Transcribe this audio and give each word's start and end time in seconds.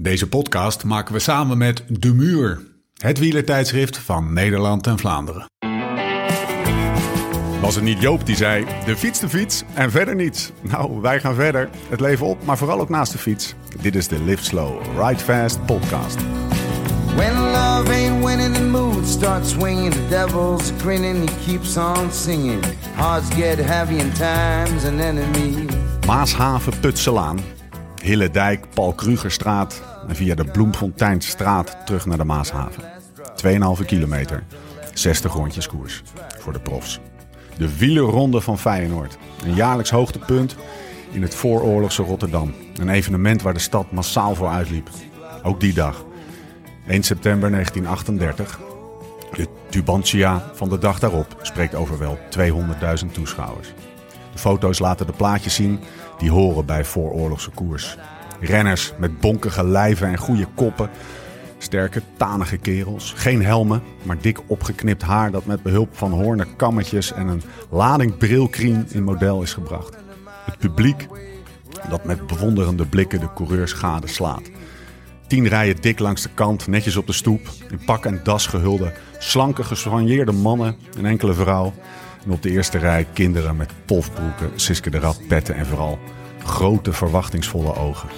Deze 0.00 0.28
podcast 0.28 0.84
maken 0.84 1.14
we 1.14 1.18
samen 1.18 1.58
met 1.58 1.82
De 1.86 2.14
Muur, 2.14 2.60
het 2.96 3.18
wielertijdschrift 3.18 3.98
van 3.98 4.32
Nederland 4.32 4.86
en 4.86 4.98
Vlaanderen. 4.98 5.46
Was 7.60 7.74
het 7.74 7.84
niet 7.84 8.00
Joop 8.00 8.26
die 8.26 8.36
zei: 8.36 8.66
de 8.84 8.96
fiets, 8.96 9.20
de 9.20 9.28
fiets 9.28 9.62
en 9.74 9.90
verder 9.90 10.14
niets? 10.14 10.50
Nou, 10.60 11.00
wij 11.00 11.20
gaan 11.20 11.34
verder. 11.34 11.68
Het 11.88 12.00
leven 12.00 12.26
op, 12.26 12.44
maar 12.44 12.58
vooral 12.58 12.80
ook 12.80 12.88
naast 12.88 13.12
de 13.12 13.18
fiets. 13.18 13.54
Dit 13.80 13.94
is 13.94 14.08
de 14.08 14.22
Live 14.24 14.44
Slow, 14.44 14.82
Ride 14.98 15.22
Fast 15.22 15.66
podcast. 15.66 16.16
When 17.14 17.34
love 17.34 17.92
ain't 17.92 18.24
winning, 18.24 18.54
the 18.54 18.64
mood 18.64 19.06
starts 19.06 19.50
swinging. 19.50 19.92
The 19.92 20.08
devil's 20.08 20.72
grinning, 20.80 21.30
he 21.30 21.36
keeps 21.46 21.76
on 21.76 22.12
singing. 22.12 22.64
Hearts 22.94 23.34
get 23.34 23.58
heavy 23.58 24.00
and 24.00 24.14
time's 24.16 24.84
an 24.84 25.00
enemy. 25.00 25.66
Maashaven, 26.06 26.80
Putselaan, 26.80 27.38
Hillendijk, 28.02 28.64
Paul 28.74 28.94
Krugerstraat 28.94 29.87
en 30.08 30.16
via 30.16 30.34
de 30.34 30.44
Bloemfonteinstraat 30.44 31.76
terug 31.84 32.06
naar 32.06 32.18
de 32.18 32.24
Maashaven. 32.24 32.82
2,5 33.78 33.84
kilometer, 33.86 34.44
60 34.94 35.32
rondjes 35.32 35.66
koers 35.66 36.02
voor 36.38 36.52
de 36.52 36.60
profs. 36.60 37.00
De 37.56 37.78
wielerronde 37.78 38.40
van 38.40 38.58
Feyenoord. 38.58 39.18
Een 39.44 39.54
jaarlijks 39.54 39.90
hoogtepunt 39.90 40.56
in 41.10 41.22
het 41.22 41.34
vooroorlogse 41.34 42.02
Rotterdam. 42.02 42.54
Een 42.76 42.88
evenement 42.88 43.42
waar 43.42 43.54
de 43.54 43.60
stad 43.60 43.92
massaal 43.92 44.34
voor 44.34 44.48
uitliep. 44.48 44.88
Ook 45.42 45.60
die 45.60 45.74
dag, 45.74 46.04
1 46.86 47.02
september 47.02 47.50
1938. 47.50 48.60
De 49.32 49.48
Tubantia 49.68 50.50
van 50.54 50.68
de 50.68 50.78
dag 50.78 50.98
daarop 50.98 51.36
spreekt 51.42 51.74
over 51.74 51.98
wel 51.98 52.18
200.000 53.04 53.12
toeschouwers. 53.12 53.68
De 54.32 54.38
foto's 54.38 54.78
laten 54.78 55.06
de 55.06 55.12
plaatjes 55.12 55.54
zien 55.54 55.80
die 56.18 56.30
horen 56.30 56.66
bij 56.66 56.84
vooroorlogse 56.84 57.50
koers. 57.50 57.96
Renners 58.40 58.92
met 58.98 59.20
bonkige 59.20 59.66
lijven 59.66 60.08
en 60.08 60.18
goede 60.18 60.46
koppen. 60.54 60.90
Sterke, 61.58 62.02
tanige 62.16 62.56
kerels. 62.56 63.12
Geen 63.16 63.44
helmen, 63.44 63.82
maar 64.02 64.20
dik 64.20 64.38
opgeknipt 64.46 65.02
haar 65.02 65.30
dat 65.30 65.46
met 65.46 65.62
behulp 65.62 65.96
van 65.96 66.12
hoornen 66.12 66.56
kammetjes 66.56 67.12
en 67.12 67.26
een 67.26 67.42
lading 67.70 68.16
brilkriem 68.16 68.84
in 68.88 69.02
model 69.02 69.42
is 69.42 69.52
gebracht. 69.52 69.96
Het 70.44 70.58
publiek 70.58 71.06
dat 71.88 72.04
met 72.04 72.26
bewonderende 72.26 72.86
blikken 72.86 73.20
de 73.20 73.32
coureurs 73.34 73.74
slaat. 74.04 74.50
Tien 75.26 75.48
rijen 75.48 75.76
dik 75.80 75.98
langs 75.98 76.22
de 76.22 76.28
kant, 76.34 76.66
netjes 76.66 76.96
op 76.96 77.06
de 77.06 77.12
stoep. 77.12 77.48
In 77.70 77.80
pak 77.84 78.04
en 78.04 78.20
das 78.22 78.46
gehulde, 78.46 78.92
slanke, 79.18 79.64
gesoigneerde 79.64 80.32
mannen, 80.32 80.76
een 80.96 81.06
enkele 81.06 81.34
vrouw. 81.34 81.72
En 82.24 82.30
op 82.30 82.42
de 82.42 82.50
eerste 82.50 82.78
rij 82.78 83.06
kinderen 83.12 83.56
met 83.56 83.72
pofbroeken, 83.84 84.50
Siske 84.54 84.90
de 84.90 85.14
petten 85.28 85.54
en 85.54 85.66
vooral 85.66 85.98
grote 86.44 86.92
verwachtingsvolle 86.92 87.74
ogen. 87.74 88.08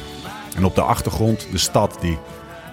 En 0.57 0.65
op 0.65 0.75
de 0.75 0.83
achtergrond 0.83 1.47
de 1.51 1.59
stad 1.59 1.97
die 2.01 2.19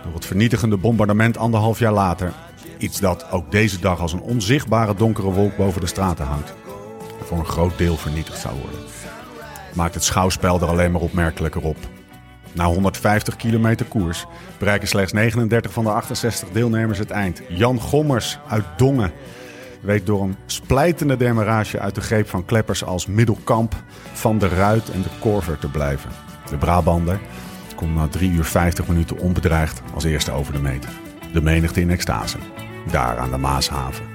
door 0.03 0.14
het 0.14 0.25
vernietigende 0.25 0.78
bombardement 0.78 1.38
anderhalf 1.38 1.80
jaar 1.80 1.94
later... 1.94 2.33
iets 2.78 3.00
dat 3.00 3.31
ook 3.31 3.52
deze 3.52 3.80
dag 3.80 4.00
als 4.00 4.14
een 4.14 4.22
onzichtbare 4.22 4.95
donkere 4.95 5.31
wolk 5.31 5.58
boven 5.58 5.81
de 5.81 5.88
straten 5.88 6.25
hangt... 6.25 6.53
voor 7.22 7.38
een 7.38 7.45
groot 7.45 7.78
deel 7.78 7.98
vernietigd 7.98 8.39
zou 8.39 8.55
worden. 8.61 8.80
Maakt 9.73 9.94
het 9.94 10.03
schouwspel 10.03 10.61
er 10.61 10.67
alleen 10.67 10.92
maar 10.92 11.02
opmerkelijker 11.02 11.61
op. 11.61 11.78
Na 12.53 12.66
150 12.66 13.36
kilometer 13.36 13.86
koers 13.86 14.25
bereiken 14.58 14.88
slechts 14.88 15.14
39 15.14 15.73
van 15.73 15.83
de 15.83 15.92
68 15.92 16.50
deelnemers 16.50 17.00
het 17.00 17.11
eind. 17.11 17.42
Jan 17.50 17.80
Gommers 17.80 18.39
uit 18.48 18.66
Dongen 18.78 19.11
weet 19.81 20.05
door 20.05 20.22
een 20.22 20.36
splijtende 20.45 21.17
demarage 21.17 21.80
uit 21.80 21.95
de 21.95 22.02
greep 22.02 22.30
van 22.30 22.45
kleppers 22.45 22.83
als 22.83 23.05
Middelkamp, 23.05 23.75
Van 24.14 24.38
der 24.38 24.50
Ruit 24.50 24.92
en 24.92 25.02
de 25.02 25.09
Korver 25.20 25.59
te 25.59 25.67
blijven. 25.67 26.09
De 26.50 26.58
Brabander 26.58 27.20
komt 27.78 27.95
na 27.95 28.08
3 28.08 28.31
uur 28.31 28.45
50 28.45 28.88
minuten 28.88 29.17
onbedreigd 29.17 29.81
als 29.94 30.03
eerste 30.03 30.31
over 30.31 30.53
de 30.53 30.59
meter. 30.59 30.89
De 31.33 31.42
menigte 31.42 31.81
in 31.81 31.89
extase. 31.89 32.38
Daar 32.92 33.17
aan 33.17 33.31
de 33.31 33.38
Maashaven. 33.38 34.06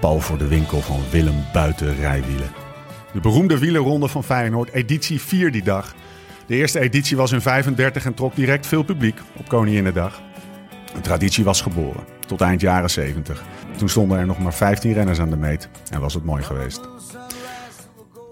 Pal 0.00 0.20
voor 0.20 0.38
de 0.38 0.48
winkel 0.48 0.80
van 0.80 1.00
Willem 1.10 1.44
Buiten 1.52 1.94
Rijwielen. 1.94 2.50
De 3.12 3.20
beroemde 3.20 3.58
wielerronde 3.58 4.08
van 4.08 4.24
Feyenoord, 4.24 4.72
editie 4.72 5.20
4 5.20 5.52
die 5.52 5.62
dag. 5.62 5.94
De 6.46 6.54
eerste 6.54 6.80
editie 6.80 7.16
was 7.16 7.32
in 7.32 7.40
35 7.40 8.04
en 8.04 8.14
trok 8.14 8.34
direct 8.34 8.66
veel 8.66 8.82
publiek 8.82 9.20
op 9.36 9.48
Koninginnedag. 9.48 10.22
Een 10.94 11.00
traditie 11.00 11.44
was 11.44 11.60
geboren, 11.60 12.04
tot 12.26 12.40
eind 12.40 12.60
jaren 12.60 12.90
70. 12.90 13.42
Toen 13.76 13.88
stonden 13.88 14.18
er 14.18 14.26
nog 14.26 14.38
maar 14.38 14.54
15 14.54 14.92
renners 14.92 15.18
aan 15.18 15.30
de 15.30 15.36
meet 15.36 15.68
en 15.90 16.00
was 16.00 16.14
het 16.14 16.24
mooi 16.24 16.42
geweest. 16.42 16.80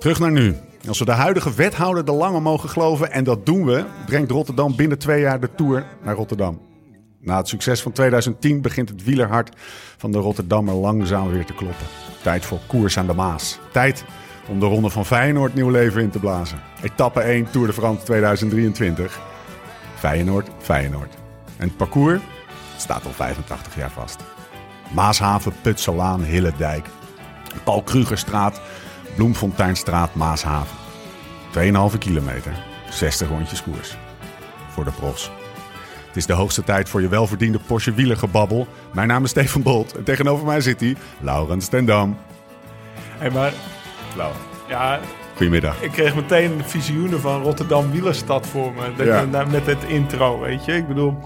Terug 0.04 0.18
naar 0.18 0.32
nu. 0.32 0.56
Als 0.88 0.98
we 0.98 1.04
de 1.04 1.12
huidige 1.12 1.54
wethouder 1.54 2.04
de 2.04 2.12
Lange 2.12 2.40
mogen 2.40 2.68
geloven, 2.68 3.12
en 3.12 3.24
dat 3.24 3.46
doen 3.46 3.64
we, 3.64 3.84
brengt 4.06 4.30
Rotterdam 4.30 4.76
binnen 4.76 4.98
twee 4.98 5.20
jaar 5.20 5.40
de 5.40 5.54
Tour 5.54 5.86
naar 6.02 6.14
Rotterdam. 6.14 6.60
Na 7.20 7.36
het 7.36 7.48
succes 7.48 7.82
van 7.82 7.92
2010 7.92 8.62
begint 8.62 8.88
het 8.88 9.04
wielerhart 9.04 9.56
van 9.96 10.12
de 10.12 10.18
Rotterdammer 10.18 10.74
langzaam 10.74 11.30
weer 11.30 11.44
te 11.44 11.54
kloppen. 11.54 11.86
Tijd 12.22 12.44
voor 12.44 12.58
koers 12.66 12.98
aan 12.98 13.06
de 13.06 13.14
Maas. 13.14 13.58
Tijd 13.72 14.04
om 14.48 14.60
de 14.60 14.66
ronde 14.66 14.90
van 14.90 15.06
Feyenoord 15.06 15.54
nieuw 15.54 15.70
leven 15.70 16.02
in 16.02 16.10
te 16.10 16.18
blazen. 16.18 16.60
Etappe 16.82 17.20
1 17.20 17.50
Tour 17.50 17.66
de 17.66 17.72
France 17.72 18.04
2023. 18.04 19.20
Feyenoord, 19.96 20.48
Feyenoord. 20.58 21.14
En 21.56 21.68
het 21.68 21.76
parcours 21.76 22.20
staat 22.76 23.04
al 23.04 23.12
85 23.12 23.76
jaar 23.76 23.90
vast. 23.90 24.16
Maashaven, 24.94 25.52
Putselaan, 25.62 26.22
Hillendijk. 26.22 26.86
Paul 27.64 27.82
Krugerstraat, 27.82 28.60
Bloemfonteinstraat, 29.16 30.14
Maashaven. 30.14 30.76
2,5 31.92 31.98
kilometer, 31.98 32.52
60 32.90 33.28
rondjes 33.28 33.62
koers. 33.62 33.96
Voor 34.68 34.84
de 34.84 34.90
profs. 34.90 35.30
Het 36.06 36.16
is 36.16 36.26
de 36.26 36.32
hoogste 36.32 36.64
tijd 36.64 36.88
voor 36.88 37.00
je 37.00 37.08
welverdiende 37.08 37.58
Porsche 37.66 37.92
wielergebabbel. 37.92 38.66
Mijn 38.92 39.08
naam 39.08 39.24
is 39.24 39.30
Stefan 39.30 39.62
Bolt 39.62 39.96
en 39.96 40.04
tegenover 40.04 40.46
mij 40.46 40.60
zit 40.60 40.80
hij, 40.80 40.96
Laurens 41.20 41.68
Tendam. 41.68 42.16
Hey, 43.18 43.30
maar 43.30 43.52
Lauw. 44.16 44.32
ja, 44.68 45.00
Goedemiddag. 45.36 45.82
ik 45.82 45.90
kreeg 45.90 46.14
meteen 46.14 46.62
visioenen 46.64 47.20
van 47.20 47.42
Rotterdam 47.42 47.90
wielerstad 47.90 48.46
voor 48.46 48.72
me. 48.72 49.04
Ja. 49.04 49.44
met 49.44 49.66
het 49.66 49.84
intro, 49.84 50.40
weet 50.40 50.64
je. 50.64 50.72
Ik 50.72 50.88
bedoel, 50.88 51.18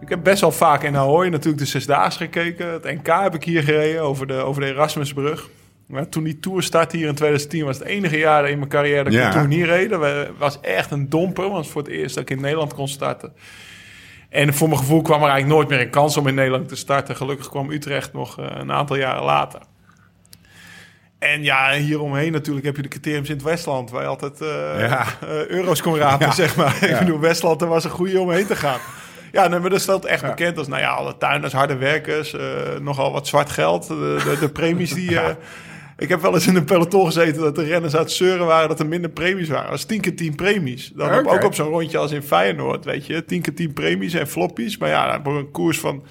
ik 0.00 0.08
heb 0.08 0.22
best 0.22 0.40
wel 0.40 0.52
vaak 0.52 0.82
in 0.82 0.96
Ahoy 0.96 1.28
natuurlijk 1.28 1.62
de 1.62 1.68
Zesdaagse 1.68 2.18
gekeken. 2.18 2.72
Het 2.72 2.84
NK 2.84 3.06
heb 3.06 3.34
ik 3.34 3.44
hier 3.44 3.62
gereden 3.62 4.02
over 4.02 4.26
de, 4.26 4.34
over 4.34 4.62
de 4.62 4.68
Erasmusbrug. 4.68 5.48
Maar 5.90 6.08
toen 6.08 6.24
die 6.24 6.40
Tour 6.40 6.62
startte 6.62 6.96
hier 6.96 7.08
in 7.08 7.14
2010 7.14 7.64
was 7.64 7.78
het 7.78 7.86
enige 7.86 8.18
jaar 8.18 8.48
in 8.50 8.58
mijn 8.58 8.70
carrière 8.70 9.04
dat 9.04 9.12
ik 9.12 9.18
Ja. 9.18 9.26
een 9.26 9.32
Tour 9.32 9.48
niet 9.48 9.64
reed. 9.64 9.90
Dat 9.90 10.28
was 10.38 10.60
echt 10.60 10.90
een 10.90 11.08
domper, 11.08 11.50
want 11.50 11.68
voor 11.68 11.82
het 11.82 11.90
eerst 11.90 12.14
dat 12.14 12.22
ik 12.22 12.30
in 12.30 12.40
Nederland 12.40 12.74
kon 12.74 12.88
starten. 12.88 13.32
En 14.28 14.54
voor 14.54 14.68
mijn 14.68 14.80
gevoel 14.80 15.02
kwam 15.02 15.22
er 15.22 15.28
eigenlijk 15.28 15.54
nooit 15.54 15.68
meer 15.68 15.80
een 15.80 15.90
kans 15.90 16.16
om 16.16 16.26
in 16.26 16.34
Nederland 16.34 16.68
te 16.68 16.76
starten. 16.76 17.16
Gelukkig 17.16 17.48
kwam 17.48 17.70
Utrecht 17.70 18.12
nog 18.12 18.38
eh, 18.40 18.46
een 18.50 18.72
aantal 18.72 18.96
jaren 18.96 19.22
later. 19.22 19.60
En 21.18 21.42
ja, 21.42 21.72
hieromheen 21.72 22.32
natuurlijk 22.32 22.66
heb 22.66 22.76
je 22.76 22.82
de 22.82 22.88
criteriums 22.88 23.28
in 23.28 23.34
het 23.34 23.44
Westland... 23.44 23.90
waar 23.90 24.02
je 24.02 24.08
altijd 24.08 24.40
eh, 24.40 24.48
Ja. 24.88 25.04
eh, 25.20 25.46
euro's 25.46 25.82
kon 25.82 25.96
rapen, 25.96 26.26
Ja. 26.26 26.32
zeg 26.32 26.56
maar. 26.56 26.84
Ik 26.90 26.98
bedoel, 26.98 27.20
Westland, 27.20 27.62
er 27.62 27.68
was 27.68 27.84
een 27.84 27.90
goede 27.90 28.20
om 28.20 28.30
heen 28.30 28.46
te 28.46 28.56
gaan. 28.56 28.78
Ja, 29.32 29.48
nee, 29.48 29.58
maar 29.60 29.70
dat 29.70 29.80
stelt 29.80 30.04
echt 30.04 30.22
bekend 30.22 30.58
als... 30.58 30.68
nou 30.68 30.80
ja, 30.80 30.90
alle 30.90 31.16
tuinders, 31.18 31.52
harde 31.52 31.76
werkers, 31.76 32.36
nogal 32.80 33.12
wat 33.12 33.26
zwart 33.26 33.50
geld. 33.50 33.86
De, 33.86 34.20
de, 34.24 34.36
de 34.40 34.48
premies 34.48 34.94
die... 34.94 35.20
eh, 35.20 35.28
ik 36.00 36.08
heb 36.08 36.20
wel 36.20 36.34
eens 36.34 36.46
in 36.46 36.56
een 36.56 36.64
peloton 36.64 37.06
gezeten 37.06 37.42
dat 37.42 37.54
de 37.54 37.62
renners 37.62 37.96
uit 37.96 38.10
zeuren 38.10 38.46
waren... 38.46 38.68
dat 38.68 38.80
er 38.80 38.86
minder 38.86 39.10
premies 39.10 39.48
waren. 39.48 39.62
Dat 39.62 39.72
was 39.72 39.84
10 39.84 40.00
keer 40.00 40.16
10 40.16 40.34
premies. 40.34 40.92
Dan 40.94 41.18
Oké. 41.18 41.30
ook 41.30 41.44
op 41.44 41.54
zo'n 41.54 41.68
rondje 41.68 41.98
als 41.98 42.12
in 42.12 42.22
Feyenoord, 42.22 42.84
weet 42.84 43.06
je. 43.06 43.24
10 43.24 43.40
keer 43.40 43.54
10 43.54 43.72
premies 43.72 44.14
en 44.14 44.28
floppies. 44.28 44.78
Maar 44.78 44.88
ja, 44.88 45.20
voor 45.22 45.38
een 45.38 45.50
koers 45.50 45.78
van 45.78 46.02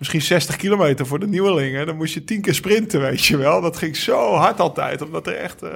misschien 0.00 0.22
60 0.22 0.56
kilometer 0.56 1.06
voor 1.06 1.18
de 1.18 1.26
nieuwelingen. 1.26 1.86
Dan 1.86 1.96
moest 1.96 2.14
je 2.14 2.24
10 2.24 2.40
keer 2.40 2.54
sprinten, 2.54 3.00
weet 3.00 3.24
je 3.24 3.36
wel. 3.36 3.60
Dat 3.60 3.76
ging 3.76 3.96
zo 3.96 4.34
hard 4.34 4.60
altijd, 4.60 5.02
omdat 5.02 5.26
er 5.26 5.34
echt... 5.34 5.62
eh, 5.62 5.70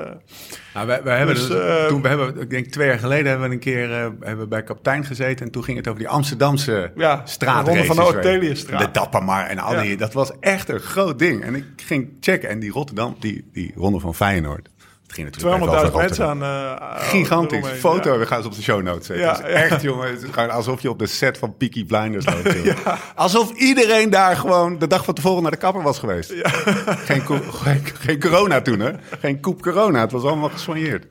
Nou, 0.75 0.87
wij, 0.87 1.03
wij 1.03 1.17
hebben 1.17 1.35
Dus, 1.35 1.47
dus, 1.47 1.59
eh, 1.61 1.87
toen 1.87 2.03
we 2.03 2.09
hebben, 2.09 2.41
ik 2.41 2.51
denk 2.51 2.67
twee 2.67 2.87
jaar 2.89 2.99
geleden 2.99 3.27
hebben 3.31 3.49
we 3.49 3.55
een 3.55 3.61
keer 3.61 3.91
eh, 3.93 3.99
hebben 4.01 4.39
we 4.39 4.47
bij 4.47 4.63
kapitein 4.63 5.05
gezeten 5.05 5.47
en 5.47 5.53
toen 5.53 5.65
ging 5.65 5.77
het 5.77 5.87
over 5.89 5.99
die 6.01 6.09
Amsterdamse 6.09 6.93
Ja, 6.97 7.23
straat. 7.25 7.65
de 7.65 7.71
ronde 7.71 7.85
van 7.87 7.97
de 7.97 8.03
Orteliusstraat. 8.05 8.81
De 8.81 8.91
Dappermar 8.91 9.47
en 9.47 9.59
al 9.59 9.75
Ja. 9.75 9.83
die, 9.83 9.97
dat 9.97 10.13
was 10.13 10.33
echt 10.41 10.69
een 10.69 10.81
groot 10.81 11.19
ding. 11.19 11.43
En 11.43 11.55
ik 11.55 11.65
ging 11.77 12.09
checken 12.21 12.49
en 12.49 12.59
die 12.59 12.71
Rotterdam, 12.71 13.17
die, 13.21 13.49
die 13.53 13.73
ronde 13.77 14.01
van 14.01 14.15
Feyenoord, 14.15 14.69
200.000 15.07 15.17
echt 15.17 15.45
over 15.45 15.59
mensen 15.67 15.91
Rotterdam. 15.91 16.43
aan... 16.43 16.79
eh, 16.81 17.09
Gigantisch. 17.09 17.59
eromheen, 17.59 17.79
Foto, 17.81 18.13
ja. 18.13 18.19
we 18.19 18.27
gaan 18.27 18.43
ze 18.43 18.49
op 18.49 18.55
de 18.55 18.63
show 18.63 18.83
notes 18.83 19.07
zetten. 19.07 19.25
Ja, 19.27 19.33
Het 19.37 19.47
is 19.47 19.53
ja. 19.53 19.59
echt, 19.61 19.83
jongen. 19.83 20.11
Het 20.11 20.23
is 20.23 20.31
gewoon 20.31 20.51
alsof 20.51 20.83
je 20.83 20.91
op 20.91 20.99
de 20.99 21.07
set 21.07 21.39
van 21.39 21.57
Peaky 21.57 21.85
Blinders 21.87 22.27
loopt. 22.27 22.75
Alsof 23.15 23.51
iedereen 23.53 24.11
daar 24.11 24.37
gewoon 24.37 24.79
de 24.79 24.87
dag 24.87 25.05
van 25.05 25.15
tevoren 25.15 25.43
naar 25.43 25.51
de 25.51 25.57
kapper 25.57 25.83
was 25.83 25.99
geweest. 25.99 26.33
Geen, 27.09 27.23
geen, 27.53 27.83
geen 28.01 28.21
corona 28.21 28.61
toen, 28.61 28.81
hè? 28.81 28.91
Geen 29.21 29.41
koep 29.41 29.63
corona. 29.63 30.01
Het 30.01 30.13
was 30.13 30.23
allemaal 30.23 30.49
gesoigneerd. 30.49 31.07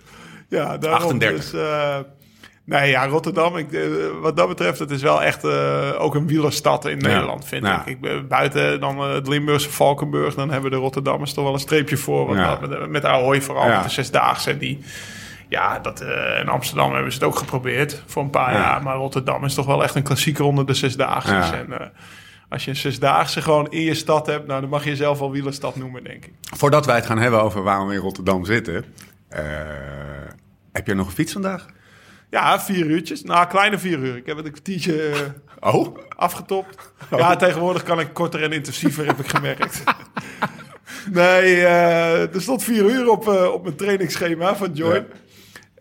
Ja, 0.49 0.77
daarom 0.77 1.01
38. 1.01 1.51
Dus, 1.51 1.61
eh, 1.61 1.97
nee, 2.65 2.89
ja, 2.89 3.05
Rotterdam, 3.07 3.57
ik, 3.57 3.71
eh, 3.71 3.81
wat 4.21 4.37
dat 4.37 4.47
betreft, 4.47 4.79
het 4.79 4.91
is 4.91 5.01
wel 5.01 5.23
echt 5.23 5.43
eh, 5.43 5.89
ook 5.97 6.15
een 6.15 6.27
wielerstad 6.27 6.85
in 6.85 6.97
Nederland, 6.97 7.45
vind 7.45 7.65
Ja. 7.65 7.85
ik. 7.85 7.97
ik. 8.01 8.27
Buiten 8.27 8.79
dan 8.79 8.97
eh, 8.97 9.13
het 9.13 9.27
Limburgse 9.27 9.69
Valkenburg, 9.71 10.35
dan 10.35 10.51
hebben 10.51 10.71
de 10.71 10.77
Rotterdamers 10.77 11.33
toch 11.33 11.43
wel 11.43 11.53
een 11.53 11.59
streepje 11.59 11.97
voor. 11.97 12.25
Want 12.25 12.39
Ja. 12.39 12.57
met, 12.61 12.89
met 12.89 13.05
Ahoy 13.05 13.41
vooral, 13.41 13.67
met 13.67 13.83
de 13.83 13.89
Zesdaagse, 13.89 14.57
die... 14.57 14.79
Ja, 15.49 15.79
dat, 15.79 16.01
in 16.41 16.47
Amsterdam 16.49 16.93
hebben 16.93 17.11
ze 17.11 17.17
het 17.17 17.27
ook 17.27 17.35
geprobeerd 17.37 18.03
voor 18.05 18.23
een 18.23 18.29
paar 18.29 18.53
Ja. 18.53 18.59
jaar. 18.59 18.83
Maar 18.83 18.95
Rotterdam 18.95 19.43
is 19.45 19.53
toch 19.53 19.65
wel 19.65 19.83
echt 19.83 19.95
een 19.95 20.03
klassieker 20.03 20.45
onder 20.45 20.65
de 20.65 20.73
zesdaagse. 20.73 21.33
En 21.35 21.91
als 22.49 22.63
je 22.63 22.69
een 22.69 22.75
zesdaagse 22.77 23.41
gewoon 23.41 23.67
in 23.71 23.81
je 23.81 23.93
stad 23.93 24.25
hebt, 24.25 24.47
nou, 24.47 24.61
dan 24.61 24.69
mag 24.69 24.83
je 24.83 24.89
jezelf 24.89 25.19
wel 25.19 25.31
wielerstad 25.31 25.75
noemen, 25.75 26.03
denk 26.03 26.25
ik. 26.25 26.31
Voordat 26.55 26.85
wij 26.85 26.95
het 26.95 27.05
gaan 27.05 27.17
hebben 27.17 27.41
over 27.41 27.63
waarom 27.63 27.87
we 27.87 27.93
in 27.93 27.99
Rotterdam 27.99 28.45
zitten. 28.45 28.85
heb 30.71 30.87
je 30.87 30.93
nog 30.93 31.05
een 31.07 31.13
fiets 31.13 31.33
vandaag? 31.33 31.65
Ja, 32.33 32.59
vier 32.59 32.85
uurtjes. 32.85 33.23
Nou, 33.23 33.47
kleine 33.47 33.79
vier 33.79 33.97
uur. 33.97 34.15
Ik 34.15 34.25
heb 34.25 34.37
het 34.37 34.45
een 34.45 34.51
kwartiertje 34.51 35.09
eh, 35.59 35.75
Oh, 35.75 35.97
afgetopt. 36.15 36.93
Ja, 37.09 37.35
tegenwoordig 37.35 37.83
kan 37.83 37.99
ik 37.99 38.13
korter 38.13 38.43
en 38.43 38.51
intensiever, 38.51 39.05
heb 39.05 39.19
ik 39.19 39.27
gemerkt. 39.27 39.83
Nee, 41.11 41.65
eh, 41.65 42.33
er 42.35 42.41
stond 42.41 42.63
vier 42.63 42.83
uur 42.83 43.09
op, 43.09 43.27
eh, 43.27 43.53
op 43.53 43.63
mijn 43.63 43.75
trainingsschema 43.75 44.55
van 44.55 44.73
Join. 44.73 45.05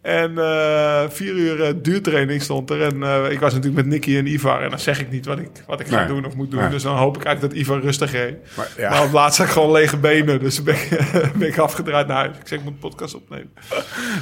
En 0.03 0.39
eh, 0.39 1.03
vier 1.09 1.35
uur 1.35 1.63
eh, 1.63 1.73
duurtraining 1.83 2.43
stond 2.43 2.71
er. 2.71 2.83
En 2.83 3.03
eh, 3.03 3.31
ik 3.31 3.41
was 3.41 3.53
natuurlijk 3.55 3.85
met 3.85 3.93
Nicky 3.93 4.17
en 4.17 4.27
Ivar. 4.27 4.63
En 4.63 4.71
dan 4.71 4.79
zeg 4.79 5.01
ik 5.01 5.11
niet 5.11 5.27
wat 5.27 5.39
ik, 5.39 5.49
wat 5.67 5.81
ik 5.81 5.87
ga 5.87 6.05
doen 6.05 6.25
of 6.25 6.35
moet 6.35 6.51
doen. 6.51 6.61
Nee. 6.61 6.71
Dus 6.71 6.83
dan 6.83 6.97
hoop 6.97 7.17
ik 7.17 7.25
eigenlijk 7.25 7.55
dat 7.55 7.65
Ivar 7.65 7.81
rustig 7.81 8.13
reed. 8.13 8.37
Maar, 8.57 8.69
ja. 8.77 8.91
Maar 8.91 9.05
op 9.05 9.13
laatst 9.13 9.39
had 9.39 9.47
ik 9.47 9.53
gewoon 9.53 9.73
lege 9.73 9.97
benen. 9.97 10.41
Dus 10.41 10.63
ben 10.63 10.75
ik, 10.75 10.89
ben 11.39 11.49
ik 11.49 11.59
afgedraaid 11.59 12.07
naar 12.07 12.17
huis. 12.17 12.37
Ik 12.37 12.47
zeg, 12.49 12.59
ik 12.59 12.65
moet 12.65 12.73
een 12.73 12.79
podcast 12.79 13.15
opnemen. 13.15 13.53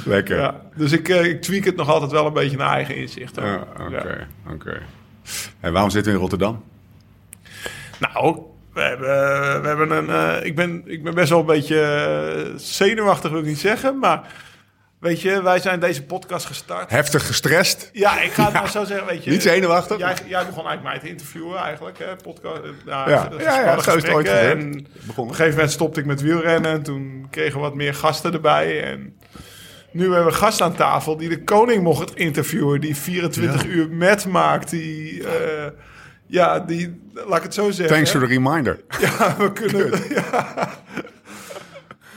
lekker. 0.05 0.37
Ja, 0.37 0.61
dus 0.75 0.91
ik, 0.91 1.07
ik 1.07 1.41
tweak 1.41 1.63
het 1.63 1.75
nog 1.75 1.89
altijd 1.89 2.11
wel 2.11 2.25
een 2.25 2.33
beetje 2.33 2.57
naar 2.57 2.73
eigen 2.73 2.95
inzicht. 2.95 3.37
Oké, 3.37 3.65
Ja. 3.89 4.27
oké. 4.53 4.81
En 5.59 5.71
waarom 5.73 5.89
zitten 5.89 6.11
we 6.11 6.17
in 6.17 6.23
Rotterdam? 6.23 6.63
Nou, 7.99 8.39
we 8.73 8.81
hebben, 8.81 9.07
we 9.61 9.67
hebben 9.67 9.91
een. 9.91 10.45
ik, 10.45 10.55
ben, 10.55 10.81
ik 10.85 11.03
ben 11.03 11.13
best 11.13 11.29
wel 11.29 11.39
een 11.39 11.45
beetje 11.45 12.53
zenuwachtig, 12.55 13.31
wil 13.31 13.39
ik 13.39 13.45
niet 13.45 13.59
zeggen. 13.59 13.99
Maar 13.99 14.49
weet 15.01 15.21
je, 15.21 15.41
wij 15.41 15.59
zijn 15.59 15.79
deze 15.79 16.03
podcast 16.03 16.45
gestart. 16.45 16.89
Heftig 16.89 17.25
gestrest? 17.25 17.89
Ja, 17.93 18.21
ik 18.21 18.31
ga 18.31 18.43
het 18.43 18.53
maar 18.61 18.69
zo 18.69 18.83
zeggen. 18.83 19.07
Weet 19.07 19.23
je, 19.23 19.31
Niet 19.31 19.41
zenuwachtig? 19.41 19.97
Jij, 19.97 20.15
jij 20.27 20.45
begon 20.45 20.67
eigenlijk 20.67 20.83
mij 20.83 20.99
te 20.99 21.09
interviewen, 21.09 21.57
eigenlijk. 21.57 21.99
Hè, 21.99 22.15
podcast, 22.15 22.61
eh, 22.63 22.69
nou, 22.85 23.09
Ja. 23.09 23.29
Ja, 23.39 23.61
ja, 23.61 23.81
zo 23.81 23.95
is 23.95 24.03
het 24.03 24.11
ooit. 24.11 24.27
En 24.27 24.87
op 25.07 25.17
een 25.17 25.29
gegeven 25.29 25.53
moment 25.53 25.71
stopte 25.71 25.99
ik 25.99 26.05
met 26.05 26.21
wielrennen. 26.21 26.71
En 26.71 26.83
toen 26.83 27.27
kregen 27.29 27.53
we 27.55 27.59
wat 27.61 27.75
meer 27.75 27.93
gasten 27.93 28.33
erbij. 28.33 28.83
En 28.83 29.15
nu 29.91 30.01
hebben 30.03 30.25
we 30.25 30.31
een 30.31 30.37
gast 30.37 30.61
aan 30.61 30.75
tafel 30.75 31.17
die 31.17 31.29
de 31.29 31.43
koning 31.43 31.83
mocht 31.83 32.15
interviewen. 32.15 32.81
Die 32.81 32.95
24 32.95 33.65
uur 33.65 33.89
met 33.89 34.25
maakt. 34.25 34.69
Die, 34.69 35.27
eh, 35.27 35.71
ja, 36.25 36.59
die, 36.59 37.01
laat 37.13 37.37
ik 37.37 37.43
het 37.43 37.53
zo 37.53 37.71
zeggen. 37.71 37.95
Thanks 37.95 38.11
for 38.11 38.19
the 38.19 38.25
reminder. 38.25 38.79
Ja, 38.99 39.35
we 39.37 39.51
kunnen. 39.51 39.91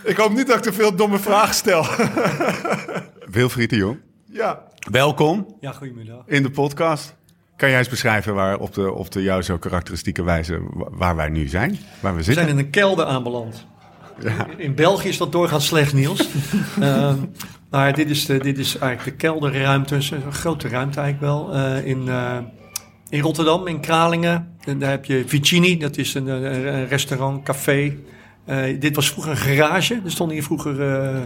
Ja. 0.04 0.10
Ik 0.10 0.16
hoop 0.16 0.32
niet 0.32 0.46
dat 0.46 0.56
ik 0.56 0.62
te 0.62 0.72
veel 0.72 0.96
domme 0.96 1.18
vragen 1.18 1.54
stel. 1.54 1.86
Wilfried 3.30 3.70
de 3.70 3.76
Jong, 3.76 3.98
ja. 4.32 4.62
welkom 4.90 5.56
Ja, 5.60 5.72
goedemiddag. 5.72 6.22
in 6.26 6.42
de 6.42 6.50
podcast. 6.50 7.14
Kan 7.56 7.68
jij 7.68 7.78
eens 7.78 7.88
beschrijven 7.88 8.34
waar 8.34 8.58
op 8.58 8.74
de, 8.74 8.92
op 8.92 9.10
de 9.10 9.22
jou 9.22 9.42
zo 9.42 9.58
karakteristieke 9.58 10.22
wijze 10.22 10.60
wa- 10.72 10.88
waar 10.90 11.16
wij 11.16 11.28
nu 11.28 11.48
zijn? 11.48 11.78
Waar 12.00 12.12
we 12.12 12.18
We 12.18 12.24
zitten? 12.24 12.44
zijn 12.44 12.58
in 12.58 12.64
een 12.64 12.70
kelder 12.70 13.04
aanbeland. 13.04 13.66
In 14.56 14.74
België 14.74 15.08
is 15.08 15.18
dat 15.18 15.32
doorgaans 15.32 15.66
slecht 15.66 15.92
nieuws. 15.92 16.28
Ehm, 16.80 17.18
maar 17.70 17.94
dit 17.94 18.10
is, 18.10 18.26
de, 18.26 18.38
dit 18.38 18.58
is 18.58 18.78
eigenlijk 18.78 19.10
de 19.20 19.26
kelderruimte, 19.26 19.94
een 19.94 20.32
grote 20.32 20.68
ruimte 20.68 21.00
eigenlijk 21.00 21.32
wel. 21.32 21.52
eh, 21.54 21.86
in, 21.86 22.08
eh, 22.08 22.38
in 23.08 23.20
Rotterdam, 23.20 23.66
in 23.66 23.80
Kralingen. 23.80 24.56
En 24.64 24.78
daar 24.78 24.90
heb 24.90 25.04
je 25.04 25.24
Vicini, 25.26 25.76
dat 25.78 25.96
is 25.96 26.14
een 26.14 26.86
restaurant, 26.88 27.42
café. 27.44 27.96
Eh, 28.44 28.80
dit 28.80 28.96
was 28.96 29.10
vroeger 29.10 29.30
een 29.32 29.36
garage. 29.38 30.00
Er 30.04 30.10
stonden 30.10 30.36
hier 30.36 30.44
vroeger 30.44 30.92
eh, 30.92 31.20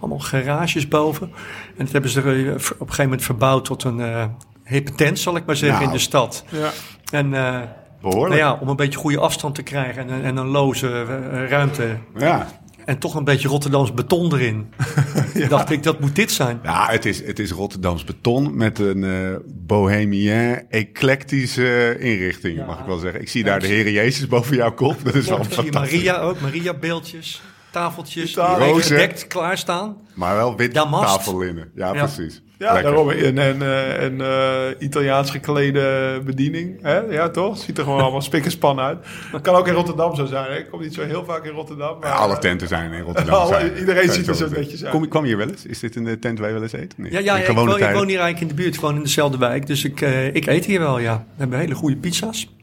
allemaal 0.00 0.18
garages 0.18 0.88
boven. 0.88 1.30
En 1.76 1.84
dat 1.84 1.92
hebben 1.92 2.10
ze 2.10 2.20
er, 2.22 2.46
eh, 2.46 2.52
op 2.54 2.56
een 2.56 2.76
gegeven 2.78 3.04
moment 3.04 3.22
verbouwd 3.22 3.64
tot 3.64 3.84
een 3.84 4.00
eh 4.00 4.24
hippe 4.64 4.92
tent, 4.94 5.18
zal 5.18 5.36
ik 5.36 5.46
maar 5.46 5.56
zeggen, 5.56 5.78
Nou. 5.78 5.90
in 5.90 5.96
de 5.96 6.02
stad. 6.02 6.44
ja. 6.48 6.70
En 7.10 7.34
eh, 7.34 7.60
Behoorlijk. 8.00 8.40
nou 8.40 8.52
ja, 8.54 8.58
om 8.60 8.68
een 8.68 8.76
beetje 8.76 8.98
goede 8.98 9.18
afstand 9.20 9.54
te 9.54 9.62
krijgen 9.62 10.02
en, 10.08 10.14
een- 10.14 10.24
en 10.24 10.36
een 10.36 10.46
loze 10.46 11.04
ruimte. 11.48 11.96
Ja. 12.18 12.46
En 12.84 12.98
toch 12.98 13.14
een 13.14 13.24
beetje 13.24 13.48
Rotterdams 13.48 13.92
beton 13.94 14.32
erin. 14.34 14.72
Dacht 15.48 15.70
ik, 15.70 15.82
dat 15.82 16.00
moet 16.00 16.14
dit 16.16 16.30
zijn. 16.32 16.60
Ja, 16.62 16.86
het 16.90 17.04
is, 17.04 17.24
het 17.26 17.38
is 17.38 17.50
Rotterdams 17.50 18.04
beton 18.04 18.56
met 18.56 18.78
een 18.78 19.04
eh 19.04 19.36
bohemien, 19.46 20.62
eclectische 20.70 21.96
inrichting, 21.98 22.56
Ja. 22.58 22.66
mag 22.66 22.78
ik 22.80 22.86
wel 22.86 22.98
zeggen. 22.98 23.20
Ik 23.20 23.28
zie 23.28 23.44
daar 23.44 23.60
de 23.60 23.66
Heer 23.66 23.90
Jezus 23.90 24.26
boven 24.26 24.56
jouw 24.56 24.72
kop. 24.72 24.96
Dat 25.04 25.14
is 25.14 25.26
wel 25.28 25.36
fantastisch. 25.44 25.70
Maria 25.74 26.18
ook, 26.20 26.40
Maria-beeldjes, 26.40 27.42
tafeltjes, 27.70 28.32
Tafel. 28.32 28.72
die 28.74 28.82
gedekt 28.82 29.26
klaarstaan. 29.26 29.96
Maar 30.14 30.34
wel 30.36 30.56
wit 30.56 30.74
Damast. 30.74 31.14
tafellinnen. 31.24 31.70
Ja. 31.74 31.92
precies. 31.92 32.42
Ja, 32.62 32.72
Lekker. 32.72 32.90
daarom 32.92 33.08
een, 33.08 33.36
een, 33.36 33.62
eh, 33.62 34.02
een, 34.02 34.20
eh, 34.20 34.86
Italiaans 34.86 35.30
geklede 35.30 36.20
bediening. 36.24 36.78
Hè? 36.82 36.98
Ja, 36.98 37.28
toch? 37.28 37.58
Ziet 37.58 37.78
er 37.78 37.84
gewoon 37.84 38.00
allemaal 38.02 38.22
spik 38.22 38.44
en 38.44 38.50
span 38.50 38.80
uit. 38.80 38.98
Kan 39.42 39.54
ook 39.54 39.68
in 39.68 39.74
Rotterdam 39.74 40.14
zo 40.14 40.24
zijn. 40.26 40.50
Hè? 40.52 40.58
Ik 40.58 40.66
kom 40.70 40.80
niet 40.80 40.94
zo 40.94 41.02
heel 41.02 41.24
vaak 41.24 41.44
in 41.44 41.50
Rotterdam. 41.50 41.98
Maar, 42.00 42.08
Ja, 42.08 42.14
alle 42.14 42.38
tenten 42.38 42.68
zijn 42.68 42.92
in 42.92 43.02
Rotterdam. 43.02 43.34
Alle- 43.34 43.54
zijn. 43.60 43.78
iedereen 43.78 44.02
Zijn 44.04 44.14
ziet 44.16 44.28
er 44.28 44.34
zo 44.34 44.48
netjes 44.48 44.84
uit. 44.84 44.92
Kom, 44.92 45.08
kwam 45.08 45.22
je 45.22 45.28
hier 45.28 45.36
wel 45.36 45.48
eens? 45.48 45.66
Is 45.66 45.78
dit 45.78 45.96
een 45.96 46.06
eh, 46.06 46.12
tent 46.12 46.38
waar 46.38 46.48
je 46.48 46.54
wel 46.54 46.62
eens 46.62 46.72
eet? 46.72 46.94
Nee. 46.98 47.12
Ja, 47.12 47.18
ja, 47.18 47.36
ik, 47.36 47.46
woon, 47.46 47.68
ik 47.68 47.92
woon 47.92 48.08
hier 48.08 48.20
eigenlijk 48.20 48.40
in 48.40 48.48
de 48.48 48.54
buurt, 48.54 48.78
gewoon 48.78 48.96
in 48.96 49.02
dezelfde 49.02 49.38
wijk. 49.38 49.66
Dus 49.66 49.84
ik, 49.84 50.00
eh, 50.00 50.34
ik 50.34 50.46
eet 50.46 50.64
hier 50.64 50.78
wel, 50.80 50.98
ja. 50.98 51.16
We 51.16 51.40
hebben 51.40 51.58
hele 51.58 51.74
goede 51.74 51.96
pizza's. 51.96 52.54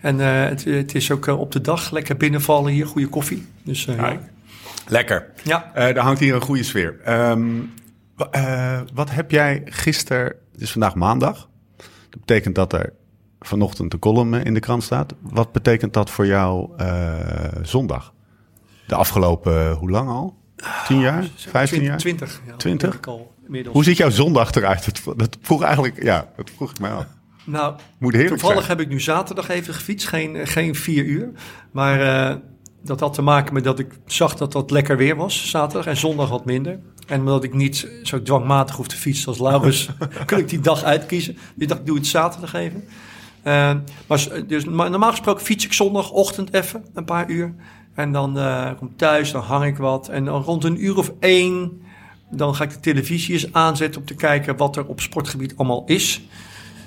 En 0.00 0.20
eh, 0.20 0.48
het, 0.48 0.64
het 0.64 0.94
is 0.94 1.10
ook 1.10 1.26
eh, 1.26 1.40
op 1.40 1.52
de 1.52 1.60
dag 1.60 1.90
lekker 1.90 2.16
binnenvallen 2.16 2.72
hier, 2.72 2.86
goede 2.86 3.08
koffie. 3.08 3.46
Dus 3.62 3.86
eh, 3.86 3.96
ja. 3.96 4.18
Lekker. 4.88 5.26
ja. 5.42 5.70
Eh 5.74 5.94
daar 5.94 6.04
hangt 6.04 6.20
hier 6.20 6.34
een 6.34 6.40
goede 6.40 6.62
sfeer. 6.62 6.96
Ehm, 7.04 7.48
eh, 8.16 8.80
wat 8.94 9.10
heb 9.10 9.30
jij 9.30 9.62
gisteren... 9.64 10.24
Het 10.52 10.60
is 10.60 10.72
vandaag 10.72 10.94
maandag. 10.94 11.48
Dat 12.10 12.20
betekent 12.20 12.54
dat 12.54 12.72
er 12.72 12.92
vanochtend 13.40 13.92
een 13.92 13.98
column 13.98 14.34
eh, 14.34 14.44
in 14.44 14.54
de 14.54 14.60
krant 14.60 14.82
staat. 14.82 15.14
Wat 15.20 15.52
betekent 15.52 15.92
dat 15.92 16.10
voor 16.10 16.26
jou 16.26 16.76
eh, 16.76 17.48
zondag? 17.62 18.12
De 18.86 18.94
afgelopen, 18.94 19.72
hoe 19.72 19.90
lang 19.90 20.08
al? 20.08 20.36
10 20.86 21.00
jaar? 21.00 21.28
15 21.36 21.82
jaar? 21.82 21.98
20. 21.98 22.40
Ja, 22.46 22.56
20? 22.56 22.90
denk 22.90 23.02
ik 23.02 23.06
al 23.06 23.34
inmiddels. 23.44 23.74
Hoe 23.74 23.84
ziet 23.84 23.96
jouw 23.96 24.10
zondag 24.10 24.54
eruit? 24.54 25.04
Dat, 25.04 25.18
dat 25.18 25.38
vroeg 25.40 25.62
eigenlijk, 25.62 26.02
ja, 26.02 26.28
dat 26.36 26.50
vroeg 26.56 26.70
ik 26.70 26.78
mij 26.78 26.90
af. 26.90 27.06
Nou, 27.44 27.74
Moet 27.98 28.12
heerlijk 28.12 28.32
toevallig 28.32 28.64
zijn. 28.64 28.78
heb 28.78 28.86
ik 28.86 28.92
nu 28.92 29.00
zaterdag 29.00 29.48
even 29.48 29.74
gefietst, 29.74 30.08
geen, 30.08 30.46
geen 30.46 30.74
vier 30.74 31.04
uur. 31.04 31.30
Maar 31.70 31.98
dat 32.82 33.00
had 33.00 33.14
te 33.14 33.22
maken 33.22 33.54
met 33.54 33.64
dat 33.64 33.78
ik 33.78 33.98
zag 34.06 34.34
dat 34.34 34.52
dat 34.52 34.70
lekker 34.70 34.96
weer 34.96 35.16
was, 35.16 35.50
zaterdag. 35.50 35.86
En 35.86 35.96
zondag 35.96 36.28
wat 36.28 36.44
minder. 36.44 36.80
En 37.06 37.20
omdat 37.20 37.44
ik 37.44 37.54
niet 37.54 37.88
zo 38.02 38.22
dwangmatig 38.22 38.76
hoef 38.76 38.88
te 38.88 38.96
fietsen 38.96 39.28
als 39.28 39.38
Laurens, 39.38 39.88
kon 40.26 40.38
ik 40.38 40.48
die 40.48 40.60
dag 40.60 40.82
uitkiezen. 40.82 41.32
Dus 41.32 41.42
ik 41.56 41.68
dacht, 41.68 41.80
ik 41.80 41.86
doe 41.86 41.96
het 41.96 42.06
zaterdag 42.06 42.54
even. 42.54 42.84
Eh, 43.42 43.74
maar, 44.06 44.28
dus, 44.46 44.64
maar 44.64 44.90
normaal 44.90 45.10
gesproken 45.10 45.44
fiets 45.44 45.64
ik 45.64 45.72
zondagochtend 45.72 46.54
even, 46.54 46.84
een 46.94 47.04
paar 47.04 47.30
uur. 47.30 47.54
En 47.94 48.12
dan 48.12 48.38
eh, 48.38 48.70
kom 48.78 48.88
ik 48.88 48.96
thuis, 48.96 49.32
dan 49.32 49.42
hang 49.42 49.64
ik 49.64 49.76
wat. 49.76 50.08
En 50.08 50.24
dan 50.24 50.42
rond 50.42 50.64
een 50.64 50.84
uur 50.84 50.96
of 50.96 51.12
één, 51.20 51.82
dan 52.30 52.54
ga 52.54 52.64
ik 52.64 52.70
de 52.70 52.80
televisie 52.80 53.32
eens 53.32 53.52
aanzetten 53.52 54.00
om 54.00 54.06
te 54.06 54.14
kijken 54.14 54.56
wat 54.56 54.76
er 54.76 54.86
op 54.86 55.00
sportgebied 55.00 55.56
allemaal 55.56 55.82
is. 55.86 56.22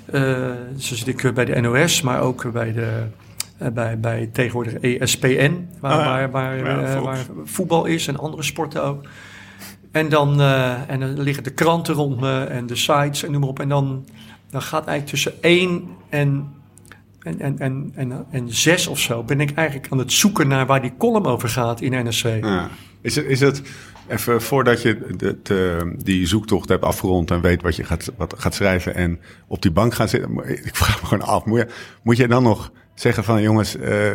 Eh, 0.04 0.50
zo 0.78 0.94
zit 0.94 1.06
ik 1.06 1.34
bij 1.34 1.44
de 1.44 1.60
NOS, 1.60 2.02
maar 2.02 2.20
ook 2.20 2.52
bij, 2.52 2.72
de, 2.72 3.06
bij, 3.72 4.00
bij 4.00 4.30
tegenwoordig 4.32 4.74
ESPN, 4.74 5.68
waar, 5.80 5.92
Ah, 5.92 6.04
waar, 6.04 6.30
waar, 6.30 6.56
Ja, 6.56 7.00
waar 7.00 7.26
voetbal 7.44 7.84
is 7.84 8.06
en 8.06 8.18
andere 8.18 8.42
sporten 8.42 8.84
ook. 8.84 9.04
En 9.90 10.08
dan, 10.08 10.40
eh, 10.40 10.90
en 10.90 11.20
liggen 11.20 11.44
de 11.44 11.50
kranten 11.50 11.94
rond 11.94 12.20
me 12.20 12.44
en 12.44 12.66
de 12.66 12.76
sites 12.76 13.22
en 13.22 13.30
noem 13.30 13.40
maar 13.40 13.50
op. 13.50 13.60
En 13.60 13.68
dan, 13.68 14.06
dan 14.50 14.62
gaat 14.62 14.86
eigenlijk 14.86 15.08
tussen 15.08 15.42
één 15.42 15.88
en, 16.08 16.48
en, 17.20 17.40
en, 17.40 17.58
en, 17.58 17.92
en, 17.94 18.26
en 18.30 18.54
zes 18.54 18.86
of 18.86 18.98
zo... 18.98 19.22
ben 19.22 19.40
ik 19.40 19.54
eigenlijk 19.54 19.92
aan 19.92 19.98
het 19.98 20.12
zoeken 20.12 20.48
naar 20.48 20.66
waar 20.66 20.82
die 20.82 20.94
column 20.98 21.26
over 21.26 21.48
gaat 21.48 21.80
in 21.80 21.90
NRC. 21.90 22.44
Is, 23.02 23.16
het, 23.16 23.26
is 23.26 23.40
het, 23.40 23.62
even 24.08 24.42
voordat 24.42 24.82
je 24.82 25.86
die 26.02 26.26
zoektocht 26.26 26.68
hebt 26.68 26.84
afgerond 26.84 27.30
en 27.30 27.40
weet 27.40 27.62
wat 27.62 27.76
je 27.76 27.84
gaat, 27.84 28.12
wat 28.16 28.34
gaat 28.38 28.54
schrijven 28.54 28.94
en 28.94 29.20
op 29.46 29.62
die 29.62 29.70
bank 29.70 29.94
gaat 29.94 30.10
zitten, 30.10 30.48
ik 30.64 30.76
vraag 30.76 31.00
me 31.00 31.06
gewoon 31.06 31.28
af, 31.28 31.44
moet 31.44 31.58
je, 31.58 31.66
moet 32.02 32.28
dan 32.28 32.42
nog 32.42 32.72
zeggen 32.94 33.24
van 33.24 33.42
jongens, 33.42 33.76
eh, 33.76 34.10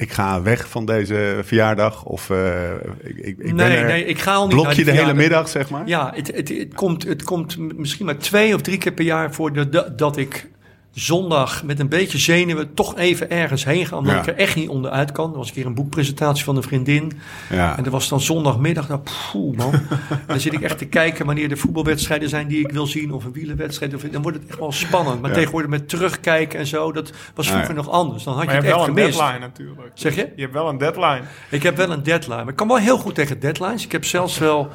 ik 0.00 0.12
ga 0.12 0.42
weg 0.42 0.68
van 0.68 0.84
deze 0.84 1.40
verjaardag 1.44 2.04
of 2.04 2.30
eh, 2.30 2.70
ik, 3.02 3.16
ik, 3.16 3.26
ik 3.26 3.36
ben 3.36 3.54
nee, 3.54 3.76
er, 3.76 3.86
nee, 3.86 4.04
ik 4.04 4.18
ga 4.18 4.34
al 4.34 4.46
niet 4.46 4.54
blok 4.54 4.72
je 4.72 4.84
de 4.84 4.90
hele 4.90 5.14
middag, 5.14 5.48
zeg 5.48 5.70
maar? 5.70 5.86
Ja, 5.86 6.12
het, 6.14 6.26
het, 6.36 6.48
het, 6.48 6.74
komt, 6.74 7.02
het 7.04 7.22
komt 7.22 7.58
misschien 7.78 8.06
maar 8.06 8.16
twee 8.18 8.54
of 8.54 8.60
drie 8.60 8.78
keer 8.78 8.92
per 8.92 9.04
jaar 9.04 9.34
voor 9.34 9.52
de, 9.52 9.68
dat- 9.68 9.98
dat 9.98 10.16
ik 10.16 10.48
zondag 10.94 11.64
met 11.64 11.80
een 11.80 11.88
beetje 11.88 12.18
zenuwen 12.18 12.74
toch 12.74 12.96
even 12.96 13.30
ergens 13.30 13.64
heen 13.64 13.86
ga. 13.86 13.96
Omdat 13.96 14.14
Ja. 14.14 14.20
ik 14.20 14.26
er 14.26 14.34
echt 14.36 14.56
niet 14.56 14.68
onderuit 14.68 15.12
kan. 15.12 15.30
Er 15.30 15.36
was 15.36 15.48
een 15.48 15.54
keer 15.54 15.66
een 15.66 15.74
boekpresentatie 15.74 16.44
van 16.44 16.56
een 16.56 16.62
vriendin. 16.62 17.12
Ja. 17.50 17.76
En 17.76 17.82
dat 17.82 17.92
was 17.92 18.08
dan 18.08 18.20
zondagmiddag. 18.20 18.88
Nou, 18.88 19.00
poeh, 19.32 19.56
man. 19.56 19.72
dan 20.26 20.40
zit 20.40 20.52
ik 20.52 20.60
echt 20.60 20.78
te 20.78 20.84
kijken 20.86 21.26
wanneer 21.26 21.48
de 21.48 21.56
voetbalwedstrijden 21.56 22.28
zijn 22.28 22.48
die 22.48 22.60
ik 22.60 22.72
wil 22.72 22.86
zien. 22.86 23.12
Of 23.12 23.24
een 23.24 23.32
wielerwedstrijd. 23.32 23.94
Of, 23.94 24.02
dan 24.02 24.22
wordt 24.22 24.38
het 24.38 24.48
echt 24.48 24.58
wel 24.58 24.72
spannend. 24.72 25.20
Maar 25.20 25.30
Ja. 25.30 25.36
tegenwoordig 25.36 25.70
met 25.70 25.88
terugkijken 25.88 26.58
en 26.58 26.66
zo. 26.66 26.92
Dat 26.92 27.12
was 27.34 27.48
vroeger 27.50 27.74
nog 27.74 27.88
anders. 27.90 28.24
Dan 28.24 28.34
had 28.34 28.44
Maar 28.44 28.54
je 28.54 28.60
je 28.60 28.66
het 28.66 28.76
hebt 28.76 28.86
echt 28.88 28.96
wel 28.96 29.04
een 29.04 29.10
gemist. 29.12 29.18
deadline 29.18 29.46
natuurlijk. 29.46 29.90
Zeg 29.94 30.14
je? 30.14 30.32
Je 30.36 30.42
hebt 30.42 30.54
wel 30.54 30.68
een 30.68 30.78
deadline. 30.78 31.22
Ik 31.50 31.62
heb 31.62 31.76
wel 31.76 31.90
een 31.90 32.02
deadline. 32.02 32.36
Maar 32.36 32.48
ik 32.48 32.56
kan 32.56 32.68
wel 32.68 32.76
heel 32.78 32.98
goed 32.98 33.14
tegen 33.14 33.40
deadlines. 33.40 33.84
Ik 33.84 33.92
heb 33.92 34.04
zelfs 34.04 34.38
wel 34.38 34.68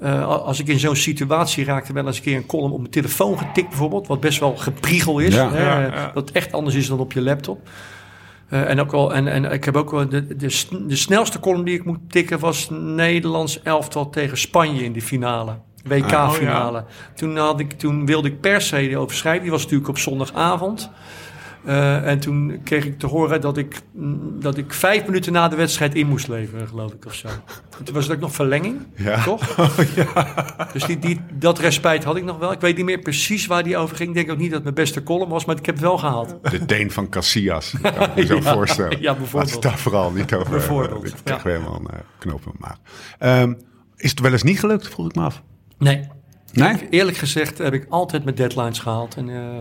eh, 0.00 0.26
als 0.26 0.60
ik 0.60 0.66
in 0.68 0.78
zo'n 0.78 0.96
situatie 0.96 1.64
raakte, 1.64 1.92
wel 1.92 2.06
eens 2.06 2.16
een 2.16 2.22
keer 2.22 2.36
een 2.36 2.46
column 2.46 2.72
op 2.72 2.78
mijn 2.78 2.90
telefoon 2.90 3.38
getikt 3.38 3.68
bijvoorbeeld, 3.68 4.06
wat 4.06 4.20
best 4.20 4.40
wel 4.40 4.56
gepriegel 4.56 5.18
is. 5.18 5.34
Ja. 5.34 5.50
hè, 5.50 5.62
Ja, 5.64 5.80
ja. 5.80 6.10
Dat 6.14 6.30
echt 6.30 6.52
anders 6.52 6.76
is 6.76 6.88
dan 6.88 6.98
op 6.98 7.12
je 7.12 7.20
laptop. 7.22 7.68
Eh, 8.48 8.70
en, 8.70 8.80
ook 8.80 8.92
al, 8.92 9.14
en, 9.14 9.28
en 9.28 9.44
ik 9.44 9.64
heb 9.64 9.76
ook 9.76 9.90
wel 9.90 10.08
de, 10.08 10.36
de, 10.36 10.50
sn- 10.50 10.84
de 10.86 10.96
snelste 10.96 11.40
column 11.40 11.64
die 11.64 11.74
ik 11.74 11.84
moet 11.84 11.98
tikken 12.08 12.38
was 12.38 12.68
Nederlands 12.70 13.62
elftal 13.62 14.10
tegen 14.10 14.38
Spanje 14.38 14.84
in 14.84 14.92
de 14.92 15.02
finale. 15.02 15.56
WK-finale. 15.84 16.84
toen, 17.14 17.36
had 17.36 17.60
ik, 17.60 17.72
toen 17.72 18.06
wilde 18.06 18.28
ik 18.28 18.40
per 18.40 18.60
se 18.60 18.88
erover 18.90 19.16
schrijven. 19.16 19.42
Die 19.42 19.50
was 19.50 19.62
natuurlijk 19.62 19.88
op 19.88 19.98
zondagavond. 19.98 20.90
Eh, 21.68 22.06
en 22.06 22.18
toen 22.18 22.60
kreeg 22.64 22.84
ik 22.84 22.98
te 22.98 23.06
horen 23.06 23.40
dat 23.40 23.56
ik, 23.56 23.80
mm, 23.92 24.40
dat 24.40 24.56
ik 24.56 24.72
vijf 24.72 25.06
minuten 25.06 25.32
na 25.32 25.48
de 25.48 25.56
wedstrijd 25.56 25.94
in 25.94 26.06
moest 26.06 26.28
leveren, 26.28 26.68
geloof 26.68 26.92
ik, 26.92 27.06
of 27.06 27.14
zo. 27.14 27.28
En 27.78 27.84
toen 27.84 27.94
was 27.94 28.04
het 28.06 28.14
ook 28.14 28.20
nog 28.20 28.34
verlenging, 28.34 28.86
Ja. 28.96 29.22
toch? 29.22 29.56
Dus 30.72 30.84
die, 30.84 30.98
die, 30.98 31.20
dat 31.32 31.58
respijt 31.58 32.04
had 32.04 32.16
ik 32.16 32.24
nog 32.24 32.38
wel. 32.38 32.52
Ik 32.52 32.60
weet 32.60 32.76
niet 32.76 32.84
meer 32.84 32.98
precies 32.98 33.46
waar 33.46 33.62
die 33.62 33.76
over 33.76 33.96
ging. 33.96 34.08
Ik 34.08 34.14
denk 34.14 34.30
ook 34.30 34.36
niet 34.36 34.46
dat 34.46 34.54
het 34.54 34.62
mijn 34.62 34.74
beste 34.74 35.02
column 35.02 35.30
was, 35.30 35.44
maar 35.44 35.56
ik 35.56 35.66
heb 35.66 35.74
het 35.74 35.84
wel 35.84 35.98
gehaald. 35.98 36.36
De 36.50 36.64
Deen 36.64 36.90
van 36.90 37.08
Casillas. 37.08 37.74
Dat 37.82 37.94
kan 37.96 38.08
ik 38.08 38.14
me 38.14 38.26
zo 38.26 38.40
voorstellen. 38.40 39.00
ja, 39.00 39.14
bijvoorbeeld. 39.14 39.32
Laat 39.44 39.50
het 39.52 39.62
daar 39.62 39.78
vooral 39.78 40.10
niet 40.10 40.34
over. 40.34 40.50
Bijvoorbeeld, 40.50 41.04
Ik 41.06 41.10
ja. 41.14 41.20
krijg 41.24 41.42
weer 41.42 41.52
helemaal 41.52 41.80
een 41.80 41.90
eh, 41.90 41.98
knoop 42.18 42.40
in 42.46 42.52
mijn 42.58 42.72
maag. 42.72 42.78
Ehm, 43.18 43.54
is 43.96 44.10
het 44.10 44.20
wel 44.20 44.32
eens 44.32 44.42
niet 44.42 44.58
gelukt, 44.60 44.88
vroeg 44.88 45.06
ik 45.08 45.14
me 45.14 45.22
af. 45.22 45.42
Nee. 45.78 46.08
Nee? 46.52 46.88
Eerlijk 46.90 47.16
gezegd 47.16 47.58
heb 47.58 47.72
ik 47.72 47.86
altijd 47.88 48.24
mijn 48.24 48.36
deadlines 48.36 48.78
gehaald. 48.78 49.16
En 49.16 49.28
eh, 49.28 49.58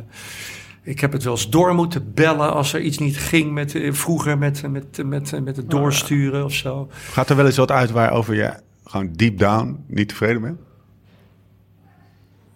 ik 0.87 0.99
heb 0.99 1.11
het 1.11 1.23
wel 1.23 1.33
eens 1.33 1.49
door 1.49 1.75
moeten 1.75 2.13
bellen 2.13 2.53
als 2.53 2.73
er 2.73 2.81
iets 2.81 2.97
niet 2.97 3.17
ging 3.17 3.51
met, 3.51 3.75
eh, 3.75 3.93
vroeger 3.93 4.37
met, 4.37 4.71
met, 4.71 5.03
met, 5.05 5.43
met 5.43 5.55
het 5.55 5.69
doorsturen 5.69 6.45
of 6.45 6.53
zo. 6.53 6.89
Gaat 6.91 7.29
er 7.29 7.35
wel 7.35 7.45
eens 7.45 7.57
wat 7.57 7.71
uit 7.71 7.91
waarover 7.91 8.35
je 8.35 8.53
gewoon 8.83 9.13
deep 9.13 9.37
down 9.37 9.83
niet 9.87 10.07
tevreden 10.09 10.41
bent? 10.41 10.59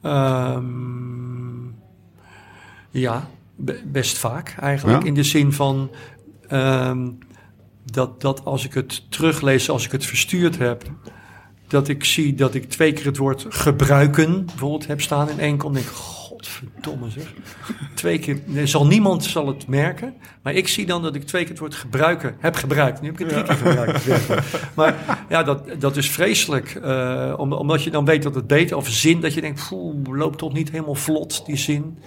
Ehm, 0.01 1.65
ja, 2.89 3.27
be- 3.55 3.81
best 3.85 4.17
vaak 4.17 4.55
eigenlijk. 4.59 5.01
Ja? 5.01 5.07
In 5.07 5.13
de 5.13 5.23
zin 5.23 5.53
van 5.53 5.91
ehm, 6.47 7.09
dat, 7.83 8.21
dat 8.21 8.45
als 8.45 8.65
ik 8.65 8.73
het 8.73 9.11
teruglees, 9.11 9.69
als 9.69 9.85
ik 9.85 9.91
het 9.91 10.05
verstuurd 10.05 10.57
heb, 10.57 10.83
dat 11.67 11.88
ik 11.88 12.03
zie 12.03 12.33
dat 12.33 12.53
ik 12.53 12.69
twee 12.69 12.93
keer 12.93 13.05
het 13.05 13.17
woord 13.17 13.45
gebruiken 13.50 14.45
bijvoorbeeld 14.45 14.88
heb 14.88 15.01
staan 15.01 15.29
in 15.29 15.39
één 15.39 15.57
kom. 15.57 15.73
denk 15.73 15.85
ik, 15.85 15.91
godverdomme 16.45 17.10
zeg. 17.10 17.33
Twee 17.95 18.19
keer, 18.19 18.39
er 18.55 18.67
zal 18.67 18.86
niemand 18.88 19.24
zal 19.24 19.48
het 19.48 19.67
merken, 19.67 20.13
maar 20.43 20.53
ik 20.53 20.67
zie 20.67 20.86
dan 20.86 21.01
dat 21.01 21.15
ik 21.15 21.24
twee 21.24 21.41
keer 21.41 21.51
het 21.51 21.60
woord 21.60 21.75
gebruiken 21.75 22.36
heb 22.39 22.55
gebruikt. 22.55 23.01
Nu 23.01 23.07
heb 23.12 23.19
ik 23.19 23.25
het 23.29 23.29
drie 23.29 23.43
keer 23.43 23.55
gebruikt. 23.67 24.05
Maar 24.75 24.95
ja, 25.29 25.43
dat, 25.43 25.63
dat 25.79 25.98
is 25.98 26.10
vreselijk. 26.10 26.75
eh, 26.75 27.33
om- 27.38 27.53
omdat 27.53 27.83
je 27.83 27.89
dan 27.89 28.05
weet 28.05 28.24
dat 28.24 28.36
het 28.36 28.48
beter, 28.48 28.77
of 28.77 28.88
zin, 28.88 29.21
dat 29.21 29.33
je 29.33 29.41
denkt, 29.41 29.67
poeh, 29.69 30.17
loopt 30.17 30.38
toch 30.38 30.53
niet 30.53 30.71
helemaal 30.71 30.95
vlot, 30.95 31.45
die 31.45 31.57
zin. 31.57 31.98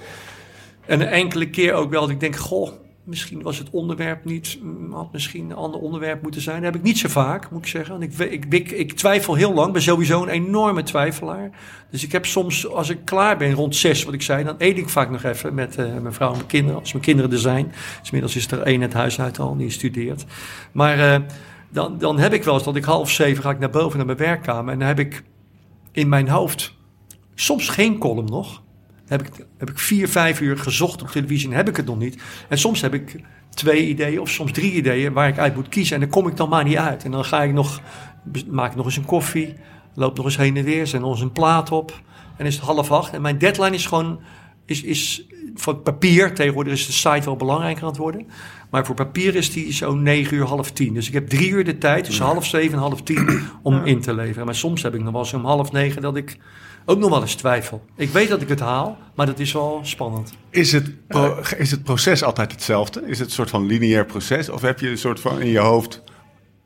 En 0.87 1.01
een 1.01 1.07
enkele 1.07 1.51
keer 1.51 1.73
ook 1.73 1.91
wel 1.91 2.01
dat 2.01 2.11
ik 2.11 2.21
denk, 2.21 2.37
goh, 2.37 2.71
misschien 3.05 3.43
was 3.43 3.59
het 3.59 3.71
onderwerp 3.71 4.25
niet, 4.25 4.59
mm, 4.63 4.93
had 4.93 5.13
misschien 5.13 5.51
een 5.51 5.57
ander 5.57 5.81
onderwerp 5.81 6.23
moeten 6.23 6.41
zijn. 6.41 6.57
Dat 6.57 6.65
heb 6.65 6.75
ik 6.75 6.83
niet 6.83 6.99
zo 6.99 7.09
vaak, 7.09 7.51
moet 7.51 7.61
ik 7.61 7.67
zeggen. 7.67 8.03
Ik, 8.03 8.19
ik, 8.19 8.45
ik, 8.49 8.71
ik 8.71 8.93
twijfel 8.93 9.35
heel 9.35 9.55
lang, 9.55 9.73
ben 9.73 9.83
sowieso 9.83 10.23
een 10.23 10.29
enorme 10.29 10.83
twijfelaar. 10.83 11.51
Dus 11.91 12.05
ik 12.05 12.13
heb 12.13 12.27
soms, 12.27 12.69
als 12.69 12.89
ik 12.89 13.05
klaar 13.05 13.37
ben, 13.37 13.53
rond 13.53 13.77
zes, 13.77 14.05
wat 14.05 14.15
ik 14.15 14.23
zei, 14.23 14.45
dan 14.45 14.55
eet 14.59 14.79
ik 14.79 14.89
vaak 14.89 15.11
nog 15.11 15.23
even 15.23 15.55
met 15.55 15.77
eh, 15.77 15.97
mijn 15.99 16.15
vrouw 16.15 16.31
en 16.31 16.37
mijn 16.37 16.47
kinderen, 16.47 16.81
als 16.81 16.93
mijn 16.93 17.05
kinderen 17.05 17.33
er 17.33 17.39
zijn. 17.39 17.69
Dus 17.69 18.05
inmiddels 18.05 18.37
is 18.37 18.51
er 18.51 18.63
één 18.63 18.81
het 18.81 18.93
huis 18.93 19.21
uit 19.21 19.39
al, 19.39 19.57
die 19.57 19.71
studeert. 19.71 20.25
Maar 20.73 20.99
eh, 20.99 21.21
dan, 21.71 21.99
dan 21.99 22.19
heb 22.19 22.33
ik 22.33 22.45
wel 22.45 22.55
eens 22.55 22.65
dat 22.65 22.77
ik 22.77 22.85
half 22.85 23.11
zeven 23.11 23.43
ga 23.43 23.51
ik 23.51 23.59
naar 23.59 23.71
boven 23.71 23.97
naar 23.97 24.07
mijn 24.07 24.19
werkkamer 24.19 24.73
en 24.73 24.79
dan 24.79 24.89
heb 24.89 24.99
ik 24.99 25.23
in 25.93 26.09
mijn 26.09 26.29
hoofd 26.29 26.75
soms 27.35 27.69
geen 27.69 27.99
column 27.99 28.29
nog. 28.31 28.63
Heb 29.07 29.27
ik, 29.27 29.47
heb 29.59 29.71
ik 29.71 29.79
vier, 29.79 30.09
vijf 30.09 30.41
uur 30.41 30.59
gezocht 30.59 31.03
op 31.03 31.09
televisie 31.09 31.49
en 31.51 31.57
heb 31.57 31.69
ik 31.69 31.77
het 31.77 31.87
nog 31.87 31.99
niet. 31.99 32.23
En 32.49 32.59
soms 32.59 32.81
heb 32.81 32.95
ik 32.95 33.21
twee 33.51 33.87
ideeën 33.87 34.21
of 34.21 34.31
soms 34.31 34.53
drie 34.53 34.73
ideeën 34.73 35.13
waar 35.13 35.29
ik 35.29 35.39
uit 35.39 35.55
moet 35.55 35.69
kiezen. 35.69 35.95
En 35.95 36.01
dan 36.01 36.11
kom 36.11 36.29
ik 36.29 36.37
dan 36.37 36.49
maar 36.49 36.65
niet 36.65 36.77
uit. 36.77 37.05
En 37.05 37.11
dan 37.11 37.25
ga 37.25 37.43
ik 37.43 37.53
nog, 37.53 37.81
maak 38.51 38.71
ik 38.71 38.77
nog 38.77 38.87
eens 38.87 38.97
een 38.97 39.05
koffie, 39.05 39.55
loop 39.95 40.17
nog 40.17 40.25
eens 40.25 40.37
heen 40.37 40.57
en 40.57 40.65
weer, 40.65 40.87
zet 40.87 41.01
nog 41.01 41.11
eens 41.11 41.21
een 41.21 41.33
plaat 41.33 41.71
op. 41.71 42.01
En 42.37 42.47
is 42.47 42.55
het 42.55 42.65
half 42.65 42.91
acht. 42.91 43.13
En 43.13 43.23
mijn 43.23 43.39
deadline 43.39 43.75
is 43.75 43.87
gewoon, 43.87 44.21
is, 44.67 44.83
is 44.83 45.27
voor 45.55 45.77
papier, 45.77 46.35
tegenwoordig 46.35 46.73
is 46.73 46.87
de 46.87 46.93
site 46.93 47.25
wel 47.25 47.37
belangrijker 47.37 47.83
aan 47.83 47.89
het 47.89 47.99
worden. 47.99 48.27
Maar 48.71 48.87
voor 48.87 48.95
papier 48.95 49.35
is 49.35 49.53
die 49.53 49.73
zo 49.73 49.95
negen 49.95 50.37
uur, 50.37 50.45
half 50.45 50.71
tien. 50.71 50.95
Dus 50.95 51.07
ik 51.07 51.13
heb 51.13 51.29
drie 51.29 51.51
uur 51.51 51.65
de 51.65 51.79
tijd, 51.79 52.05
tussen 52.05 52.25
half 52.25 52.47
zeven 52.47 52.73
en 52.73 52.79
half 52.79 53.03
tien, 53.03 53.41
om 53.63 53.85
in 53.85 54.01
te 54.01 54.15
leveren. 54.15 54.45
Maar 54.45 54.55
soms 54.55 54.83
heb 54.83 54.95
ik 54.95 55.03
nog 55.03 55.13
wel 55.13 55.21
eens 55.21 55.33
om 55.33 55.45
half 55.45 55.73
negen 55.73 56.03
dat 56.03 56.17
ik 56.17 56.39
ook 56.85 56.99
nog 56.99 57.11
wel 57.11 57.21
eens 57.21 57.35
twijfel. 57.35 57.85
Ik 57.97 58.09
weet 58.11 58.29
dat 58.29 58.43
ik 58.43 58.49
het 58.49 58.61
haal, 58.61 58.99
maar 59.15 59.27
dat 59.27 59.39
is 59.39 59.53
wel 59.53 59.81
spannend. 59.83 60.33
Is 60.51 60.73
het, 60.73 61.07
pro- 61.07 61.41
is 61.57 61.71
het 61.71 61.83
proces 61.83 62.23
altijd 62.23 62.53
hetzelfde? 62.53 63.03
Is 63.07 63.19
het 63.19 63.29
een 63.29 63.35
soort 63.35 63.51
van 63.51 63.67
lineair 63.67 64.05
proces? 64.05 64.49
Of 64.49 64.61
heb 64.61 64.81
je 64.81 64.89
een 64.89 64.99
soort 64.99 65.21
van 65.21 65.41
in 65.41 65.49
je 65.49 65.59
hoofd 65.59 66.03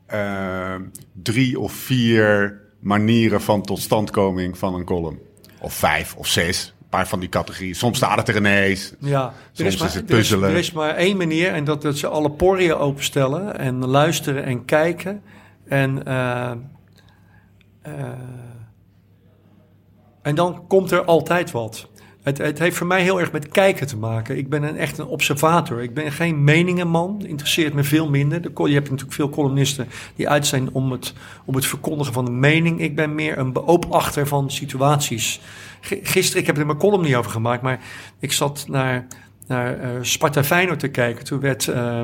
eh, 0.05 0.75
drie 1.23 1.59
of 1.59 1.71
vier 1.73 2.61
manieren 2.79 3.41
van 3.41 3.61
totstandkoming 3.61 4.57
van 4.57 4.73
een 4.73 4.85
column? 4.85 5.19
Of 5.59 5.73
vijf 5.73 6.15
of 6.15 6.27
zes? 6.27 6.73
Een 6.81 6.87
paar 6.89 7.07
van 7.07 7.19
die 7.19 7.29
categorieën. 7.29 7.75
Soms 7.75 7.97
staat 7.97 8.17
het 8.17 8.27
er 8.27 8.35
ineens. 8.35 8.93
Ja, 8.99 9.33
Soms 9.51 9.77
maar, 9.77 9.87
is 9.87 9.93
het 9.93 10.09
er 10.09 10.15
puzzelen. 10.15 10.49
Er 10.49 10.55
is, 10.57 10.71
maar 10.71 10.95
één 10.95 11.17
manier 11.17 11.51
en 11.53 11.63
dat, 11.63 11.81
dat 11.81 11.97
ze 11.97 12.07
alle 12.07 12.31
poriën 12.31 12.73
openstellen 12.75 13.59
en 13.59 13.85
luisteren 13.85 14.43
en 14.43 14.65
kijken. 14.65 15.21
En, 15.67 16.05
eh, 16.05 16.51
en 20.29 20.35
dan 20.35 20.63
komt 20.67 20.91
er 20.91 21.03
altijd 21.03 21.51
wat. 21.51 21.87
Het, 22.23 22.37
het 22.37 22.59
heeft 22.59 22.77
voor 22.77 22.87
mij 22.87 23.01
heel 23.01 23.19
erg 23.19 23.31
met 23.31 23.47
kijken 23.47 23.87
te 23.87 23.97
maken. 23.97 24.37
Ik 24.37 24.49
ben 24.49 24.63
een, 24.63 24.77
echt 24.77 24.97
een 24.97 25.05
observator. 25.05 25.81
Ik 25.81 25.93
ben 25.93 26.11
geen 26.11 26.43
meningenman. 26.43 27.25
Interesseert 27.25 27.73
me 27.73 27.83
veel 27.83 28.09
minder. 28.09 28.41
De, 28.41 28.51
je 28.55 28.73
hebt 28.73 28.89
natuurlijk 28.89 29.15
veel 29.15 29.29
columnisten 29.29 29.87
die 30.15 30.29
uit 30.29 30.47
zijn 30.47 30.69
om 30.71 30.91
het, 30.91 31.13
om 31.45 31.55
het 31.55 31.65
verkondigen 31.65 32.13
van 32.13 32.25
een 32.25 32.39
mening. 32.39 32.81
Ik 32.81 32.95
ben 32.95 33.15
meer 33.15 33.37
een 33.37 33.53
beoopachter 33.53 34.27
van 34.27 34.51
situaties. 34.51 35.41
Gisteren, 35.81 36.41
ik 36.41 36.47
heb 36.47 36.57
er 36.57 36.65
mijn 36.65 36.77
column 36.77 37.03
niet 37.03 37.15
over 37.15 37.31
gemaakt, 37.31 37.61
maar 37.61 37.79
ik 38.19 38.31
zat 38.31 38.65
naar, 38.67 39.07
naar 39.47 39.79
eh, 39.79 39.89
Sparta 40.01 40.43
Feyenoord 40.43 40.79
te 40.79 40.87
kijken. 40.87 41.25
Toen 41.25 41.39
werd 41.39 41.67
eh, 41.67 42.01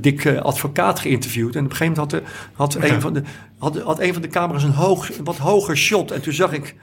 Dick 0.00 0.26
Advocaat 0.26 1.00
geïnterviewd. 1.00 1.56
En 1.56 1.64
op 1.64 1.70
een 1.70 1.76
gegeven 1.76 2.02
moment 2.02 2.12
had, 2.12 2.22
de, 2.22 2.30
had, 2.52 2.74
een, 2.74 3.00
van 3.00 3.12
de, 3.12 3.22
had, 3.58 3.78
had 3.78 4.00
een 4.00 4.12
van 4.12 4.22
de 4.22 4.28
camera's 4.28 4.62
een, 4.62 4.72
hoog, 4.72 5.18
een 5.18 5.24
wat 5.24 5.36
hoger 5.36 5.76
shot. 5.76 6.10
En 6.10 6.22
toen 6.22 6.32
zag 6.32 6.52
ik 6.52 6.74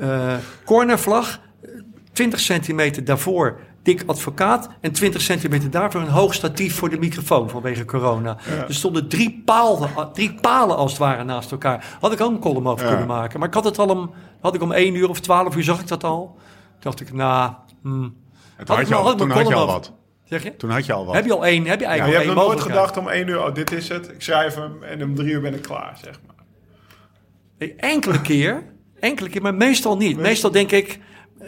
eh, 0.00 0.34
cornervlag, 0.64 1.40
eh, 1.62 1.70
20 2.12 2.40
centimeter 2.40 3.04
daarvoor 3.04 3.60
dik 3.82 4.02
advocaat 4.06 4.68
en 4.80 4.92
20 4.92 5.20
centimeter 5.20 5.70
daarvoor 5.70 6.00
een 6.00 6.08
hoog 6.08 6.34
statief 6.34 6.74
voor 6.74 6.90
de 6.90 6.98
microfoon 6.98 7.50
vanwege 7.50 7.84
corona. 7.84 8.36
Er 8.68 8.74
stonden 8.74 9.08
drie 9.08 9.42
palen, 9.44 9.90
drie 10.12 10.34
palen 10.34 10.76
als 10.76 10.90
het 10.90 11.00
ware 11.00 11.24
naast 11.24 11.50
elkaar. 11.50 11.96
Had 12.00 12.12
ik 12.12 12.20
ook 12.20 12.30
een 12.30 12.38
column 12.38 12.66
over 12.66 12.86
kunnen 12.86 13.06
maken. 13.06 13.38
Maar 13.38 13.48
ik 13.48 13.54
had 13.54 13.64
het 13.64 13.78
al 13.78 13.88
om, 13.88 14.10
had 14.40 14.54
ik 14.54 14.62
om 14.62 14.72
1 14.72 14.94
uur 14.94 15.08
of 15.08 15.20
12 15.20 15.56
uur 15.56 15.62
zag 15.62 15.80
ik 15.80 15.88
dat 15.88 16.04
al. 16.04 16.26
Toen 16.26 16.78
dacht 16.80 17.00
ik, 17.00 17.12
nou, 17.12 17.52
hmm. 17.82 18.16
Het 18.56 18.68
Had 18.68 18.88
je 18.88 18.94
al, 18.94 19.04
had 19.04 19.18
toen 19.18 19.30
had 19.30 19.48
je 19.48 19.54
al 19.54 19.66
wat. 19.66 19.92
Zeg 20.24 20.42
je? 20.42 20.56
Toen 20.56 20.70
had 20.70 20.86
je 20.86 20.92
al 20.92 21.06
wat. 21.06 21.14
Heb 21.14 21.24
je 21.24 21.32
al 21.32 21.46
één? 21.46 21.66
Heb 21.66 21.78
je 21.78 21.84
Ja, 21.84 21.90
eigenlijk 21.90 22.22
je 22.22 22.30
al 22.30 22.34
hebt 22.34 22.46
nog 22.46 22.56
nooit 22.56 22.76
gedacht 22.76 22.96
om 22.96 23.08
één 23.08 23.28
uur, 23.28 23.46
oh, 23.46 23.54
dit 23.54 23.72
is 23.72 23.88
het. 23.88 24.08
Ik 24.08 24.22
schrijf 24.22 24.54
hem 24.54 24.82
en 24.82 25.02
om 25.02 25.14
drie 25.14 25.32
uur 25.32 25.40
ben 25.40 25.54
ik 25.54 25.62
klaar, 25.62 25.98
zeg 26.04 26.20
maar. 26.26 27.68
Enkele 27.76 28.20
keer, 28.20 28.62
enkele 29.00 29.28
keer, 29.28 29.42
maar 29.42 29.54
meestal 29.54 29.96
niet. 29.96 30.16
Meestal 30.18 30.50
denk 30.50 30.70
ik, 30.70 30.98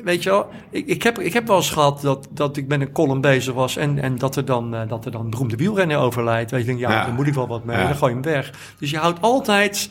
weet 0.05 0.23
je 0.23 0.31
wel, 0.31 0.47
ik, 0.71 0.87
ik, 0.87 1.03
heb, 1.03 1.19
ik 1.19 1.33
heb 1.33 1.47
wel 1.47 1.57
eens 1.57 1.71
gehad 1.71 2.01
dat, 2.01 2.29
dat 2.31 2.57
ik 2.57 2.67
met 2.67 2.81
een 2.81 2.93
column 2.93 3.21
bezig 3.21 3.55
was 3.55 3.77
en, 3.77 3.99
en 3.99 4.19
dat, 4.19 4.37
er 4.37 4.45
dan, 4.45 4.75
eh, 4.75 4.89
dat 4.89 5.05
er 5.05 5.11
dan 5.11 5.21
een 5.25 5.31
beroemde 5.31 5.57
wielrenner 5.57 5.99
overlijdt. 5.99 6.51
Weet 6.51 6.61
je, 6.61 6.67
denk, 6.67 6.79
ja, 6.79 6.91
Ja. 6.91 7.05
daar 7.05 7.15
moet 7.15 7.27
ik 7.27 7.35
wel 7.35 7.49
wat 7.49 7.65
mee, 7.65 7.77
Ja. 7.79 7.87
dan 7.87 7.97
gooi 7.97 8.15
je 8.15 8.21
hem 8.21 8.33
weg. 8.33 8.51
Dus 8.79 8.91
je 8.91 8.97
houdt 8.99 9.21
altijd, 9.21 9.91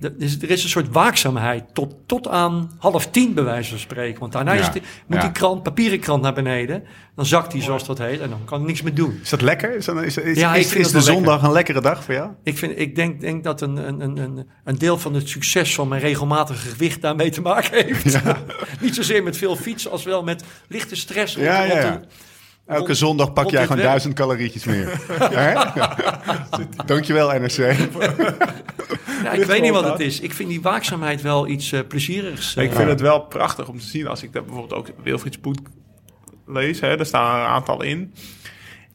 er 0.00 0.12
is, 0.18 0.42
er 0.42 0.50
is 0.50 0.62
een 0.62 0.68
soort 0.68 0.88
waakzaamheid 0.92 1.64
tot, 1.74 1.94
tot 2.06 2.28
aan 2.28 2.70
half 2.78 3.06
tien 3.06 3.34
bij 3.34 3.44
wijze 3.44 3.70
van 3.70 3.78
spreken. 3.78 4.20
Want 4.20 4.32
daarna 4.32 4.52
Ja. 4.52 4.60
is 4.60 4.70
die, 4.72 4.82
moet 5.06 5.16
Ja. 5.18 5.22
die 5.22 5.32
krant, 5.32 5.62
papieren 5.62 6.00
krant 6.00 6.22
naar 6.22 6.34
beneden, 6.34 6.82
dan 7.14 7.26
zakt 7.26 7.52
die 7.52 7.62
zoals 7.62 7.86
dat 7.86 7.98
heet 7.98 8.20
en 8.20 8.30
dan 8.30 8.40
kan 8.44 8.60
ik 8.60 8.66
niks 8.66 8.82
meer 8.82 8.94
doen. 8.94 9.18
Is 9.22 9.30
dat 9.30 9.40
lekker? 9.40 9.76
Is, 9.76 9.84
dat, 9.84 10.02
is, 10.02 10.16
is, 10.16 10.38
Ja, 10.38 10.52
de 10.52 11.00
zondag 11.00 11.42
een 11.42 11.52
lekkere 11.52 11.80
dag 11.80 12.04
voor 12.04 12.14
jou? 12.14 12.30
Ik, 12.42 12.58
vind, 12.58 12.78
ik 12.78 12.94
denk, 12.96 13.20
denk 13.20 13.44
dat 13.44 13.60
een, 13.60 13.76
een, 13.76 14.00
een- 14.00 14.16
een, 14.18 14.46
een 14.64 14.78
deel 14.78 14.98
van 14.98 15.14
het 15.14 15.28
succes 15.28 15.74
van 15.74 15.88
mijn 15.88 16.00
regelmatige 16.00 16.68
gewicht 16.68 17.02
daarmee 17.02 17.30
te 17.30 17.40
maken 17.40 17.84
heeft. 17.84 18.18
Niet 18.80 18.94
zozeer 18.94 19.22
met 19.22 19.36
veel 19.36 19.56
fietsen 19.56 19.90
als 19.90 20.04
wel 20.04 20.22
met 20.22 20.44
lichte 20.68 20.96
stress. 20.96 21.36
rond- 21.36 21.82
rond. 21.82 22.06
Elke 22.66 22.94
zondag 22.94 23.32
pak 23.32 23.50
jij 23.50 23.66
gewoon 23.66 23.82
duizend 23.82 24.14
calorietjes 24.14 24.64
meer. 24.64 25.00
Hè? 25.38 25.54
Dankjewel, 26.86 27.28
NRC. 27.38 27.56
Ja, 29.22 29.32
ik 29.32 29.44
weet 29.44 29.62
niet 29.62 29.72
wat 29.72 29.84
het 29.84 30.00
is. 30.00 30.20
Ik 30.20 30.32
vind 30.32 30.48
die 30.48 30.60
waakzaamheid 30.62 31.22
wel 31.22 31.48
iets 31.48 31.72
eh, 31.72 31.80
plezierigs. 31.88 32.56
eh. 32.56 32.64
Ik 32.64 32.72
vind 32.72 32.88
het 32.88 33.00
wel 33.00 33.20
prachtig 33.20 33.68
om 33.68 33.78
te 33.78 33.86
zien 33.86 34.06
als 34.06 34.22
ik 34.22 34.32
daar 34.32 34.44
bijvoorbeeld 34.44 34.74
ook 34.80 34.90
Wilfried 35.02 35.34
Spoed 35.34 35.58
lees. 36.46 36.80
Hè, 36.80 36.96
daar 36.96 37.06
staan 37.06 37.34
er 37.36 37.40
een 37.42 37.48
aantal 37.50 37.82
in. 37.82 38.14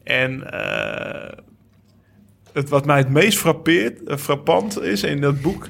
En 0.04 0.50
eh, 0.50 1.38
het, 2.52 2.68
wat 2.68 2.86
mij 2.86 2.98
het 2.98 3.08
meest 3.10 3.38
frappeert, 3.38 4.02
eh, 4.04 4.16
frappant 4.16 4.80
is 4.82 5.02
in 5.02 5.20
dat 5.20 5.40
boek... 5.42 5.68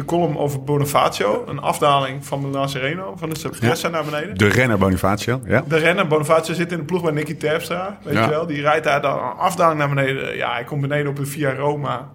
de 0.00 0.06
column 0.06 0.36
over 0.38 0.62
Bonifacio. 0.64 1.44
Een 1.48 1.58
afdaling 1.60 2.24
van 2.26 2.40
Milan 2.40 2.68
Sereno, 2.68 3.14
van 3.16 3.28
de 3.28 3.38
Sabgressa 3.38 3.88
naar 3.88 4.04
beneden. 4.04 4.38
De 4.38 4.48
renner 4.48 4.78
Bonifacio, 4.78 5.40
ja. 5.44 5.64
De 5.68 5.76
renner, 5.76 6.06
Bonifacio 6.06 6.54
zit 6.54 6.72
in 6.72 6.78
de 6.78 6.84
ploeg 6.84 7.02
bij 7.02 7.12
Nicky 7.12 7.34
Terpstra, 7.36 7.98
weet 8.04 8.14
Ja. 8.14 8.24
je 8.24 8.30
wel. 8.30 8.46
Die 8.46 8.60
rijdt 8.60 8.84
daar 8.84 9.02
dan 9.02 9.12
een 9.18 9.36
afdaling 9.36 9.78
naar 9.78 9.88
beneden. 9.88 10.36
Ja, 10.36 10.52
hij 10.52 10.64
komt 10.64 10.80
beneden 10.80 11.06
op 11.08 11.16
de 11.16 11.26
Via 11.26 11.54
Roma. 11.54 12.10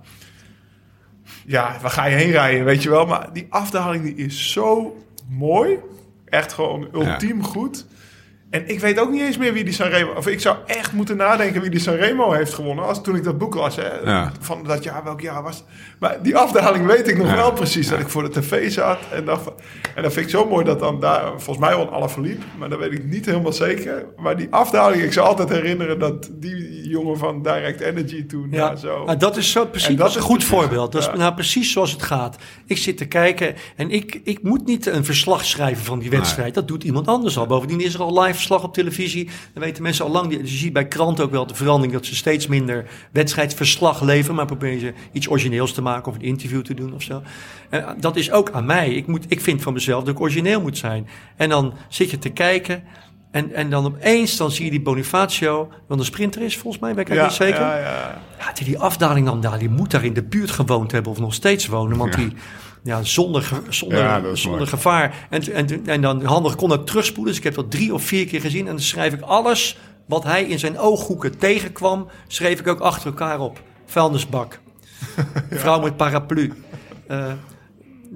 Ja, 1.45 1.75
waar 1.81 1.91
ga 1.91 2.05
je 2.05 2.15
heen 2.15 2.31
rijden, 2.31 2.65
weet 2.65 2.83
je 2.83 2.89
wel. 2.89 3.05
Maar 3.05 3.29
die 3.33 3.47
afdaling 3.49 4.03
die 4.03 4.15
is 4.15 4.51
zo 4.51 4.95
mooi. 5.29 5.77
Echt 6.25 6.53
gewoon 6.53 6.87
ultiem 6.93 7.43
goed. 7.43 7.85
En 8.55 8.63
ik 8.67 8.79
weet 8.79 8.99
ook 8.99 9.11
niet 9.11 9.21
eens 9.21 9.37
meer 9.37 9.53
wie 9.53 9.63
die 9.63 9.73
Sanremo... 9.73 10.11
Of 10.17 10.27
ik 10.27 10.39
zou 10.41 10.57
echt 10.65 10.91
moeten 10.91 11.17
nadenken 11.17 11.61
wie 11.61 11.69
die 11.69 11.79
Sanremo 11.79 12.31
heeft 12.31 12.53
gewonnen... 12.53 12.85
Als, 12.85 13.01
toen 13.03 13.15
ik 13.15 13.23
dat 13.23 13.37
boek 13.37 13.55
las. 13.55 13.75
Hè, 13.75 13.99
Ja. 14.03 14.31
Van 14.39 14.63
dat 14.63 14.83
jaar, 14.83 15.03
welk 15.03 15.21
jaar 15.21 15.43
was 15.43 15.55
het? 15.55 15.65
Maar 15.99 16.17
die 16.21 16.37
afdaling 16.37 16.85
weet 16.85 17.07
ik 17.07 17.17
nog 17.17 17.27
Ja. 17.27 17.35
wel 17.35 17.51
precies. 17.51 17.87
Dat 17.89 17.99
ik 17.99 18.09
voor 18.09 18.23
de 18.23 18.39
tv 18.39 18.71
zat. 18.71 18.97
En, 19.11 19.25
dacht, 19.25 19.43
van- 19.43 19.53
en 19.95 20.03
dat 20.03 20.13
vind 20.13 20.25
ik 20.25 20.31
zo 20.31 20.47
mooi 20.47 20.65
dat 20.65 20.79
dan 20.79 20.99
daar... 20.99 21.21
Volgens 21.29 21.57
mij 21.57 21.75
wel 21.75 21.89
alle 21.89 22.09
verliep. 22.09 22.41
Maar 22.57 22.69
dat 22.69 22.79
weet 22.79 22.91
ik 22.91 23.05
niet 23.05 23.25
helemaal 23.25 23.53
zeker. 23.53 24.05
Maar 24.17 24.37
die 24.37 24.47
afdaling... 24.49 25.03
Ik 25.03 25.13
zou 25.13 25.27
altijd 25.27 25.49
herinneren 25.49 25.99
dat 25.99 26.29
die 26.33 26.87
jongen 26.89 27.17
van 27.17 27.41
Direct 27.41 27.79
Energy 27.79 28.25
toen... 28.25 28.47
Ja, 28.51 28.75
zo... 28.75 29.03
nou, 29.05 29.17
dat 29.17 29.37
is 29.37 29.51
zo 29.51 29.65
precies 29.65 29.87
En 29.87 29.95
dat 29.95 30.01
dat 30.01 30.09
is 30.09 30.15
een 30.15 30.21
goed 30.21 30.37
precies- 30.37 30.53
voorbeeld. 30.55 30.91
Dat 30.91 31.01
is 31.01 31.19
nou 31.19 31.33
precies 31.33 31.71
zoals 31.71 31.91
het 31.91 32.03
gaat. 32.03 32.35
Ik 32.65 32.77
zit 32.77 32.97
te 32.97 33.05
kijken 33.05 33.55
en 33.75 33.89
ik, 33.91 34.19
ik 34.23 34.43
moet 34.43 34.65
niet 34.65 34.85
een 34.85 35.05
verslag 35.05 35.45
schrijven 35.45 35.85
van 35.85 35.99
die 35.99 36.09
wedstrijd. 36.09 36.53
Dat 36.53 36.67
doet 36.67 36.83
iemand 36.83 37.07
anders 37.07 37.37
al. 37.37 37.45
Bovendien 37.47 37.79
is 37.81 37.93
er 37.93 38.01
al 38.01 38.21
live 38.21 38.41
verslag 38.45 38.63
op 38.63 38.73
televisie. 38.73 39.29
Dan 39.53 39.63
weten 39.63 39.83
mensen 39.83 40.05
al 40.05 40.11
lang. 40.11 40.29
die- 40.29 40.39
je 40.39 40.47
ziet 40.47 40.73
bij 40.73 40.87
kranten 40.87 41.23
ook 41.23 41.31
wel 41.31 41.47
de 41.47 41.55
verandering 41.55 41.93
dat 41.93 42.05
ze 42.05 42.15
steeds 42.15 42.47
minder 42.47 42.85
wedstrijdverslag 43.11 44.01
leveren. 44.01 44.35
Maar 44.35 44.45
proberen 44.45 44.79
ze 44.79 44.93
iets 45.11 45.29
origineels 45.29 45.73
te 45.73 45.81
maken 45.81 46.11
of 46.11 46.17
een 46.17 46.23
interview 46.23 46.61
te 46.61 46.73
doen 46.73 46.93
of 46.93 47.01
zo. 47.01 47.21
En 47.69 47.95
dat 47.99 48.15
is 48.15 48.31
ook 48.31 48.51
aan 48.51 48.65
mij. 48.65 48.89
Ik, 48.93 49.07
moet, 49.07 49.25
ik 49.27 49.41
vind 49.41 49.61
van 49.61 49.73
mezelf 49.73 50.03
dat 50.03 50.13
ik 50.13 50.21
origineel 50.21 50.61
moet 50.61 50.77
zijn. 50.77 51.07
En 51.35 51.49
dan 51.49 51.73
zit 51.89 52.09
je 52.11 52.17
te 52.19 52.29
kijken. 52.29 52.83
En, 53.31 53.53
en 53.53 53.69
dan 53.69 53.85
opeens 53.85 54.37
dan 54.37 54.51
zie 54.51 54.65
je 54.65 54.71
die 54.71 54.81
Bonifacio, 54.81 55.71
want 55.87 55.99
een 55.99 56.05
sprinter 56.05 56.41
is 56.41 56.57
volgens 56.57 56.81
mij, 56.83 56.95
weet 56.95 57.09
ik 57.09 57.13
ja, 57.15 57.23
niet 57.23 57.33
zeker. 57.33 57.61
Ja, 57.61 57.77
ja. 57.77 58.21
Ja, 58.39 58.53
die, 58.53 58.65
die 58.65 58.79
afdaling 58.79 59.25
dan 59.25 59.41
daar, 59.41 59.59
die 59.59 59.69
moet 59.69 59.91
daar 59.91 60.03
in 60.03 60.13
de 60.13 60.23
buurt 60.23 60.51
gewoond 60.51 60.91
hebben 60.91 61.11
of 61.11 61.19
nog 61.19 61.33
steeds 61.33 61.67
wonen. 61.67 61.97
Want 61.97 62.13
die, 62.13 62.33
ja, 62.85 63.03
zonder, 63.03 63.61
zonder, 63.69 63.97
Ja, 63.97 64.35
zonder 64.35 64.67
gevaar. 64.67 65.27
En, 65.29 65.53
en, 65.53 65.87
en 65.87 66.01
dan 66.01 66.23
handig 66.23 66.55
kon 66.55 66.69
dat 66.69 66.87
terugspoelen. 66.87 67.27
Dus 67.27 67.37
ik 67.37 67.43
heb 67.43 67.55
dat 67.55 67.71
drie 67.71 67.93
of 67.93 68.03
vier 68.03 68.25
keer 68.25 68.41
gezien. 68.41 68.65
En 68.65 68.71
dan 68.71 68.79
schrijf 68.79 69.13
ik 69.13 69.21
alles 69.21 69.77
wat 70.05 70.23
hij 70.23 70.43
in 70.43 70.59
zijn 70.59 70.77
ooghoeken 70.77 71.37
tegenkwam, 71.37 72.07
schreef 72.27 72.59
ik 72.59 72.67
ook 72.67 72.79
achter 72.79 73.07
elkaar 73.07 73.39
op. 73.39 73.61
Vuilnisbak. 73.85 74.59
Vrouw 75.49 75.79
met 75.79 75.97
paraplu. 75.97 76.53
Eh, 77.07 77.31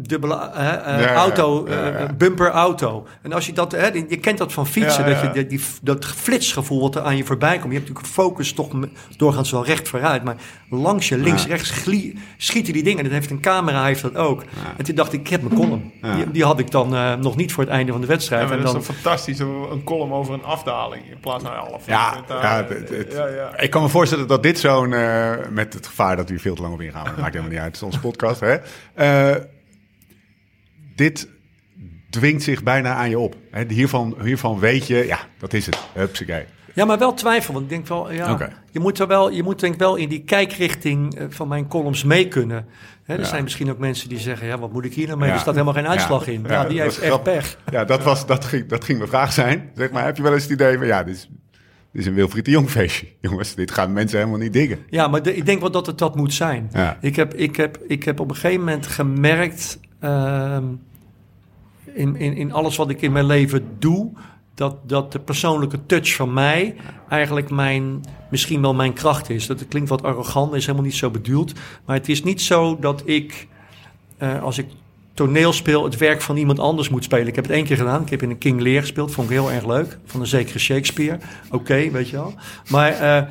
dubbele 0.08 0.34
eh, 0.54 0.64
ja, 1.02 1.14
auto, 1.14 1.66
ja, 1.70 1.86
ja. 1.88 1.92
eh, 1.94 2.10
bumper 2.18 2.50
auto. 2.52 3.08
En 3.22 3.34
als 3.34 3.46
je 3.46 3.54
dat, 3.54 3.72
hè, 3.72 3.88
je 3.88 4.18
kent 4.18 4.38
dat 4.38 4.54
van 4.54 4.68
fietsen, 4.68 5.04
Ja, 5.04 5.10
dat 5.10 5.20
ja. 5.22 5.28
je 5.28 5.34
die, 5.34 5.46
die, 5.58 5.66
dat 5.82 6.06
flitsgevoel 6.06 6.82
wat 6.82 6.96
er 6.96 7.02
aan 7.02 7.18
je 7.18 7.24
voorbij 7.24 7.58
komt. 7.60 7.72
Je 7.74 7.78
hebt 7.78 7.88
natuurlijk 7.90 8.16
focus 8.16 8.54
toch 8.54 8.70
doorgaans 9.18 9.52
wel 9.52 9.66
recht 9.66 9.88
vooruit, 9.90 10.24
maar 10.24 10.36
langs 10.70 11.10
je 11.10 11.18
links, 11.18 11.44
Ja. 11.44 11.50
rechts 11.50 11.70
glie- 11.72 12.20
schieten 12.38 12.74
die 12.74 12.84
dingen. 12.84 13.04
Dat 13.04 13.14
heeft 13.14 13.30
een 13.32 13.42
camera, 13.42 13.86
heeft 13.86 14.02
dat 14.02 14.16
ook. 14.16 14.44
En 14.78 14.84
toen 14.84 14.96
dacht 14.96 15.14
ik, 15.14 15.20
ik 15.20 15.28
heb 15.28 15.42
mijn 15.42 15.56
column. 15.56 15.92
Ja. 16.02 16.16
Die, 16.16 16.32
die 16.32 16.44
had 16.44 16.60
ik 16.60 16.72
dan 16.72 16.96
eh, 16.96 17.14
nog 17.16 17.36
niet 17.36 17.54
voor 17.54 17.64
het 17.64 17.74
einde 17.74 17.92
van 17.92 18.02
de 18.02 18.08
Ja, 18.08 18.14
wedstrijd. 18.14 18.44
maar 18.48 18.58
en 18.58 18.64
dat 18.64 18.72
dan, 18.72 18.82
is 18.82 18.88
dan 18.88 18.96
fantastisch. 18.96 19.40
Een 19.40 19.48
een 19.72 19.84
column 19.84 20.12
over 20.12 20.34
een 20.34 20.44
afdaling 20.44 21.04
in 21.10 21.20
plaats 21.20 21.44
van 21.44 21.54
half. 21.54 21.86
Ja, 21.86 22.24
het- 22.28 22.90
het- 22.90 23.14
ja, 23.14 23.28
ja. 23.28 23.58
ik 23.58 23.70
kan 23.70 23.82
me 23.82 23.90
voorstellen 23.90 24.28
dat 24.28 24.44
dit 24.44 24.60
zo'n... 24.60 24.94
eh, 24.94 25.32
met 25.50 25.74
het 25.74 25.88
gevaar 25.88 26.16
dat 26.16 26.30
we 26.30 26.40
veel 26.40 26.56
te 26.56 26.62
lang 26.62 26.74
op 26.74 26.82
ingaan, 26.82 27.04
dat 27.06 27.18
maakt 27.24 27.34
helemaal 27.34 27.50
niet 27.52 27.58
uit. 27.62 27.68
Het 27.68 27.76
is 27.76 27.82
onze 27.82 28.00
podcast, 28.00 28.40
hè. 28.40 28.56
Dit 31.00 31.30
dwingt 32.10 32.44
zich 32.44 32.64
bijna 32.64 32.94
aan 32.94 33.10
je 33.10 33.20
op. 33.20 33.36
Hè, 33.52 33.64
hiervan, 33.68 34.16
hiervan 34.24 34.60
weet 34.60 34.88
je, 34.88 35.06
ja, 35.06 35.20
dat 35.38 35.54
is 35.54 35.66
het. 35.66 35.78
Hupsakee. 35.94 36.44
Ja, 36.74 36.86
maar 36.86 36.98
wel 36.98 37.14
twijfel. 37.14 37.54
Want 37.54 37.66
ik 37.66 37.72
denk 37.72 37.88
wel, 37.88 38.12
ja, 38.12 38.50
je 38.72 38.80
moet 38.80 39.00
er 39.00 39.08
wel, 39.08 39.32
je 39.32 39.44
moet 39.44 39.60
denk 39.60 39.74
ik 39.74 39.80
wel 39.80 39.96
in 39.96 40.10
die 40.10 40.24
kijkrichting 40.24 41.16
eh, 41.16 41.26
van 41.30 41.48
mijn 41.48 41.68
columns 41.68 42.04
mee 42.04 42.28
kunnen. 42.28 42.66
Hè, 43.04 43.14
er 43.14 43.20
Ja. 43.20 43.26
zijn 43.26 43.44
misschien 43.44 43.70
ook 43.72 43.78
mensen 43.78 44.10
die 44.10 44.20
zeggen, 44.20 44.48
ja, 44.48 44.60
wat 44.60 44.74
moet 44.74 44.86
ik 44.86 44.94
hier 44.94 45.08
nou 45.08 45.20
mee? 45.20 45.28
Ja. 45.28 45.34
Er 45.34 45.40
staat 45.40 45.54
helemaal 45.54 45.74
geen 45.74 45.88
uitslag 45.88 46.26
Ja. 46.26 46.32
in. 46.32 46.44
Ja, 46.48 46.64
die 46.66 46.82
heeft 46.82 46.98
is 46.98 47.04
echt 47.04 47.24
pech. 47.24 47.58
Ja, 47.72 47.86
dat, 47.86 48.04
was, 48.04 48.26
dat, 48.26 48.46
ging, 48.46 48.66
dat 48.68 48.84
ging 48.84 48.98
mijn 48.98 49.10
vraag 49.10 49.34
zijn. 49.34 49.70
Zeg 49.76 49.92
maar, 49.92 50.06
heb 50.06 50.18
je 50.18 50.24
wel 50.24 50.34
eens 50.34 50.44
het 50.44 50.52
idee 50.52 50.78
van, 50.78 50.88
ja, 50.88 51.04
dit 51.04 51.16
is, 51.16 51.30
dit 51.92 52.02
is 52.02 52.06
een 52.06 52.14
Wilfried 52.14 52.46
de 52.46 52.52
Jong 52.52 52.70
feestje. 52.70 53.08
Jongens, 53.22 53.56
dit 53.56 53.72
gaan 53.72 53.94
mensen 53.94 54.18
helemaal 54.18 54.40
niet 54.40 54.54
diggen. 54.54 54.80
Ja, 54.90 55.08
maar 55.08 55.22
de- 55.24 55.36
ik 55.36 55.46
denk 55.46 55.60
wel 55.60 55.72
dat 55.72 55.86
het 55.86 55.98
dat 55.98 56.16
moet 56.16 56.34
zijn. 56.34 56.72
Ik, 57.02 57.16
heb, 57.16 57.34
ik, 57.34 57.56
heb, 57.56 57.78
ik 57.88 58.04
heb 58.04 58.20
op 58.20 58.30
een 58.30 58.36
gegeven 58.36 58.60
moment 58.60 58.88
gemerkt 58.88 59.80
ehm, 60.00 60.64
in, 61.94 62.16
in, 62.16 62.34
in 62.34 62.54
alles 62.54 62.76
wat 62.76 62.90
ik 62.90 63.02
in 63.02 63.12
mijn 63.12 63.26
leven 63.26 63.68
doe, 63.80 64.12
dat, 64.54 64.90
dat 64.90 65.12
de 65.12 65.20
persoonlijke 65.20 65.86
touch 65.86 66.16
van 66.16 66.34
mij 66.34 66.76
eigenlijk 67.10 67.50
mijn, 67.50 68.04
misschien 68.30 68.62
wel 68.62 68.74
mijn 68.74 68.94
kracht 68.94 69.30
is. 69.30 69.48
Dat 69.48 69.68
klinkt 69.68 69.90
wat 69.90 70.04
arrogant, 70.04 70.54
is 70.54 70.66
helemaal 70.66 70.86
niet 70.86 70.96
zo 70.96 71.10
bedoeld. 71.10 71.54
Maar 71.86 71.96
het 71.96 72.10
is 72.10 72.24
niet 72.24 72.42
zo 72.42 72.80
dat 72.80 73.02
ik, 73.06 73.48
eh, 74.18 74.44
als 74.44 74.58
ik 74.58 74.68
toneel 75.26 75.54
speel, 75.54 75.84
het 75.84 75.98
werk 75.98 76.22
van 76.22 76.38
iemand 76.38 76.60
anders 76.60 76.90
moet 76.90 77.04
spelen. 77.04 77.28
Ik 77.28 77.36
heb 77.36 77.44
het 77.46 77.54
één 77.54 77.64
keer 77.64 77.78
gedaan. 77.78 78.02
Ik 78.02 78.10
heb 78.10 78.22
in 78.22 78.30
een 78.30 78.38
King 78.38 78.62
Lear 78.62 78.82
gespeeld. 78.82 79.12
Vond 79.12 79.30
ik 79.30 79.34
heel 79.36 79.52
erg 79.52 79.66
leuk. 79.66 79.98
Van 80.06 80.20
een 80.22 80.28
zekere 80.28 80.60
Shakespeare. 80.60 81.18
Oké, 81.52 81.90
weet 81.92 82.10
je 82.10 82.16
wel. 82.16 82.34
Maar 82.70 82.92
eh, 82.92 83.18
eh, 83.18 83.26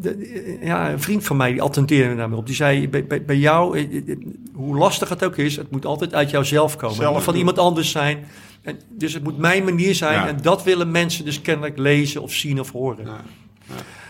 de- 0.00 0.58
ja, 0.62 0.90
een 0.90 1.00
vriend 1.00 1.24
van 1.24 1.36
mij 1.36 1.52
die 1.52 1.62
attenteerde 1.62 2.16
daarmee 2.16 2.38
op. 2.38 2.46
Die 2.46 2.54
zei, 2.54 2.88
bij, 2.88 3.06
bij, 3.06 3.24
bij 3.24 3.36
jou, 3.36 3.78
eh, 3.78 4.16
hoe 4.54 4.76
lastig 4.76 5.08
het 5.08 5.24
ook 5.24 5.36
is... 5.36 5.56
het 5.56 5.70
moet 5.70 5.86
altijd 5.86 6.14
uit 6.14 6.30
jouzelf 6.30 6.72
komen. 6.76 6.88
Het 6.94 7.02
Zelf 7.02 7.14
moet 7.14 7.24
van 7.24 7.34
iemand 7.34 7.58
anders 7.58 7.90
zijn. 7.90 8.24
En, 8.62 8.78
dus 8.90 9.14
het 9.14 9.22
moet 9.22 9.38
mijn 9.38 9.64
manier 9.64 9.94
zijn. 9.94 10.14
Ja. 10.14 10.28
En 10.28 10.38
dat 10.42 10.62
willen 10.62 10.90
mensen 10.90 11.24
dus 11.24 11.40
kennelijk 11.40 11.78
lezen 11.78 12.22
of 12.22 12.32
zien 12.32 12.60
of 12.60 12.72
horen. 12.72 13.06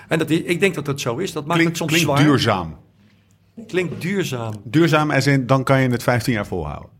En 0.08 0.18
dat, 0.18 0.30
ik 0.30 0.60
denk 0.60 0.74
dat 0.74 0.84
dat 0.84 1.00
zo 1.00 1.16
is. 1.16 1.32
Dat 1.32 1.46
maakt 1.46 1.60
Klinkt, 1.60 1.78
het 1.78 1.88
soms 1.88 2.02
klinkt 2.02 2.10
zwaar. 2.20 2.30
duurzaam. 2.30 2.76
Klinkt 3.66 4.00
duurzaam. 4.00 4.52
Duurzaam 4.64 5.10
als 5.10 5.26
in, 5.26 5.46
dan 5.46 5.64
kan 5.64 5.80
je 5.80 5.88
het 5.88 6.02
15 6.02 6.32
jaar 6.32 6.46
volhouden. 6.46 6.90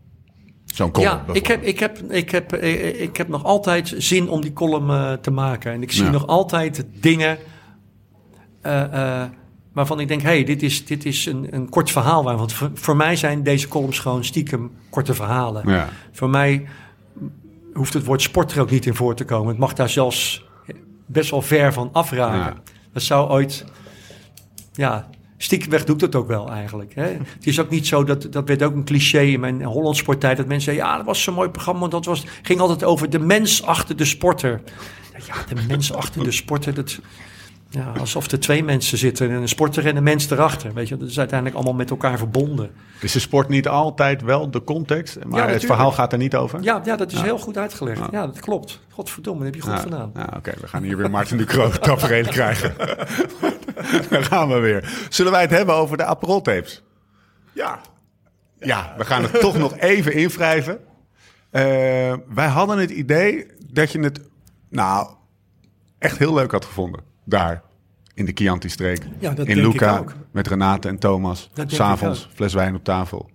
Zo'n 0.65 0.91
column 0.91 1.11
Ja, 1.27 1.33
ik 1.33 1.47
heb, 1.47 1.63
ik, 1.63 1.79
heb, 1.79 1.97
ik, 2.11 2.29
heb, 2.31 2.53
eh, 2.53 3.01
ik 3.01 3.17
heb 3.17 3.27
nog 3.27 3.43
altijd 3.43 3.93
zin 3.97 4.29
om 4.29 4.41
die 4.41 4.53
column 4.53 4.89
eh, 4.89 5.13
te 5.13 5.31
maken. 5.31 5.71
En 5.71 5.81
ik 5.81 5.91
zie 5.91 6.03
Ja. 6.03 6.09
nog 6.11 6.27
altijd 6.27 6.85
dingen 6.93 7.37
eh, 8.61 9.21
eh, 9.21 9.29
waarvan 9.73 9.99
ik 9.99 10.07
denk... 10.07 10.21
hé, 10.21 10.27
hey, 10.27 10.43
dit 10.43 10.63
is, 10.63 10.85
dit 10.85 11.05
is 11.05 11.25
een, 11.25 11.47
een 11.49 11.69
kort 11.69 11.91
verhaal. 11.91 12.23
Want 12.23 12.53
voor, 12.53 12.71
voor 12.73 12.95
mij 12.95 13.15
zijn 13.15 13.43
deze 13.43 13.67
columns 13.67 13.99
gewoon 13.99 14.23
stiekem 14.23 14.71
korte 14.89 15.13
verhalen. 15.13 15.69
Ja. 15.69 15.89
Voor 16.11 16.29
mij 16.29 16.65
hoeft 17.73 17.93
het 17.93 18.05
woord 18.05 18.21
sport 18.21 18.51
er 18.51 18.61
ook 18.61 18.71
niet 18.71 18.85
in 18.85 18.95
voor 18.95 19.15
te 19.15 19.25
komen. 19.25 19.47
Het 19.47 19.57
mag 19.57 19.73
daar 19.73 19.89
zelfs 19.89 20.45
best 21.05 21.29
wel 21.31 21.41
ver 21.41 21.73
van 21.73 21.89
afraken. 21.91 22.39
Ja. 22.39 22.53
Dat 22.93 23.03
zou 23.03 23.29
ooit... 23.29 23.65
Ja, 24.73 25.09
stiekemweg 25.41 25.83
doet 25.85 26.01
het 26.01 26.15
ook 26.15 26.27
wel 26.27 26.49
eigenlijk. 26.49 26.95
Hè? 26.95 27.03
Het 27.03 27.47
is 27.47 27.59
ook 27.59 27.69
niet 27.69 27.87
zo, 27.87 28.03
dat, 28.03 28.27
dat 28.31 28.47
werd 28.47 28.63
ook 28.63 28.75
een 28.75 28.83
cliché 28.83 29.21
in 29.21 29.39
mijn 29.39 29.63
Hollands 29.63 29.99
sporttijd... 29.99 30.37
dat 30.37 30.45
mensen 30.45 30.73
zeiden, 30.73 30.85
ja, 30.85 30.97
dat 30.97 31.05
was 31.05 31.23
zo'n 31.23 31.33
mooi 31.33 31.49
programma... 31.49 31.79
want 31.79 31.91
dat 31.91 32.05
was, 32.05 32.25
ging 32.41 32.59
altijd 32.59 32.83
over 32.83 33.09
de 33.09 33.19
mens 33.19 33.63
achter 33.63 33.95
de 33.95 34.05
sporter. 34.05 34.61
Ja, 35.27 35.55
de 35.55 35.61
mens 35.67 35.93
achter 35.93 36.23
de 36.23 36.31
sporter, 36.31 36.73
dat... 36.73 36.99
Ja, 37.71 37.91
alsof 37.99 38.31
er 38.31 38.39
twee 38.39 38.63
mensen 38.63 38.97
zitten, 38.97 39.31
een 39.31 39.47
sporter 39.47 39.85
en 39.87 39.95
een 39.95 40.03
mens 40.03 40.29
erachter. 40.29 40.73
Weet 40.73 40.87
je, 40.87 40.97
dat 40.97 41.09
is 41.09 41.17
uiteindelijk 41.17 41.57
allemaal 41.57 41.75
met 41.77 41.89
elkaar 41.89 42.17
verbonden. 42.17 42.71
Is 42.99 43.11
de 43.11 43.19
sport 43.19 43.47
niet 43.49 43.67
altijd 43.67 44.21
wel 44.21 44.51
de 44.51 44.63
context? 44.63 45.15
Maar 45.15 45.23
het 45.25 45.33
natuurlijk. 45.33 45.65
verhaal 45.65 45.91
gaat 45.91 46.11
er 46.11 46.17
niet 46.17 46.35
over? 46.35 46.61
Ja, 46.61 46.81
ja 46.83 46.95
dat 46.95 47.11
is 47.11 47.21
heel 47.21 47.37
goed 47.39 47.57
uitgelegd. 47.57 48.01
Ja, 48.11 48.25
dat 48.25 48.39
klopt. 48.39 48.79
Godverdomme, 48.89 49.43
dat 49.43 49.53
heb 49.53 49.63
je 49.63 49.69
goed 49.69 49.77
Ja, 49.77 49.83
gedaan. 49.83 50.11
ja, 50.15 50.33
Oké, 50.37 50.51
we 50.61 50.67
gaan 50.67 50.83
hier 50.83 50.97
weer 50.97 51.09
Martin 51.09 51.37
de 51.37 51.45
Croo 51.45 51.69
tafereel 51.79 52.23
krijgen. 52.25 52.75
Daar 54.09 54.23
gaan 54.23 54.49
we 54.49 54.59
weer. 54.59 55.05
Zullen 55.09 55.31
wij 55.31 55.41
het 55.41 55.51
hebben 55.51 55.75
over 55.75 55.97
de 55.97 56.05
Aperol 56.05 56.41
tapes? 56.41 56.83
Ja, 57.53 57.79
Ja, 58.59 58.93
we 58.97 59.05
gaan 59.05 59.23
het 59.23 59.39
toch 59.39 59.57
nog 59.57 59.77
even 59.77 60.13
invrijven. 60.13 60.79
Eh, 61.49 61.61
wij 62.27 62.47
hadden 62.47 62.77
het 62.77 62.89
idee 62.89 63.45
dat 63.71 63.91
je 63.91 63.99
het, 63.99 64.21
nou, 64.69 65.09
echt 65.99 66.17
heel 66.17 66.33
leuk 66.33 66.51
had 66.51 66.65
gevonden. 66.65 67.07
Daar, 67.29 67.61
in 68.13 68.25
de 68.25 68.31
Chianti-streek. 68.35 69.01
Ja, 69.19 69.29
dat 69.33 69.47
in 69.47 69.55
denk 69.55 69.67
Luca, 69.73 69.93
ik 69.93 69.99
ook. 69.99 70.13
met 70.31 70.47
Renate 70.47 70.87
en 70.87 70.97
Thomas. 70.99 71.49
S'avonds, 71.65 72.29
fles 72.33 72.53
wijn 72.53 72.75
op 72.75 72.83
tafel. 72.83 73.29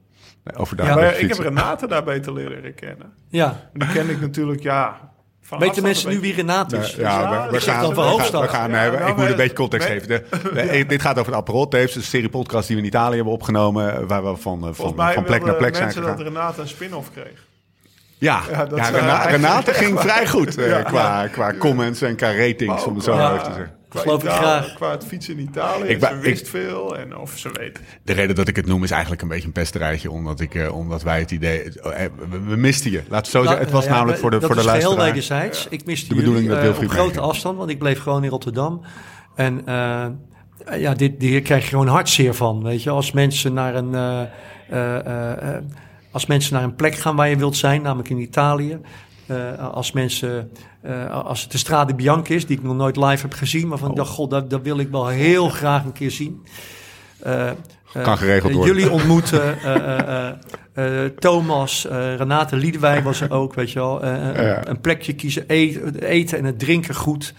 Overdag 0.57 0.87
Ja, 0.87 1.11
ik 1.11 1.29
heb. 1.29 1.39
Renate 1.39 1.87
daar 1.87 2.05
beter 2.05 2.33
leren 2.33 2.75
kennen. 2.75 3.13
Ja, 3.29 3.71
Die 3.73 3.89
ken 3.93 4.11
ik 4.11 4.21
natuurlijk, 4.21 4.63
ja... 4.63 5.13
weten 5.59 5.83
mensen 5.83 6.11
nu 6.11 6.21
wie 6.21 6.35
Renate 6.35 6.77
Ja, 6.77 6.83
is? 6.83 6.95
ja, 6.95 7.01
Ja, 7.21 7.51
we, 7.51 7.61
gaan, 7.61 7.89
we 7.89 7.95
gaan, 7.95 8.05
Hoofdstad. 8.09 8.43
we 8.43 8.49
gaan, 8.49 8.71
Ja, 8.71 8.77
nee, 8.91 8.99
nou, 8.99 9.11
ik 9.11 9.17
moet 9.17 9.29
een 9.31 9.37
beetje 9.37 9.57
context 9.57 9.87
geven. 9.89 10.09
De- 10.09 10.25
de- 10.55 10.85
dit 10.89 11.01
gaat 11.01 11.19
over 11.19 11.33
de 11.33 11.39
Aperol 11.39 11.69
tapes, 11.69 11.95
een 11.97 12.03
serie 12.03 12.29
podcast 12.29 12.67
die 12.67 12.77
we 12.77 12.83
in 12.83 12.89
Italië 12.89 13.15
hebben 13.15 13.33
opgenomen, 13.33 14.07
waar 14.07 14.25
we 14.25 14.37
van, 14.37 14.67
eh, 14.69 14.73
van, 14.73 14.95
plek 15.25 15.45
naar 15.45 15.55
plek 15.55 15.75
zijn 15.75 15.85
mensen 15.85 16.03
gegaan. 16.03 16.17
dat 16.17 16.27
Renate 16.27 16.61
een 16.61 16.69
spin-off 16.69 17.11
kreeg. 17.13 17.47
Ja, 18.19 18.41
Ja, 18.51 18.65
dat 18.67 18.89
Renate 19.27 19.73
ging 19.83 20.01
vrij 20.01 20.27
goed 20.29 20.59
eh, 20.59 20.69
Ja. 20.69 20.83
qua, 20.83 21.27
qua 21.29 21.55
comments 21.59 22.03
en 22.03 22.17
qua 22.17 22.37
ratings, 22.37 22.85
om 22.85 22.95
het 22.95 23.05
zo 23.05 23.13
Ja. 23.13 23.19
maar 23.19 23.33
even 23.33 23.45
te 23.45 23.53
zeggen. 23.55 23.75
Qua, 23.95 24.03
Geloof 24.03 24.25
ik 24.25 24.31
graag. 24.31 24.75
qua 24.75 24.91
het 24.91 25.05
fietsen 25.07 25.39
in 25.39 25.41
Italië. 25.45 25.89
Ik 25.89 26.01
wist 26.21 26.49
veel 26.49 26.97
en 26.97 27.17
of 27.17 27.39
ze 27.39 27.51
weet. 27.53 27.81
De 28.03 28.13
reden 28.13 28.35
dat 28.35 28.49
ik 28.49 28.57
het 28.57 28.67
noem 28.67 28.83
is 28.85 28.91
eigenlijk 28.91 29.23
een 29.23 29.29
beetje 29.29 29.47
een 29.47 29.53
pesterijtje. 29.53 30.11
Omdat, 30.11 30.41
ik, 30.41 30.55
eh, 30.55 30.75
omdat 30.77 31.03
wij 31.03 31.19
het 31.19 31.31
idee... 31.31 31.63
eh, 31.81 32.05
we, 32.31 32.41
we 32.41 32.57
misten 32.57 32.91
je. 32.91 33.03
Laat 33.09 33.21
het 33.21 33.31
zo 33.31 33.43
zeggen. 33.43 33.61
Het 33.61 33.71
was 33.71 33.81
Nou, 33.85 33.93
ja, 33.93 33.97
namelijk 33.99 34.21
voor 34.21 34.31
de, 34.31 34.39
dat 34.39 34.47
voor 34.47 34.55
de 34.57 34.63
is 34.65 34.71
geheel 34.71 34.97
luisteraar. 34.97 35.13
wederzijds. 35.13 35.67
Ik 35.71 35.85
miste 35.87 36.09
De 36.09 36.15
bedoeling 36.15 36.47
jullie 36.47 36.63
dat 36.63 36.77
eh, 36.77 36.83
op 36.83 36.89
grote 36.91 37.21
afstand, 37.21 37.59
want 37.59 37.71
ik 37.71 37.79
bleef 37.79 37.99
gewoon 38.01 38.25
in 38.25 38.31
Rotterdam. 38.31 38.81
En 39.35 39.63
eh, 39.67 40.07
ja, 40.81 40.95
dit, 40.95 41.13
hier 41.19 41.43
krijg 41.43 41.63
je 41.63 41.69
gewoon 41.69 41.89
hartzeer 41.89 42.35
van, 42.35 42.63
weet 42.63 42.83
je. 42.83 42.91
Als 42.91 43.13
mensen 43.13 43.53
naar 43.55 43.75
een... 43.75 43.95
eh, 43.95 44.21
eh, 44.71 45.07
eh, 45.07 45.55
eh, 45.57 45.63
als 46.11 46.27
mensen 46.27 46.55
naar 46.55 46.63
een 46.63 46.75
plek 46.75 46.95
gaan 46.95 47.17
waar 47.17 47.29
je 47.29 47.37
wilt 47.37 47.57
zijn, 47.57 47.83
namelijk 47.83 48.09
in 48.11 48.19
Italië. 48.19 48.79
Eh, 49.27 49.73
als 49.73 49.93
mensen, 49.93 50.51
eh, 50.83 51.11
als 51.25 51.43
het 51.43 51.53
de 51.53 51.59
Strade 51.59 51.95
Bianca 51.95 52.35
is, 52.35 52.47
die 52.47 52.57
ik 52.57 52.63
nog 52.63 52.77
nooit 52.77 52.97
live 52.97 53.23
heb 53.23 53.33
gezien, 53.33 53.69
maar 53.69 53.79
van, 53.79 53.95
dacht, 53.95 54.11
god, 54.11 54.31
dat, 54.31 54.51
dat 54.51 54.63
wil 54.63 54.79
ik 54.79 54.89
wel 54.89 55.09
heel 55.09 55.49
graag 55.49 55.85
een 55.85 55.93
keer 55.93 56.11
zien. 56.11 56.47
Eh, 57.23 57.51
Kan 58.03 58.19
geregeld 58.19 58.53
worden. 58.53 58.75
Jullie 58.75 58.91
ontmoeten 58.91 59.57
Thomas, 61.19 61.87
Renate 61.91 62.57
Liedewij 62.57 63.03
was 63.03 63.21
er 63.21 63.31
ook, 63.31 63.55
weet 63.55 63.71
je 63.71 63.79
wel. 63.79 64.07
Ja. 64.07 64.69
Een 64.69 64.81
plekje 64.81 65.15
kiezen, 65.15 65.45
eten, 65.47 65.85
het 65.85 66.01
eten 66.01 66.39
en 66.39 66.45
het 66.45 66.59
drinken 66.59 66.95
goed. 66.95 67.35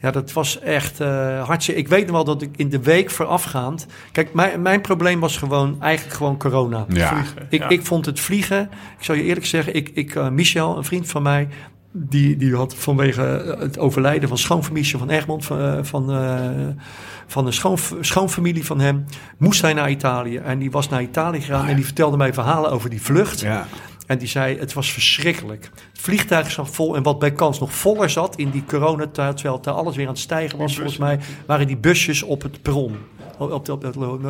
Ja, 0.00 0.10
dat 0.10 0.32
was 0.32 0.60
echt 0.60 1.00
eh 1.00 1.44
hartstikke... 1.46 1.80
Ik 1.80 1.88
weet 1.88 2.06
nog 2.06 2.14
wel 2.14 2.24
dat 2.24 2.42
ik 2.42 2.56
in 2.56 2.68
de 2.68 2.82
week 2.82 3.10
voorafgaand... 3.10 3.86
Kijk, 4.12 4.34
mijn, 4.34 4.62
mijn 4.62 4.80
probleem 4.80 5.20
was 5.20 5.36
gewoon 5.36 5.82
eigenlijk 5.82 6.16
gewoon 6.16 6.38
corona. 6.38 6.84
Ja. 6.88 7.24
Ik, 7.48 7.60
Ja. 7.60 7.68
ik 7.68 7.86
vond 7.86 8.06
het 8.06 8.20
vliegen, 8.20 8.70
ik 8.98 9.04
zal 9.04 9.14
je 9.14 9.22
eerlijk 9.22 9.46
zeggen, 9.46 9.74
ik, 9.74 9.90
ik, 9.94 10.14
eh, 10.14 10.28
Michel, 10.28 10.76
een 10.76 10.84
vriend 10.84 11.08
van 11.08 11.22
mij, 11.22 11.48
die, 11.92 12.36
die 12.36 12.54
had 12.54 12.74
vanwege 12.74 13.56
het 13.58 13.78
overlijden 13.78 14.28
van 14.28 14.38
schoonfamilie 14.38 14.96
van 14.96 15.10
Egmond, 15.10 15.44
van, 15.44 15.60
eh, 15.60 15.78
van, 15.82 16.10
eh, 16.10 16.40
van 17.26 17.46
een 17.46 17.52
schoon, 17.52 17.78
schoonfamilie 18.00 18.64
van 18.64 18.80
hem, 18.80 19.04
moest 19.38 19.62
hij 19.62 19.72
naar 19.72 19.90
Italië. 19.90 20.36
En 20.36 20.58
die 20.58 20.70
was 20.70 20.88
naar 20.88 21.02
Italië 21.02 21.40
gegaan 21.40 21.66
en 21.66 21.76
die 21.76 21.84
vertelde 21.84 22.16
mij 22.16 22.32
verhalen 22.34 22.70
over 22.70 22.90
die 22.90 23.02
vlucht. 23.02 23.40
Ja. 23.40 23.66
En 24.10 24.18
die 24.18 24.28
zei, 24.28 24.58
het 24.58 24.72
was 24.72 24.92
verschrikkelijk. 24.92 25.70
Het 25.92 26.00
vliegtuig 26.00 26.50
zat 26.50 26.68
vol 26.70 26.96
en 26.96 27.02
wat 27.02 27.18
bij 27.18 27.32
kans 27.32 27.58
nog 27.60 27.72
voller 27.74 28.10
zat 28.10 28.36
in 28.36 28.50
die 28.50 28.64
coronatijd, 28.68 29.34
terwijl 29.34 29.54
het 29.54 29.64
daar 29.64 29.74
alles 29.74 29.96
weer 29.96 30.06
aan 30.06 30.12
het 30.12 30.20
stijgen 30.20 30.58
was, 30.58 30.74
volgens 30.74 30.96
mij, 30.96 31.18
waren 31.46 31.66
die 31.66 31.76
busjes 31.76 32.22
op 32.22 32.42
het 32.42 32.62
perron. 32.62 32.96
Op, 33.38 33.52
op, 33.52 33.68
op, 33.68 33.96
op, 33.96 34.20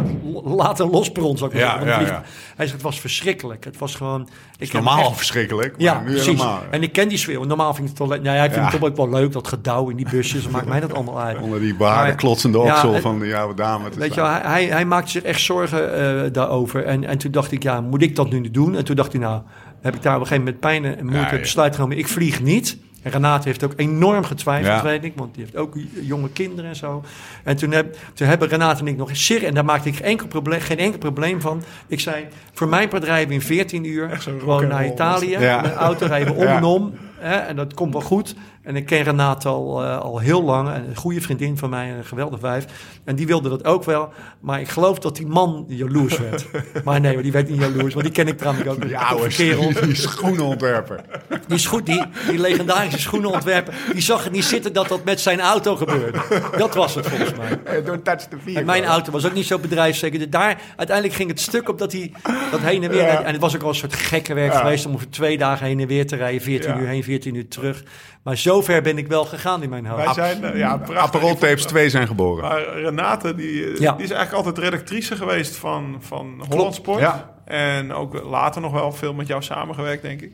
later 0.44 0.86
los 0.90 1.12
perron, 1.12 1.36
zou 1.38 1.50
ik 1.50 1.56
maar 1.56 1.66
Ja, 1.66 1.84
zeggen. 1.84 2.06
ja. 2.06 2.22
Hij 2.56 2.66
zegt, 2.66 2.72
het 2.72 2.82
was 2.82 3.00
verschrikkelijk. 3.00 3.64
Het 3.64 3.78
was 3.78 3.94
gewoon... 3.94 4.28
Ik 4.58 4.72
Normaal 4.72 4.98
echt- 4.98 5.16
verschrikkelijk, 5.16 5.72
maar 5.72 5.80
ja, 5.80 6.00
nu 6.00 6.04
precies. 6.06 6.26
helemaal. 6.26 6.62
En 6.70 6.82
ik 6.82 6.92
ken 6.92 7.08
die 7.08 7.18
sfeer. 7.18 7.46
Normaal 7.46 7.74
vind 7.74 7.84
ik 7.84 7.88
het 7.88 7.98
wel 7.98 8.08
leuk. 8.08 8.22
Nou 8.22 8.36
ja, 8.36 8.44
ik 8.44 8.52
vind 8.52 8.64
het 8.64 8.80
toch 8.80 8.88
ook 8.88 8.96
wel 8.96 9.08
leuk, 9.10 9.32
dat 9.32 9.48
gedouw 9.48 9.88
in 9.88 9.96
die 9.96 10.08
busjes. 10.10 10.48
Maakt 10.48 10.66
mij 10.66 10.80
dat 10.80 10.94
allemaal 10.94 11.20
uit. 11.20 11.38
Onder 11.40 11.60
die 11.60 11.74
behaarde 11.76 12.06
Maar- 12.08 12.16
klotsende 12.16 12.58
oksel 12.58 13.00
van 13.00 13.18
de 13.18 13.36
oude 13.36 13.54
dame. 13.54 13.88
Weet 13.96 14.14
je 14.14 14.20
wel, 14.20 14.30
hij, 14.30 14.40
hij, 14.44 14.64
hij 14.64 14.84
maakte 14.84 15.10
zich 15.10 15.22
echt 15.22 15.40
zorgen 15.40 15.94
eh, 16.24 16.32
daarover. 16.32 16.84
En, 16.84 17.04
en 17.04 17.18
toen 17.18 17.30
dacht 17.30 17.52
ik, 17.52 17.62
ja, 17.62 17.80
moet 17.80 18.02
ik 18.02 18.16
dat 18.16 18.30
nu 18.30 18.50
doen? 18.50 18.76
En 18.76 18.84
toen 18.84 18.96
dacht 18.96 19.12
hij, 19.12 19.20
nou, 19.20 19.42
heb 19.80 19.94
ik 19.94 20.02
daar 20.02 20.14
op 20.14 20.20
een 20.20 20.26
gegeven 20.26 20.44
moment 20.44 20.60
pijn 20.60 20.84
en 20.84 21.06
moeite 21.06 21.34
Ja, 21.34 21.40
besluit 21.40 21.74
genomen. 21.74 21.98
Ik 21.98 22.08
vlieg 22.08 22.42
niet. 22.42 22.76
En 23.02 23.10
Renate 23.10 23.48
heeft 23.48 23.64
ook 23.64 23.72
enorm 23.76 24.24
getwijfeld, 24.24 24.66
Ja. 24.76 24.82
weet 24.82 25.04
ik. 25.04 25.12
Want 25.16 25.34
die 25.34 25.42
heeft 25.42 25.56
ook 25.56 25.76
jonge 26.02 26.30
kinderen 26.30 26.70
en 26.70 26.76
zo. 26.76 27.04
En 27.44 27.56
toen, 27.56 27.70
heb, 27.70 27.96
toen 28.14 28.26
hebben 28.26 28.48
Renate 28.48 28.80
en 28.80 28.86
ik 28.86 28.96
nog 28.96 29.10
serieus... 29.12 29.48
En 29.48 29.54
daar 29.54 29.64
maakte 29.64 29.88
ik 29.88 29.96
geen 29.96 30.06
enkel, 30.06 30.26
probleem, 30.26 30.60
geen 30.60 30.78
enkel 30.78 30.98
probleem 30.98 31.40
van. 31.40 31.62
Ik 31.86 32.00
zei, 32.00 32.26
voor 32.52 32.68
mijn 32.68 32.88
bedrijf 32.88 33.28
in 33.28 33.40
14 33.42 33.84
uur... 33.84 34.10
gewoon 34.20 34.68
naar 34.68 34.86
Italië. 34.86 35.38
Ja. 35.38 35.60
Met 35.60 35.74
auto 35.74 36.06
rijden 36.06 36.34
om 36.36 36.42
Ja. 36.42 36.56
en 36.56 36.64
om. 36.64 36.92
Hè, 37.18 37.34
en 37.36 37.56
dat 37.56 37.74
komt 37.74 37.92
wel 37.92 38.02
goed. 38.02 38.34
En 38.62 38.76
ik 38.76 38.86
ken 38.86 39.02
Renate 39.02 39.48
al, 39.48 39.84
eh, 39.84 39.98
al 39.98 40.18
heel 40.18 40.42
lang. 40.42 40.68
En 40.68 40.88
een 40.88 40.96
goede 40.96 41.20
vriendin 41.20 41.58
van 41.58 41.70
mij, 41.70 41.90
een 41.90 42.04
geweldig 42.04 42.40
wijf. 42.40 42.64
En 43.04 43.16
die 43.16 43.26
wilde 43.26 43.48
dat 43.48 43.64
ook 43.64 43.84
wel. 43.84 44.12
Maar 44.40 44.60
ik 44.60 44.68
geloof 44.68 44.98
dat 44.98 45.16
die 45.16 45.26
man 45.26 45.64
jaloers 45.68 46.18
werd. 46.18 46.46
maar 46.84 47.00
nee, 47.00 47.14
maar 47.14 47.22
die 47.22 47.32
werd 47.32 47.48
niet 47.48 47.60
jaloers. 47.60 47.94
Want 47.94 48.04
die 48.04 48.14
ken 48.14 48.28
ik 48.28 48.38
trouwens 48.38 48.66
ook. 48.68 48.82
Die 48.82 48.98
oude 48.98 49.28
kerel. 49.28 49.72
die 49.84 49.94
schoenenontwerper. 49.94 51.00
Die, 51.46 51.58
schoen, 51.58 51.82
die, 51.84 52.02
die 52.28 52.38
legendarische 52.38 52.98
schoenenontwerper. 53.00 53.74
Die 53.92 54.02
zag 54.02 54.24
het 54.24 54.32
niet 54.32 54.44
zitten 54.44 54.72
dat 54.72 54.88
dat 54.88 55.04
met 55.04 55.20
zijn 55.20 55.40
auto 55.40 55.76
gebeurde. 55.76 56.18
Dat 56.56 56.74
was 56.74 56.94
het 56.94 57.06
volgens 57.06 57.32
mij. 57.36 57.82
Don't 57.82 58.04
touch 58.04 58.20
the 58.22 58.36
vehicle. 58.36 58.60
En 58.60 58.66
mijn 58.66 58.84
auto 58.84 59.12
was 59.12 59.26
ook 59.26 59.34
niet 59.34 59.46
zo 59.46 59.58
bedrijfszeker. 59.58 60.30
Daar, 60.30 60.60
uiteindelijk 60.76 61.16
ging 61.16 61.28
het 61.30 61.40
stuk 61.40 61.68
op 61.68 61.78
dat 61.78 61.92
hij 61.92 62.12
dat 62.50 62.60
heen 62.60 62.82
en 62.82 62.90
weer... 62.90 63.02
Ja. 63.02 63.22
En 63.22 63.32
het 63.32 63.40
was 63.40 63.54
ook 63.54 63.62
al 63.62 63.68
een 63.68 63.74
soort 63.74 63.94
gekke 63.94 64.34
werk 64.34 64.52
Ja. 64.52 64.58
geweest... 64.58 64.86
om 64.86 64.98
voor 64.98 65.08
twee 65.08 65.38
dagen 65.38 65.66
heen 65.66 65.80
en 65.80 65.86
weer 65.86 66.06
te 66.06 66.16
rijden. 66.16 66.40
14 66.42 66.70
Ja. 66.70 66.78
uur 66.80 66.86
heen, 66.86 67.02
14 67.04 67.34
uur 67.34 67.48
terug. 67.48 67.82
Maar 68.22 68.36
zover 68.36 68.82
ben 68.82 68.98
ik 68.98 69.06
wel 69.06 69.24
gegaan 69.24 69.62
in 69.62 69.68
mijn 69.68 69.86
hoofd. 69.86 70.04
Wij 70.04 70.14
zijn, 70.14 70.44
eh, 70.44 70.58
ja. 70.58 70.80
Aperol 70.94 71.34
Tapes 71.34 71.64
2 71.64 71.88
zijn 71.90 72.06
geboren. 72.06 72.42
Maar 72.42 72.62
Renate, 72.80 73.34
die, 73.34 73.64
eh, 73.64 73.78
Ja. 73.78 73.92
die 73.92 74.04
is 74.04 74.10
eigenlijk 74.10 74.46
altijd 74.46 74.58
redactrice 74.58 75.16
geweest 75.16 75.56
van, 75.56 75.96
van 76.00 76.44
Holland 76.48 76.74
Sport. 76.74 77.00
Ja. 77.00 77.34
En 77.44 77.92
ook 77.92 78.22
later 78.22 78.60
nog 78.60 78.72
wel 78.72 78.92
veel 78.92 79.14
met 79.14 79.26
jou 79.26 79.42
samengewerkt, 79.42 80.02
denk 80.02 80.20
ik. 80.20 80.32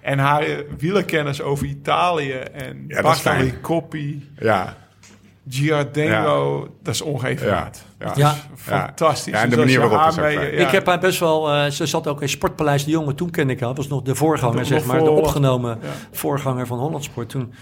En 0.00 0.18
haar 0.18 0.42
eh, 0.42 0.56
wielerkennis 0.78 1.42
over 1.42 1.66
Italië 1.66 2.32
en 2.32 2.84
Ja, 2.88 3.02
dat 3.02 3.16
is 3.16 3.22
Bartoli 3.22 3.48
fijn. 3.48 3.60
Coppi, 3.60 4.30
Ja, 4.38 4.76
Giardengo, 5.48 6.68
dat 6.82 6.94
is 6.94 7.00
ongeëvenaard. 7.00 7.82
Ja. 8.14 8.34
Fantastisch. 8.54 9.32
Ja, 9.32 9.38
en 9.42 9.50
de 9.50 9.56
Dus 9.56 9.64
manier 9.64 9.80
je 9.82 9.88
waarop 9.88 10.16
mee- 10.16 10.32
ja. 10.32 10.66
Ik 10.66 10.70
heb 10.70 10.86
haar 10.86 10.98
best 11.00 11.20
wel... 11.20 11.50
eh, 11.52 11.70
ze 11.70 11.86
zat 11.86 12.06
ook 12.06 12.22
in 12.22 12.28
Sportpaleis 12.28 12.84
de 12.84 12.90
Jonge. 12.90 13.14
Toen 13.14 13.30
ken 13.30 13.50
ik 13.50 13.58
haar. 13.60 13.68
Dat 13.68 13.76
was 13.76 13.88
nog 13.88 14.02
de 14.02 14.14
voorganger, 14.14 14.56
Nog 14.56 14.66
zeg 14.66 14.84
maar. 14.84 14.96
voor 14.98 15.06
De 15.06 15.12
opgenomen 15.14 15.78
Ja. 15.82 15.88
voorganger 16.12 16.66
van 16.66 16.78
Hollandsport. 16.78 17.28
Toen... 17.28 17.52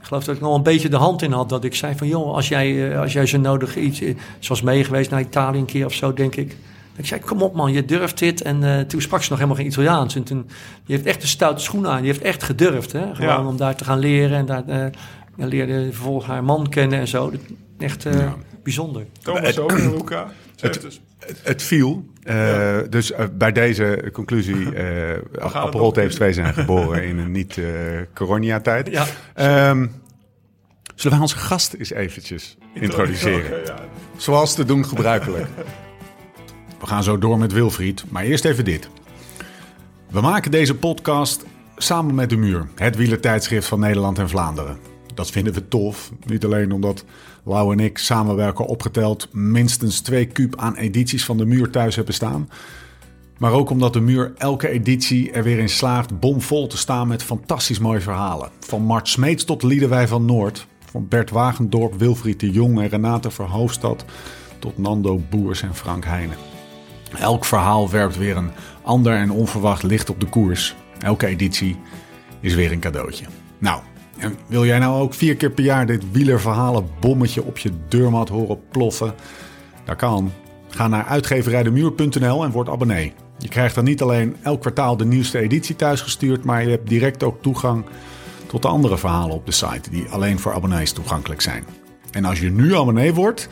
Ik 0.00 0.10
geloof 0.10 0.24
dat 0.24 0.34
ik 0.34 0.40
nog 0.40 0.56
een 0.56 0.62
beetje 0.62 0.88
de 0.88 0.96
hand 0.96 1.22
in 1.22 1.32
had. 1.32 1.48
Dat 1.48 1.64
ik 1.64 1.74
zei 1.74 1.96
van, 1.96 2.06
joh, 2.08 2.34
als 2.34 2.48
jij, 2.48 2.92
eh, 2.92 3.00
als 3.00 3.12
jij 3.12 3.26
zo 3.26 3.38
nodig 3.38 3.76
iets... 3.76 4.00
eh, 4.00 4.14
Ze 4.38 4.48
was 4.48 4.62
mee 4.62 4.84
geweest 4.84 5.10
naar 5.10 5.20
Italië 5.20 5.58
een 5.58 5.64
keer 5.64 5.86
of 5.86 5.92
zo, 5.94 6.12
denk 6.12 6.36
ik. 6.36 6.56
Ik 6.96 7.06
zei, 7.06 7.20
kom 7.20 7.42
op 7.42 7.54
man, 7.54 7.72
je 7.72 7.84
durft 7.84 8.18
dit. 8.18 8.42
En 8.42 8.62
eh, 8.78 8.80
toen 8.80 9.00
sprak 9.00 9.22
ze 9.22 9.28
nog 9.30 9.38
helemaal 9.38 9.60
geen 9.60 9.70
Italiaans. 9.70 10.14
En 10.14 10.22
toen, 10.24 10.46
die 10.86 10.96
heeft 10.96 11.06
echt 11.06 11.22
een 11.22 11.28
stoute 11.28 11.62
schoen 11.62 11.86
aan. 11.88 11.96
Die 11.98 12.06
heeft 12.06 12.22
echt 12.22 12.42
gedurfd, 12.42 12.92
hè. 12.92 13.00
Gewoon 13.14 13.30
Ja. 13.30 13.46
om 13.46 13.56
daar 13.56 13.74
te 13.76 13.84
gaan 13.84 13.98
leren. 13.98 14.36
En 14.38 14.46
daar 14.46 14.62
eh, 14.66 14.86
leerde 15.36 15.84
vervolgens 15.92 16.26
haar 16.26 16.44
man 16.44 16.68
kennen 16.68 16.98
en 16.98 17.08
zo. 17.08 17.32
Echt 17.78 18.06
eh, 18.06 18.32
bijzonder. 18.64 19.06
Thomas 19.22 19.58
ook 19.58 19.72
en 19.72 19.90
Luca. 19.96 20.32
Het, 20.60 21.00
het 21.42 21.62
viel. 21.62 22.04
eh, 22.22 22.78
Dus 22.90 23.12
eh, 23.12 23.24
bij 23.32 23.52
deze 23.52 24.10
conclusie, 24.12 24.74
eh 24.74 25.08
het 25.32 25.54
Aperol 25.54 25.92
Tapes 25.92 26.14
2 26.14 26.32
zijn 26.32 26.54
geboren 26.54 27.04
in 27.04 27.18
een 27.18 27.30
niet-coronia-tijd. 27.30 28.88
Ja. 28.88 29.06
Ehm, 29.34 29.86
zullen 30.94 31.12
wij 31.12 31.18
onze 31.20 31.36
gast 31.36 31.72
eens 31.74 31.92
eventjes 31.92 32.56
introduceren? 32.74 33.64
Ja, 33.64 33.74
Zoals 34.16 34.54
te 34.54 34.64
doen 34.64 34.84
gebruikelijk. 34.86 35.46
We 36.80 36.86
gaan 36.86 37.02
zo 37.02 37.18
door 37.18 37.38
met 37.38 37.52
Wilfried, 37.52 38.04
maar 38.08 38.22
eerst 38.24 38.44
even 38.44 38.64
dit. 38.64 38.88
We 40.10 40.20
maken 40.20 40.50
deze 40.50 40.74
podcast 40.74 41.44
samen 41.76 42.14
met 42.14 42.30
De 42.30 42.36
Muur, 42.36 42.68
het 42.74 42.96
wielertijdschrift 42.96 43.66
van 43.68 43.80
Nederland 43.80 44.18
en 44.18 44.28
Vlaanderen. 44.28 44.78
Dat 45.14 45.30
vinden 45.30 45.52
we 45.52 45.68
tof, 45.68 46.12
niet 46.26 46.44
alleen 46.44 46.72
omdat 46.72 47.04
Lau 47.44 47.72
en 47.72 47.80
ik 47.80 47.98
samenwerken 47.98 48.66
opgeteld 48.66 49.28
minstens 49.32 50.00
twee 50.00 50.26
kuub 50.26 50.56
aan 50.56 50.76
edities 50.76 51.24
van 51.24 51.36
De 51.36 51.46
Muur 51.46 51.70
thuis 51.70 51.96
hebben 51.96 52.14
staan. 52.14 52.48
Maar 53.38 53.52
ook 53.52 53.70
omdat 53.70 53.92
De 53.92 54.00
Muur 54.00 54.32
elke 54.36 54.68
editie 54.68 55.32
er 55.32 55.42
weer 55.42 55.58
in 55.58 55.68
slaagt 55.68 56.20
bomvol 56.20 56.66
te 56.66 56.76
staan 56.76 57.08
met 57.08 57.22
fantastisch 57.22 57.78
mooie 57.78 58.00
verhalen. 58.00 58.50
Van 58.60 58.82
Mart 58.82 59.08
Smeets 59.08 59.44
tot 59.44 59.62
Liedewij 59.62 60.08
van 60.08 60.24
Noord. 60.24 60.66
Van 60.90 61.08
Bert 61.08 61.30
Wagendorp, 61.30 61.98
Wilfried 61.98 62.40
de 62.40 62.50
Jong 62.50 62.80
en 62.80 62.88
Renate 62.88 63.30
Verhoofdstad 63.30 64.04
tot 64.58 64.78
Nando 64.78 65.20
Boers 65.30 65.62
en 65.62 65.74
Frank 65.74 66.04
Heijnen. 66.04 66.36
Elk 67.18 67.44
verhaal 67.44 67.90
werpt 67.90 68.16
weer 68.16 68.36
een 68.36 68.50
ander 68.82 69.16
en 69.16 69.30
onverwacht 69.30 69.82
licht 69.82 70.10
op 70.10 70.20
de 70.20 70.26
koers. 70.26 70.74
Elke 70.98 71.26
editie 71.26 71.76
is 72.40 72.54
weer 72.54 72.72
een 72.72 72.80
cadeautje. 72.80 73.24
Nou, 73.58 73.82
wil 74.46 74.64
jij 74.64 74.78
nou 74.78 75.00
ook 75.00 75.14
vier 75.14 75.36
keer 75.36 75.50
per 75.50 75.64
jaar 75.64 75.86
dit 75.86 76.12
wielerverhalen 76.12 76.88
bommetje 77.00 77.44
op 77.44 77.58
je 77.58 77.70
deurmat 77.88 78.28
horen 78.28 78.60
ploffen? 78.70 79.14
Dat 79.84 79.96
kan. 79.96 80.32
Ga 80.68 80.88
naar 80.88 81.04
uitgeverijdemuur.nl 81.04 82.44
en 82.44 82.50
word 82.50 82.68
abonnee. 82.68 83.12
Je 83.38 83.48
krijgt 83.48 83.74
dan 83.74 83.84
niet 83.84 84.02
alleen 84.02 84.36
elk 84.42 84.60
kwartaal 84.60 84.96
de 84.96 85.04
nieuwste 85.04 85.38
editie 85.38 85.76
thuisgestuurd, 85.76 86.44
maar 86.44 86.62
je 86.62 86.70
hebt 86.70 86.88
direct 86.88 87.22
ook 87.22 87.42
toegang 87.42 87.84
tot 88.46 88.62
de 88.62 88.68
andere 88.68 88.98
verhalen 88.98 89.34
op 89.34 89.46
de 89.46 89.52
site 89.52 89.90
die 89.90 90.08
alleen 90.08 90.38
voor 90.38 90.54
abonnees 90.54 90.92
toegankelijk 90.92 91.40
zijn. 91.40 91.64
En 92.10 92.24
als 92.24 92.40
je 92.40 92.50
nu 92.50 92.76
abonnee 92.76 93.14
wordt, 93.14 93.48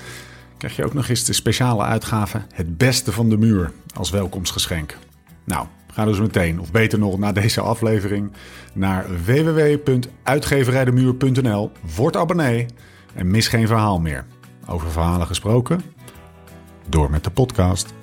krijg 0.56 0.76
je 0.76 0.84
ook 0.84 0.94
nog 0.94 1.08
eens 1.08 1.24
de 1.24 1.32
speciale 1.32 1.82
uitgave 1.82 2.42
Het 2.54 2.76
Beste 2.76 3.12
van 3.12 3.28
de 3.28 3.36
Muur 3.36 3.72
als 3.94 4.10
welkomstgeschenk. 4.10 4.96
Nou, 5.44 5.66
ga 5.92 6.04
dus 6.04 6.20
meteen, 6.20 6.60
of 6.60 6.70
beter 6.70 6.98
nog 6.98 7.18
na 7.18 7.32
deze 7.32 7.60
aflevering, 7.60 8.32
naar 8.72 9.06
www.uitgeverijdemuur.nl, 9.24 11.72
word 11.96 12.16
abonnee 12.16 12.66
en 13.14 13.30
mis 13.30 13.48
geen 13.48 13.66
verhaal 13.66 14.00
meer. 14.00 14.24
Over 14.68 14.90
verhalen 14.90 15.26
gesproken, 15.26 15.82
door 16.88 17.10
met 17.10 17.24
de 17.24 17.30
podcast. 17.30 17.94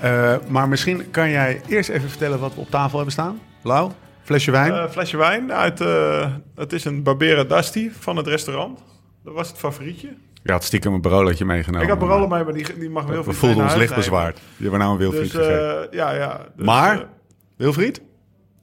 Eh, 0.00 0.36
maar 0.48 0.68
misschien 0.68 1.10
kan 1.10 1.30
jij 1.30 1.60
eerst 1.68 1.88
even 1.88 2.08
vertellen 2.08 2.38
wat 2.38 2.54
we 2.54 2.60
op 2.60 2.70
tafel 2.70 2.94
hebben 2.94 3.12
staan. 3.12 3.40
Lau, 3.62 3.90
flesje 4.22 4.50
wijn. 4.50 4.72
Eh, 4.72 4.90
flesje 4.90 5.16
wijn 5.16 5.52
uit, 5.52 5.80
eh, 5.80 6.32
het 6.54 6.72
is 6.72 6.84
een 6.84 7.02
Barbera 7.02 7.44
Dusty 7.44 7.90
van 7.90 8.16
het 8.16 8.26
restaurant. 8.26 8.78
Dat 9.24 9.34
was 9.34 9.48
het 9.48 9.58
favorietje. 9.58 10.16
Je 10.44 10.52
had 10.52 10.64
stiekem 10.64 10.92
een 10.94 11.00
broodje 11.00 11.44
meegenomen. 11.44 11.82
ik 11.82 11.88
had 11.88 11.98
Barolo 11.98 12.26
maar 12.28 12.44
mee, 12.44 12.44
maar 12.44 12.64
die, 12.64 12.78
die 12.78 12.90
mag 12.90 13.04
wel 13.04 13.24
We 13.24 13.32
voelden 13.32 13.64
ons 13.64 13.74
licht 13.74 13.94
bezwaard. 13.94 14.38
Je 14.56 14.62
hebben 14.62 14.80
nou 14.80 14.92
een 14.92 14.98
Wilfried 14.98 15.22
Dus, 15.22 15.30
gegeven. 15.32 15.90
eh, 15.90 15.98
ja, 15.98 16.12
ja. 16.14 16.40
Dus, 16.56 16.66
Maar, 16.66 16.98
eh, 17.00 17.04
Wilfried, 17.56 18.00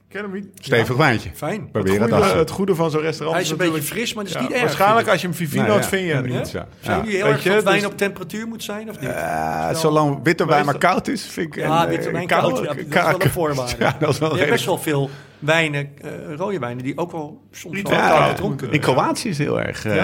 ken 0.08 0.22
hem 0.22 0.32
niet. 0.32 0.46
stevig 0.54 0.96
wijntje. 0.96 1.30
Fijn. 1.34 1.60
Het 1.60 1.72
Probeer 1.72 2.00
het 2.00 2.12
goede, 2.12 2.38
het 2.38 2.50
goede 2.50 2.74
van 2.74 2.90
zo'n 2.90 3.00
restaurant 3.00 3.34
Hij 3.36 3.42
is 3.44 3.50
een 3.50 3.56
natuurlijk- 3.56 3.84
beetje 3.86 4.00
fris, 4.00 4.14
maar 4.14 4.24
dat 4.24 4.32
is 4.34 4.38
Ja, 4.40 4.46
niet 4.46 4.52
erg. 4.56 4.62
Waarschijnlijk 4.62 5.08
als 5.08 5.20
je 5.20 5.26
hem 5.26 5.36
Vivino 5.36 5.62
Nou 5.66 5.80
ja, 5.80 5.86
vind 5.86 6.06
je 6.06 6.12
hem 6.12 6.26
niet. 6.26 6.50
Ja. 6.50 6.66
Zijn 6.80 6.96
Ja. 6.98 7.02
jullie 7.04 7.16
heel 7.16 7.24
Weet 7.24 7.32
erg 7.34 7.42
je, 7.42 7.48
van 7.48 7.56
dat 7.58 7.64
wijn 7.66 7.80
dus- 7.80 7.86
op 7.90 7.96
temperatuur 7.96 8.46
moet 8.46 8.62
zijn, 8.62 8.90
of 8.90 9.00
niet? 9.00 9.10
Eh, 9.10 9.74
zolang 9.74 10.20
witte 10.22 10.46
wijn 10.46 10.64
maar 10.64 10.78
koud 10.78 11.08
is, 11.08 11.26
vind 11.26 11.46
ik... 11.46 11.54
Ja, 11.62 11.82
en, 11.84 11.88
witte 11.88 12.10
wijn 12.10 12.26
koud- 12.26 12.42
dat 12.42 12.76
is 12.76 12.86
wel 12.94 13.20
een 13.20 13.30
voorwaarde. 13.30 13.74
Ja, 13.78 13.96
dat 13.98 14.08
is 14.10 14.18
wel 14.18 14.32
Je 14.32 14.38
hebt 14.38 14.50
best 14.50 14.64
wel 14.64 14.78
veel 14.78 15.10
wijnen, 15.42 15.88
eh, 16.02 16.10
rode 16.36 16.58
wijnen, 16.58 16.84
die 16.84 16.98
ook 16.98 17.12
wel 17.12 17.42
soms 17.50 17.74
Niet 17.74 17.88
wel 17.88 17.98
gedronken. 18.28 18.72
In 18.72 18.80
Kroatië 18.80 19.28
is 19.28 19.38
het 19.38 19.46
heel 19.46 19.60
erg. 19.60 19.84
eh, 19.84 19.94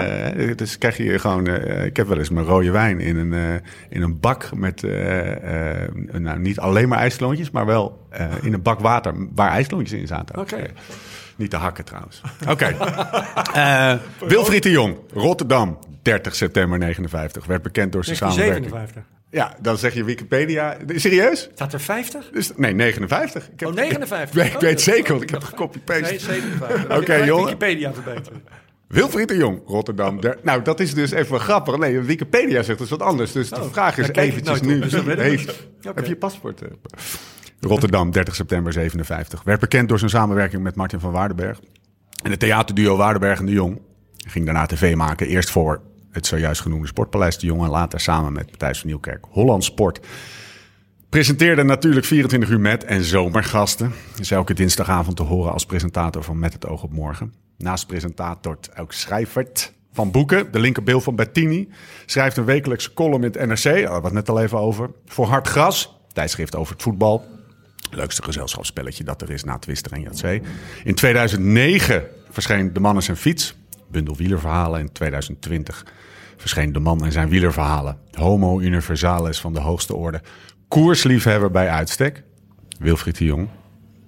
Ja? 0.48 0.54
dus 0.54 0.78
krijg 0.78 0.96
je 0.96 1.18
gewoon. 1.18 1.46
eh, 1.46 1.84
ik 1.84 1.96
heb 1.96 2.06
wel 2.08 2.18
eens 2.18 2.30
mijn 2.30 2.46
rode 2.46 2.70
wijn 2.70 3.00
in 3.00 3.16
een, 3.16 3.32
eh, 3.32 3.54
in 3.88 4.02
een 4.02 4.20
bak 4.20 4.54
met. 4.54 4.84
eh, 4.84 5.82
eh, 5.84 5.90
nou, 6.12 6.38
niet 6.38 6.58
alleen 6.58 6.88
maar 6.88 6.98
ijsklontjes, 6.98 7.50
maar 7.50 7.66
wel 7.66 8.06
eh, 8.10 8.26
in 8.42 8.52
een 8.52 8.62
bak 8.62 8.80
water 8.80 9.14
waar 9.34 9.50
ijsklontjes 9.50 10.00
in 10.00 10.06
zaten. 10.06 10.38
Oké. 10.38 10.56
Eh, 10.56 10.68
niet 11.36 11.50
te 11.50 11.56
hakken 11.56 11.84
trouwens. 11.84 12.20
Oké. 12.48 12.76
Eh, 13.54 13.94
Wilfried 14.28 14.62
de 14.62 14.70
Jong, 14.70 14.96
Rotterdam, 15.12 15.78
30 16.02 16.34
september 16.34 16.78
59. 16.78 17.46
Werd 17.46 17.62
bekend 17.62 17.92
door 17.92 18.04
zijn 18.04 18.16
samenwerking. 18.16 19.17
1957. 19.30 19.30
Ja, 19.30 19.56
dan 19.62 19.78
zeg 19.78 19.94
je 19.94 20.04
Wikipedia. 20.04 20.76
Serieus? 21.00 21.48
Staat 21.54 21.72
er 21.72 21.80
50? 21.80 22.30
Dus, 22.32 22.50
nee, 22.56 22.72
59. 22.74 23.50
Ik 23.52 23.60
heb, 23.60 23.68
Oh, 23.68 23.74
59. 23.74 24.28
Ik, 24.34 24.34
weet- 24.42 24.46
ik 24.46 24.54
Oh, 24.54 24.60
weet 24.60 24.80
zeker, 24.80 25.10
want 25.10 25.22
ik 25.22 25.30
heb 25.30 25.40
Nee, 25.40 25.48
gecopy-paste. 25.48 26.18
57. 26.32 26.96
Oké, 26.98 27.14
jongen. 27.14 27.44
Wikipedia 27.44 27.92
verbeteren. 27.94 28.42
Wilfried 28.88 29.28
de 29.28 29.36
Jong, 29.36 29.60
Rotterdam. 29.66 30.20
Der- 30.20 30.38
nou, 30.42 30.62
dat 30.62 30.80
is 30.80 30.94
dus 30.94 31.10
even 31.10 31.40
grappig. 31.40 31.76
Nee, 31.78 32.00
Wikipedia 32.00 32.62
zegt 32.62 32.78
dus 32.78 32.90
wat 32.90 33.02
anders. 33.02 33.32
Dus 33.32 33.48
de 33.48 33.60
Oh, 33.60 33.72
vraag 33.72 33.98
is 33.98 34.08
eventjes 34.08 34.60
nu. 34.60 34.78
dus 34.80 34.92
heeft. 35.04 35.68
Heb 35.82 36.06
je 36.06 36.16
paspoort? 36.16 36.60
Rotterdam, 37.60 38.10
30 38.10 38.34
september 38.34 38.72
57. 38.72 39.42
Werd 39.42 39.60
bekend 39.60 39.88
door 39.88 39.98
zijn 39.98 40.10
samenwerking 40.10 40.62
met 40.62 40.74
Martin 40.74 41.00
van 41.00 41.12
Waardenberg. 41.12 41.60
En 42.22 42.30
het 42.30 42.40
theaterduo 42.40 42.96
Waardenberg 42.96 43.38
en 43.38 43.46
de 43.46 43.52
Jong 43.52 43.80
ging 44.16 44.44
daarna 44.44 44.66
tv 44.66 44.94
maken. 44.94 45.26
Eerst 45.26 45.50
voor 45.50 45.80
het 46.10 46.26
zojuist 46.26 46.60
genoemde 46.60 46.86
Sportpaleis 46.86 47.38
de 47.38 47.46
Jong... 47.46 47.66
later 47.66 48.00
samen 48.00 48.32
met 48.32 48.50
Matthijs 48.50 48.78
van 48.78 48.88
Nieuwkerk 48.88 49.24
Holland 49.30 49.64
Sport. 49.64 50.00
Presenteerde 51.08 51.62
natuurlijk 51.62 52.06
24 52.06 52.50
uur 52.50 52.60
met 52.60 52.84
en 52.84 53.04
zomergasten. 53.04 53.92
Is 54.18 54.30
elke 54.30 54.54
dinsdagavond 54.54 55.16
te 55.16 55.22
horen 55.22 55.52
als 55.52 55.66
presentator 55.66 56.22
van 56.22 56.38
Met 56.38 56.52
het 56.52 56.66
oog 56.66 56.82
op 56.82 56.92
morgen. 56.92 57.34
Naast 57.58 57.86
presentator 57.86 58.58
ook 58.76 58.92
schrijvert 58.92 59.72
van 59.92 60.10
boeken. 60.10 60.52
De 60.52 60.58
linkerbeeld 60.58 61.02
van 61.02 61.16
Bettini. 61.16 61.68
Schrijft 62.06 62.36
een 62.36 62.44
wekelijkse 62.44 62.94
column 62.94 63.24
in 63.24 63.30
het 63.32 63.46
NRC. 63.46 63.62
Daar 63.62 63.82
hadden 63.82 64.00
we 64.00 64.06
het 64.06 64.12
net 64.12 64.28
al 64.28 64.40
even 64.40 64.58
over. 64.58 64.90
Voor 65.06 65.26
Hard 65.26 65.48
Gras. 65.48 65.96
Tijdschrift 66.12 66.56
over 66.56 66.72
het 66.72 66.82
voetbal. 66.82 67.24
Leukste 67.90 68.22
gezelschapsspelletje 68.22 69.04
dat 69.04 69.22
er 69.22 69.30
is 69.30 69.44
na 69.44 69.58
Twister 69.58 69.92
en 69.92 70.00
Jatzee. 70.00 70.42
In 70.84 70.94
2009 70.94 72.06
verscheen 72.30 72.72
De 72.72 72.80
Man 72.80 72.96
en 72.96 73.02
zijn 73.02 73.16
fiets. 73.16 73.56
Bundel 73.90 74.16
wielerverhalen. 74.16 74.80
In 74.80 74.92
2020 74.92 75.86
verscheen 76.36 76.72
De 76.72 76.78
Man 76.78 77.04
en 77.04 77.12
zijn 77.12 77.28
wielerverhalen. 77.28 77.98
Homo 78.10 78.60
universalis 78.60 79.40
van 79.40 79.52
de 79.52 79.60
hoogste 79.60 79.94
orde. 79.94 80.22
Koersliefhebber 80.68 81.50
bij 81.50 81.68
uitstek. 81.68 82.22
Wilfried 82.78 83.18
de 83.18 83.24
Jong, 83.24 83.48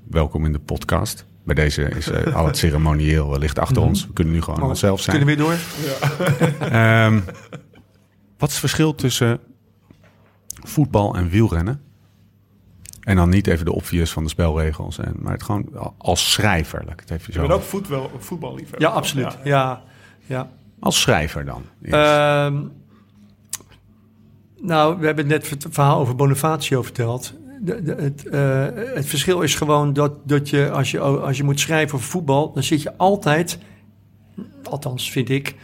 welkom 0.08 0.44
in 0.44 0.52
de 0.52 0.58
podcast. 0.58 1.26
Bij 1.44 1.54
deze 1.54 1.82
is 1.82 2.10
eh, 2.10 2.34
al 2.36 2.46
het 2.46 2.56
ceremonieel 2.56 3.38
ligt 3.38 3.58
achter 3.58 3.82
ons. 3.82 4.06
We 4.06 4.12
kunnen 4.12 4.34
nu 4.34 4.42
gewoon 4.42 4.62
onszelf 4.62 5.00
zijn. 5.00 5.16
Kunnen 5.18 5.36
we 5.36 5.44
weer 5.44 5.56
door? 5.56 6.68
Ehm, 6.70 7.20
wat 8.38 8.48
is 8.48 8.54
het 8.54 8.64
verschil 8.64 8.94
tussen 8.94 9.40
voetbal 10.62 11.16
en 11.16 11.28
wielrennen? 11.28 11.80
En 13.10 13.16
dan 13.16 13.28
niet 13.28 13.46
even 13.46 13.64
de 13.64 13.72
obvious 13.72 14.12
van 14.12 14.22
de 14.22 14.28
spelregels, 14.28 14.98
en, 14.98 15.14
maar 15.18 15.32
het 15.32 15.42
gewoon 15.42 15.94
als 15.98 16.32
schrijver. 16.32 16.82
Laat 16.84 16.92
ik 16.92 17.00
het 17.00 17.10
even 17.10 17.24
Je 17.26 17.32
zo. 17.32 17.40
bent 17.40 17.52
ook 17.52 17.62
voetbal, 17.62 18.10
voetballiefhebber. 18.18 18.80
Ja, 18.80 18.88
absoluut. 18.88 19.38
Ja, 19.44 19.82
ja. 20.26 20.50
Als 20.80 21.00
schrijver 21.00 21.44
dan. 21.44 21.62
Ehm, 21.82 22.56
nou, 24.60 24.98
we 24.98 25.06
hebben 25.06 25.26
net 25.26 25.50
het 25.50 25.66
verhaal 25.70 26.00
over 26.00 26.16
Bonifacio 26.16 26.82
verteld. 26.82 27.34
De, 27.60 27.82
de- 27.82 27.94
het, 28.02 28.26
eh, 28.28 28.94
het 28.94 29.06
verschil 29.06 29.40
is 29.40 29.54
gewoon 29.54 29.92
dat, 29.92 30.12
dat 30.24 30.50
je 30.50 30.70
als, 30.70 30.90
je 30.90 31.00
als 31.00 31.36
je 31.36 31.44
moet 31.44 31.60
schrijven 31.60 31.94
over 31.94 32.08
voetbal, 32.08 32.52
dan 32.52 32.62
zit 32.62 32.82
je 32.82 32.96
altijd, 32.96 33.58
althans 34.62 35.10
vind 35.10 35.28
ik, 35.28 35.54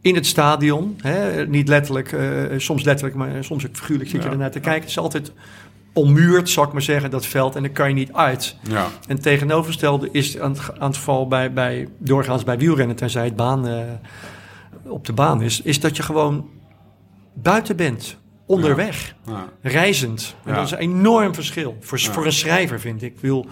in 0.00 0.14
het 0.14 0.26
stadion. 0.26 0.96
Hè? 1.00 1.46
Niet 1.46 1.68
letterlijk, 1.68 2.12
eh, 2.12 2.44
soms 2.56 2.82
letterlijk, 2.82 3.16
maar 3.16 3.44
soms 3.44 3.66
ook 3.66 3.76
figuurlijk 3.76 4.10
zit 4.10 4.20
je 4.22 4.26
Ja. 4.26 4.32
ernaar 4.32 4.50
te 4.50 4.60
kijken. 4.60 4.80
Het 4.80 4.90
is 4.90 4.98
altijd 4.98 5.32
ommuurd, 5.92 6.48
zal 6.50 6.64
ik 6.64 6.72
maar 6.72 6.82
zeggen, 6.82 7.10
dat 7.10 7.26
veld. 7.26 7.56
En 7.56 7.62
dan 7.62 7.72
kan 7.72 7.88
je 7.88 7.94
niet 7.94 8.12
uit. 8.12 8.56
ja. 8.68 8.86
En 9.08 9.20
tegenovergestelde 9.20 10.08
is 10.12 10.38
aan 10.38 10.50
het, 10.52 10.60
aan 10.78 10.86
het 10.88 10.96
geval 10.96 11.28
bij, 11.28 11.52
bij, 11.52 11.88
doorgaans 11.98 12.44
bij 12.44 12.58
wielrennen, 12.58 12.96
tenzij 12.96 13.24
het 13.24 13.36
baan 13.36 13.66
eh, 13.68 13.78
op 14.86 15.06
de 15.06 15.12
baan 15.12 15.42
is, 15.42 15.60
is 15.62 15.80
dat 15.80 15.96
je 15.96 16.02
gewoon 16.02 16.48
buiten 17.34 17.76
bent, 17.76 18.16
onderweg, 18.46 19.14
Ja. 19.26 19.48
reizend. 19.62 20.34
En 20.44 20.50
Ja. 20.50 20.56
dat 20.56 20.64
is 20.66 20.70
een 20.70 20.78
enorm 20.78 21.34
verschil. 21.34 21.76
Voor, 21.80 21.98
Ja. 22.00 22.12
voor 22.12 22.26
een 22.26 22.32
schrijver, 22.32 22.80
vind 22.80 23.02
ik. 23.02 23.12
ik 23.14 23.20
wil, 23.20 23.46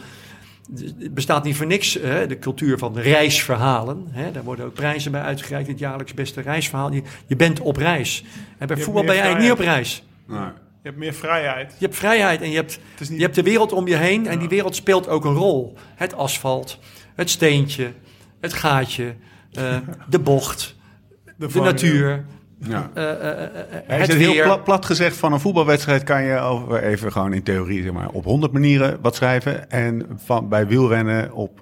het 0.99 1.15
bestaat 1.15 1.45
niet 1.45 1.57
voor 1.57 1.67
niks, 1.67 1.95
hè, 2.03 2.27
de 2.27 2.39
cultuur 2.39 2.79
van 2.79 2.99
reisverhalen. 2.99 4.07
Hè, 4.11 4.33
daar 4.33 4.43
worden 4.45 4.65
ook 4.65 4.75
prijzen 4.75 5.13
bij 5.13 5.21
uitgereikt, 5.21 5.69
het 5.69 5.79
jaarlijks 5.79 6.15
beste 6.15 6.41
reisverhaal. 6.41 6.93
Je, 6.93 7.03
je 7.27 7.37
bent 7.37 7.61
op 7.61 7.77
reis. 7.77 8.25
En 8.59 8.67
bij 8.67 8.77
voetbal 8.77 9.05
ben 9.05 9.15
je 9.15 9.21
eigenlijk 9.21 9.51
niet 9.51 9.59
op 9.61 9.65
reis. 9.75 10.03
Nee. 10.27 10.39
Je 10.83 10.89
hebt 10.89 10.97
meer 10.99 11.13
vrijheid. 11.15 11.75
Je 11.79 11.85
hebt 11.85 11.97
vrijheid 11.99 12.41
en 12.41 12.51
je 12.51 12.57
hebt, 12.57 12.81
niet... 12.99 13.09
je 13.09 13.21
hebt 13.23 13.35
de 13.35 13.43
wereld 13.43 13.73
om 13.73 13.87
je 13.89 13.97
heen 13.97 14.27
en 14.27 14.39
die 14.39 14.49
wereld 14.49 14.75
speelt 14.75 15.09
ook 15.09 15.25
een 15.25 15.35
rol. 15.35 15.75
Het 15.95 16.15
asfalt, 16.15 16.79
het 17.15 17.31
steentje, 17.31 17.93
het 18.41 18.53
gaatje, 18.53 19.15
eh, 19.53 19.77
de 20.09 20.19
bocht, 20.19 20.77
de 21.39 21.61
natuur, 21.61 22.25
Ja. 22.59 22.91
eh, 22.95 23.11
eh, 23.11 23.21
eh, 23.21 23.43
eh, 23.45 23.51
Hij 23.87 23.99
het 23.99 24.09
is 24.09 24.15
heel 24.15 24.43
plat, 24.43 24.65
plat 24.65 24.85
gezegd, 24.87 25.17
van 25.17 25.33
een 25.33 25.41
voetbalwedstrijd 25.41 26.03
kan 26.03 26.23
je 26.23 26.39
over, 26.39 26.83
even 26.83 27.13
gewoon 27.13 27.33
in 27.33 27.43
theorie 27.43 27.83
zeg 27.83 27.93
maar, 27.93 28.09
op 28.09 28.25
100 28.25 28.53
manieren 28.53 28.99
wat 29.01 29.15
schrijven. 29.15 29.71
En 29.71 30.07
van, 30.17 30.49
bij 30.49 30.67
wielrennen 30.67 31.33
op 31.33 31.61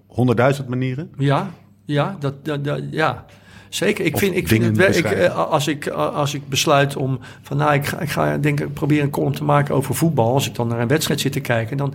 100.000 0.61 0.67
manieren. 0.69 1.11
Ja, 1.19 1.51
ja, 1.85 2.17
dat, 2.21 2.45
dat, 2.45 2.65
dat- 2.65 2.83
ja. 2.91 3.25
Zeker. 3.69 4.05
Ik 4.05 4.15
Of 4.15 4.21
vind, 4.21 4.37
ik 4.37 4.49
vind 4.49 4.65
het 4.65 4.77
wel, 4.77 4.89
ik, 4.89 5.05
eh, 5.05 5.51
als, 5.51 5.67
ik, 5.69 5.89
als 5.89 6.35
ik 6.35 6.49
besluit 6.49 6.97
om 6.97 7.19
van 7.43 7.57
nou, 7.57 7.75
ik 7.75 7.87
ga, 7.87 8.01
ik 8.01 8.11
ga 8.11 8.39
denk, 8.39 8.61
ik 8.61 8.73
proberen 8.73 9.05
een 9.05 9.11
column 9.11 9.35
te 9.35 9.45
maken 9.45 9.75
over 9.75 9.95
voetbal. 9.95 10.33
Als 10.33 10.47
ik 10.49 10.55
dan 10.55 10.69
naar 10.69 10.81
een 10.81 10.89
wedstrijd 10.89 11.21
zit 11.21 11.33
te 11.33 11.41
kijken, 11.41 11.77
dan, 11.77 11.95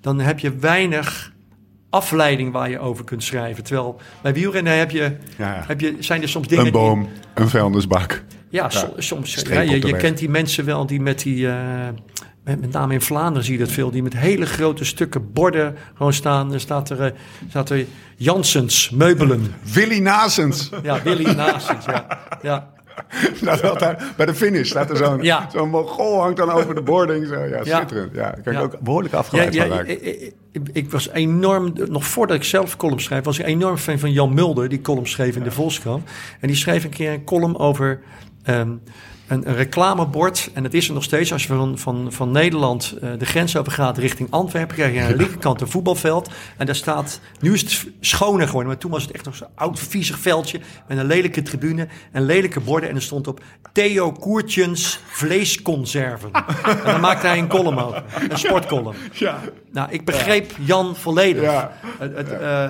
dan 0.00 0.20
heb 0.20 0.38
je 0.38 0.56
weinig 0.56 1.32
afleiding 1.90 2.52
waar 2.52 2.70
je 2.70 2.78
over 2.78 3.04
kunt 3.04 3.22
schrijven. 3.24 3.64
Terwijl 3.64 4.00
bij 4.22 4.32
wielrennen 4.34 4.78
heb 4.78 4.90
je, 4.90 5.16
Ja, 5.36 5.64
heb 5.66 5.80
je, 5.80 5.96
zijn 5.98 6.22
er 6.22 6.28
soms 6.28 6.48
dingen 6.48 6.66
Een 6.66 6.72
die- 6.72 6.80
boom, 6.80 7.08
een 7.34 7.48
vuilnisbak. 7.48 8.22
Ja, 8.50 8.70
so- 8.70 8.92
soms. 8.96 9.34
Ja, 9.48 9.60
je, 9.60 9.96
kent 9.96 10.18
die 10.18 10.28
mensen 10.28 10.64
wel 10.64 10.86
die 10.86 11.00
met 11.00 11.22
die. 11.22 11.48
eh, 11.48 11.54
met, 12.60 12.72
name 12.72 12.92
in 12.94 13.00
Vlaanderen 13.00 13.44
zie 13.44 13.58
je 13.58 13.64
dat 13.64 13.72
veel. 13.72 13.90
Die 13.90 14.02
met 14.02 14.16
hele 14.16 14.46
grote 14.46 14.84
stukken 14.84 15.32
borden 15.32 15.76
gewoon 15.94 16.12
staan. 16.12 16.52
Er 16.52 16.60
staat 16.60 16.90
er, 16.90 17.02
eh, 17.02 17.10
staat 17.48 17.70
er 17.70 17.86
Jansens, 18.16 18.90
meubelen. 18.90 19.54
Willy 19.72 19.98
Nasens. 19.98 20.70
Ja, 20.82 21.02
Willy 21.02 21.30
Naasens. 21.30 21.84
Ja, 21.84 22.06
ja. 22.42 22.68
Nou, 23.40 23.60
dat 23.62 23.78
daar, 23.78 24.12
bij 24.16 24.26
de 24.26 24.34
finish 24.34 24.68
staat 24.68 24.90
er 24.90 24.96
zo'n 24.96 25.22
Ja. 25.22 25.48
zo'n 25.52 25.70
mongool 25.70 26.20
hangt 26.20 26.36
dan 26.36 26.50
over 26.50 26.74
de 26.74 26.82
boarding. 26.82 27.26
Zo. 27.26 27.34
Ja, 27.44 27.60
Ja. 27.64 27.76
schitterend. 27.76 28.14
Ja, 28.14 28.22
daar 28.22 28.40
kan 28.42 28.52
ik 28.52 28.58
Ja. 28.58 28.64
ook 28.64 28.80
behoorlijk 28.80 29.14
afgeleid 29.14 29.54
ja, 29.54 29.66
van 29.66 29.86
ik, 29.86 30.34
ik- 30.72 30.90
was 30.90 31.08
enorm, 31.10 31.72
nog 31.88 32.06
voordat 32.06 32.36
ik 32.36 32.44
zelf 32.44 32.76
column 32.76 33.00
schreef, 33.00 33.24
was 33.24 33.38
ik 33.38 33.46
enorm 33.46 33.76
fan 33.76 33.98
van 33.98 34.12
Jan 34.12 34.34
Mulder, 34.34 34.68
die 34.68 34.80
column 34.80 35.06
schreef 35.06 35.36
in 35.36 35.42
de 35.42 35.50
Volkskrant. 35.50 36.08
En 36.40 36.46
die 36.48 36.56
schreef 36.56 36.84
een 36.84 36.90
keer 36.90 37.12
een 37.12 37.24
column 37.24 37.58
over 37.58 38.00
ehm, 38.42 38.70
een, 39.28 39.48
een 39.48 39.54
reclamebord. 39.54 40.50
En 40.54 40.62
dat 40.62 40.74
is 40.74 40.88
er 40.88 40.94
nog 40.94 41.02
steeds. 41.02 41.32
Als 41.32 41.42
je 41.42 41.48
van, 41.48 41.78
van, 41.78 42.12
van 42.12 42.30
Nederland 42.30 42.94
eh, 43.00 43.10
de 43.18 43.26
grens 43.26 43.56
over 43.56 43.72
gaat 43.72 43.98
richting 43.98 44.30
Antwerpen, 44.30 44.76
krijg 44.76 44.94
je 44.94 45.00
aan 45.00 45.08
de 45.08 45.16
linkerkant 45.16 45.60
een 45.60 45.68
voetbalveld. 45.68 46.30
En 46.56 46.66
daar 46.66 46.74
staat, 46.74 47.20
nu 47.40 47.52
is 47.52 47.60
het 47.60 47.86
schoner 48.00 48.46
geworden, 48.46 48.72
maar 48.72 48.80
toen 48.80 48.90
was 48.90 49.02
het 49.02 49.10
echt 49.10 49.24
nog 49.24 49.36
zo'n 49.36 49.48
oud, 49.54 49.80
viezig 49.80 50.18
veldje 50.18 50.60
met 50.88 50.98
een 50.98 51.06
lelijke 51.06 51.42
tribune 51.42 51.88
en 52.12 52.22
lelijke 52.24 52.60
borden. 52.60 52.88
En 52.88 52.94
er 52.94 53.02
stond 53.02 53.26
op 53.26 53.40
Theo 53.72 54.12
Koertjens 54.12 55.00
vleesconserven. 55.06 56.30
en 56.64 56.78
dan 56.84 57.00
maakte 57.00 57.26
hij 57.26 57.38
een 57.38 57.48
column 57.48 57.78
over, 57.78 58.04
een 58.28 58.38
sportcolumn. 58.38 58.96
Ja. 59.12 59.40
Nou, 59.72 59.90
ik 59.90 60.04
begreep 60.04 60.52
Jan 60.58 60.96
volledig. 60.96 61.42
Ja. 61.42 61.72
Het, 61.98 62.16
het, 62.16 62.30
eh, 62.30 62.68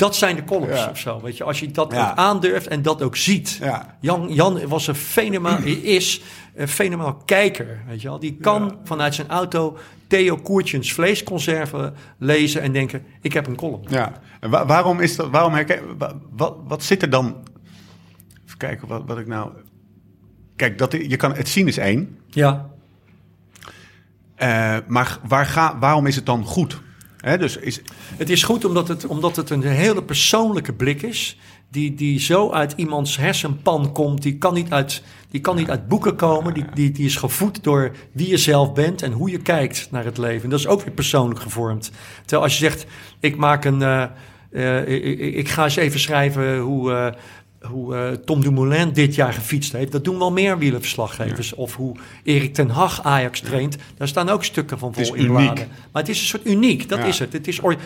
dat 0.00 0.16
zijn 0.16 0.36
de 0.36 0.44
columns 0.44 0.78
Ja. 0.80 0.90
of 0.90 0.98
zo. 0.98 1.20
Weet 1.20 1.36
je, 1.36 1.44
als 1.44 1.60
je 1.60 1.70
dat 1.70 1.92
Ja. 1.92 2.10
ook 2.10 2.16
aandurft 2.16 2.66
en 2.66 2.82
dat 2.82 3.02
ook 3.02 3.16
ziet. 3.16 3.58
Ja. 3.60 3.96
Jan, 4.00 4.28
Jan 4.32 4.66
was 4.68 4.86
een 4.86 4.94
fenomenaal, 4.94 5.62
is 5.82 6.20
een 6.54 6.68
fenomenaal 6.68 7.14
kijker. 7.24 7.82
Weet 7.88 8.02
je 8.02 8.08
wel. 8.08 8.18
Die 8.18 8.36
kan 8.40 8.78
vanuit 8.84 9.14
zijn 9.14 9.28
auto 9.28 9.78
Theo 10.06 10.36
Koertjens 10.36 10.92
vleesconserven 10.92 11.94
lezen 12.18 12.62
en 12.62 12.72
denken: 12.72 13.02
ik 13.20 13.32
heb 13.32 13.46
een 13.46 13.56
column. 13.56 13.84
Ja. 13.88 14.12
En 14.40 14.50
wa- 14.50 14.66
waarom 14.66 15.00
is 15.00 15.16
dat? 15.16 15.30
Waarom 15.30 15.52
herken, 15.52 15.98
wa- 15.98 16.14
wat, 16.30 16.56
wat 16.66 16.82
zit 16.84 17.02
er 17.02 17.10
dan? 17.10 17.36
kijken 18.56 18.88
wat, 18.88 19.02
wat 19.06 19.18
ik 19.18 19.26
nou... 19.26 19.50
Kijk, 20.56 20.78
dat, 20.78 20.92
je 20.92 21.16
kan, 21.16 21.34
het 21.34 21.48
zien 21.48 21.66
is 21.68 21.78
één. 21.78 22.18
Ja, 22.28 22.68
Eh, 24.36 24.76
maar 24.86 25.18
waar 25.28 25.46
ga, 25.46 25.78
waarom 25.78 26.06
is 26.06 26.16
het 26.16 26.26
dan 26.26 26.44
goed? 26.44 26.80
Dus 27.20 27.56
is, 27.56 27.80
Het 28.16 28.30
is 28.30 28.42
goed 28.42 28.64
omdat 28.64 28.88
het, 28.88 29.06
omdat 29.06 29.36
het 29.36 29.50
een 29.50 29.62
hele 29.62 30.02
persoonlijke 30.02 30.72
blik 30.72 31.02
is. 31.02 31.38
Die, 31.70 31.94
die 31.94 32.20
zo 32.20 32.50
uit 32.50 32.72
iemands 32.76 33.16
hersenpan 33.16 33.92
komt. 33.92 34.22
Die 34.22 34.38
kan 34.38 34.54
niet 34.54 34.70
uit, 34.72 35.02
die 35.30 35.40
kan 35.40 35.56
niet 35.56 35.70
uit 35.70 35.88
boeken 35.88 36.16
komen. 36.16 36.54
Die, 36.54 36.64
die, 36.74 36.90
die 36.90 37.04
is 37.04 37.16
gevoed 37.16 37.62
door 37.64 37.90
wie 38.12 38.28
je 38.28 38.36
zelf 38.36 38.72
bent 38.72 39.02
en 39.02 39.12
hoe 39.12 39.30
je 39.30 39.38
kijkt 39.38 39.88
naar 39.90 40.04
het 40.04 40.18
leven. 40.18 40.50
Dat 40.50 40.58
is 40.58 40.66
ook 40.66 40.82
weer 40.82 40.94
persoonlijk 40.94 41.40
gevormd. 41.40 41.90
Terwijl 42.20 42.42
als 42.42 42.58
je 42.58 42.64
zegt, 42.64 42.86
ik 43.20 43.36
maak 43.36 43.64
een. 43.64 43.82
eh, 43.82 44.02
eh, 44.52 44.88
ik, 44.88 45.18
ik- 45.18 45.34
ik 45.34 45.48
ga 45.48 45.64
eens 45.64 45.76
even 45.76 46.00
schrijven 46.00 46.58
hoe. 46.58 46.92
eh, 46.92 47.12
hoe 47.60 47.96
eh, 47.96 48.12
Tom 48.12 48.40
Dumoulin 48.40 48.92
dit 48.92 49.14
jaar 49.14 49.32
gefietst 49.32 49.72
heeft. 49.72 49.92
Dat 49.92 50.04
doen 50.04 50.18
wel 50.18 50.32
meer 50.32 50.58
wielerverslaggevers. 50.58 51.54
Of 51.54 51.74
hoe 51.76 51.96
Erik 52.24 52.54
ten 52.54 52.68
Hag 52.68 53.02
Ajax 53.02 53.40
traint. 53.40 53.76
Daar 53.96 54.08
staan 54.08 54.28
ook 54.28 54.44
stukken 54.44 54.78
van 54.78 54.94
vol 54.94 55.14
in 55.14 55.26
bladen. 55.26 55.68
Maar 55.92 56.02
het 56.02 56.08
is 56.10 56.20
een 56.20 56.26
soort 56.26 56.46
uniek, 56.46 56.88
dat 56.88 56.98
Ja. 56.98 57.04
is 57.04 57.18
het. 57.18 57.32
het 57.32 57.48
is 57.48 57.60
or- 57.60 57.76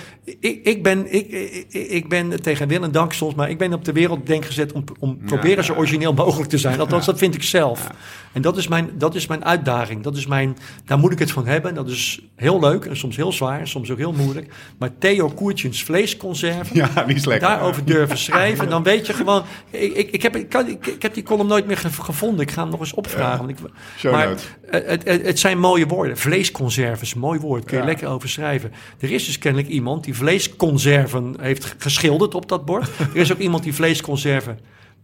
ik, 0.40 0.60
ik, 0.64 0.82
ben, 0.82 1.14
ik, 1.14 1.30
ik, 1.70 2.08
ben 2.08 2.42
tegen 2.42 2.68
wil 2.68 2.82
en 2.82 2.92
dank 2.92 3.12
soms, 3.12 3.34
maar 3.34 3.50
ik 3.50 3.58
ben 3.58 3.72
op 3.72 3.84
de 3.84 3.92
wereld 3.92 4.26
denk 4.26 4.44
gezet 4.44 4.72
om, 4.72 4.84
om 4.98 5.18
proberen 5.26 5.64
zo 5.64 5.72
origineel 5.74 6.12
mogelijk 6.14 6.50
te 6.50 6.58
zijn. 6.58 6.80
Althans, 6.80 7.06
dat 7.06 7.18
vind 7.18 7.34
ik 7.34 7.42
zelf. 7.42 7.87
En 8.32 8.42
dat 8.42 8.56
is, 8.56 8.68
mijn, 8.68 8.90
dat 8.98 9.14
is 9.14 9.26
mijn 9.26 9.44
uitdaging. 9.44 10.02
Dat 10.02 10.16
is 10.16 10.26
mijn, 10.26 10.56
daar 10.84 10.98
moet 10.98 11.12
ik 11.12 11.18
het 11.18 11.30
van 11.30 11.46
hebben. 11.46 11.74
Dat 11.74 11.88
is 11.88 12.20
heel 12.37 12.60
leuk 12.60 12.84
en 12.84 12.96
soms 12.96 13.16
heel 13.16 13.32
zwaar, 13.32 13.60
en 13.60 13.68
soms 13.68 13.90
ook 13.90 13.98
heel 13.98 14.12
moeilijk. 14.12 14.52
Maar 14.78 14.90
Theo 14.98 15.28
Koertjens 15.28 15.82
vleesconserven, 15.82 16.76
ja, 16.76 17.04
die 17.06 17.16
is 17.16 17.24
lekker. 17.24 17.48
daarover 17.48 17.84
durven 17.84 18.18
schrijven, 18.18 18.68
dan 18.74 18.82
weet 18.82 19.06
je 19.06 19.12
gewoon. 19.12 19.42
Ik, 19.74 19.92
ik, 19.94 20.10
ik, 20.10 20.22
heb, 20.22 20.37
ik, 20.37 20.48
kan- 20.48 20.68
ik, 20.68 20.87
ik 20.87 21.02
heb 21.02 21.14
die 21.14 21.22
column 21.22 21.48
nooit 21.48 21.66
meer 21.66 21.76
ge- 21.76 21.92
gevonden. 22.02 22.40
Ik 22.40 22.50
ga 22.50 22.62
hem 22.62 22.70
nog 22.70 22.80
eens 22.80 22.94
opvragen. 22.94 23.38
want 23.46 23.50
ik, 23.50 24.10
maar 24.10 24.28
het, 24.28 24.48
het, 24.87 25.04
het- 25.04 25.26
het 25.26 25.38
zijn 25.38 25.58
mooie 25.58 25.87
woorden. 25.87 26.16
Vleesconserves, 26.18 27.14
mooi 27.14 27.38
woord. 27.40 27.64
Kun 27.64 27.76
je 27.76 27.82
Ja. 27.82 27.88
lekker 27.88 28.08
over 28.08 28.28
schrijven. 28.28 28.72
Er 28.98 29.10
is 29.12 29.26
dus 29.26 29.38
kennelijk 29.38 29.70
iemand 29.70 30.04
die 30.04 30.14
vleesconserven 30.14 31.34
heeft 31.40 31.74
geschilderd 31.78 32.34
op 32.34 32.48
dat 32.48 32.64
bord. 32.64 32.88
Er 32.98 33.16
is 33.20 33.32
ook 33.32 33.38
iemand 33.38 33.62
die 33.62 33.74
vleesconserven. 33.74 34.58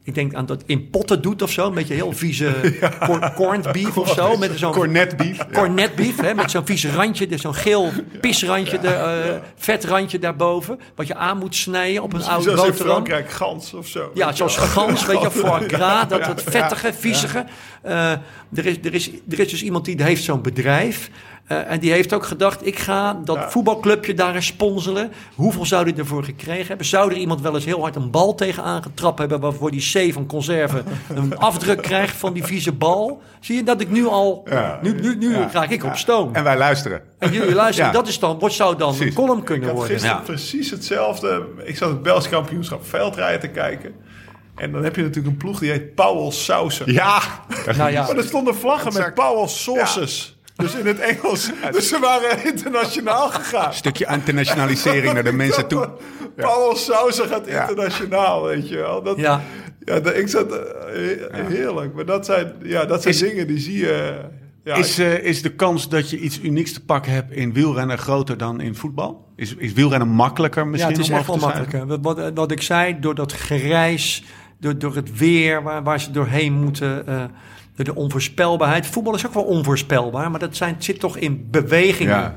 Ik 0.04 0.14
denk 0.14 0.34
aan 0.34 0.46
dat 0.46 0.62
in 0.66 0.90
potten 0.90 1.22
doet 1.22 1.42
of 1.42 1.50
zo. 1.50 1.66
Een 1.66 1.74
beetje 1.74 1.94
heel 1.94 2.12
vieze 2.12 2.52
cor- 3.06 3.32
corned 3.34 3.72
beef 3.72 3.96
of 3.98 4.12
zo. 4.12 4.36
Met 4.36 4.50
zo'n 4.54 4.72
Cornet 4.72 5.16
beef. 5.16 5.38
cornet 5.52 5.94
beef, 5.94 6.20
hè, 6.20 6.34
met 6.34 6.50
zo'n 6.50 6.66
vies 6.66 6.86
randje, 6.86 7.26
dus 7.26 7.40
zo'n 7.40 7.54
geel 7.54 7.90
pisrandje, 8.20 8.78
de, 8.78 8.88
eh, 8.88 9.34
vetrandje 9.56 10.18
daarboven, 10.18 10.80
wat 10.94 11.06
je 11.06 11.14
aan 11.14 11.38
moet 11.38 11.54
snijden 11.54 12.02
op 12.02 12.12
een 12.12 12.22
oude 12.24 12.42
Zoals 12.42 12.60
in 12.60 12.66
boterham. 12.70 12.92
Frankrijk, 12.92 13.30
gans 13.30 13.74
of 13.74 13.86
zo. 13.86 14.10
Ja, 14.14 14.32
zoals 14.32 14.56
gans, 14.56 15.06
weet 15.06 15.20
je, 15.20 15.30
foie 15.30 15.68
gras, 15.68 16.08
dat, 16.08 16.24
dat 16.24 16.42
vettige, 16.42 16.92
viezige. 16.92 17.44
Eh, 17.82 18.10
er, 18.54 18.66
is, 18.66 18.76
er, 18.82 18.94
is, 18.94 19.10
er 19.30 19.38
is 19.40 19.48
dus 19.50 19.62
iemand 19.62 19.84
die 19.84 20.02
heeft 20.02 20.24
zo'n 20.24 20.42
bedrijf. 20.42 21.10
Eh, 21.50 21.70
en 21.72 21.80
die 21.80 21.92
heeft 21.92 22.12
ook 22.12 22.24
gedacht, 22.24 22.66
ik 22.66 22.78
ga 22.78 23.20
dat 23.24 23.38
voetbalclubje 23.48 24.14
daar 24.14 24.34
eens 24.34 24.46
sponsoren. 24.46 25.12
Hoeveel 25.34 25.66
zou 25.66 25.84
die 25.84 25.94
ervoor 25.94 26.24
gekregen 26.24 26.66
hebben? 26.66 26.86
Zou 26.86 27.10
er 27.10 27.16
iemand 27.16 27.40
wel 27.40 27.54
eens 27.54 27.64
heel 27.64 27.80
hard 27.80 27.96
een 27.96 28.10
bal 28.10 28.34
tegen 28.34 28.62
aangetrapt 28.62 29.18
hebben... 29.18 29.40
waarvoor 29.40 29.70
die 29.70 30.08
C 30.08 30.12
van 30.12 30.26
conserve 30.26 30.82
een 31.14 31.38
afdruk 31.38 31.82
krijgt 31.82 32.16
van 32.16 32.32
die 32.32 32.44
vieze 32.44 32.72
bal? 32.72 33.22
Zie 33.40 33.56
je 33.56 33.62
dat 33.62 33.80
ik 33.80 33.90
nu 33.90 34.06
al... 34.06 34.42
Ja. 34.50 34.78
nu 34.82 34.92
nu, 35.00 35.16
nu 35.16 35.36
raak 35.52 35.70
ik 35.70 35.84
op 35.84 35.96
stoom. 35.96 36.34
En 36.34 36.44
wij 36.44 36.56
luisteren. 36.56 37.02
En 37.18 37.32
jullie 37.32 37.54
luisteren, 37.54 37.90
Ja. 37.90 37.96
dat 37.96 38.08
is 38.08 38.18
dan, 38.18 38.38
wat 38.38 38.52
zou 38.52 38.76
dan 38.76 38.94
een 39.00 39.14
column 39.14 39.38
Ik 39.38 39.44
kunnen 39.44 39.66
had 39.68 39.76
worden? 39.76 39.92
gisteren 39.92 40.16
Ja. 40.16 40.22
precies 40.22 40.70
hetzelfde. 40.70 41.46
Ik 41.64 41.76
zat 41.76 41.88
het 41.88 42.02
Belgisch 42.02 42.28
kampioenschap 42.28 42.86
veldrijden 42.86 43.40
te 43.40 43.48
kijken. 43.48 43.94
En 44.56 44.72
dan 44.72 44.84
heb 44.84 44.96
je 44.96 45.02
natuurlijk 45.02 45.28
een 45.28 45.36
ploeg 45.38 45.58
die 45.58 45.70
heet 45.70 45.94
Powell 45.94 46.30
Sausen. 46.30 46.92
Ja. 46.92 47.20
Nou 47.76 47.90
ja, 47.90 48.06
Maar 48.06 48.16
er 48.16 48.22
stonden 48.24 48.54
vlaggen 48.54 48.92
met. 48.92 49.14
Powell 49.14 49.46
Sauces. 49.48 50.38
Dus 50.60 50.74
in 50.74 50.86
het 50.86 50.98
Engels. 50.98 51.50
Dus 51.72 51.88
ze 51.88 51.98
waren 51.98 52.44
internationaal 52.44 53.28
gegaan. 53.28 53.74
Stukje 53.74 54.06
internationalisering 54.12 55.12
naar 55.12 55.24
de 55.24 55.32
mensen 55.44 55.66
toe. 55.68 55.88
Powell 56.36 56.76
Sausen 56.76 57.28
gaat 57.28 57.46
Ja. 57.46 57.60
internationaal, 57.68 58.42
weet 58.44 58.68
je 58.68 58.76
wel. 58.76 59.02
Dat, 59.02 59.16
ja. 59.16 59.40
ja, 59.84 60.00
dat- 60.00 60.16
ik 60.16 60.28
zat... 60.28 60.52
eh, 60.52 60.58
he- 60.92 61.44
heerlijk. 61.48 61.94
Maar 61.94 62.04
dat 62.06 62.26
zijn, 62.26 62.52
ja, 62.62 62.84
dat 62.84 63.02
zijn 63.02 63.14
Is- 63.14 63.20
dingen 63.20 63.46
die 63.46 63.58
zie 63.58 63.78
je... 63.78 64.14
Ja, 64.64 64.74
Is, 64.74 64.98
eh, 64.98 65.24
is 65.24 65.42
de 65.42 65.54
kans 65.54 65.88
dat 65.88 66.10
je 66.10 66.18
iets 66.18 66.40
unieks 66.40 66.72
te 66.72 66.84
pakken 66.84 67.12
hebt 67.12 67.32
in 67.32 67.52
wielrennen 67.52 67.98
groter 67.98 68.36
dan 68.38 68.60
in 68.60 68.74
voetbal? 68.74 69.28
Is, 69.36 69.54
is 69.54 69.72
wielrennen 69.72 70.08
makkelijker 70.08 70.62
Ja, 70.62 70.68
misschien 70.68 70.92
het 70.92 71.00
is 71.02 71.10
om 71.10 71.16
echt 71.16 71.26
wel 71.26 71.36
makkelijker. 71.36 71.86
Wat, 71.86 71.98
wat, 72.02 72.30
wat 72.34 72.50
ik 72.50 72.62
zei, 72.62 73.00
door 73.00 73.14
dat 73.14 73.32
gereis, 73.32 74.24
door, 74.58 74.78
door 74.78 74.94
het 74.94 75.18
weer 75.18 75.62
waar, 75.62 75.82
waar 75.82 76.00
ze 76.00 76.10
doorheen 76.10 76.52
moeten, 76.52 77.06
eh, 77.06 77.24
de 77.84 77.94
onvoorspelbaarheid. 77.94 78.86
Voetbal 78.86 79.14
is 79.14 79.26
ook 79.26 79.34
wel 79.34 79.42
onvoorspelbaar, 79.42 80.30
maar 80.30 80.40
dat 80.40 80.56
zijn, 80.56 80.76
zit 80.78 81.00
toch 81.00 81.16
in 81.16 81.48
bewegingen. 81.50 82.14
Ja. 82.14 82.36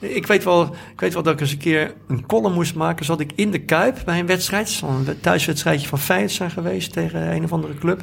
Ik 0.00 0.26
weet, 0.26 0.44
wel, 0.44 0.74
ik 0.92 1.00
weet 1.00 1.12
wel 1.14 1.22
dat 1.22 1.32
ik 1.32 1.40
eens 1.40 1.52
een 1.52 1.58
keer 1.58 1.94
een 2.08 2.26
column 2.26 2.54
moest 2.54 2.74
maken. 2.74 3.04
Zat 3.04 3.20
ik 3.20 3.32
in 3.34 3.50
de 3.50 3.58
Kuip 3.58 4.02
bij 4.04 4.18
een 4.18 4.26
wedstrijd. 4.26 4.82
Een 5.06 5.20
thuiswedstrijdje 5.20 5.88
van 5.88 5.98
Feyenoord 5.98 6.32
zijn 6.32 6.50
geweest 6.50 6.92
tegen 6.92 7.32
een 7.32 7.44
of 7.44 7.52
andere 7.52 7.74
club. 7.74 8.02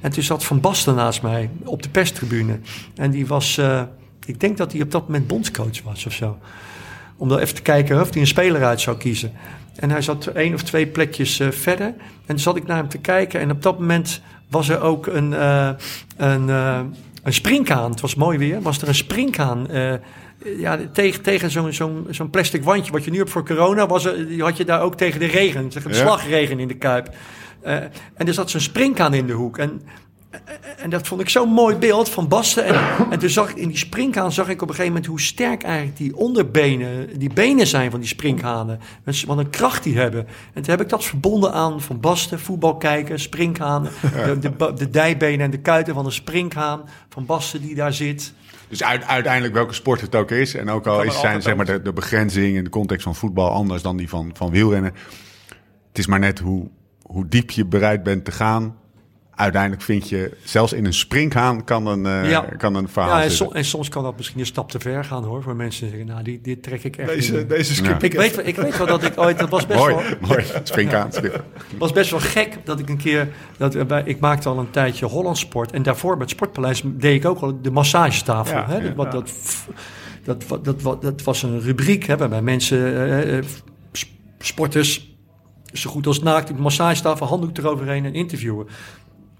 En 0.00 0.10
toen 0.10 0.22
zat 0.22 0.44
Van 0.44 0.60
Basten 0.60 0.94
naast 0.94 1.22
mij 1.22 1.50
op 1.64 1.82
de 1.82 1.88
perstribune. 1.88 2.58
En 2.94 3.10
die 3.10 3.26
was, 3.26 3.58
eh, 3.58 3.82
ik 4.26 4.40
denk 4.40 4.56
dat 4.56 4.72
hij 4.72 4.80
op 4.80 4.90
dat 4.90 5.06
moment 5.06 5.26
bondscoach 5.26 5.82
was 5.82 6.06
of 6.06 6.12
zo. 6.12 6.38
Om 7.16 7.28
dan 7.28 7.38
even 7.38 7.54
te 7.54 7.62
kijken 7.62 8.00
of 8.00 8.10
hij 8.10 8.20
een 8.20 8.26
speler 8.26 8.64
uit 8.64 8.80
zou 8.80 8.96
kiezen. 8.96 9.32
En 9.76 9.90
hij 9.90 10.02
zat 10.02 10.26
één 10.26 10.54
of 10.54 10.62
twee 10.62 10.86
plekjes 10.86 11.40
eh, 11.40 11.50
verder. 11.50 11.86
En 11.86 11.94
toen 12.26 12.38
zat 12.38 12.56
ik 12.56 12.66
naar 12.66 12.76
hem 12.76 12.88
te 12.88 12.98
kijken. 12.98 13.40
En 13.40 13.50
op 13.50 13.62
dat 13.62 13.78
moment 13.78 14.20
was 14.50 14.68
er 14.68 14.80
ook 14.80 15.06
een, 15.06 15.34
eh, 15.34 15.70
een, 16.16 16.48
eh, 16.50 16.80
een 17.22 17.32
springkaan. 17.32 17.90
Het 17.90 18.00
was 18.00 18.14
mooi 18.14 18.38
weer. 18.38 18.62
Was 18.62 18.82
er 18.82 18.88
een 18.88 18.94
springkaan. 18.94 19.68
eh, 19.70 19.92
ja, 20.58 20.78
tegen, 20.92 21.22
tegen 21.22 21.50
zo'n 21.50 21.72
zo'n 21.72 22.06
zo'n 22.10 22.30
plastic 22.30 22.64
wandje 22.64 22.92
wat 22.92 23.04
je 23.04 23.10
nu 23.10 23.18
hebt 23.18 23.30
voor 23.30 23.44
corona, 23.46 23.86
was 23.86 24.04
er, 24.04 24.28
die 24.28 24.42
had 24.42 24.56
je 24.56 24.64
daar 24.64 24.80
ook 24.80 24.94
tegen 24.96 25.20
de 25.20 25.26
regen, 25.26 25.68
tegen 25.68 25.90
de 25.90 25.96
Ja. 25.96 26.02
slagregen 26.02 26.58
in 26.60 26.68
de 26.68 26.74
kuip. 26.76 27.08
Eh, 27.60 27.74
en 28.14 28.26
er 28.26 28.34
zat 28.34 28.50
zo'n 28.50 28.60
springkaan 28.60 29.14
in 29.14 29.26
de 29.26 29.32
hoek. 29.32 29.58
En, 29.58 29.82
en 30.78 30.90
dat 30.90 31.06
vond 31.06 31.20
ik 31.20 31.28
zo'n 31.28 31.48
mooi 31.48 31.76
beeld 31.76 32.08
van 32.08 32.28
Basten. 32.28 32.64
En, 32.64 32.74
en 33.10 33.18
toen 33.18 33.28
zag 33.28 33.50
ik 33.50 33.56
in 33.56 33.68
die 33.68 33.76
springhaan 33.76 34.32
zag 34.32 34.48
ik 34.48 34.62
op 34.62 34.68
een 34.68 34.74
gegeven 34.74 34.92
moment 34.92 35.06
hoe 35.06 35.20
sterk 35.20 35.62
eigenlijk 35.62 35.96
die 35.96 36.16
onderbenen, 36.16 37.18
die 37.18 37.32
benen 37.32 37.66
zijn 37.66 37.90
van 37.90 38.00
die 38.00 38.08
springhanen. 38.08 38.80
Wat 39.26 39.38
een 39.38 39.50
kracht 39.50 39.82
die 39.82 39.98
hebben. 39.98 40.26
En 40.26 40.62
toen 40.62 40.70
heb 40.70 40.80
ik 40.80 40.88
dat 40.88 41.04
verbonden 41.04 41.52
aan 41.52 41.80
Van 41.80 42.00
Basten, 42.00 42.40
voetbal 42.40 42.76
kijken, 42.76 43.20
springhanen. 43.20 43.90
De, 44.40 44.74
de, 44.74 44.90
dijbenen 44.90 45.40
en 45.40 45.50
de 45.50 45.60
kuiten 45.60 45.94
van 45.94 46.04
een 46.04 46.12
springhaan. 46.12 46.80
Van 47.08 47.26
Basten 47.26 47.60
die 47.60 47.74
daar 47.74 47.92
zit. 47.92 48.32
Dus 48.68 48.82
uit- 48.82 49.04
uiteindelijk 49.04 49.54
welke 49.54 49.74
sport 49.74 50.00
het 50.00 50.14
ook 50.14 50.30
is. 50.30 50.54
En 50.54 50.70
ook 50.70 50.86
al 50.86 51.02
is 51.02 51.20
zijn 51.20 51.42
zeg 51.42 51.56
maar, 51.56 51.64
de, 51.64 51.82
de 51.82 51.92
begrenzing 51.92 52.56
in 52.56 52.64
de 52.64 52.70
context 52.70 53.02
van 53.04 53.14
voetbal 53.14 53.50
anders 53.50 53.82
dan 53.82 53.96
die 53.96 54.08
van, 54.08 54.30
van 54.34 54.50
wielrennen. 54.50 54.92
Het 55.88 55.98
is 55.98 56.06
maar 56.06 56.18
net 56.18 56.38
hoe, 56.38 56.68
hoe 57.02 57.28
diep 57.28 57.50
je 57.50 57.64
bereid 57.64 58.02
bent 58.02 58.24
te 58.24 58.32
gaan. 58.32 58.76
Uiteindelijk 59.38 59.82
vind 59.82 60.08
je, 60.08 60.36
zelfs 60.44 60.72
in 60.72 60.84
een 60.84 60.94
springhaan 60.94 61.64
kan 61.64 61.86
een, 61.86 62.06
eh, 62.06 62.30
Ja. 62.30 62.40
kan 62.40 62.74
een 62.74 62.88
verhaal 62.88 63.10
Ja, 63.10 63.16
en, 63.22 63.30
zitten. 63.30 63.46
som- 63.46 63.56
en 63.56 63.64
soms 63.64 63.88
kan 63.88 64.02
dat 64.02 64.16
misschien 64.16 64.40
een 64.40 64.46
stap 64.46 64.70
te 64.70 64.78
ver 64.80 65.04
gaan 65.04 65.24
hoor. 65.24 65.42
Voor 65.42 65.56
mensen 65.56 65.80
die 65.80 65.90
zeggen, 65.90 66.08
nou, 66.08 66.22
die, 66.22 66.40
dit 66.40 66.62
trek 66.62 66.84
ik 66.84 66.96
echt 66.96 67.08
Deze, 67.08 67.36
niet. 67.36 67.48
deze 67.48 67.74
skip 67.74 68.02
Ik 68.02 68.12
weet, 68.12 68.36
wel- 68.36 68.46
ik 68.46 68.56
weet 68.56 68.78
wel 68.78 68.86
dat 68.86 69.02
ik 69.04 69.18
ooit, 69.20 69.38
dat 69.38 69.48
was 69.48 69.66
best 69.66 69.78
Mooi, 69.78 69.94
wel, 69.94 70.04
mooi. 70.28 70.44
Springhaan. 70.62 71.10
was 71.78 71.92
best 71.92 72.10
wel 72.10 72.20
gek 72.20 72.58
dat 72.64 72.78
ik 72.78 72.88
een 72.88 72.96
keer, 72.96 73.28
dat, 73.56 73.74
eh, 73.74 73.98
ik 74.04 74.20
maakte 74.20 74.48
al 74.48 74.58
een 74.58 74.70
tijdje 74.70 75.06
Holland 75.06 75.38
Sport. 75.38 75.72
En 75.72 75.82
daarvoor 75.82 76.12
bij 76.12 76.20
het 76.20 76.30
Sportpaleis 76.30 76.82
deed 76.84 77.14
ik 77.14 77.24
ook 77.28 77.38
al 77.40 77.62
de 77.62 77.70
massagetafel. 77.70 78.56
Ja, 78.56 78.66
hè? 78.66 78.76
ja. 78.76 78.80
Dat, 78.82 78.94
wat, 78.94 79.12
dat, 79.12 79.32
dat, 80.24 80.44
dat, 80.48 80.64
dat, 80.64 80.80
dat, 80.82 81.02
dat 81.02 81.22
was 81.22 81.42
een 81.42 81.60
rubriek 81.60 82.04
hè, 82.04 82.16
waarbij 82.16 82.42
mensen, 82.42 82.78
eh, 82.78 83.38
eh, 83.38 83.44
sp- 83.92 84.10
sporters, 84.38 85.16
zo 85.72 85.90
goed 85.90 86.06
als 86.06 86.22
naakt 86.22 86.50
op 86.50 86.56
de 86.56 86.62
massagetafel, 86.62 87.26
handdoek 87.26 87.56
eroverheen 87.58 88.04
en 88.04 88.14
interviewen. 88.14 88.66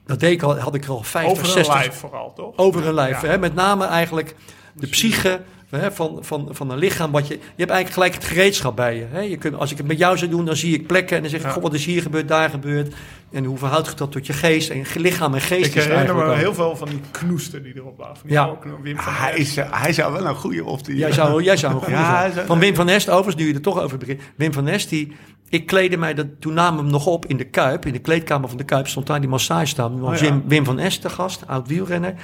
Dat 0.09 0.21
deed 0.21 0.33
ik 0.33 0.42
al, 0.42 0.59
had 0.59 0.75
ik 0.75 0.85
er 0.85 0.90
al 0.90 1.03
50, 1.03 1.31
Over 1.33 1.44
een 1.44 1.51
60 1.51 1.75
lijf 1.75 1.94
vooral, 1.94 2.33
toch? 2.33 2.57
over 2.57 2.87
een 2.87 2.94
lijf. 2.94 3.21
Hè? 3.21 3.38
Met 3.38 3.55
name 3.55 3.85
eigenlijk 3.85 4.35
de 4.73 4.87
psyche 4.87 5.40
hè, 5.70 5.92
van, 5.92 6.18
van, 6.20 6.48
van 6.50 6.70
een 6.70 6.78
lichaam. 6.78 7.10
Wat 7.10 7.27
je, 7.29 7.35
je 7.35 7.40
hebt 7.56 7.71
eigenlijk 7.71 7.92
gelijk 7.92 8.14
het 8.14 8.25
gereedschap 8.25 8.77
bij 8.77 8.96
je. 8.96 9.06
Hè? 9.10 9.21
je 9.21 9.37
kunt, 9.37 9.54
als 9.54 9.71
ik 9.71 9.77
het 9.77 9.87
met 9.87 9.98
jou 9.98 10.19
zou 10.19 10.31
doen, 10.31 10.44
dan 10.44 10.56
zie 10.56 10.75
ik 10.75 10.87
plekken 10.87 11.16
en 11.16 11.23
dan 11.23 11.31
zeg 11.31 11.40
ik: 11.44 11.54
Ja. 11.54 11.60
Wat 11.60 11.75
is 11.75 11.85
hier 11.85 12.02
gebeurd, 12.02 12.29
daar 12.29 12.50
gebeurd. 12.50 12.94
En 13.33 13.44
hoe 13.44 13.58
verhoudt 13.58 13.87
zich 13.87 13.94
dat 13.94 14.12
tot 14.12 14.27
je 14.27 14.33
geest? 14.33 14.71
En 14.71 14.85
lichaam 14.94 15.35
en 15.35 15.40
geest 15.40 15.66
Ik 15.66 15.75
is 15.75 15.85
herinner 15.85 15.96
eigenlijk 15.96 16.29
me 16.29 16.35
heel 16.35 16.54
veel 16.54 16.77
van 16.77 16.88
die 16.88 17.00
knoesten 17.10 17.62
die 17.62 17.77
erop. 17.77 17.96
Van 17.98 18.16
die 18.23 18.33
Ja. 18.33 18.56
Wim 18.83 18.96
van 18.96 19.12
Hij, 19.12 19.37
is, 19.38 19.56
hij 19.56 19.92
zou 19.92 20.12
wel 20.12 20.27
een 20.27 20.35
goede 20.35 20.64
of 20.64 20.83
die. 20.83 20.96
Jij 20.96 21.12
zou, 21.12 21.42
jij 21.42 21.56
zou 21.56 21.75
een 21.75 21.79
goede 21.79 21.94
Ja, 21.94 22.31
zou- 22.31 22.46
Van 22.46 22.58
Wim 22.58 22.75
van 22.75 22.87
Nest, 22.87 23.08
overigens, 23.08 23.37
nu 23.37 23.48
je 23.48 23.54
er 23.54 23.60
toch 23.60 23.81
over 23.81 23.98
begint. 23.98 24.21
Wim 24.37 24.52
van 24.52 24.64
Nest, 24.64 24.88
die, 24.88 25.12
ik 25.48 25.66
kleedde 25.66 25.96
mij, 25.96 26.14
dat, 26.14 26.27
toen 26.38 26.54
namen 26.54 26.77
we 26.77 26.83
hem 26.83 26.90
nog 26.90 27.06
op 27.06 27.27
in 27.27 27.37
de 27.37 27.44
Kuip. 27.44 27.87
In 27.87 27.92
de 27.92 27.98
kleedkamer 27.98 28.48
van 28.48 28.58
de 28.58 28.64
Kuip 28.64 28.88
stond 28.88 29.06
daar 29.06 29.21
die. 29.21 29.29
Toen 29.75 30.00
was 30.00 30.21
Oh 30.23 30.27
ja. 30.29 30.40
Wim 30.46 30.64
van 30.64 30.77
Nest 30.77 31.02
de 31.02 31.10
gast, 31.10 31.46
oud 31.46 31.69
wielrenner. 31.69 32.14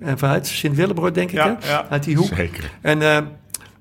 En 0.00 0.18
vanuit 0.18 0.46
Sint-Willebroord, 0.46 1.14
denk 1.14 1.28
ik, 1.30 1.36
Ja, 1.36 1.56
hè? 1.60 1.68
ja. 1.68 1.86
Uit 1.90 2.04
die 2.04 2.16
hoek. 2.16 2.34
Zeker. 2.34 2.70
En, 2.80 3.02
eh, 3.02 3.18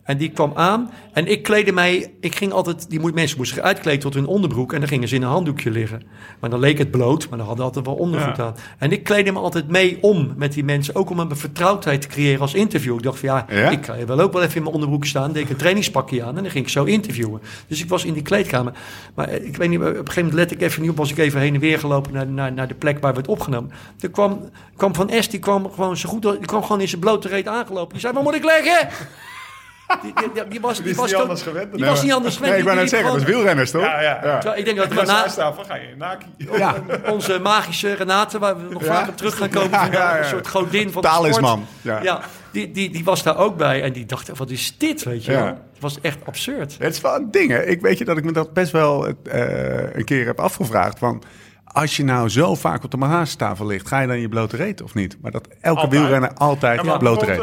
En 0.10 0.18
die 0.18 0.30
kwam 0.30 0.52
aan 0.56 0.92
en 1.14 1.28
ik 1.28 1.44
kleedde 1.44 1.72
mij... 1.72 2.14
Ik 2.20 2.36
ging 2.36 2.52
altijd... 2.52 2.90
Die 2.90 3.00
mensen 3.00 3.38
moesten 3.38 3.58
zich 3.58 3.66
uitkleden 3.66 4.00
tot 4.00 4.14
hun 4.14 4.26
onderbroek... 4.26 4.74
en 4.74 4.80
dan 4.80 4.88
gingen 4.88 5.08
ze 5.08 5.16
in 5.16 5.22
een 5.22 5.30
handdoekje 5.30 5.72
liggen. 5.72 6.02
Maar 6.40 6.50
dan 6.50 6.60
leek 6.60 6.78
het 6.78 6.92
bloot, 6.92 7.30
maar 7.30 7.38
dan 7.38 7.48
hadden 7.48 7.66
altijd 7.66 7.86
wel 7.86 7.96
ondergoed 7.96 8.38
Ja. 8.38 8.44
aan. 8.44 8.56
En 8.78 8.92
ik 8.92 9.04
kleedde 9.04 9.32
me 9.32 9.40
altijd 9.40 9.68
mee 9.68 9.98
om 10.02 10.34
met 10.38 10.54
die 10.54 10.64
mensen... 10.64 10.96
ook 10.96 11.10
om 11.10 11.20
een 11.20 11.38
vertrouwdheid 11.38 12.02
te 12.02 12.08
creëren 12.08 12.42
als 12.42 12.54
interview. 12.54 12.96
Ik 12.96 13.04
dacht 13.04 13.20
van 13.20 13.30
ja, 13.30 13.46
Ja? 13.50 13.70
ik 13.70 13.86
wil 14.06 14.20
ook 14.20 14.34
wel 14.34 14.42
even 14.42 14.56
in 14.56 14.62
mijn 14.62 14.74
onderbroek 14.74 15.06
staan. 15.06 15.32
deed 15.32 15.44
ik 15.44 15.50
een 15.50 15.56
trainingspakje 15.56 16.24
aan 16.24 16.38
en 16.38 16.44
dan 16.44 16.52
ging 16.52 16.66
ik 16.66 16.72
zo 16.72 16.84
interviewen. 16.84 17.42
Dus 17.68 17.82
ik 17.82 17.90
was 17.90 18.06
in 18.06 18.14
die 18.14 18.24
kleedkamer. 18.24 18.74
Maar 19.16 19.28
eh, 19.28 19.46
ik 19.46 19.58
weet 19.58 19.70
niet, 19.70 19.80
op 19.80 19.86
een 19.86 19.96
gegeven 19.96 20.16
moment 20.16 20.34
let 20.34 20.52
ik 20.52 20.62
even 20.62 20.82
niet 20.82 20.92
op... 20.92 20.98
was 20.98 21.12
ik 21.12 21.18
even 21.18 21.40
heen 21.40 21.54
en 21.54 21.60
weer 21.60 21.80
gelopen 21.80 22.14
naar, 22.14 22.28
naar, 22.28 22.54
naar 22.54 22.68
de 22.68 22.74
plek 22.74 23.00
waar 23.00 23.14
we 23.14 23.20
het 23.20 23.28
opgenomen. 23.28 23.72
Er 24.00 24.10
kwam, 24.10 24.50
kwam 24.76 24.96
Van 24.96 25.12
S, 25.20 25.30
die 25.30 25.40
kwam 25.40 25.72
gewoon 25.72 25.98
zo 25.98 26.10
goed... 26.10 26.22
die 26.22 26.46
kwam 26.46 26.62
gewoon 26.64 26.82
in 26.82 26.88
zijn 26.88 27.02
blote 27.02 27.28
reet 27.28 27.48
aangelopen. 27.48 27.92
Die 27.92 28.02
zei, 28.02 28.14
waar 28.14 28.24
moet 28.24 28.36
ik 28.36 28.44
leggen? 28.44 28.88
Die, 30.02 30.14
die, 30.34 30.48
die, 30.48 30.62
was, 30.62 30.82
die 30.82 30.96
was 30.96 31.06
niet 31.06 31.14
toch- 31.14 31.22
anders 31.22 31.42
gewend. 31.42 31.74
Die 31.76 31.86
was 31.86 32.04
niet 32.04 32.14
anders 32.14 32.36
gewend. 32.36 32.52
Nee, 32.52 32.60
ik 32.62 32.68
wou 32.68 32.76
Die 32.78 32.86
net 32.86 32.94
zeggen, 32.94 33.12
dat 33.20 33.22
is 33.28 33.34
wielrenners, 33.34 33.72
toch? 33.72 33.82
Ja, 33.82 34.02
ja. 34.02 34.20
Terwijl 34.20 34.58
Ik 34.60 34.66
denk 34.66 34.78
dat 34.78 34.90
je 34.90 34.96
na, 35.06 35.28
ga 35.68 35.76
je 35.76 35.88
in 35.92 35.98
Naki. 35.98 36.26
Ja. 36.58 36.76
onze 37.10 37.40
magische 37.40 37.94
Renate, 37.94 38.40
waar 38.40 38.58
we 38.58 38.74
nog 38.74 38.84
Ja. 38.86 38.94
vaker 38.94 39.14
terug 39.16 39.38
gaan 39.38 39.50
komen, 39.50 39.70
vandaag, 39.70 39.92
Ja, 39.92 40.00
ja, 40.10 40.16
ja. 40.16 40.20
een 40.24 40.30
soort 40.30 40.48
godin 40.48 40.92
van 40.92 41.02
de 41.02 41.08
Talisman. 41.08 41.66
sport. 41.82 41.98
Ja. 41.98 42.04
Ja, 42.04 42.22
die, 42.52 42.72
die, 42.72 42.90
die 42.90 43.04
was 43.04 43.24
daar 43.24 43.38
ook 43.38 43.58
bij 43.58 43.84
en 43.84 43.94
die 43.94 44.06
dacht, 44.06 44.38
wat 44.38 44.50
is 44.50 44.76
dit, 44.78 45.04
weet 45.04 45.26
je 45.26 45.32
Ja. 45.32 45.38
wel? 45.44 45.48
Het 45.48 45.80
was 45.80 46.02
echt 46.02 46.18
absurd. 46.26 46.76
Het 46.80 46.94
is 46.96 47.02
wel 47.02 47.16
een 47.16 47.32
ding, 47.32 47.52
hè. 47.52 47.64
Ik 47.66 47.82
weet 47.82 47.98
je 47.98 48.06
dat 48.06 48.18
ik 48.18 48.24
me 48.24 48.32
dat 48.32 48.54
best 48.54 48.72
wel 48.72 49.08
eh, 49.08 49.14
een 49.94 50.06
keer 50.06 50.26
heb 50.26 50.40
afgevraagd. 50.40 51.00
Van, 51.00 51.24
als 51.64 51.98
je 51.98 52.04
nou 52.04 52.30
zo 52.30 52.56
vaak 52.56 52.84
op 52.84 52.92
de 52.92 52.98
massagetafel 52.98 53.66
ligt, 53.66 53.88
ga 53.88 54.00
je 54.00 54.08
dan 54.08 54.20
je 54.20 54.30
blote 54.30 54.56
reet 54.56 54.82
of 54.82 54.94
niet? 54.94 55.18
Maar 55.22 55.32
dat 55.32 55.48
elke 55.62 55.80
Altijd. 55.82 56.02
wielrenner 56.02 56.34
altijd 56.34 56.86
Ja, 56.86 56.98
blote 56.98 57.26
reet. 57.26 57.42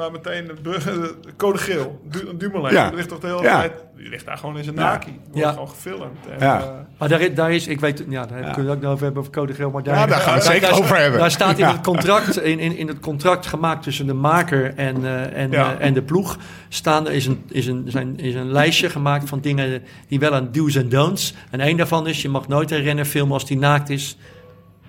Eh, 0.00 0.10
maar 0.10 0.10
meteen 0.12 0.46
de, 0.46 0.54
brug- 0.62 0.84
de 0.84 1.14
code 1.36 1.58
geel, 1.58 2.00
du 2.10 2.36
Dumoulin, 2.36 2.72
Ja. 2.72 2.86
die 2.88 2.96
ligt 2.96 3.08
toch 3.08 3.18
de 3.20 3.26
hele 3.26 3.42
Ja. 3.42 3.58
tijd, 3.58 3.72
die 3.96 4.08
ligt 4.08 4.26
daar 4.26 4.36
gewoon 4.38 4.56
in 4.58 4.64
zijn 4.64 4.76
naki. 4.76 5.06
Die 5.10 5.20
wordt 5.24 5.38
Ja. 5.38 5.52
gewoon 5.52 5.68
gefilmd. 5.68 6.26
En, 6.30 6.46
Ja. 6.46 6.60
eh, 6.60 6.68
Maar 6.98 7.08
daar, 7.08 7.20
is- 7.20 7.34
daar 7.34 7.52
is, 7.52 7.66
ik 7.66 7.80
weet, 7.80 8.04
ja, 8.08 8.26
daar 8.26 8.38
kunnen 8.40 8.54
we 8.54 8.60
het 8.60 8.70
ook 8.70 8.80
nog 8.82 8.90
over 8.92 9.04
hebben 9.04 9.20
over 9.22 9.32
code 9.34 9.54
geel, 9.54 9.70
maar 9.70 9.82
daar, 9.82 9.94
Ja, 9.94 10.06
daar 10.06 10.18
gaan 10.20 10.32
we 10.32 10.38
het 10.38 10.44
zeker 10.48 10.68
daar- 10.68 10.78
over 10.78 10.96
hebben. 10.96 11.20
Daar 11.20 11.30
staat 11.30 11.58
in, 11.58 11.66
het 11.66 11.80
contract, 11.80 12.40
in, 12.42 12.58
in, 12.58 12.76
in 12.76 12.88
het 12.88 13.00
contract 13.00 13.46
gemaakt 13.46 13.82
tussen 13.82 14.06
de 14.06 14.12
maker 14.14 14.72
en, 14.76 15.04
eh, 15.04 15.42
en, 15.42 15.50
Ja. 15.50 15.76
eh, 15.78 15.86
en 15.86 15.94
de 15.94 16.02
ploeg, 16.02 16.36
staan, 16.68 17.06
er 17.06 17.12
is, 17.12 17.26
een, 17.26 17.44
is, 17.48 17.66
een, 17.66 17.84
zijn, 17.86 18.18
is 18.18 18.34
een 18.34 18.52
lijstje 18.52 18.90
gemaakt 18.90 19.28
van 19.28 19.40
dingen 19.40 19.82
die 20.08 20.18
wel 20.18 20.34
aan 20.34 20.48
do's 20.52 20.74
en 20.76 20.88
don'ts. 20.88 21.34
En 21.50 21.60
één 21.60 21.76
daarvan 21.76 22.06
is, 22.06 22.22
je 22.22 22.28
mag 22.28 22.48
nooit 22.48 22.70
een 22.70 22.82
renner 22.82 23.04
filmen 23.04 23.32
als 23.34 23.46
die 23.46 23.58
naakt 23.58 23.88
is, 23.90 24.16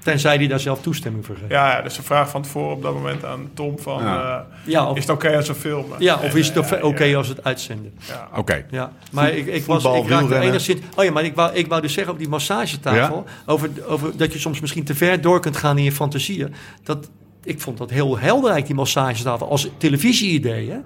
tenzij 0.04 0.36
hij 0.36 0.48
daar 0.48 0.60
zelf 0.60 0.82
toestemming 0.82 1.26
voor 1.26 1.36
geeft. 1.36 1.52
ja, 1.52 1.72
ja, 1.76 1.82
dus 1.82 1.94
ze 1.94 2.04
vragen 2.04 2.32
van 2.32 2.42
tevoren 2.42 2.76
op 2.76 2.82
dat 2.82 2.94
moment 2.94 3.26
aan 3.26 3.50
Tom 3.54 3.80
van, 3.80 4.04
Ja. 4.04 4.38
eh, 4.40 4.58
Ja, 4.72 4.90
of, 4.90 4.98
is 4.98 5.02
het 5.04 5.12
oké 5.12 5.36
als 5.36 5.48
we 5.48 5.56
filmen? 5.56 5.96
ja, 6.00 6.16
of 6.16 6.22
En, 6.34 6.38
is 6.38 6.48
het 6.50 6.82
oké 6.84 7.04
ja, 7.04 7.18
als 7.18 7.28
het 7.28 7.44
uitzenden? 7.44 7.94
ja. 8.08 8.30
Oké. 8.36 8.66
Ja, 8.72 8.92
maar 9.12 9.32
ik, 9.34 9.46
ik, 9.46 9.66
was, 9.66 9.84
ik 9.86 10.08
raakte 10.10 10.40
enigszins... 10.40 10.80
Oh 10.96 11.04
ja, 11.04 11.12
maar 11.12 11.24
ik 11.24 11.36
wou, 11.36 11.54
ik 11.54 11.68
wou 11.68 11.82
dus 11.82 11.94
zeggen 11.94 12.14
op 12.14 12.20
die 12.20 12.30
massagetafel... 12.30 13.26
Over, 13.46 13.70
over 13.88 14.18
dat 14.18 14.34
je 14.34 14.40
soms 14.40 14.60
misschien 14.60 14.84
te 14.84 14.96
ver 14.96 15.22
door 15.22 15.40
kunt 15.40 15.58
gaan 15.58 15.78
in 15.78 15.84
je 15.84 15.92
fantasieën. 15.92 16.54
Dat, 16.84 17.10
ik 17.44 17.62
vond 17.62 17.78
dat 17.78 17.90
heel 17.90 18.18
helderlijk, 18.20 18.66
die 18.66 18.76
massagetafel, 18.76 19.50
als 19.50 19.70
televisie-idee. 19.78 20.70
Hè? 20.70 20.78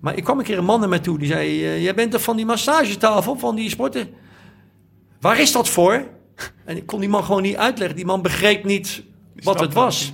Maar 0.00 0.16
ik 0.16 0.24
kwam 0.24 0.38
een 0.38 0.44
keer 0.44 0.58
een 0.58 0.64
man 0.64 0.80
naar 0.80 0.88
mij 0.88 0.98
toe, 0.98 1.18
die 1.18 1.28
zei... 1.28 1.64
eh, 1.64 1.82
jij 1.82 1.94
bent 1.94 2.12
toch 2.12 2.22
van 2.22 2.36
die 2.36 2.46
massagetafel, 2.46 3.36
van 3.38 3.54
die 3.56 3.70
sporten? 3.70 4.08
Waar 5.20 5.40
is 5.40 5.52
dat 5.52 5.68
voor? 5.68 6.04
En 6.64 6.76
ik 6.76 6.86
kon 6.86 7.00
die 7.00 7.08
man 7.08 7.24
gewoon 7.24 7.42
niet 7.42 7.56
uitleggen. 7.56 7.96
Die 7.96 8.06
man 8.06 8.22
begreep 8.22 8.64
niet 8.64 9.02
wat 9.34 9.60
het 9.60 9.72
was. 9.72 10.12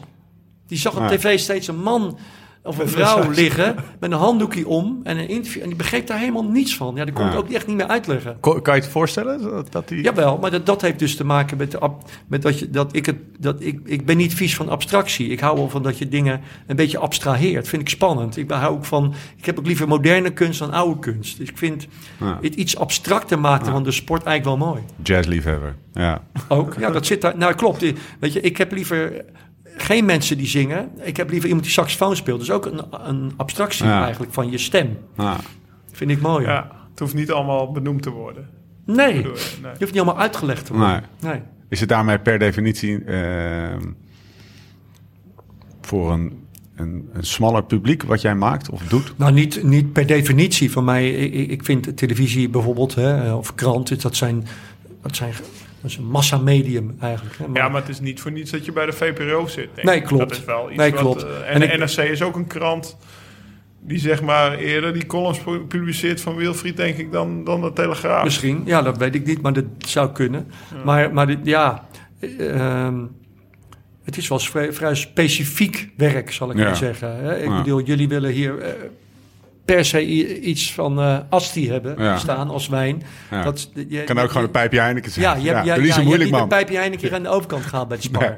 Die 0.67 0.79
zag 0.79 0.97
op 0.97 1.09
tv 1.09 1.39
steeds 1.39 1.69
een 1.69 1.83
man 1.83 2.19
of 2.65 2.79
een 2.79 2.89
vrouw 2.89 3.31
liggen 3.31 3.75
met 4.01 4.13
een 4.13 4.19
handdoekje 4.19 4.69
om 4.69 5.01
en 5.03 5.19
een 5.19 5.29
interview. 5.29 5.63
En 5.63 5.69
die 5.69 5.77
begreep 5.77 6.07
daar 6.07 6.19
helemaal 6.19 6.45
niets 6.45 6.77
van. 6.77 6.95
Ja, 6.95 7.05
die 7.05 7.15
kon 7.15 7.27
ik 7.27 7.33
Ja. 7.33 7.39
ook 7.39 7.51
echt 7.51 7.67
niet 7.67 7.77
meer 7.77 7.87
uitleggen. 7.87 8.37
Kan 8.41 8.61
je 8.63 8.71
het 8.71 8.89
voorstellen? 8.89 9.43
Dat, 9.43 9.73
dat 9.73 9.89
die... 9.89 10.03
Jawel, 10.03 10.39
maar 10.39 10.51
dat, 10.51 10.67
dat 10.67 10.81
heeft 10.83 10.99
dus 10.99 11.17
te 11.17 11.25
maken 11.25 11.57
met, 11.57 11.71
de 11.71 11.91
met 12.27 12.43
dat, 12.43 12.59
je, 12.59 12.71
dat 12.71 12.97
ik 12.97 13.07
het. 13.07 13.17
Dat 13.39 13.57
ik, 13.63 13.81
ik 13.85 14.07
ben 14.07 14.17
niet 14.17 14.35
vies 14.35 14.57
van 14.57 14.69
abstractie. 14.69 15.29
Ik 15.29 15.41
hou 15.41 15.57
wel 15.57 15.69
van 15.69 15.83
dat 15.83 15.99
je 15.99 16.09
dingen 16.09 16.41
een 16.67 16.77
beetje 16.77 16.99
abstraheert. 16.99 17.69
Vind 17.69 17.83
ik 17.83 17.89
spannend. 17.89 18.37
Ik 18.37 18.51
hou 18.51 18.75
ook 18.77 18.85
van. 18.85 19.15
Ik 19.37 19.45
heb 19.47 19.59
ook 19.59 19.67
liever 19.67 19.89
moderne 19.89 20.31
kunst 20.31 20.59
dan 20.59 20.73
oude 20.73 20.99
kunst. 21.01 21.39
Dus 21.39 21.49
ik 21.49 21.59
vind 21.59 21.87
Ja. 22.21 22.39
het 22.43 22.55
iets 22.55 22.77
abstracter 22.79 23.39
maken 23.39 23.67
van 23.73 23.83
de 23.83 23.93
sport 23.93 24.23
eigenlijk 24.25 24.59
wel 24.59 24.69
mooi. 24.69 24.83
Jazzliefhebber. 25.03 25.75
Ja. 25.93 26.23
Ook. 26.49 26.75
Ja, 26.79 26.91
dat 26.91 27.07
zit 27.07 27.21
daar. 27.21 27.37
Nou, 27.37 27.55
klopt. 27.55 27.81
Die- 27.81 27.95
Weet 28.21 28.33
je, 28.33 28.41
ik 28.41 28.57
heb 28.57 28.73
liever 28.73 29.25
geen 29.77 30.05
mensen 30.05 30.39
die 30.39 30.47
zingen. 30.47 30.91
Ik 31.03 31.17
heb 31.17 31.31
liever 31.31 31.47
iemand 31.49 31.65
die 31.65 31.75
saxofoon 31.75 32.17
speelt. 32.17 32.39
Dus 32.39 32.51
ook 32.51 32.67
een, 32.67 32.81
een 32.91 33.33
abstractie 33.37 33.87
Ja. 33.87 34.03
eigenlijk 34.03 34.33
van 34.33 34.51
je 34.51 34.59
stem. 34.59 34.99
Ah. 35.17 35.39
Vind 35.93 36.11
ik 36.11 36.21
mooi. 36.21 36.47
Ja, 36.47 36.71
het 36.91 36.99
hoeft 36.99 37.15
niet 37.15 37.31
allemaal 37.31 37.73
benoemd 37.73 38.03
te 38.03 38.11
worden. 38.11 38.49
Nee, 38.87 39.17
Bedoel? 39.17 39.33
Nee. 39.63 39.71
hoeft 39.79 39.93
niet 39.93 40.01
allemaal 40.03 40.19
uitgelegd 40.19 40.67
te 40.67 40.73
worden. 40.73 41.05
Nee. 41.21 41.41
Is 41.69 41.81
het 41.81 41.89
daarmee 41.89 42.19
per 42.19 42.39
definitie 42.39 43.05
ehm, 43.05 43.81
voor 45.81 46.13
een, 46.13 46.47
een, 46.77 47.09
een 47.13 47.25
smaller 47.25 47.65
publiek 47.65 48.03
wat 48.03 48.21
jij 48.21 48.35
maakt 48.35 48.71
of 48.71 48.83
doet? 48.83 49.13
Nou, 49.17 49.33
niet, 49.33 49.63
niet 49.63 49.93
per 49.93 50.07
definitie 50.07 50.71
van 50.71 50.85
mij. 50.85 51.11
Ik, 51.13 51.51
ik 51.51 51.65
vind 51.65 51.97
televisie 51.97 52.49
bijvoorbeeld, 52.49 52.95
hè, 52.95 53.33
of 53.33 53.55
krant, 53.55 54.03
dat 54.03 54.17
zijn, 54.17 54.47
dat 55.03 55.17
zijn 55.17 55.33
dat 55.85 55.93
is 55.93 55.97
een 55.99 56.11
massamedium 56.11 56.97
eigenlijk. 57.01 57.37
Hè. 57.39 57.49
Maar- 57.49 57.63
Ja, 57.63 57.69
maar 57.69 57.81
het 57.81 57.91
is 57.91 58.01
niet 58.01 58.21
voor 58.21 58.33
niets 58.33 58.51
dat 58.51 58.65
je 58.65 58.73
bij 58.73 58.87
de 58.87 58.93
VPRO 58.93 59.47
zit. 59.47 59.69
denk 59.75 59.87
Nee, 59.89 60.01
klopt. 60.03 60.29
Dat 60.29 60.39
is 60.39 60.45
wel 60.45 60.69
iets 60.69 60.77
Nee, 60.79 60.91
wat, 60.91 61.01
klopt. 61.01 61.23
eh, 61.25 61.31
En 61.31 61.45
en, 61.47 61.63
ik- 61.63 61.71
de 61.71 61.77
NRC 61.77 62.11
is 62.11 62.23
ook 62.23 62.37
een 62.37 62.47
krant 62.47 62.97
die 63.81 63.99
zeg 63.99 64.23
maar 64.23 64.55
eerder 64.59 64.93
die 64.93 65.07
columns 65.07 65.39
pu- 65.39 65.59
publiceert 65.61 66.21
van 66.21 66.37
Wilfried, 66.37 66.77
denk 66.77 66.97
ik, 66.97 67.13
dan, 67.13 67.45
dan 67.45 67.61
de 67.61 67.73
Telegraaf. 67.73 68.25
Misschien, 68.25 68.63
ja, 68.65 68.83
dat 68.83 68.97
weet 68.99 69.15
ik 69.15 69.27
niet, 69.27 69.43
maar 69.43 69.53
dat 69.53 69.65
zou 69.79 70.11
kunnen. 70.13 70.47
Maar, 70.85 71.13
maar 71.13 71.27
dit- 71.27 71.39
ja, 71.43 71.87
eh, 72.21 72.61
ehm, 72.61 72.99
het 74.05 74.17
is 74.17 74.29
wel 74.29 74.39
vrij, 74.39 74.73
vrij 74.73 74.95
specifiek 74.95 75.89
werk, 75.97 76.33
zal 76.33 76.51
ik 76.51 76.57
Ja. 76.57 76.65
maar 76.65 76.77
zeggen. 76.77 77.17
Hè. 77.17 77.39
Ik 77.39 77.49
Ja. 77.49 77.63
bedoel, 77.63 77.81
jullie 77.83 78.09
willen 78.09 78.31
hier 78.31 78.59
eh, 78.59 78.73
per 79.65 79.85
se 79.85 80.07
iets 80.41 80.73
van 80.75 81.01
eh 81.01 81.19
Asti 81.29 81.71
hebben 81.71 82.03
Ja. 82.03 82.17
staan 82.19 82.51
als 82.51 82.69
wijn. 82.69 83.03
Ja. 83.31 83.43
Dat, 83.43 83.71
je, 83.89 84.05
kan 84.05 84.19
ook 84.19 84.29
gewoon 84.29 84.45
een 84.45 84.51
pijpje 84.51 84.81
Heineken 84.81 85.11
zijn. 85.11 85.25
Ja, 85.25 85.35
je 85.35 85.51
hebt, 85.55 85.67
ja, 85.67 85.75
ja, 85.75 85.93
zo 85.93 86.01
je 86.01 86.07
moeilijk, 86.07 86.31
man. 86.31 86.43
een 86.43 86.49
pijpje 86.49 86.77
Heineken 86.77 87.13
aan 87.15 87.23
de 87.23 87.29
overkant 87.29 87.65
gehaald 87.65 87.89
bij 87.89 87.97
de 87.97 88.03
Spar. 88.03 88.21
Nee. 88.23 88.31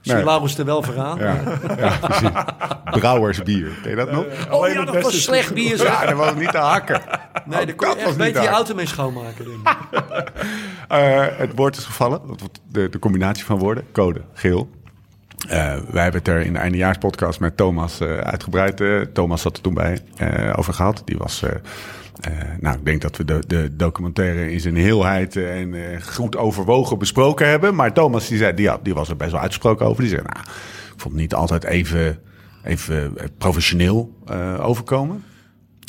Zie 0.00 0.12
Nee. 0.14 0.24
Er 0.58 0.64
wel 0.64 0.82
vooraan. 0.82 1.18
Ja, 1.18 1.36
ja. 1.78 2.44
Brouwersbier. 2.90 3.70
Ken 3.82 3.90
je 3.90 3.96
dat 3.96 4.10
nog? 4.10 4.24
Oh 4.24 4.50
Alleen 4.50 4.72
ja, 4.72 4.84
dat 4.84 5.02
was 5.02 5.14
is 5.14 5.22
slecht 5.22 5.54
bier. 5.54 5.76
zeg. 5.76 6.00
Ja, 6.00 6.06
dat 6.06 6.16
was 6.16 6.34
niet 6.34 6.50
te 6.50 6.58
hakken. 6.58 7.00
Nee, 7.44 7.66
daar 7.66 7.74
kon 7.74 7.88
je 7.88 7.94
echt 7.96 8.16
beter 8.16 8.42
je 8.42 8.48
auto 8.48 8.74
mee 8.74 8.86
schoonmaken. 8.86 9.44
Denk 9.44 9.68
ik. 9.68 10.32
Eh, 10.88 11.26
het 11.36 11.52
woord 11.54 11.76
is 11.76 11.84
gevallen. 11.84 12.20
De, 12.68 12.88
de 12.88 12.98
combinatie 12.98 13.44
van 13.44 13.58
woorden. 13.58 13.84
Code, 13.92 14.20
geel. 14.34 14.70
Eh, 15.48 15.74
wij 15.90 16.02
hebben 16.02 16.20
het 16.20 16.28
er 16.28 16.40
in 16.40 16.52
de 16.52 16.58
eindejaarspodcast 16.58 17.40
met 17.40 17.56
Thomas 17.56 18.00
eh, 18.00 18.18
uitgebreid. 18.18 18.80
eh, 18.80 19.00
Thomas 19.00 19.42
zat 19.42 19.56
er 19.56 19.62
toen 19.62 19.74
bij 19.74 19.98
eh, 20.16 20.52
over 20.56 20.74
gehad. 20.74 21.02
Die 21.04 21.16
was. 21.18 21.42
eh, 21.42 21.50
eh, 22.20 22.48
nou, 22.60 22.76
ik 22.78 22.84
denk 22.84 23.00
dat 23.02 23.16
we 23.16 23.24
de, 23.24 23.42
de 23.46 23.76
documentaire 23.76 24.52
in 24.52 24.60
zijn 24.60 24.76
heelheid 24.76 25.36
en 25.36 25.74
eh, 25.74 26.02
goed 26.02 26.36
overwogen 26.36 26.98
besproken 26.98 27.48
hebben. 27.48 27.74
Maar 27.74 27.92
Thomas 27.92 28.28
die 28.28 28.38
zei, 28.38 28.54
die, 28.54 28.68
had, 28.68 28.84
die 28.84 28.94
was 28.94 29.08
er 29.08 29.16
best 29.16 29.30
wel 29.30 29.40
uitgesproken 29.40 29.86
over. 29.86 30.00
Die 30.02 30.10
zei, 30.10 30.22
nou, 30.22 30.38
ik 30.94 31.00
vond 31.00 31.12
het 31.14 31.22
niet 31.22 31.34
altijd 31.34 31.64
even, 31.64 32.18
even 32.64 33.16
professioneel 33.38 34.14
eh, 34.26 34.66
overkomen. 34.68 35.24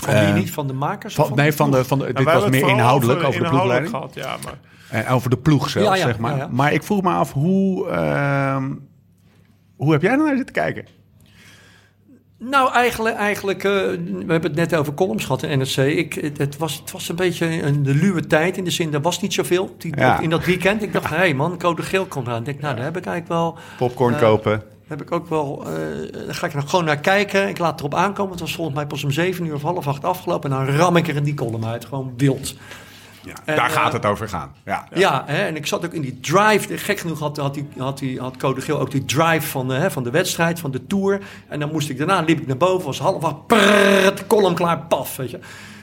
Van 0.04 0.14
wie 0.26 0.34
niet? 0.34 0.52
Van 0.52 0.68
de 0.68 0.74
makers? 0.74 1.16
Van, 1.16 1.32
nee, 1.36 1.54
van 1.54 1.72
de, 1.72 1.84
van 1.86 2.00
de, 2.00 2.06
En 2.06 2.14
dit 2.14 2.24
was 2.26 2.50
meer 2.50 2.68
inhoudelijk 2.70 3.24
over, 3.24 3.44
de 3.44 3.50
ploegleiding. 3.50 3.90
gehad, 3.92 4.14
ja, 4.14 4.36
maar 4.44 4.60
En 4.90 5.08
over 5.08 5.30
de 5.30 5.38
ploeg 5.38 5.70
zelf, 5.70 5.86
Ja, 5.86 5.96
ja, 5.96 6.06
zeg 6.06 6.18
maar. 6.20 6.32
ja, 6.32 6.38
ja. 6.38 6.48
Maar 6.52 6.74
ik 6.74 6.84
vroeg 6.84 7.02
me 7.02 7.10
af, 7.10 7.34
hoe, 7.34 7.90
ehm, 7.90 8.72
hoe 9.84 9.92
heb 9.92 10.02
jij 10.02 10.12
er 10.12 10.18
naar 10.18 10.36
zitten 10.36 10.56
kijken? 10.56 10.86
Nou, 12.38 12.72
eigenlijk, 12.74 13.16
eigenlijk 13.16 13.64
eh, 13.64 13.72
we 13.72 14.26
hebben 14.28 14.42
het 14.42 14.56
net 14.56 14.76
over 14.76 14.94
columns 14.94 15.24
gehad 15.26 15.44
in 15.44 15.58
NRC. 15.58 15.78
Ik, 15.78 16.14
het, 16.14 16.38
het 16.38 16.58
was, 16.58 16.76
het 16.80 16.92
was 16.92 17.10
een 17.10 17.16
beetje 17.16 17.62
een 17.64 17.84
de 17.84 17.94
luwe 17.96 18.28
tijd. 18.28 18.58
In 18.58 18.64
de 18.64 18.70
zin, 18.72 18.94
er 18.94 19.02
was 19.02 19.22
niet 19.22 19.34
zoveel 19.34 19.76
die, 19.78 19.98
Ja. 19.98 20.20
in 20.20 20.30
dat 20.30 20.46
weekend. 20.46 20.84
Ik 20.84 20.94
dacht, 20.94 21.10
hé 21.10 21.16
hey 21.16 21.34
man, 21.34 21.58
code 21.58 21.82
geel 21.82 22.06
komt 22.06 22.28
aan. 22.28 22.40
Ik 22.40 22.46
denk, 22.46 22.60
nou, 22.62 22.76
daar 22.76 22.84
heb 22.84 22.98
ik 22.98 23.06
eigenlijk 23.06 23.40
wel... 23.42 23.58
Popcorn 23.78 24.14
Eh, 24.14 24.20
kopen. 24.20 24.64
Heb 24.88 25.02
ik 25.02 25.12
ook 25.12 25.30
wel, 25.30 25.64
eh 25.66 26.26
daar 26.26 26.36
ga 26.36 26.48
ik 26.48 26.54
nog 26.54 26.70
gewoon 26.70 26.86
naar 26.86 27.00
kijken. 27.00 27.48
Ik 27.48 27.58
laat 27.58 27.80
erop 27.80 27.96
aankomen. 27.96 28.32
Het 28.32 28.42
was 28.42 28.56
volgens 28.56 28.76
mij 28.76 28.86
pas 28.88 29.04
om 29.04 29.12
zeven 29.12 29.46
uur 29.46 29.54
of 29.54 29.62
half 29.62 29.88
acht 29.88 30.04
afgelopen. 30.04 30.52
En 30.52 30.66
dan 30.66 30.76
ram 30.76 30.96
ik 30.96 31.08
er 31.08 31.16
in 31.16 31.24
die 31.24 31.34
column 31.34 31.66
uit. 31.66 31.86
Gewoon 31.86 32.14
wild. 32.18 32.56
Ja, 33.24 33.34
en, 33.46 33.56
daar 33.56 33.70
eh, 33.70 33.76
gaat 33.76 33.94
het 33.94 34.06
over 34.06 34.30
gaan. 34.30 34.56
Ja. 34.66 34.88
Ja, 34.94 35.24
hè, 35.26 35.46
en 35.46 35.56
ik 35.56 35.66
zat 35.66 35.86
ook 35.86 35.94
in 35.94 36.02
die 36.02 36.20
drive. 36.20 36.78
Gek 36.78 37.00
genoeg 37.00 37.20
had, 37.20 37.38
had, 37.38 37.54
die, 37.54 37.68
had, 37.78 37.98
die, 37.98 38.20
had 38.20 38.38
Code 38.38 38.62
Geel 38.62 38.80
ook 38.80 38.92
die 38.92 39.06
drive 39.06 39.48
van 39.48 39.68
de, 39.68 39.74
hè, 39.74 39.92
van 39.92 40.04
de 40.04 40.12
wedstrijd, 40.12 40.60
van 40.60 40.72
de 40.72 40.88
Tour. 40.88 41.22
En 41.48 41.60
dan 41.60 41.72
moest 41.72 41.90
ik 41.90 41.98
daarna, 41.98 42.22
liep 42.22 42.40
ik 42.40 42.48
naar 42.48 42.58
boven, 42.58 42.86
was 42.86 43.00
half 43.00 43.24
acht, 43.24 43.48
prrrt, 43.48 44.18
de 44.18 44.28
column 44.28 44.56
klaar, 44.56 44.80
paf, 44.80 45.16
weet 45.16 45.32
je. 45.32 45.40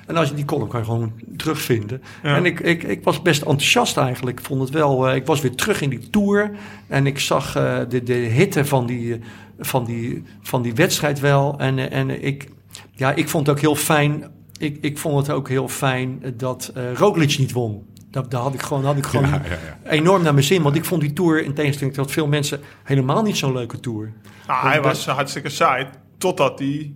En 0.07 0.17
als 0.17 0.29
je 0.29 0.35
die 0.35 0.45
column 0.45 0.69
kan 0.69 0.81
je 0.81 0.87
gewoon 0.87 1.13
terugvinden. 1.37 2.03
Ja. 2.23 2.37
En 2.37 2.45
ik, 2.45 2.61
ik, 2.61 2.83
ik 2.83 3.05
was 3.05 3.23
best 3.23 3.43
enthousiast 3.43 3.97
eigenlijk. 3.97 4.39
Ik 4.39 4.45
vond 4.45 4.61
het 4.61 4.71
wel, 4.71 5.09
eh, 5.09 5.15
ik 5.15 5.27
was 5.27 5.41
weer 5.41 5.55
terug 5.55 5.81
in 5.81 5.91
die 5.91 6.11
Tour. 6.11 6.51
En 6.87 7.07
ik 7.07 7.19
zag 7.19 7.57
eh, 7.57 7.79
de, 7.89 8.03
de 8.03 8.13
hitte 8.13 8.65
van 8.65 8.87
die, 8.87 9.15
eh, 9.15 9.21
van, 9.59 9.85
die, 9.85 10.23
van 10.43 10.63
die 10.63 10.75
wedstrijd 10.75 11.21
wel. 11.21 11.59
En, 11.59 11.79
eh, 11.79 11.99
en 11.99 12.25
ik... 12.25 12.49
ja, 12.93 13.13
ik 13.13 13.29
vond 13.29 13.47
het 13.47 13.57
ook 13.57 13.63
heel 13.63 13.75
fijn. 13.75 14.25
Ik, 14.59 14.79
ik 14.81 14.99
vond 14.99 15.27
het 15.27 15.37
ook 15.37 15.49
heel 15.49 15.69
fijn 15.69 16.23
dat 16.37 16.71
eh 16.75 16.93
Roglic 16.95 17.39
niet 17.39 17.53
won. 17.53 17.87
Dat, 18.11 18.31
daar 18.31 18.41
had 18.41 18.55
ik 18.55 18.63
gewoon, 18.63 18.85
had 18.85 18.97
ik 18.97 19.07
gewoon 19.07 19.29
Ja, 19.29 19.43
ja, 19.45 19.51
ja. 19.85 19.91
enorm 19.91 20.23
naar 20.23 20.35
mijn 20.35 20.45
zin. 20.47 20.63
Want 20.63 20.77
ik 20.77 20.85
vond 20.85 21.01
die 21.01 21.13
tour, 21.13 21.45
in 21.45 21.55
tegenstelling 21.55 21.95
tot 21.97 22.11
veel 22.11 22.27
mensen, 22.27 22.61
helemaal 22.85 23.23
niet 23.23 23.37
zo'n 23.37 23.53
leuke 23.53 23.81
tour. 23.81 24.13
Nou, 24.47 24.69
hij 24.69 24.83
was 24.83 25.07
hartstikke 25.07 25.49
saai. 25.49 25.87
Totdat 26.19 26.59
hij... 26.59 26.95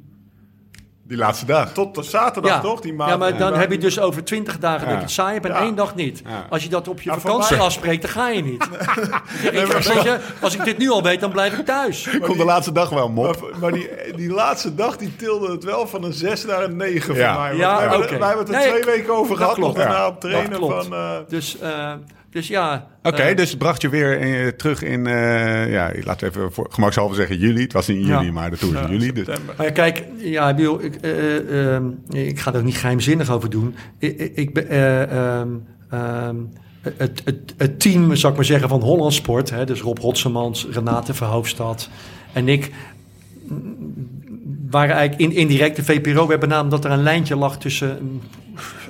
Die 1.05 1.17
laatste 1.17 1.47
dag. 1.47 1.73
Tot 1.73 1.95
de 1.95 2.03
zaterdag, 2.03 2.61
toch? 2.61 2.81
Die 2.81 2.95
maand, 2.95 3.11
ja, 3.11 3.17
maar 3.17 3.37
dan 3.37 3.55
heb 3.55 3.71
je 3.71 3.79
dus 3.79 4.01
over 4.01 4.25
twintig 4.25 4.59
dagen 4.59 4.87
dat 4.87 4.97
je 4.97 5.03
het 5.03 5.11
saai 5.11 5.33
hebt 5.33 5.47
en 5.47 5.53
Ja. 5.53 5.61
één 5.61 5.75
dag 5.75 5.95
niet. 5.95 6.23
Ja. 6.27 6.47
Als 6.51 6.63
je 6.63 6.69
dat 6.69 6.89
op 6.89 7.01
je 7.03 7.11
vakantie 7.19 7.57
afspreekt, 7.57 8.03
dan 8.03 8.11
ga 8.11 8.29
je 8.29 8.43
niet. 8.43 8.69
Ja, 9.43 9.51
ik, 9.61 9.67
weet 9.67 10.03
je, 10.03 10.19
als 10.41 10.55
ik 10.55 10.65
dit 10.65 10.79
nu 10.79 10.91
al 10.91 11.03
weet, 11.03 11.21
dan 11.21 11.31
blijf 11.31 11.59
ik 11.59 11.65
thuis. 11.67 12.07
Ik 12.07 12.21
kon 12.23 12.37
de 12.37 12.45
laatste 12.45 12.73
dag 12.73 12.89
wel 12.89 13.09
Maar, 13.09 13.25
mop. 13.27 13.55
maar 13.61 13.73
die, 13.73 13.89
die 14.17 14.31
laatste 14.31 14.75
dag 14.75 14.97
die 14.97 15.17
tilde 15.17 15.53
het 15.53 15.65
wel 15.65 15.87
van 15.87 16.05
een 16.05 16.13
6 16.13 16.45
naar 16.45 16.63
een 16.63 16.77
9 16.77 17.15
Ja. 17.15 17.33
voor 17.33 17.41
mij. 17.43 17.49
Want 17.49 17.61
Ja, 17.61 17.79
wij, 17.79 18.19
wij 18.19 18.29
hebben 18.29 18.47
het 18.47 18.49
er 18.55 18.55
Nee, 18.61 18.81
twee 18.81 18.85
weken 18.97 19.15
over 19.15 19.29
dat 19.29 19.39
gehad. 19.39 19.55
klopt. 19.55 19.77
Nog 19.77 19.85
daarna 19.87 20.07
op 20.07 20.21
trainen 20.21 20.51
dat 20.51 20.59
klopt. 20.59 20.87
van... 20.87 20.95
eh, 20.97 21.11
Dus, 21.29 21.59
eh, 21.59 21.93
dus 22.33 22.49
ja. 22.49 22.87
Oké, 23.03 23.23
eh, 23.23 23.37
dus 23.37 23.51
het 23.51 23.59
bracht 23.59 23.83
je 23.83 23.89
weer 23.89 24.21
eh, 24.21 24.49
terug 24.49 24.83
in, 24.83 25.07
eh, 25.07 25.73
ja, 25.73 25.93
laten 26.03 26.33
we 26.33 26.39
even 26.39 26.53
voor 26.53 26.67
gemakshalve 26.71 27.15
zeggen 27.15 27.39
juli. 27.39 27.63
Het 27.63 27.73
was 27.73 27.87
niet 27.89 27.97
in 27.97 28.07
juli, 28.07 28.25
Ja. 28.25 28.33
maar 28.33 28.51
de 28.51 28.57
is 28.57 28.63
in 28.63 28.89
juli. 28.89 29.13
Dus. 29.13 29.27
Maar 29.27 29.67
ja, 29.67 29.73
kijk, 29.73 30.05
ja, 30.17 30.49
ik, 30.49 30.57
bedoel, 30.57 30.83
ik, 30.83 30.95
eh, 30.95 31.37
eh, 31.37 31.75
ehm, 31.75 31.85
ik 32.11 32.41
ga 32.41 32.53
er 32.53 32.59
ook 32.59 32.65
niet 32.65 32.77
geheimzinnig 32.77 33.31
over 33.31 33.51
doen. 33.51 33.75
Ik, 33.99 34.19
ik, 34.35 34.59
eh, 34.59 35.03
ehm, 35.03 35.49
ehm, 35.91 36.37
het, 36.81 37.23
het, 37.25 37.55
het 37.57 37.81
team, 37.81 38.17
zou 38.17 38.33
ik 38.33 38.39
maar 38.39 38.49
zeggen, 38.49 38.69
van 38.69 38.81
Holland 38.81 39.13
Sport, 39.13 39.51
hè, 39.51 39.65
dus 39.65 39.81
Rob 39.81 39.99
Rotsemans, 39.99 40.67
Renate 40.71 41.15
Verhoofdstad 41.15 41.89
en 42.33 42.49
ik, 42.49 42.71
waren 44.71 44.95
eigenlijk 44.95 45.33
in, 45.33 45.41
indirect 45.41 45.77
de 45.77 45.85
VPRO. 45.85 46.25
We 46.25 46.31
hebben 46.31 46.49
namelijk 46.49 46.83
dat 46.83 46.85
er 46.85 46.99
een 46.99 47.03
lijntje 47.03 47.37
lag 47.37 47.59
tussen 47.59 48.21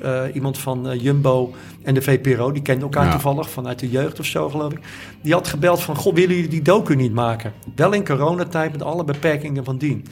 eh, 0.03 0.23
iemand 0.33 0.59
van 0.59 0.89
eh, 0.89 1.03
Jumbo 1.03 1.55
en 1.83 1.95
de 1.95 2.03
VPRO. 2.03 2.53
Die 2.53 2.63
kenden 2.63 2.83
elkaar 2.83 3.05
Ja. 3.05 3.11
toevallig 3.11 3.51
vanuit 3.51 3.79
de 3.79 3.91
jeugd 3.91 4.19
of 4.21 4.27
zo, 4.27 4.49
geloof 4.49 4.73
ik. 4.73 4.79
Die 5.23 5.33
had 5.33 5.49
gebeld 5.49 5.83
van, 5.83 5.97
goh, 5.97 6.15
willen 6.15 6.35
jullie 6.35 6.51
die 6.51 6.63
docu 6.63 6.95
niet 6.95 7.13
maken? 7.13 7.53
Wel 7.75 7.93
in 7.93 8.05
coronatijd 8.05 8.73
met 8.73 8.83
alle 8.83 9.05
beperkingen 9.05 9.65
van 9.65 9.79
dien. 9.79 10.07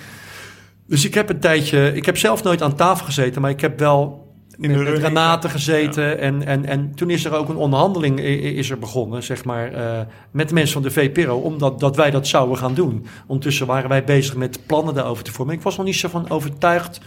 Dus 0.87 1.05
ik 1.05 1.15
heb 1.15 1.31
een 1.31 1.41
tijdje, 1.41 1.93
ik 1.95 2.07
heb 2.07 2.17
zelf 2.17 2.43
nooit 2.43 2.63
aan 2.63 2.75
tafel 2.75 3.05
gezeten, 3.05 3.41
maar 3.41 3.51
ik 3.51 3.61
heb 3.61 3.79
wel 3.79 4.29
de 4.61 4.69
met, 4.69 4.77
met 4.77 4.87
running, 4.87 5.07
Renate 5.07 5.47
ja. 5.47 5.53
gezeten. 5.53 6.19
En, 6.19 6.47
en, 6.47 6.65
en 6.65 6.95
toen 6.95 7.11
is 7.11 7.25
er 7.25 7.35
ook 7.35 7.49
een 7.49 7.57
onderhandeling 7.57 8.21
is 8.21 8.71
er 8.71 8.79
begonnen, 8.79 9.23
zeg 9.23 9.45
maar, 9.45 9.73
eh, 9.73 10.01
met 10.31 10.49
de 10.49 10.55
mensen 10.55 10.73
van 10.73 10.83
de 10.83 10.91
VPRO, 10.91 11.37
omdat 11.37 11.81
dat 11.81 11.97
wij 11.97 12.11
dat 12.11 12.27
zouden 12.27 12.57
gaan 12.57 12.75
doen. 12.75 13.07
Ondertussen 13.27 13.67
waren 13.67 13.89
wij 13.89 14.05
bezig 14.05 14.37
met 14.37 14.61
plannen 14.67 14.95
daarover 14.95 15.25
te 15.25 15.33
vormen. 15.33 15.55
Ik 15.55 15.63
was 15.63 15.77
nog 15.77 15.87
niet 15.87 15.97
zo 15.97 16.09
van 16.09 16.31
overtuigd 16.31 17.01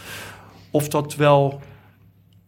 of 0.72 0.88
dat 0.88 1.16
wel 1.16 1.62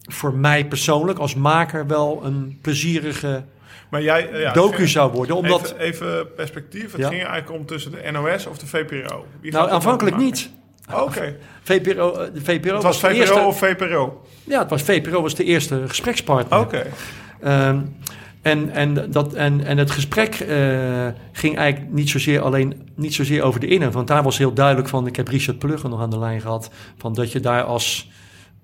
voor 0.05 0.33
mij 0.33 0.65
persoonlijk 0.65 1.19
als 1.19 1.35
maker 1.35 1.87
wel 1.87 2.21
een 2.23 2.57
plezierige 2.61 3.43
Maar 3.89 4.01
jij... 4.01 4.29
eh, 4.29 4.41
ja, 4.41 4.53
docu 4.53 4.87
zou 4.87 5.11
worden. 5.11 5.35
Omdat, 5.35 5.75
Even, 5.77 5.79
even 5.79 6.33
perspectief. 6.35 6.91
Het 6.91 7.01
Ja. 7.01 7.07
ging 7.07 7.23
eigenlijk 7.23 7.51
om 7.59 7.65
tussen 7.65 7.91
de 7.91 8.11
NOS 8.11 8.45
of 8.45 8.57
de 8.57 8.67
VPRO. 8.67 9.25
Wie 9.41 9.51
nou, 9.51 9.69
aanvankelijk 9.69 10.17
niet. 10.17 10.49
Oké. 10.93 11.35
VPRO, 11.63 12.13
eh, 12.13 12.33
de 12.33 12.41
VPRO 12.41 12.73
Het 12.73 12.83
was 12.83 13.01
de 13.01 13.07
VPRO 13.07 13.17
eerste, 13.19 13.39
of 13.39 13.57
VPRO? 13.57 14.25
Ja, 14.43 14.59
het 14.59 14.69
was 14.69 14.81
VPRO 14.81 15.21
was 15.21 15.35
de 15.35 15.43
eerste 15.43 15.83
gesprekspartner. 15.87 16.59
Oké. 16.59 16.85
Ehm, 17.41 17.79
en, 18.41 18.69
en, 18.69 19.11
dat, 19.11 19.33
en, 19.33 19.65
en 19.65 19.77
het 19.77 19.91
gesprek 19.91 20.35
eh, 20.35 21.07
ging 21.31 21.57
eigenlijk 21.57 21.93
niet 21.93 22.09
zozeer, 22.09 22.41
alleen, 22.41 22.89
niet 22.95 23.13
zozeer 23.13 23.41
over 23.43 23.59
de 23.59 23.67
inhoud. 23.67 23.93
Want 23.93 24.07
daar 24.07 24.23
was 24.23 24.37
heel 24.37 24.53
duidelijk 24.53 24.87
van, 24.87 25.07
ik 25.07 25.15
heb 25.15 25.27
Richard 25.27 25.59
Pluggen 25.59 25.89
nog 25.89 26.01
aan 26.01 26.09
de 26.09 26.19
lijn 26.19 26.41
gehad, 26.41 26.69
van 26.97 27.13
dat 27.13 27.31
je 27.31 27.39
daar 27.39 27.63
als, 27.63 28.09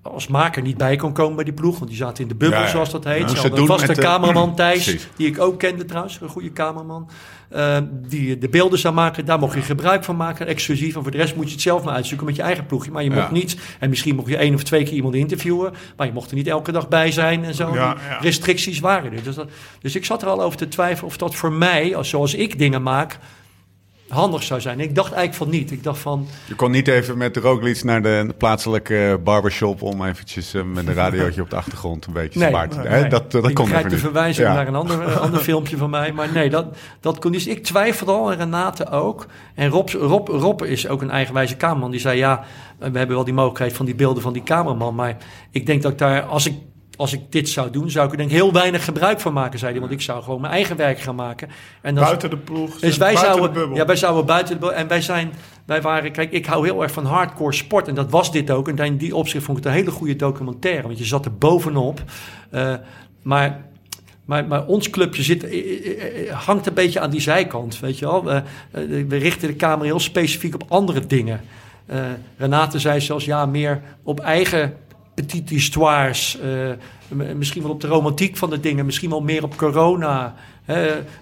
als 0.01 0.27
maker 0.27 0.61
niet 0.61 0.77
bij 0.77 0.95
kon 0.95 1.13
komen 1.13 1.35
bij 1.35 1.43
die 1.43 1.53
ploeg. 1.53 1.77
Want 1.77 1.89
die 1.89 1.99
zaten 1.99 2.23
in 2.23 2.29
de 2.29 2.35
bubbel, 2.35 2.57
Ja, 2.59 2.63
ja. 2.65 2.71
zoals 2.71 2.91
dat 2.91 3.03
heet. 3.03 3.21
Moest 3.27 3.41
Ze 3.41 3.51
een 3.51 3.65
vaste 3.65 3.93
de- 3.93 4.01
cameraman 4.01 4.55
Thijs, 4.61 5.07
die 5.15 5.27
ik 5.27 5.39
ook 5.39 5.59
kende 5.59 5.85
trouwens, 5.85 6.19
een 6.21 6.29
goede 6.29 6.51
cameraman. 6.53 7.09
eh, 7.49 7.77
die 7.91 8.37
de 8.37 8.49
beelden 8.49 8.79
zou 8.79 8.93
maken, 8.93 9.25
daar 9.25 9.39
mocht 9.39 9.53
je 9.55 9.61
gebruik 9.61 10.03
van 10.03 10.15
maken, 10.15 10.47
exclusief. 10.47 10.95
En 10.95 11.01
voor 11.01 11.11
de 11.11 11.17
rest 11.17 11.35
moet 11.35 11.45
je 11.47 11.51
het 11.51 11.61
zelf 11.61 11.83
maar 11.83 11.93
uitzoeken 11.93 12.25
met 12.25 12.35
je 12.35 12.41
eigen 12.41 12.65
ploegje. 12.65 12.91
Maar 12.91 13.03
je 13.03 13.09
mocht 13.09 13.21
Ja. 13.27 13.31
niet, 13.33 13.57
en 13.79 13.89
misschien 13.89 14.15
mocht 14.15 14.27
je 14.29 14.37
één 14.37 14.53
of 14.53 14.63
twee 14.63 14.83
keer 14.83 14.93
iemand 14.93 15.15
interviewen, 15.15 15.73
maar 15.97 16.07
je 16.07 16.13
mocht 16.13 16.29
er 16.29 16.35
niet 16.35 16.47
elke 16.47 16.71
dag 16.71 16.87
bij 16.87 17.11
zijn 17.11 17.43
en 17.43 17.53
zo. 17.55 17.73
Ja, 17.73 17.95
ja. 18.09 18.17
restricties 18.21 18.79
waren 18.79 19.13
er. 19.13 19.23
Dus, 19.23 19.35
dat, 19.35 19.49
dus 19.81 19.95
ik 19.95 20.05
zat 20.05 20.21
er 20.21 20.27
al 20.27 20.41
over 20.41 20.57
te 20.57 20.67
twijfelen 20.67 21.09
of 21.09 21.17
dat 21.17 21.35
voor 21.35 21.51
mij, 21.51 21.95
als, 21.95 22.09
zoals 22.09 22.33
ik 22.35 22.57
dingen 22.59 22.83
maak, 22.83 23.19
handig 24.11 24.43
zou 24.43 24.61
zijn. 24.61 24.79
Ik 24.79 24.95
dacht 24.95 25.11
eigenlijk 25.13 25.37
van 25.37 25.49
niet. 25.59 25.71
Ik 25.71 25.83
dacht 25.83 25.99
van, 25.99 26.27
Je 26.47 26.55
kon 26.55 26.71
niet 26.71 26.87
even 26.87 27.17
met 27.17 27.33
de 27.33 27.39
Roglic 27.39 27.83
naar 27.83 28.01
de 28.01 28.33
plaatselijke 28.37 29.19
barbershop 29.23 29.81
om 29.81 30.05
eventjes 30.05 30.53
eh, 30.53 30.63
met 30.63 30.87
een 30.87 30.93
radiootje 30.93 31.41
op 31.41 31.49
de 31.49 31.55
achtergrond 31.55 32.05
een 32.05 32.13
beetje 32.13 32.39
Nee, 32.39 32.67
te 32.67 32.79
hè? 32.79 32.99
nee. 32.99 33.09
Dat, 33.09 33.31
dat 33.31 33.49
ik 33.49 33.55
kon 33.55 33.75
even 33.75 33.89
de 33.89 33.97
verwijzing 33.97 34.47
Ja. 34.47 34.53
naar 34.53 34.67
een 34.67 34.75
ander, 34.75 35.19
ander 35.19 35.39
filmpje 35.39 35.77
van 35.77 35.89
mij. 35.89 36.11
Maar 36.11 36.31
nee, 36.33 36.49
dat, 36.49 36.65
dat 36.99 37.19
kon 37.19 37.31
niet. 37.31 37.47
Ik 37.47 37.63
twijfelde 37.63 38.11
al 38.11 38.31
en 38.31 38.37
Renate 38.37 38.89
ook. 38.89 39.25
En 39.55 39.69
Rob, 39.69 39.89
Rob, 39.89 40.27
Rob 40.27 40.61
is 40.61 40.87
ook 40.87 41.01
een 41.01 41.11
eigenwijze 41.11 41.57
cameraman. 41.57 41.91
Die 41.91 41.99
zei, 41.99 42.17
ja, 42.17 42.43
we 42.77 42.97
hebben 42.97 43.15
wel 43.15 43.23
die 43.23 43.33
mogelijkheid 43.33 43.73
van 43.73 43.85
die 43.85 43.95
beelden 43.95 44.23
van 44.23 44.33
die 44.33 44.43
cameraman. 44.43 44.95
Maar 44.95 45.17
ik 45.51 45.65
denk 45.65 45.81
dat 45.81 45.91
ik 45.91 45.97
daar, 45.97 46.21
als 46.21 46.45
ik, 46.45 46.53
als 47.01 47.13
ik 47.13 47.21
dit 47.29 47.49
zou 47.49 47.69
doen, 47.69 47.89
zou 47.89 48.05
ik 48.05 48.11
er 48.11 48.17
denk 48.17 48.31
heel 48.31 48.53
weinig 48.53 48.85
gebruik 48.85 49.19
van 49.19 49.33
maken, 49.33 49.59
zei 49.59 49.71
hij. 49.71 49.79
Want 49.79 49.91
ik 49.91 50.01
zou 50.01 50.23
gewoon 50.23 50.41
mijn 50.41 50.53
eigen 50.53 50.75
werk 50.75 50.99
gaan 50.99 51.15
maken. 51.15 51.49
En 51.81 51.95
dan, 51.95 52.03
Buiten 52.03 52.29
de 52.29 52.37
ploeg. 52.37 52.79
dus 52.79 52.97
wij 52.97 53.13
buiten 53.13 53.35
zouden, 53.35 53.73
ja, 53.73 53.85
wij 53.85 53.95
zouden 53.95 54.25
buiten 54.25 54.53
de 54.53 54.59
bubbel. 54.59 54.77
En 54.77 54.87
wij 54.87 55.01
zijn, 55.01 55.33
wij 55.65 55.81
waren, 55.81 56.11
kijk, 56.11 56.31
ik 56.31 56.45
hou 56.45 56.65
heel 56.65 56.81
erg 56.81 56.91
van 56.91 57.05
hardcore 57.05 57.53
sport. 57.53 57.87
En 57.87 57.95
dat 57.95 58.11
was 58.11 58.31
dit 58.31 58.51
ook. 58.51 58.67
En 58.67 58.77
in 58.77 58.97
die 58.97 59.15
opzicht 59.15 59.45
vond 59.45 59.57
ik 59.57 59.63
het 59.63 59.73
een 59.73 59.79
hele 59.79 59.91
goede 59.91 60.15
documentaire. 60.15 60.81
Want 60.81 60.97
je 60.97 61.05
zat 61.05 61.25
er 61.25 61.37
bovenop. 61.37 62.03
Eh, 62.49 62.73
maar, 63.21 63.65
maar, 64.25 64.47
maar 64.47 64.65
ons 64.65 64.89
clubje 64.89 65.23
zit, 65.23 65.43
eh, 65.43 66.29
eh, 66.29 66.35
hangt 66.45 66.67
een 66.67 66.73
beetje 66.73 66.99
aan 66.99 67.09
die 67.09 67.21
zijkant, 67.21 67.79
weet 67.79 67.99
je 67.99 68.05
wel. 68.05 68.23
We 69.07 69.17
richten 69.17 69.47
de 69.47 69.55
camera 69.55 69.83
heel 69.83 69.99
specifiek 69.99 70.53
op 70.53 70.63
andere 70.67 71.05
dingen. 71.07 71.41
Renate 72.37 72.79
zei 72.79 73.01
zelfs, 73.01 73.25
ja, 73.25 73.45
meer 73.45 73.81
op 74.03 74.19
eigen 74.19 74.73
petite 75.13 75.53
histoires. 75.53 76.39
eh, 76.39 76.71
misschien 77.35 77.61
wel 77.61 77.71
op 77.71 77.81
de 77.81 77.87
romantiek 77.87 78.37
van 78.37 78.49
de 78.49 78.59
dingen. 78.59 78.85
Misschien 78.85 79.09
wel 79.09 79.21
meer 79.21 79.43
op 79.43 79.57
corona. 79.57 80.35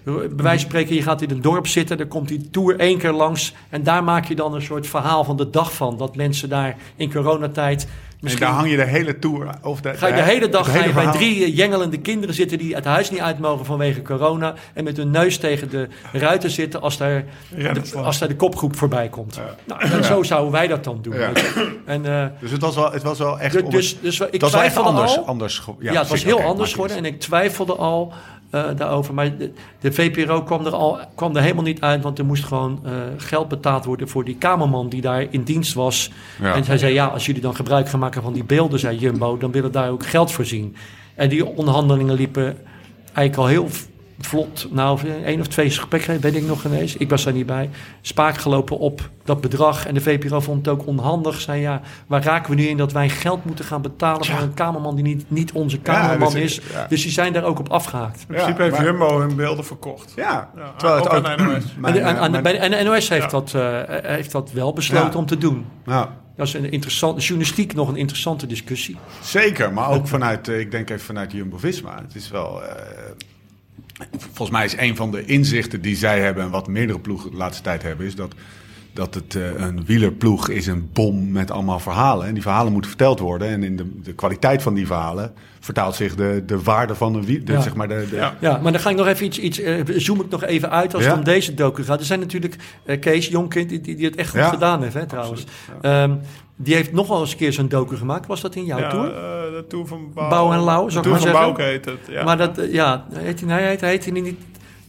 Bij 0.03 0.29
wijze 0.35 0.59
van 0.59 0.59
spreken, 0.59 0.95
je 0.95 1.01
gaat 1.01 1.21
in 1.21 1.29
een 1.29 1.41
dorp 1.41 1.67
zitten, 1.67 1.97
dan 1.97 2.07
komt 2.07 2.27
die 2.27 2.49
tour 2.49 2.79
één 2.79 2.97
keer 2.97 3.11
langs. 3.11 3.53
En 3.69 3.83
daar 3.83 4.03
maak 4.03 4.25
je 4.25 4.35
dan 4.35 4.53
een 4.53 4.61
soort 4.61 4.87
verhaal 4.87 5.23
van 5.23 5.37
de 5.37 5.49
dag 5.49 5.73
van. 5.73 5.97
Dat 5.97 6.15
mensen 6.15 6.49
daar 6.49 6.75
in 6.95 7.11
coronatijd. 7.11 7.87
En 8.19 8.25
Misschien 8.25 8.45
daar 8.45 8.55
hang 8.55 8.69
je 8.69 8.75
de 8.75 8.83
hele 8.83 9.19
tour... 9.19 9.49
Of 9.63 9.81
de, 9.81 9.93
ga 9.93 10.07
je 10.07 10.13
de 10.13 10.21
hele 10.21 10.49
dag 10.49 10.71
ga 10.71 10.83
je 10.83 10.93
bij 10.93 11.11
drie 11.11 11.43
eh, 11.43 11.55
jengelende 11.57 11.97
kinderen 11.97 12.35
zitten 12.35 12.57
die 12.57 12.75
het 12.75 12.85
huis 12.85 13.11
niet 13.11 13.19
uit 13.19 13.39
mogen 13.39 13.65
vanwege 13.65 14.01
corona. 14.01 14.53
En 14.73 14.83
met 14.83 14.97
hun 14.97 15.11
neus 15.11 15.37
tegen 15.37 15.69
de 15.69 15.87
ruiten 16.11 16.49
zitten 16.49 16.81
als 16.81 16.97
daar, 16.97 17.25
de, 17.49 17.81
als 17.95 18.19
daar 18.19 18.27
de 18.27 18.35
kopgroep 18.35 18.75
voorbij 18.75 19.09
komt. 19.09 19.39
Nou, 19.65 19.81
en 19.81 20.03
zo 20.03 20.23
zouden 20.23 20.51
wij 20.51 20.67
dat 20.67 20.83
dan 20.83 20.99
doen. 21.01 21.15
Ja. 21.15 21.31
En, 21.85 22.05
eh, 22.05 22.25
Dus 22.39 22.51
het 22.51 22.61
was 22.61 22.75
wel, 22.75 22.91
het 22.91 23.03
was 23.03 23.17
wel 23.17 23.39
echt... 23.39 23.71
dus, 23.71 23.71
dus, 23.71 24.17
dus 24.17 24.27
ik 24.31 24.43
twijfelde 24.43 24.89
anders. 24.89 25.17
al. 25.17 25.25
anders 25.25 25.61
Ja, 25.79 25.99
het 25.99 26.09
was 26.09 26.23
heel 26.23 26.41
anders 26.41 26.71
geworden. 26.71 26.97
En 26.97 27.05
ik 27.05 27.19
twijfelde 27.19 27.75
al 27.75 28.13
eh, 28.49 28.63
daarover. 28.75 29.13
Maar 29.13 29.37
de, 29.37 29.51
de 29.79 29.91
VPRO 29.91 30.43
kwam 30.43 30.65
er, 30.65 30.75
al, 30.75 30.99
kwam 31.15 31.35
er 31.35 31.41
helemaal 31.41 31.63
niet 31.63 31.81
uit. 31.81 32.03
Want 32.03 32.19
er 32.19 32.25
moest 32.25 32.43
gewoon 32.43 32.79
eh, 32.83 32.91
geld 33.17 33.47
betaald 33.47 33.85
worden 33.85 34.07
voor 34.07 34.25
die 34.25 34.35
kamerman 34.35 34.89
die 34.89 35.01
daar 35.01 35.25
in 35.29 35.43
dienst 35.43 35.73
was. 35.73 36.11
Ja. 36.41 36.55
En 36.55 36.63
hij 36.63 36.77
zei, 36.77 36.93
ja, 36.93 37.05
als 37.05 37.25
jullie 37.25 37.41
dan 37.41 37.55
gebruik 37.55 37.89
gaan 37.89 37.99
maken 37.99 38.21
van 38.21 38.33
die 38.33 38.43
beelden, 38.43 38.79
zei 38.79 38.97
Jumbo, 38.97 39.37
dan 39.37 39.51
willen 39.51 39.71
we 39.71 39.77
daar 39.77 39.89
ook 39.89 40.05
geld 40.05 40.31
voor 40.31 40.45
zien. 40.45 40.75
En 41.15 41.29
die 41.29 41.45
onderhandelingen 41.45 42.15
liepen 42.15 42.57
eigenlijk 43.13 43.37
al 43.37 43.47
heel 43.47 43.69
vlot. 44.19 44.67
Nou, 44.71 44.99
één 45.25 45.39
of 45.39 45.47
twee 45.47 45.67
gesprekken, 45.69 46.19
weet 46.19 46.35
ik 46.35 46.43
nog 46.47 46.65
ineens. 46.65 46.95
Ik 46.97 47.09
was 47.09 47.23
daar 47.23 47.33
niet 47.33 47.45
bij. 47.45 47.69
Spaak 48.01 48.37
gelopen 48.37 48.77
op 48.79 49.09
dat 49.23 49.41
bedrag. 49.41 49.85
En 49.87 49.93
de 49.93 50.01
VPRO 50.01 50.39
vond 50.39 50.65
het 50.65 50.75
ook 50.75 50.87
onhandig. 50.87 51.41
Zei, 51.41 51.61
ja, 51.61 51.81
waar 52.07 52.23
raken 52.23 52.49
we 52.49 52.55
nu 52.61 52.67
in 52.67 52.77
dat 52.77 52.91
wij 52.91 53.09
geld 53.09 53.45
moeten 53.45 53.65
gaan 53.65 53.81
betalen 53.81 54.25
voor 54.25 54.39
een 54.39 54.53
kamerman 54.53 54.95
die 54.95 55.03
niet, 55.03 55.25
niet 55.27 55.51
onze 55.51 55.79
kamerman 55.79 56.33
dus, 56.33 56.41
is. 56.59 56.61
ja. 56.73 56.85
Dus 56.89 57.01
die 57.01 57.11
zijn 57.11 57.33
daar 57.33 57.43
ook 57.43 57.59
op 57.59 57.69
afgehaakt. 57.69 58.19
In 58.19 58.25
principe 58.27 58.57
Ja, 58.57 58.63
heeft 58.63 58.75
maar- 58.75 58.85
Jumbo 58.85 59.19
hun 59.19 59.35
beelden 59.35 59.65
verkocht. 59.65 60.13
Ja, 60.15 60.49
Ja, 60.55 60.73
terwijl 60.77 60.99
het 61.03 61.09
ook 61.09 61.25
aan 61.25 61.37
de 61.37 61.43
NOS. 61.43 61.63
Mijn, 61.77 61.95
en, 61.95 62.17
aan- 62.17 62.31
mijn- 62.31 62.43
bij 62.43 62.69
de 62.69 62.83
NOS 62.83 63.09
heeft, 63.09 63.23
Ja. 63.23 63.27
dat, 63.27 63.53
eh, 63.53 63.79
heeft 64.11 64.31
dat 64.31 64.51
wel 64.51 64.73
besloten 64.73 65.11
Ja. 65.11 65.17
om 65.17 65.25
te 65.25 65.37
doen. 65.37 65.65
ja. 65.85 66.17
Dat 66.35 66.47
is 66.47 66.53
een 66.53 66.71
interessante, 66.71 67.21
journalistiek 67.21 67.73
nog 67.73 67.87
een 67.89 67.95
interessante 67.95 68.47
discussie. 68.47 68.97
Zeker, 69.21 69.73
maar 69.73 69.89
ook 69.89 70.07
vanuit, 70.07 70.47
eh, 70.47 70.59
ik 70.59 70.71
denk 70.71 70.89
even 70.89 71.05
vanuit 71.05 71.31
Jumbo-Visma. 71.31 71.95
Het 72.05 72.15
is 72.15 72.29
wel, 72.29 72.63
eh, 72.63 72.69
volgens 74.19 74.49
mij 74.49 74.65
is 74.65 74.77
een 74.77 74.95
van 74.95 75.11
de 75.11 75.25
inzichten 75.25 75.81
die 75.81 75.95
zij 75.95 76.19
hebben 76.21 76.43
en 76.43 76.49
wat 76.49 76.67
meerdere 76.67 76.99
ploegen 76.99 77.31
de 77.31 77.37
laatste 77.37 77.63
tijd 77.63 77.83
hebben, 77.83 78.05
is 78.05 78.15
dat 78.15 78.33
dat 78.93 79.13
het 79.13 79.35
eh, 79.35 79.43
een 79.57 79.85
wielerploeg 79.85 80.49
is 80.49 80.67
een 80.67 80.89
bom 80.93 81.31
met 81.31 81.51
allemaal 81.51 81.79
verhalen. 81.79 82.27
En 82.27 82.33
die 82.33 82.41
verhalen 82.41 82.71
moeten 82.71 82.89
verteld 82.89 83.19
worden. 83.19 83.47
En 83.47 83.63
in 83.63 83.75
de, 83.75 83.99
de 84.03 84.13
kwaliteit 84.13 84.61
van 84.61 84.73
die 84.73 84.85
verhalen 84.87 85.33
vertaalt 85.59 85.95
zich 85.95 86.15
de, 86.15 86.43
de 86.45 86.61
waarde 86.61 86.95
van 86.95 87.15
een 87.15 87.25
wiel, 87.25 87.41
de, 87.45 87.51
Ja. 87.51 87.61
zeg 87.61 87.75
maar 87.75 87.87
de, 87.87 88.07
de, 88.09 88.15
Ja. 88.15 88.35
Ja, 88.39 88.59
maar 88.63 88.71
dan 88.71 88.81
ga 88.81 88.89
ik 88.89 88.95
nog 88.95 89.07
even 89.07 89.25
iets, 89.25 89.39
iets 89.39 89.59
eh, 89.59 89.81
zoom 89.87 90.19
ik 90.21 90.29
nog 90.29 90.43
even 90.43 90.69
uit 90.71 90.93
als 90.93 91.03
Ja. 91.03 91.09
het 91.09 91.17
om 91.17 91.23
deze 91.23 91.53
docu 91.53 91.83
gaat. 91.83 91.99
Er 91.99 92.05
zijn 92.05 92.19
natuurlijk 92.19 92.55
eh, 92.85 92.99
Kees 92.99 93.27
Jonkind, 93.27 93.69
die, 93.69 93.81
die, 93.81 94.05
het 94.05 94.15
echt 94.15 94.29
goed 94.29 94.41
gedaan 94.41 94.81
heeft, 94.83 94.93
hè, 94.93 95.05
trouwens. 95.05 95.45
Die 96.61 96.75
heeft 96.75 96.91
nog 96.91 97.07
wel 97.07 97.19
eens 97.19 97.31
een 97.31 97.37
keer 97.37 97.53
zo'n 97.53 97.67
docu 97.67 97.95
gemaakt. 97.95 98.27
Was 98.27 98.41
dat 98.41 98.55
in 98.55 98.65
jouw 98.65 98.79
Ja, 98.79 98.89
tour? 98.89 99.05
eh, 99.05 99.11
de 99.53 99.65
Tour 99.67 99.87
van 99.87 100.11
Bouw. 100.13 100.29
Bouw 100.29 100.51
en 100.51 100.59
Lauw, 100.59 100.89
zou 100.89 101.07
ik 101.07 101.11
Tour 101.11 101.19
maar 101.19 101.19
van 101.19 101.29
zeggen. 101.31 101.53
Bouw 101.55 101.65
heet 101.65 101.85
het. 101.85 101.97
Ja. 102.09 102.23
Maar 102.23 102.37
dat, 102.37 102.57
eh, 102.57 102.73
ja, 102.73 103.05
heet 103.13 103.41
hij, 103.45 103.67
heet, 103.67 103.81
heet 103.81 104.03
hij 104.03 104.13
niet... 104.21 104.39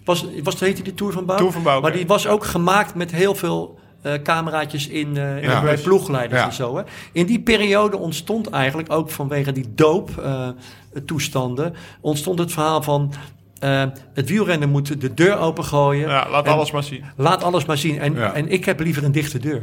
Was, 0.04 0.26
was 0.42 0.60
heet 0.60 0.74
hij 0.76 0.84
de 0.84 0.94
Tour 0.94 1.12
van 1.12 1.24
Bouw? 1.26 1.36
Tour 1.36 1.52
van 1.52 1.62
Bouw, 1.62 1.80
Maar 1.80 1.92
die 1.92 2.06
was 2.06 2.26
ook 2.26 2.44
gemaakt 2.44 2.94
met 2.94 3.10
heel 3.12 3.34
veel 3.34 3.78
eh, 4.02 4.12
cameraatjes 4.22 4.88
in, 4.88 5.14
Ja. 5.40 5.62
bij 5.62 5.76
ploegleiders 5.78 6.40
Ja. 6.40 6.46
en 6.46 6.52
zo. 6.52 6.76
Hè. 6.76 6.82
In 7.12 7.26
die 7.26 7.40
periode 7.40 7.96
ontstond 7.98 8.50
eigenlijk 8.50 8.92
ook 8.92 9.10
vanwege 9.10 9.52
die 9.52 9.72
doop-toestanden... 9.74 11.74
ontstond 12.00 12.38
het 12.38 12.52
verhaal 12.52 12.82
van... 12.82 13.12
het 14.14 14.28
wielrennen 14.28 14.70
moet 14.70 15.00
de 15.00 15.14
deur 15.14 15.38
opengooien. 15.38 16.08
ja, 16.08 16.26
laat 16.30 16.48
alles 16.48 16.70
maar 16.70 16.84
zien. 16.84 17.04
Laat 17.16 17.42
alles 17.42 17.64
maar 17.64 17.78
zien. 17.78 17.98
En, 18.00 18.14
Ja. 18.14 18.32
en 18.32 18.48
ik 18.48 18.64
heb 18.64 18.80
liever 18.80 19.04
een 19.04 19.12
dichte 19.12 19.38
deur. 19.38 19.62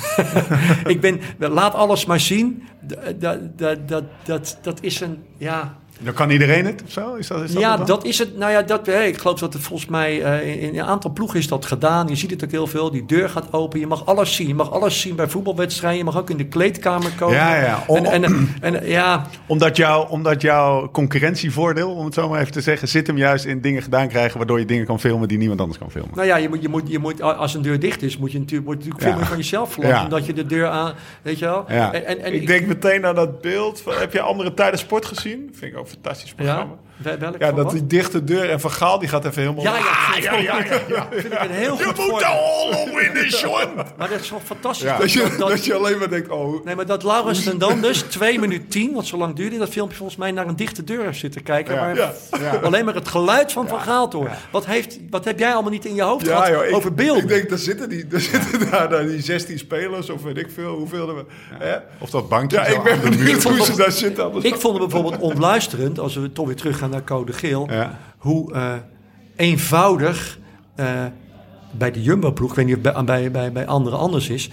ik 0.92 1.00
ben, 1.00 1.20
laat 1.38 1.74
alles 1.74 2.04
maar 2.06 2.20
zien. 2.20 2.62
Dat, 2.80 3.20
dat, 3.58 3.88
dat, 3.88 4.04
dat, 4.24 4.58
dat, 4.62 4.82
is 4.82 5.00
een, 5.00 5.24
ja, 5.38 5.78
Dan 6.04 6.14
kan 6.14 6.30
iedereen 6.30 6.66
het 6.66 6.82
of 6.86 6.90
zo? 6.92 7.14
Is 7.14 7.26
dat, 7.26 7.42
is 7.42 7.52
dat 7.52 7.62
ja, 7.62 7.76
dat 7.76 8.04
is 8.04 8.18
het. 8.18 8.36
Nou 8.38 8.52
ja, 8.52 8.62
dat, 8.62 8.86
hey, 8.86 9.08
ik 9.08 9.18
geloof 9.18 9.38
dat 9.38 9.52
het 9.52 9.62
volgens 9.62 9.88
mij 9.90 10.22
eh, 10.22 10.48
in, 10.52 10.58
in 10.60 10.78
een 10.78 10.84
aantal 10.84 11.10
ploegen 11.10 11.38
is 11.38 11.48
dat 11.48 11.66
gedaan. 11.66 12.08
Je 12.08 12.16
ziet 12.16 12.30
het 12.30 12.44
ook 12.44 12.50
heel 12.50 12.66
veel. 12.66 12.90
Die 12.90 13.06
deur 13.06 13.28
gaat 13.28 13.52
open. 13.52 13.80
Je 13.80 13.86
mag 13.86 14.06
alles 14.06 14.34
zien. 14.34 14.46
Je 14.48 14.54
mag 14.54 14.70
alles 14.72 15.00
zien 15.00 15.16
bij 15.16 15.28
voetbalwedstrijden. 15.28 15.98
Je 15.98 16.04
mag 16.04 16.18
ook 16.18 16.30
in 16.30 16.36
de 16.36 16.46
kleedkamer 16.46 17.10
komen. 17.18 17.36
Ja, 17.36 17.56
ja. 17.56 17.84
Om- 17.86 18.04
En, 18.04 18.24
en, 18.24 18.48
en, 18.60 18.86
ja, 18.88 19.26
Omdat, 19.46 19.76
jouw, 19.76 20.06
omdat 20.06 20.40
jouw 20.42 20.90
concurrentievoordeel, 20.90 21.90
om 21.94 22.04
het 22.04 22.14
zo 22.14 22.28
maar 22.28 22.40
even 22.40 22.52
te 22.52 22.60
zeggen, 22.60 22.88
zit 22.88 23.06
hem 23.06 23.16
juist 23.16 23.44
in 23.44 23.60
dingen 23.60 23.82
gedaan 23.82 24.08
krijgen 24.08 24.38
waardoor 24.38 24.58
je 24.58 24.64
dingen 24.64 24.86
kan 24.86 25.00
filmen 25.00 25.28
die 25.28 25.38
niemand 25.38 25.60
anders 25.60 25.78
kan 25.78 25.90
filmen. 25.90 26.10
nou 26.14 26.26
ja, 26.26 26.36
je 26.36 26.48
moet, 26.48 26.62
je 26.62 26.68
moet, 26.68 26.82
je 26.88 26.98
moet, 26.98 27.22
als 27.22 27.54
een 27.54 27.62
deur 27.62 27.80
dicht 27.80 28.02
is, 28.02 28.18
moet 28.18 28.32
je 28.32 28.38
natuurlijk, 28.38 28.66
moet 28.68 28.76
je 28.76 28.78
natuurlijk 28.88 29.10
veel 29.10 29.18
meer 29.20 29.28
van 29.28 29.36
jezelf 29.36 29.72
verlangen. 29.72 29.98
Ja. 29.98 30.04
Omdat 30.04 30.26
je 30.26 30.32
de 30.32 30.46
deur 30.46 30.66
aan, 30.68 30.92
weet 31.22 31.38
je 31.38 31.44
wel. 31.44 31.64
Ja. 31.68 31.92
En, 31.92 32.06
en, 32.06 32.20
en 32.24 32.34
ik 32.34 32.46
denk 32.46 32.66
meteen 32.66 33.06
aan 33.06 33.14
dat 33.14 33.40
beeld. 33.40 33.80
Van, 33.80 33.92
heb 33.94 34.12
je 34.12 34.20
andere 34.20 34.54
tijden 34.54 34.78
sport 34.78 35.04
gezien? 35.06 35.50
Vind 35.52 35.72
ik 35.72 35.78
ook 35.78 35.88
fantastisch 35.92 36.34
programma. 36.34 36.72
ja, 36.72 36.78
welk 37.02 37.20
Ja, 37.38 37.52
dat 37.52 37.64
wat? 37.64 37.70
die 37.72 37.86
dichte 37.86 38.24
deur 38.24 38.50
en 38.50 38.60
Van 38.60 38.70
Gaal 38.70 38.98
die 38.98 39.08
gaat 39.08 39.24
even 39.24 39.42
helemaal... 39.42 39.62
Ja, 39.64 39.74
ja, 39.76 40.16
ja, 40.20 40.38
ja, 40.38 40.58
ja, 40.64 40.80
ja. 40.88 41.08
vind 41.10 41.32
ik 41.32 41.40
een 41.42 41.50
heel 41.50 41.76
Je 41.78 41.84
goed 41.84 41.96
moet 41.96 41.96
voorbeeld. 41.96 42.20
de 42.20 42.26
hol 42.26 42.94
winnen, 42.96 43.28
John! 43.28 43.68
Maar 43.96 44.08
dat 44.08 44.20
is 44.20 44.30
wel 44.30 44.40
fantastisch. 44.44 44.86
Ja. 44.88 44.98
Dat 44.98 45.12
je, 45.12 45.34
Dat- 45.38 45.48
dat 45.48 45.64
je 45.64 45.74
alleen 45.74 45.98
maar 45.98 46.10
denkt, 46.10 46.28
oh... 46.28 46.64
Nee, 46.64 46.74
maar 46.74 46.86
dat 46.86 47.02
Laurens 47.02 47.46
en 47.46 47.58
dan 47.58 47.80
dus 47.80 48.00
2 48.00 48.38
minuten 48.38 48.68
10, 48.68 48.92
want 48.92 49.06
zo 49.06 49.16
lang 49.16 49.34
duurde 49.36 49.58
dat 49.58 49.68
filmpje 49.68 49.96
volgens 49.96 50.18
mij, 50.18 50.30
naar 50.30 50.46
een 50.46 50.56
dichte 50.56 50.84
deur 50.84 51.04
heeft 51.04 51.18
zitten 51.18 51.42
kijken. 51.42 51.74
Ja. 51.74 51.80
Maar 52.30 52.40
Ja. 52.42 52.58
alleen 52.62 52.84
maar 52.84 52.94
het 52.94 53.08
geluid 53.08 53.52
van 53.52 53.68
Van 53.68 53.80
Gaal 53.80 54.08
te 54.08 54.16
horen. 54.16 54.36
Wat, 54.50 54.66
heeft, 54.66 54.98
wat 55.10 55.24
heb 55.24 55.38
jij 55.38 55.52
allemaal 55.52 55.70
niet 55.70 55.84
in 55.84 55.94
je 55.94 56.02
hoofd 56.02 56.26
Ja, 56.26 56.34
gehad 56.36 56.48
joh, 56.48 56.64
ik, 56.64 56.74
over 56.74 56.94
beelden? 56.94 57.22
Ik 57.22 57.28
denk, 57.28 57.48
daar 57.48 57.58
zitten, 57.58 57.88
die, 57.88 58.06
daar 58.06 58.20
zitten 58.20 58.60
daar, 58.70 58.88
daar 58.88 59.06
die 59.06 59.22
16 59.22 59.58
spelers, 59.58 60.10
of 60.10 60.22
weet 60.22 60.36
ik 60.38 60.48
veel, 60.54 60.74
hoeveel 60.74 61.08
er... 61.16 61.24
Hè? 61.58 61.76
Of 61.98 62.10
dat 62.10 62.28
bankje 62.28 62.56
Ja, 62.56 62.64
ik 62.64 62.82
ben 62.82 63.00
de 63.00 63.08
benieuwd 63.08 63.42
hoe 63.42 63.62
ze 63.64 63.76
daar 63.76 63.92
zitten. 63.92 64.34
Ik 64.42 64.54
vond 64.56 64.78
het 64.78 64.88
bijvoorbeeld 64.88 65.20
ontluisterend, 65.22 65.98
als 65.98 66.14
we 66.14 66.32
toch 66.32 66.46
weer 66.46 66.56
teruggaan 66.56 66.90
naar 66.92 67.04
Code 67.04 67.32
Geel, 67.32 67.70
Ja. 67.70 67.98
hoe 68.18 68.52
eh, 68.54 68.74
eenvoudig 69.36 70.38
eh, 70.74 71.04
bij 71.70 71.90
de 71.90 72.02
Jumbo-ploeg, 72.02 72.50
ik 72.50 72.56
weet 72.56 72.66
niet 72.66 72.76
of 72.76 72.82
bij, 72.82 73.04
bij, 73.04 73.30
bij, 73.30 73.52
bij 73.52 73.66
anderen 73.66 73.98
anders 73.98 74.28
is, 74.28 74.50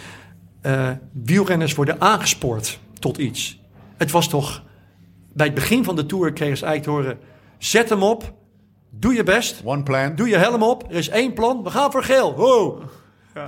eh, 0.62 0.90
wielrenners 1.12 1.76
worden 1.76 2.02
aangespoord 2.02 2.80
tot 3.00 3.18
iets. 3.18 3.60
Het 3.98 4.12
was 4.12 4.30
toch, 4.30 4.64
bij 5.34 5.46
het 5.46 5.56
begin 5.56 5.84
van 5.84 5.96
de 5.96 6.06
Tour 6.06 6.34
kregen 6.34 6.58
ze 6.58 6.66
eigenlijk 6.66 6.98
te 7.04 7.04
horen, 7.10 7.20
zet 7.58 7.90
hem 7.90 8.04
op, 8.04 8.34
doe 8.90 9.14
je 9.14 9.24
best, 9.24 9.62
One 9.64 9.84
plan. 9.84 10.16
doe 10.16 10.28
je 10.28 10.38
helm 10.38 10.64
op, 10.64 10.84
er 10.90 10.96
is 10.96 11.10
één 11.10 11.34
plan, 11.34 11.64
we 11.64 11.70
gaan 11.70 11.92
voor 11.92 12.04
geel. 12.04 12.36
Wow. 12.36 12.82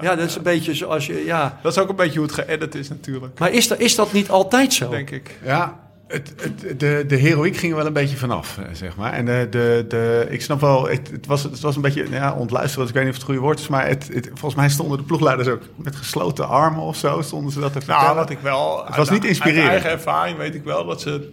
Ja, 0.01 0.15
dat 0.15 0.27
is 0.29 0.35
een 0.35 0.43
beetje 0.43 0.73
zoals 0.73 1.05
je, 1.05 1.25
ja. 1.25 1.59
Dat 1.63 1.71
is 1.71 1.77
ook 1.77 1.89
een 1.89 1.95
beetje 1.95 2.19
hoe 2.19 2.27
het 2.27 2.35
geëdit 2.37 2.75
is 2.75 2.89
natuurlijk, 2.89 3.39
Maar 3.39 3.51
is 3.51 3.67
dat, 3.67 3.79
is 3.79 3.95
dat 3.95 4.13
niet 4.13 4.29
altijd 4.29 4.73
zo? 4.73 4.89
denk 4.89 5.09
ik. 5.09 5.39
Ja, 5.43 5.79
het, 6.11 6.33
het, 6.41 6.79
de, 6.79 7.03
de 7.07 7.15
heroïek 7.15 7.57
ging 7.57 7.71
er 7.71 7.77
wel 7.77 7.87
een 7.87 7.93
beetje 7.93 8.17
vanaf, 8.17 8.57
eh, 8.57 8.65
zeg 8.71 8.95
maar. 8.95 9.13
En 9.13 9.25
de, 9.25 9.47
de, 9.49 9.85
de, 9.87 10.27
ik 10.29 10.41
snap 10.41 10.61
wel, 10.61 10.87
het, 10.87 11.11
het, 11.11 11.25
was, 11.25 11.43
het 11.43 11.59
was 11.59 11.75
een 11.75 11.81
beetje 11.81 12.09
ja, 12.09 12.33
ontluisterend, 12.33 12.89
ik 12.89 12.95
weet 12.95 13.03
niet 13.03 13.13
of 13.13 13.17
het 13.17 13.27
goede 13.27 13.41
woord 13.41 13.59
is, 13.59 13.67
maar 13.67 13.87
het, 13.87 14.09
het, 14.13 14.27
volgens 14.27 14.55
mij 14.55 14.69
stonden 14.69 14.97
de 14.97 15.03
ploegleiders 15.03 15.47
ook 15.47 15.61
met 15.75 15.95
gesloten 15.95 16.47
armen 16.47 16.81
of 16.81 16.95
zo, 16.95 17.21
stonden 17.21 17.51
ze 17.51 17.59
dat 17.59 17.73
te 17.73 17.77
vertellen. 17.79 18.03
Nou, 18.03 18.15
wat 18.15 18.29
ik 18.29 18.39
wel... 18.39 18.85
Het 18.85 18.95
was 18.95 19.09
niet 19.09 19.25
inspirerend. 19.25 19.63
Uit 19.63 19.71
eigen 19.71 19.91
ervaring 19.91 20.37
weet 20.37 20.55
ik 20.55 20.63
wel 20.63 20.85
dat 20.85 21.01
ze 21.01 21.29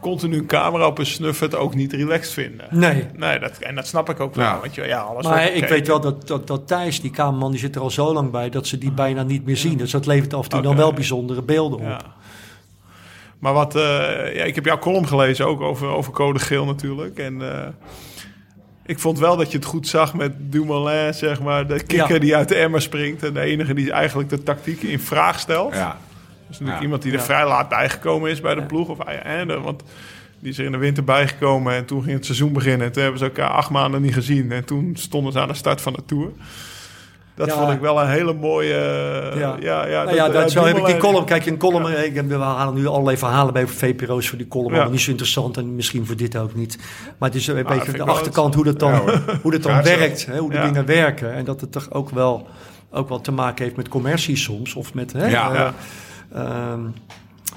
continu 0.00 0.38
een 0.38 0.46
camera 0.46 0.86
op 0.86 0.98
een 0.98 1.06
snuffert 1.06 1.54
ook 1.54 1.74
niet 1.74 1.92
relaxed 1.92 2.32
vinden. 2.32 2.66
Nee. 2.70 3.06
Nee, 3.16 3.38
dat, 3.38 3.58
en 3.58 3.74
dat 3.74 3.86
snap 3.86 4.10
ik 4.10 4.20
ook 4.20 4.34
wel. 4.34 4.44
Ja. 4.44 4.60
Want 4.60 4.74
je, 4.74 4.86
ja, 4.86 5.00
alles 5.00 5.26
Maar 5.26 5.52
ik 5.52 5.68
weet 5.68 5.86
wel 5.86 6.00
dat, 6.00 6.26
dat, 6.26 6.46
dat 6.46 6.66
Thijs, 6.66 7.00
die 7.00 7.10
kamerman, 7.10 7.50
die 7.50 7.60
zit 7.60 7.74
er 7.74 7.80
al 7.80 7.90
zo 7.90 8.12
lang 8.12 8.30
bij 8.30 8.50
dat 8.50 8.66
ze 8.66 8.78
die 8.78 8.92
bijna 8.92 9.22
niet 9.22 9.44
meer 9.44 9.56
zien. 9.56 9.78
Dus 9.78 9.90
dat 9.90 10.06
levert 10.06 10.34
af 10.34 10.44
en 10.44 10.50
toe 10.50 10.62
dan 10.62 10.76
wel 10.76 10.92
bijzondere 10.92 11.42
beelden 11.42 11.78
op. 11.78 11.84
Ja. 11.84 12.00
Maar 13.38 13.52
wat, 13.52 13.74
eh, 13.76 13.82
ja, 14.34 14.44
ik 14.44 14.54
heb 14.54 14.64
jouw 14.64 14.78
column 14.78 15.08
gelezen 15.08 15.46
ook 15.46 15.60
over, 15.60 15.88
over 15.88 16.12
code 16.12 16.38
geel 16.38 16.64
natuurlijk. 16.64 17.18
En 17.18 17.52
eh, 17.52 17.68
ik 18.86 18.98
vond 18.98 19.18
wel 19.18 19.36
dat 19.36 19.50
je 19.50 19.56
het 19.58 19.66
goed 19.66 19.88
zag 19.88 20.14
met 20.14 20.32
Dumoulin, 20.38 21.14
zeg 21.14 21.42
maar. 21.42 21.66
De 21.66 21.82
kikker 21.84 22.14
Ja. 22.14 22.18
die 22.20 22.36
uit 22.36 22.48
de 22.48 22.54
emmer 22.54 22.82
springt. 22.82 23.22
En 23.22 23.34
de 23.34 23.40
enige 23.40 23.74
die 23.74 23.92
eigenlijk 23.92 24.28
de 24.28 24.42
tactiek 24.42 24.82
in 24.82 25.00
vraag 25.00 25.38
stelt. 25.40 25.74
Ja, 25.74 25.98
Dus 26.38 26.58
natuurlijk 26.58 26.76
Ja. 26.78 26.82
iemand 26.84 27.02
die 27.02 27.12
er 27.12 27.18
Ja. 27.18 27.24
vrij 27.24 27.46
laat 27.46 27.68
bijgekomen 27.68 28.30
is 28.30 28.40
bij 28.40 28.54
de 28.54 28.62
ploeg. 28.62 28.88
Of, 28.88 28.98
eh, 28.98 29.40
eh, 29.40 29.62
want 29.62 29.82
die 30.40 30.50
is 30.50 30.58
er 30.58 30.64
in 30.64 30.72
de 30.72 30.78
winter 30.78 31.04
bijgekomen. 31.04 31.74
En 31.74 31.84
toen 31.84 32.02
ging 32.02 32.14
het 32.14 32.24
seizoen 32.24 32.52
beginnen. 32.52 32.86
En 32.86 32.92
toen 32.92 33.02
hebben 33.02 33.20
ze 33.20 33.26
elkaar 33.26 33.48
acht 33.50 33.70
maanden 33.70 34.02
niet 34.02 34.14
gezien. 34.14 34.52
En 34.52 34.64
toen 34.64 34.90
stonden 34.96 35.32
ze 35.32 35.40
aan 35.40 35.48
de 35.48 35.54
start 35.54 35.80
van 35.80 35.92
de 35.92 36.02
Tour. 36.06 36.30
Dat 37.38 37.52
vond 37.52 37.72
ik 37.72 37.80
wel 37.80 38.00
een 38.00 38.08
hele 38.08 38.32
mooie... 38.34 38.74
Ja. 39.36 39.56
ja, 39.60 39.86
ja, 39.86 40.02
Nou 40.04 40.16
ja, 40.16 40.28
dat, 40.28 40.42
eh, 40.44 40.48
zo 40.48 40.64
heb 40.64 40.76
ik 40.76 40.84
die 40.86 40.96
column. 40.96 41.24
Kijk, 41.24 41.46
een 41.46 41.58
column. 41.58 42.04
Ik 42.04 42.14
heb, 42.14 42.28
we 42.28 42.34
halen 42.34 42.74
nu 42.74 42.86
allerlei 42.86 43.16
verhalen 43.16 43.52
bij 43.52 43.66
VPRO's 43.66 44.28
voor 44.28 44.38
die 44.38 44.48
column. 44.48 44.72
Allemaal 44.72 44.90
niet 44.90 45.00
zo 45.00 45.10
interessant 45.10 45.56
en 45.56 45.74
misschien 45.74 46.06
voor 46.06 46.16
dit 46.16 46.36
ook 46.36 46.54
niet. 46.54 46.78
Maar 47.18 47.28
het 47.28 47.38
is 47.38 47.46
een 47.46 47.54
dat 47.54 47.66
beetje 47.66 47.92
de 47.92 48.04
achterkant 48.04 48.54
hoe 48.54 48.64
dat 48.64 48.78
dan, 48.78 49.00
hoe 49.42 49.52
dat 49.52 49.62
dan 49.62 49.82
werkt. 49.82 50.26
Hè, 50.26 50.38
hoe 50.38 50.50
de 50.50 50.60
dingen 50.60 50.86
werken. 50.86 51.32
En 51.32 51.44
dat 51.44 51.60
het 51.60 51.72
toch 51.72 51.90
ook 51.92 52.10
wel, 52.10 52.46
ook 52.90 53.08
wel 53.08 53.20
te 53.20 53.32
maken 53.32 53.64
heeft 53.64 53.76
met 53.76 53.88
commercie 53.88 54.36
soms. 54.36 54.74
Of 54.74 54.94
met. 54.94 55.12
Hè, 55.12 55.26
Ja. 55.26 55.74
eh, 56.32 56.72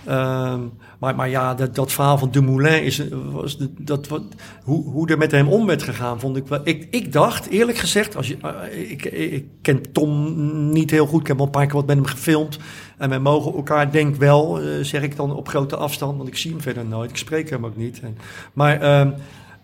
Ja. 0.05 0.57
Maar, 1.02 1.16
maar 1.16 1.30
ja, 1.30 1.54
dat, 1.54 1.76
dat 1.76 1.91
verhaal 1.91 2.18
van 2.18 2.32
Dumoulin 2.32 2.84
is, 2.84 3.02
was 3.32 3.58
dat, 3.78 4.08
wat, 4.08 4.24
hoe, 4.64 4.84
hoe 4.84 5.10
er 5.10 5.18
met 5.18 5.32
hem 5.32 5.47
om 5.47 5.66
werd 5.66 5.84
gegaan, 5.84 6.20
vond 6.20 6.38
ik 6.38 6.47
wel. 6.47 6.60
Ik, 6.64 6.88
ik 6.91 7.14
dacht, 7.14 7.47
eerlijk 7.47 7.78
gezegd, 7.78 8.16
als 8.16 8.28
je, 8.28 8.38
eh, 8.41 8.91
ik, 8.91 9.06
ik 9.06 9.45
ken 9.62 9.91
Tom 9.91 10.34
niet 10.72 10.91
heel 10.91 11.06
goed, 11.06 11.22
ik 11.22 11.28
heb 11.28 11.39
al 11.39 11.45
een 11.45 11.52
paar 11.52 11.66
keer 11.66 11.76
wat 11.76 11.86
met 11.86 11.95
hem 11.95 12.06
gefilmd. 12.06 12.58
En 12.97 13.10
wij 13.10 13.20
mogen 13.20 13.54
elkaar, 13.54 13.91
denk 13.91 14.16
wel, 14.16 14.60
eh, 14.60 14.66
zeg 14.82 15.02
ik 15.02 15.16
dan 15.16 15.36
op 15.36 15.47
grote 15.47 15.76
afstand, 15.76 16.18
want 16.18 16.30
ik 16.30 16.38
zie 16.38 16.52
hem 16.52 16.62
verder 16.62 16.86
nooit, 16.86 17.10
ik 17.10 17.18
spreek 17.18 17.49
hem 17.49 17.66
ook 17.66 17.78
niet. 17.78 17.99
En, 17.99 18.18
maar 18.54 18.82
ehm, 18.82 19.12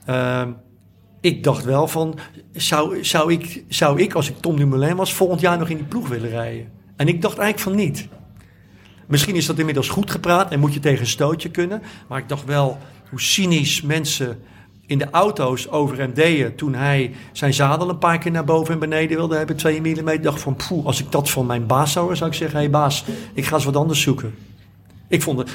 ehm, 0.05 0.51
ik 1.21 1.43
dacht 1.43 1.63
wel 1.63 1.87
van, 1.87 2.17
zou, 2.53 3.03
zou, 3.03 3.31
ik, 3.31 3.63
zou 3.67 4.01
ik, 4.01 4.13
als 4.13 4.29
ik 4.29 4.37
Tom 4.37 4.55
Dumoulin 4.55 4.95
was, 4.95 5.13
volgend 5.13 5.41
jaar 5.41 5.57
nog 5.57 5.69
in 5.69 5.77
die 5.77 5.85
ploeg 5.85 6.07
willen 6.07 6.29
rijden? 6.29 6.71
En 6.95 7.07
ik 7.07 7.21
dacht 7.21 7.37
eigenlijk 7.37 7.69
van 7.69 7.85
niet. 7.85 8.07
Misschien 9.07 9.35
is 9.35 9.45
dat 9.45 9.59
inmiddels 9.59 9.89
goed 9.89 10.11
gepraat 10.11 10.51
en 10.51 10.59
moet 10.59 10.73
je 10.73 10.79
tegen 10.79 10.99
een 10.99 11.07
stootje 11.07 11.49
kunnen. 11.49 11.81
Maar 12.07 12.19
ik 12.19 12.29
dacht 12.29 12.45
wel 12.45 12.77
hoe 13.09 13.21
cynisch 13.21 13.81
mensen 13.81 14.39
in 14.85 14.97
de 14.97 15.09
auto's 15.11 15.69
over 15.69 15.97
hem 15.97 16.13
deden 16.13 16.55
toen 16.55 16.73
hij 16.73 17.15
zijn 17.31 17.53
zadel 17.53 17.89
een 17.89 17.97
paar 17.97 18.17
keer 18.17 18.31
naar 18.31 18.43
boven 18.43 18.73
en 18.73 18.79
beneden 18.79 19.17
wilde 19.17 19.35
hebben, 19.37 19.55
2 19.55 19.81
mm. 19.81 20.07
Ik 20.07 20.23
dacht 20.23 20.41
van, 20.41 20.55
poeh, 20.67 20.85
als 20.85 20.99
ik 20.99 21.11
dat 21.11 21.29
van 21.29 21.45
mijn 21.45 21.65
baas 21.65 21.91
zou 21.91 22.15
zou 22.15 22.29
ik 22.29 22.35
zeggen, 22.35 22.57
hé 22.57 22.63
hey 22.63 22.71
baas, 22.71 23.03
ik 23.33 23.45
ga 23.45 23.55
eens 23.55 23.65
wat 23.65 23.75
anders 23.75 24.01
zoeken. 24.01 24.35
Ik 25.07 25.21
vond 25.21 25.39
het... 25.39 25.51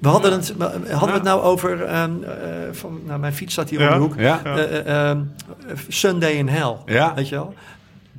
We 0.00 0.08
hadden 0.08 0.32
het, 0.32 0.54
hadden 0.58 1.08
we 1.08 1.14
het 1.14 1.22
nou 1.22 1.42
over, 1.42 1.82
ehm, 1.84 2.10
eh, 2.22 2.30
van, 2.72 3.00
nou 3.06 3.20
mijn 3.20 3.32
fiets 3.34 3.52
staat 3.52 3.70
hier 3.70 3.80
Ja. 3.80 3.86
om 3.88 3.94
de 3.94 4.00
hoek, 4.00 4.14
ja. 4.18 4.40
Ja. 4.44 4.56
Eh, 4.56 4.78
eh, 4.78 5.10
ehm, 5.10 5.20
Sunday 5.88 6.32
in 6.32 6.48
Hell, 6.48 6.76
Ja. 6.86 7.14
weet 7.14 7.28
je 7.28 7.34
wel? 7.34 7.54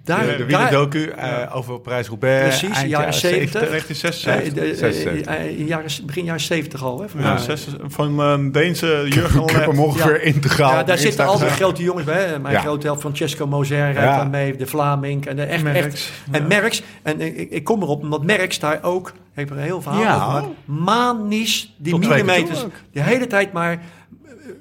Daar, 0.04 0.26
De 0.26 0.46
De 0.46 0.46
daar, 0.46 0.72
eh 1.18 1.56
over 1.56 1.80
Parijs-Roubaix. 1.80 2.60
Precies, 2.60 2.78
eind 2.78 2.90
jaren 2.90 3.14
70. 3.14 3.62
1976. 3.62 4.26
eh, 4.48 4.54
de- 4.54 4.72
eh, 4.72 4.78
76. 4.78 5.36
in 5.58 5.66
jaren, 5.66 5.90
begin 6.06 6.24
jaren 6.24 6.42
70 6.42 6.84
al, 6.84 7.00
hè? 7.00 7.06
Ja, 7.22 7.32
Ja. 7.32 7.38
zes- 7.38 7.68
van 7.88 8.20
een 8.20 8.52
Deense 8.52 9.06
Jurgen 9.10 9.42
Ik 9.44 9.50
heb 9.50 9.66
hem 9.66 9.80
ongeveer 9.80 10.18
Ja. 10.26 10.34
integraal. 10.34 10.72
Ja, 10.72 10.84
daar 10.84 10.96
in 10.96 11.02
zitten 11.02 11.26
altijd 11.26 11.44
gezet. 11.52 11.64
grote 11.64 11.84
jongens 11.84 12.06
bij. 12.06 12.24
hè. 12.26 12.40
Mijn 12.40 12.54
Ja. 12.54 12.60
grote 12.62 12.86
held 12.88 13.00
Francesco 13.00 13.48
Moser 13.48 13.78
rijdt 13.78 14.00
Ja. 14.00 14.24
mee, 14.24 14.56
de 14.56 14.68
Vlaming 14.68 15.26
en 15.26 15.36
de 15.36 15.44
echt, 15.44 15.64
Merckx. 15.64 15.86
echt 15.86 16.12
en 16.32 16.48
Merckx. 16.48 16.84
En 17.04 17.22
ik, 17.22 17.50
ik 17.50 17.64
kom 17.64 17.82
erop 17.82 18.02
omdat 18.02 18.24
Merckx 18.24 18.60
daar 18.60 18.80
ook, 18.82 19.12
heeft 19.34 19.50
er 19.50 19.56
een 19.58 19.64
heel 19.64 19.82
verhaal 19.82 20.02
Ja. 20.02 20.26
over 20.38 20.50
manisch 20.66 21.74
die 21.78 21.92
Tot 21.94 22.08
millimeters, 22.08 22.66
de 22.94 23.02
hele 23.02 23.28
tijd 23.28 23.52
maar 23.54 23.82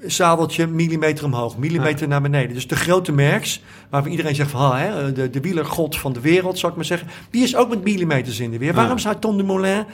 zadeltje 0.07 0.67
millimeter 0.67 1.25
omhoog, 1.25 1.57
millimeter 1.57 2.09
naar 2.09 2.23
beneden. 2.23 2.55
Dus 2.55 2.67
de 2.67 2.77
grote 2.77 3.13
merks, 3.13 3.63
waarvan 3.91 4.11
iedereen 4.11 4.35
zegt 4.35 4.51
van, 4.51 4.61
ah, 4.61 4.79
hè, 4.79 5.13
de, 5.13 5.31
de 5.31 5.41
wielergod 5.41 5.97
van 5.97 6.13
de 6.13 6.21
wereld, 6.21 6.59
zou 6.59 6.71
ik 6.73 6.77
maar 6.77 6.87
zeggen, 6.87 7.09
die 7.31 7.43
is 7.43 7.57
ook 7.57 7.69
met 7.69 7.85
millimeters 7.85 8.41
in 8.41 8.51
de 8.51 8.59
weer. 8.59 8.75
Waarom 8.75 8.99
zou 8.99 9.17
Tom 9.19 9.37
Dumoulin 9.37 9.85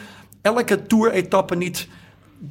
elke 0.43 0.87
tour-etappe 0.87 1.57
niet 1.57 1.89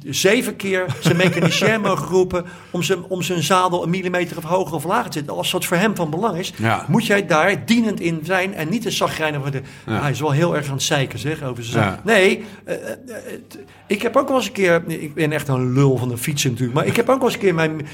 zeven 0.04 0.56
keer 0.56 0.84
zijn 1.00 1.16
mechanicien 1.16 1.80
mogen 1.90 2.06
roepen 2.06 2.44
om 2.70 2.82
zijn, 2.82 3.04
om 3.08 3.22
zijn 3.22 3.42
zadel 3.42 3.82
een 3.82 3.90
millimeter 3.90 4.36
of 4.36 4.44
hoger 4.44 4.74
of 4.74 4.84
lager 4.84 5.10
te 5.10 5.18
zitten. 5.18 5.36
Als 5.36 5.50
dat 5.50 5.64
voor 5.64 5.76
hem 5.76 5.96
van 5.96 6.10
belang 6.10 6.38
is, 6.38 6.52
Ja. 6.56 6.84
moet 6.88 7.06
jij 7.06 7.26
daar 7.26 7.66
dienend 7.66 8.00
in 8.00 8.20
zijn 8.22 8.54
en 8.54 8.68
niet 8.68 8.84
een 8.84 8.92
zagrijnig 8.92 9.40
worden. 9.40 9.64
Ja. 9.86 10.00
Hij 10.00 10.10
is 10.10 10.20
wel 10.20 10.30
heel 10.30 10.56
erg 10.56 10.66
aan 10.66 10.72
het 10.72 10.82
zeiken, 10.82 11.18
zeg, 11.18 11.42
over 11.42 11.64
zijn 11.64 11.84
Ja. 11.84 12.00
Nee, 12.04 12.44
eh, 12.64 12.74
eh, 12.74 12.80
het- 13.06 13.58
ik 13.86 14.02
heb 14.02 14.16
ook 14.16 14.28
wel 14.28 14.36
eens 14.36 14.46
een 14.46 14.52
keer, 14.52 14.82
ik 14.86 15.14
ben 15.14 15.32
echt 15.32 15.48
een 15.48 15.72
lul 15.72 15.96
van 15.96 16.08
de 16.08 16.16
fietsen 16.18 16.50
natuurlijk, 16.50 16.78
maar 16.78 16.86
ik 16.86 16.96
heb 16.96 17.08
ook 17.08 17.16
wel 17.18 17.24
eens 17.26 17.34
een 17.34 17.40
keer 17.40 17.54
mijn, 17.54 17.86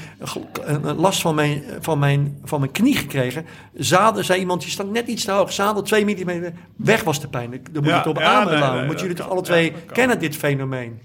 last 0.97 1.21
van 1.21 1.35
mijn, 1.35 1.63
van, 1.79 1.99
mijn, 1.99 2.37
van 2.43 2.59
mijn 2.59 2.71
knie 2.71 2.95
gekregen. 2.97 3.45
Zadel, 3.75 4.23
zei 4.23 4.39
iemand, 4.39 4.61
die 4.61 4.69
stond 4.71 4.91
net 4.91 5.07
iets 5.07 5.25
te 5.25 5.31
hoog, 5.31 5.53
zadel 5.53 5.81
2 5.81 6.05
mm, 6.05 6.43
weg 6.75 7.03
was 7.03 7.21
de 7.21 7.27
pijn. 7.27 7.49
Dan 7.71 7.83
moet 7.83 7.91
je 7.91 7.97
het 7.97 8.07
op 8.07 8.19
aan 8.19 8.45
nee, 8.45 8.55
houden. 8.55 8.75
nee, 8.77 8.85
Moeten 8.85 9.05
jullie 9.07 9.21
toch 9.21 9.29
alle 9.29 9.41
twee 9.41 9.73
kennen 9.93 10.19
dit 10.19 10.35
fenomeen? 10.35 10.99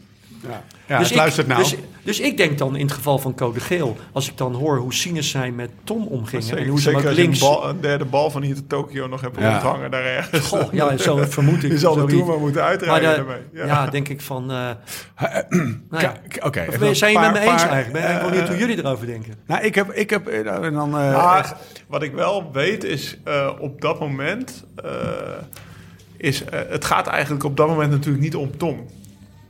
Ja, 0.87 0.99
dus, 0.99 1.09
dus 1.09 1.17
luistert 1.17 1.47
nou. 1.47 1.63
dus, 1.63 1.75
dus 2.03 2.21
ik 2.21 2.37
denk 2.37 2.59
dan 2.59 2.77
in 2.77 2.85
het 2.85 2.95
geval 2.95 3.19
van 3.19 3.35
Code 3.35 3.61
Geel, 3.61 3.97
als 4.13 4.29
ik 4.31 4.37
dan 4.37 4.55
hoor 4.55 4.79
hoe 4.79 4.95
cynisch 4.95 5.31
zij 5.31 5.51
met 5.51 5.71
Tom 5.85 6.07
omgingen 6.07 6.43
en 6.43 6.57
Zeker, 6.57 6.67
hoe 6.69 6.81
ze 6.81 6.91
je 6.91 7.13
links... 7.13 7.41
een, 7.41 7.47
bal, 7.49 7.69
een 7.69 7.81
derde 7.81 8.05
bal 8.05 8.31
van 8.31 8.43
hier 8.43 8.55
te 8.55 8.67
Tokio 8.67 9.07
nog 9.07 9.21
hebt 9.21 9.39
Ja. 9.39 9.53
onthangen 9.55 9.91
daar 9.91 10.05
ergens. 10.05 10.47
Goh, 10.47 10.73
ja, 10.73 10.97
zo 11.09 11.17
vermoed 11.29 11.63
ik. 11.65 11.71
Je 11.71 11.79
zal 11.79 11.95
de. 11.95 12.05
Tour 12.05 12.25
maar 12.27 12.39
moeten 12.39 12.61
Maar 12.61 12.71
uitrijden 12.71 13.11
de- 13.11 13.17
daarmee. 13.17 13.41
ja. 13.53 13.67
Ja. 13.67 13.87
denk 13.87 14.09
ik 14.09 14.21
van... 14.21 14.51
eh 14.51 14.71
nou 15.91 16.03
ja. 16.03 16.13
Oké. 16.47 16.95
Zijn 16.95 17.13
je 17.13 17.19
met 17.19 17.33
me 17.33 17.39
eens 17.41 17.63
paar- 17.63 17.71
eigenlijk? 17.71 17.93
Ben 17.93 18.15
ik 18.17 18.23
eh, 18.23 18.29
benieuwd 18.29 18.49
hoe 18.49 18.57
jullie 18.59 18.79
erover 18.79 19.07
denken. 19.07 19.35
Nou, 19.47 19.63
ik 19.65 19.75
heb, 19.75 19.93
ik 19.93 20.11
heb 20.11 20.27
eh, 20.27 20.65
en 20.65 20.73
dan. 20.73 20.99
eh, 20.99 21.13
Maar 21.25 21.57
wat 21.87 22.03
ik 22.03 22.13
wel 22.13 22.51
weet 22.53 22.85
is, 22.85 23.19
eh, 23.25 23.51
op 23.61 23.81
dat 23.81 24.01
moment 24.01 24.65
eh, 24.77 24.91
is, 26.17 26.45
eh, 26.45 26.61
het 26.69 26.85
gaat 26.85 27.07
eigenlijk 27.07 27.45
op 27.45 27.57
dat 27.57 27.69
moment 27.69 27.91
natuurlijk 27.91 28.23
niet 28.25 28.37
om 28.37 28.57
Tom 28.57 28.87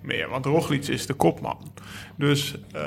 meer, 0.08 0.28
want 0.28 0.46
Roglic 0.46 0.86
is 0.86 1.06
de 1.06 1.14
kopman. 1.14 1.72
Dus 2.16 2.54
eh, 2.72 2.80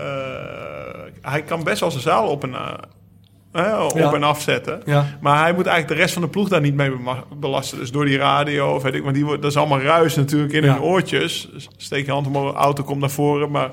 hij 1.21 1.41
kan 1.43 1.63
best 1.63 1.79
wel 1.79 1.91
zijn 1.91 2.03
zaal 2.03 2.27
op 2.27 2.43
en, 2.43 2.53
eh, 2.53 3.71
eh, 3.71 3.83
op 3.85 3.97
Ja. 3.97 4.13
en 4.13 4.23
afzetten. 4.23 4.81
Ja. 4.85 5.05
Maar 5.21 5.39
hij 5.43 5.53
moet 5.53 5.65
eigenlijk 5.65 5.95
de 5.97 6.01
rest 6.03 6.13
van 6.13 6.21
de 6.21 6.27
ploeg 6.27 6.49
daar 6.49 6.61
niet 6.61 6.75
mee 6.75 6.91
belasten. 7.39 7.77
Dus 7.77 7.91
door 7.91 8.05
die 8.05 8.17
radio, 8.17 8.75
of 8.75 8.83
weet 8.83 8.93
ik, 8.93 9.03
want 9.03 9.15
die, 9.15 9.25
wordt- 9.25 9.41
dat 9.41 9.51
is 9.51 9.57
allemaal 9.57 9.81
ruis 9.81 10.15
natuurlijk 10.15 10.53
in 10.53 10.63
Ja. 10.63 10.73
hun 10.73 10.81
oortjes. 10.81 11.49
Steek 11.77 12.05
je 12.05 12.11
hand 12.11 12.27
omhoog, 12.27 12.55
auto 12.55 12.83
komt 12.83 12.99
naar 12.99 13.09
voren, 13.09 13.51
maar... 13.51 13.69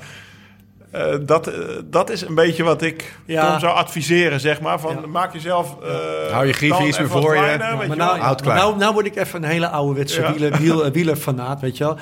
eh, 0.91 1.15
dat, 1.23 1.53
dat 1.85 2.11
is 2.11 2.21
een 2.23 2.35
beetje 2.35 2.63
wat 2.63 2.83
ik 2.83 3.15
Ja. 3.27 3.51
Tom 3.51 3.61
zou 3.61 3.75
adviseren, 3.77 4.41
zeg 4.41 4.61
maar. 4.61 4.81
Van, 4.81 4.97
Ja. 5.01 5.07
Maak 5.07 5.33
jezelf... 5.33 5.77
eh, 5.83 6.33
Hou 6.33 6.47
je 6.47 6.53
grieven 6.53 6.87
iets 6.87 6.99
meer 6.99 7.09
voor 7.09 7.21
je. 7.21 7.27
kleiner, 7.41 7.67
Ja, 7.67 7.75
Maar 7.75 7.97
nou, 7.97 8.19
maar 8.45 8.55
nou, 8.55 8.77
nou 8.77 8.93
word 8.93 9.07
ik 9.07 9.17
even 9.17 9.43
een 9.43 9.49
hele 9.51 9.69
ouderwetse 9.69 10.21
Ja. 10.21 10.33
wieler, 10.33 10.59
wiel, 10.59 10.91
wielerfanaat, 10.91 11.61
weet 11.61 11.77
je 11.77 11.85
wel. 11.85 11.97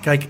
Kijk, 0.00 0.28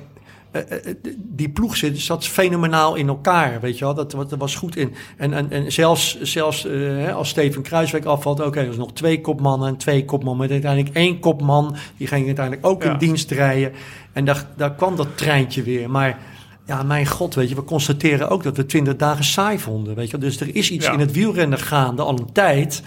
die 1.16 1.48
ploeg 1.48 1.76
zit, 1.76 2.00
zat 2.00 2.26
fenomenaal 2.26 2.94
in 2.94 3.08
elkaar, 3.08 3.60
weet 3.60 3.78
je 3.78 3.84
wel. 3.84 3.94
Dat, 3.94 4.10
dat 4.10 4.34
was 4.38 4.54
goed 4.54 4.76
in. 4.76 4.94
En, 5.16 5.32
en, 5.32 5.50
en 5.50 5.72
zelfs, 5.72 6.20
zelfs 6.20 6.66
eh, 6.66 7.14
als 7.14 7.28
Steven 7.28 7.62
Kruiswijk 7.62 8.04
afvalt, 8.04 8.40
oké, 8.40 8.60
er 8.60 8.68
is 8.68 8.76
nog 8.76 8.92
twee 8.92 9.20
kopmannen 9.20 9.68
en 9.68 9.76
twee 9.76 10.04
kopmannen. 10.04 10.40
Maar 10.40 10.50
uiteindelijk 10.50 10.94
één 10.96 11.18
kopman, 11.20 11.76
die 11.96 12.06
ging 12.06 12.26
uiteindelijk 12.26 12.66
ook 12.66 12.82
Ja. 12.82 12.92
in 12.92 12.98
dienst 12.98 13.30
rijden. 13.30 13.72
En 14.12 14.24
daar, 14.24 14.46
daar 14.56 14.74
kwam 14.74 14.96
dat 14.96 15.16
treintje 15.16 15.62
weer. 15.62 15.90
Maar 15.90 16.18
ja, 16.66 16.82
mijn 16.82 17.06
god, 17.06 17.34
weet 17.34 17.48
je, 17.48 17.54
we 17.54 17.64
constateren 17.64 18.28
ook 18.28 18.42
dat 18.42 18.56
we 18.56 18.66
twintig 18.66 18.96
dagen 18.96 19.24
saai 19.24 19.58
vonden, 19.58 19.94
weet 19.94 20.10
je 20.10 20.18
wel. 20.18 20.28
Dus 20.28 20.40
er 20.40 20.54
is 20.56 20.70
iets 20.70 20.86
Ja. 20.86 20.92
in 20.92 21.00
het 21.00 21.12
wielrennen 21.12 21.58
gaande 21.58 22.02
al 22.02 22.18
een 22.18 22.32
tijd... 22.32 22.82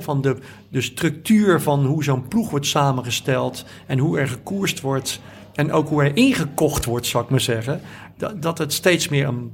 Van 0.00 0.20
de, 0.20 0.36
de 0.68 0.80
structuur 0.80 1.60
van 1.60 1.84
hoe 1.86 2.04
zo'n 2.04 2.28
ploeg 2.28 2.50
wordt 2.50 2.66
samengesteld 2.66 3.64
en 3.86 3.98
hoe 3.98 4.18
er 4.18 4.28
gekoerst 4.28 4.80
wordt 4.80 5.20
en 5.54 5.72
ook 5.72 5.88
hoe 5.88 6.02
er 6.04 6.16
ingekocht 6.16 6.84
wordt, 6.84 7.06
zou 7.06 7.24
ik 7.24 7.30
maar 7.30 7.40
zeggen. 7.40 7.80
Dat, 8.16 8.42
dat 8.42 8.58
het 8.58 8.72
steeds 8.72 9.08
meer 9.08 9.26
een 9.26 9.52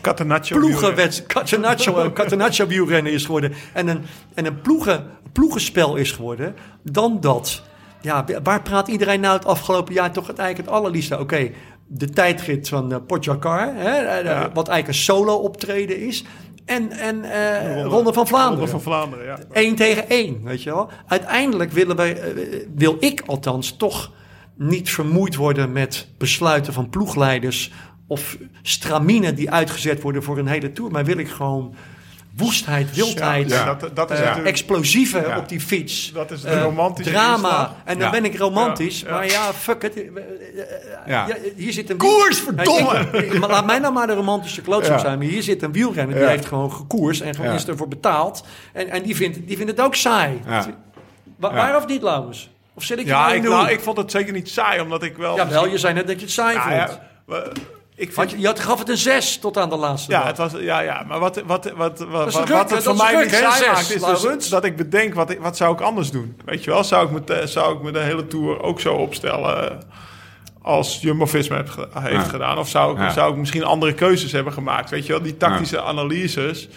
Catenaccio. 0.00 0.58
ploegenwet, 0.58 1.24
catenaccio, 1.26 1.96
een 1.98 2.12
catenaccio 2.22 2.66
wielrennen 2.66 3.12
is 3.12 3.24
geworden 3.24 3.52
en 3.72 3.88
een, 3.88 4.02
en 4.34 4.46
een 4.46 4.60
ploegen, 4.60 5.06
ploegenspel 5.32 5.96
is 5.96 6.12
geworden, 6.12 6.54
dan 6.82 7.20
dat. 7.20 7.62
Ja, 8.00 8.24
waar 8.42 8.62
praat 8.62 8.88
iedereen 8.88 9.20
nou 9.20 9.36
het 9.36 9.46
afgelopen 9.46 9.94
jaar 9.94 10.12
toch 10.12 10.26
het 10.26 10.38
eigenlijk 10.38 10.68
het 10.68 10.78
allerliefste? 10.78 11.18
Oké, 11.18 11.50
de 11.86 12.10
tijdrit 12.10 12.68
van 12.68 12.92
uh, 12.92 13.42
hè, 13.76 13.96
eh, 13.96 14.24
Ja. 14.24 14.50
wat 14.54 14.68
eigenlijk 14.68 14.88
een 14.88 14.94
solo 14.94 15.34
optreden 15.34 16.00
is. 16.00 16.24
En, 16.64 16.90
en 16.90 17.24
eh, 17.24 17.82
Ronde, 17.84 18.12
van 18.12 18.26
Vlaanderen. 18.26 18.58
Ronde 18.58 18.70
van 18.70 18.80
Vlaanderen, 18.80 19.24
ja. 19.24 19.38
Eén 19.52 19.74
tegen 19.74 20.08
één, 20.08 20.40
weet 20.44 20.62
je 20.62 20.70
wel. 20.70 20.90
Uiteindelijk 21.06 21.72
willen 21.72 21.96
wij, 21.96 22.22
wil 22.74 22.96
ik 23.00 23.22
althans 23.26 23.76
toch 23.76 24.10
niet 24.58 24.90
vermoeid 24.90 25.34
worden 25.34 25.72
met 25.72 26.08
besluiten 26.18 26.72
van 26.72 26.88
ploegleiders 26.90 27.70
of 28.06 28.36
straminen 28.62 29.34
die 29.34 29.50
uitgezet 29.50 30.02
worden 30.02 30.22
voor 30.22 30.38
een 30.38 30.46
hele 30.46 30.72
tour. 30.72 30.90
Maar 30.90 31.04
wil 31.04 31.18
ik 31.18 31.28
gewoon 31.28 31.74
woestheid, 32.36 32.94
wildheid, 32.94 33.50
Ja, 33.50 33.74
dat, 33.74 33.96
dat 33.96 34.10
is 34.10 34.18
eh, 34.20 34.46
explosieven 34.46 35.20
Ja. 35.28 35.38
op 35.38 35.48
die 35.48 35.60
fiets. 35.60 36.10
Dat 36.12 36.30
is 36.30 36.40
de 36.40 36.48
eh, 36.48 36.62
romantische 36.62 37.10
drama. 37.12 37.34
inslag. 37.34 37.74
En 37.84 37.98
dan 37.98 38.10
ben 38.10 38.24
ik 38.24 38.38
romantisch. 38.38 39.04
Maar 39.04 39.26
ja, 39.26 39.52
fuck 39.52 39.82
it. 39.82 39.96
Eh, 41.06 41.24
hier 41.56 41.72
zit 41.72 41.90
een 41.90 41.96
Koers, 41.96 42.38
verdomme! 42.40 42.92
Ja, 43.12 43.12
ik- 43.18 43.38
maar 43.38 43.48
laat 43.48 43.66
mij 43.66 43.78
nou 43.78 43.92
maar 43.92 44.06
de 44.06 44.14
romantische 44.14 44.60
klootzak 44.62 45.00
zijn. 45.00 45.18
Maar 45.18 45.26
hier 45.26 45.42
zit 45.42 45.62
een 45.62 45.72
wielrenner 45.72 46.18
die 46.18 46.26
heeft 46.26 46.46
gewoon 46.46 46.72
gekoerst 46.72 47.20
en 47.20 47.34
gewoon 47.34 47.52
is 47.54 47.66
ervoor 47.66 47.88
betaald. 47.88 48.44
En, 48.72 48.88
en 48.88 49.02
die, 49.02 49.16
vindt, 49.16 49.38
die 49.46 49.56
vindt 49.56 49.70
het 49.70 49.80
ook 49.80 49.94
saai. 49.94 50.40
Waar 51.38 51.76
of 51.76 51.86
niet, 51.86 52.02
Laurens? 52.02 52.50
Of 52.78 52.84
zit 52.84 52.98
ik 52.98 53.06
Ja, 53.06 53.28
ik, 53.28 53.34
in 53.34 53.42
de 53.42 53.48
nou, 53.48 53.68
ik 53.70 53.80
vond 53.80 53.96
het 53.96 54.10
zeker 54.10 54.32
niet 54.32 54.48
saai, 54.48 54.80
omdat 54.80 55.02
ik 55.02 55.16
wel... 55.16 55.36
Ja, 55.36 55.48
wel, 55.48 55.66
je 55.68 55.78
zei 55.78 55.94
net 55.94 56.06
dat 56.06 56.16
je 56.18 56.24
het 56.24 56.34
saai 56.34 56.54
Ja, 56.54 56.62
vond. 56.62 56.74
ja, 56.74 57.08
we- 57.26 57.52
ik 57.96 58.12
vind... 58.12 58.30
je, 58.30 58.38
je 58.40 58.46
had, 58.46 58.60
gaf 58.60 58.78
het 58.78 58.88
een 58.88 58.96
6 58.96 59.38
tot 59.38 59.56
aan 59.56 59.68
de 59.68 59.76
laatste 59.76 60.10
Ja, 60.12 60.18
dag. 60.18 60.26
het 60.26 60.36
was, 60.38 60.52
ja, 60.60 60.80
ja, 60.80 61.04
maar 61.08 61.18
wat, 61.18 61.42
wat, 61.46 61.72
wat, 61.76 61.98
wat, 61.98 61.98
wat, 61.98 62.48
wat 62.48 62.70
het 62.70 62.82
voor 62.82 62.96
mij 62.96 63.22
niet 63.24 63.34
saai 63.34 63.66
maakt, 63.66 63.90
is 63.94 64.20
dus 64.20 64.48
dat 64.48 64.64
ik 64.64 64.76
bedenk, 64.76 65.14
wat, 65.14 65.30
ik- 65.30 65.40
wat 65.40 65.56
zou 65.56 65.72
ik 65.74 65.80
anders 65.80 66.10
doen? 66.10 66.40
Weet 66.44 66.64
je 66.64 66.70
wel, 66.70 66.84
zou 66.84 67.06
ik 67.16 67.26
me, 67.26 67.46
zou 67.46 67.76
ik 67.76 67.82
me 67.82 67.90
de 67.92 67.98
hele 67.98 68.26
Tour 68.26 68.62
ook 68.62 68.80
zo 68.80 68.94
opstellen 68.94 69.70
eh, 69.70 69.76
als 70.62 70.98
Jumbo-Visma 71.00 71.56
heeft, 71.56 71.70
ge- 71.70 71.88
heeft 71.94 72.12
Ja. 72.24 72.30
gedaan? 72.30 72.58
Of 72.58 72.68
zou 72.68 72.92
ik, 72.92 72.98
Ja. 72.98 73.10
zou 73.10 73.30
ik 73.32 73.36
misschien 73.38 73.64
andere 73.64 73.94
keuzes 73.94 74.32
hebben 74.32 74.52
gemaakt? 74.52 74.90
Weet 74.90 75.06
je 75.06 75.12
wel, 75.12 75.22
die 75.22 75.36
tactische 75.36 75.82
analyses, 75.82 76.68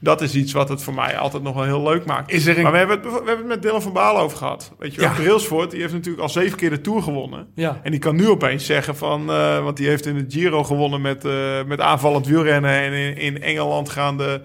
dat 0.00 0.20
is 0.20 0.34
iets 0.34 0.52
wat 0.52 0.68
het 0.68 0.82
voor 0.82 0.94
mij 0.94 1.16
altijd 1.18 1.42
nog 1.42 1.54
wel 1.54 1.64
heel 1.64 1.82
leuk 1.82 2.04
maakt. 2.04 2.32
Is 2.32 2.46
er 2.46 2.56
een- 2.56 2.62
Maar 2.62 2.72
we 2.72 2.78
hebben, 2.78 2.96
het, 2.96 3.06
we 3.06 3.16
hebben 3.16 3.36
het 3.36 3.46
met 3.46 3.62
Dylan 3.62 3.82
van 3.82 3.92
Baal 3.92 4.18
over 4.18 4.36
gehad. 4.38 4.72
Weet 4.78 4.94
je 4.94 5.00
wel, 5.00 5.10
Ja. 5.10 5.16
Brailsford, 5.16 5.70
die 5.70 5.80
heeft 5.80 5.92
natuurlijk 5.92 6.22
al 6.22 6.28
zeven 6.28 6.56
keer 6.58 6.70
de 6.70 6.80
Tour 6.80 7.02
gewonnen. 7.02 7.46
Ja. 7.54 7.80
En 7.82 7.90
die 7.90 8.00
kan 8.00 8.16
nu 8.16 8.28
opeens 8.28 8.66
zeggen 8.66 8.96
van, 8.96 9.30
eh, 9.30 9.62
want 9.64 9.76
die 9.76 9.88
heeft 9.88 10.06
in 10.06 10.14
de 10.14 10.24
Giro 10.28 10.64
gewonnen 10.64 11.00
met, 11.00 11.24
eh, 11.24 11.64
met 11.66 11.80
aanvallend 11.80 12.26
wielrennen. 12.26 12.70
En 12.70 12.92
in, 12.92 13.16
in 13.16 13.42
Engeland 13.42 13.88
gaan 13.88 14.16
de, 14.16 14.40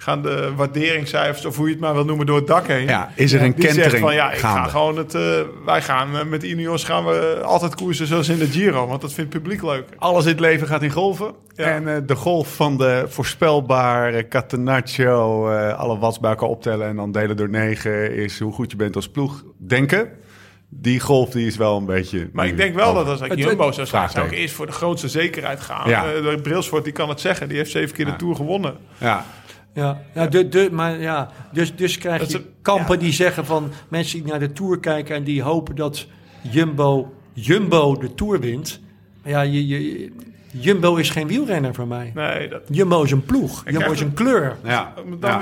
gaan 0.00 0.22
de 0.22 0.52
waarderingscijfers, 0.56 1.44
of 1.44 1.56
hoe 1.56 1.66
je 1.66 1.72
het 1.72 1.80
maar 1.80 1.94
wil 1.94 2.04
noemen, 2.04 2.26
door 2.26 2.36
het 2.36 2.46
dak 2.46 2.66
heen. 2.66 2.86
Ja, 2.86 3.12
is 3.14 3.32
er 3.32 3.42
een 3.42 3.52
die 3.52 3.62
zegt 3.62 3.74
kentering 3.74 4.04
van 4.04 4.14
ja, 4.14 4.32
ik 4.32 4.38
ga 4.38 4.64
gewoon 4.64 4.96
het, 4.96 5.14
eh, 5.14 5.22
wij 5.64 5.82
gaan 5.82 6.16
eh, 6.18 6.24
met 6.24 6.42
Ineos 6.42 6.84
gaan 6.84 7.04
we 7.04 7.40
altijd 7.44 7.74
koersen 7.74 8.06
zoals 8.06 8.28
in 8.28 8.38
de 8.38 8.46
Giro, 8.46 8.86
want 8.86 9.00
dat 9.00 9.12
vindt 9.12 9.32
het 9.32 9.42
publiek 9.42 9.62
leuk. 9.62 9.84
Alles 9.96 10.24
in 10.24 10.30
het 10.30 10.40
leven 10.40 10.66
gaat 10.66 10.82
in 10.82 10.90
golven. 10.90 11.32
Ja. 11.54 11.64
En 11.64 11.88
eh, 11.94 11.96
de 12.06 12.14
golf 12.14 12.54
van 12.54 12.76
de 12.78 13.04
voorspelbare 13.08 14.28
Catenaccio, 14.28 15.50
eh 15.50 15.78
alle 15.78 15.98
watts 15.98 16.20
bij 16.20 16.30
elkaar 16.30 16.48
optellen 16.48 16.88
en 16.88 16.96
dan 16.96 17.12
delen 17.12 17.36
door 17.36 17.48
negen 17.50 18.14
is 18.14 18.38
hoe 18.40 18.52
goed 18.52 18.70
je 18.70 18.76
bent 18.76 18.96
als 18.96 19.08
ploeg 19.08 19.44
denken. 19.56 20.08
Die 20.70 21.00
golf 21.00 21.30
die 21.30 21.46
is 21.46 21.56
wel 21.56 21.76
een 21.76 21.86
beetje... 21.86 22.30
Maar 22.32 22.46
ik 22.46 22.56
denk 22.56 22.74
wel 22.74 22.90
over. 22.90 23.04
dat 23.04 23.20
als 23.20 23.30
ik 23.30 23.38
Jumbo 23.38 23.72
zou 23.72 23.86
zijn, 23.86 24.10
zou 24.10 24.26
ik 24.26 24.32
eerst 24.32 24.54
voor 24.54 24.66
de 24.66 24.72
grootste 24.72 25.08
zekerheid 25.08 25.60
gaan. 25.60 25.88
Ja. 25.88 26.04
Eh, 26.04 26.22
de 26.22 26.38
Brailsford 26.42 26.84
die 26.84 26.92
kan 26.92 27.08
het 27.08 27.20
zeggen, 27.20 27.48
die 27.48 27.56
heeft 27.56 27.70
zeven 27.70 27.94
keer 27.96 28.06
Ja. 28.06 28.10
de 28.12 28.18
Tour 28.18 28.34
gewonnen. 28.34 28.76
Ja, 28.98 29.24
Ja, 29.74 30.02
ja, 30.14 30.26
de, 30.26 30.48
de, 30.48 30.68
maar 30.72 31.00
ja 31.00 31.30
dus, 31.52 31.76
dus 31.76 31.98
krijg 31.98 32.20
Dat 32.20 32.30
je 32.30 32.44
kampen 32.62 32.94
ja. 32.94 33.00
die 33.00 33.12
zeggen 33.12 33.46
van 33.46 33.70
mensen 33.88 34.18
die 34.18 34.30
naar 34.30 34.40
de 34.40 34.52
Tour 34.52 34.80
kijken 34.80 35.16
en 35.16 35.24
die 35.24 35.42
hopen 35.42 35.76
dat 35.76 36.06
Jumbo, 36.50 37.14
Jumbo 37.32 37.96
de 37.96 38.14
Tour 38.14 38.40
wint. 38.40 38.80
Maar 39.22 39.32
ja, 39.32 39.40
je, 39.40 39.66
je, 39.66 40.12
Jumbo 40.50 40.96
is 40.96 41.10
geen 41.10 41.26
wielrenner 41.26 41.74
voor 41.74 41.86
mij. 41.86 42.12
Nee, 42.14 42.48
dat... 42.48 42.60
Jumbo 42.70 43.02
is 43.02 43.10
een 43.10 43.24
ploeg. 43.24 43.62
Jumbo 43.70 43.92
is 43.92 44.00
een 44.00 44.14
kleur. 44.14 44.56
ja, 44.64 44.92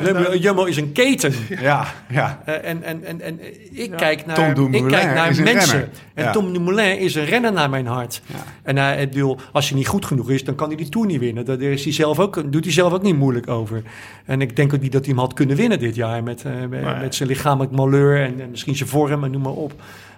Jumbo, 0.04 0.36
Jumbo 0.36 0.64
is 0.64 0.76
een 0.76 0.92
keten. 0.92 1.32
ja, 1.60 1.86
ja. 2.08 2.42
Eh, 2.44 2.54
en, 2.70 2.82
en, 2.82 3.04
en, 3.04 3.20
en 3.20 3.38
ik 3.72 3.90
Ja. 3.90 3.96
kijk 3.96 4.26
naar, 4.26 4.54
Tom 4.54 4.74
ik 4.74 4.84
kijk 4.88 5.04
naar 5.14 5.34
mensen. 5.34 5.44
renner. 5.44 5.88
En 6.14 6.24
Ja. 6.24 6.32
Tom 6.32 6.52
Dumoulin 6.52 6.98
is 6.98 7.14
een 7.14 7.24
renner 7.24 7.52
naar 7.52 7.70
mijn 7.70 7.86
hart. 7.86 8.22
Ja. 8.26 8.34
En 8.62 8.76
hij, 8.76 9.02
ik 9.02 9.10
bedoel, 9.10 9.36
als 9.52 9.68
hij 9.68 9.78
niet 9.78 9.86
goed 9.88 10.04
genoeg 10.06 10.30
is, 10.30 10.44
dan 10.44 10.54
kan 10.54 10.68
hij 10.68 10.76
die 10.76 10.88
Tour 10.88 11.06
niet 11.06 11.18
winnen. 11.20 11.44
Daar 11.44 11.60
is 11.60 11.84
hij 11.84 11.92
zelf 11.92 12.18
ook, 12.18 12.52
doet 12.52 12.64
hij 12.64 12.72
zelf 12.72 12.92
ook 12.92 13.02
niet 13.02 13.16
moeilijk 13.16 13.48
over. 13.48 13.82
En 14.24 14.40
ik 14.40 14.56
denk 14.56 14.74
ook 14.74 14.80
niet 14.80 14.92
dat 14.92 15.04
hij 15.04 15.14
hem 15.14 15.22
had 15.22 15.34
kunnen 15.34 15.56
winnen 15.56 15.78
dit 15.78 15.94
jaar. 15.94 16.22
Met, 16.22 16.42
eh, 16.44 16.52
met- 16.68 16.70
Nee. 16.84 16.94
met 17.00 17.14
zijn 17.14 17.28
lichamelijk 17.28 17.72
malheur 17.72 18.20
en, 18.24 18.40
en 18.40 18.50
misschien 18.50 18.76
zijn 18.76 18.88
vorm 18.88 19.24
en 19.24 19.30
noem 19.30 19.42
maar 19.42 19.52
op. 19.52 19.72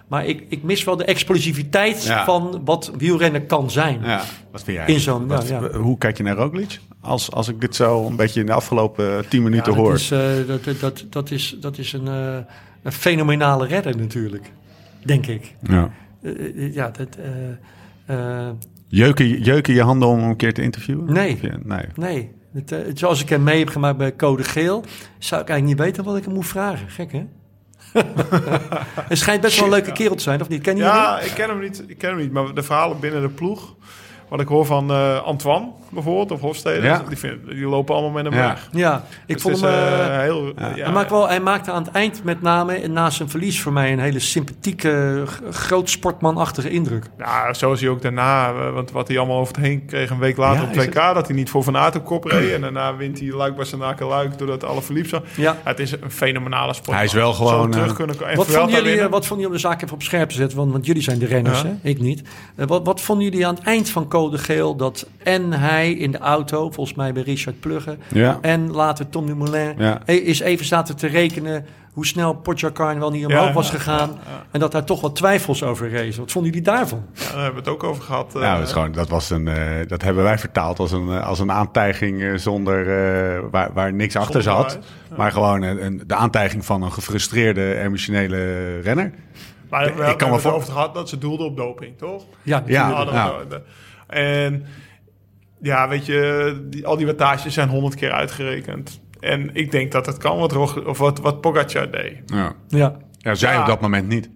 Maar 0.09 0.25
ik, 0.25 0.43
ik 0.49 0.63
mis 0.63 0.83
wel 0.83 0.95
de 0.97 1.03
explosiviteit 1.05 2.03
Ja. 2.03 2.25
van 2.25 2.61
wat 2.65 2.91
wielrennen 2.97 3.45
kan 3.45 3.71
zijn. 3.71 3.99
ja. 4.03 4.21
Wat 4.51 4.63
vind 4.63 4.77
jij? 4.77 4.87
In 4.87 4.99
zo'n- 4.99 5.27
Wat- 5.27 5.47
ja. 5.47 5.71
Hoe 5.71 5.97
kijk 5.97 6.17
je 6.17 6.23
naar 6.23 6.35
Roglic 6.35 6.79
Als, 7.01 7.31
als 7.31 7.47
ik 7.47 7.61
dit 7.61 7.75
zo 7.75 8.05
een 8.05 8.15
beetje 8.15 8.39
in 8.39 8.45
de 8.45 8.53
afgelopen 8.53 9.27
tien 9.29 9.43
minuten 9.43 9.71
Ja, 9.73 9.77
hoor. 9.79 9.89
dat, 9.91 9.99
is, 9.99 10.11
eh, 10.11 10.19
dat, 10.47 10.79
dat, 10.79 11.05
dat, 11.09 11.31
is, 11.31 11.57
dat 11.59 11.77
is 11.77 11.93
een, 11.93 12.07
eh, 12.07 12.37
een 12.83 12.91
fenomenale 12.91 13.67
redder 13.67 13.97
natuurlijk, 13.97 14.51
denk 15.05 15.25
ik. 15.27 15.55
Ja. 15.61 15.89
Eh, 16.21 16.31
eh, 16.31 16.73
ja, 16.73 16.91
dat, 16.91 17.17
eh, 18.05 18.45
eh, 18.45 18.49
Jeuken, 18.87 19.41
jeuken 19.41 19.73
je 19.73 19.81
handen 19.81 20.07
om 20.07 20.19
een 20.19 20.35
keer 20.35 20.53
te 20.53 20.61
interviewen? 20.61 21.13
Nee. 21.13 21.37
Je- 21.41 21.59
nee. 21.63 21.85
nee, 21.95 22.31
het, 22.53 22.71
eh, 22.71 22.79
zoals 22.93 23.21
ik 23.21 23.29
hem 23.29 23.43
mee 23.43 23.59
heb 23.59 23.69
gemaakt 23.69 23.97
bij 23.97 24.15
Code 24.15 24.43
Geel, 24.43 24.83
zou 25.17 25.41
ik 25.41 25.49
eigenlijk 25.49 25.63
niet 25.79 25.87
weten 25.87 26.03
wat 26.03 26.17
ik 26.17 26.23
hem 26.25 26.33
moet 26.33 26.47
vragen. 26.47 26.89
Gek, 26.89 27.11
hè? 27.11 27.25
Het 29.11 29.17
schijnt 29.17 29.41
best 29.41 29.55
wel 29.55 29.65
een 29.65 29.71
leuke 29.73 29.91
kerel 29.91 30.15
te 30.15 30.23
zijn, 30.23 30.41
of 30.41 30.47
niet? 30.47 30.61
Ken 30.61 30.75
je 30.77 30.83
hem? 30.83 30.91
Ja, 30.91 31.19
ik 31.19 31.31
ken 31.31 31.49
hem 31.49 31.59
niet. 31.59 31.83
Ik 31.87 31.97
ken 31.97 32.09
hem 32.09 32.19
niet. 32.19 32.31
Maar 32.31 32.53
de 32.53 32.63
verhalen 32.63 32.99
binnen 32.99 33.21
de 33.21 33.29
ploeg. 33.29 33.75
Wat 34.29 34.41
ik 34.41 34.47
hoor 34.47 34.65
van 34.65 34.91
eh, 34.91 35.23
Antoine 35.23 35.67
bijvoorbeeld, 35.91 36.31
of 36.31 36.41
Hofstede, 36.41 36.85
Ja. 36.87 37.03
die, 37.09 37.39
die 37.55 37.65
lopen 37.67 37.95
allemaal 37.95 38.11
met 38.23 38.25
hem 38.25 38.33
Ja. 38.41 38.47
weg. 38.47 38.69
Ja, 38.71 39.03
ik 39.25 39.33
Dus 39.33 39.41
vond 39.41 39.61
hem... 39.61 39.69
eh, 39.69 40.15
eh, 40.15 40.21
heel, 40.21 40.45
ja. 40.45 40.71
ja. 40.75 40.83
hij, 40.83 40.91
maakt 40.91 41.09
wel, 41.09 41.27
hij 41.27 41.39
maakte 41.39 41.71
aan 41.71 41.83
het 41.83 41.91
eind 41.91 42.23
met 42.23 42.41
name, 42.41 42.87
naast 42.87 43.17
zijn 43.17 43.29
verlies 43.29 43.61
voor 43.61 43.73
mij, 43.73 43.91
een 43.93 43.99
hele 43.99 44.19
sympathieke, 44.19 45.23
groot 45.51 45.89
sportmanachtige 45.89 46.69
indruk. 46.69 47.05
Ja, 47.17 47.53
zo 47.53 47.71
is 47.71 47.81
hij 47.81 47.89
ook 47.89 48.01
daarna. 48.01 48.53
Want 48.71 48.91
wat 48.91 49.07
hij 49.07 49.17
allemaal 49.17 49.39
over 49.39 49.55
het 49.55 49.65
heen 49.65 49.85
kreeg 49.85 50.09
een 50.09 50.19
week 50.19 50.37
later 50.37 50.61
Ja, 50.61 50.67
op 50.67 50.75
is 50.75 50.85
2K. 50.87 50.93
Dat 51.13 51.27
hij 51.27 51.35
niet 51.35 51.49
voor 51.49 51.63
Van 51.63 51.77
Aert 51.77 51.95
op 51.95 52.05
kop 52.05 52.23
reed. 52.23 52.53
En 52.53 52.61
daarna 52.61 52.95
wint 52.95 53.19
hij 53.19 53.29
Luik 53.29 53.55
Bastenaken 53.55 54.05
Luik 54.07 54.37
doordat 54.37 54.63
alle 54.63 54.81
verliep 54.81 55.07
zo. 55.07 55.21
Ja. 55.35 55.57
Het 55.63 55.79
is 55.79 55.91
een 55.91 56.11
fenomenale 56.11 56.73
sport. 56.73 56.95
Hij 56.95 57.05
is 57.05 57.13
wel 57.13 57.33
gewoon, 57.33 57.71
terug 57.71 57.93
kunnen. 57.93 58.27
En 58.29 58.37
Wat 58.37 58.47
vonden, 58.47 58.83
jullie, 58.83 59.07
wat 59.07 59.25
vonden 59.25 59.29
jullie 59.29 59.45
om 59.47 59.53
de 59.53 59.59
zaak 59.59 59.81
even 59.81 59.95
op 59.95 60.03
scherp 60.03 60.29
te 60.29 60.35
zetten? 60.35 60.57
Want, 60.57 60.71
want 60.71 60.85
jullie 60.85 61.01
zijn 61.01 61.19
de 61.19 61.25
renners, 61.25 61.61
Ja. 61.61 61.67
hè? 61.81 61.89
ik 61.89 61.99
niet. 61.99 62.21
Wat, 62.55 62.85
wat 62.85 63.01
vonden 63.01 63.25
jullie 63.25 63.47
aan 63.47 63.55
het 63.55 63.63
eind 63.63 63.89
van 63.89 64.07
Code 64.19 64.37
Geel 64.37 64.75
dat 64.75 65.07
en 65.23 65.53
hij 65.53 65.91
in 65.91 66.11
de 66.11 66.17
auto, 66.17 66.71
volgens 66.71 66.97
mij 66.97 67.13
bij 67.13 67.23
Richard 67.23 67.59
Plugge, 67.59 67.97
Ja. 68.13 68.37
en 68.41 68.71
later 68.71 69.09
Tom 69.09 69.25
Dumoulin, 69.25 69.73
Ja. 69.77 70.01
eh, 70.05 70.15
is 70.27 70.39
even 70.39 70.65
zaten 70.65 70.95
te 70.95 71.07
rekenen 71.07 71.65
hoe 71.93 72.05
snel 72.05 72.33
Pogacar 72.33 72.99
wel 72.99 73.11
niet 73.11 73.25
omhoog 73.25 73.47
Ja, 73.47 73.53
was 73.53 73.67
ja, 73.71 73.77
gegaan. 73.77 74.17
En 74.51 74.59
dat 74.59 74.71
daar 74.71 74.83
toch 74.83 75.01
wat 75.01 75.15
twijfels 75.15 75.63
over 75.63 75.89
rezen. 75.89 76.21
Wat 76.21 76.31
vonden 76.31 76.51
jullie 76.51 76.65
daarvan? 76.67 77.03
Ja, 77.13 77.21
daar 77.31 77.33
hebben 77.43 77.63
we 77.63 77.69
het 77.69 77.69
ook 77.69 77.83
over 77.83 78.03
gehad. 78.03 78.35
eh, 78.35 78.41
Ja, 78.41 78.57
dat, 78.57 78.67
is 78.67 78.73
gewoon, 78.73 78.91
dat, 78.91 79.09
was 79.09 79.29
een, 79.29 79.47
eh, 79.47 79.87
dat 79.87 80.01
hebben 80.01 80.23
wij 80.23 80.37
vertaald 80.37 80.79
als 80.79 80.91
een, 80.91 81.09
eh, 81.09 81.27
als 81.27 81.39
een 81.39 81.51
aantijging 81.51 82.21
eh, 82.21 82.33
zonder, 82.35 82.79
eh, 82.81 83.39
waar, 83.51 83.69
waar 83.73 83.93
niks 83.93 84.15
achter 84.15 84.41
zat. 84.41 84.79
Maar 85.17 85.31
gewoon 85.31 85.61
een, 85.61 85.85
een- 85.85 86.03
de 86.07 86.15
aantijging 86.15 86.65
van 86.65 86.81
een 86.81 86.91
gefrustreerde, 86.91 87.75
emotionele 87.79 88.79
renner. 88.79 89.11
Maar 89.69 89.83
we, 89.83 89.89
Ik 89.89 89.95
we 89.95 90.01
kan 90.01 90.07
hebben 90.09 90.27
me 90.27 90.33
het 90.33 90.41
voor- 90.41 90.51
over 90.53 90.71
gehad 90.71 90.93
dat 90.93 91.09
ze 91.09 91.17
doelden 91.17 91.45
op 91.45 91.57
doping, 91.57 91.97
toch? 91.97 92.23
Ja, 92.41 92.63
Ja, 92.65 93.03
natuurlijk. 93.03 93.61
En 94.09 94.65
ja, 95.61 95.87
weet 95.87 96.05
je, 96.05 96.57
die, 96.69 96.85
al 96.87 96.97
die 96.97 97.05
wattages 97.05 97.53
zijn 97.53 97.69
honderd 97.69 97.95
keer 97.95 98.11
uitgerekend. 98.11 99.01
En 99.19 99.49
ik 99.55 99.71
denk 99.71 99.91
dat 99.91 100.05
het 100.05 100.17
kan 100.17 100.37
wat, 100.37 100.51
Rog, 100.51 100.85
of 100.85 100.97
wat, 100.97 101.19
wat 101.19 101.41
Pogacar 101.41 101.91
deed. 101.91 102.15
Ja. 102.25 102.53
ja. 102.67 102.97
Ja, 103.17 103.35
zij 103.35 103.53
Ja. 103.53 103.61
op 103.61 103.67
dat 103.67 103.81
moment 103.81 104.07
niet. 104.07 104.29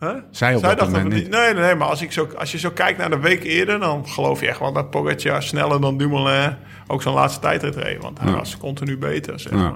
Huh? 0.00 0.08
Zij 0.30 0.54
op 0.54 0.60
Zij 0.60 0.68
dat 0.68 0.78
dacht 0.78 0.90
moment 0.90 1.10
dat 1.10 1.20
niet. 1.20 1.30
Nee, 1.30 1.52
nee, 1.54 1.62
nee, 1.62 1.74
maar 1.74 1.88
als, 1.88 2.02
ik 2.02 2.12
zo, 2.12 2.28
als 2.36 2.52
je 2.52 2.58
zo 2.58 2.70
kijkt 2.70 2.98
naar 2.98 3.10
de 3.10 3.18
week 3.18 3.42
eerder... 3.44 3.78
dan 3.80 4.08
geloof 4.08 4.40
je 4.40 4.48
echt 4.48 4.58
wel 4.58 4.72
dat 4.72 4.90
Pogacar 4.90 5.42
sneller 5.42 5.80
dan 5.80 5.96
Dumoulin... 5.98 6.56
ook 6.86 7.02
zo'n 7.02 7.14
laatste 7.14 7.40
tijdrit 7.40 7.76
reed. 7.76 8.02
Want 8.02 8.18
hij 8.20 8.28
Ja. 8.30 8.36
was 8.36 8.56
continu 8.56 8.98
beter, 8.98 9.40
zeg 9.40 9.52
Ja. 9.52 9.58
maar. 9.58 9.74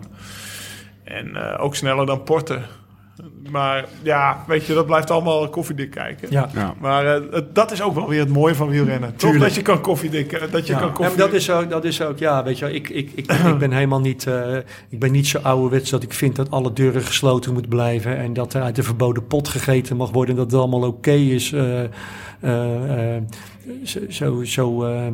En 1.05 1.37
eh, 1.37 1.65
ook 1.65 1.75
sneller 1.75 2.07
dan 2.07 2.23
Porter. 2.23 2.69
Maar 3.51 3.85
ja, 4.03 4.45
weet 4.47 4.67
je, 4.67 4.75
dat 4.75 4.87
blijft 4.87 5.11
allemaal 5.11 5.49
koffiedik 5.49 5.91
kijken. 5.91 6.29
Ja. 6.31 6.49
Ja. 6.55 6.75
Maar 6.81 7.07
eh, 7.17 7.41
dat 7.53 7.73
is 7.73 7.83
ook 7.83 7.95
wel 7.95 8.09
weer 8.09 8.21
het 8.21 8.29
mooie 8.29 8.55
van 8.55 8.69
wielrennen. 8.69 9.17
Toch 9.17 9.39
dat 9.39 9.55
je 9.55 9.63
kan 9.63 9.81
koffiedik... 9.81 10.33
eh, 10.33 10.51
Dat 10.53 10.67
je 10.67 10.73
Ja. 10.73 10.79
kan 10.79 10.89
Ja, 10.89 10.95
koffie... 10.95 11.17
maar 11.17 11.27
dat, 11.27 11.35
is 11.35 11.51
ook, 11.51 11.71
dat 11.71 11.85
is 11.85 12.03
ook, 12.03 12.19
ja, 12.19 12.45
weet 12.45 12.59
je 12.59 12.65
wel, 12.65 12.75
ik, 12.75 12.89
ik, 12.89 13.11
ik, 13.15 13.33
ik 13.33 13.59
ben 13.59 13.73
helemaal 13.73 14.01
niet, 14.01 14.27
eh, 14.27 14.57
ik 14.89 14.99
ben 14.99 15.13
niet 15.13 15.27
zo 15.27 15.39
ouderwets 15.43 15.91
dat 15.91 16.03
ik 16.03 16.13
vind 16.13 16.37
dat 16.37 16.51
alle 16.51 16.73
deuren 16.73 17.03
gesloten 17.03 17.53
moeten 17.53 17.71
blijven 17.71 18.17
en 18.19 18.33
dat 18.33 18.55
er 18.55 18.63
uit 18.63 18.77
de 18.77 18.83
verboden 18.83 19.27
pot 19.27 19.49
gegeten 19.49 19.97
mag 19.97 20.11
worden 20.11 20.35
en 20.35 20.41
dat 20.41 20.51
het 20.51 20.61
allemaal 20.61 20.89
oké 20.89 21.11
is. 21.13 21.53
eh, 21.53 21.83
eh, 22.41 23.17
eh, 23.17 23.23
zo, 23.85 24.01
zo, 24.09 24.45
zo, 24.45 24.85
eh, 24.85 25.07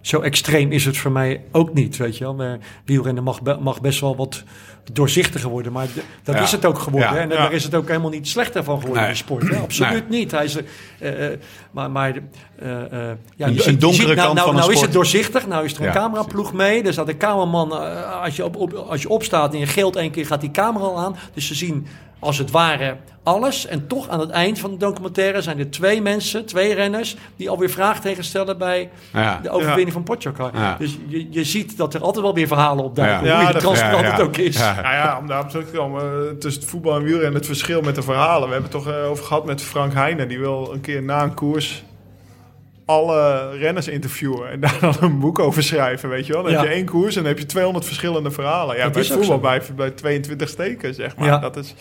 zo 0.00 0.20
extreem 0.20 0.70
is 0.72 0.84
het 0.84 0.96
voor 0.96 1.12
mij 1.12 1.42
ook 1.52 1.74
niet, 1.74 1.96
weet 1.96 2.16
je 2.18 2.24
wel. 2.24 2.34
Maar 2.34 2.58
wielrennen 2.84 3.22
mag, 3.24 3.42
be- 3.42 3.58
mag 3.60 3.80
best 3.80 4.00
wel 4.00 4.16
wat 4.16 4.44
doorzichtiger 4.92 5.50
worden, 5.50 5.72
maar 5.72 5.86
dat 6.22 6.34
Ja. 6.34 6.40
is 6.42 6.52
het 6.52 6.64
ook 6.64 6.78
geworden. 6.78 7.14
Ja. 7.14 7.20
En 7.20 7.28
daar 7.28 7.52
is 7.52 7.64
het 7.64 7.74
ook 7.74 7.88
helemaal 7.88 8.10
niet 8.10 8.28
slechter 8.28 8.64
van 8.64 8.80
geworden 8.80 9.02
Nee. 9.02 9.10
in 9.10 9.16
de 9.16 9.22
sport. 9.24 9.48
Hè? 9.48 9.56
Absoluut 9.56 10.08
niet. 10.08 10.30
Hij 10.30 10.44
is, 10.44 10.56
eh, 10.98 11.32
eh, 11.32 11.38
maar, 11.70 11.90
maar 11.90 12.14
eh, 12.58 12.70
ja, 13.36 13.48
ziet 13.48 13.66
een 13.66 13.78
donkere 13.78 14.06
ziet, 14.06 14.16
nou, 14.16 14.16
kant 14.16 14.34
nou, 14.34 14.46
van 14.46 14.48
een 14.48 14.60
nou 14.60 14.72
is 14.72 14.80
het 14.80 14.92
doorzichtig. 14.92 15.46
Nou 15.46 15.64
is 15.64 15.74
er 15.74 15.86
een 15.86 15.92
cameraploeg 15.92 16.52
mee. 16.52 16.82
Er 16.82 16.92
staat 16.92 17.08
een 17.08 17.16
cameraman. 17.16 17.72
als, 18.22 18.36
je 18.36 18.44
op, 18.44 18.56
op, 18.56 18.72
als 18.72 19.02
je 19.02 19.08
opstaat 19.08 19.52
en 19.52 19.58
je 19.58 19.66
gilt 19.66 19.96
één 19.96 20.10
keer, 20.10 20.26
gaat 20.26 20.40
die 20.40 20.50
camera 20.50 20.84
al 20.84 20.98
aan. 20.98 21.16
Dus 21.34 21.46
ze 21.46 21.54
zien 21.54 21.86
als 22.18 22.38
het 22.38 22.50
ware 22.50 22.96
alles. 23.22 23.66
En 23.66 23.86
toch 23.86 24.08
aan 24.08 24.20
het 24.20 24.30
eind 24.30 24.58
van 24.58 24.70
de 24.70 24.76
documentaire 24.76 25.42
zijn 25.42 25.58
er 25.58 25.70
twee 25.70 26.02
mensen, 26.02 26.46
twee 26.46 26.74
renners, 26.74 27.16
die 27.36 27.50
alweer 27.50 27.70
vraagtekens 27.70 28.28
stellen 28.28 28.58
bij 28.58 28.90
Ja. 29.12 29.40
de 29.42 29.50
overwinning 29.50 29.92
van. 29.92 30.04
Ja. 30.52 30.76
Dus 30.78 30.96
je, 31.06 31.26
je 31.30 31.44
ziet 31.44 31.76
dat 31.76 31.94
er 31.94 32.00
altijd 32.00 32.24
wel 32.24 32.34
weer 32.34 32.46
verhalen 32.46 32.84
opduiken. 32.84 33.26
Ja. 33.26 33.44
Hoe 33.44 33.60
transparant 33.60 34.00
ja, 34.00 34.06
ja. 34.06 34.12
het 34.12 34.20
ook 34.20 34.36
is. 34.36 34.58
Ja. 34.58 34.74
Nou 34.74 34.94
ja, 34.94 35.18
om 35.18 35.26
daarop 35.26 35.48
terug 35.48 35.66
te 35.66 35.76
komen, 35.76 36.02
eh, 36.02 36.34
tussen 36.38 36.62
het 36.62 36.70
voetbal 36.70 36.96
en 36.96 37.02
wielrennen, 37.02 37.34
het 37.34 37.46
verschil 37.46 37.80
met 37.80 37.94
de 37.94 38.02
verhalen. 38.02 38.48
We 38.48 38.54
hebben 38.54 38.70
het 38.72 38.84
toch 38.84 38.94
eh, 38.94 39.10
over 39.10 39.24
gehad 39.24 39.44
met 39.44 39.62
Frank 39.62 39.92
Heijnen. 39.92 40.28
Die 40.28 40.38
wil 40.38 40.70
een 40.72 40.80
keer 40.80 41.02
na 41.02 41.22
een 41.22 41.34
koers 41.34 41.84
alle 42.86 43.50
renners 43.56 43.88
interviewen 43.88 44.50
en 44.50 44.60
daar 44.60 44.78
dan 44.90 44.94
een 45.00 45.18
boek 45.18 45.38
over 45.38 45.62
schrijven, 45.62 46.08
weet 46.08 46.26
je 46.26 46.32
wel. 46.32 46.42
Dan 46.42 46.52
Ja. 46.52 46.58
heb 46.58 46.68
je 46.68 46.74
één 46.74 46.84
koers 46.84 47.16
en 47.16 47.20
dan 47.22 47.30
heb 47.30 47.38
je 47.40 47.46
200 47.46 47.84
verschillende 47.84 48.30
verhalen. 48.30 48.76
Ja, 48.76 48.82
Dat 48.84 48.92
bij 48.92 49.02
is 49.02 49.10
voetbal 49.10 49.38
bij, 49.38 49.62
bij 49.76 49.90
22 49.90 50.48
steken, 50.48 50.94
zeg 50.94 51.16
maar. 51.16 51.26
Ja. 51.26 51.38
Dat 51.38 51.56
is... 51.56 51.74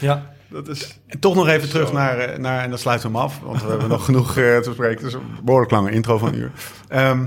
Ja. 0.00 0.30
Dat 0.48 0.68
is 0.68 0.98
En 1.06 1.18
toch 1.18 1.34
nog 1.34 1.48
even 1.48 1.68
terug 1.68 1.92
naar, 1.92 2.18
eh, 2.18 2.38
naar, 2.38 2.62
en 2.62 2.70
dan 2.70 2.78
sluiten 2.78 3.10
we 3.12 3.16
hem 3.16 3.26
af, 3.26 3.40
want 3.40 3.62
we 3.62 3.68
hebben 3.68 3.88
nog 3.88 4.04
genoeg 4.10 4.28
eh, 4.36 4.56
te 4.58 4.62
bespreken. 4.68 4.96
Het 4.96 5.06
is 5.06 5.12
een 5.14 5.44
behoorlijk 5.44 5.70
lange 5.72 5.90
intro 5.90 6.18
van 6.18 6.28
een 6.28 6.34
uur. 6.38 6.52
Ehm, 6.88 7.26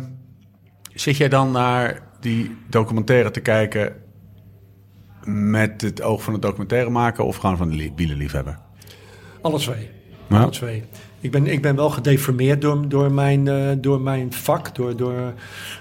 zit 0.94 1.18
jij 1.18 1.30
dan 1.30 1.52
naar 1.52 2.02
die 2.20 2.58
documentaire 2.70 3.32
te 3.32 3.40
kijken 3.40 3.96
met 5.26 5.82
het 5.82 6.02
oog 6.02 6.24
van 6.24 6.34
het 6.34 6.42
documentaire 6.42 6.90
maken 6.90 7.26
of 7.26 7.36
gewoon 7.36 7.58
van 7.58 7.70
de 7.70 7.76
li- 7.76 7.92
wielerliefhebber? 7.96 8.58
Alle 9.42 9.60
twee. 9.60 9.90
Ja. 10.30 10.42
Alle 10.42 10.52
twee. 10.52 10.84
Ik 11.26 11.32
ben, 11.32 11.48
ik 11.48 11.62
ben 11.62 11.76
wel 11.76 11.90
gedeformeerd 11.90 12.62
door, 12.62 12.90
door, 12.90 13.12
mijn, 13.12 13.48
eh, 13.48 13.72
door 13.78 14.02
mijn 14.02 14.34
vak. 14.34 14.76
Door, 14.76 14.96
door 14.96 15.34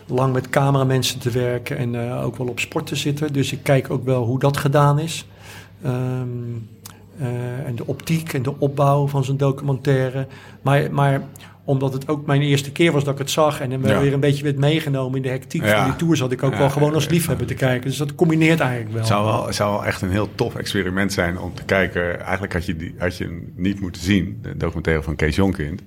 lang 0.07 0.33
met 0.33 0.49
cameramensen 0.49 1.19
te 1.19 1.31
werken 1.31 1.77
en 1.77 1.95
eh, 1.95 2.25
ook 2.25 2.37
wel 2.37 2.47
op 2.47 2.61
sport 2.61 2.87
te 2.87 2.97
zitten. 2.97 3.33
Dus 3.33 3.53
ik 3.53 3.63
kijk 3.63 3.91
ook 3.91 4.05
wel 4.05 4.25
hoe 4.25 4.39
dat 4.39 4.57
gedaan 4.57 4.99
is. 4.99 5.27
Ehm, 5.83 6.29
eh, 7.19 7.67
en 7.67 7.75
de 7.75 7.87
optiek 7.87 8.33
en 8.33 8.43
de 8.43 8.59
opbouw 8.59 9.07
van 9.07 9.25
zo'n 9.25 9.37
documentaire. 9.37 10.27
Maar, 10.63 10.93
maar 10.93 11.23
omdat 11.65 11.93
het 11.93 12.09
ook 12.09 12.27
mijn 12.27 12.43
eerste 12.43 12.73
keer 12.73 12.93
was 12.93 13.05
dat 13.05 13.13
ik 13.13 13.19
het 13.19 13.31
zag... 13.31 13.61
en 13.61 13.71
dan 13.71 13.83
Ja. 13.83 14.01
weer 14.01 14.13
een 14.13 14.21
beetje 14.21 14.45
werd 14.45 14.59
meegenomen 14.59 15.17
in 15.17 15.23
de 15.23 15.29
hectiek 15.29 15.65
Ja. 15.65 15.77
van 15.77 15.85
die 15.85 15.97
tour... 15.97 16.17
zat 16.17 16.33
ik 16.33 16.43
ook 16.43 16.53
Ja, 16.53 16.59
wel 16.59 16.71
gewoon 16.71 16.95
als 16.95 17.09
liefhebber 17.09 17.47
te 17.47 17.55
kijken. 17.55 17.89
Dus 17.89 17.99
dat 17.99 18.15
combineert 18.15 18.61
eigenlijk 18.61 18.91
wel. 18.91 18.99
Het 19.01 19.09
zou 19.11 19.25
wel, 19.25 19.53
zou 19.53 19.73
wel 19.73 19.85
echt 19.85 20.03
een 20.03 20.11
heel 20.11 20.29
tof 20.35 20.55
experiment 20.55 21.13
zijn 21.13 21.39
om 21.39 21.55
te 21.55 21.65
kijken. 21.65 22.21
Eigenlijk 22.21 22.53
had 22.53 22.67
je, 22.67 22.77
die, 22.77 22.95
had 22.99 23.17
je 23.17 23.25
hem 23.25 23.53
niet 23.57 23.81
moeten 23.81 24.03
zien, 24.03 24.39
de 24.43 24.57
documentaire 24.57 25.03
van 25.03 25.17
Kees 25.17 25.37
Jonkind. 25.37 25.83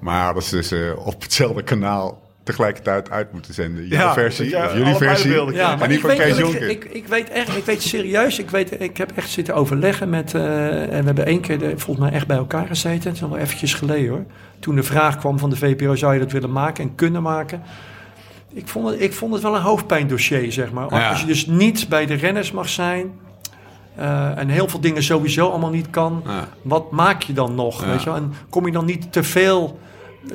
Maar 0.00 0.24
hadden 0.24 0.42
ze 0.42 0.62
ze 0.62 0.94
op 0.98 1.22
hetzelfde 1.22 1.62
kanaal 1.62 2.22
tegelijkertijd 2.44 3.10
uit 3.10 3.32
moeten 3.32 3.54
zenden. 3.54 3.86
Jouw 3.88 4.00
Ja, 4.00 4.12
versie, 4.12 4.56
of 4.56 4.74
jullie 4.74 4.94
versie. 4.94 5.30
beelden 5.32 5.54
Ja, 5.54 5.72
en 5.72 5.78
maar 5.78 5.88
die 5.88 5.96
ik 5.96 6.02
van 6.02 6.10
weet, 6.16 6.20
Kees 6.20 6.36
ik, 6.38 6.44
Jonkind. 6.44 6.70
ik, 6.70 6.84
ik 6.84 7.06
weet 7.08 7.30
echt, 7.30 7.56
ik 7.56 7.64
weet 7.64 7.82
serieus, 7.82 8.38
ik, 8.38 8.50
weet, 8.50 8.80
ik 8.80 8.96
heb 8.96 9.12
echt 9.14 9.30
zitten 9.30 9.54
overleggen 9.54 10.10
met, 10.10 10.34
eh, 10.34 10.82
en 10.82 10.88
we 11.00 11.04
hebben 11.06 11.26
één 11.26 11.40
keer 11.40 11.58
de- 11.58 11.78
volgens 11.78 12.06
mij 12.06 12.14
echt 12.16 12.26
bij 12.26 12.36
elkaar 12.36 12.66
gezeten, 12.66 13.08
het 13.08 13.16
is 13.16 13.22
al 13.22 13.28
wel 13.30 13.38
eventjes 13.38 13.74
geleden 13.74 14.08
hoor. 14.10 14.24
Toen 14.58 14.74
de 14.74 14.82
vraag 14.82 15.18
kwam 15.18 15.38
van 15.38 15.50
de 15.50 15.56
VPRO, 15.56 15.94
zou 15.96 16.12
je 16.14 16.20
dat 16.20 16.32
willen 16.32 16.52
maken 16.52 16.84
en 16.84 16.94
kunnen 16.94 17.22
maken? 17.22 17.62
Ik 18.52 18.68
vond 18.68 18.88
het, 18.90 19.00
ik 19.00 19.12
vond 19.12 19.32
het 19.32 19.42
wel 19.42 19.54
een 19.56 19.62
hoofdpijndossier, 19.62 20.52
zeg 20.52 20.72
maar. 20.72 20.86
Ja. 20.94 21.08
Als 21.10 21.20
je 21.20 21.26
dus 21.26 21.46
niet 21.46 21.88
bij 21.88 22.06
de 22.06 22.14
renners 22.14 22.52
mag 22.52 22.68
zijn 22.68 23.12
eh, 23.96 24.38
en 24.38 24.48
heel 24.48 24.68
veel 24.68 24.80
dingen 24.80 25.02
sowieso 25.02 25.48
allemaal 25.48 25.70
niet 25.70 25.90
kan, 25.90 26.22
Ja. 26.26 26.48
wat 26.62 26.90
maak 26.90 27.22
je 27.22 27.32
dan 27.32 27.54
nog? 27.54 27.80
Ja. 27.84 27.90
Weet 27.90 27.98
je 28.02 28.04
wel? 28.10 28.14
En 28.18 28.32
kom 28.48 28.66
je 28.66 28.72
dan 28.72 28.84
niet 28.84 29.12
te 29.12 29.22
veel. 29.22 29.78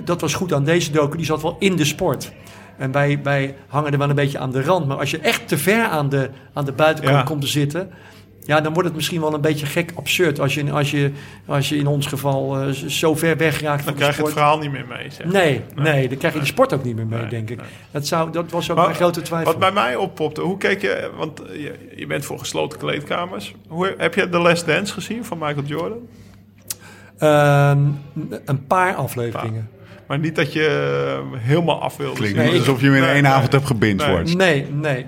Dat 0.04 0.22
was 0.22 0.34
goed 0.34 0.54
aan 0.54 0.64
deze 0.64 0.92
docu, 0.92 1.18
die 1.18 1.26
zat 1.26 1.42
wel 1.42 1.56
in 1.60 1.76
de 1.76 1.86
sport. 1.86 2.32
En 2.78 2.92
wij, 2.92 3.20
wij 3.24 3.56
hangen 3.68 3.92
er 3.92 3.98
wel 3.98 4.10
een 4.10 4.16
beetje 4.16 4.40
aan 4.40 4.52
de 4.52 4.62
rand. 4.64 4.88
Maar 4.88 4.98
als 4.98 5.12
je 5.12 5.20
echt 5.20 5.48
te 5.48 5.58
ver 5.58 5.84
aan 5.86 6.10
de, 6.10 6.30
aan 6.54 6.66
de 6.66 6.72
buitenkant 6.72 7.18
Ja. 7.18 7.24
komt 7.24 7.42
te 7.42 7.48
zitten. 7.48 7.90
Ja, 8.44 8.62
dan 8.62 8.74
wordt 8.74 8.88
het 8.88 8.96
misschien 8.98 9.22
wel 9.22 9.34
een 9.34 9.42
beetje 9.42 9.66
gek 9.66 9.92
absurd. 9.96 10.40
Als 10.40 10.54
je, 10.54 10.72
als 10.72 10.92
je, 10.92 11.12
als 11.46 11.70
je 11.70 11.76
in 11.78 11.88
ons 11.88 12.08
geval 12.08 12.58
eh, 12.60 12.70
zo 12.70 13.16
ver 13.16 13.38
wegraakt 13.38 13.76
Dan 13.76 13.84
van 13.84 13.94
de 13.94 14.00
krijg 14.00 14.16
je 14.18 14.24
het 14.24 14.32
verhaal 14.32 14.58
niet 14.58 14.72
meer 14.72 14.86
mee. 14.90 15.10
Zeg. 15.12 15.26
Nee, 15.26 15.62
nee, 15.76 16.08
dan 16.10 16.18
krijg 16.18 16.34
je 16.34 16.40
de 16.40 16.46
sport 16.46 16.74
ook 16.74 16.84
niet 16.84 16.96
meer 16.96 17.06
mee, 17.06 17.20
Nee, 17.20 17.30
denk 17.30 17.50
ik. 17.50 17.58
nee. 17.58 17.68
Dat, 17.92 18.08
zou, 18.08 18.32
dat 18.32 18.52
was 18.52 18.70
ook 18.70 18.76
Maar 18.76 18.86
mijn 18.86 18.98
grote 18.98 19.22
twijfel. 19.22 19.52
Wat 19.52 19.60
bij 19.60 19.72
mij 19.72 19.96
oppopte, 19.96 20.42
hoe 20.42 20.58
keek 20.58 20.82
je, 20.82 21.10
want 21.18 21.42
je, 21.54 21.74
je 21.96 22.08
bent 22.08 22.26
voor 22.26 22.40
gesloten 22.40 22.80
kleedkamers. 22.80 23.54
Hoe, 23.68 23.94
heb 23.98 24.14
je 24.16 24.30
The 24.30 24.38
Last 24.40 24.66
Dance 24.66 24.94
gezien 24.94 25.26
van 25.26 25.38
Michael 25.38 25.66
Jordan? 25.66 26.00
Ehm, 27.18 27.80
een 28.46 28.66
paar 28.68 28.96
afleveringen. 28.96 29.70
Maar 30.10 30.20
niet 30.20 30.36
dat 30.36 30.54
je 30.54 30.66
eh, 31.34 31.40
helemaal 31.40 31.82
af 31.82 31.98
wilde. 31.98 32.16
Klinkt 32.16 32.38
Nee, 32.38 32.58
alsof 32.60 32.80
je 32.80 32.86
hem 32.86 32.96
in 32.96 33.02
nee, 33.02 33.10
één 33.12 33.24
nee. 33.24 33.32
avond 33.32 33.52
hebt 33.52 33.66
gebinged 33.66 33.98
Nee. 33.98 34.10
wordt. 34.16 34.36
Nee, 34.38 34.66
nee. 34.72 35.06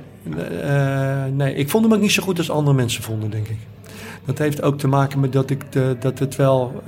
Eh, 0.62 1.24
nee. 1.34 1.56
Ik 1.56 1.70
vond 1.70 1.84
hem 1.86 1.94
ook 1.94 2.00
niet 2.02 2.12
zo 2.12 2.24
goed 2.24 2.38
als 2.38 2.50
andere 2.50 2.76
mensen 2.76 3.04
vonden, 3.04 3.30
denk 3.30 3.48
ik. 3.48 3.58
Dat 4.26 4.38
heeft 4.38 4.62
ook 4.62 4.78
te 4.80 4.88
maken 4.88 5.20
met 5.20 5.34
dat, 5.34 5.50
ik 5.50 5.72
de, 5.72 5.96
dat 6.00 6.20
het 6.20 6.36
wel 6.36 6.84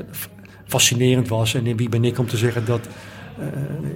fascinerend 0.67 1.27
was. 1.27 1.53
En 1.53 1.75
wie 1.77 1.89
ben 1.89 2.03
ik 2.03 2.19
om 2.19 2.27
te 2.27 2.37
zeggen 2.37 2.65
dat... 2.65 2.87
eh, 3.39 3.45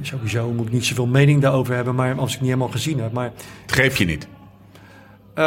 sowieso 0.01 0.51
moet 0.51 0.65
ik 0.67 0.73
niet 0.73 0.85
zoveel 0.85 1.07
mening 1.07 1.41
daarover 1.41 1.75
hebben, 1.75 1.95
maar 1.95 2.09
als 2.15 2.25
ik 2.25 2.31
het 2.31 2.39
niet 2.41 2.49
helemaal 2.49 2.71
gezien 2.73 2.99
heb. 2.99 3.11
Maar 3.11 3.31
Het 3.61 3.71
geef 3.73 3.97
je 3.97 4.05
niet. 4.05 4.27
eh, 5.33 5.43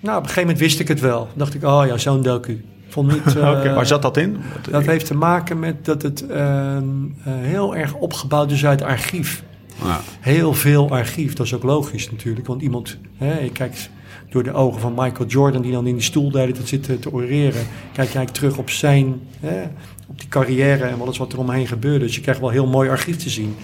nou, 0.00 0.16
op 0.18 0.22
een 0.22 0.28
gegeven 0.28 0.40
moment 0.40 0.58
wist 0.58 0.80
ik 0.80 0.88
het 0.88 1.00
wel. 1.00 1.28
dacht 1.34 1.54
ik, 1.54 1.64
oh 1.64 1.86
ja, 1.86 1.96
zo'n 1.98 2.22
docu. 2.22 2.64
Ik 2.96 3.02
Vond 3.02 3.24
niet, 3.24 3.36
eh, 3.36 3.74
Waar 3.74 3.86
zat 3.86 4.02
dat 4.02 4.16
in? 4.16 4.36
dat 4.70 4.86
heeft 4.86 5.06
te 5.06 5.14
maken 5.14 5.58
met 5.58 5.84
dat 5.84 6.02
het 6.02 6.26
eh, 6.26 6.76
eh, 6.76 6.82
heel 7.24 7.76
erg 7.76 7.94
opgebouwd 7.94 8.50
is 8.50 8.66
uit 8.66 8.82
archief. 8.82 9.42
Ja. 9.82 10.00
Heel 10.20 10.54
veel 10.54 10.90
archief, 10.90 11.34
dat 11.34 11.46
is 11.46 11.54
ook 11.54 11.62
logisch 11.62 12.10
natuurlijk. 12.10 12.46
Want 12.46 12.62
iemand, 12.62 12.98
hè, 13.16 13.38
je 13.38 13.50
kijkt 13.50 13.90
door 14.30 14.42
de 14.42 14.52
ogen 14.52 14.80
van 14.80 14.94
Michael 14.94 15.28
Jordan, 15.28 15.62
die 15.62 15.72
dan 15.72 15.86
in 15.86 15.94
die 15.94 16.02
stoel 16.02 16.30
de 16.30 16.38
hele 16.38 16.52
tijd 16.52 16.68
zit 16.68 16.82
te, 16.82 16.98
te 16.98 17.12
oreren. 17.12 17.66
Kijk 17.92 18.10
jij 18.10 18.26
terug 18.26 18.58
op 18.58 18.70
zijn, 18.70 19.20
hè, 19.40 19.62
op 20.06 20.20
die 20.20 20.28
carrière 20.28 20.84
en 20.84 21.00
alles 21.00 21.18
wat 21.18 21.32
er 21.32 21.38
omheen 21.38 21.66
gebeurde. 21.66 22.04
Dus 22.04 22.14
je 22.14 22.20
krijgt 22.20 22.40
wel 22.40 22.50
heel 22.50 22.66
mooi 22.66 22.88
archief 22.88 23.16
te 23.16 23.30
zien. 23.30 23.56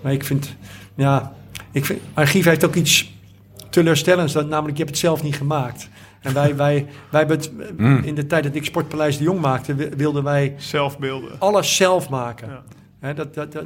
Maar 0.00 0.12
ik 0.12 0.24
vind, 0.24 0.56
ja, 0.94 1.32
ik 1.72 1.84
vind, 1.84 2.00
archief 2.14 2.44
heeft 2.44 2.64
ook 2.64 2.74
iets 2.74 3.12
teleurstellends. 3.70 4.32
Dat, 4.32 4.48
namelijk, 4.48 4.76
je 4.76 4.82
hebt 4.82 4.96
het 4.96 5.04
zelf 5.04 5.22
niet 5.22 5.36
gemaakt. 5.36 5.88
En 6.20 6.34
wij, 6.34 6.56
wij, 6.56 6.86
wij 7.10 7.20
hebben 7.20 7.36
het, 7.36 7.50
in 8.06 8.14
de 8.14 8.26
tijd 8.26 8.44
dat 8.44 8.54
ik 8.54 8.64
Sportpaleis 8.64 9.18
de 9.18 9.24
Jong 9.24 9.40
maakte, 9.40 9.74
wi- 9.74 9.88
wilden 9.96 10.22
wij 10.24 10.54
Zelfbeelden. 10.56 11.30
alles 11.38 11.76
zelf 11.76 12.08
maken. 12.08 12.48
Ja. 12.48 13.12
Dat, 13.12 13.34
dat, 13.34 13.52
dat, 13.52 13.64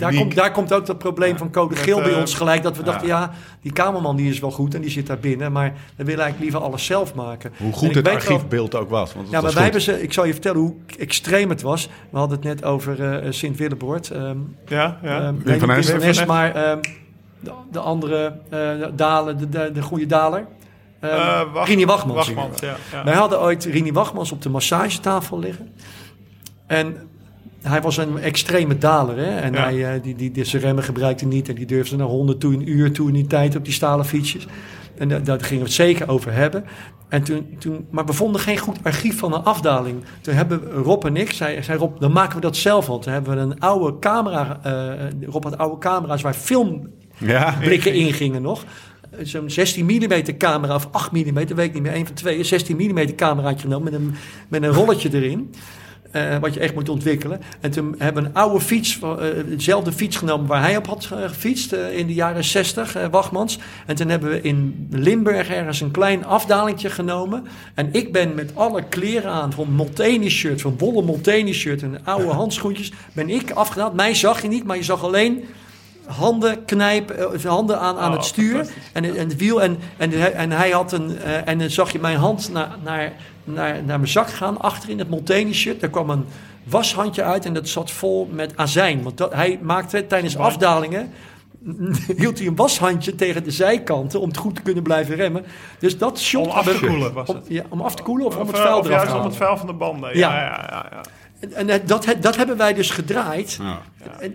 daar, 0.00 0.14
komt, 0.14 0.34
daar 0.34 0.52
komt 0.52 0.72
ook 0.72 0.86
dat 0.86 0.98
probleem 0.98 1.36
van 1.36 1.50
Code 1.50 1.74
Met, 1.74 1.82
Geel 1.82 2.00
bij 2.02 2.12
eh, 2.12 2.18
ons 2.18 2.34
gelijk. 2.34 2.62
Dat 2.62 2.76
we 2.76 2.82
dachten, 2.82 3.06
ja, 3.06 3.30
die 3.62 3.72
kamerman 3.72 4.16
die 4.16 4.30
is 4.30 4.38
wel 4.38 4.50
goed 4.50 4.74
en 4.74 4.80
die 4.80 4.90
zit 4.90 5.06
daar 5.06 5.18
binnen. 5.18 5.52
Maar 5.52 5.72
we 5.96 6.04
willen 6.04 6.20
eigenlijk 6.24 6.38
liever 6.40 6.60
alles 6.60 6.84
zelf 6.86 7.14
maken. 7.14 7.52
Hoe 7.56 7.66
En 7.66 7.72
goed 7.72 7.88
ik 7.88 7.94
het 7.94 8.08
archiefbeeld 8.08 8.74
ook 8.74 8.90
was. 8.90 9.14
Want 9.14 9.30
Ja, 9.30 9.40
maar 9.40 9.52
wij 9.52 9.80
ze, 9.80 10.02
ik 10.02 10.12
zal 10.12 10.24
je 10.24 10.32
vertellen 10.32 10.60
hoe 10.60 10.74
extreem 10.98 11.48
het 11.48 11.62
was. 11.62 11.88
We 12.10 12.18
hadden 12.18 12.36
het 12.36 12.46
net 12.46 12.64
over 12.64 13.02
eh 13.20 13.30
Sint-Willeboord. 13.32 14.10
ehm 14.10 14.36
Ja, 14.66 14.98
ja. 15.02 15.20
ehm, 15.20 15.34
Wim 15.34 15.42
nee, 15.44 15.58
van 16.14 16.26
maar 16.26 16.54
ehm, 16.54 16.78
de, 17.40 17.52
de 17.70 17.78
andere 17.78 18.38
eh, 18.50 18.70
dalen, 18.94 19.38
de, 19.38 19.48
de, 19.48 19.70
de 19.72 19.82
goede 19.82 20.06
daler. 20.06 20.46
Eh, 21.00 21.52
Wach- 21.52 21.66
Rini 21.68 21.84
Wachmans. 21.86 22.16
Wachmans, 22.26 22.60
ja. 22.60 22.76
ja. 22.92 23.04
Wij 23.04 23.14
hadden 23.14 23.40
ooit 23.40 23.64
Rini 23.64 23.92
Wachmans 23.92 24.32
op 24.32 24.42
de 24.42 24.48
massagetafel 24.48 25.38
liggen. 25.38 25.72
En 26.66 26.96
hij 27.62 27.80
was 27.82 27.96
een 27.96 28.18
extreme 28.18 28.78
daler. 28.78 29.16
Hè? 29.16 29.36
En 29.38 29.52
Ja. 29.52 29.62
hij, 29.62 29.94
eh, 29.94 30.02
die, 30.02 30.14
die, 30.14 30.30
die 30.30 30.44
zijn 30.44 30.62
remmen 30.62 30.84
gebruikte 30.84 31.26
niet. 31.26 31.48
En 31.48 31.54
die 31.54 31.66
durfde 31.66 31.96
naar 31.96 32.06
100 32.06 32.40
toe 32.40 32.54
een 32.54 32.68
uur 32.70 32.92
toe 32.92 33.08
in 33.08 33.14
die 33.14 33.26
tijd 33.26 33.56
op 33.56 33.64
die 33.64 33.72
stalen 33.74 34.04
fietsjes. 34.04 34.46
En 34.98 35.08
da- 35.08 35.18
daar 35.18 35.40
gingen 35.40 35.58
we 35.58 35.64
het 35.68 35.72
zeker 35.76 36.08
over 36.08 36.32
hebben. 36.32 36.64
En 37.08 37.22
toen, 37.22 37.56
toen, 37.58 37.86
maar 37.90 38.04
we 38.06 38.12
vonden 38.12 38.40
geen 38.40 38.58
goed 38.58 38.78
archief 38.82 39.18
van 39.18 39.34
een 39.34 39.42
afdaling. 39.44 40.04
Toen 40.20 40.34
hebben 40.34 40.70
Rob 40.72 41.04
en 41.04 41.16
ik, 41.16 41.32
zei, 41.32 41.62
zei 41.62 41.78
Rob, 41.78 42.00
dan 42.00 42.12
maken 42.12 42.34
we 42.34 42.40
dat 42.40 42.56
zelf 42.56 42.86
wel. 42.86 42.98
Toen 42.98 43.12
hebben 43.12 43.34
we 43.34 43.40
een 43.40 43.60
oude 43.60 43.98
camera, 43.98 44.58
eh, 44.62 45.28
Rob 45.30 45.44
had 45.44 45.58
oude 45.58 45.78
camera's 45.78 46.22
waar 46.22 46.34
film 46.34 46.88
Ja. 47.18 47.54
ingingen 47.84 48.42
nog. 48.42 48.64
Zo'n 49.22 49.50
16 49.50 49.84
mm 49.84 50.36
camera 50.38 50.74
of 50.74 50.88
8 50.90 51.12
mm, 51.12 51.34
weet 51.34 51.58
ik 51.58 51.72
niet 51.72 51.82
meer, 51.82 51.92
één 51.92 52.06
van 52.06 52.14
twee. 52.14 52.38
Een 52.38 52.44
16 52.44 52.76
mm 52.76 53.14
cameraatje 53.14 53.60
genomen 53.60 53.84
met 53.92 54.00
een, 54.00 54.14
met 54.48 54.62
een 54.62 54.72
rolletje 54.72 55.08
erin. 55.12 55.50
eh, 56.16 56.38
wat 56.38 56.54
je 56.54 56.60
echt 56.60 56.74
moet 56.74 56.88
ontwikkelen. 56.88 57.40
En 57.60 57.70
toen 57.70 57.94
hebben 57.98 58.22
we 58.22 58.28
een 58.28 58.34
oude 58.34 58.60
fiets, 58.60 58.98
eh, 59.02 59.16
dezelfde 59.46 59.92
fiets 59.92 60.16
genomen 60.16 60.46
waar 60.46 60.60
hij 60.60 60.76
op 60.76 60.86
had 60.86 61.08
eh, 61.12 61.28
gefietst 61.28 61.72
in 61.72 62.06
de 62.06 62.14
jaren 62.14 62.44
60, 62.44 62.96
eh, 62.96 63.06
Wachmans. 63.10 63.58
En 63.86 63.96
toen 63.96 64.08
hebben 64.08 64.30
we 64.30 64.40
in 64.40 64.88
Limburg 64.90 65.48
ergens 65.48 65.80
een 65.80 65.90
klein 65.90 66.24
afdalingje 66.24 66.90
genomen. 66.90 67.46
En 67.74 67.88
ik 67.92 68.12
ben 68.12 68.34
met 68.34 68.50
alle 68.54 68.82
kleren 68.88 69.30
aan, 69.30 69.52
van 69.52 69.72
Molteni 69.72 70.28
shirt, 70.30 70.60
van 70.60 70.78
wollen 70.78 71.04
Molteni 71.04 71.52
shirt 71.52 71.82
en 71.82 72.00
oude 72.04 72.28
handschoentjes, 72.42 72.92
ben 73.12 73.30
ik 73.30 73.50
afgedaald. 73.50 73.94
Mij 73.94 74.14
zag 74.14 74.42
je 74.42 74.48
niet, 74.48 74.64
maar 74.64 74.76
je 74.76 74.82
zag 74.82 75.02
alleen 75.02 75.44
handen 76.06 76.64
knijpen, 76.64 77.32
eh, 77.32 77.44
handen 77.44 77.80
aan, 77.80 77.96
aan 77.98 78.10
Oh, 78.10 78.16
het 78.16 78.24
stuur 78.24 78.68
en, 78.92 79.04
en 79.04 79.14
het 79.16 79.36
wiel. 79.36 79.62
En, 79.62 79.78
en, 79.96 80.10
hij- 80.10 80.32
en 80.32 80.50
hij 80.50 80.70
had 80.70 80.92
een. 80.92 81.18
eh, 81.18 81.48
en 81.48 81.58
dan 81.58 81.70
zag 81.70 81.92
je 81.92 81.98
mijn 81.98 82.16
hand 82.16 82.52
naar, 82.52 82.68
naar, 82.84 83.12
naar, 83.44 83.72
naar 83.84 83.98
mijn 83.98 84.08
zak 84.08 84.30
gaan, 84.30 84.60
achter 84.60 84.88
in 84.90 84.98
het 84.98 85.08
Molteni 85.10 85.54
shirt. 85.54 85.80
Daar 85.80 85.90
kwam 85.90 86.10
een 86.10 86.24
washandje 86.64 87.22
uit 87.22 87.44
en 87.44 87.54
dat 87.54 87.68
zat 87.68 87.90
vol 87.90 88.28
met 88.32 88.52
azijn. 88.56 89.02
Want 89.02 89.16
dat, 89.16 89.32
hij 89.34 89.58
maakte 89.62 90.06
tijdens 90.06 90.36
afdalingen. 90.36 91.10
hield 92.16 92.38
hij 92.38 92.46
een 92.46 92.56
washandje 92.56 93.14
tegen 93.14 93.44
de 93.44 93.50
zijkanten 93.50 94.20
om 94.20 94.28
het 94.28 94.36
goed 94.36 94.54
te 94.54 94.62
kunnen 94.62 94.82
blijven 94.82 95.14
remmen. 95.16 95.44
Dus 95.78 95.98
dat 95.98 96.18
shot 96.20 96.46
Om 96.46 96.50
af 96.52 96.64
te 96.64 96.78
koelen 96.86 97.12
was 97.12 97.28
om, 97.28 97.34
het. 97.34 97.44
ja, 97.48 97.62
om 97.68 97.80
af 97.80 97.94
te 97.94 98.02
koelen 98.02 98.26
of, 98.26 98.36
om 98.36 98.46
het 98.46 98.56
vuil 98.56 98.86
eraf 98.86 99.04
te 99.08 99.16
om 99.16 99.24
het 99.24 99.36
vuil 99.36 99.56
van 99.56 99.66
de 99.66 99.72
banden. 99.72 100.18
Ja. 100.18 100.34
Ja, 100.34 100.40
ja, 100.42 100.66
ja. 100.70 100.86
ja. 100.90 101.00
En, 101.40 101.52
en 101.52 101.68
eh, 101.70 101.80
dat, 101.86 102.06
dat 102.20 102.36
hebben 102.36 102.56
wij 102.56 102.74
dus 102.74 102.90
gedraaid. 102.90 103.58
Ja. 103.62 103.80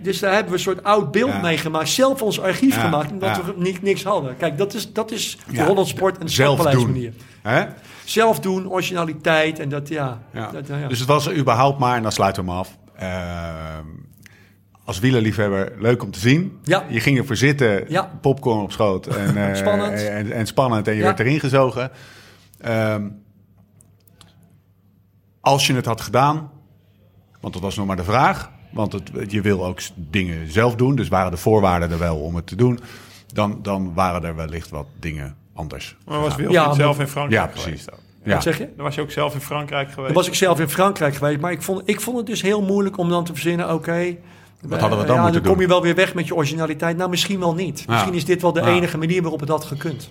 Dus 0.01 0.19
daar 0.19 0.31
hebben 0.33 0.51
we 0.51 0.57
een 0.57 0.63
soort 0.63 0.83
oud 0.83 1.11
beeld 1.11 1.29
Ja. 1.31 1.41
mee 1.41 1.57
gemaakt. 1.57 1.89
Zelf 1.89 2.21
ons 2.21 2.39
archief 2.41 2.79
gemaakt, 2.81 3.11
omdat 3.11 3.45
we 3.45 3.53
ni- 3.55 3.77
niks 3.81 4.03
hadden. 4.03 4.37
Kijk, 4.37 4.57
dat 4.57 4.73
is, 4.73 4.93
dat 4.93 5.11
is 5.11 5.37
de. 5.51 5.63
Holland 5.63 5.87
Sport 5.87 6.17
en 6.17 6.25
de 6.25 6.31
Zelf 6.31 6.57
doen. 6.59 6.71
sportbeleidsmanier. 6.71 7.13
Hè? 7.41 7.65
Zelf 8.05 8.39
doen, 8.39 8.69
originaliteit 8.69 9.59
en 9.59 9.69
dat, 9.69 9.87
ja. 9.87 10.21
Dat, 10.53 10.67
ja. 10.67 10.87
Dus 10.87 10.99
het 10.99 11.07
was 11.07 11.27
er 11.27 11.37
überhaupt 11.37 11.79
maar, 11.79 11.95
en 11.95 12.01
dan 12.03 12.11
sluiten 12.11 12.45
we 12.45 12.49
hem 12.49 12.59
af. 12.59 12.77
Ehm, 12.95 13.85
als 14.85 14.99
wielerliefhebber 14.99 15.71
leuk 15.79 16.03
om 16.03 16.11
te 16.11 16.19
zien. 16.19 16.59
Ja. 16.63 16.83
Je 16.89 16.99
ging 16.99 17.17
ervoor 17.17 17.35
zitten, 17.35 17.85
Ja. 17.87 18.11
popcorn 18.21 18.61
op 18.61 18.71
schoot. 18.71 19.07
En, 19.07 19.37
eh, 19.49 19.55
Spannend. 19.55 20.03
En, 20.07 20.31
en 20.31 20.45
spannend 20.45 20.87
en 20.87 20.93
je 20.93 20.99
Ja. 20.99 21.05
werd 21.05 21.19
erin 21.19 21.39
gezogen. 21.39 21.91
Ehm, 22.59 23.07
als 25.41 25.67
je 25.67 25.73
het 25.73 25.85
had 25.85 26.01
gedaan, 26.01 26.51
want 27.41 27.53
dat 27.53 27.61
was 27.63 27.75
nog 27.75 27.85
maar 27.85 27.95
de 27.95 28.03
vraag. 28.03 28.51
Want 28.71 28.93
het, 28.93 29.11
je 29.27 29.41
wil 29.41 29.65
ook 29.65 29.79
dingen 29.95 30.51
zelf 30.51 30.75
doen. 30.75 30.95
Dus 30.95 31.07
waren 31.07 31.31
de 31.31 31.37
voorwaarden 31.37 31.91
er 31.91 31.99
wel 31.99 32.17
om 32.17 32.35
het 32.35 32.47
te 32.47 32.55
doen. 32.55 32.79
Dan, 33.33 33.59
dan 33.61 33.93
waren 33.93 34.23
er 34.23 34.35
wellicht 34.35 34.69
wat 34.69 34.85
dingen 34.99 35.35
anders. 35.53 35.95
Maar 36.05 36.19
was. 36.19 36.35
Wilfried 36.35 36.51
Ja, 36.51 36.73
zelf 36.73 36.99
in 36.99 37.07
Frankrijk 37.07 37.41
Ja, 37.41 37.47
precies. 37.47 37.63
geweest 37.65 37.91
ook. 37.91 37.99
Ja. 38.23 38.33
Wat 38.33 38.43
zeg 38.43 38.57
je? 38.57 38.69
Dan 38.75 38.85
was 38.85 38.95
je 38.95 39.01
ook 39.01 39.11
zelf 39.11 39.33
in 39.33 39.41
Frankrijk 39.41 39.87
geweest. 39.91 40.05
Dan 40.07 40.15
was 40.15 40.27
ik 40.27 40.33
zelf 40.35 40.59
in 40.59 40.69
Frankrijk 40.69 41.15
geweest, 41.15 41.39
maar 41.39 41.51
ik 41.51 41.61
vond, 41.61 41.81
ik 41.85 42.01
vond 42.01 42.17
het 42.17 42.25
dus 42.25 42.41
heel 42.41 42.61
moeilijk 42.61 42.97
om 42.97 43.09
dan 43.09 43.23
te 43.23 43.31
verzinnen, 43.33 43.73
oké... 43.73 44.15
Wat 44.61 44.71
eh, 44.71 44.79
hadden 44.79 44.99
we 44.99 45.05
dan 45.05 45.15
ja, 45.15 45.21
moeten 45.21 45.43
dan 45.43 45.51
kom 45.51 45.59
doen? 45.59 45.61
je 45.69 45.73
wel 45.73 45.81
weer 45.81 45.95
weg 45.95 46.13
met 46.13 46.27
je 46.27 46.35
originaliteit. 46.35 46.97
Nou, 46.97 47.09
misschien 47.09 47.39
wel 47.39 47.53
niet. 47.53 47.79
Ja. 47.87 47.91
Misschien 47.93 48.13
is 48.13 48.25
dit 48.25 48.41
wel 48.41 48.53
de 48.53 48.59
Ja. 48.61 48.67
enige 48.67 48.97
manier 48.97 49.21
waarop 49.21 49.39
het 49.39 49.49
had 49.49 49.65
gekund. 49.65 50.09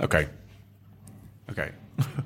Oké. 0.00 0.28
Oké. 1.50 1.70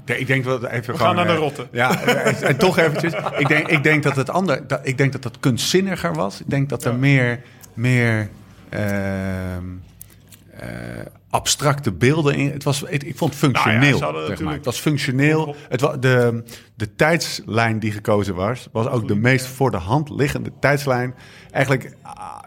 Ik 0.05 0.27
denk 0.27 0.45
dat 0.45 0.65
even 0.65 0.95
We 0.95 1.01
gaan 1.01 1.15
naar 1.15 1.27
de 1.27 1.33
eh, 1.33 1.39
rotte. 1.39 1.67
Ja, 1.73 2.03
en 2.41 2.57
toch 2.57 2.79
eventjes. 2.79 3.13
Ik 3.39 3.49
denk, 3.49 3.69
ik 3.69 3.83
denk 3.83 4.03
dat 4.03 4.17
het 4.17 4.31
ander, 4.31 4.67
dat, 4.67 4.81
ik 4.83 4.99
denk 4.99 5.13
dat 5.13 5.25
het 5.25 5.41
kunstzinniger 5.41 6.15
was. 6.15 6.41
Ik 6.41 6.51
denk 6.51 6.69
dat 6.69 6.85
er 6.85 6.95
meer, 6.95 7.41
meer 7.75 8.31
ehm, 8.69 9.65
eh, 10.51 10.69
abstracte 11.31 11.93
beelden 11.93 12.35
in. 12.35 12.51
Het 12.51 12.65
was, 12.65 12.83
ik, 12.83 13.03
ik 13.03 13.17
vond 13.17 13.31
het 13.31 13.41
functioneel. 13.41 13.99
Nou 13.99 14.21
ja, 14.21 14.27
zeg 14.27 14.41
maar. 14.41 14.53
Het 14.53 14.65
was 14.65 14.79
functioneel. 14.81 15.57
Het 15.69 15.81
was 15.81 15.97
de, 16.01 16.45
de 16.75 16.95
tijdslijn 16.95 17.79
die 17.79 17.93
gekozen 17.93 18.35
was, 18.35 18.69
was 18.73 18.89
ook 18.89 19.09
de 19.09 19.17
meest 19.17 19.47
voor 19.47 19.71
de 19.71 19.77
hand 19.77 20.11
liggende 20.11 20.53
tijdslijn. 20.61 21.15
Eigenlijk. 21.51 21.97
ah, 22.03 22.39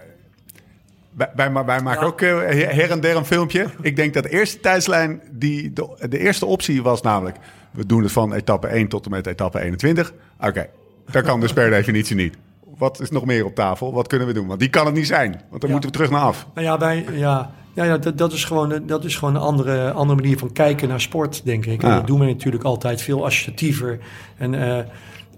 wij, 1.17 1.29
wij, 1.35 1.51
wij 1.65 1.81
maken 1.81 2.01
Ja. 2.01 2.07
ook 2.07 2.21
eh, 2.21 2.29
her 2.75 2.91
en 2.91 2.99
der 2.99 3.15
een 3.15 3.25
filmpje. 3.25 3.65
Ik 3.81 3.95
denk 3.95 4.13
dat 4.13 4.23
de 4.23 4.29
eerste 4.29 4.59
tijdslijn, 4.59 5.21
die, 5.31 5.73
de, 5.73 6.07
de 6.09 6.17
eerste 6.19 6.45
optie 6.45 6.83
was 6.83 7.01
namelijk... 7.01 7.37
we 7.71 7.85
doen 7.85 8.03
het 8.03 8.11
van 8.11 8.33
etappe 8.33 8.67
1 8.67 8.87
tot 8.87 9.05
en 9.05 9.11
met 9.11 9.27
etappe 9.27 9.59
21. 9.59 10.13
Oké, 10.41 10.67
dat 11.11 11.23
kan 11.23 11.39
dus 11.39 11.53
per 11.53 11.69
definitie 11.79 12.15
niet. 12.15 12.35
Wat 12.77 12.99
is 13.01 13.09
nog 13.09 13.25
meer 13.25 13.45
op 13.45 13.55
tafel? 13.55 13.93
Wat 13.93 14.07
kunnen 14.07 14.27
we 14.27 14.33
doen? 14.33 14.47
Want 14.47 14.59
die 14.59 14.69
kan 14.69 14.85
het 14.85 14.95
niet 14.95 15.07
zijn. 15.07 15.31
Want 15.49 15.61
dan 15.61 15.69
Ja. 15.69 15.71
moeten 15.71 15.89
we 15.89 15.95
terug 15.95 16.09
naar 16.11 16.21
af. 16.21 16.47
Nou 16.53 16.67
ja, 16.67 16.77
wij, 16.77 17.05
ja, 17.11 17.51
ja, 17.73 17.83
ja 17.83 17.97
dat, 17.97 18.17
dat 18.17 18.33
is 18.33 18.43
gewoon, 18.45 18.71
een- 18.71 18.87
dat 18.87 19.03
is 19.05 19.15
gewoon 19.15 19.35
een 19.35 19.41
andere, 19.41 19.91
andere 19.91 20.21
manier 20.21 20.37
van 20.37 20.51
kijken 20.51 20.87
naar 20.87 21.01
sport, 21.01 21.45
denk 21.45 21.65
ik. 21.65 21.83
En 21.83 21.89
Ja. 21.89 21.95
dat 21.95 22.07
doen 22.07 22.19
we 22.19 22.25
natuurlijk 22.25 22.63
altijd 22.63 23.01
veel 23.01 23.25
associatiever. 23.25 23.99
En 24.37 24.53
eh, 24.77 24.85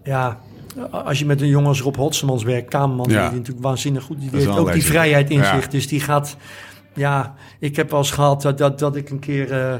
ja, 0.03 0.39
als 0.91 1.19
je 1.19 1.25
met 1.25 1.41
een 1.41 1.47
jongen 1.47 1.67
als 1.67 1.81
Rob 1.81 1.95
Hotsemans 1.95 2.43
werkt, 2.43 2.69
kamerman, 2.69 3.09
Ja. 3.09 3.29
die, 3.29 3.37
natuurlijk 3.37 3.65
waanzinnig 3.65 4.03
goed, 4.03 4.19
die 4.19 4.29
heeft 4.33 4.47
ook 4.57 4.73
die 4.73 4.85
vrijheid 4.85 5.29
in 5.29 5.37
Ja. 5.37 5.55
zich. 5.55 5.67
Dus 5.67 5.87
die 5.87 5.99
gaat, 5.99 6.35
ja, 6.93 7.33
ik 7.59 7.75
heb 7.75 7.89
wel 7.89 7.99
eens 7.99 8.11
gehad 8.11 8.41
dat, 8.41 8.57
dat, 8.57 8.79
dat 8.79 8.95
ik 8.95 9.09
een 9.09 9.19
keer, 9.19 9.51
eh, 9.51 9.73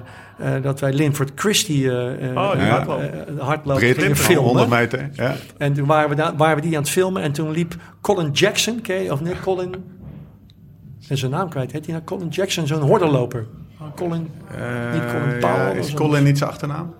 eh, 0.56 0.64
dat 0.64 0.80
wij 0.80 0.94
Linford 0.94 1.32
Christie 1.36 1.90
eh, 1.92 2.30
eh, 2.30 2.38
Oh, 2.38 2.54
eh, 2.68 3.40
hardloop 3.40 3.78
Brit, 3.78 3.98
gingen 3.98 4.16
filmen. 4.16 4.44
100 4.44 4.70
meter. 4.70 5.10
Ja. 5.14 5.36
En 5.58 5.74
toen 5.74 5.86
waren 5.88 6.10
we, 6.10 6.16
daar, 6.16 6.36
waren 6.38 6.56
we 6.56 6.62
die 6.62 6.76
aan 6.76 6.82
het 6.82 6.92
filmen 6.92 7.22
en 7.22 7.32
toen 7.32 7.52
liep 7.52 7.76
Colin 8.02 8.32
Jackson, 8.32 8.80
je, 8.84 9.08
of 9.12 9.22
nee, 9.22 9.34
Colin... 9.44 9.76
Ben 11.08 11.18
zijn 11.18 11.32
naam 11.32 11.50
kwijt. 11.50 11.72
Heet 11.72 11.86
hij 11.86 11.94
nou 11.94 12.06
Colin 12.06 12.28
Jackson, 12.28 12.68
zo'n 12.68 12.82
hordenloper? 12.82 13.48
Colin, 13.96 14.22
niet 14.94 15.06
Colin 15.12 15.40
Powell. 15.40 15.56
ja, 15.56 15.72
is. 15.72 15.94
Colin 15.94 16.24
niet 16.24 16.38
zijn 16.38 16.50
achternaam? 16.50 16.94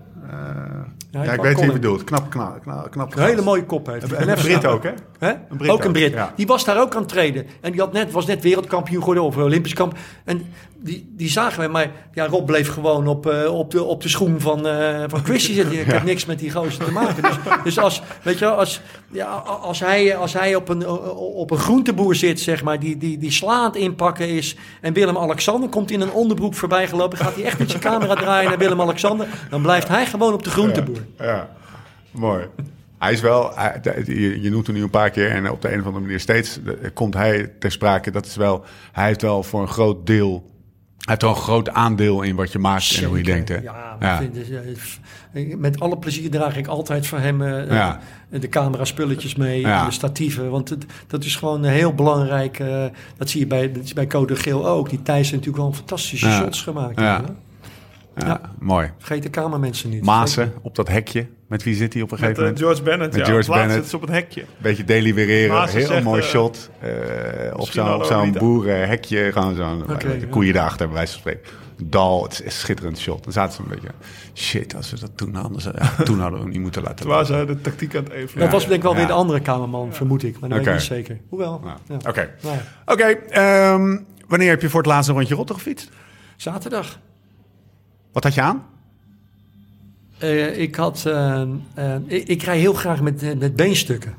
Eh, 1.12 1.24
Ja, 1.26 1.32
ik 1.34 1.42
weet 1.42 1.56
wie 1.56 1.66
je 1.66 1.72
bedoelt. 1.72 2.04
Knap, 2.04 2.30
knap, 2.30 2.62
knap. 2.62 2.92
knap 2.92 3.16
Een 3.16 3.24
hele 3.24 3.42
mooie 3.42 3.66
kop 3.66 3.88
heeft. 3.88 4.12
Een 4.12 4.36
Brit 4.36 4.66
ook, 4.66 4.84
hè? 4.84 4.92
Hè? 5.20 5.30
Een 5.50 5.58
Brit 5.58 5.72
ook 5.72 5.84
een 5.84 5.92
Brit. 5.92 6.14
ja. 6.14 6.34
Die 6.36 6.48
was 6.48 6.66
daar 6.66 6.82
ook 6.82 6.94
aan 6.96 7.02
het 7.02 7.10
treden. 7.10 7.46
En 7.62 7.72
die 7.72 7.82
had 7.82 7.94
net, 7.94 8.12
was 8.12 8.26
net 8.26 8.42
wereldkampioen 8.42 9.00
geworden 9.00 9.24
of 9.24 9.38
Olympisch 9.38 9.74
kamp. 9.74 9.98
En 10.26 10.46
die, 10.82 11.14
die 11.18 11.30
zagen 11.30 11.60
wij. 11.60 11.68
Maar 11.68 11.92
ja, 12.14 12.28
Rob 12.28 12.46
bleef 12.46 12.70
gewoon 12.74 13.08
op, 13.08 13.26
eh, 13.28 13.54
op, 13.58 13.72
de, 13.72 13.84
op 13.84 14.02
de 14.02 14.10
schoen 14.10 14.40
van, 14.42 14.68
eh 14.68 15.04
van 15.08 15.24
Christy 15.24 15.54
zitten. 15.54 15.80
Ik 15.80 15.86
heb 15.86 16.04
niks 16.04 16.26
met 16.26 16.40
die 16.40 16.52
gozer 16.52 16.86
te 16.86 16.92
maken. 16.92 17.24
Dus, 17.24 17.36
dus 17.64 17.80
als, 17.80 18.02
weet 18.24 18.40
je, 18.40 18.46
als, 18.46 18.82
ja, 19.12 19.26
als 19.62 19.80
hij, 19.80 20.16
als 20.18 20.34
hij 20.34 20.56
op, 20.56 20.70
een, 20.70 20.88
op 21.18 21.52
een 21.52 21.58
groenteboer 21.58 22.16
zit, 22.16 22.40
zeg 22.40 22.64
maar, 22.64 22.80
die, 22.80 22.98
die, 22.98 23.18
die 23.18 23.32
sla 23.32 23.54
aan 23.54 23.64
het 23.66 23.76
inpakken 23.76 24.28
is. 24.30 24.56
En 24.82 24.94
Willem-Alexander 24.94 25.70
komt 25.70 25.92
in 25.92 26.02
een 26.02 26.12
onderbroek 26.12 26.54
voorbij 26.54 26.88
gelopen. 26.88 27.18
Gaat 27.18 27.36
hij 27.36 27.44
echt 27.44 27.60
met 27.60 27.70
zijn 27.70 27.82
camera 27.82 28.16
draaien 28.16 28.50
naar 28.50 28.60
Willem-Alexander. 28.60 29.28
Dan 29.50 29.62
blijft 29.62 29.88
hij 29.88 30.06
gewoon 30.06 30.34
op 30.34 30.44
de 30.44 30.50
groenteboer. 30.50 30.98
Ja, 31.20 31.50
mooi. 32.12 32.46
Hij 32.98 33.12
is 33.12 33.22
wel, 33.22 33.52
hij- 33.56 33.80
je, 34.06 34.42
je 34.42 34.50
noemt 34.50 34.68
hem 34.68 34.76
nu 34.76 34.82
een 34.84 34.90
paar 34.90 35.10
keer 35.10 35.32
en 35.32 35.50
op 35.52 35.62
de 35.62 35.68
een 35.74 35.80
of 35.80 35.86
andere 35.86 36.04
manier 36.04 36.20
steeds 36.20 36.60
komt 36.94 37.14
hij 37.14 37.52
ter 37.60 37.72
sprake. 37.72 38.12
Dat 38.12 38.26
is 38.26 38.36
wel, 38.36 38.64
hij 38.92 39.06
heeft 39.06 39.22
wel 39.22 39.44
voor 39.44 39.62
een 39.62 39.68
groot 39.68 40.08
deel, 40.08 40.32
hij 40.98 41.06
heeft 41.06 41.22
wel 41.22 41.30
een 41.32 41.38
groot 41.38 41.70
aandeel 41.70 42.22
in 42.22 42.36
wat 42.36 42.52
je 42.52 42.60
maakt 42.60 42.98
en 42.98 43.04
hoe 43.04 43.18
je 43.18 43.24
denkt. 43.24 43.50
Hè? 43.50 43.58
Ja, 44.00 44.18
vind, 44.20 44.38
eh, 45.34 45.56
met 45.58 45.80
alle 45.80 45.98
plezier 45.98 46.30
draag 46.30 46.58
ik 46.58 46.68
altijd 46.68 47.08
voor 47.08 47.20
hem 47.20 47.42
eh, 47.42 47.68
Ja. 47.70 48.00
eh, 48.30 48.42
de 48.42 48.50
camera 48.50 48.86
spulletjes 48.86 49.36
mee 49.36 49.60
Ja. 49.60 49.86
de 49.86 49.92
statieven. 49.92 50.50
Want 50.50 50.70
het, 50.70 50.86
dat 51.08 51.24
is 51.24 51.36
gewoon 51.36 51.64
heel 51.64 51.94
belangrijk. 51.94 52.62
dat 53.18 53.30
zie 53.30 53.40
je 53.40 53.48
bij, 53.48 53.72
dat 53.72 53.84
is 53.84 53.94
bij 53.94 54.08
Code 54.08 54.36
Geel 54.36 54.68
ook. 54.68 54.90
Die 54.90 55.02
Thijs 55.02 55.18
heeft 55.18 55.32
natuurlijk 55.32 55.64
wel 55.64 55.74
fantastische 55.74 56.28
Ja. 56.28 56.38
shots 56.38 56.62
gemaakt. 56.62 57.00
Ja. 57.00 57.06
Ja. 57.06 57.24
Ja, 58.26 58.42
mooi. 58.60 58.92
Vergeet 58.98 59.24
de 59.24 59.30
kamermensen 59.30 59.90
niet. 59.90 60.04
Maassen 60.06 60.54
op 60.62 60.76
dat 60.76 60.88
hekje. 60.88 61.28
Met 61.48 61.64
wie 61.64 61.76
zit 61.76 61.94
hij 61.94 62.02
op 62.02 62.12
een 62.12 62.18
gegeven 62.18 62.38
eh, 62.38 62.42
moment? 62.44 62.60
George 62.66 62.84
Bennett. 62.84 63.12
Met 63.16 63.26
ja, 63.26 63.32
George 63.32 63.52
Bennett. 63.52 63.74
zit 63.74 63.90
ze 63.90 63.96
op 63.96 64.02
het 64.02 64.12
hekje. 64.12 64.46
Beetje 64.58 64.84
delibereren. 64.84 65.68
Heel 65.70 65.88
zegt, 65.88 66.04
mooi 66.04 66.22
eh, 66.22 66.28
shot. 66.28 66.70
eh, 66.80 66.90
op 67.56 67.68
zo'n 67.70 67.86
Lolita. 67.88 68.40
boerenhekje. 68.40 69.32
Gewoon 69.32 69.56
zo'n 69.56 69.84
koeien 70.30 70.54
daarachter, 70.54 70.86
bij 70.86 70.96
wijze 70.96 71.12
van 71.12 71.22
spreken. 71.22 71.52
Dal, 71.84 72.24
het 72.24 72.32
is 72.34 72.46
een 72.46 72.52
schitterend 72.52 72.98
shot. 73.00 73.24
Dan 73.24 73.34
zaten 73.34 73.54
ze 73.56 73.62
een 73.62 73.68
beetje... 73.68 73.88
Shit, 74.34 74.76
als 74.76 74.92
we 74.92 75.00
dat 75.00 75.12
toen 75.16 75.36
hadden... 75.36 75.62
ze- 75.62 75.74
Ja, 75.80 76.04
toen 76.04 76.20
hadden 76.20 76.38
we 76.40 76.44
hem 76.46 76.54
niet 76.54 76.62
moeten 76.62 76.82
laten 76.82 76.98
Toen 76.98 77.08
waren 77.10 77.26
ze 77.26 77.44
de 77.48 77.62
tactiek 77.62 77.96
aan 77.96 78.04
het 78.04 78.14
even. 78.14 78.40
Dat 78.40 78.52
was 78.52 78.64
denk 78.64 78.76
ik 78.76 78.82
wel 78.82 78.92
Ja. 78.92 78.98
weer 78.98 79.08
de 79.08 79.14
andere 79.14 79.40
kamerman, 79.40 79.94
vermoed 79.94 80.24
ik. 80.24 80.40
Maar 80.40 80.50
dat 80.50 80.58
weet 80.58 80.68
ik 80.68 80.74
niet 80.74 80.82
zeker. 80.82 81.18
Hoewel, 81.30 81.62
Ja. 81.64 81.78
ja. 81.88 82.10
Oké. 82.10 82.30
Ja. 82.40 82.62
Oké, 82.86 83.04
ehm, 83.30 83.98
wanneer 84.28 84.50
heb 84.50 84.62
je 84.62 84.70
voor 84.70 84.80
het 84.82 84.90
laatst 84.90 85.10
een 85.10 85.16
rondje 85.16 85.36
Rotte 85.36 85.54
gefietst? 85.54 85.90
Zaterdag. 86.36 87.00
Wat 88.20 88.34
had 88.34 88.44
je 88.44 88.50
aan? 88.50 88.64
Eh, 90.18 90.60
ik, 90.60 90.76
had, 90.76 91.04
eh, 91.08 91.42
eh, 91.74 91.96
ik, 92.06 92.28
ik 92.28 92.44
rij 92.44 92.58
heel 92.60 92.74
graag 92.74 93.02
met, 93.02 93.40
met 93.40 93.56
beenstukken. 93.56 94.14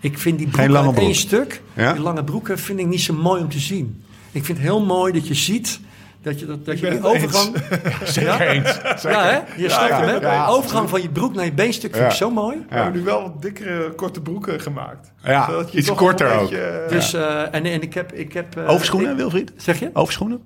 Ik 0.00 0.18
vind 0.18 0.38
die 0.38 0.48
broeken 0.48 0.70
lange 0.72 0.86
uit 0.88 0.96
één 0.96 1.04
broek. 1.06 1.18
stuk, 1.18 1.62
Ja? 1.74 1.92
die 1.92 2.02
lange 2.02 2.24
broeken, 2.24 2.58
vind 2.58 2.78
ik 2.78 2.86
niet 2.86 3.00
zo 3.00 3.14
mooi 3.14 3.42
om 3.42 3.48
te 3.48 3.58
zien. 3.58 4.04
Ik 4.30 4.44
vind 4.44 4.58
het 4.58 4.66
heel 4.66 4.84
mooi 4.84 5.12
dat 5.12 5.28
je 5.28 5.34
ziet 5.34 5.80
dat 6.22 6.40
je, 6.40 6.46
dat, 6.46 6.64
dat 6.64 6.78
je 6.78 6.90
die 6.90 7.02
overgang... 7.04 7.56
Zeker 8.04 8.40
eens. 8.48 8.80
Ja, 9.02 9.22
hè? 9.24 9.38
Je 9.62 9.68
snapt 9.68 9.88
ja, 9.88 9.98
hem, 10.04 10.08
hè? 10.08 10.32
ja. 10.32 10.46
Overgang 10.46 10.88
van 10.88 11.02
je 11.02 11.08
broek 11.10 11.34
naar 11.34 11.44
je 11.44 11.52
beenstuk 11.52 11.92
vind 11.92 12.04
ik 12.04 12.10
Ja. 12.10 12.16
zo 12.16 12.30
mooi. 12.30 12.56
We 12.68 12.74
hebben 12.74 12.92
nu 12.92 13.02
wel 13.04 13.22
wat 13.22 13.42
dikkere, 13.42 13.90
korte 13.94 14.20
broeken 14.20 14.60
gemaakt. 14.60 15.12
Ja, 15.24 15.46
Zodat 15.46 15.72
je 15.72 15.78
iets 15.78 15.90
korter 15.94 16.32
ook. 16.32 16.40
beetje, 16.50 16.86
Dus, 16.88 17.12
eh, 17.14 17.40
en, 17.54 17.64
en 17.64 17.82
ik 17.82 17.94
heb... 17.94 18.12
Ik 18.12 18.32
heb 18.32 18.56
eh, 18.56 18.68
Overschoenen, 18.70 19.10
ik- 19.10 19.16
Wilfried? 19.16 19.52
Zeg 19.56 19.78
je? 19.80 19.90
Overschoenen? 19.92 20.40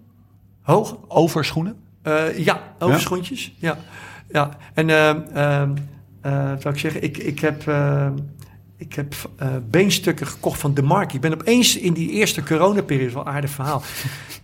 Hoog? 0.63 0.97
Overschoenen? 1.09 1.77
Eh, 2.07 2.39
ja, 2.39 2.63
overschoentjes. 2.79 3.53
Ja. 3.59 3.79
ja. 4.29 4.57
En 4.75 4.91
ehm 4.91 5.21
ehm 5.35 5.71
eh, 6.21 6.51
wat 6.51 6.63
zou 6.63 6.75
ik 6.75 6.81
zeggen, 6.81 7.03
ik, 7.03 7.17
ik 7.17 7.41
heb, 7.41 7.69
ehm, 7.69 8.13
ik 8.77 8.95
heb 8.95 9.15
eh, 9.37 9.49
beenstukken 9.71 10.27
gekocht 10.27 10.61
van 10.61 10.75
De 10.75 10.83
Mark. 10.83 11.13
Ik 11.13 11.21
ben 11.21 11.33
opeens 11.33 11.77
in 11.77 11.93
die 11.93 12.11
eerste 12.11 12.43
coronaperiode, 12.43 13.13
wel 13.13 13.27
aardig 13.27 13.51
verhaal. 13.51 13.83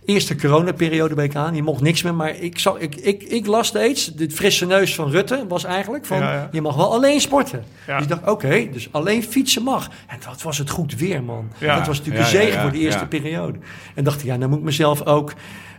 Eerste 0.05 0.35
coronaperiode 0.35 1.15
ben 1.15 1.25
ik 1.25 1.35
aan, 1.35 1.55
je 1.55 1.63
mocht 1.63 1.81
niks 1.81 2.01
meer, 2.01 2.15
maar 2.15 2.35
ik, 2.35 2.59
zag, 2.59 2.77
ik, 2.77 2.95
ik, 2.95 3.23
ik 3.23 3.45
las 3.45 3.67
steeds, 3.67 4.05
de 4.05 4.29
frisse 4.29 4.65
neus 4.65 4.95
van 4.95 5.09
Rutte 5.09 5.45
was 5.47 5.63
eigenlijk 5.63 6.05
van, 6.05 6.17
Ja, 6.17 6.33
ja. 6.33 6.49
je 6.51 6.61
mag 6.61 6.75
wel 6.75 6.93
alleen 6.93 7.21
sporten. 7.21 7.63
Ja. 7.87 7.93
Dus 7.93 8.03
ik 8.03 8.09
dacht, 8.09 8.29
oké, 8.29 8.69
dus 8.71 8.89
alleen 8.91 9.23
fietsen 9.23 9.63
mag. 9.63 9.89
En 10.07 10.17
wat 10.25 10.41
was 10.41 10.57
het 10.57 10.69
goed 10.69 10.95
weer, 10.95 11.23
man. 11.23 11.51
Ja. 11.57 11.77
Dat 11.77 11.87
was 11.87 11.97
natuurlijk 11.97 12.25
een 12.25 12.31
zegen 12.31 12.61
voor 12.61 12.71
de 12.71 12.79
eerste 12.79 13.05
periode. 13.05 13.57
En 13.95 14.03
dacht 14.03 14.19
ik, 14.19 14.25
ja, 14.25 14.37
dan 14.37 14.49
moet 14.49 14.57
ik 14.57 14.63
mezelf 14.63 15.05
ook... 15.05 15.33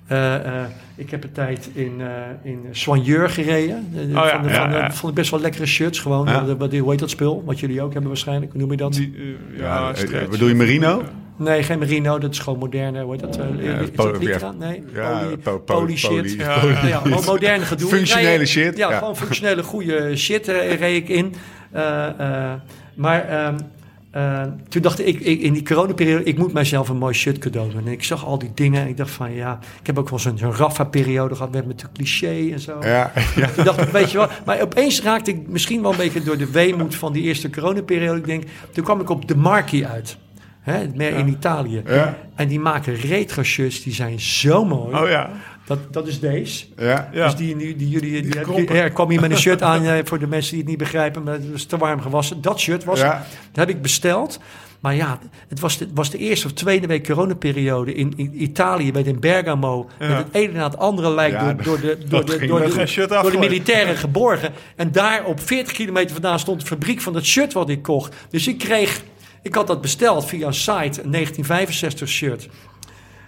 eh, 0.07 0.35
eh, 0.35 0.65
ik 0.97 1.11
heb 1.11 1.25
een 1.25 1.33
tijd 1.33 1.71
in, 1.73 2.01
eh 2.01 2.07
in 2.53 2.67
Soigneur 2.71 3.29
gereden. 3.31 3.89
Ja, 3.93 4.29
van 4.29 4.43
de- 4.43 4.49
ja, 4.49 4.55
van 4.55 4.71
de- 4.71 4.77
ja. 4.77 4.93
vond 4.93 5.09
ik 5.13 5.19
best 5.19 5.31
wel 5.31 5.41
lekkere 5.41 5.67
shirts. 5.67 5.99
Gewoon, 5.99 6.27
Ja. 6.27 6.57
wat, 6.57 6.73
hoe 6.73 6.91
heet 6.91 6.99
dat 6.99 7.11
spul? 7.11 7.43
Wat 7.47 7.61
jullie 7.61 7.83
ook 7.83 7.91
hebben 7.93 8.11
waarschijnlijk. 8.11 8.53
Hoe 8.53 8.61
noem 8.61 8.71
je 8.71 8.77
dat? 8.77 8.93
Die, 8.93 9.37
ja, 9.57 9.93
bedoel 10.31 10.49
je 10.49 10.55
Merino? 10.55 11.03
Nee, 11.37 11.63
geen 11.63 11.79
merino. 11.79 12.19
Dat 12.19 12.31
is 12.33 12.39
gewoon 12.39 12.59
moderne. 12.59 13.03
Hoe 13.03 13.13
heet 13.13 13.21
dat? 13.21 13.39
Ja, 13.61 13.75
is 13.79 13.91
dat 13.93 14.23
Lycra? 14.23 14.53
Nee, 14.59 14.83
Ja, 14.95 15.19
poly, 15.21 15.37
po- 15.37 15.59
po- 15.59 15.75
poly 15.79 15.97
shit. 15.97 16.09
poly. 16.11 16.37
Ja, 16.39 16.63
ja, 16.65 16.87
ja, 16.87 16.99
gewoon 16.99 17.25
moderne 17.25 17.65
gedoe. 17.65 17.89
Functionele 17.89 18.47
shit, 18.47 18.77
Ja, 18.77 18.91
ja. 18.91 18.99
gewoon 18.99 19.17
functionele 19.17 19.63
goede 19.63 20.17
shit 20.17 20.49
eh, 20.49 20.79
reed 20.79 21.03
ik 21.03 21.09
in. 21.09 21.35
Eh, 21.73 22.07
eh, 22.19 22.53
maar 22.95 23.29
ehm, 23.29 23.59
eh, 24.15 24.43
toen 24.69 24.83
dacht 24.83 25.07
ik, 25.07 25.21
ik, 25.21 25.41
in 25.41 25.53
die 25.53 25.63
coronaperiode, 25.63 26.25
ik 26.25 26.39
moet 26.39 26.53
mijzelf 26.53 26.89
een 26.89 26.97
mooi 26.97 27.15
shirt 27.15 27.39
cadeau 27.39 27.71
doen. 27.71 27.87
En 27.87 27.93
ik 27.93 28.05
zag 28.05 28.25
al 28.25 28.39
die 28.39 28.51
dingen 28.55 28.83
en 28.83 28.89
ik 28.89 28.97
dacht 28.97 29.11
van 29.11 29.33
ja, 29.33 29.59
ik 29.81 29.87
heb 29.87 29.99
ook 29.99 30.11
wel 30.11 30.19
zo'n 30.19 30.39
zo'n 30.39 30.55
Raffa-periode 30.55 31.35
gehad 31.35 31.53
met, 31.53 31.67
met 31.67 31.81
de 31.81 31.87
cliché 31.93 32.51
en 32.53 32.61
zo. 32.61 32.79
Ja, 32.81 33.13
ja. 33.37 33.49
Toen 33.49 33.65
dacht 33.65 33.81
ik, 33.81 33.89
weet 33.89 34.11
je 34.11 34.19
wel. 34.19 34.29
Maar 34.45 34.61
opeens 34.61 35.03
raakte 35.03 35.31
ik 35.31 35.49
misschien 35.49 35.83
wel 35.83 35.91
een 35.91 35.97
beetje 35.97 36.23
door 36.23 36.37
de 36.37 36.51
weemoed 36.51 36.95
van 36.95 37.13
die 37.13 37.23
eerste 37.23 37.51
coronaperiode. 37.51 38.19
Ik 38.19 38.27
denk, 38.27 38.45
toen 38.73 38.85
kwam 38.85 39.01
ik 39.01 39.09
op 39.09 39.29
de 39.29 39.37
Marchi 39.37 39.85
uit. 39.85 40.17
Hè, 40.61 40.87
meer 40.95 41.13
in 41.13 41.29
Italië. 41.29 41.83
Ja. 41.87 42.17
En 42.35 42.49
die 42.49 42.61
maken 42.61 42.95
retro 42.95 43.43
shirts, 43.43 43.83
die 43.83 43.93
zijn 43.93 44.21
zo 44.21 44.65
mooi. 44.65 44.97
Oh 44.97 45.09
ja. 45.09 45.31
Dat, 45.67 45.79
dat 45.91 46.07
is 46.07 46.21
deze. 46.21 46.65
ja. 46.77 47.09
Ja. 47.13 47.25
Dus 47.25 47.37
die, 47.37 47.57
die, 47.57 47.77
die 47.77 47.89
jullie, 47.89 48.23
die, 48.23 48.45
die, 48.45 48.73
ja, 48.75 48.85
ik 48.85 48.95
kwam 48.95 49.11
hier 49.11 49.21
met 49.21 49.31
een 49.31 49.37
shirt 49.39 49.63
aan 49.63 49.85
eh, 49.85 49.99
voor 50.05 50.19
de 50.19 50.27
mensen 50.27 50.51
die 50.51 50.61
het 50.61 50.69
niet 50.69 50.79
begrijpen, 50.79 51.23
maar 51.23 51.35
het 51.35 51.51
was 51.53 51.65
te 51.65 51.77
warm 51.77 52.01
gewassen. 52.01 52.43
Dat 52.43 52.61
shirt 52.61 52.85
was, 52.85 53.01
Ja. 53.01 53.27
dat 53.53 53.67
heb 53.67 53.77
ik 53.77 53.83
besteld. 53.83 54.41
Maar 54.81 54.95
ja, 54.95 55.19
het 55.49 55.61
was 55.61 55.79
de, 55.79 55.89
was 55.95 56.11
de 56.11 56.19
eerste 56.19 56.47
of 56.47 56.53
tweede 56.53 56.87
week 56.87 57.07
coronaperiode 57.07 57.95
in, 57.95 58.13
in 58.17 58.43
Italië, 58.43 58.93
bij 58.93 59.03
in 59.03 59.21
Bergamo. 59.21 59.89
Ja. 59.99 60.09
Met 60.09 60.17
het 60.17 60.27
ene 60.35 60.53
na 60.53 60.65
het 60.65 60.79
andere 60.79 61.11
lijkt 61.15 61.41
Ja, 61.41 61.53
door, 61.53 61.63
door, 61.65 61.81
de, 61.81 61.99
door, 62.09 62.25
de, 62.25 62.47
door, 62.47 62.61
met 62.61 62.89
de, 62.95 63.07
door 63.23 63.31
de 63.31 63.39
militairen 63.39 63.97
geborgen. 63.97 64.53
En 64.77 64.93
daar 64.93 65.25
op 65.25 65.41
40 65.41 65.73
kilometer 65.73 66.13
vandaan 66.13 66.39
stond 66.39 66.61
de 66.61 66.67
fabriek 66.67 67.01
van 67.01 67.13
dat 67.13 67.25
shirt 67.25 67.53
wat 67.53 67.69
ik 67.69 67.83
kocht. 67.83 68.15
Dus 68.31 68.49
ik 68.49 68.59
kreeg, 68.59 69.03
ik 69.43 69.55
had 69.55 69.67
dat 69.67 69.81
besteld 69.81 70.27
via 70.27 70.47
een 70.47 70.55
site, 70.55 71.03
een 71.03 71.11
1965 71.11 72.09
shirt. 72.09 72.49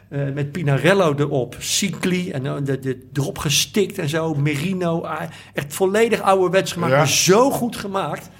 Eh, 0.08 0.20
met 0.34 0.52
Pinarello 0.52 1.14
erop, 1.16 1.56
Cicli 1.58 2.30
en 2.30 2.42
dan 2.42 2.64
de, 2.64 2.78
de, 2.78 3.06
erop 3.12 3.38
gestikt 3.38 3.98
en 3.98 4.08
zo, 4.08 4.34
Merino. 4.34 5.00
ah, 5.02 5.20
echt 5.54 5.74
volledig 5.74 6.20
ouderwets 6.20 6.72
gemaakt, 6.72 6.92
Ja. 6.92 6.98
maar 6.98 7.08
zo 7.08 7.50
goed 7.50 7.76
gemaakt. 7.76 8.30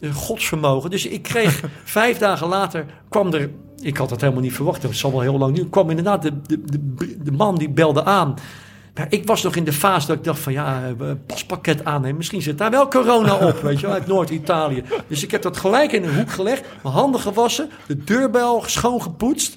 Een 0.00 0.12
godsvermogen. 0.12 0.90
Dus 0.90 1.06
ik 1.06 1.22
kreeg 1.22 1.62
vijf 1.84 2.18
dagen 2.18 2.46
later, 2.48 2.86
kwam 3.08 3.32
er, 3.32 3.50
ik 3.82 3.96
had 3.96 4.08
dat 4.08 4.20
helemaal 4.20 4.42
niet 4.42 4.52
verwacht, 4.54 4.82
dat 4.82 4.94
zal 4.94 5.10
wel 5.10 5.20
heel 5.20 5.38
lang 5.38 5.56
nu, 5.56 5.68
kwam 5.68 5.90
inderdaad 5.90 6.22
de, 6.22 6.42
de, 6.42 6.60
de, 6.64 7.16
de 7.22 7.32
man 7.32 7.58
die 7.58 7.70
belde 7.70 8.04
aan. 8.04 8.34
Maar 8.94 9.06
ik 9.08 9.26
was 9.26 9.42
nog 9.42 9.56
in 9.56 9.64
de 9.64 9.72
fase 9.72 10.06
dat 10.06 10.16
ik 10.16 10.24
dacht 10.24 10.38
van 10.40 10.52
ja, 10.52 10.82
eh, 11.00 11.10
paspakket 11.26 11.84
aannemen. 11.84 12.16
Misschien 12.16 12.42
zit 12.42 12.58
daar 12.58 12.70
wel 12.70 12.88
corona 12.88 13.34
op, 13.48 13.60
weet 13.60 13.80
je 13.80 13.86
wel, 13.86 13.94
uit 13.94 14.06
Noord-Italië. 14.06 14.82
Dus 15.08 15.22
ik 15.22 15.30
heb 15.30 15.42
dat 15.42 15.56
gelijk 15.56 15.92
in 15.92 16.04
een 16.04 16.16
hoek 16.16 16.30
gelegd, 16.30 16.64
mijn 16.82 16.94
handen 16.94 17.20
gewassen, 17.20 17.70
de 17.86 18.04
deurbel 18.04 18.62
schoongepoetst. 18.66 19.56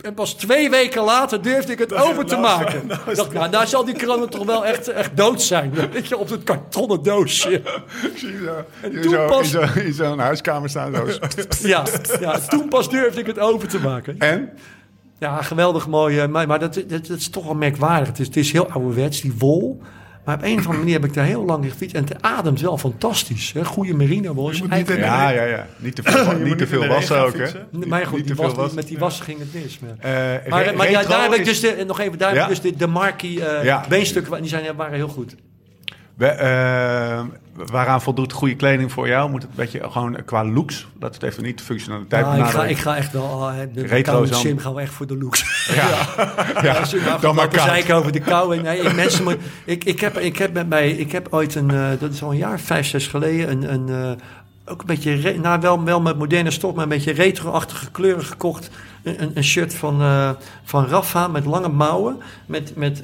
En 0.00 0.14
pas 0.14 0.34
twee 0.34 0.70
weken 0.70 1.02
later 1.02 1.42
durfde 1.42 1.72
ik 1.72 1.78
het 1.78 1.92
open 1.94 2.26
te 2.26 2.36
maken. 2.36 2.90
ik 3.08 3.16
dacht, 3.16 3.32
nou, 3.32 3.50
daar 3.50 3.66
zal 3.66 3.84
die 3.84 3.98
corona 3.98 4.26
toch 4.26 4.44
wel 4.44 4.66
echt, 4.66 4.88
echt 4.88 5.16
dood 5.16 5.42
zijn. 5.42 5.72
Weet 5.92 6.08
je, 6.08 6.16
op 6.16 6.28
het 6.28 6.42
kartonnen 6.44 7.02
doosje. 7.02 7.62
Zie 8.16 8.36
zo, 8.44 8.64
in 8.88 9.00
toen 9.02 9.12
zo- 9.12 9.26
pas- 9.26 9.52
in 9.54 9.68
zo- 9.68 9.80
in 9.80 9.92
zo'n 9.92 10.18
huiskamer 10.18 10.68
staan. 10.68 10.94
Zo. 10.94 11.06
Ja, 11.68 11.82
ja, 12.20 12.38
toen 12.38 12.68
pas 12.68 12.90
durfde 12.90 13.20
ik 13.20 13.26
het 13.26 13.38
open 13.38 13.68
te 13.68 13.80
maken. 13.80 14.18
En? 14.18 14.50
Ja, 15.18 15.42
geweldig 15.42 15.86
mooi. 15.88 16.18
eh, 16.18 16.28
Maar, 16.28 16.46
maar 16.46 16.58
dat, 16.58 16.74
dat, 16.74 16.88
dat 17.06 17.18
is 17.18 17.28
toch 17.30 17.44
wel 17.44 17.54
merkwaardig. 17.54 18.08
Het 18.08 18.18
is, 18.18 18.26
het 18.26 18.36
is 18.36 18.52
heel 18.52 18.70
ouderwets, 18.70 19.20
die 19.20 19.34
wol. 19.38 19.80
Maar 20.26 20.34
op 20.34 20.42
een 20.42 20.52
of 20.52 20.58
andere 20.58 20.78
manier 20.78 20.92
heb 20.92 21.04
ik 21.04 21.14
daar 21.14 21.24
heel 21.24 21.44
lang 21.44 21.64
in 21.64 21.70
gefietst. 21.70 21.96
En 21.96 22.04
het 22.04 22.22
ademt 22.22 22.60
wel 22.60 22.78
fantastisch. 22.78 23.52
Hè? 23.52 23.64
Goede 23.64 23.94
merino 23.94 24.34
was. 24.34 24.60
niet 24.60 24.88
Ja, 24.88 25.30
ja, 25.30 25.42
ja. 25.44 25.66
Niet 25.78 25.94
te 25.94 26.02
veel, 26.02 26.32
niet 26.36 26.44
niet 26.44 26.58
te 26.58 26.66
veel 26.66 26.80
de 26.80 26.86
wassen 26.86 27.20
ook, 27.24 27.36
hè? 27.38 27.48
Maar 27.86 28.06
goed, 28.06 28.16
Niet 28.18 28.26
die 28.26 28.34
te 28.36 28.40
veel 28.42 28.44
was, 28.44 28.54
wassen. 28.54 28.74
met 28.74 28.86
die 28.86 28.98
wassen 28.98 29.24
ging 29.24 29.38
het 29.38 29.54
mis. 29.54 29.78
Maar, 29.78 29.90
Eh, 29.98 30.50
maar, 30.50 30.64
re- 30.64 30.72
maar 30.72 30.90
ja, 30.90 30.98
retro 30.98 31.12
daar 31.14 31.22
heb 31.22 31.32
ik 31.38 31.44
dus 31.44 31.60
de, 31.60 31.84
nog 31.86 32.00
even, 32.00 32.18
daar 32.18 32.32
heb 32.34 32.42
ik 32.42 32.48
dus 32.48 32.60
de, 32.60 32.76
de 32.76 32.86
Markie 32.86 33.44
eh 33.44 33.64
Ja. 33.64 33.84
beenstukken, 33.88 34.40
die 34.40 34.48
zijn, 34.50 34.76
waren 34.76 34.94
heel 34.94 35.08
goed. 35.08 35.34
We, 36.14 36.26
eh, 36.26 37.20
waaraan 37.56 38.02
voldoet 38.02 38.32
goede 38.32 38.54
kleding 38.56 38.92
voor 38.92 39.08
jou? 39.08 39.30
Moet 39.30 39.42
het 39.42 39.50
een 39.50 39.56
beetje 39.56 39.90
gewoon 39.90 40.16
qua 40.24 40.44
looks? 40.44 40.86
Dat 40.98 41.14
het 41.14 41.22
even 41.22 41.42
niet 41.42 41.58
de 41.58 41.64
functionaliteit 41.64 42.26
Ja, 42.26 42.34
ik, 42.34 42.44
ga, 42.50 42.64
ik 42.64 42.78
ga 42.78 42.96
echt 42.96 43.12
wel. 43.12 43.48
eh, 43.48 43.58
De, 43.58 43.70
de 43.80 43.86
Retro 43.86 44.24
zand. 44.24 44.40
sim 44.40 44.58
gaan 44.58 44.74
we 44.74 44.80
echt 44.80 44.92
voor 44.92 45.06
de 45.06 45.16
looks. 45.18 45.66
Ja, 45.74 45.82
ja. 46.62 46.82
Nou 47.04 47.20
dan 47.20 47.34
maar 47.34 47.48
zeiken 47.52 47.94
over 47.94 48.12
de 48.12 48.20
kou. 48.20 48.56
En, 48.56 48.62
nee, 48.62 48.78
ik, 48.80 48.94
mensen, 48.94 49.24
moet- 49.24 49.36
ik, 49.64 49.84
ik, 49.84 50.00
heb, 50.00 50.18
ik, 50.18 50.36
heb 50.38 50.52
met 50.52 50.68
mij, 50.68 50.90
ik 50.90 51.12
heb 51.12 51.26
ooit 51.30 51.54
een, 51.54 51.70
eh, 51.70 51.88
dat 52.00 52.12
is 52.12 52.22
al 52.22 52.30
een 52.30 52.36
jaar, 52.36 52.60
vijf, 52.60 52.86
zes 52.86 53.06
geleden, 53.06 53.50
een, 53.50 53.72
een, 53.72 53.88
eh, 54.18 54.22
ook 54.72 54.80
een 54.80 54.86
beetje, 54.86 55.38
nou 55.38 55.60
wel, 55.60 55.84
wel 55.84 56.00
met 56.00 56.18
moderne 56.18 56.50
stof, 56.50 56.74
maar 56.74 56.82
een 56.82 56.88
beetje 56.88 57.12
retro-achtige 57.12 57.90
kleuren 57.90 58.24
gekocht. 58.24 58.70
Een, 59.02 59.22
een, 59.22 59.30
een 59.34 59.44
shirt 59.44 59.74
van, 59.74 60.00
eh, 60.00 60.30
van 60.64 60.86
Rafa 60.86 61.28
met 61.28 61.44
lange 61.44 61.68
mouwen, 61.68 62.16
met, 62.46 62.76
met, 62.76 63.02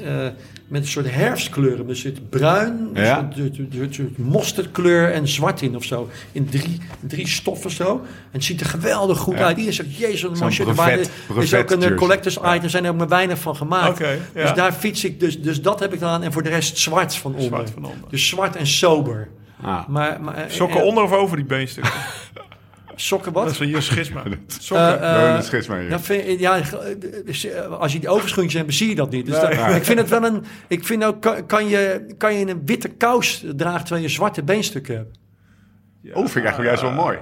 met 0.69 0.83
een 0.83 0.89
soort 0.89 1.11
herfstkleuren. 1.11 1.89
Er 1.89 1.97
zit 1.97 2.31
bruin, 2.31 2.91
een 2.95 3.05
Ja. 3.05 3.29
soort, 3.35 3.95
soort, 3.95 4.19
mosterdkleur 4.19 5.13
en 5.13 5.29
zwart 5.29 5.63
in 5.63 5.77
of 5.77 5.85
zo. 5.85 6.09
In 6.33 6.49
drie, 6.49 6.79
drie 7.01 7.29
stoffen 7.29 7.71
zo. 7.71 7.91
En 8.05 8.29
het 8.31 8.45
ziet 8.45 8.61
er 8.61 8.67
geweldig 8.67 9.19
goed 9.19 9.39
Ja. 9.39 9.45
uit. 9.45 9.57
Iedereen 9.57 9.73
zegt, 9.75 9.97
jezus, 9.97 10.23
een 10.23 10.39
mooi 10.39 10.53
shirt. 10.53 10.69
Er 10.69 11.37
er 11.37 11.43
is 11.43 11.55
ook 11.55 11.71
een 11.71 11.83
eh, 11.83 11.95
collectors 11.97 12.35
Ja. 12.35 12.51
item, 12.53 12.65
er 12.65 12.71
zijn 12.71 12.85
er 12.85 12.91
ook 12.91 12.97
maar 12.99 13.09
weinig 13.09 13.39
van 13.39 13.57
gemaakt. 13.57 13.99
Ja. 13.99 14.15
Dus 14.35 14.53
daar 14.53 14.73
fiets 14.73 15.05
ik, 15.05 15.21
dus, 15.21 15.41
dus 15.43 15.63
dat 15.63 15.81
heb 15.81 15.93
ik 15.93 16.03
aan. 16.03 16.23
En 16.23 16.33
voor 16.33 16.43
de 16.43 16.49
rest 16.49 16.79
zwart 16.79 17.15
van 17.15 17.31
onder. 17.33 17.47
Zwart 17.47 17.71
van 17.71 17.85
onder. 17.85 18.09
Dus 18.11 18.29
zwart 18.29 18.57
en 18.57 18.67
sober. 18.67 19.29
Ah. 19.63 19.87
Maar, 19.89 20.21
maar, 20.21 20.35
eh, 20.35 20.43
Sokken 20.49 20.81
eh, 20.81 20.87
onder 20.87 21.03
of 21.05 21.13
over 21.13 21.37
die 21.37 21.47
beenstukken? 21.47 21.93
Sokken 23.03 23.33
Dat 23.33 23.51
is 23.51 23.59
wel 23.59 23.69
hier 23.69 23.83
schisma. 23.83 24.25
Eh, 24.25 24.33
Sokken. 24.47 25.01
We 25.01 25.05
eh, 25.07 25.35
een 25.37 25.43
schisma 25.43 25.79
hier. 25.79 25.89
ja, 25.91 26.01
vind, 26.01 26.41
ja, 26.41 26.57
eh, 26.59 27.71
als 27.81 27.93
je 27.93 27.99
die 27.99 28.09
overschoentjes 28.09 28.61
hebt, 28.61 28.75
zie 28.75 28.89
je 28.89 28.95
dat 28.95 29.11
niet. 29.11 29.27
Dus 29.27 29.41
dat- 29.41 29.53
ik 29.53 29.85
vind 29.85 29.99
het 29.99 30.09
wel 30.09 30.25
een. 30.25 30.45
Ik 30.69 30.85
vind 30.87 31.05
ook, 31.05 31.43
kan, 31.47 31.69
je, 31.69 32.07
kan 32.19 32.35
je 32.35 32.47
een 32.51 32.63
witte 32.67 32.89
kous 32.89 33.45
dragen 33.57 33.81
terwijl 33.81 34.03
je 34.03 34.09
zwarte 34.13 34.43
beenstukken 34.43 34.97
hebt? 34.97 35.19
Oh, 36.09 36.15
vind 36.15 36.37
ik 36.37 36.43
eigenlijk 36.45 36.67
juist 36.69 36.83
wel 36.83 36.93
mooi. 36.93 37.19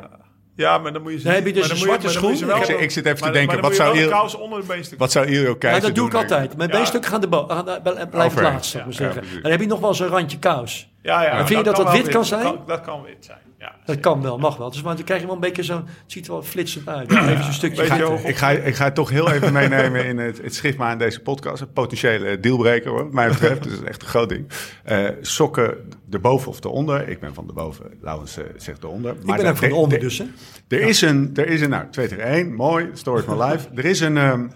ja, 0.56 0.78
maar 0.78 0.92
dan 0.92 1.02
moet 1.02 1.12
je 1.12 1.18
ze 1.18 1.24
Dan 1.24 1.34
heb 1.34 1.46
je 1.46 1.52
dus 1.52 1.62
maar 1.62 1.70
een 1.70 1.76
zwarte 1.76 2.06
je 2.06 2.12
schoen. 2.12 2.30
Ik 2.56 2.64
zit- 2.64 2.80
ik 2.80 2.90
zit 2.90 3.06
even 3.06 3.18
te 3.22 3.30
denken, 3.30 3.46
maar 3.46 3.46
dan 3.46 3.76
wat 3.78 3.88
moet 3.88 3.96
je 3.98 4.02
zou 4.08 4.20
kous 4.20 4.34
onder 4.34 4.60
de 4.60 4.66
beenstukken. 4.66 4.98
Wat 4.98 5.12
zou 5.12 5.30
Ja, 5.30 5.54
Keizer 5.58 5.82
dat 5.82 5.94
doe 5.94 6.04
ik 6.06 6.10
doen, 6.10 6.20
altijd. 6.20 6.56
Mijn 6.56 6.70
Ja. 6.70 6.76
beenstukken 6.76 7.10
gaan 7.10 7.20
de 7.20 7.28
bo- 7.28 7.46
gaan 7.48 7.64
de- 7.64 8.06
blijven 8.10 8.42
laatst, 8.42 8.70
zou 8.70 8.88
ik 8.90 8.98
maar 8.98 9.06
Ja, 9.08 9.12
zeggen. 9.12 9.42
dan 9.42 9.50
heb 9.50 9.60
je 9.60 9.66
nog 9.66 9.80
wel 9.80 9.94
zo'n 9.94 10.08
randje 10.08 10.38
kous. 10.38 10.89
Ja, 11.02 11.22
ja. 11.22 11.46
vind 11.46 11.58
je 11.58 11.64
dat 11.64 11.76
dat 11.76 11.92
wit 11.92 12.08
kan 12.08 12.24
zijn? 12.24 12.42
Dat 12.42 12.54
kan, 12.54 12.64
dat 12.66 12.80
kan 12.80 13.02
wit 13.02 13.24
zijn, 13.24 13.38
ja. 13.58 13.74
Dat 13.84 14.00
kan 14.00 14.22
wel, 14.22 14.38
mag 14.38 14.56
wel. 14.56 14.70
Dus, 14.70 14.82
maar 14.82 14.96
dan 14.96 15.04
krijg 15.04 15.20
je 15.20 15.26
wel 15.26 15.34
een 15.34 15.40
beetje 15.40 15.62
zo'n... 15.62 15.76
Het 15.76 16.12
ziet 16.12 16.26
er 16.26 16.32
wel 16.32 16.42
flitsend 16.42 16.88
uit. 16.88 17.12
Even 17.12 17.44
zo'n 17.44 17.52
stukje 17.52 17.82
witte. 17.82 18.02
hoog. 18.02 18.24
Ik 18.24 18.36
ga, 18.36 18.50
ik 18.50 18.74
ga 18.74 18.84
het 18.84 18.94
toch 18.94 19.10
heel 19.10 19.30
even 19.30 19.52
meenemen 19.52 20.04
in 20.04 20.18
het, 20.18 20.42
het 20.42 20.54
schrift 20.54 20.78
aan 20.78 20.98
deze 20.98 21.20
podcast. 21.20 21.62
Een 21.62 21.72
potentiële 21.72 22.40
dealbreaker, 22.40 22.90
hoor, 22.90 23.02
wat 23.02 23.12
mij 23.12 23.28
betreft. 23.28 23.62
Dus 23.62 23.72
dat 23.72 23.82
is 23.82 23.88
echt 23.88 24.02
een 24.02 24.08
groot 24.08 24.28
ding. 24.28 24.46
Eh, 24.84 25.08
sokken 25.20 25.76
erboven 26.10 26.48
of 26.48 26.64
eronder. 26.64 27.08
Ik 27.08 27.20
ben 27.20 27.34
van 27.34 27.46
de 27.46 27.52
boven. 27.52 27.86
Laurens 28.00 28.36
eh, 28.36 28.44
zegt 28.56 28.82
eronder. 28.82 29.12
Ik 29.12 29.36
ben 29.36 29.46
ook 29.46 29.56
van 29.56 29.68
de 29.68 29.74
onder 29.74 29.98
dus, 29.98 30.18
hè. 30.18 30.24
Er 30.68 30.80
is 30.80 31.00
een, 31.00 31.30
er 31.34 31.48
is 31.48 31.60
een, 31.60 31.70
nou, 31.70 31.90
2 31.90 32.08
tegen 32.08 32.24
1, 32.24 32.54
mooi, 32.54 32.90
story 32.92 33.24
of 33.26 33.36
my 33.36 33.44
life. 33.44 33.68
Er 33.74 33.84
is 33.84 34.00
een, 34.00 34.16
ehm, 34.16 34.48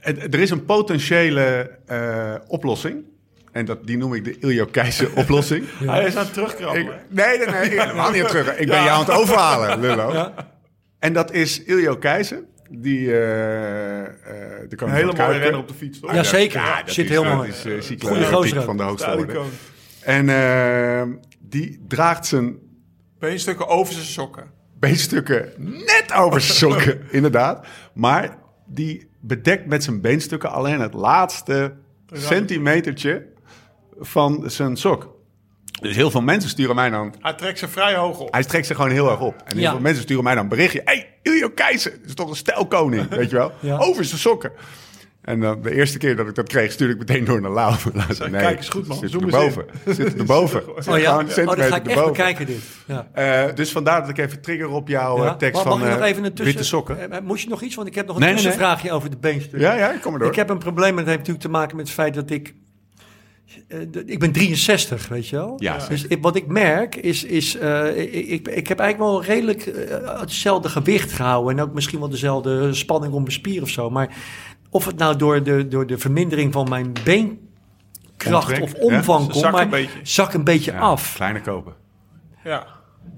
er 0.00 0.18
er 0.18 0.40
is 0.40 0.50
een 0.50 0.64
potentiële 0.64 1.78
eh, 1.86 2.34
oplossing. 2.46 3.04
En 3.52 3.64
dat, 3.64 3.86
die 3.86 3.96
noem 3.96 4.14
ik 4.14 4.24
de 4.24 4.38
Iljo 4.38 4.64
Keizer 4.64 5.10
oplossing. 5.16 5.64
Hij 5.84 6.06
is 6.06 6.16
aan 6.16 6.24
het 6.24 6.32
terugkrabben. 6.32 6.80
Ik, 6.80 6.90
nee, 7.08 7.38
nee, 7.38 7.46
nee, 7.46 7.62
ik 7.62 7.80
helemaal 7.80 8.10
niet 8.10 8.22
aan 8.22 8.28
terug. 8.28 8.58
Ik 8.58 8.66
ben 8.66 8.82
jou 8.82 8.88
aan 8.88 9.00
het 9.00 9.10
overhalen, 9.10 9.80
Lullo. 9.86 10.32
En 10.98 11.12
dat 11.12 11.32
is 11.32 11.64
Iljo 11.64 11.96
Keizer. 11.96 12.42
Die, 12.72 13.12
eh 13.12 14.00
eh 14.00 14.10
de 14.68 14.76
Een 14.76 14.90
hele 14.90 15.12
mooie 15.12 15.38
renner 15.38 15.58
op 15.60 15.68
de 15.68 15.74
fiets, 15.74 16.00
toch? 16.00 16.14
Ja, 16.14 16.22
zeker. 16.22 16.60
Ja, 16.60 16.82
dat 16.82 16.94
Zit 16.94 17.04
is, 17.04 17.10
heel 17.10 17.24
dat 17.24 17.34
mooi. 17.34 17.48
is 17.48 17.64
uh, 17.90 18.22
gozer 18.32 18.58
ook. 18.58 18.64
van 18.64 18.76
de 18.76 18.82
hoogste 18.82 19.16
orde. 19.16 19.40
En 20.00 20.28
eh, 20.28 21.02
die 21.38 21.84
draagt 21.88 22.26
zijn 22.26 22.58
Beenstukken 23.18 23.68
over 23.68 23.92
zijn 23.92 24.06
sokken. 24.06 24.44
beenstukken 24.78 25.52
net 25.58 26.12
over 26.14 26.40
zijn 26.40 26.56
sokken, 26.56 27.00
inderdaad. 27.10 27.66
Maar 27.94 28.38
die 28.66 29.10
bedekt 29.20 29.66
met 29.66 29.84
zijn 29.84 30.00
beenstukken 30.00 30.50
alleen 30.50 30.80
het 30.80 30.94
laatste 30.94 31.74
centimetertje 32.12 33.26
van 34.00 34.42
zijn 34.46 34.76
sok. 34.76 35.18
Dus 35.80 35.96
heel 35.96 36.10
veel 36.10 36.22
mensen 36.22 36.50
sturen 36.50 36.74
mij 36.74 36.90
dan... 36.90 37.14
Hij 37.20 37.32
trekt 37.34 37.58
ze 37.58 37.68
vrij 37.68 37.94
hoog 37.94 38.18
op. 38.18 38.32
Hij 38.32 38.42
trekt 38.44 38.66
zich 38.66 38.76
gewoon 38.76 38.90
heel 38.90 39.10
erg 39.10 39.20
op. 39.20 39.34
En 39.44 39.52
heel 39.54 39.60
Ja. 39.62 39.70
veel 39.70 39.80
mensen 39.80 40.02
sturen 40.02 40.24
mij 40.24 40.34
dan 40.34 40.42
een 40.42 40.48
berichtje. 40.48 40.80
hey, 40.84 41.08
Iljo 41.22 41.48
Keizer, 41.48 41.92
is 42.06 42.14
toch 42.14 42.28
een 42.30 42.36
stijlkoning, 42.36 43.08
weet 43.18 43.30
je 43.30 43.36
wel? 43.36 43.52
Ja. 43.60 43.76
Over 43.76 44.04
zijn 44.04 44.20
sokken. 44.20 44.52
En 45.20 45.40
dan 45.40 45.62
de 45.62 45.74
eerste 45.74 45.98
keer 45.98 46.16
dat 46.16 46.28
ik 46.28 46.34
dat 46.34 46.48
kreeg, 46.48 46.72
stuurde 46.72 46.92
ik 46.92 46.98
meteen 46.98 47.24
door 47.24 47.40
naar 47.40 47.50
Lau. 47.50 47.74
Lau 47.94 48.14
zei, 48.14 48.30
kijk 48.30 48.56
eens 48.56 48.68
goed, 48.68 48.86
man. 48.86 48.98
Zit 48.98 49.10
Zoom 49.10 49.24
erboven. 49.24 49.64
Zit 49.86 50.16
erboven. 50.18 50.62
Oh 50.90 50.98
ja, 50.98 51.18
oh, 51.18 51.26
dat 51.26 51.60
ga 51.60 51.76
ik 51.76 51.86
echt 51.86 52.04
bekijken 52.04 52.46
dit. 52.46 52.60
Ja. 52.86 53.08
Eh, 53.12 53.54
dus 53.54 53.72
vandaar 53.72 54.00
dat 54.00 54.08
ik 54.10 54.18
even 54.18 54.40
trigger 54.40 54.68
op 54.68 54.88
jouw 54.88 55.16
Ja. 55.24 55.30
eh, 55.30 55.36
tekst 55.36 55.54
Mag- 55.54 55.62
van 55.72 55.78
mag 55.80 55.88
nog 55.88 55.98
eh, 55.98 56.08
even 56.08 56.24
een 56.24 56.28
tussen... 56.30 56.46
witte 56.46 56.64
sokken. 56.68 57.12
Eh, 57.12 57.20
Moest 57.20 57.42
je 57.42 57.48
nog 57.48 57.62
iets? 57.62 57.74
Want 57.74 57.88
ik 57.88 57.94
heb 57.94 58.06
nog 58.06 58.14
een 58.16 58.22
Nee, 58.22 58.32
nee, 58.34 58.42
nee. 58.42 58.50
tussenvraagje 58.52 58.92
over 58.92 59.10
de 59.10 59.16
beenstukken. 59.16 59.60
Ja, 59.60 59.74
ja, 59.74 59.92
ik 59.92 60.00
kom 60.00 60.10
maar 60.10 60.20
door. 60.20 60.28
Ik 60.30 60.36
heb 60.36 60.50
een 60.50 60.58
probleem 60.58 60.90
en 60.90 60.96
dat 60.96 61.06
heeft 61.06 61.18
natuurlijk 61.18 61.44
te 61.44 61.50
maken 61.50 61.76
met 61.76 61.84
het 61.86 61.94
feit 61.94 62.14
dat 62.14 62.30
ik... 62.30 62.54
eh, 63.70 63.80
ik 64.06 64.18
ben 64.18 64.32
63, 64.32 65.08
weet 65.08 65.28
je 65.28 65.36
wel? 65.36 65.54
Ja, 65.58 65.86
dus 65.88 66.04
ik- 66.06 66.22
wat 66.22 66.36
ik 66.36 66.46
merk 66.46 66.96
is... 66.96 67.24
is 67.24 67.56
eh, 67.56 67.96
ik, 68.32 68.48
ik, 68.48 68.68
heb 68.68 68.78
eigenlijk 68.78 69.10
wel 69.10 69.24
redelijk 69.24 69.66
eh, 69.66 70.20
hetzelfde 70.20 70.68
gewicht 70.68 71.12
gehouden... 71.12 71.58
en 71.58 71.64
ook 71.64 71.74
misschien 71.74 71.98
wel 71.98 72.08
dezelfde 72.08 72.74
spanning 72.74 73.12
om 73.12 73.20
mijn 73.22 73.32
spier 73.32 73.62
of 73.62 73.68
zo. 73.68 73.90
Maar 73.90 74.16
of 74.70 74.84
het 74.84 74.96
nou 74.96 75.16
door 75.16 75.42
de, 75.42 75.68
door 75.68 75.86
de 75.86 75.98
vermindering 75.98 76.52
van 76.52 76.68
mijn 76.68 76.92
beenkracht 77.04 78.60
of 78.60 78.74
omvang 78.74 79.30
komt... 79.30 79.50
maar 79.50 79.62
een 79.62 79.70
beetje. 79.70 79.98
zak 80.02 80.34
een 80.34 80.44
beetje 80.44 80.72
Ja, 80.72 80.78
af. 80.78 81.14
Kleine 81.14 81.40
kopen. 81.40 81.74
Ja, 82.44 82.66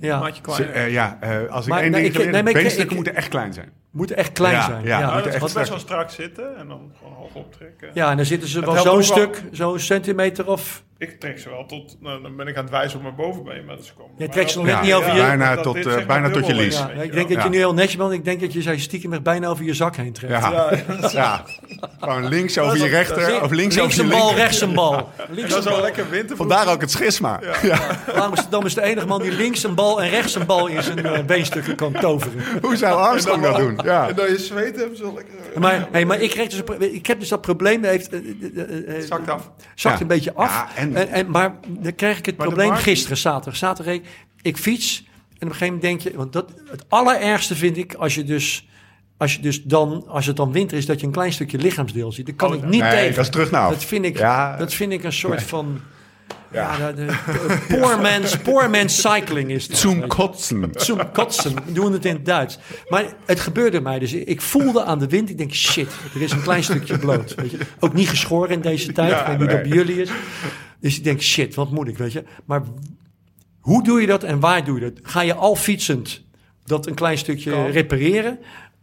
Ja. 0.00 0.18
maatje 0.18 0.42
eh, 0.72 0.92
ja, 0.92 1.16
eh, 1.20 1.48
als 1.50 1.64
ik 1.64 1.70
Maar, 1.70 1.80
één 1.82 1.90
nee, 1.90 2.02
ding 2.02 2.14
geleerd 2.14 2.32
nee, 2.32 2.42
ik- 2.90 2.94
moeten 2.94 3.14
echt 3.14 3.28
klein 3.28 3.52
zijn. 3.52 3.70
Moeten 3.90 4.16
echt 4.16 4.32
klein 4.32 4.54
Ja, 4.54 4.62
zijn. 4.64 4.84
ja. 4.84 4.98
Ja, 4.98 5.06
Nou, 5.06 5.16
echt 5.32 5.38
best 5.40 5.50
strak. 5.50 5.66
wel 5.66 5.78
strak 5.78 6.10
zitten 6.10 6.56
en 6.56 6.68
dan 6.68 6.92
gewoon 6.98 7.12
hoog 7.14 7.34
optrekken. 7.34 7.90
Ja, 7.94 8.10
en 8.10 8.16
dan 8.16 8.26
zitten 8.26 8.48
ze 8.48 8.60
wel 8.60 8.74
helpt 8.74 8.88
zo'n 8.88 9.16
wel. 9.16 9.34
stuk, 9.34 9.42
zo'n 9.52 9.78
centimeter 9.78 10.46
of... 10.48 10.84
Ik 11.02 11.20
trek 11.20 11.38
ze 11.38 11.48
wel 11.50 11.66
tot, 11.66 11.96
nou, 12.00 12.22
dan 12.22 12.36
ben 12.36 12.46
ik 12.46 12.56
aan 12.56 12.62
het 12.62 12.72
wijzen 12.72 12.96
op 12.96 13.02
mijn 13.02 13.14
bovenbeen, 13.14 13.64
maar 13.64 13.76
dat 13.76 13.84
is 13.84 13.94
komen. 13.96 14.12
Jij 14.16 14.26
Maar 14.26 14.34
trekt 14.36 14.50
ze 14.50 14.56
nog 14.58 14.66
net 14.66 14.82
niet 14.82 14.92
over 14.92 15.08
ja, 15.08 15.14
je... 15.14 15.20
bijna 15.22 15.56
tot, 15.56 15.74
dit 15.74 15.86
eh, 15.86 15.94
maar 15.94 16.06
bijna 16.06 16.30
tot 16.30 16.46
je 16.46 16.54
lies. 16.54 16.78
Ja, 16.78 16.88
ik 16.90 17.04
je 17.04 17.10
denk 17.10 17.28
dat 17.34 17.42
je 17.42 17.48
nu 17.48 17.56
heel 17.56 17.74
netjes 17.74 17.96
bent. 17.96 18.12
Ik 18.12 18.24
denk 18.24 18.40
dat 18.40 18.52
je 18.52 18.62
zei 18.62 18.78
stiekem 18.78 19.22
bijna 19.22 19.46
over 19.48 19.64
je 19.64 19.74
zak 19.74 19.96
heen 19.96 20.12
trekt. 20.12 20.32
Ja. 20.32 20.70
Ja. 21.12 21.44
Gewoon 22.00 22.28
links 22.28 22.58
over 22.58 22.78
je 22.78 22.86
rechter, 22.86 23.42
of 23.42 23.50
links, 23.50 23.76
Links 23.76 23.78
over 23.80 23.94
je 23.94 24.02
een 24.02 24.08
bal, 24.08 24.18
linker. 24.26 24.36
rechts 24.44 24.60
een 24.60 24.74
bal. 24.74 25.08
Links 25.30 25.50
dat 25.50 25.50
een 25.50 25.58
is 25.58 25.64
wel 25.64 25.72
bal. 25.72 25.82
lekker 25.82 26.10
winter. 26.10 26.36
Vandaar 26.36 26.68
ook 26.68 26.80
het 26.80 26.90
schisma. 26.90 27.40
Ja. 27.62 27.78
Amsterdam 28.14 28.64
is 28.66 28.74
de 28.74 28.82
enige 28.82 29.06
man 29.06 29.22
die 29.22 29.32
links 29.32 29.62
een 29.62 29.74
bal 29.74 30.02
en 30.02 30.08
rechts 30.08 30.34
een 30.34 30.46
bal 30.46 30.66
in 30.66 30.82
zijn 30.82 31.04
eh, 31.06 31.24
beenstukken 31.24 31.74
kan 31.74 31.92
toveren. 31.92 32.42
Hoe 32.62 32.76
zou 32.76 33.00
Armstrong 33.00 33.42
dat 33.42 33.56
doen? 33.56 33.78
Ja. 33.84 34.08
En 34.08 34.14
dan 34.14 34.28
je 34.28 34.38
zweet 34.38 34.76
hebt, 34.76 34.96
zo 34.98 35.14
lekker... 35.14 35.60
Maar, 35.60 35.88
hey, 35.90 36.04
maar 36.04 36.20
ik, 36.20 36.30
krijg 36.30 36.48
dus 36.48 36.62
ik 36.92 37.06
heb 37.06 37.20
dus 37.20 37.28
dat 37.28 37.40
probleem. 37.40 37.84
Heeft, 37.84 38.08
eh, 38.12 38.20
Zakt 39.08 39.30
af. 39.30 39.50
zakt 39.74 39.94
Ja. 39.96 40.00
een 40.02 40.06
beetje 40.06 40.34
af. 40.34 40.50
Ja, 40.50 40.68
en- 40.82 40.91
en, 40.94 41.08
en, 41.08 41.30
maar 41.30 41.54
dan 41.68 41.94
krijg 41.94 42.18
ik 42.18 42.26
het 42.26 42.36
Maar 42.36 42.46
probleem 42.46 42.68
markt- 42.68 42.82
gisteren, 42.82 43.16
zaterdag. 43.16 43.56
Zaterdag, 43.56 43.98
ik 44.42 44.56
fiets 44.56 45.04
en 45.06 45.12
op 45.32 45.40
een 45.40 45.48
gegeven 45.48 45.66
moment 45.66 45.82
denk 45.82 46.00
je... 46.00 46.16
Want 46.18 46.32
dat, 46.32 46.52
het 46.70 46.84
allerergste 46.88 47.54
vind 47.56 47.76
ik 47.76 47.94
als 47.94 48.14
je 48.14 48.24
dus... 48.24 48.66
Als, 49.16 49.34
je 49.34 49.40
dus 49.40 49.62
dan, 49.62 50.04
als 50.08 50.26
het 50.26 50.36
dan 50.36 50.52
winter 50.52 50.76
is, 50.76 50.86
dat 50.86 51.00
je 51.00 51.06
een 51.06 51.12
klein 51.12 51.32
stukje 51.32 51.58
lichaamsdeel 51.58 52.12
ziet. 52.12 52.26
Dat 52.26 52.36
kan 52.36 52.48
Oh, 52.50 52.54
ik 52.56 52.64
niet 52.64 52.80
Nee, 52.80 52.90
tegen. 52.90 53.14
dat 53.14 53.24
is 53.24 53.30
terug 53.30 53.50
naar 53.50 53.64
af. 53.64 53.70
Dat 53.72 53.84
vind 53.84 54.04
ik, 54.04 54.18
Ja. 54.18 54.56
dat 54.56 54.74
vind 54.74 54.92
ik 54.92 55.04
een 55.04 55.12
soort 55.12 55.42
van... 55.42 55.80
Ja, 56.52 56.76
Ja. 56.78 56.92
de, 56.92 57.04
de- 57.04 57.58
poor, 57.68 58.00
man's, 58.00 58.36
poor 58.38 58.70
man's 58.70 59.00
cycling 59.00 59.50
is 59.50 59.68
dat. 59.68 59.76
Zum 59.78 60.06
kotsen. 60.06 60.70
Zum 60.72 61.10
kotsen. 61.12 61.54
We 61.54 61.72
doen 61.72 61.92
het 61.92 62.04
in 62.04 62.14
het 62.14 62.24
Duits. 62.24 62.58
Maar 62.88 63.04
het 63.26 63.40
gebeurde 63.40 63.80
mij. 63.80 63.98
Dus 63.98 64.12
ik 64.12 64.40
voelde 64.40 64.84
aan 64.84 64.98
de 64.98 65.06
wind. 65.08 65.30
Ik 65.30 65.38
denk, 65.38 65.52
shit, 65.54 65.88
er 66.14 66.22
is 66.22 66.32
een 66.32 66.42
klein 66.42 66.64
stukje 66.64 66.98
bloot. 66.98 67.34
Weet 67.34 67.50
je? 67.50 67.58
Ook 67.80 67.92
niet 67.94 68.08
geschoren 68.08 68.50
in 68.50 68.60
deze 68.60 68.92
tijd. 68.92 69.20
ik 69.20 69.26
weet 69.26 69.38
niet 69.38 69.50
dat 69.50 69.62
bij 69.62 69.70
jullie 69.70 70.00
is. 70.02 70.10
Dus 70.80 70.96
ik 70.96 71.04
denk, 71.04 71.20
shit, 71.20 71.54
wat 71.54 71.70
moet 71.70 71.88
ik, 71.88 71.98
weet 71.98 72.12
je. 72.12 72.24
Maar 72.44 72.62
hoe 73.60 73.82
doe 73.84 74.00
je 74.00 74.06
dat 74.06 74.24
en 74.24 74.40
waar 74.40 74.64
doe 74.64 74.74
je 74.80 74.90
dat? 74.90 74.98
Ga 75.02 75.20
je 75.20 75.34
al 75.34 75.56
fietsend 75.56 76.22
dat 76.64 76.86
een 76.86 76.94
klein 76.94 77.18
stukje 77.18 77.50
Kan. 77.50 77.66
repareren? 77.70 78.38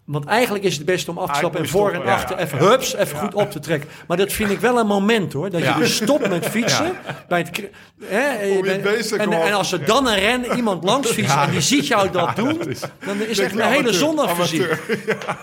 Want 0.10 0.26
eigenlijk 0.26 0.64
is 0.64 0.76
het 0.76 0.86
best 0.86 1.10
om 1.10 1.18
af 1.18 1.30
te 1.32 1.38
stappen 1.38 1.60
en 1.60 1.68
voor 1.68 1.92
en 1.92 2.04
achter 2.06 2.38
ja. 2.38 2.44
even 2.44 2.58
hups, 2.58 2.96
even 2.96 3.18
goed 3.18 3.34
op 3.34 3.52
te 3.52 3.60
trekken. 3.60 3.90
Maar 4.08 4.18
dat 4.18 4.32
vind 4.32 4.52
ik 4.52 4.60
wel 4.60 4.80
een 4.80 4.88
moment 4.88 5.34
hoor. 5.34 5.50
Dat 5.50 5.62
je 5.62 5.74
dus 5.78 5.96
stopt 5.96 6.30
met 6.30 6.46
fietsen. 6.46 6.96
Bij 7.28 7.40
het, 7.40 7.70
hè, 8.04 8.42
je 8.42 9.18
en, 9.18 9.54
als 9.54 9.72
er 9.72 9.86
dan 9.86 10.08
een 10.08 10.16
ren 10.16 10.56
iemand 10.56 10.84
langs 10.84 11.12
fietst 11.12 11.36
en 11.36 11.52
die 11.52 11.62
ziet 11.62 11.88
jou 11.88 12.10
dat 12.10 12.36
doen, 12.36 12.58
dan 13.06 13.22
is 13.22 13.40
echt 13.40 13.52
je 13.52 13.58
mijn 13.58 13.72
hele 13.72 13.94
zondag 13.94 14.36
voorzien. 14.36 14.68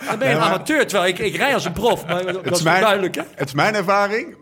Dan 0.08 0.18
ben 0.18 0.28
je 0.28 0.34
een 0.34 0.40
amateur, 0.40 0.86
terwijl 0.86 1.12
ik, 1.12 1.18
ik 1.18 1.36
rij 1.36 1.54
als 1.54 1.64
een 1.64 1.72
prof. 1.72 2.06
Maar 2.06 2.24
dat 2.24 2.34
Het 2.34 2.52
is 2.52 2.58
is, 2.58 2.64
mijn, 2.64 2.80
duidelijk 2.80 3.14
hè? 3.14 3.22
het 3.34 3.48
is 3.48 3.54
mijn 3.54 3.74
ervaring 3.74 4.36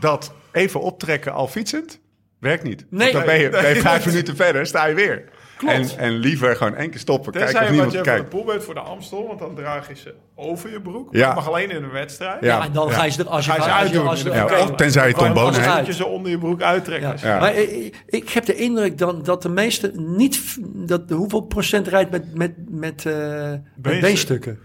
dat 0.00 0.32
even 0.52 0.80
optrekken 0.80 1.32
al 1.32 1.48
fietsend 1.48 2.00
werkt 2.40 2.62
niet. 2.62 2.86
Nee. 2.90 3.12
Want 3.12 3.12
dan 3.12 3.34
ben 3.34 3.42
je, 3.42 3.48
ben 3.50 3.74
je 3.74 3.80
vijf 3.80 4.06
minuten 4.06 4.36
verder, 4.36 4.66
sta 4.66 4.86
je 4.86 4.94
weer. 4.94 5.24
En, 5.66 5.88
en 5.96 6.12
liever 6.12 6.56
gewoon 6.56 6.74
één 6.74 6.90
keer 6.90 7.00
stoppen. 7.00 7.32
Kijken 7.32 7.52
Tenzij 7.52 7.68
of 7.68 7.74
je 7.74 7.76
wat 7.76 7.86
niemand 7.86 7.92
je 7.92 7.98
voor 7.98 8.06
de 8.06 8.22
kijkt. 8.22 8.44
pool 8.44 8.44
bent 8.44 8.64
voor 8.64 8.74
de 8.74 8.80
Amstel, 8.80 9.26
want 9.26 9.38
dan 9.38 9.54
draag 9.54 9.88
je 9.88 9.96
ze 9.96 10.14
over 10.34 10.70
je 10.70 10.80
broek. 10.80 11.08
Ja. 11.10 11.26
Dat 11.26 11.34
mag 11.34 11.48
alleen 11.48 11.70
in 11.70 11.82
een 11.82 11.90
wedstrijd. 11.90 12.40
Ja. 12.40 12.56
Ja, 12.56 12.64
en 12.64 12.72
dan 12.72 12.90
ga 12.90 13.04
je 13.04 13.10
ze 13.10 13.22
er 13.22 13.28
als 13.28 13.44
je 13.44 13.50
Ga 13.50 13.56
je 13.56 13.62
ze 13.62 13.70
uitdoen, 13.70 14.08
of 14.08 14.76
tenzij 14.76 15.08
je 15.08 15.14
Tom 15.14 15.36
heeft. 15.36 15.64
dat 15.64 15.86
je 15.86 15.92
ze 15.92 16.06
onder 16.06 16.30
je 16.30 16.38
broek. 16.38 16.60
Ja. 16.60 17.14
Ja. 17.22 17.38
Maar 17.40 17.54
ik, 17.54 17.96
ik 18.06 18.28
heb 18.30 18.44
de 18.44 18.54
indruk 18.54 18.98
dan, 18.98 19.22
dat 19.22 19.42
de 19.42 19.48
meeste 19.48 19.92
niet... 19.94 20.56
Dat, 20.74 21.02
hoeveel 21.10 21.40
procent 21.40 21.88
rijdt 21.88 22.10
met, 22.10 22.34
met, 22.34 22.52
met, 22.70 23.06
eh, 23.06 23.50
met 23.82 24.00
Beenstukken. 24.00 24.58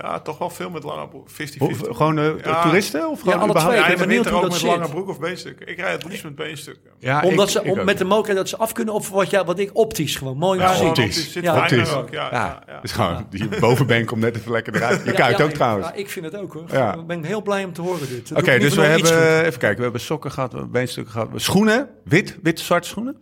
Ja, 0.00 0.20
toch 0.20 0.38
wel 0.38 0.50
veel 0.50 0.70
met 0.70 0.82
lange 0.82 1.08
broek. 1.08 1.28
50-50. 1.30 1.34
Hoe- 1.58 1.94
Gewoon 1.94 2.18
eh, 2.18 2.24
Ja. 2.44 2.62
toeristen? 2.62 3.08
Of 3.08 3.20
gewoon 3.20 3.34
alle 3.38 3.48
überhaupt? 3.50 3.74
twee. 3.74 3.84
Ja, 3.84 3.90
ik 3.92 3.98
ben 3.98 3.98
de 3.98 4.06
benieuwd 4.06 4.24
winter 4.24 4.32
hoe 4.32 4.42
ook 4.42 4.42
dat 4.42 4.50
met 4.50 4.60
zit. 4.70 4.70
lange 4.80 4.88
broek 4.94 5.08
of 5.08 5.18
beenstukken. 5.20 5.68
Ik 5.68 5.76
rijd 5.78 5.92
het 6.02 6.10
liefst 6.10 6.24
met 6.24 6.34
beenstukken. 6.34 6.90
Ja, 6.98 7.22
Omdat 7.24 7.44
ik- 7.46 7.52
ze 7.52 7.62
ik 7.62 7.78
om, 7.78 7.84
met 7.84 7.98
de 7.98 8.04
mogelijkheid 8.04 8.38
dat 8.38 8.48
ze 8.48 8.56
af 8.56 8.72
kunnen 8.72 8.94
of 8.94 9.10
wat, 9.10 9.30
ja, 9.30 9.44
wat 9.44 9.58
ik 9.58 9.70
optisch 9.72 10.16
gewoon 10.16 10.36
mooi 10.36 10.60
Ja, 10.60 10.66
gewoon 10.68 10.88
optisch. 10.88 11.32
Zit 11.32 11.42
Ja, 11.44 11.56
optisch. 11.58 11.92
ook. 11.94 12.10
Ja, 12.10 12.28
Ja, 12.30 12.38
ja, 12.38 12.62
ja. 12.66 12.80
dus 12.80 12.92
gewoon, 12.92 13.26
die 13.30 13.48
bovenbeen 13.60 14.04
komt 14.06 14.20
net 14.20 14.36
even 14.36 14.50
lekker 14.52 14.74
eruit. 14.74 15.04
Je 15.04 15.12
Ja, 15.16 15.28
ja, 15.28 15.34
ook 15.42 15.48
ik- 15.48 15.54
trouwens. 15.54 15.88
Ja, 15.88 15.94
ik 15.94 16.10
vind 16.10 16.24
het 16.24 16.36
ook 16.36 16.52
hoor. 16.52 16.64
Ja. 16.72 16.94
Ik 16.94 17.06
ben 17.06 17.24
heel 17.24 17.42
blij 17.42 17.64
om 17.64 17.72
te 17.72 17.80
horen 17.80 18.08
dit. 18.08 18.32
Oké, 18.32 18.58
dus 18.58 18.74
we 18.74 18.82
hebben, 18.82 19.44
even 19.44 19.58
kijken, 19.58 19.76
we 19.76 19.82
hebben 19.82 20.00
sokken 20.00 20.30
gehad, 20.32 20.50
we 20.52 20.56
hebben 20.58 20.74
beenstukken 20.74 21.12
gehad. 21.12 21.28
Schoenen, 21.34 21.88
wit, 22.04 22.38
wit, 22.42 22.60
zwarte 22.60 22.88
schoenen. 22.88 23.16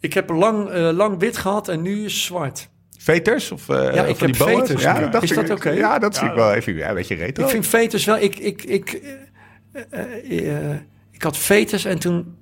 Ik 0.00 0.14
heb 0.14 0.30
lang, 0.30 0.68
eh, 0.68 0.88
lang 0.92 1.18
wit 1.18 1.36
gehad 1.36 1.68
en 1.68 1.82
nu 1.82 2.04
is 2.04 2.24
zwart. 2.24 2.68
Veters? 3.06 3.50
Of, 3.50 3.68
eh, 3.68 3.94
Ja, 3.94 4.04
ik 4.04 4.16
van 4.16 4.28
heb 4.28 4.36
die 4.36 4.46
veters. 4.46 4.82
Ja, 4.82 5.08
dat 5.08 5.22
Is 5.22 5.30
ik. 5.30 5.36
dat 5.36 5.50
oké? 5.50 5.70
Ja, 5.70 5.98
dat 5.98 6.16
zie 6.16 6.28
ik 6.28 6.34
wel 6.34 6.52
even. 6.52 6.74
Ja, 6.74 6.88
een 6.88 6.94
beetje 6.94 7.14
retro. 7.14 7.44
Ik 7.44 7.50
vind 7.50 7.66
veters 7.66 8.04
wel... 8.04 8.18
Ik, 8.18 8.38
ik, 8.38 8.62
ik, 8.62 9.02
eh, 9.72 10.70
eh, 10.70 10.76
ik 11.12 11.22
had 11.22 11.36
veters 11.36 11.84
en 11.84 11.98
toen, 11.98 12.36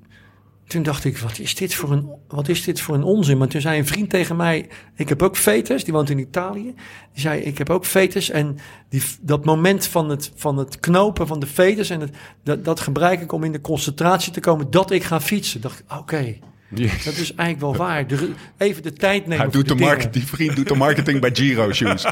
toen 0.66 0.82
dacht 0.82 1.04
ik, 1.04 1.18
wat 1.18 1.38
is, 1.38 1.54
dit 1.54 1.74
voor 1.74 1.92
een, 1.92 2.08
wat 2.28 2.48
is 2.48 2.64
dit 2.64 2.80
voor 2.80 2.94
een 2.94 3.02
onzin? 3.02 3.38
Maar 3.38 3.48
toen 3.48 3.60
zei 3.60 3.78
een 3.78 3.86
vriend 3.86 4.10
tegen 4.10 4.36
mij, 4.36 4.68
ik 4.96 5.08
heb 5.08 5.22
ook 5.22 5.36
veters, 5.36 5.84
die 5.84 5.92
woont 5.92 6.10
in 6.10 6.18
Italië. 6.18 6.74
Die 7.12 7.20
zei, 7.20 7.40
ik 7.40 7.58
heb 7.58 7.70
ook 7.70 7.84
veters 7.84 8.30
en 8.30 8.58
die, 8.88 9.02
dat 9.20 9.44
moment 9.44 9.86
van 9.86 10.08
het, 10.10 10.32
van 10.34 10.56
het 10.56 10.80
knopen 10.80 11.26
van 11.26 11.40
de 11.40 11.46
veters... 11.46 11.90
en 11.90 12.00
het, 12.00 12.16
dat, 12.42 12.64
dat 12.64 12.80
gebruik 12.80 13.20
ik 13.20 13.32
om 13.32 13.44
in 13.44 13.52
de 13.52 13.60
concentratie 13.60 14.32
te 14.32 14.40
komen 14.40 14.70
dat 14.70 14.90
ik 14.90 15.02
ga 15.02 15.20
fietsen. 15.20 15.60
dacht 15.60 15.78
ik, 15.78 15.98
oké, 15.98 16.38
Yes. 16.74 17.04
dat 17.04 17.14
is 17.14 17.34
eigenlijk 17.34 17.60
wel 17.60 17.86
waar. 17.86 18.06
De, 18.06 18.32
even 18.58 18.82
de 18.82 18.92
tijd 18.92 19.26
nemen 19.26 19.44
Hij 19.44 19.52
doet 19.52 19.68
de 19.68 19.74
market, 19.74 20.12
die 20.12 20.26
vriend 20.26 20.56
doet 20.56 20.68
de 20.68 20.74
marketing 20.74 21.20
bij 21.20 21.30
Giro 21.32 21.72
Shoes. 21.72 22.04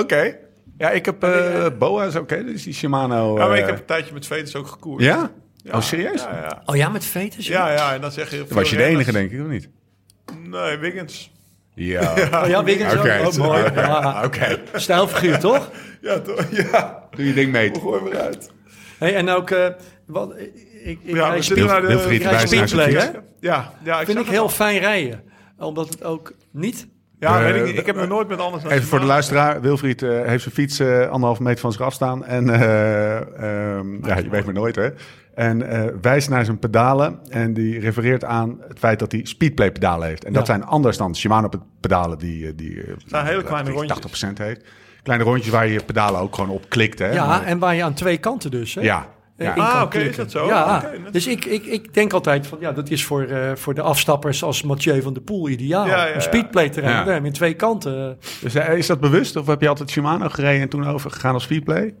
Oké. 0.00 0.36
Ja, 0.78 0.90
ik 0.90 1.04
heb 1.04 1.22
eh 1.22 1.66
boa's, 1.78 2.14
oké. 2.14 2.44
dus 2.44 2.62
die 2.62 2.74
Shimano. 2.74 3.38
Ja, 3.38 3.46
maar 3.46 3.56
ik 3.56 3.62
eh, 3.62 3.68
heb 3.68 3.78
een 3.78 3.84
tijdje 3.84 4.12
met 4.12 4.26
veters 4.26 4.56
ook 4.56 4.66
gekoerd. 4.66 5.02
Ja? 5.02 5.30
Ja, 5.56 5.74
Oh, 5.74 5.80
serieus? 5.80 6.22
Ja, 6.22 6.38
ja. 6.40 6.62
Oh 6.66 6.76
ja, 6.76 6.88
met 6.88 7.04
veters? 7.04 7.46
Ja, 7.46 7.72
ja, 7.72 7.94
en 7.94 8.00
dan 8.00 8.12
zeg 8.12 8.30
je... 8.30 8.44
Was 8.48 8.70
je 8.70 8.76
de 8.76 8.84
enige, 8.84 9.12
denk 9.12 9.30
ik, 9.30 9.40
of 9.40 9.46
niet? 9.46 9.68
Nee, 10.50 10.76
Wiggins. 10.76 11.32
Ja. 11.74 12.14
Oh 12.42 12.48
ja, 12.48 12.64
Wiggins 12.64 12.94
Oké. 12.94 13.20
ook. 13.24 13.32
Oh, 13.32 13.38
mooi. 13.38 13.62
Oké. 13.64 13.80
Ja. 13.80 14.24
Oké. 14.24 14.60
Stijlfiguur, 14.74 15.38
toch? 15.38 15.70
Ja, 16.00 16.20
toch? 16.20 16.46
Ja. 16.50 17.08
Doe 17.10 17.26
je 17.26 17.34
ding 17.34 17.52
mee. 17.52 17.70
Gooi 17.80 18.02
hem 18.02 18.12
eruit. 18.12 18.50
Hey, 18.98 19.14
en 19.14 19.28
ook, 19.28 19.50
eh, 19.50 19.66
wat, 20.06 20.34
ik, 20.84 20.98
ik, 21.02 21.14
Ja, 21.14 21.28
naar 21.28 21.80
de... 21.80 21.86
Wilfried 21.86 22.20
ik 22.20 22.22
rij 22.22 22.30
wijst 22.32 22.54
naar 22.54 22.68
zijn 22.68 22.68
speedplay, 22.68 23.02
fiets. 23.02 23.04
hè? 23.04 23.18
Ja, 23.48 23.72
ja, 23.84 23.98
ik 24.00 24.06
Vind 24.06 24.18
ik 24.18 24.24
het 24.24 24.32
heel 24.34 24.42
al. 24.42 24.48
fijn 24.48 24.78
rijden. 24.78 25.22
Omdat 25.58 25.88
het 25.88 26.04
ook 26.04 26.32
niet... 26.50 26.86
Ja, 27.18 27.42
weet 27.42 27.68
ik. 27.68 27.76
Ik 27.78 27.86
heb 27.86 27.96
me 27.96 28.06
nooit 28.06 28.28
met 28.28 28.38
anders... 28.38 28.64
Even 28.64 28.82
voor 28.88 29.00
de 29.00 29.06
luisteraar. 29.06 29.60
Wilfried 29.60 30.02
eh, 30.02 30.10
heeft 30.10 30.42
zijn 30.42 30.54
fiets 30.54 30.78
eh 30.78 31.08
anderhalf 31.08 31.40
meter 31.40 31.60
van 31.60 31.72
zich 31.72 31.80
afstaan. 31.80 32.24
En 32.24 32.50
eh, 32.50 33.16
ehm, 33.16 34.06
ja, 34.06 34.18
je 34.18 34.28
weet 34.28 34.44
maar 34.44 34.54
nooit 34.54 34.76
hè. 34.76 34.88
En 35.34 35.68
eh, 35.68 35.84
wijst 36.00 36.28
naar 36.28 36.44
zijn 36.44 36.58
pedalen. 36.58 37.18
En 37.28 37.52
die 37.54 37.80
refereert 37.80 38.24
aan 38.24 38.60
het 38.68 38.78
feit 38.78 38.98
dat 38.98 39.12
hij 39.12 39.20
speedplay 39.24 39.72
pedalen 39.72 40.08
heeft. 40.08 40.24
En 40.24 40.32
dat 40.32 40.46
zijn 40.46 40.64
anders 40.64 40.96
dan 40.96 41.16
Shimano 41.16 41.48
pedalen 41.80 42.18
die, 42.18 42.54
die 42.54 42.82
eh, 42.82 42.92
zijn 43.06 43.26
hele 43.26 43.42
kleine 43.42 43.70
die 43.70 43.78
rondjes. 43.78 44.28
80% 44.28 44.32
heeft. 44.34 44.64
Kleine 45.02 45.24
rondjes 45.24 45.48
waar 45.52 45.66
je 45.66 45.72
je 45.72 45.84
pedalen 45.84 46.20
ook 46.20 46.34
gewoon 46.34 46.50
op 46.50 46.68
klikt. 46.68 46.98
Hè? 46.98 47.12
Ja, 47.12 47.26
Maar- 47.26 47.42
en 47.44 47.58
waar 47.58 47.74
je 47.74 47.84
aan 47.84 47.94
twee 47.94 48.18
kanten 48.18 48.50
dus... 48.50 48.74
Hè? 48.74 48.80
ja. 48.80 49.06
Eh, 49.42 49.48
ja. 49.48 49.54
in 49.54 49.62
Ah, 49.62 49.82
oké, 49.82 49.98
is 49.98 50.16
dat 50.16 50.30
zo? 50.30 50.46
Ja, 50.46 50.90
dus 51.10 51.26
ik, 51.26 51.44
ik, 51.44 51.66
ik 51.66 51.94
denk 51.94 52.12
altijd 52.12 52.46
van... 52.46 52.58
Ja, 52.60 52.72
dat 52.72 52.90
is 52.90 53.04
voor, 53.04 53.22
eh, 53.22 53.50
voor 53.54 53.74
de 53.74 53.82
afstappers 53.82 54.42
als 54.42 54.62
Mathieu 54.62 55.02
van 55.02 55.12
der 55.12 55.22
Poel 55.22 55.48
ideaal. 55.48 55.86
Ja, 55.86 56.06
ja, 56.06 56.14
Een 56.14 56.22
speedplay 56.22 56.68
te 56.68 56.80
rijden. 56.80 57.06
Ja. 57.06 57.12
Heb 57.12 57.24
je 57.24 57.30
twee 57.30 57.54
kanten. 57.54 58.18
Dus 58.40 58.54
eh, 58.54 58.76
is 58.76 58.86
dat 58.86 59.00
bewust? 59.00 59.36
Of 59.36 59.46
heb 59.46 59.60
je 59.60 59.68
altijd 59.68 59.90
Shimano 59.90 60.28
gereden 60.28 60.60
en 60.60 60.68
toen 60.68 60.86
overgegaan 60.86 61.34
als 61.34 61.42
speedplay? 61.42 61.94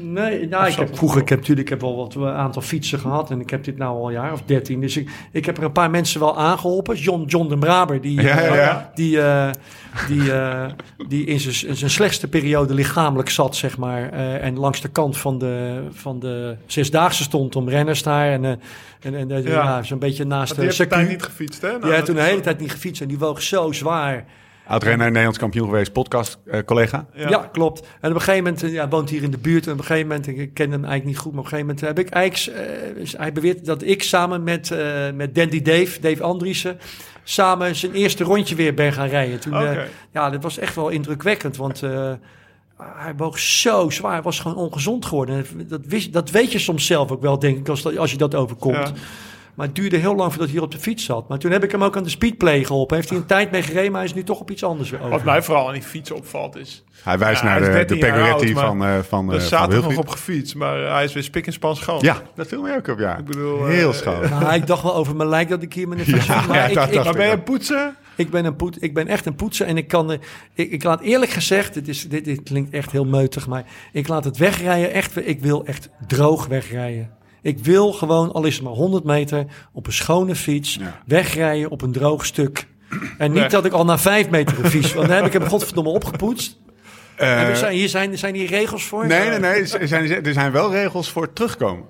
Nee, 0.00 0.48
nou, 0.48 0.66
ik 0.66 0.74
heb 0.74 0.96
vroeger, 0.96 1.20
ik 1.20 1.28
heb 1.28 1.38
natuurlijk 1.38 1.66
ik 1.66 1.72
heb 1.72 1.80
wel 1.80 1.96
wat 1.96 2.14
een 2.14 2.26
aantal 2.28 2.62
fietsen 2.62 2.98
gehad 2.98 3.30
en 3.30 3.40
ik 3.40 3.50
heb 3.50 3.64
dit 3.64 3.76
nou 3.76 3.96
al 3.98 4.06
een 4.06 4.12
jaar 4.12 4.32
of 4.32 4.42
dertien. 4.42 4.80
Dus 4.80 4.96
ik, 4.96 5.10
ik 5.32 5.46
heb 5.46 5.56
er 5.58 5.64
een 5.64 5.72
paar 5.72 5.90
mensen 5.90 6.20
wel 6.20 6.38
aangeholpen. 6.38 6.96
John, 6.96 7.22
John 7.26 7.48
de 7.48 7.58
Braber, 7.58 8.00
die, 8.00 8.20
Ja, 8.20 8.22
ja, 8.22 8.36
eh, 8.42 8.54
ja. 8.56 8.90
die, 8.94 9.20
eh, 9.20 9.50
die, 10.08 10.32
eh, 10.32 10.64
die 11.08 11.24
in 11.26 11.40
zijn- 11.40 11.90
slechtste 11.90 12.28
periode 12.28 12.74
lichamelijk 12.74 13.28
zat, 13.30 13.56
zeg 13.56 13.78
maar. 13.78 14.10
eh, 14.12 14.44
en 14.44 14.58
langs 14.58 14.80
de 14.80 14.88
kant 14.88 15.16
van 15.16 15.38
de, 15.38 15.82
van 15.90 16.18
de 16.20 16.56
zesdaagse 16.66 17.22
stond 17.22 17.56
om 17.56 17.68
renners 17.68 18.02
daar. 18.02 18.30
En, 18.32 18.44
eh, 18.44 18.50
en, 19.00 19.14
en 19.14 19.30
eh, 19.30 19.44
Ja. 19.44 19.50
ja. 19.50 19.82
zo'n 19.82 19.98
beetje 19.98 20.24
naast 20.24 20.46
Die 20.50 20.56
de 20.60 20.62
heeft 20.64 20.76
de 20.78 20.86
tijd 20.86 21.00
circuit. 21.00 21.18
niet 21.18 21.26
gefietst, 21.30 21.62
hè? 21.62 21.68
Nou, 21.68 21.80
Die 21.82 21.90
dat 21.90 22.04
toen 22.04 22.14
de 22.14 22.22
hele 22.22 22.40
tijd 22.40 22.60
niet 22.60 22.70
gefietst 22.72 23.02
en 23.02 23.08
die 23.08 23.18
woog 23.18 23.42
zo 23.42 23.72
zwaar. 23.72 24.24
Oud-renner, 24.66 25.06
Nederlands 25.06 25.38
kampioen 25.38 25.66
geweest, 25.68 25.92
podcast 25.92 26.38
eh, 26.46 26.60
collega. 26.64 27.06
Ja. 27.14 27.48
klopt. 27.52 27.80
En 28.00 28.08
op 28.10 28.14
een 28.14 28.20
gegeven 28.22 28.44
moment, 28.44 28.62
eh, 28.62 28.72
ja, 28.72 28.88
woont 28.88 29.10
hier 29.10 29.22
in 29.22 29.30
de 29.30 29.38
buurt. 29.38 29.66
En 29.66 29.72
op 29.72 29.78
een 29.78 29.84
gegeven 29.84 30.08
moment, 30.08 30.26
ik 30.26 30.54
ken 30.54 30.70
hem 30.70 30.84
eigenlijk 30.84 31.04
niet 31.04 31.18
goed, 31.18 31.32
maar 31.32 31.40
op 31.40 31.44
een 31.52 31.58
gegeven 31.58 31.74
moment 31.74 31.96
heb 31.96 32.06
ik 32.06 32.12
eigenlijk, 32.12 32.58
eh, 33.08 33.18
hij 33.20 33.32
beweert 33.32 33.64
dat 33.64 33.82
ik 33.82 34.02
samen 34.02 34.42
met, 34.42 34.70
eh, 34.70 35.10
met 35.14 35.34
Dandy 35.34 35.62
Dave, 35.62 36.00
Dave 36.00 36.22
Andriessen, 36.22 36.78
samen 37.24 37.76
zijn 37.76 37.92
eerste 37.92 38.24
rondje 38.24 38.54
weer 38.54 38.74
ben 38.74 38.92
gaan 38.92 39.08
rijden. 39.08 39.40
Toen, 39.40 39.52
eh, 39.54 39.60
Oké. 39.60 39.86
ja, 40.12 40.30
dat 40.30 40.42
was 40.42 40.58
echt 40.58 40.74
wel 40.74 40.88
indrukwekkend, 40.88 41.56
want 41.56 41.82
eh, 41.82 42.12
hij 42.78 43.14
woog 43.16 43.38
zo 43.38 43.90
zwaar, 43.90 44.12
hij 44.12 44.22
was 44.22 44.40
gewoon 44.40 44.56
ongezond 44.56 45.04
geworden. 45.06 45.36
En 45.36 45.66
Dat, 45.68 45.80
wist, 45.86 46.12
dat 46.12 46.30
weet 46.30 46.52
je 46.52 46.58
soms 46.58 46.86
zelf 46.86 47.10
ook 47.10 47.22
wel, 47.22 47.38
denk 47.38 47.58
ik, 47.58 47.68
als, 47.68 47.82
dat- 47.82 47.96
als 47.98 48.10
je 48.10 48.16
dat 48.16 48.34
overkomt. 48.34 48.76
Ja. 48.76 48.92
Maar 49.56 49.66
het 49.66 49.74
duurde 49.74 49.96
heel 49.96 50.14
lang 50.14 50.28
voordat 50.30 50.46
hij 50.48 50.56
hier 50.56 50.62
op 50.62 50.70
de 50.70 50.78
fiets 50.78 51.04
zat. 51.04 51.28
Maar 51.28 51.38
toen 51.38 51.50
heb 51.50 51.64
ik 51.64 51.70
hem 51.70 51.84
ook 51.84 51.96
aan 51.96 52.02
de 52.02 52.08
speedplay 52.08 52.64
geholpen. 52.64 52.96
Heeft 52.96 53.08
hij 53.08 53.18
een 53.18 53.26
tijd 53.26 53.50
mee 53.50 53.62
gereden, 53.62 53.90
maar 53.90 54.00
hij 54.00 54.08
is 54.10 54.14
nu 54.14 54.22
toch 54.24 54.40
op 54.40 54.50
iets 54.50 54.64
anders 54.64 54.90
weer 54.90 54.98
over. 55.00 55.10
Wat 55.12 55.24
mij 55.24 55.42
vooral 55.42 55.66
aan 55.66 55.72
die 55.72 55.82
fiets 55.82 56.10
opvalt 56.10 56.56
is... 56.56 56.84
Hij 57.02 57.18
wijst 57.18 57.42
Ja, 57.42 57.46
naar 57.48 57.60
hij 57.60 57.86
de, 57.86 57.94
de 57.94 57.98
13 57.98 57.98
jaar 57.98 58.14
Pegoretti 58.24 58.52
van, 58.52 58.84
eh 58.84 58.98
van, 59.08 59.30
van 59.30 59.40
staat 59.40 59.72
er 59.72 59.82
nog 59.82 59.96
op 59.96 60.08
gefietst, 60.08 60.54
maar 60.54 60.78
hij 60.78 61.04
is 61.04 61.12
weer 61.12 61.22
spik 61.22 61.46
en 61.46 61.52
span 61.52 61.76
schoon. 61.76 61.98
Ja, 62.02 62.22
dat 62.34 62.46
viel 62.46 62.62
mij 62.62 62.76
ook 62.76 62.88
op, 62.88 62.98
ja. 62.98 63.16
Ik 63.18 63.24
bedoel, 63.24 63.66
Heel 63.66 63.90
eh, 63.90 63.94
schoon. 63.96 64.20
Nou, 64.30 64.54
ik 64.54 64.66
dacht 64.66 64.82
wel 64.82 64.94
over 64.94 65.16
mijn 65.16 65.28
lijk 65.28 65.48
dat 65.48 65.62
ik 65.62 65.72
hier 65.74 65.88
met 65.88 65.98
een 65.98 66.04
fiets 66.04 66.26
Ja, 66.26 66.46
maar 66.46 66.56
ja, 66.56 66.64
ik, 66.66 66.74
dat 66.74 66.88
ik, 66.88 66.92
dacht 66.92 67.04
Maar 67.04 67.14
ben 67.16 67.28
je 67.28 67.38
poetsen? 67.38 67.96
ik, 68.16 68.30
ben 68.30 68.44
een 68.44 68.56
poet, 68.56 68.82
ik 68.82 68.94
ben 68.94 69.06
echt 69.08 69.26
een 69.26 69.34
poetser 69.36 69.66
en 69.66 69.76
ik 69.76 69.88
kan... 69.88 70.12
eh, 70.12 70.18
Ik, 70.54 70.70
ik 70.70 70.82
laat 70.82 71.00
eerlijk 71.00 71.30
gezegd, 71.30 71.74
dit, 71.74 71.88
is, 71.88 72.08
dit, 72.08 72.24
dit 72.24 72.42
klinkt 72.42 72.72
echt 72.74 72.92
heel 72.92 73.04
meutig, 73.04 73.46
maar 73.46 73.64
ik 73.92 74.08
laat 74.08 74.24
het 74.24 74.36
wegrijden 74.36 74.92
echt... 74.92 75.26
Ik 75.28 75.40
wil 75.40 75.64
echt 75.64 75.88
droog 76.06 76.46
wegrijden. 76.46 77.10
Ik 77.46 77.58
wil 77.58 77.92
gewoon, 77.92 78.32
al 78.32 78.44
is 78.44 78.54
het 78.54 78.64
maar 78.64 78.72
100 78.72 79.04
meter, 79.04 79.44
op 79.72 79.86
een 79.86 79.92
schone 79.92 80.34
fiets 80.34 80.74
Ja. 80.74 81.00
wegrijden 81.06 81.70
op 81.70 81.82
een 81.82 81.92
droog 81.92 82.26
stuk. 82.26 82.66
En 83.18 83.32
niet 83.32 83.50
dat 83.50 83.64
ik 83.64 83.72
al 83.72 83.84
na 83.84 83.98
vijf 83.98 84.30
meter 84.30 84.64
een 84.64 84.70
fiets... 84.70 84.94
Want 84.94 85.08
dan 85.08 85.16
heb 85.16 85.26
ik 85.26 85.32
hem 85.32 85.48
godverdomme 85.54 85.90
opgepoetst. 85.90 86.58
En 87.16 87.26
er 87.28 87.56
zijn, 87.56 87.74
hier 87.74 87.88
zijn, 87.88 88.18
zijn 88.18 88.34
hier 88.34 88.48
regels 88.48 88.84
voor? 88.84 89.06
nee, 89.06 89.28
nee, 89.28 89.38
nee. 89.38 89.72
Er 89.78 89.88
zijn, 89.88 90.24
er 90.24 90.32
zijn 90.32 90.52
wel 90.52 90.72
regels 90.72 91.10
voor 91.10 91.32
terugkomen. 91.32 91.84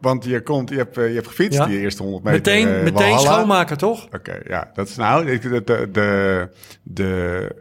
Want 0.00 0.24
je, 0.24 0.42
komt, 0.42 0.68
je, 0.70 0.76
hebt, 0.76 0.98
eh, 0.98 1.08
je 1.08 1.14
hebt 1.14 1.26
gefietst, 1.26 1.58
Ja. 1.58 1.66
die 1.66 1.78
eerste 1.78 2.02
100 2.02 2.24
meter. 2.24 2.38
Meteen, 2.38 2.74
eh, 2.74 2.82
meteen 2.82 3.18
schoonmaken, 3.18 3.78
toch? 3.78 4.06
Oké, 4.14 4.38
ja. 4.48 4.70
Dat 4.74 4.88
is 4.88 4.96
nou... 4.96 5.24
De, 5.38 5.38
de, 5.64 5.88
de, 5.92 6.48
de, 6.82 7.56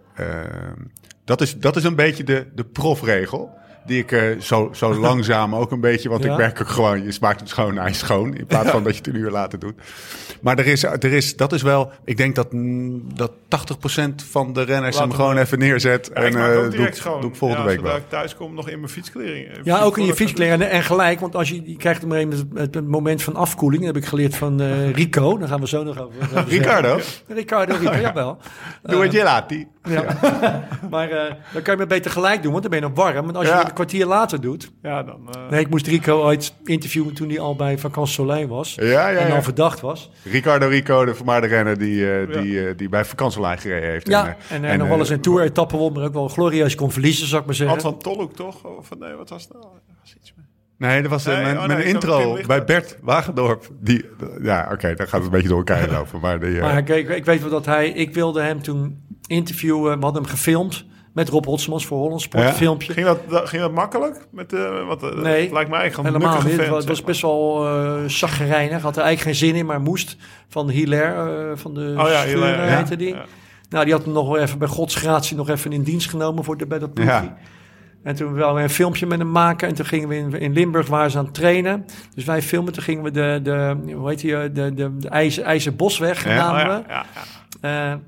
dat, 1.25 1.41
is, 1.41 1.57
dat 1.57 1.75
is 1.75 1.83
een 1.83 1.95
beetje 1.95 2.23
de, 2.23 2.47
de 2.55 2.63
profregel. 2.63 3.57
Die 3.85 3.99
ik 3.99 4.11
eh, 4.11 4.39
zo, 4.39 4.69
zo 4.73 4.93
langzaam 4.99 5.55
ook 5.55 5.71
een 5.71 5.79
beetje... 5.81 6.09
Want 6.09 6.23
Ja. 6.23 6.31
ik 6.31 6.37
merk 6.37 6.61
ook 6.61 6.67
gewoon, 6.69 7.03
je 7.03 7.11
smaakt 7.11 7.39
het 7.39 7.49
schoon, 7.49 7.77
hij 7.77 7.89
is 7.89 7.97
schoon. 7.97 8.35
In 8.35 8.45
plaats 8.45 8.69
van 8.69 8.83
dat 8.83 8.91
je 8.91 8.97
het 8.97 9.07
een 9.07 9.15
uur 9.15 9.31
later 9.31 9.59
doet. 9.59 9.73
Maar 10.41 10.57
er 10.57 10.67
is, 10.67 10.83
er 10.83 11.03
is, 11.13 11.35
dat 11.35 11.53
is 11.53 11.61
wel... 11.61 11.91
Ik 12.05 12.17
denk 12.17 12.35
dat, 12.35 12.51
mm, 12.51 13.03
dat 13.13 13.31
80% 13.31 13.35
van 14.29 14.53
de 14.53 14.61
renners 14.63 14.95
Laat 14.95 15.03
hem 15.03 15.09
hem 15.09 15.19
gewoon 15.19 15.37
even 15.37 15.59
neerzet. 15.59 16.09
En 16.11 16.25
eh, 16.35 16.53
doe, 16.69 16.87
ik- 16.87 16.93
schoon. 16.93 17.21
doe 17.21 17.29
ik 17.29 17.35
volgende 17.35 17.63
ja, 17.63 17.69
week 17.69 17.81
wel. 17.81 17.95
ik 17.95 18.09
thuis 18.09 18.35
kom, 18.35 18.53
nog 18.53 18.69
in 18.69 18.79
mijn 18.79 18.91
fietskleding. 18.91 19.47
eh, 19.47 19.55
Ja, 19.63 19.81
ook 19.81 19.97
in 19.97 20.05
je 20.05 20.13
fiets- 20.15 20.21
fietskleren. 20.31 20.69
En 20.69 20.83
gelijk, 20.83 21.19
want 21.19 21.35
als 21.35 21.49
je, 21.49 21.61
je 21.65 21.75
krijgt 21.77 22.03
op 22.03 22.11
een 22.11 22.31
het, 22.55 22.73
het 22.75 22.87
moment 22.87 23.21
van 23.23 23.35
afkoeling. 23.35 23.83
Dat 23.85 23.93
heb 23.93 24.03
ik 24.03 24.09
geleerd 24.09 24.35
van 24.35 24.61
Rico. 24.91 25.37
Daar 25.37 25.47
gaan 25.47 25.59
we 25.59 25.67
zo 25.67 25.83
nog 25.83 25.99
over. 26.01 26.43
Ricardo, 26.47 26.99
Ricardo, 27.27 27.75
Rico, 27.79 27.95
jawel. 28.07 28.37
doe 28.83 29.01
het 29.03 29.11
je 29.11 29.23
laat. 29.23 29.49
Die. 29.49 29.67
Ja. 29.89 30.03
maar 30.89 31.09
eh, 31.09 31.33
dan 31.53 31.61
kan 31.61 31.71
je 31.73 31.77
maar 31.77 31.87
beter 31.87 32.11
gelijk 32.11 32.41
doen, 32.43 32.51
want 32.51 32.61
dan 32.63 32.71
ben 32.71 32.81
je 32.81 32.87
nog 32.87 33.05
warm. 33.05 33.25
Want 33.25 33.37
als 33.37 33.47
je 33.47 33.53
het 33.53 33.67
een 33.67 33.73
kwartier 33.73 34.05
later 34.05 34.41
doet. 34.41 34.71
Ja, 34.81 35.03
dan... 35.03 35.29
eh, 35.33 35.49
Nee, 35.49 35.59
ik 35.59 35.69
moest 35.69 35.87
Rico 35.87 36.21
ooit 36.23 36.53
interviewen 36.63 37.13
toen 37.13 37.29
hij 37.29 37.39
al 37.39 37.55
bij 37.55 37.77
Vacances 37.77 38.15
Soleil 38.15 38.47
was. 38.47 38.75
Ja, 38.75 38.85
ja, 38.85 39.09
En 39.19 39.27
ja. 39.27 39.35
al 39.35 39.41
verdacht 39.43 39.79
was. 39.79 40.11
Ricardo 40.23 40.67
Rico, 40.67 41.05
de 41.05 41.15
vermaarde 41.15 41.47
renner 41.47 41.77
die, 41.77 42.11
eh, 42.11 42.41
die, 42.41 42.67
eh, 42.67 42.77
die 42.77 42.89
bij 42.89 43.05
vakantielijn 43.05 43.57
gereden 43.57 43.89
heeft. 43.89 44.07
Ja, 44.07 44.35
en, 44.49 44.63
en, 44.63 44.77
nog 44.79 44.87
wel 44.87 44.99
eens 44.99 45.09
een 45.09 45.21
tour-etappe 45.21 45.77
won, 45.77 45.93
maar 45.93 46.03
ook 46.03 46.13
wel 46.13 46.27
glorieus 46.27 46.75
kon 46.75 46.91
verliezen, 46.91 47.27
zou 47.27 47.39
ik 47.41 47.45
maar 47.45 47.55
zeggen. 47.55 47.81
Van 47.81 47.97
Tolhoek, 47.97 48.33
toch? 48.35 48.63
Of 48.63 48.89
nee, 48.99 49.13
wat 49.13 49.29
was 49.29 49.43
het 49.43 49.53
nou? 49.53 49.63
Er 49.65 49.93
was 50.01 50.15
iets 50.19 50.33
mee. 50.35 50.45
Nee, 50.89 51.01
dat 51.01 51.11
was 51.11 51.25
Nee, 51.25 51.41
mijn, 51.41 51.57
oh, 51.59 51.65
nee, 51.65 51.77
ik 51.77 51.85
intro 51.85 52.37
bij. 52.47 52.63
Bert 52.63 52.97
Wagendorp. 53.01 53.67
Die, 53.79 54.05
ja, 54.41 54.69
oké, 54.71 54.93
dan 54.95 55.07
gaat 55.07 55.11
het 55.15 55.23
een 55.23 55.29
beetje 55.29 55.47
door 55.47 55.57
elkaar 55.57 55.89
lopen. 55.89 56.19
Maar 56.19 56.39
die, 56.39 56.59
Maar 56.61 56.83
kijk, 56.83 57.09
ik 57.09 57.25
weet 57.25 57.41
wel 57.41 57.49
dat 57.49 57.65
hij... 57.65 57.89
Ik 57.89 58.13
wilde 58.13 58.41
hem 58.41 58.61
toen 58.61 59.03
interviewen. 59.29 59.97
We 59.97 60.03
hadden 60.03 60.21
hem 60.21 60.31
gefilmd 60.31 60.85
met 61.13 61.29
Rob 61.29 61.45
Hotsmans 61.45 61.85
voor 61.85 61.97
Holland 61.97 62.21
Sport. 62.21 62.43
Ja. 62.59 62.73
Ging 62.77 63.05
dat, 63.05 63.19
dat- 63.29 63.49
ging 63.49 63.61
dat 63.61 63.71
makkelijk? 63.71 64.27
Met, 64.31 64.53
eh 64.53 64.85
wat, 64.87 65.03
eh, 65.03 65.09
Nee, 65.21 65.41
het 65.41 65.51
lijkt 65.51 65.69
mij 65.69 65.79
eigenlijk 65.79 66.09
een 66.15 66.21
Helemaal 66.21 66.43
niet. 66.43 66.57
Het 66.59 66.85
was, 66.85 67.03
best 67.03 67.21
wel 67.21 67.65
eh 67.67 67.95
chagrijnig. 68.07 68.81
Had 68.81 68.97
er 68.97 69.03
eigenlijk 69.03 69.37
geen 69.37 69.47
zin 69.49 69.59
in, 69.59 69.65
maar 69.65 69.81
moest. 69.81 70.17
Van 70.47 70.69
Hilaire, 70.69 71.49
eh, 71.51 71.57
van 71.57 71.73
de 71.73 71.95
Oh 71.97 72.09
ja, 72.09 72.23
Hilaire, 72.25 72.61
ja. 72.65 72.75
heette 72.77 72.95
die. 72.95 73.13
Ja. 73.13 73.25
Nou, 73.69 73.83
die 73.85 73.93
had 73.93 74.03
hem 74.03 74.13
nog 74.13 74.27
wel 74.27 74.37
even 74.37 74.59
bij 74.59 74.67
godsgratie 74.67 75.35
nog 75.37 75.49
even 75.49 75.71
in 75.71 75.83
dienst 75.83 76.09
genomen 76.09 76.43
voor 76.43 76.57
de, 76.57 76.67
bij 76.67 76.79
dat 76.79 76.93
ploegje. 76.93 77.11
Ja. 77.13 77.37
En 78.03 78.15
toen 78.15 78.33
wilden 78.33 78.55
we 78.55 78.61
een 78.61 78.69
filmpje 78.69 79.05
met 79.05 79.19
hem 79.19 79.31
maken. 79.31 79.67
En 79.67 79.73
toen 79.75 79.85
gingen 79.85 80.07
we 80.07 80.15
in, 80.17 80.33
in 80.39 80.53
Limburg 80.53 80.87
waar 80.87 81.11
ze 81.11 81.17
aan 81.17 81.25
het 81.25 81.33
trainen. 81.33 81.85
Dus 82.15 82.23
wij 82.25 82.41
filmen. 82.41 82.73
Toen 82.73 82.83
gingen 82.83 83.03
we 83.03 83.11
de, 83.11 83.39
de 83.43 83.75
hoe 83.95 84.09
heet 84.09 84.19
die, 84.19 84.51
de, 84.51 84.73
de, 84.73 84.97
de 84.97 85.09
IJzer, 85.09 85.43
IJzerbosweg 85.43 86.23
Ja, 86.23 86.35
namen 86.35 86.77
Oh, 86.79 86.85
we. 86.87 87.67
ja, 87.67 87.99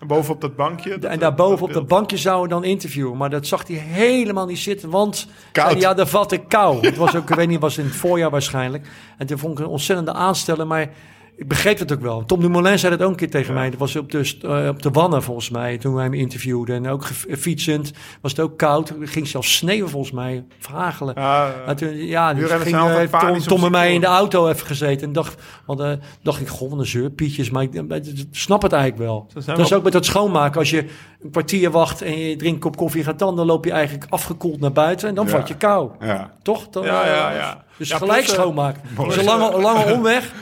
ja, 0.00 0.06
ja. 0.06 0.06
Eh, 0.06 0.06
En 0.06 0.06
bovenop 0.06 0.40
dat 0.40 0.56
bankje. 0.56 0.98
dat- 0.98 1.10
en 1.10 1.18
daarboven 1.18 1.66
op 1.66 1.72
dat 1.72 1.86
bankje 1.88 2.16
zouden 2.16 2.48
we 2.48 2.62
dan 2.62 2.64
interviewen. 2.70 3.16
Maar 3.16 3.30
dat 3.30 3.46
zag 3.46 3.66
hij 3.66 3.76
helemaal 3.76 4.46
niet 4.46 4.58
zitten, 4.58 4.90
want 4.90 5.26
hij, 5.52 5.76
ja, 5.76 5.94
daar 5.94 6.06
vat 6.06 6.32
ik 6.32 6.42
kou. 6.48 6.86
Het 6.86 6.96
was 6.96 7.16
ook, 7.16 7.30
ik 7.30 7.36
weet 7.36 7.48
niet, 7.48 7.60
was 7.60 7.78
in 7.78 7.84
het 7.84 7.94
voorjaar 7.96 8.30
waarschijnlijk. 8.30 8.88
En 9.18 9.26
toen 9.26 9.38
vond 9.38 9.58
ik 9.58 9.64
een 9.64 9.70
ontzettende 9.70 10.12
aansteller, 10.12 10.66
maar 10.66 10.90
ik 11.36 11.48
begreep 11.48 11.78
het 11.78 11.92
ook 11.92 12.00
wel. 12.00 12.24
Tom 12.24 12.40
Dumoulin 12.40 12.78
zei 12.78 12.96
dat 12.96 13.02
ook 13.06 13.10
een 13.10 13.16
keer 13.16 13.30
tegen 13.30 13.54
mij. 13.54 13.70
Dat 13.70 13.78
was 13.78 13.96
op 13.96 14.10
de, 14.10 14.36
eh, 14.42 14.68
op 14.68 14.82
de 14.82 14.90
Wannen 14.90 15.22
volgens 15.22 15.50
mij, 15.50 15.78
toen 15.78 15.94
wij 15.94 16.04
hem 16.04 16.14
interviewden. 16.14 16.76
En 16.76 16.88
ook 16.90 17.04
ge- 17.04 17.36
fietsend 17.36 17.92
was 18.20 18.30
het 18.30 18.40
ook 18.40 18.58
koud. 18.58 18.88
Er 18.88 19.08
ging 19.08 19.28
zelfs 19.28 19.56
sneeuwen 19.56 19.90
volgens 19.90 20.12
mij, 20.12 20.44
verhagelen. 20.58 21.14
Ja, 21.16 21.52
Ja, 21.66 21.74
toen, 21.74 21.94
ja, 22.06 22.34
dus 22.34 22.50
ging 22.50 22.76
eh, 22.76 23.20
Tom, 23.20 23.38
Tom 23.38 23.64
en 23.64 23.70
mij 23.70 23.94
in 23.94 24.00
de 24.00 24.06
auto 24.06 24.48
even 24.48 24.66
gezeten. 24.66 25.06
En 25.06 25.12
dacht, 25.12 25.42
want, 25.66 25.80
eh, 25.80 25.92
dacht 26.22 26.40
ik, 26.40 26.48
goh, 26.48 26.70
wat 26.70 26.78
een 26.78 26.86
zeurpietjes. 26.86 27.50
Maar 27.50 27.62
ik, 27.62 27.82
snap 28.30 28.62
het 28.62 28.72
eigenlijk 28.72 29.02
wel. 29.02 29.26
Dat 29.44 29.58
is 29.58 29.72
ook 29.72 29.82
met 29.82 29.92
dat 29.92 30.04
schoonmaken. 30.04 30.58
Als 30.58 30.70
je 30.70 30.84
een 31.22 31.30
kwartier 31.30 31.70
wacht 31.70 32.02
en 32.02 32.18
je 32.18 32.36
drinkt 32.36 32.44
een 32.56 32.58
kop 32.62 32.76
koffie 32.76 33.04
gaat 33.04 33.18
dan, 33.18 33.36
dan 33.36 33.46
loop 33.46 33.64
je 33.64 33.70
eigenlijk 33.72 34.06
afgekoeld 34.08 34.60
naar 34.60 34.72
buiten 34.72 35.08
en 35.08 35.14
dan 35.14 35.24
Ja. 35.24 35.30
vat 35.30 35.48
je 35.48 35.56
kou. 35.56 35.90
ja. 36.00 36.30
Toch? 36.42 36.68
Dan, 36.68 36.84
Ja, 36.84 37.02
eh, 37.02 37.08
ja, 37.16 37.30
ja. 37.32 37.64
Dus 37.76 37.92
gelijk 37.92 38.22
eh, 38.22 38.28
schoonmaken. 38.28 38.82
Dat 38.96 39.06
is 39.06 39.16
een 39.16 39.24
lange, 39.24 39.54
een 39.54 39.60
lange 39.62 39.92
omweg. 39.94 40.32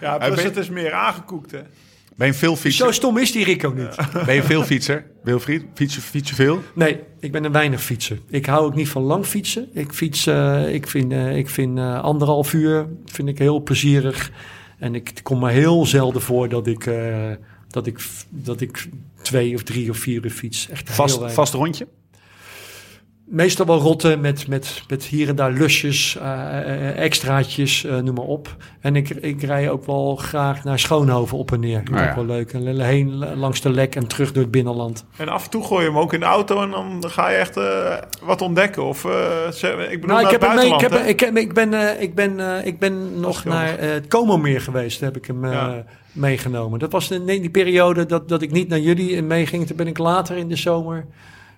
Ja, 0.00 0.18
plus 0.18 0.34
ben- 0.34 0.44
het 0.44 0.56
is 0.56 0.68
meer 0.68 0.92
aangekoekt, 0.92 1.50
hè. 1.50 1.60
Ben 2.16 2.26
je 2.28 2.34
veel 2.34 2.54
Zo 2.56 2.60
fietser? 2.60 2.94
stom 2.94 3.18
is 3.18 3.32
die 3.32 3.44
Rico 3.44 3.72
niet. 3.76 3.96
Ben 4.26 4.34
je 4.34 4.42
veel 4.42 4.62
fietser? 4.62 5.04
Wilfried? 5.22 5.64
Fietsen, 5.74 6.02
fietsen 6.02 6.36
veel? 6.36 6.62
Nee, 6.74 7.00
ik 7.20 7.32
ben 7.32 7.44
een 7.44 7.52
weinig 7.52 7.82
fietser. 7.82 8.18
Ik 8.28 8.46
hou 8.46 8.64
ook 8.64 8.74
niet 8.74 8.88
van 8.88 9.02
lang 9.02 9.24
fietsen. 9.26 9.68
Ik 9.72 9.92
fiets, 9.92 10.26
eh, 10.26 10.74
ik 10.74 10.86
vind, 10.86 11.12
eh, 11.12 11.36
ik 11.36 11.48
vind 11.48 11.78
eh, 11.78 12.00
anderhalf 12.02 12.52
uur 12.52 12.86
vind 13.06 13.28
ik 13.28 13.38
heel 13.38 13.62
plezierig. 13.62 14.30
En 14.78 14.94
ik 14.94 15.08
het 15.08 15.22
komt 15.22 15.40
maar 15.40 15.52
heel 15.52 15.86
zelden 15.86 16.22
voor 16.22 16.48
dat 16.48 16.66
ik, 16.66 16.86
eh, 16.86 17.30
dat 17.68 17.86
ik, 17.86 18.00
dat 18.28 18.60
ik 18.60 18.88
twee 19.22 19.54
of 19.54 19.62
drie 19.62 19.90
of 19.90 19.96
vier 19.96 20.24
uur 20.24 20.30
fiets. 20.30 20.68
Echt 20.68 20.86
heel 20.86 20.96
Vast, 20.96 21.32
vast 21.32 21.54
rondje? 21.54 21.86
Meestal 23.30 23.66
wel 23.66 23.78
rotten 23.78 24.20
met, 24.20 24.48
met, 24.48 24.82
met 24.88 25.04
hier 25.04 25.28
en 25.28 25.36
daar 25.36 25.52
lusjes, 25.52 26.16
eh, 26.16 26.58
eh, 26.58 26.98
extraatjes, 26.98 27.84
eh, 27.84 27.96
noem 27.96 28.14
maar 28.14 28.24
op. 28.24 28.56
En 28.80 28.96
ik, 28.96 29.08
ik 29.10 29.42
rij 29.42 29.70
ook 29.70 29.86
wel 29.86 30.16
graag 30.16 30.64
naar 30.64 30.78
Schoonhoven 30.78 31.38
op 31.38 31.52
en 31.52 31.60
neer. 31.60 31.84
Dat 31.84 31.94
is 31.94 32.00
ook 32.00 32.06
ja. 32.06 32.14
wel 32.14 32.24
leuk. 32.24 32.52
En 32.52 32.80
heen 32.80 33.36
langs 33.36 33.60
de 33.60 33.70
lek 33.70 33.96
en 33.96 34.06
terug 34.06 34.32
door 34.32 34.42
het 34.42 34.52
binnenland. 34.52 35.04
En 35.16 35.28
af 35.28 35.44
en 35.44 35.50
toe 35.50 35.64
gooi 35.64 35.84
je 35.84 35.90
hem 35.90 35.98
ook 35.98 36.12
in 36.12 36.20
de 36.20 36.26
auto 36.26 36.62
en 36.62 36.70
dan 36.70 37.04
ga 37.06 37.28
je 37.28 37.36
echt 37.36 37.56
eh, 37.56 37.96
wat 38.22 38.42
ontdekken. 38.42 38.84
Of, 38.84 39.04
eh, 39.04 39.12
ik 39.90 40.00
bedoel, 40.00 40.16
Nou, 40.16 40.20
ik, 40.20 40.24
naar 40.24 40.32
heb 40.32 40.40
hem 40.40 40.50
ik, 40.50 40.56
buitenland, 40.56 40.80
heb, 40.80 40.90
hè? 40.90 41.06
ik, 41.06 41.20
heb, 41.20 41.36
ik, 41.36 41.54
ben, 41.54 41.74
eh, 41.74 42.02
ik, 42.02 42.14
ben, 42.14 42.40
eh, 42.40 42.66
ik 42.66 42.78
ben 42.78 43.20
nog 43.20 43.44
naar 43.44 43.78
het 43.78 44.08
Como-meer 44.08 44.60
geweest. 44.60 45.00
Daar 45.00 45.08
heb 45.12 45.22
ik 45.22 45.26
hem 45.26 45.44
eh, 45.44 45.52
Ja. 45.52 45.84
meegenomen. 46.12 46.78
Dat 46.78 46.92
was 46.92 47.10
in 47.10 47.26
die 47.26 47.50
periode 47.50 48.06
dat, 48.06 48.28
dat 48.28 48.42
ik 48.42 48.50
niet 48.50 48.68
naar 48.68 48.78
jullie 48.78 49.22
meeging. 49.22 49.66
Toen 49.66 49.76
ben 49.76 49.86
ik 49.86 49.98
later 49.98 50.36
in 50.36 50.48
de 50.48 50.56
zomer... 50.56 51.06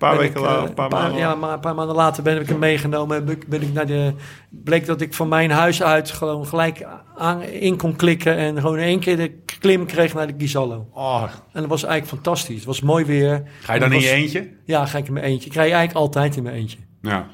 Paar 0.09 0.19
weken 0.19 0.41
ik, 0.41 0.47
eh, 0.47 0.53
later, 0.53 0.69
een 0.69 0.75
paar 0.75 0.91
maanden 0.91 1.19
Ja, 1.19 1.35
maar 1.35 1.53
een 1.53 1.61
paar 1.61 1.75
maanden 1.75 1.97
later 1.97 2.23
ben 2.23 2.41
ik 2.41 2.49
hem 2.49 2.59
meegenomen. 2.59 3.25
Ben 3.25 3.35
ik, 3.35 3.49
ben 3.49 3.63
ik 3.63 3.73
naar 3.73 3.87
de, 3.87 4.13
bleek 4.51 4.87
dat 4.87 5.01
ik 5.01 5.15
van 5.15 5.29
mijn 5.29 5.51
huis 5.51 5.83
uit 5.83 6.11
gewoon 6.11 6.47
gelijk 6.47 6.87
aan, 7.17 7.43
in 7.43 7.77
kon 7.77 7.97
klikken. 7.97 8.37
En 8.37 8.61
gewoon 8.61 8.79
in 8.79 8.85
één 8.85 9.01
keer 9.01 9.17
de 9.17 9.33
klim 9.61 9.87
kreeg 9.87 10.15
naar 10.15 10.27
de 10.27 10.35
Gizallo. 10.39 10.87
Oh, 10.93 11.23
En 11.53 11.61
dat 11.61 11.67
was 11.71 11.85
eigenlijk 11.85 12.15
fantastisch. 12.15 12.57
Het 12.57 12.65
was 12.65 12.81
mooi 12.81 13.05
weer. 13.05 13.43
ga 13.61 13.75
je 13.75 13.81
dan 13.81 13.93
in 13.93 14.01
je 14.01 14.11
eentje? 14.11 14.49
Ja, 14.65 14.87
ga 14.87 14.99
ik 14.99 15.07
in 15.07 15.13
mijn 15.13 15.25
eentje. 15.25 15.49
Ik 15.49 15.55
rij 15.55 15.63
eigenlijk 15.63 15.95
altijd 15.97 16.37
in 16.37 16.43
mijn 16.43 16.55
eentje. 16.57 16.79
Ja. 17.03 17.27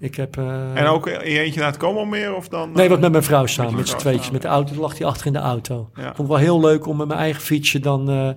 Ik 0.00 0.14
heb... 0.14 0.36
eh, 0.36 0.76
En 0.80 0.86
ook 0.86 1.06
in 1.06 1.30
je 1.30 1.38
eentje 1.38 1.60
naar 1.60 1.68
het 1.68 1.78
Como 1.78 2.04
meer? 2.04 2.34
Of 2.34 2.48
dan, 2.48 2.72
Nee, 2.72 2.84
eh, 2.84 2.90
wat 2.90 3.00
met 3.00 3.10
mijn 3.10 3.22
vrouw 3.22 3.46
samen, 3.46 3.74
met 3.74 3.88
z'n 3.88 3.96
tweetjes. 3.96 4.30
Met 4.30 4.42
de 4.42 4.48
auto 4.48 4.74
lag 4.80 4.98
hij 4.98 5.06
achter 5.06 5.26
in 5.26 5.32
de 5.32 5.38
auto. 5.38 5.90
Ja. 5.94 6.02
Vond 6.02 6.18
ik 6.18 6.26
wel 6.26 6.36
heel 6.36 6.60
leuk 6.60 6.86
om 6.86 6.96
met 6.96 7.06
mijn 7.08 7.20
eigen 7.20 7.42
fietsje 7.42 7.78
dan 7.78 8.10
eh 8.10 8.28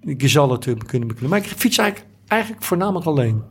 de 0.00 0.16
te 0.58 0.74
kunnen 0.86 1.08
beklimmen. 1.08 1.28
Maar 1.28 1.38
ik 1.38 1.46
fiets 1.56 1.78
eigenlijk, 1.78 2.07
eigenlijk 2.28 2.62
voornamelijk 2.62 3.06
alleen. 3.06 3.42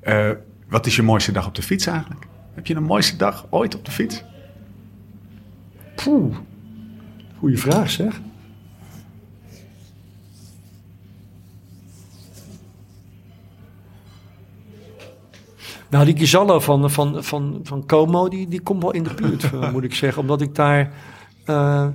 Eh, 0.00 0.30
wat 0.68 0.86
is 0.86 0.96
je 0.96 1.02
mooiste 1.02 1.32
dag 1.32 1.46
op 1.46 1.54
de 1.54 1.62
fiets 1.62 1.86
eigenlijk? 1.86 2.26
Heb 2.54 2.66
je 2.66 2.74
een 2.74 2.82
mooiste 2.82 3.16
dag 3.16 3.46
ooit 3.50 3.74
op 3.74 3.84
de 3.84 3.90
fiets? 3.90 4.24
Poeh, 5.94 6.36
goeie 7.38 7.58
vraag 7.58 7.90
zeg. 7.90 8.20
Nou, 15.88 16.04
die 16.04 16.16
Gizallo 16.16 16.60
van, 16.60 16.90
van, 16.90 17.24
van, 17.24 17.60
van 17.62 17.86
Como, 17.86 18.28
die, 18.28 18.48
die 18.48 18.60
komt 18.60 18.82
wel 18.82 18.92
in 18.92 19.02
de 19.02 19.14
buurt, 19.14 19.44
eh, 19.52 19.72
moet 19.72 19.84
ik 19.84 19.94
zeggen. 19.94 20.22
Omdat 20.22 20.40
ik 20.40 20.54
daar... 20.54 20.92
eh, 21.44 21.88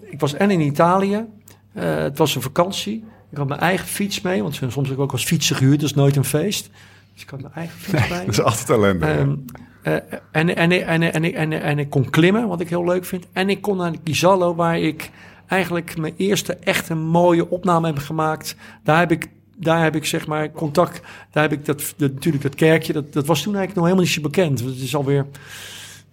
ik 0.00 0.20
was 0.20 0.34
en 0.34 0.50
in 0.50 0.60
Italië. 0.60 1.26
het 1.72 2.18
was 2.18 2.34
een 2.34 2.42
vakantie. 2.42 3.04
Ik 3.34 3.40
had 3.40 3.48
mijn 3.48 3.60
eigen 3.60 3.86
fiets 3.86 4.20
mee. 4.20 4.42
Want 4.42 4.54
soms 4.54 4.74
heb 4.74 4.96
ik 4.96 4.98
ook 4.98 5.12
als 5.12 5.24
fietsen 5.24 5.56
gehuurd. 5.56 5.80
Dat 5.80 5.88
is 5.88 5.94
nooit 5.94 6.16
een 6.16 6.24
feest. 6.24 6.70
Dus 7.12 7.22
ik 7.22 7.28
had 7.28 7.40
mijn 7.40 7.54
eigen 7.54 7.78
fiets 7.78 8.08
mee. 8.08 8.18
Dat 8.18 8.28
is 8.28 8.40
altijd 8.40 8.70
ellende. 8.70 9.06
Ehm, 9.06 9.34
eh, 9.82 9.94
en, 10.32 11.62
en, 11.62 11.78
ik 11.78 11.90
kon 11.90 12.10
klimmen, 12.10 12.48
wat 12.48 12.60
ik 12.60 12.68
heel 12.68 12.84
leuk 12.84 13.04
vind. 13.04 13.26
En 13.32 13.50
ik 13.50 13.60
kon 13.60 13.76
naar 13.76 13.92
de 13.92 13.98
Gizallo, 14.04 14.54
waar 14.54 14.78
ik 14.78 15.10
eigenlijk 15.46 15.98
mijn 15.98 16.14
eerste 16.16 16.56
echte 16.56 16.94
mooie 16.94 17.50
opname 17.50 17.86
heb 17.86 17.98
gemaakt. 17.98 18.56
Daar 18.82 18.98
heb 18.98 19.10
ik, 19.10 19.28
daar 19.56 19.82
heb 19.82 19.94
ik 19.94 20.04
zeg 20.04 20.26
maar 20.26 20.50
contact. 20.50 21.00
Daar 21.30 21.42
heb 21.42 21.52
ik 21.52 21.64
dat, 21.64 21.94
dat, 21.96 22.12
natuurlijk 22.12 22.42
dat 22.42 22.54
kerkje. 22.54 22.92
Dat, 22.92 23.12
dat 23.12 23.26
was 23.26 23.42
toen 23.42 23.56
eigenlijk 23.56 23.74
nog 23.74 23.84
helemaal 23.84 24.04
niet 24.04 24.14
zo 24.14 24.20
bekend. 24.20 24.60
Het 24.60 24.80
is 24.80 24.96
alweer 24.96 25.26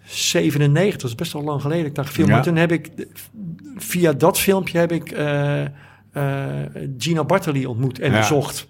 97, 0.04 1.02
dat 1.02 1.10
is 1.10 1.16
best 1.16 1.34
wel 1.34 1.44
lang 1.44 1.62
geleden. 1.62 1.86
Ik 1.86 1.96
dacht, 1.96 2.10
film. 2.10 2.28
Ja. 2.28 2.34
Maar 2.34 2.44
toen 2.44 2.56
heb 2.56 2.72
ik 2.72 2.92
via 3.78 4.14
dat 4.14 4.40
filmpje 4.40 4.78
heb 4.78 4.92
ik 4.92 5.12
eh, 5.12 5.64
Gino 6.98 7.26
Bartoli 7.26 7.66
ontmoet 7.66 8.00
en 8.00 8.12
Ja. 8.12 8.18
bezocht. 8.20 8.68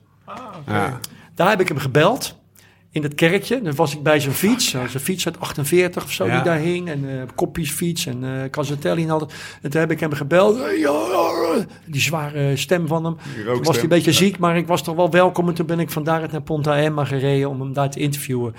ja. 0.67 0.99
Daar 1.35 1.49
heb 1.49 1.61
ik 1.61 1.67
hem 1.67 1.77
gebeld. 1.77 2.39
In 2.93 3.03
het 3.03 3.15
kerkje. 3.15 3.61
Dan 3.61 3.75
was 3.75 3.93
ik 3.95 4.03
bij 4.03 4.19
zijn 4.19 4.33
fiets. 4.33 4.69
Zijn 4.69 4.89
fiets 4.89 5.25
uit 5.25 5.39
48 5.39 6.03
of 6.03 6.11
zo 6.11 6.25
Ja. 6.25 6.33
die 6.35 6.43
daar 6.43 6.57
hing. 6.57 6.89
En 6.89 7.09
eh 7.09 7.21
koppiesfiets 7.35 8.05
en 8.05 8.23
eh 8.23 8.49
Casatelli 8.49 9.03
en 9.03 9.09
al 9.09 9.19
dat. 9.19 9.33
En 9.61 9.69
toen 9.69 9.79
heb 9.79 9.91
ik 9.91 9.99
hem 9.99 10.13
gebeld. 10.13 10.59
Eh, 10.61 11.65
Die 11.85 12.01
zware 12.01 12.55
stem 12.55 12.87
van 12.87 13.05
hem. 13.05 13.17
Die 13.35 13.45
Toen 13.45 13.63
was 13.63 13.73
hij 13.75 13.83
een 13.83 13.89
beetje 13.89 14.11
ziek, 14.13 14.37
maar 14.37 14.57
ik 14.57 14.67
was 14.67 14.83
toch 14.83 14.95
wel 14.95 15.09
welkom. 15.11 15.47
En 15.47 15.53
toen 15.53 15.65
ben 15.65 15.79
ik 15.79 15.89
van 15.91 16.03
daaruit 16.03 16.31
naar 16.31 16.41
Ponta 16.41 16.77
Emma 16.77 17.05
gereden 17.05 17.49
om 17.49 17.59
hem 17.61 17.73
daar 17.73 17.89
te 17.89 17.99
interviewen. 17.99 18.55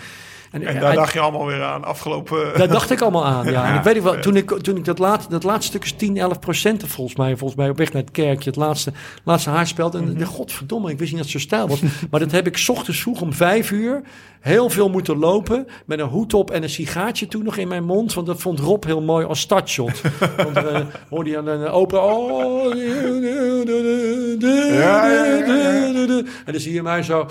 En 0.52 0.80
daar 0.80 0.94
dacht 0.94 1.12
je 1.12 1.20
allemaal 1.20 1.46
weer 1.46 1.62
aan 1.62 1.84
afgelopen... 1.84 2.58
daar 2.58 2.68
dacht 2.68 2.90
ik 2.90 3.00
allemaal 3.00 3.24
aan, 3.24 3.50
ja. 3.50 3.64
En 3.70 3.76
ik 3.76 3.82
weet 3.82 4.02
wel, 4.02 4.18
toen 4.18 4.36
ik, 4.36 4.50
toen 4.50 4.76
ik 4.76 4.84
dat, 4.84 4.98
laat, 4.98 5.30
dat 5.30 5.42
laatste 5.42 5.66
stuk 5.66 5.84
is 5.84 5.92
10, 5.92 6.16
11 6.16 6.38
procent 6.38 6.84
volgens 6.86 7.16
mij, 7.16 7.36
volgens 7.36 7.60
mij 7.60 7.68
op 7.70 7.76
weg 7.76 7.92
naar 7.92 8.02
het 8.02 8.10
kerkje, 8.10 8.50
het 8.50 8.58
laatste, 8.58 8.92
laatste 9.24 9.50
haarspeld. 9.50 9.94
En 9.94 10.14
de 10.14 10.26
godverdomme, 10.26 10.90
ik 10.90 10.98
wist 10.98 11.12
niet 11.12 11.22
dat 11.22 11.32
het 11.32 11.40
zo 11.40 11.46
stijl 11.48 11.68
was. 11.68 11.80
maar 12.10 12.20
dat 12.20 12.30
heb 12.30 12.46
ik 12.46 12.56
's 12.56 12.68
ochtends 12.68 13.00
vroeg 13.00 13.20
om 13.20 13.32
vijf 13.32 13.70
uur 13.70 14.02
heel 14.40 14.70
veel 14.70 14.88
moeten 14.88 15.18
lopen, 15.18 15.66
met 15.86 15.98
een 15.98 16.08
hoed 16.08 16.34
op 16.34 16.50
en 16.50 16.62
een 16.62 16.70
sigaartje 16.70 17.28
toen 17.28 17.44
nog 17.44 17.56
in 17.56 17.68
mijn 17.68 17.84
mond. 17.84 18.14
Want 18.14 18.26
dat 18.26 18.40
vond 18.40 18.60
Rob 18.60 18.84
heel 18.84 19.02
mooi 19.02 19.26
als 19.26 19.40
startshot. 19.40 20.00
want 20.36 20.56
uh, 20.56 20.78
hoorde 21.10 21.30
je 21.30 21.38
aan 21.38 21.46
een 21.46 21.68
open... 21.68 22.02
Oh, 22.02 22.74
Ja, 24.70 25.06
ja, 25.06 25.24
ja, 25.24 26.22
En 26.44 26.52
dan 26.52 26.60
zie 26.60 26.72
je 26.72 26.82
mij 26.82 27.02
zo... 27.02 27.26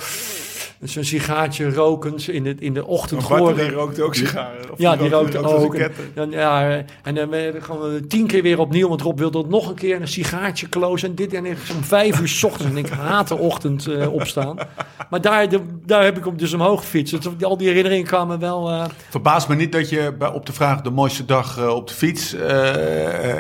Zo'n 0.83 1.03
sigaartje 1.03 1.73
rokend 1.73 2.27
in 2.27 2.43
de, 2.43 2.55
in 2.59 2.73
de 2.73 2.85
ochtend. 2.85 3.27
Bart 3.27 3.55
die 3.55 3.71
rookte 3.71 4.03
ook 4.03 4.15
sigaren. 4.15 4.71
Of 4.71 4.79
Ja, 4.79 4.95
die 4.95 5.09
rookte 5.09 5.37
ook. 5.37 5.75
En, 5.75 5.91
dan, 6.15 6.31
ja, 6.31 6.83
en 7.03 7.15
dan 7.15 7.29
je 7.29 7.53
gewoon 7.61 8.07
tien 8.07 8.27
keer 8.27 8.41
weer 8.43 8.59
opnieuw. 8.59 8.87
Want 8.87 9.01
Rob 9.01 9.19
wilde 9.19 9.43
nog 9.47 9.69
een 9.69 9.75
keer 9.75 10.01
een 10.01 10.07
sigaartje 10.07 10.69
close. 10.69 11.05
En 11.05 11.15
dit 11.15 11.33
en 11.33 11.45
om 11.45 11.83
vijf 11.83 12.19
uur 12.19 12.27
's 12.27 12.43
ochtends. 12.43 12.71
En 12.71 12.77
ik 12.77 12.89
haat 12.89 13.27
de 13.27 13.37
ochtend 13.37 13.87
eh, 13.87 14.13
opstaan. 14.13 14.57
Maar 15.09 15.21
daar, 15.21 15.49
de- 15.49 15.65
daar 15.85 16.03
heb 16.03 16.17
ik 16.17 16.25
op 16.25 16.39
dus 16.39 16.53
omhoog 16.53 16.79
gefietst. 16.79 17.23
Dus 17.23 17.43
al 17.43 17.57
die 17.57 17.67
herinneringen 17.67 18.05
kwamen 18.05 18.39
wel... 18.39 18.69
eh, 18.69 18.85
Verbaast 19.09 19.47
me 19.47 19.55
niet 19.55 19.71
dat 19.71 19.89
je 19.89 20.13
bij, 20.19 20.29
op 20.31 20.45
de 20.45 20.53
vraag 20.53 20.81
de 20.81 20.89
mooiste 20.91 21.25
dag 21.25 21.57
eh, 21.57 21.67
op 21.75 21.87
de 21.87 21.93
fiets 21.93 22.33
in 22.33 22.41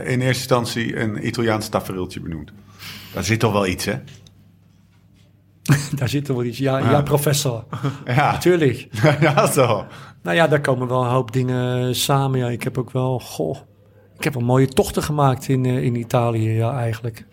eerste 0.03 0.25
instantie 0.25 0.97
een 0.99 1.27
Italiaans 1.27 1.69
tafereeltje 1.69 2.19
benoemt. 2.19 2.51
Daar 3.13 3.23
zit 3.23 3.39
toch 3.39 3.51
wel 3.53 3.67
iets, 3.67 3.85
hè? 3.85 3.93
Daar 5.97 6.09
zit 6.09 6.27
er 6.27 6.35
wel 6.35 6.43
iets. 6.43 6.57
Ja, 6.57 6.77
ja. 6.77 7.01
professor. 7.01 7.63
Ja, 8.05 8.31
Natuurlijk. 8.31 8.87
ja 9.19 9.51
zo. 9.51 9.85
Nou 10.23 10.35
ja, 10.35 10.47
daar 10.47 10.61
komen 10.61 10.87
wel 10.87 11.03
een 11.03 11.09
hoop 11.09 11.31
dingen 11.31 11.95
samen. 11.95 12.39
Ja, 12.39 12.47
ik 12.47 12.63
heb 12.63 12.77
ook 12.77 12.91
wel, 12.91 13.19
goh, 13.19 13.57
ik 14.17 14.23
heb 14.23 14.33
wel 14.33 14.43
mooie 14.43 14.67
tochten 14.67 15.03
gemaakt 15.03 15.47
in, 15.47 15.65
eh, 15.65 15.83
in 15.83 15.95
Italië, 15.95 16.49
ja, 16.49 16.77
eigenlijk. 16.77 17.25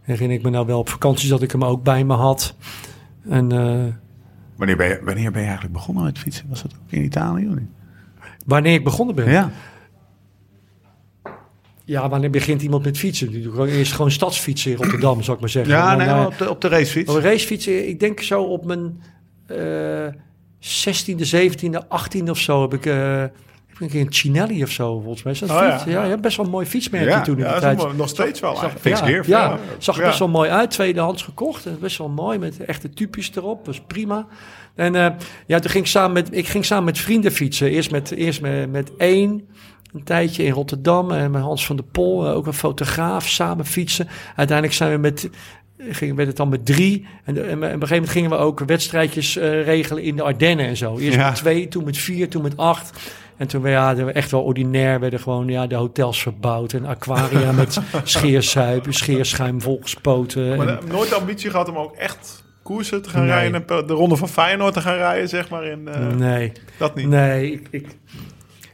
Herinner 0.00 0.36
ik 0.36 0.42
me 0.42 0.50
nou 0.50 0.66
wel 0.66 0.78
op 0.78 0.88
vakanties 0.88 1.28
dat 1.28 1.42
ik 1.42 1.52
hem 1.52 1.64
ook 1.64 1.82
bij 1.82 2.04
me 2.04 2.14
had. 2.14 2.54
En 3.28 3.52
eh, 3.52 3.94
Wanneer 4.56 4.76
ben, 4.76 4.88
je, 4.88 5.00
wanneer 5.04 5.30
ben 5.30 5.40
je 5.40 5.46
eigenlijk 5.46 5.76
begonnen 5.76 6.04
met 6.04 6.18
fietsen? 6.18 6.46
Was 6.48 6.62
dat 6.62 6.72
ook 6.74 6.90
in 6.92 7.04
Italië? 7.04 7.48
Of 7.48 7.54
niet? 7.54 7.70
wanneer 8.46 8.74
ik 8.74 8.84
begonnen 8.84 9.14
ben. 9.14 9.30
Ja. 9.30 9.50
Ja, 11.90 12.08
wanneer 12.08 12.30
begint 12.30 12.62
iemand 12.62 12.84
met 12.84 12.98
fietsen? 12.98 13.30
Die 13.30 13.42
gewoon 13.42 13.68
eerst 13.68 13.92
gewoon 13.92 14.10
stadsfietsen 14.10 14.70
in 14.70 14.76
Rotterdam, 14.76 15.22
zou 15.22 15.34
ik 15.34 15.40
maar 15.40 15.50
zeggen. 15.50 15.72
Ja, 15.74 15.88
dan, 15.96 15.98
nee, 16.06 16.08
eh, 16.16 16.26
op, 16.26 16.38
de, 16.38 16.50
op 16.50 16.60
de 16.60 16.68
racefiets. 16.68 17.10
Op 17.10 17.16
een 17.16 17.22
racefietsen, 17.22 17.88
ik 17.88 18.00
denk 18.00 18.20
zo 18.20 18.42
op 18.42 18.64
mijn 18.64 19.02
eh 19.46 20.06
16e, 20.60 21.24
17e, 21.36 21.78
18e 21.88 22.30
of 22.30 22.38
zo 22.38 22.62
heb 22.62 22.74
ik, 22.74 22.86
eh, 22.86 23.22
ik 23.22 23.30
een 23.80 23.88
keer 23.88 24.00
een 24.00 24.12
Cinelli 24.12 24.62
of 24.62 24.70
zo, 24.70 25.00
volgens 25.00 25.22
mij. 25.22 25.32
Is 25.32 25.38
dat 25.38 25.50
Oh, 25.50 25.56
ja. 25.56 25.78
fiets? 25.78 25.92
ja. 25.92 26.04
ja, 26.04 26.16
best 26.16 26.36
wel 26.36 26.46
een 26.46 26.52
mooi 26.52 26.66
fietsmerk 26.66 27.04
Ja, 27.08 27.20
toen 27.20 27.38
in 27.38 27.44
Ja, 27.44 27.58
tijd. 27.58 27.78
is 27.78 27.84
mooi. 27.84 27.96
nog 27.96 28.08
steeds 28.08 28.40
wel 28.40 28.50
eigenlijk. 28.50 28.80
Fix 28.80 29.00
ja, 29.00 29.22
ja, 29.26 29.58
zag 29.78 29.98
er 29.98 30.04
best 30.04 30.18
wel 30.18 30.28
mooi 30.28 30.50
uit. 30.50 30.70
Tweedehands 30.70 31.22
gekocht. 31.22 31.66
En 31.66 31.78
Best 31.80 31.98
wel 31.98 32.08
mooi 32.08 32.38
met 32.38 32.64
echte 32.64 32.90
typjes 32.90 33.30
erop. 33.34 33.68
Is 33.68 33.80
prima. 33.86 34.26
En 34.74 34.94
eh, 34.94 35.10
ja, 35.46 35.58
toen 35.58 35.70
ging 35.70 35.84
ik 35.84 35.90
samen 35.90 36.12
met, 36.12 36.28
ik 36.36 36.46
ging 36.48 36.64
samen 36.64 36.84
met 36.84 36.98
vrienden 36.98 37.32
fietsen. 37.32 37.70
Eerst 37.70 37.90
met, 37.90 38.10
eerst 38.10 38.40
met, 38.40 38.70
met 38.70 38.96
één. 38.96 39.48
Een 39.94 40.04
tijdje 40.04 40.44
in 40.44 40.52
Rotterdam. 40.52 41.10
En 41.10 41.30
met 41.30 41.42
Hans 41.42 41.66
van 41.66 41.76
der 41.76 41.84
Pol, 41.84 42.26
eh, 42.26 42.34
ook 42.36 42.46
een 42.46 42.52
fotograaf, 42.52 43.28
samen 43.28 43.64
fietsen. 43.66 44.08
Uiteindelijk 44.36 44.76
zijn 44.76 44.90
we 44.92 44.98
met, 44.98 45.30
gingen, 45.78 46.14
werd 46.16 46.28
het 46.28 46.36
dan 46.36 46.48
met 46.48 46.66
drie. 46.66 47.06
En, 47.24 47.34
de- 47.34 47.40
en, 47.42 47.56
op 47.56 47.62
een 47.62 47.70
gegeven 47.70 47.88
moment 47.94 48.08
gingen 48.10 48.30
we 48.30 48.36
ook 48.36 48.60
wedstrijdjes 48.60 49.36
eh, 49.36 49.64
regelen 49.64 50.02
in 50.02 50.16
de 50.16 50.22
Ardennen 50.22 50.66
en 50.66 50.76
zo. 50.76 50.98
Eerst 50.98 51.16
Ja. 51.18 51.26
met 51.28 51.34
twee, 51.38 51.68
toen 51.68 51.84
met 51.84 51.98
vier, 51.98 52.28
toen 52.28 52.42
met 52.42 52.56
acht. 52.56 53.00
En 53.36 53.46
toen 53.46 53.62
we, 53.62 53.68
ja, 53.70 53.94
we 53.94 54.12
echt 54.12 54.30
wel 54.30 54.42
ordinair 54.42 55.00
werden 55.00 55.20
gewoon 55.20 55.46
ja, 55.48 55.66
de 55.66 55.74
hotels 55.74 56.22
verbouwd. 56.22 56.72
En 56.72 56.84
aquaria 56.86 57.52
met 57.62 57.80
scheersuip, 58.04 58.86
scheerschuim 58.88 59.60
volgespoten. 59.60 60.56
Maar 60.56 60.68
En- 60.68 60.78
eh, 60.78 60.84
nooit 60.92 61.08
de 61.08 61.14
ambitie 61.14 61.50
gehad 61.50 61.68
om 61.68 61.76
ook 61.76 61.94
echt 61.96 62.44
koersen 62.62 63.02
te 63.02 63.08
gaan 63.10 63.20
Nee. 63.20 63.30
rijden. 63.30 63.64
En 63.66 63.86
de 63.86 63.92
ronde 63.92 64.16
van 64.16 64.28
Feyenoord 64.28 64.72
te 64.74 64.80
gaan 64.80 64.96
rijden, 64.96 65.28
zeg 65.28 65.48
maar. 65.48 65.64
In, 65.64 65.88
eh, 65.88 66.06
nee. 66.06 66.52
Dat 66.78 66.94
niet. 66.94 67.08
Nee, 67.08 67.52
ik, 67.52 67.66
ik, 67.70 67.86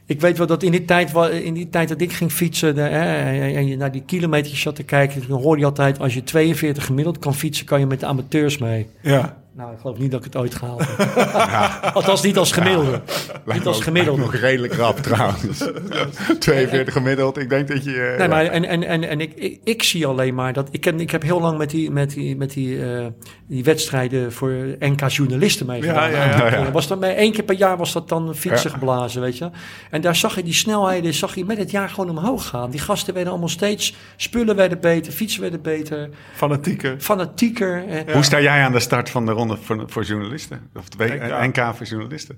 ik 0.07 0.21
weet 0.21 0.37
wel 0.37 0.47
dat 0.47 0.63
in 0.63 0.71
die 0.71 0.85
tijd, 0.85 1.13
in 1.43 1.53
die 1.53 1.69
tijd 1.69 1.89
dat 1.89 2.01
ik 2.01 2.13
ging 2.13 2.31
fietsen 2.31 2.75
de, 2.75 2.81
en 2.81 3.67
je 3.67 3.77
naar 3.77 3.91
die 3.91 4.03
kilometers 4.05 4.61
zat 4.61 4.75
te 4.75 4.83
kijken, 4.83 5.23
dan 5.27 5.41
hoorde 5.41 5.59
je 5.59 5.65
altijd, 5.65 5.99
als 5.99 6.13
je 6.13 6.23
42 6.23 6.85
gemiddeld 6.85 7.19
kan 7.19 7.35
fietsen, 7.35 7.65
kan 7.65 7.79
je 7.79 7.85
met 7.85 7.99
de 7.99 8.05
amateurs 8.05 8.57
mee. 8.57 8.87
Ja. 9.01 9.37
Nou, 9.57 9.71
ik 9.73 9.79
geloof 9.79 9.97
niet 9.97 10.11
dat 10.11 10.19
ik 10.19 10.25
het 10.25 10.35
ooit 10.41 10.55
gehaald 10.55 10.83
heb. 10.87 11.17
Althans 11.95 12.21
niet 12.21 12.37
als 12.37 12.51
gemiddelde. 12.51 13.01
niet 13.45 13.65
als 13.65 13.81
gemiddelde. 13.81 14.21
Nog 14.21 14.35
redelijk 14.35 14.73
rap 14.73 14.97
trouwens. 14.97 15.63
42 16.39 16.93
gemiddeld. 16.93 17.37
Ik 17.37 17.49
denk 17.49 17.67
dat 17.67 17.83
je... 17.83 18.01
eh, 18.01 18.17
Nee, 18.17 18.27
maar 18.27 18.45
en, 18.45 18.65
en, 18.65 18.83
en, 18.83 19.03
en 19.03 19.19
ik, 19.21 19.31
ik, 19.35 19.59
ik 19.63 19.83
zie 19.83 20.05
alleen 20.05 20.35
maar 20.35 20.53
dat. 20.53 20.67
Ik, 20.71 20.81
ken, 20.81 20.99
ik 20.99 21.11
heb 21.11 21.21
heel 21.21 21.41
lang 21.41 21.57
met 21.57 21.69
die, 21.69 21.91
met 21.91 22.09
die, 22.09 22.35
met 22.35 22.53
die, 22.53 22.85
eh, 22.93 23.05
die 23.47 23.63
wedstrijden 23.63 24.31
voor 24.33 24.51
NK-journalisten 24.79 25.65
meegedaan. 25.65 26.11
Ja, 26.11 26.23
ja, 26.25 26.35
ja. 26.37 26.51
Eh, 26.65 26.67
Was 26.71 26.87
dat 26.87 26.99
bij 26.99 27.15
één 27.15 27.31
keer 27.31 27.43
per 27.43 27.55
jaar 27.55 27.77
was 27.77 27.93
dat 27.93 28.09
dan 28.09 28.35
fietsen 28.35 28.71
geblazen, 28.71 29.21
weet 29.21 29.37
je. 29.37 29.49
En 29.91 30.01
daar 30.01 30.15
zag 30.15 30.35
je 30.35 30.43
die 30.43 30.53
snelheden, 30.53 31.13
zag 31.13 31.35
je 31.35 31.45
met 31.45 31.57
het 31.57 31.71
jaar 31.71 31.89
gewoon 31.89 32.09
omhoog 32.17 32.47
gaan. 32.47 32.69
Die 32.71 32.79
gasten 32.79 33.13
werden 33.13 33.31
allemaal 33.31 33.49
steeds, 33.49 33.95
spullen 34.15 34.55
werden 34.55 34.79
beter, 34.79 35.11
fietsen 35.11 35.41
werden 35.41 35.61
beter, 35.61 36.09
Fanatieke. 36.33 36.95
fanatieker. 36.99 37.83
Eh, 37.87 38.13
Hoe 38.13 38.23
sta 38.23 38.41
jij 38.41 38.61
aan 38.63 38.71
de 38.71 38.79
start 38.79 39.09
van 39.09 39.25
de 39.25 39.31
ronde 39.31 39.46
voor, 39.55 39.83
voor 39.87 40.03
journalisten? 40.03 40.69
Of 40.75 40.89
de 40.89 41.05
NK. 41.05 41.55
NK 41.55 41.75
voor 41.75 41.85
journalisten? 41.85 42.37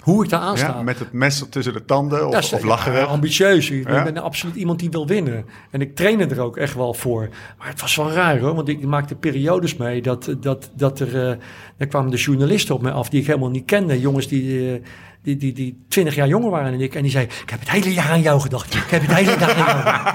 Hoe 0.00 0.24
ik 0.24 0.30
daar 0.30 0.40
aan 0.40 0.56
sta. 0.56 0.66
Ja, 0.66 0.82
met 0.82 0.98
het 0.98 1.12
mes 1.12 1.44
tussen 1.50 1.72
de 1.72 1.84
tanden 1.84 2.26
of, 2.28 2.50
Ja, 2.50 2.56
of 2.56 2.64
lachen 2.64 2.92
ja, 2.92 3.02
ambitieus. 3.04 3.70
Ik 3.70 3.88
Ja. 3.88 4.02
ben 4.04 4.16
absoluut 4.18 4.54
iemand 4.54 4.78
die 4.78 4.90
wil 4.90 5.06
winnen. 5.06 5.44
En 5.70 5.80
ik 5.80 5.94
trainde 5.96 6.26
er 6.26 6.40
ook 6.40 6.56
echt 6.56 6.74
wel 6.74 6.94
voor. 6.94 7.28
Maar 7.58 7.68
het 7.68 7.80
was 7.80 7.96
wel 7.96 8.10
raar 8.12 8.38
hoor. 8.38 8.54
Want 8.54 8.68
ik 8.68 8.84
maakte 8.84 9.14
periodes 9.14 9.76
mee 9.76 10.02
dat, 10.02 10.34
dat, 10.40 10.70
dat 10.76 11.00
er... 11.00 11.30
eh 11.30 11.36
daar 11.76 11.88
kwamen 11.88 12.10
de 12.10 12.16
journalisten 12.16 12.74
op 12.74 12.82
mij 12.82 12.92
af 12.92 13.08
die 13.08 13.20
ik 13.20 13.26
helemaal 13.26 13.50
niet 13.50 13.64
kende. 13.64 14.00
Jongens 14.00 14.28
die... 14.28 14.72
eh, 14.74 14.80
die, 15.22 15.36
die, 15.36 15.52
die 15.52 15.84
20 15.88 16.14
jaar 16.14 16.28
jonger 16.28 16.50
waren 16.50 16.72
dan 16.72 16.80
ik. 16.80 16.94
En 16.94 17.02
die 17.02 17.10
zei: 17.10 17.24
Ik 17.24 17.50
heb 17.50 17.60
het 17.60 17.70
hele 17.70 17.92
jaar 17.92 18.10
aan 18.10 18.20
jou 18.20 18.40
gedacht. 18.40 18.74
Ik 18.74 18.90
heb 18.90 19.00
het 19.02 19.14
hele 19.14 19.30
jaar 19.38 19.50
aan 19.50 19.56
jou 19.56 19.78
gedacht. 19.78 20.08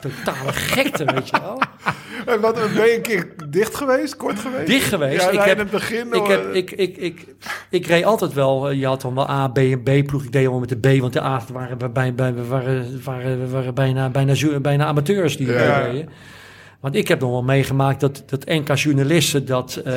Totale 0.02 0.52
gekte, 0.52 1.04
weet 1.04 1.28
je 1.28 1.40
wel. 1.40 1.60
En 2.26 2.40
wat, 2.40 2.54
ben 2.54 2.86
je 2.86 2.94
een 2.96 3.02
keer 3.02 3.28
dicht 3.48 3.74
geweest? 3.74 4.16
Kort 4.16 4.38
geweest? 4.38 4.66
Dicht 4.66 4.88
geweest. 4.88 5.22
Ja, 5.22 5.28
ik, 5.30 5.34
in 5.40 5.48
heb, 5.48 5.58
het 5.58 5.70
begin. 5.70 6.12
ik, 6.12 6.26
heb, 6.26 6.52
ik, 6.54 6.70
ik, 6.70 6.96
ik, 6.96 7.26
ik 7.70 7.86
reed 7.86 8.04
altijd 8.04 8.32
wel. 8.32 8.68
eh, 8.68 8.78
Je 8.80 8.86
had 8.86 9.00
dan 9.00 9.14
wel 9.14 9.30
A, 9.30 9.48
B 9.48 9.58
en 9.58 9.82
B 9.82 10.06
ploeg. 10.06 10.22
Ik 10.24 10.32
deed 10.32 10.46
wel 10.46 10.58
met 10.58 10.68
de 10.68 10.76
B, 10.96 11.00
want 11.00 11.12
de 11.12 11.22
A 11.22 11.42
waren, 11.52 11.92
bij, 11.92 12.14
bij, 12.14 12.34
waren, 12.34 13.02
waren, 13.04 13.50
waren 13.50 13.74
bijna, 13.74 14.08
bijna, 14.08 14.60
bijna 14.60 14.84
amateurs 14.84 15.36
die 15.36 15.46
Ja. 15.52 15.80
reden. 15.80 16.08
Want 16.80 16.94
ik 16.96 17.08
heb 17.08 17.20
nog 17.20 17.30
wel 17.30 17.42
meegemaakt 17.42 18.00
dat, 18.00 18.22
dat 18.26 18.44
NK 18.44 18.74
journalisten 18.74 19.46
dat. 19.46 19.76
eh, 19.84 19.94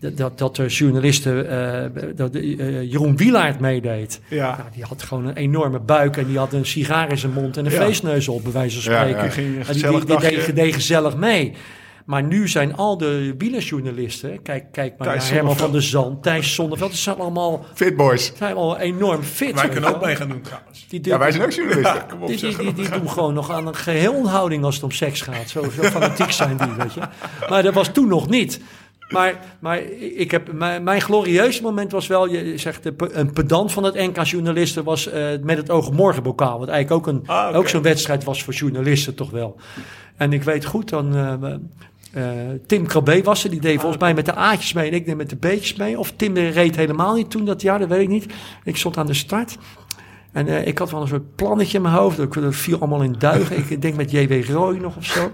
dat, 0.00 0.16
dat, 0.16 0.38
dat 0.38 0.58
er 0.58 0.66
journalisten, 0.66 1.48
eh, 1.50 2.04
dat 2.16 2.34
eh, 2.34 2.82
Jeroen 2.90 3.16
Wielaert 3.16 3.60
meedeed. 3.60 4.20
Ja. 4.28 4.56
Nou, 4.56 4.68
die 4.74 4.84
had 4.84 5.02
gewoon 5.02 5.26
een 5.26 5.36
enorme 5.36 5.80
buik 5.80 6.16
en 6.16 6.26
die 6.26 6.38
had 6.38 6.52
een 6.52 6.66
sigaar 6.66 7.10
in 7.10 7.18
zijn 7.18 7.32
mond 7.32 7.56
en 7.56 7.66
een 7.66 7.72
Ja. 7.72 7.78
feestneus 7.80 8.28
op, 8.28 8.42
bij 8.42 8.52
wijze 8.52 8.82
van 8.82 8.92
spreken. 8.94 9.24
ja. 9.24 9.30
Ging 9.30 9.46
En 9.46 9.54
die, 9.54 9.64
gezellig 9.64 10.04
die, 10.04 10.44
die, 10.44 10.52
deed, 10.52 10.74
gezellig 10.74 11.16
mee. 11.16 11.52
Maar 12.04 12.22
nu 12.22 12.48
zijn 12.48 12.76
al 12.76 12.96
de 12.98 13.34
wielerjournalisten, 13.38 14.42
kijk, 14.42 14.64
kijk 14.72 14.98
maar 14.98 15.08
Thijs 15.08 15.24
naar 15.24 15.32
Herman 15.32 15.56
van 15.56 15.72
der 15.72 15.82
Zand, 15.82 16.22
Thijs 16.22 16.54
Zonneveld, 16.54 16.90
die 16.90 16.98
zijn 16.98 17.16
allemaal, 17.18 17.64
Fit 17.74 17.96
boys. 17.96 18.32
zijn 18.36 18.54
allemaal 18.56 18.78
enorm 18.78 19.22
fit. 19.22 19.54
Wij 19.54 19.68
kunnen 19.68 19.94
ook 19.94 20.04
mee 20.04 20.16
gaan 20.16 20.28
doen 20.28 20.40
trouwens. 20.40 20.86
Die, 20.88 21.00
Ja, 21.02 21.18
wij 21.18 21.30
zijn 21.32 21.42
ook 21.44 21.50
journalisten. 21.52 22.06
Kom 22.10 22.22
op, 22.22 22.28
die, 22.28 22.36
die, 22.38 22.56
die, 22.56 22.72
die 22.72 22.88
doen 22.90 23.10
gewoon 23.10 23.34
nog 23.34 23.50
aan 23.50 23.66
een 23.66 23.74
geheelonthouding 23.74 24.64
als 24.64 24.74
het 24.74 24.84
om 24.84 24.90
seks 24.90 25.20
gaat. 25.20 25.48
Zo, 25.48 25.62
zo 25.62 25.82
fanatiek 25.82 26.30
zijn 26.30 26.56
die, 26.56 26.72
weet 26.78 26.94
je. 26.94 27.00
Maar 27.48 27.62
dat 27.62 27.74
was 27.74 27.88
toen 27.92 28.08
nog 28.08 28.28
niet. 28.28 28.60
Maar, 29.10 29.38
maar 29.58 29.78
ik 29.98 30.30
heb, 30.30 30.52
mijn, 30.52 30.82
mijn 30.82 31.00
glorieuze 31.00 31.62
moment 31.62 31.92
was 31.92 32.06
wel, 32.06 32.28
je 32.28 32.58
zegt, 32.58 32.90
een 32.98 33.32
pedant 33.32 33.72
van 33.72 33.84
het 33.84 33.94
NK 33.94 34.22
journalisten 34.22 34.84
was 34.84 35.08
eh, 35.08 35.28
met 35.42 35.56
het 35.56 35.70
oog 35.70 35.92
morgen 35.92 36.22
bokaal. 36.22 36.58
Wat 36.58 36.68
eigenlijk 36.68 37.08
ook, 37.08 37.14
een, 37.14 37.22
Ah, 37.26 37.56
ook 37.56 37.68
zo'n 37.68 37.82
wedstrijd 37.82 38.24
was 38.24 38.42
voor 38.42 38.54
journalisten 38.54 39.14
toch 39.14 39.30
wel. 39.30 39.56
En 40.16 40.32
ik 40.32 40.42
weet 40.42 40.64
goed, 40.64 40.88
dan, 40.88 41.16
eh, 41.16 41.52
eh, 42.12 42.60
Tim 42.66 42.86
Krabbe 42.86 43.22
was 43.22 43.44
er, 43.44 43.50
die 43.50 43.60
deed 43.60 43.80
volgens 43.80 44.00
mij 44.00 44.14
met 44.14 44.24
de 44.24 44.34
A'tjes 44.34 44.72
mee 44.72 44.88
en 44.88 44.94
ik 44.94 45.06
deed 45.06 45.16
met 45.16 45.30
de 45.30 45.36
B'tjes 45.36 45.74
mee. 45.74 45.98
Of 45.98 46.12
Tim 46.16 46.36
reed 46.36 46.76
helemaal 46.76 47.14
niet 47.14 47.30
toen 47.30 47.44
dat 47.44 47.62
jaar, 47.62 47.78
dat 47.78 47.88
weet 47.88 48.02
ik 48.02 48.08
niet. 48.08 48.26
Ik 48.64 48.76
stond 48.76 48.96
aan 48.96 49.06
de 49.06 49.14
start. 49.14 49.58
En 50.32 50.66
ik 50.66 50.78
had 50.78 50.90
wel 50.90 51.00
een 51.00 51.08
soort 51.08 51.34
plannetje 51.34 51.76
in 51.76 51.82
mijn 51.82 51.94
hoofd. 51.94 52.16
Dat 52.16 52.54
viel 52.54 52.78
allemaal 52.78 53.02
in 53.02 53.14
duigen. 53.18 53.58
ik 53.70 53.82
denk 53.82 53.96
met 53.96 54.10
J.W. 54.10 54.50
Roy 54.50 54.76
nog 54.76 54.96
of 54.96 55.04
zo. 55.04 55.30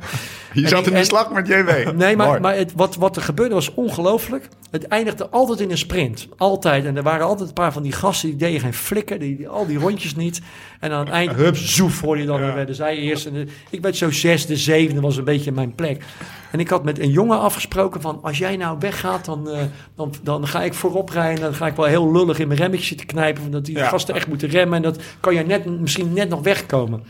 Je 0.61 0.69
zat 0.69 0.87
in 0.87 0.95
de 0.95 1.05
slag 1.05 1.31
met 1.31 1.47
JW. 1.49 1.69
Nee, 1.97 2.17
maar, 2.17 2.27
Mooi. 2.27 2.41
maar 2.41 2.57
het, 2.57 2.73
wat, 2.77 2.95
wat 2.97 3.17
er 3.17 3.23
gebeurde 3.23 3.55
was 3.55 3.75
ongelooflijk. 3.75 4.49
Het 4.71 4.87
eindigde 4.87 5.29
altijd 5.29 5.61
in 5.61 5.71
een 5.71 5.79
sprint. 5.79 6.29
Altijd. 6.37 6.85
En 6.85 6.97
er 6.97 7.03
waren 7.03 7.27
altijd 7.27 7.49
een 7.49 7.55
paar 7.55 7.73
van 7.73 7.83
die 7.83 7.93
gasten 7.93 8.29
die 8.29 8.39
deden 8.39 8.61
geen 8.61 8.75
flikker. 8.75 9.19
Die, 9.19 9.37
die- 9.37 9.49
al 9.49 9.67
die 9.67 9.79
rondjes 9.79 10.15
niet. 10.17 10.41
En 10.81 10.93
aan 10.93 11.01
het 11.01 11.09
eind, 11.09 11.33
hup, 11.33 11.57
zoef, 11.57 12.01
hoorde 12.01 12.21
je 12.21 12.27
dan. 12.27 12.41
Dan 12.41 12.55
werden 12.55 12.75
zij 12.75 12.97
eerst. 12.97 13.27
En 13.27 13.33
de- 13.33 13.47
ik 13.71 13.81
werd 13.83 13.97
zo 13.97 14.11
zesde, 14.11 14.57
zevende, 14.57 15.01
was 15.01 15.17
een 15.17 15.25
beetje 15.25 15.53
mijn 15.53 15.75
plek. 15.75 16.03
En 16.51 16.61
ik 16.61 16.69
had 16.69 16.85
met 16.85 16.99
een 16.99 17.11
jongen 17.11 17.41
afgesproken 17.41 18.01
van... 18.01 18.19
als 18.23 18.39
jij 18.39 18.57
nou 18.57 18.77
weggaat, 18.81 19.25
dan, 19.25 19.51
eh, 19.51 19.59
dan, 19.97 20.13
dan 20.23 20.47
ga 20.47 20.63
ik 20.63 20.75
voorop 20.75 21.09
rijden. 21.11 21.43
Dan 21.43 21.55
ga 21.55 21.67
ik 21.67 21.77
wel 21.77 21.85
heel 21.87 22.13
lullig 22.13 22.39
in 22.39 22.49
mijn 22.49 22.61
remmetje 22.61 22.95
te 22.95 23.07
knijpen... 23.07 23.51
dat 23.51 23.65
die 23.65 23.77
Ja. 23.77 23.89
gasten 23.89 24.15
echt 24.15 24.27
moeten 24.29 24.49
remmen. 24.49 24.77
En 24.77 24.83
dat 24.83 24.99
kan 25.21 25.35
je 25.35 25.43
net, 25.43 25.81
misschien 25.81 26.13
net 26.13 26.29
nog 26.29 26.41
wegkomen. 26.43 27.03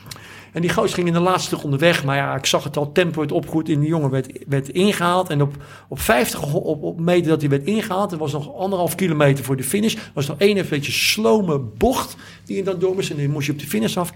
En 0.56 0.62
die 0.62 0.70
goos 0.70 0.94
ging 0.94 1.06
in 1.06 1.12
de 1.12 1.20
laatste 1.20 1.56
ronde 1.56 1.76
weg. 1.76 2.04
Maar 2.04 2.16
ja, 2.16 2.36
ik 2.36 2.46
zag 2.46 2.64
het 2.64 2.76
al, 2.76 2.92
tempo 2.92 3.18
werd 3.18 3.32
opgegroeid. 3.32 3.68
En 3.68 3.80
die 3.80 3.88
jongen 3.88 4.10
werd, 4.10 4.44
werd 4.46 4.68
ingehaald. 4.68 5.28
En 5.28 5.42
op, 5.42 5.54
op 5.88 6.00
50 6.00 6.52
op, 6.52 6.82
op 6.82 7.00
meter 7.00 7.28
dat 7.28 7.40
hij 7.40 7.50
werd 7.50 7.64
ingehaald... 7.64 8.12
er 8.12 8.18
was 8.18 8.32
nog 8.32 8.56
anderhalf 8.56 8.94
kilometer 8.94 9.44
voor 9.44 9.56
de 9.56 9.62
finish... 9.62 9.96
was 10.14 10.26
nog 10.26 10.38
één 10.38 10.56
een 10.56 10.66
beetje 10.68 10.92
slome 10.92 11.58
bocht 11.58 12.16
die 12.44 12.56
je 12.56 12.62
dan 12.62 12.78
door 12.78 12.94
moest. 12.94 13.10
En 13.10 13.16
dan 13.16 13.30
moest 13.30 13.46
je 13.46 13.52
op 13.52 13.58
de 13.58 13.66
finish 13.66 13.96
af. 13.96 14.12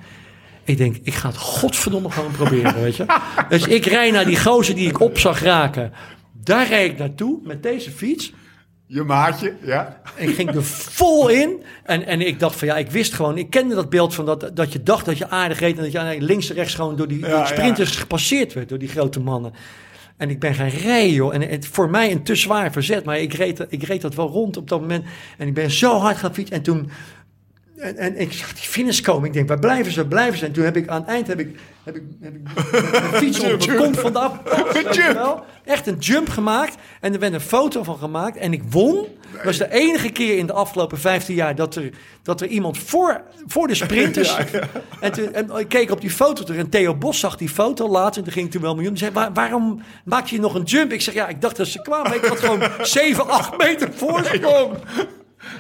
Ik 0.65 0.77
denk, 0.77 0.97
ik 1.03 1.15
ga 1.15 1.29
het 1.29 1.37
godverdomme 1.37 2.11
gewoon 2.11 2.31
proberen, 2.31 2.83
weet 2.83 2.97
je. 2.97 3.07
Dus 3.49 3.67
ik 3.67 3.85
rijd 3.85 4.13
naar 4.13 4.27
die 4.27 4.41
gozer 4.41 4.75
die 4.75 4.89
ik 4.89 5.01
op 5.01 5.19
zag 5.19 5.43
raken. 5.43 5.93
Daar 6.33 6.69
rijd 6.69 6.91
ik 6.91 6.99
naartoe 6.99 7.39
met 7.43 7.63
deze 7.63 7.91
fiets. 7.91 8.33
Je 8.93 9.03
maatje, 9.03 9.55
ja. 9.63 10.01
Ik 10.17 10.35
ging 10.35 10.55
er 10.55 10.65
vol 10.65 11.29
in. 11.29 11.63
En, 11.85 12.07
en 12.07 12.21
ik 12.21 12.39
dacht 12.39 12.57
van 12.57 12.69
ja, 12.69 12.77
ik 12.77 12.91
wist 12.91 13.15
gewoon, 13.15 13.39
ik 13.39 13.51
kende 13.51 13.75
dat 13.75 13.91
beeld 13.91 14.15
van 14.15 14.27
dat, 14.27 14.51
dat 14.55 14.73
je 14.73 14.83
dacht 14.83 15.05
dat 15.05 15.19
je 15.19 15.29
aardig 15.29 15.59
reed. 15.59 15.77
En 15.77 15.83
dat 15.83 15.93
je 15.93 16.17
links 16.19 16.49
en 16.49 16.55
rechts 16.55 16.75
gewoon 16.75 16.97
door 16.97 17.09
die, 17.09 17.19
door 17.19 17.37
die 17.37 17.47
sprinters 17.47 17.97
gepasseerd 17.97 18.53
werd, 18.53 18.69
door 18.69 18.79
die 18.79 18.89
grote 18.89 19.21
mannen. 19.21 19.53
En 20.17 20.31
ik 20.31 20.41
ben 20.41 20.55
gaan 20.55 20.69
rijden, 20.69 21.13
joh. 21.13 21.35
En 21.35 21.41
het, 21.41 21.67
voor 21.67 21.91
mij 21.91 22.11
een 22.11 22.23
te 22.23 22.35
zwaar 22.35 22.73
verzet. 22.73 23.05
Maar 23.05 23.19
ik 23.19 23.33
reed, 23.33 23.67
ik 23.69 23.83
reed 23.83 24.01
dat 24.01 24.15
wel 24.15 24.29
rond 24.29 24.57
op 24.57 24.69
dat 24.69 24.81
moment. 24.81 25.05
En 25.39 25.47
ik 25.47 25.55
ben 25.55 25.71
zo 25.71 25.99
hard 25.99 26.17
gaan 26.17 26.35
fietsen. 26.35 26.57
En 26.57 26.63
toen 26.63 26.91
En, 27.77 27.97
en 27.97 28.21
ik 28.21 28.33
zag 28.33 28.53
die 28.53 28.69
finish 28.69 29.01
komen. 29.01 29.27
Ik 29.27 29.33
denk, 29.33 29.49
waar 29.49 29.59
blijven 29.59 29.93
ze, 29.93 30.01
waar 30.01 30.09
blijven 30.09 30.39
ze? 30.39 30.47
En 30.47 30.53
toen 30.53 30.65
heb 30.65 30.77
ik 30.77 30.89
aan 30.89 31.01
het 31.01 31.11
eind 31.11 31.27
heb 31.27 31.39
ik, 31.39 31.59
heb 31.85 31.97
ik, 31.97 32.03
heb 32.21 32.35
ik 32.35 32.49
fiets 33.23 33.41
op 33.41 33.61
de 33.61 33.75
kont 33.75 34.01
van 34.01 34.13
de 34.13 34.19
afpas. 34.19 34.73
weet 34.73 34.95
je 34.95 35.11
wel. 35.15 35.45
Echt 35.65 35.87
een 35.87 35.99
jump 35.99 36.29
gemaakt. 36.29 36.75
En 37.01 37.13
er 37.13 37.19
werd 37.19 37.33
een 37.33 37.41
foto 37.41 37.83
van 37.83 37.99
gemaakt. 37.99 38.37
En 38.37 38.53
ik 38.53 38.63
won. 38.71 39.07
Dat 39.35 39.45
was 39.45 39.59
de 39.59 39.73
enige 39.73 40.09
keer 40.11 40.39
in 40.39 40.47
de 40.47 40.53
afgelopen 40.53 40.99
15 40.99 41.35
jaar 41.35 41.55
dat 41.55 41.75
er, 41.75 41.91
dat 42.23 42.41
er 42.41 42.47
iemand 42.47 42.79
voor, 42.79 43.21
voor 43.47 43.67
de 43.67 43.75
sprinters... 43.75 44.37
En, 45.01 45.13
toen, 45.13 45.33
en 45.35 45.51
ik 45.57 45.69
keek 45.69 45.91
op 45.91 46.01
die 46.01 46.11
foto 46.11 46.43
terug. 46.45 46.61
En 46.61 46.69
Theo 46.69 46.95
Bos 46.95 47.19
zag 47.19 47.37
die 47.37 47.49
foto 47.49 47.89
later. 47.89 48.17
En 48.19 48.25
toen 48.25 48.33
ging 48.33 48.51
toen 48.51 48.63
wel 48.63 48.75
miljoen. 48.75 48.93
Die 48.93 49.03
zei, 49.03 49.13
"Waar- 49.15 49.33
waarom 49.33 49.83
maak 50.05 50.27
je 50.27 50.41
nog 50.41 50.55
een 50.55 50.63
jump? 50.63 50.93
Ik 50.93 51.01
zeg, 51.01 51.15
ja, 51.15 51.29
ik 51.29 51.41
dacht 51.41 51.57
dat 51.57 51.67
ze 51.67 51.83
kwamen. 51.83 52.15
Ik 52.15 52.25
had 52.25 52.39
gewoon 52.39 52.63
7, 52.83 53.29
8 53.29 53.57
meter 53.59 53.93
voorsprong. 53.95 54.73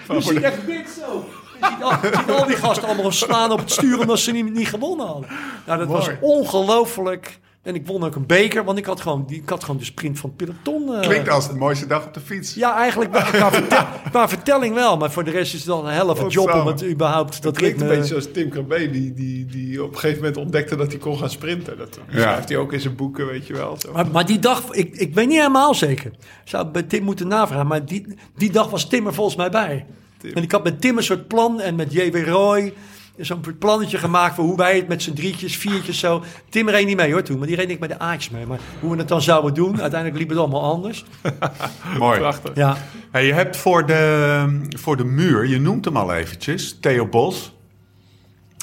Je 0.09 0.21
ziet 0.21 0.41
echt 0.43 0.67
dit 0.67 0.89
zo. 1.01 1.25
Je 1.61 1.67
ziet 1.75 1.83
al, 1.83 1.91
je 1.91 2.17
ziet 2.27 2.31
al 2.37 2.47
die 2.47 2.57
gasten 2.57 2.89
allemaal 2.89 3.13
slaan 3.13 3.53
op 3.53 3.59
het 3.59 3.71
stuur 3.71 4.01
omdat 4.01 4.19
ze 4.19 4.33
niet, 4.33 4.53
niet 4.55 4.69
gewonnen 4.69 5.07
hadden. 5.07 5.29
Nou, 5.67 5.79
dat 5.79 5.89
was 5.89 6.09
ongelooflijk. 6.21 7.39
En 7.63 7.75
ik 7.75 7.87
won 7.87 8.05
ook 8.05 8.15
een 8.15 8.27
beker, 8.27 8.65
want 8.65 8.79
ik 8.79 8.85
had 8.85 9.01
gewoon, 9.01 9.25
die, 9.27 9.43
ik 9.43 9.49
had 9.49 9.65
gewoon 9.65 9.79
de 9.81 9.85
sprint 9.85 10.19
van 10.19 10.33
het 10.37 10.39
peloton. 10.39 10.95
eh, 10.95 11.01
Klinkt 11.01 11.29
als 11.29 11.49
de 11.49 11.55
mooiste 11.55 11.87
dag 11.87 12.05
op 12.07 12.15
de 12.15 12.21
fiets. 12.21 12.55
Ja, 12.55 12.77
eigenlijk 12.77 13.11
qua, 13.13 13.23
qua 13.23 13.51
vertel- 13.53 13.87
qua 14.11 14.29
vertelling 14.29 14.75
wel. 14.75 14.97
Maar 14.97 15.11
voor 15.11 15.25
de 15.25 15.31
rest 15.31 15.53
is 15.55 15.59
het 15.59 15.69
dan 15.69 15.87
een 15.87 15.93
helft 15.93 16.33
job 16.33 16.55
om 16.55 16.67
het 16.67 16.85
überhaupt... 16.85 17.33
Dat 17.33 17.43
Dat 17.43 17.57
klinkt 17.57 17.81
een 17.81 17.87
beetje 17.89 18.05
zoals 18.05 18.29
Tim 18.33 18.49
Krabbe, 18.49 18.91
die, 18.91 19.15
die, 19.15 19.47
die 19.47 19.83
op 19.83 19.93
een 19.93 19.99
gegeven 19.99 20.19
moment 20.19 20.37
ontdekte 20.37 20.77
dat 20.77 20.87
hij 20.91 20.99
kon 21.01 21.19
gaan 21.19 21.31
sprinten. 21.31 21.79
Dat 21.79 21.99
schrijft 22.11 22.49
hij 22.49 22.59
ook 22.59 22.73
in 22.73 22.81
zijn 22.81 22.97
boeken, 22.97 23.27
weet 23.27 23.47
je 23.47 23.53
wel. 23.53 23.77
Zo. 23.79 23.93
Maar, 23.93 24.07
maar 24.13 24.27
die 24.27 24.39
dag, 24.39 24.71
ik, 24.71 24.95
ik 24.95 25.15
weet 25.15 25.27
niet 25.29 25.37
helemaal 25.37 25.75
zeker. 25.75 26.11
Zou 26.45 26.67
bij 26.67 26.83
Tim 26.83 27.03
moeten 27.03 27.29
navragen. 27.29 27.67
Maar 27.67 27.85
die, 27.85 28.07
die 28.37 28.51
dag 28.53 28.71
was 28.71 28.89
Tim 28.89 29.07
er 29.07 29.15
volgens 29.15 29.37
mij 29.37 29.51
bij. 29.51 29.87
En 30.35 30.43
ik 30.43 30.53
had 30.53 30.65
met 30.65 30.81
Tim 30.81 30.97
een 30.97 31.03
soort 31.03 31.29
plan 31.29 31.61
en 31.61 31.75
met 31.75 31.93
J.W. 31.93 32.29
Roy 32.29 32.75
zo'n 33.19 33.45
plannetje 33.59 33.99
gemaakt 33.99 34.35
voor 34.35 34.45
hoe 34.45 34.57
wij 34.57 34.77
het 34.77 34.89
met 34.89 35.03
z'n 35.03 35.13
drietjes, 35.13 35.57
viertjes 35.57 35.99
zo. 35.99 36.23
Tim 36.49 36.69
reed 36.69 36.87
niet 36.87 36.97
mee 36.97 37.13
hoor 37.13 37.23
toen, 37.23 37.39
maar 37.39 37.47
die 37.47 37.57
reed 37.57 37.71
ik 37.71 37.79
met 37.79 37.89
de 37.89 37.99
Ajax 37.99 38.31
mee. 38.31 38.47
Maar 38.47 38.59
hoe 38.81 38.91
we 38.91 38.97
het 38.99 39.09
dan 39.09 39.23
zouden 39.23 39.55
doen, 39.55 39.81
uiteindelijk 39.81 40.21
liep 40.21 40.29
het 40.29 40.39
allemaal 40.39 40.63
anders. 40.63 41.05
Mooi. 41.99 42.19
Prachtig. 42.19 42.55
Ja, 42.55 42.77
Hey, 43.11 43.27
je 43.27 43.33
hebt 43.33 43.57
voor 43.57 43.87
de, 43.87 44.61
voor 44.69 44.97
de 44.97 45.05
muur, 45.05 45.47
je 45.47 45.61
noemt 45.61 45.85
hem 45.85 45.97
al 45.97 46.15
eventjes, 46.15 46.79
Theo 46.81 47.07
Bos. 47.07 47.53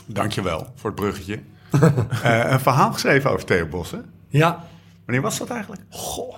Dankjewel 0.06 0.68
voor 0.76 0.90
het 0.90 1.00
bruggetje. 1.00 1.40
Eh, 2.24 2.52
een 2.52 2.60
verhaal 2.60 2.94
geschreven 2.94 3.32
over 3.32 3.46
Theo 3.46 3.66
Bos, 3.66 3.92
hè? 3.92 3.98
ja. 4.28 4.66
Wanneer 5.06 5.24
was 5.24 5.38
dat 5.38 5.50
eigenlijk? 5.50 5.82
Goh, 5.90 6.36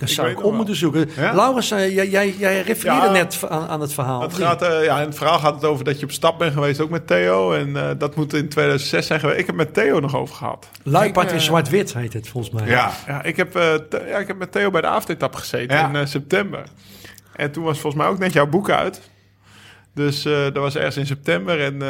dat 0.00 0.10
zou 0.10 0.28
ik 0.28 0.36
op 0.36 0.42
wel. 0.42 0.52
moeten 0.52 0.76
zoeken. 0.76 1.10
Ja? 1.16 1.34
Laurens, 1.34 1.70
eh, 1.70 1.94
jij, 1.94 2.08
jij, 2.08 2.34
jij 2.38 2.62
refereerde 2.62 3.06
Ja. 3.06 3.12
net 3.12 3.38
aan, 3.48 3.68
aan 3.68 3.80
het 3.80 3.92
verhaal. 3.92 4.20
Het 4.22 4.34
gaat, 4.34 4.62
eh, 4.62 4.84
ja, 4.84 5.00
in 5.00 5.06
het 5.06 5.16
verhaal 5.16 5.38
gaat 5.38 5.54
het 5.54 5.64
over 5.64 5.84
dat 5.84 5.98
je 5.98 6.04
op 6.04 6.12
stap 6.12 6.38
bent 6.38 6.52
geweest, 6.52 6.80
ook 6.80 6.90
met 6.90 7.06
Theo. 7.06 7.52
En 7.52 7.76
eh, 7.76 7.90
dat 7.98 8.16
moet 8.16 8.34
in 8.34 8.48
2006 8.48 9.06
zijn 9.06 9.20
geweest. 9.20 9.38
Ik 9.38 9.46
heb 9.46 9.54
met 9.54 9.74
Theo 9.74 10.00
nog 10.00 10.16
over 10.16 10.34
gehad. 10.34 10.68
Luipaard 10.82 11.28
Ik, 11.28 11.34
in 11.34 11.40
zwart-wit 11.40 11.94
heet 11.94 12.12
het 12.12 12.28
volgens 12.28 12.54
mij. 12.54 12.68
Ja. 12.70 12.92
Ja, 13.06 13.22
ik 13.22 13.36
heb, 13.36 13.56
eh, 13.56 13.74
ja, 14.08 14.18
ik 14.18 14.26
heb 14.26 14.38
met 14.38 14.52
Theo 14.52 14.70
bij 14.70 14.80
de 14.80 14.86
avondetap 14.86 15.34
gezeten 15.34 15.76
Ja. 15.76 15.92
in 16.00 16.08
september. 16.08 16.62
En 17.36 17.50
toen 17.50 17.64
was 17.64 17.78
volgens 17.80 18.02
mij 18.02 18.12
ook 18.12 18.18
net 18.18 18.32
jouw 18.32 18.46
boek 18.46 18.70
uit. 18.70 19.00
Dus 19.94 20.24
eh, 20.24 20.32
dat 20.42 20.56
was 20.56 20.76
ergens 20.76 20.96
in 20.96 21.06
september. 21.06 21.60
En 21.60 21.82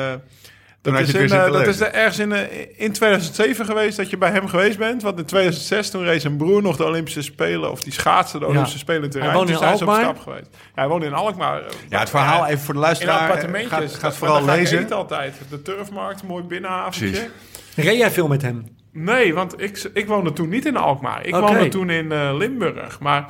eh, 0.82 0.93
dat, 0.93 1.01
is, 1.01 1.15
in, 1.15 1.28
dat 1.28 1.66
is 1.66 1.81
er 1.81 1.93
ergens 1.93 2.19
in, 2.19 2.32
eh, 2.32 2.66
in 2.77 2.93
2007 2.93 3.65
geweest 3.65 3.97
dat 3.97 4.11
je 4.11 4.19
bij 4.19 4.31
hem 4.31 4.48
geweest 4.48 4.78
bent. 4.78 5.02
Want 5.02 5.19
in 5.19 5.24
2006 5.24 5.90
toen 5.90 6.05
reed 6.05 6.20
zijn 6.20 6.36
broer 6.36 6.62
nog 6.62 6.77
de 6.77 6.85
Olympische 6.85 7.23
Spelen. 7.23 7.70
Of 7.70 7.82
die 7.82 7.93
schaatste 7.93 8.39
de 8.39 8.47
Olympische 8.47 8.78
Spelen 8.78 9.02
in 9.02 9.11
terrein. 9.11 9.31
Hij 9.31 9.39
woonde 9.39 9.52
Toen 9.52 9.62
in 9.62 9.69
zijn 9.69 9.78
ze 9.78 9.85
op 9.85 9.90
Alkmaar? 9.90 10.11
stap 10.15 10.23
geweest. 10.24 10.48
Ja, 10.52 10.59
hij 10.74 10.89
woonde 10.89 11.07
in 11.07 11.12
Alkmaar. 11.15 11.62
Ja, 11.89 11.98
het 11.98 12.11
verhaal 12.11 12.47
even 12.47 12.59
voor 12.59 12.74
de 12.74 12.81
In 12.81 12.86
luisteraar. 12.86 13.16
eh, 13.16 13.23
appartementjes. 13.23 13.70
Gaat, 13.73 13.81
Dat- 13.81 13.94
gaat 13.94 14.16
vooral 14.16 14.43
ga 14.43 14.55
lezen. 14.55 14.78
eten 14.78 14.97
altijd. 14.97 15.35
De 15.51 15.62
Turfmarkt, 15.62 16.23
mooi 16.23 16.43
binnenhaventje. 16.44 17.11
Precies. 17.11 17.28
Reed 17.77 17.98
jij 17.98 18.11
veel 18.11 18.28
met 18.28 18.43
hem? 18.43 18.65
Nee, 18.93 19.35
want 19.35 19.62
ik, 19.62 19.90
ik 19.94 20.07
woonde 20.07 20.32
toen 20.32 20.48
niet 20.48 20.66
in 20.66 20.77
Alkmaar. 20.77 21.27
Ik 21.27 21.35
woonde 21.35 21.69
toen 21.69 21.90
in 21.90 22.12
eh, 22.12 22.31
Limburg. 22.36 23.01
Maar 23.01 23.24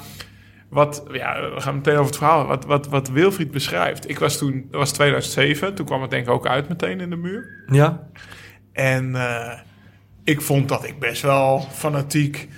wat, 0.71 1.05
ja, 1.13 1.51
we 1.55 1.61
gaan 1.61 1.75
meteen 1.75 1.95
over 1.95 2.07
het 2.07 2.17
verhaal. 2.17 2.47
Wat, 2.47 2.65
wat, 2.65 2.87
wat 2.87 3.09
Wilfried 3.09 3.51
beschrijft. 3.51 4.09
Ik 4.09 4.19
was 4.19 4.39
toen, 4.39 4.67
dat 4.71 4.81
was 4.81 4.93
2007. 4.93 5.75
Toen 5.75 5.87
kwam 5.87 6.03
het 6.03 6.11
denk 6.11 6.27
ik 6.27 6.33
ook 6.33 6.47
uit 6.47 6.69
meteen 6.69 7.01
in 7.01 7.11
de 7.11 7.17
muur. 7.17 7.65
Ja. 7.67 8.09
En 8.73 9.15
eh, 9.15 9.59
ik 10.25 10.41
vond 10.41 10.69
dat 10.69 10.85
ik 10.85 10.99
best 10.99 11.23
wel 11.23 11.67
fanatiek, 11.73 12.49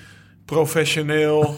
professioneel, 0.45 1.57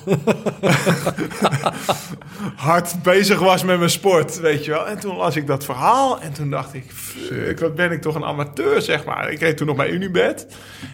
hard 2.56 3.02
bezig 3.02 3.38
was 3.38 3.64
met 3.64 3.78
mijn 3.78 3.90
sport, 3.90 4.40
weet 4.40 4.64
je 4.64 4.70
wel. 4.70 4.88
En 4.88 4.98
toen 4.98 5.16
las 5.16 5.36
ik 5.36 5.46
dat 5.46 5.64
verhaal 5.64 6.20
en 6.20 6.32
toen 6.32 6.50
dacht 6.50 6.74
ik, 6.74 6.90
fuck, 7.18 7.60
wat 7.60 7.74
ben 7.74 7.90
ik 7.92 8.00
toch 8.00 8.14
een 8.14 8.24
amateur, 8.24 8.82
zeg 8.82 9.04
maar. 9.04 9.30
Ik 9.30 9.40
reed 9.40 9.56
toen 9.56 9.66
nog 9.66 9.76
bij 9.76 9.90
Unibed. 9.90 10.46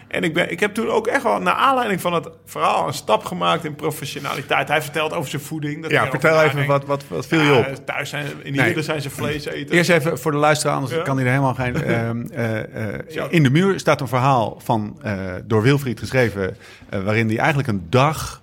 En 0.07 0.23
ik, 0.23 0.33
ben, 0.33 0.51
ik 0.51 0.59
heb 0.59 0.73
toen 0.73 0.89
ook 0.89 1.07
echt 1.07 1.23
wel, 1.23 1.39
naar 1.39 1.53
aanleiding 1.53 2.01
van 2.01 2.13
het 2.13 2.29
verhaal, 2.45 2.87
een 2.87 2.93
stap 2.93 3.25
gemaakt 3.25 3.65
in 3.65 3.75
professionaliteit. 3.75 4.67
Hij 4.67 4.81
vertelt 4.81 5.13
over 5.13 5.29
zijn 5.29 5.41
voeding. 5.41 5.81
Dat 5.81 5.91
Ja, 5.91 6.09
vertel 6.09 6.41
even, 6.43 6.65
wat, 6.65 6.85
wat, 6.85 7.03
wat 7.07 7.27
viel 7.27 7.39
je 7.41 7.51
Ja, 7.51 7.57
op? 7.57 7.85
Thuis 7.85 8.09
zijn, 8.09 8.25
in 8.43 8.53
Nee. 8.55 8.67
ieder 8.67 8.83
zijn 8.83 9.01
ze 9.01 9.09
vlees 9.09 9.45
eten. 9.45 9.75
Eerst 9.75 9.89
even 9.89 10.19
voor 10.19 10.31
de 10.31 10.37
luisteraar, 10.37 10.75
anders 10.75 10.93
Ja. 10.93 11.01
kan 11.01 11.15
hij 11.17 11.25
er 11.25 11.31
helemaal 11.31 11.53
geen... 11.53 11.75
ehm, 11.83 12.25
eh, 12.31 12.93
eh, 12.93 12.99
Ja. 13.09 13.27
in 13.29 13.43
de 13.43 13.49
muur 13.49 13.79
staat 13.79 14.01
een 14.01 14.07
verhaal 14.07 14.59
van, 14.63 14.99
eh, 15.01 15.19
door 15.43 15.61
Wilfried 15.61 15.99
geschreven... 15.99 16.57
waarin 16.89 17.27
hij 17.27 17.37
eigenlijk 17.37 17.67
een 17.67 17.85
dag 17.89 18.40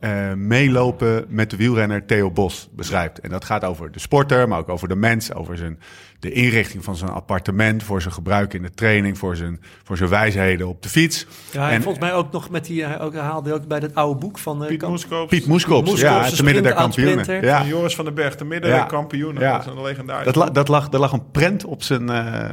eh, 0.00 0.32
meelopen 0.32 1.24
met 1.28 1.50
de 1.50 1.56
wielrenner 1.56 2.06
Theo 2.06 2.30
Bos 2.30 2.68
beschrijft. 2.72 3.20
En 3.20 3.30
dat 3.30 3.44
gaat 3.44 3.64
over 3.64 3.92
de 3.92 3.98
sporter, 3.98 4.48
maar 4.48 4.58
ook 4.58 4.68
over 4.68 4.88
de 4.88 4.96
mens... 4.96 5.32
over 5.34 5.56
zijn, 5.56 5.78
de 6.20 6.32
inrichting 6.32 6.84
van 6.84 6.96
zijn 6.96 7.10
appartement... 7.10 7.82
voor 7.82 8.02
zijn 8.02 8.14
gebruik 8.14 8.54
in 8.54 8.62
de 8.62 8.70
training, 8.70 9.18
voor 9.18 9.36
zijn, 9.36 9.60
voor 9.84 9.96
zijn 9.96 10.10
wijsheden 10.10 10.68
op 10.68 10.82
de 10.82 10.88
fiets. 10.88 11.26
Ja, 11.52 11.68
en, 11.68 11.74
En- 11.74 11.82
volgens 11.82 12.04
mij 12.04 12.14
ook 12.14 12.32
nog 12.32 12.50
met 12.50 12.64
die, 12.64 12.84
hij 12.84 13.00
ook, 13.00 13.14
haalde 13.14 13.52
ook 13.54 13.66
bij 13.66 13.80
dat 13.80 13.94
oude 13.94 14.20
boek 14.20 14.38
van... 14.38 14.62
eh, 14.62 14.68
Piet 14.68 14.78
Kamp- 14.78 14.90
Moeskoops. 14.92 15.30
Piet 15.30 15.46
Moeskops, 15.46 15.88
Moeskops, 15.90 16.24
ja, 16.24 16.30
de 16.30 16.36
te 16.36 16.44
midden 16.44 16.62
der 16.62 16.74
kampioenen. 16.74 17.40
Ja. 17.42 17.64
Joris 17.64 17.94
van 17.94 18.04
den 18.04 18.14
Berg, 18.14 18.36
de 18.36 18.44
middenkampioen. 18.44 19.34
Ja. 19.38 19.52
Dat 19.52 19.66
is 19.66 19.72
een 19.72 19.82
legendarische. 19.82 20.32
Dat, 20.32 20.36
la- 20.36 20.50
dat 20.50 20.68
lag, 20.68 20.92
er 20.92 20.98
lag 21.00 21.12
een 21.12 21.30
prent 21.30 21.64
op 21.64 21.82
zijn, 21.82 22.08
eh, 22.10 22.44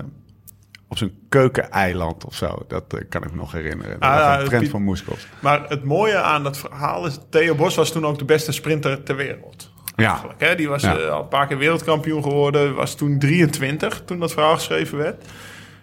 op 0.90 0.98
zijn 0.98 1.12
keukeneiland 1.30 2.26
of 2.26 2.36
zo. 2.36 2.64
Dat 2.68 2.84
eh, 2.94 3.02
kan 3.10 3.24
ik 3.24 3.32
me 3.32 3.38
nog 3.38 3.52
herinneren. 3.52 3.92
Er 3.94 4.00
Ah, 4.00 4.16
ja, 4.18 4.40
een 4.54 4.60
Piet- 4.60 4.70
van 4.70 4.84
Moeskops. 4.84 5.28
Maar 5.40 5.66
het 5.70 5.84
mooie 5.84 6.18
aan 6.18 6.44
dat 6.44 6.58
verhaal 6.58 7.06
is... 7.06 7.18
Theo 7.30 7.56
Bos 7.56 7.76
was 7.76 7.92
toen 7.92 8.06
ook 8.06 8.18
de 8.18 8.26
beste 8.26 8.52
sprinter 8.52 9.04
ter 9.04 9.16
wereld. 9.16 9.72
Ja, 9.96 10.10
Eigenlijk, 10.10 10.40
hè? 10.42 10.56
Die 10.56 10.70
was 10.70 10.82
Ja. 10.82 10.98
eh, 10.98 11.10
al 11.10 11.22
een 11.22 11.28
paar 11.28 11.48
keer 11.48 11.58
wereldkampioen 11.58 12.24
geworden. 12.24 12.76
Was 12.76 12.96
toen 12.96 13.20
23 13.20 14.02
toen 14.06 14.20
dat 14.20 14.32
verhaal 14.34 14.54
geschreven 14.56 14.98
werd. 14.98 15.26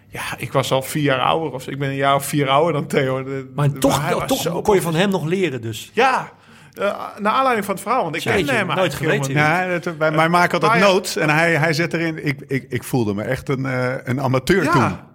Ja, 0.07 0.21
ik 0.37 0.51
was 0.51 0.71
al 0.71 0.81
vier 0.81 1.03
jaar 1.03 1.19
ouder. 1.19 1.51
Of, 1.53 1.67
ik 1.67 1.79
ben 1.79 1.89
een 1.89 1.95
jaar 1.95 2.15
of 2.15 2.25
vier 2.25 2.49
ouder 2.49 2.73
dan 2.73 2.87
Theo. 2.87 3.23
De- 3.23 3.51
Maar 3.55 3.71
de- 3.71 3.77
toch, 3.79 4.25
toch 4.25 4.61
kon 4.61 4.75
je 4.75 4.81
van 4.81 4.95
hem 4.95 5.09
nog 5.09 5.25
leren 5.25 5.61
dus. 5.61 5.91
Ja, 5.93 6.31
eh, 6.75 6.97
naar 7.19 7.31
aanleiding 7.31 7.65
van 7.65 7.73
het 7.75 7.83
verhaal. 7.83 8.03
Want 8.03 8.15
ik 8.15 8.21
kende 8.21 8.51
hem 8.51 8.67
nooit 8.67 8.93
geweten. 8.93 9.33
ja 9.33 9.59
het, 9.63 9.97
wij, 9.97 10.11
wij 10.11 10.29
maken 10.29 10.61
altijd 10.61 10.81
ja. 10.81 10.87
notes 10.87 11.15
en 11.15 11.29
hij, 11.29 11.55
hij 11.55 11.73
zet 11.73 11.93
erin... 11.93 12.25
Ik, 12.25 12.39
ik, 12.47 12.65
ik 12.69 12.83
voelde 12.83 13.13
me 13.13 13.23
echt 13.23 13.49
een, 13.49 13.65
eh, 13.65 13.93
een 14.03 14.21
amateur 14.21 14.61
niet. 14.61 14.71
toen. 14.71 14.81
Ja. 14.81 15.05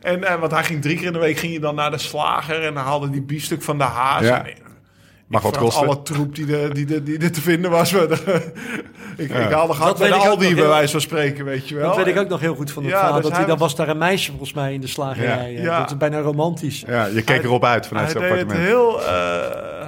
En, 0.00 0.24
eh, 0.24 0.34
want 0.40 0.52
hij 0.52 0.64
ging 0.64 0.82
drie 0.82 0.96
keer 0.96 1.06
in 1.06 1.12
de 1.12 1.18
week 1.18 1.38
ging 1.38 1.52
je 1.52 1.60
dan 1.60 1.74
naar 1.74 1.90
de 1.90 1.98
slager 1.98 2.64
en 2.64 2.74
dan 2.74 2.84
haalde 2.84 3.10
die 3.10 3.22
biefstuk 3.22 3.62
van 3.62 3.78
de 3.78 3.84
haas. 3.84 4.22
Ja. 4.22 4.46
En, 4.46 4.52
Mag 5.26 5.42
wat 5.42 5.56
kosten. 5.56 5.86
alle 5.86 6.02
troep 6.02 6.34
die, 6.34 6.46
de, 6.46 6.70
die, 6.72 6.84
de, 6.86 7.02
die 7.02 7.18
er 7.18 7.32
te 7.32 7.40
vinden 7.40 7.70
was. 7.70 7.90
De- 7.90 8.06
ik, 9.16 9.30
ik 9.30 9.30
haalde 9.32 9.66
Dat 9.66 9.76
gehad 9.76 9.98
bij 9.98 10.08
weet 10.08 10.16
de 10.18 10.24
ik 10.24 10.24
ook 10.24 10.30
Aldi, 10.30 10.44
nog 10.44 10.54
bij 10.54 10.62
heel- 10.62 10.72
wijze 10.72 10.92
van 10.92 11.00
spreken, 11.00 11.44
weet 11.44 11.68
je 11.68 11.74
wel. 11.74 11.86
Dat 11.88 11.96
weet 11.96 12.06
ik 12.14 12.18
ook 12.18 12.28
nog 12.28 12.40
heel 12.40 12.54
goed 12.54 12.70
van 12.70 12.82
het 12.82 12.92
Ja, 12.92 12.98
verhaal. 12.98 13.14
dus 13.16 13.24
Dat 13.28 13.36
hij, 13.36 13.46
dan 13.46 13.58
was- 13.58 13.76
daar 13.76 13.88
een 13.88 13.98
meisje 13.98 14.28
volgens 14.30 14.52
mij 14.52 14.72
in 14.72 14.80
de 14.80 14.86
slagerij. 14.86 15.52
Ja. 15.52 15.58
Ja. 15.58 15.62
Ja. 15.64 15.78
Dat 15.78 15.90
is 15.90 15.96
bijna 15.96 16.20
romantisch. 16.20 16.84
Ja, 16.86 17.04
je 17.06 17.14
keek 17.14 17.28
Hij- 17.28 17.38
erop 17.44 17.64
uit 17.64 17.86
vanuit 17.86 18.12
Hij 18.12 18.20
zijn 18.20 18.32
deed 18.34 18.40
het 18.42 18.56
appartement. 18.58 19.00
heel... 19.00 19.02
eh, 19.82 19.86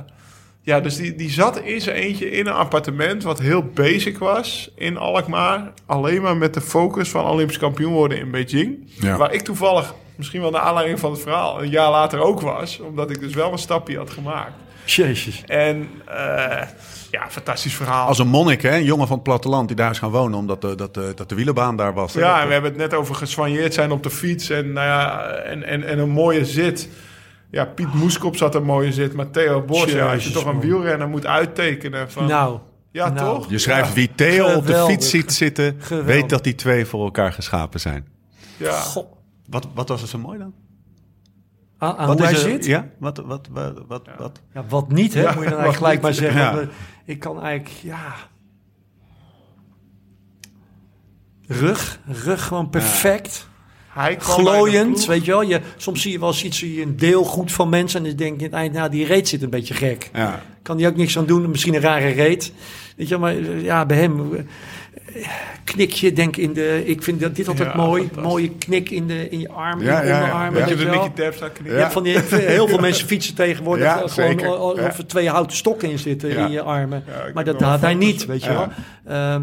ja, 0.67 0.81
dus 0.81 0.97
die, 0.97 1.15
die 1.15 1.31
zat 1.31 1.61
in 1.61 1.81
zijn 1.81 1.97
eentje 1.97 2.31
in 2.31 2.47
een 2.47 2.53
appartement... 2.53 3.23
wat 3.23 3.39
heel 3.39 3.63
basic 3.65 4.19
was 4.19 4.71
in 4.75 4.97
Alkmaar. 4.97 5.73
Alleen 5.87 6.23
maar 6.23 6.37
met 6.37 6.55
de 6.55 6.61
focus 6.61 7.09
van 7.09 7.25
Olympisch 7.25 7.59
kampioen 7.59 7.93
worden 7.93 8.19
in 8.19 8.31
Beijing. 8.31 8.91
Ja. 9.01 9.17
Waar 9.17 9.33
ik 9.33 9.43
toevallig, 9.43 9.95
misschien 10.17 10.41
wel 10.41 10.51
naar 10.51 10.61
aanleiding 10.61 10.99
van 10.99 11.11
het 11.11 11.21
verhaal... 11.21 11.63
een 11.63 11.71
jaar 11.71 11.91
later 11.91 12.19
ook 12.21 12.41
was. 12.41 12.81
Omdat 12.81 13.11
ik 13.11 13.21
dus 13.21 13.35
wel 13.35 13.53
een 13.53 13.59
stapje 13.59 13.97
had 13.97 14.11
gemaakt. 14.11 14.53
Jezus. 14.85 15.43
En 15.47 15.89
eh, 16.07 16.69
ja, 17.11 17.27
fantastisch 17.29 17.75
verhaal. 17.75 18.07
Als 18.07 18.19
een 18.19 18.29
monnik, 18.29 18.63
hè? 18.63 18.77
een 18.77 18.85
jongen 18.85 19.07
van 19.07 19.17
het 19.17 19.25
platteland 19.25 19.69
die 19.69 19.77
daar 19.77 19.91
is 19.91 19.99
gaan 19.99 20.11
wonen... 20.11 20.39
omdat 20.39 20.61
de, 20.61 20.75
dat, 20.75 20.95
de, 20.95 21.13
dat 21.15 21.29
de 21.29 21.35
wielerbaan 21.35 21.77
daar 21.77 21.95
was. 21.95 22.15
hè. 22.15 22.21
Ja, 22.21 22.41
en 22.41 22.47
we 22.47 22.53
hebben 22.53 22.71
het 22.71 22.81
net 22.81 22.95
over 22.95 23.15
geswanjeerd 23.15 23.75
zijn 23.75 23.91
op 23.91 24.03
de 24.03 24.11
fiets 24.11 24.51
en, 24.51 24.73
nou 24.73 24.87
ja, 24.87 25.27
en, 25.27 25.63
en, 25.63 25.85
en 25.85 25.99
een 25.99 26.11
mooie 26.11 26.45
zit. 26.45 26.89
Ja, 27.57 27.65
Piet 27.65 27.95
Moeskop 27.95 28.37
zat 28.37 28.55
een 28.55 28.65
mooie 28.65 28.93
zit, 28.93 29.13
maar 29.13 29.31
Theo 29.31 29.63
Bos, 29.63 29.93
ja, 29.93 30.13
als 30.13 30.25
je 30.25 30.31
toch 30.31 30.45
een 30.45 30.61
wielrenner 30.61 31.09
moet 31.09 31.27
uittekenen 31.27 32.11
van... 32.11 32.27
Nou. 32.27 32.59
ja, 32.91 33.09
nou. 33.09 33.39
toch? 33.39 33.51
Je 33.51 33.59
schrijft 33.59 33.89
Ja. 33.89 33.95
wie 33.95 34.11
Theo 34.15 34.55
op 34.55 34.67
de 34.67 34.85
fiets 34.89 35.11
ziet 35.11 35.33
zitten... 35.33 35.77
Geweldig. 35.79 36.15
weet 36.15 36.29
dat 36.29 36.45
die 36.45 36.55
twee 36.55 36.87
voor 36.87 37.05
elkaar 37.05 37.33
geschapen 37.33 37.81
zijn. 37.81 38.07
Ja. 38.57 38.73
Goh. 38.73 39.13
Wat, 39.49 39.69
wat 39.75 39.89
was 39.89 40.03
er 40.03 40.09
zo 40.09 40.19
mooi 40.19 40.39
dan? 40.39 40.53
Aan, 41.79 41.97
aan 41.97 42.07
Wat 42.07 42.17
hoe 42.19 42.27
hij 42.27 42.35
is 42.35 42.43
er- 42.43 42.51
zit? 42.51 42.65
Ja, 42.65 42.89
wat, 42.99 43.17
wat, 43.19 43.49
wat, 43.53 43.83
wat, 43.89 44.09
wat? 44.19 44.41
Ja, 44.55 44.65
wat 44.69 44.91
niet, 44.93 45.15
hè? 45.15 45.21
Ja, 45.21 45.33
moet 45.35 45.45
je 45.45 45.51
dan 45.51 45.59
eigenlijk 45.59 45.77
gelijk 45.77 46.01
maar 46.01 46.15
zeggen. 46.15 46.41
Ja. 46.41 46.61
Eh, 46.61 46.67
Ik 47.05 47.19
kan 47.19 47.43
eigenlijk, 47.43 47.81
ja... 47.83 48.15
Rug, 51.47 52.01
rug 52.07 52.47
gewoon 52.47 52.71
perfect. 52.71 53.49
Hij 53.97 54.17
Glooiend, 54.19 55.07
weet 55.07 55.25
je 55.25 55.31
wel. 55.31 55.43
Je, 55.43 55.61
soms 55.77 56.03
zie 56.03 56.13
je 56.13 56.19
wel 56.19 56.29
eens 56.29 56.45
iets, 56.45 56.59
zie 56.59 56.75
je 56.75 56.83
een 56.83 56.97
deel 56.97 57.25
goed 57.25 57.53
van 57.53 57.69
mensen. 57.69 58.01
En 58.03 58.07
dan 58.07 58.17
denk 58.17 58.41
je 58.41 58.47
aan 58.47 58.51
het 58.53 58.61
eind, 58.61 58.73
nou, 58.75 58.91
die 58.91 59.07
reet 59.07 59.29
zit 59.29 59.43
een 59.43 59.51
beetje 59.51 59.75
gek. 59.75 60.11
Ja. 60.15 60.43
Kan 60.63 60.77
die 60.77 60.87
ook 60.87 60.97
niks 60.97 61.19
aan 61.19 61.27
doen, 61.27 61.51
misschien 61.51 61.75
een 61.75 61.81
rare 61.81 62.09
reet. 62.09 62.53
Weet 62.97 63.09
je, 63.09 63.19
wel, 63.19 63.19
maar 63.19 63.37
eh, 63.37 63.65
ja, 63.65 63.87
bij 63.87 63.97
hem 63.97 64.35
eh, 64.35 65.29
knikje, 65.65 66.13
denk 66.13 66.37
in 66.37 66.53
de. 66.53 66.83
Ik 66.87 67.03
vind 67.03 67.21
dat 67.21 67.37
dit 67.37 67.49
altijd 67.49 67.69
Ja, 67.73 67.77
mooi. 67.77 68.09
Mooie 68.23 68.51
knik 68.51 68.91
in, 68.91 69.07
de, 69.07 69.29
in 69.29 69.41
je 69.41 69.49
arm, 69.49 69.83
Ja, 69.83 70.01
in 70.01 70.07
je 70.07 70.13
ja, 70.13 70.19
ja. 70.19 70.23
onderarm. 70.25 70.55
Ja. 70.55 70.61
weet 70.67 70.79
je 70.79 70.85
wel. 70.85 71.11
Hebt 71.79 71.93
van 71.93 72.03
die, 72.03 72.19
heel 72.57 72.69
veel 72.69 72.79
mensen 72.79 73.07
fietsen 73.07 73.35
tegenwoordig 73.35 73.85
Ja, 73.85 73.93
gewoon 73.93 74.09
zeker. 74.11 74.47
Ja. 74.47 74.55
of 74.55 74.99
er 74.99 75.07
twee 75.07 75.29
houten 75.29 75.57
stokken 75.57 75.91
in 75.91 75.99
zitten 75.99 76.29
Ja. 76.29 76.45
in 76.47 76.51
je 76.53 76.63
armen. 76.63 77.05
Ja, 77.07 77.31
maar 77.35 77.45
dat 77.45 77.61
had 77.61 77.81
hij 77.81 77.95
niet, 77.95 78.27
weet 78.27 78.45
je 78.45 78.51
Ja. 78.51 78.57
wel. 78.57 78.69
Ehm, 79.17 79.43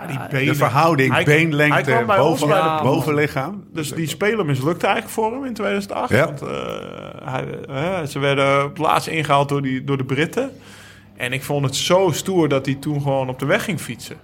Ja, 0.00 0.06
die 0.06 0.18
benen. 0.30 0.46
De 0.46 0.54
verhouding 0.54 1.12
Hij- 1.12 1.24
beenlengte 1.24 2.02
boven, 2.06 2.48
de 2.48 2.78
bovenlichaam. 2.82 3.64
Dus 3.72 3.92
die 3.92 4.08
speler 4.08 4.44
mislukte 4.44 4.86
eigenlijk 4.86 5.14
voor 5.14 5.32
hem 5.32 5.44
in 5.44 5.54
2008. 5.54 6.10
Ja. 6.10 6.24
Want, 6.24 6.42
eh, 6.42 6.48
hij, 7.24 7.44
eh, 7.68 8.06
ze 8.06 8.18
werden 8.18 8.72
laatst 8.76 9.08
ingehaald 9.08 9.48
door, 9.48 9.62
die, 9.62 9.84
door 9.84 9.96
de 9.96 10.04
Britten. 10.04 10.50
En 11.16 11.32
ik 11.32 11.42
vond 11.42 11.64
het 11.64 11.76
zo 11.76 12.10
stoer 12.12 12.48
dat 12.48 12.66
hij 12.66 12.74
toen 12.74 13.02
gewoon 13.02 13.28
op 13.28 13.38
de 13.38 13.46
weg 13.46 13.64
ging 13.64 13.80
fietsen. 13.80 14.16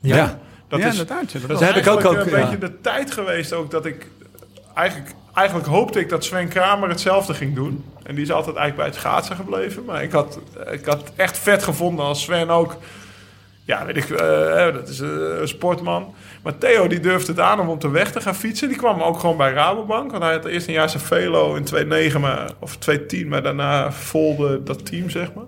ja. 0.00 0.38
Dat 0.68 0.78
ja, 0.82 0.86
is, 0.88 0.92
inderdaad. 0.92 1.32
ja, 1.32 1.38
dat 1.38 1.48
dat 1.48 1.58
was- 1.58 1.68
heb 1.68 1.76
is 1.76 1.86
ik 1.86 1.92
ook- 1.92 1.98
eigenlijk 2.00 2.26
ook, 2.26 2.32
een 2.32 2.38
ja. 2.40 2.44
beetje 2.50 2.58
de 2.66 2.80
tijd 2.80 3.10
geweest 3.10 3.52
ook 3.52 3.70
dat 3.70 3.86
ik... 3.86 4.06
Eigenlijk, 4.74 5.14
eigenlijk 5.34 5.68
hoopte 5.68 6.00
ik 6.00 6.08
dat 6.08 6.24
Sven 6.24 6.48
Kramer 6.48 6.88
hetzelfde 6.88 7.34
ging 7.34 7.54
doen. 7.54 7.84
En 8.02 8.14
die 8.14 8.24
is 8.24 8.30
altijd 8.32 8.56
eigenlijk 8.56 8.76
bij 8.76 8.86
het 8.86 8.94
schaatsen 8.94 9.36
gebleven. 9.36 9.84
Maar 9.84 10.02
ik 10.02 10.12
had, 10.12 10.38
ik 10.70 10.84
had 10.84 11.12
echt 11.16 11.38
vet 11.38 11.62
gevonden 11.62 12.04
als 12.04 12.22
Sven 12.22 12.50
ook... 12.50 12.76
Ja, 13.66 13.86
weet 13.86 13.96
ik, 13.96 14.10
eh, 14.10 14.72
dat 14.74 14.88
is 14.88 15.00
eh, 15.00 15.08
een 15.40 15.48
sportman. 15.48 16.14
Maar 16.42 16.58
Theo 16.58 16.86
die 16.88 17.00
durfde 17.00 17.32
het 17.32 17.40
aan 17.40 17.60
om 17.60 17.68
op 17.68 17.80
de 17.80 17.88
weg 17.88 18.12
te 18.12 18.20
gaan 18.20 18.34
fietsen. 18.34 18.68
Die 18.68 18.76
kwam 18.76 19.00
ook 19.02 19.18
gewoon 19.18 19.36
bij 19.36 19.52
Rabobank. 19.52 20.10
Want 20.10 20.22
hij 20.22 20.32
had 20.32 20.44
eerst 20.44 20.66
een 20.66 20.72
jaar 20.72 20.88
zijn 20.90 21.02
velo 21.02 21.54
in 21.54 21.64
2.9 22.12 22.20
maar, 22.20 22.50
of 22.58 22.78
2.10. 22.90 23.26
Maar 23.26 23.42
daarna 23.42 23.92
volde 23.92 24.62
dat 24.62 24.86
team, 24.86 25.10
zeg 25.10 25.32
maar. 25.34 25.44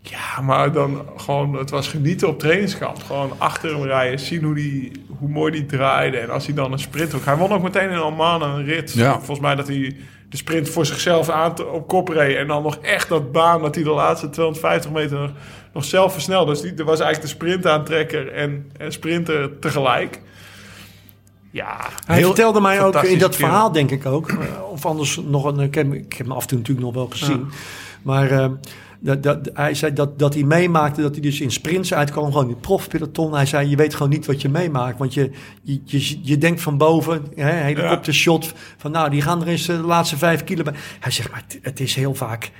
Ja, 0.00 0.40
maar 0.42 0.72
dan 0.72 1.06
gewoon, 1.16 1.54
het 1.54 1.70
was 1.70 1.88
genieten 1.88 2.28
op 2.28 2.38
trainingskamp. 2.38 3.02
Gewoon 3.02 3.32
achter 3.38 3.70
hem 3.70 3.82
rijden, 3.82 4.18
zien 4.18 4.42
hoe, 4.44 4.54
die, 4.54 4.92
hoe 5.18 5.28
mooi 5.28 5.52
die 5.52 5.66
draaide. 5.66 6.18
En 6.18 6.30
als 6.30 6.46
hij 6.46 6.54
dan 6.54 6.72
een 6.72 6.78
sprint 6.78 7.14
ook... 7.14 7.24
Hij 7.24 7.36
won 7.36 7.52
ook 7.52 7.62
meteen 7.62 7.90
in 7.90 7.98
Alman 7.98 8.42
een 8.42 8.64
rit. 8.64 8.92
Ja. 8.92 9.12
Volgens 9.12 9.40
mij 9.40 9.54
dat 9.54 9.66
hij 9.68 9.96
de 10.28 10.36
sprint 10.36 10.68
voor 10.68 10.86
zichzelf 10.86 11.28
aan 11.28 11.54
te- 11.54 11.66
op 11.66 11.88
kop 11.88 12.08
reed. 12.08 12.36
En 12.36 12.46
dan 12.46 12.62
nog 12.62 12.76
echt 12.76 13.08
dat 13.08 13.32
baan 13.32 13.62
dat 13.62 13.74
hij 13.74 13.84
de 13.84 13.90
laatste 13.90 14.30
250 14.30 14.90
meter 14.90 15.30
nog, 15.74 15.84
zelf 15.84 16.12
versnelde. 16.12 16.52
Dus 16.52 16.60
die 16.60 16.74
er 16.74 16.84
was 16.84 17.00
eigenlijk 17.00 17.20
de 17.22 17.44
sprintaantrekker 17.44 18.32
en, 18.32 18.70
en 18.76 18.92
sprinter 18.92 19.58
tegelijk. 19.58 20.20
Ja, 21.50 21.76
Hij 22.06 22.16
heel 22.16 22.26
vertelde 22.26 22.60
mij 22.60 22.82
ook 22.82 22.94
in 22.94 23.18
dat 23.18 23.30
kerel. 23.36 23.48
verhaal, 23.48 23.72
denk 23.72 23.90
ik 23.90 24.06
ook. 24.06 24.28
eh, 24.28 24.36
Of 24.70 24.86
anders 24.86 25.20
nog 25.26 25.44
een. 25.44 25.60
Ik 25.60 25.74
heb, 25.74 25.92
ik 25.92 26.12
heb 26.12 26.26
hem 26.26 26.36
af 26.36 26.42
en 26.42 26.48
toe 26.48 26.58
natuurlijk 26.58 26.86
nog 26.86 26.94
wel 26.94 27.06
gezien. 27.10 27.46
Maar 28.02 28.30
eh, 28.30 28.48
dat, 29.00 29.22
dat, 29.22 29.50
hij 29.54 29.74
zei 29.74 29.92
dat, 29.92 30.18
dat 30.18 30.34
hij 30.34 30.42
meemaakte 30.42 31.02
dat 31.02 31.12
hij 31.12 31.20
dus 31.20 31.40
in 31.40 31.50
sprints 31.50 31.94
uitkwam. 31.94 32.32
Gewoon 32.32 32.48
in 32.48 32.60
profpeloton. 32.60 33.34
Hij 33.34 33.46
zei: 33.46 33.68
Je 33.68 33.76
weet 33.76 33.94
gewoon 33.94 34.08
niet 34.08 34.26
wat 34.26 34.42
je 34.42 34.48
meemaakt. 34.48 34.98
Want 34.98 35.14
je, 35.14 35.30
je, 35.62 35.80
je, 35.84 36.18
je 36.22 36.38
denkt 36.38 36.60
van 36.62 36.78
boven, 36.78 37.22
hè, 37.34 37.50
helikoptershot. 37.50 38.52
Van 38.76 38.90
nou, 38.90 39.10
die 39.10 39.22
gaan 39.22 39.40
er 39.42 39.48
eens 39.48 39.66
de 39.66 39.72
laatste 39.72 40.16
vijf 40.18 40.44
kilometer. 40.44 40.80
Hij 41.00 41.12
zegt: 41.12 41.30
Maar 41.30 41.42
het, 41.48 41.58
het 41.62 41.80
is 41.80 41.94
heel 41.94 42.14
vaak. 42.14 42.50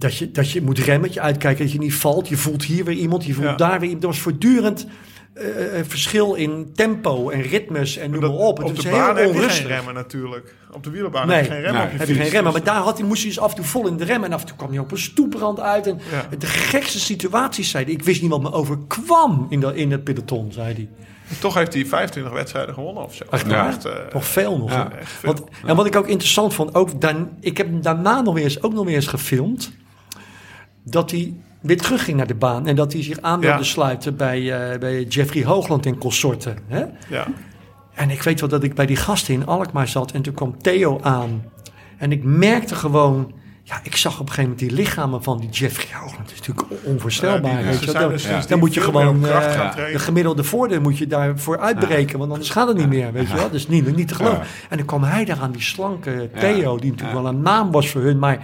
Dat 0.00 0.16
je, 0.16 0.30
dat 0.30 0.50
je 0.50 0.62
moet 0.62 0.78
remmen, 0.78 1.02
dat 1.06 1.14
je 1.14 1.20
uitkijken 1.20 1.64
dat 1.64 1.72
je 1.72 1.78
niet 1.78 1.94
valt. 1.94 2.28
Je 2.28 2.36
voelt 2.36 2.64
hier 2.64 2.84
weer 2.84 2.96
iemand, 2.96 3.24
je 3.24 3.32
voelt 3.34 3.46
Ja. 3.46 3.54
daar 3.54 3.72
weer 3.80 3.82
iemand. 3.88 4.02
Er 4.02 4.08
was 4.08 4.18
voortdurend 4.18 4.86
eh, 5.34 5.76
een 5.78 5.84
verschil 5.84 6.34
in 6.34 6.70
tempo 6.74 7.28
en 7.30 7.42
ritmes 7.42 7.96
en 7.96 8.10
noem 8.10 8.20
maar 8.20 8.30
Dat- 8.30 8.38
op. 8.38 8.56
Het 8.56 8.66
op 8.66 8.72
is 8.72 8.82
de 8.82 8.88
heel 8.88 8.98
baan 8.98 9.16
heb 9.16 9.32
je 9.34 9.40
geen 9.48 9.66
remmen 9.66 9.94
natuurlijk. 9.94 10.54
Op 10.72 10.84
de 10.84 10.90
wielerbaan 10.90 11.26
Nee, 11.26 11.36
heb 11.36 11.44
je 11.44 11.50
geen 11.50 11.60
remmen 11.62 11.80
nee, 11.80 11.86
op 11.86 11.92
je 11.92 11.98
heb 11.98 12.08
je 12.08 12.14
geen 12.14 12.28
remmen. 12.30 12.52
Maar 12.52 12.64
daar 12.64 12.82
had 12.82 12.98
hij, 12.98 13.06
moest 13.06 13.20
hij 13.22 13.30
dus 13.30 13.38
af 13.40 13.50
en 13.50 13.56
toe 13.56 13.64
vol 13.64 13.86
in 13.86 13.96
de 13.96 14.04
rem. 14.04 14.24
En 14.24 14.32
af 14.32 14.40
en 14.40 14.46
toe 14.46 14.56
kwam 14.56 14.70
hij 14.70 14.78
op 14.78 14.90
een 14.90 14.98
stoeprand 14.98 15.60
uit. 15.60 15.86
En 15.86 16.00
Ja. 16.10 16.36
de 16.36 16.46
gekste 16.46 17.00
situaties, 17.00 17.70
zei 17.70 17.84
hij. 17.84 17.92
Ik 17.92 18.02
wist 18.02 18.20
niet 18.22 18.30
wat 18.30 18.42
me 18.42 18.52
overkwam 18.52 19.46
in, 19.50 19.60
dat 19.60 19.74
in 19.74 19.90
het 19.90 20.04
peloton, 20.04 20.52
zei 20.52 20.74
hij. 20.74 20.88
Toch 21.40 21.54
heeft 21.54 21.74
hij 21.74 21.86
25 21.86 22.32
wedstrijden 22.32 22.74
gewonnen 22.74 23.04
of 23.04 23.14
zo. 23.14 23.24
Echt 23.30 23.50
Ja. 23.50 23.68
Echt, 23.68 23.84
eh, 23.84 23.92
Nog 24.12 24.24
veel 24.26 24.58
nog. 24.58 24.70
Ja, 24.70 24.88
hè? 24.92 24.96
echt 24.98 25.10
veel. 25.12 25.34
Want, 25.34 25.44
En 25.66 25.76
wat 25.76 25.86
ik 25.86 25.96
ook 25.96 26.08
interessant 26.08 26.54
vond, 26.54 26.74
ook 26.74 27.00
dan, 27.00 27.30
ik 27.40 27.56
heb 27.56 27.66
hem 27.66 27.82
daarna 27.82 28.20
nog 28.20 28.38
eens, 28.38 28.62
ook 28.62 28.72
nog 28.72 28.84
weer 28.84 28.94
eens 28.94 29.06
gefilmd. 29.06 29.72
Dat 30.90 31.10
hij 31.10 31.34
weer 31.60 31.76
terugging 31.78 32.16
naar 32.16 32.26
de 32.26 32.34
baan. 32.34 32.66
En 32.66 32.76
dat 32.76 32.92
hij 32.92 33.02
zich 33.02 33.20
aan 33.20 33.40
wilde 33.40 33.56
Ja. 33.56 33.62
sluiten 33.62 34.16
bij, 34.16 34.70
eh, 34.72 34.78
bij 34.78 35.02
Jeffrey 35.02 35.44
Hoogland 35.44 35.86
en 35.86 35.98
consorten. 35.98 36.58
Hè? 36.66 36.84
ja. 37.08 37.26
En 37.94 38.10
ik 38.10 38.22
weet 38.22 38.40
wel 38.40 38.48
dat 38.48 38.62
ik 38.62 38.74
bij 38.74 38.86
die 38.86 38.96
gasten 38.96 39.34
in 39.34 39.46
Alkmaar 39.46 39.88
zat 39.88 40.10
en 40.12 40.22
toen 40.22 40.34
kwam 40.34 40.62
Theo 40.62 40.98
aan. 41.02 41.44
En 41.98 42.12
ik 42.12 42.24
merkte 42.24 42.74
gewoon, 42.74 43.32
ja, 43.62 43.80
ik 43.82 43.96
zag 43.96 44.12
op 44.12 44.20
een 44.20 44.26
gegeven 44.34 44.42
moment 44.50 44.58
die 44.68 44.70
lichamen 44.72 45.22
van 45.22 45.38
die 45.38 45.48
Jeffrey 45.48 45.86
Hoogland. 46.00 46.28
Dat 46.28 46.38
is 46.40 46.46
natuurlijk 46.46 46.66
onvoorstelbaar. 46.84 47.64
Ja, 47.64 47.70
die- 47.78 47.92
Dan, 47.92 48.08
dus 48.10 48.46
dan 48.46 48.58
moet 48.58 48.74
je 48.74 48.80
gewoon 48.80 49.26
eh, 49.26 49.74
de 49.92 49.98
gemiddelde 49.98 50.44
voordeel 50.44 50.80
moet 50.80 50.98
je 50.98 51.06
daarvoor 51.06 51.58
uitbreken, 51.58 52.18
want 52.18 52.30
anders 52.30 52.50
gaat 52.50 52.68
het 52.68 52.76
niet 52.76 52.88
meer, 52.88 53.12
weet 53.12 53.28
je 53.28 53.34
wel. 53.34 53.42
Dat 53.42 53.54
is 53.54 53.68
niet, 53.68 53.96
niet 53.96 54.08
te 54.08 54.14
geloven. 54.14 54.42
En 54.68 54.76
dan 54.76 54.86
kwam 54.86 55.02
hij 55.02 55.24
daar 55.24 55.38
aan, 55.40 55.52
die 55.52 55.62
slanke 55.62 56.30
Theo, 56.38 56.78
die 56.78 56.90
natuurlijk 56.90 57.18
wel 57.20 57.26
een 57.32 57.42
naam 57.42 57.70
was 57.70 57.88
voor 57.90 58.00
hun, 58.02 58.18
maar... 58.18 58.38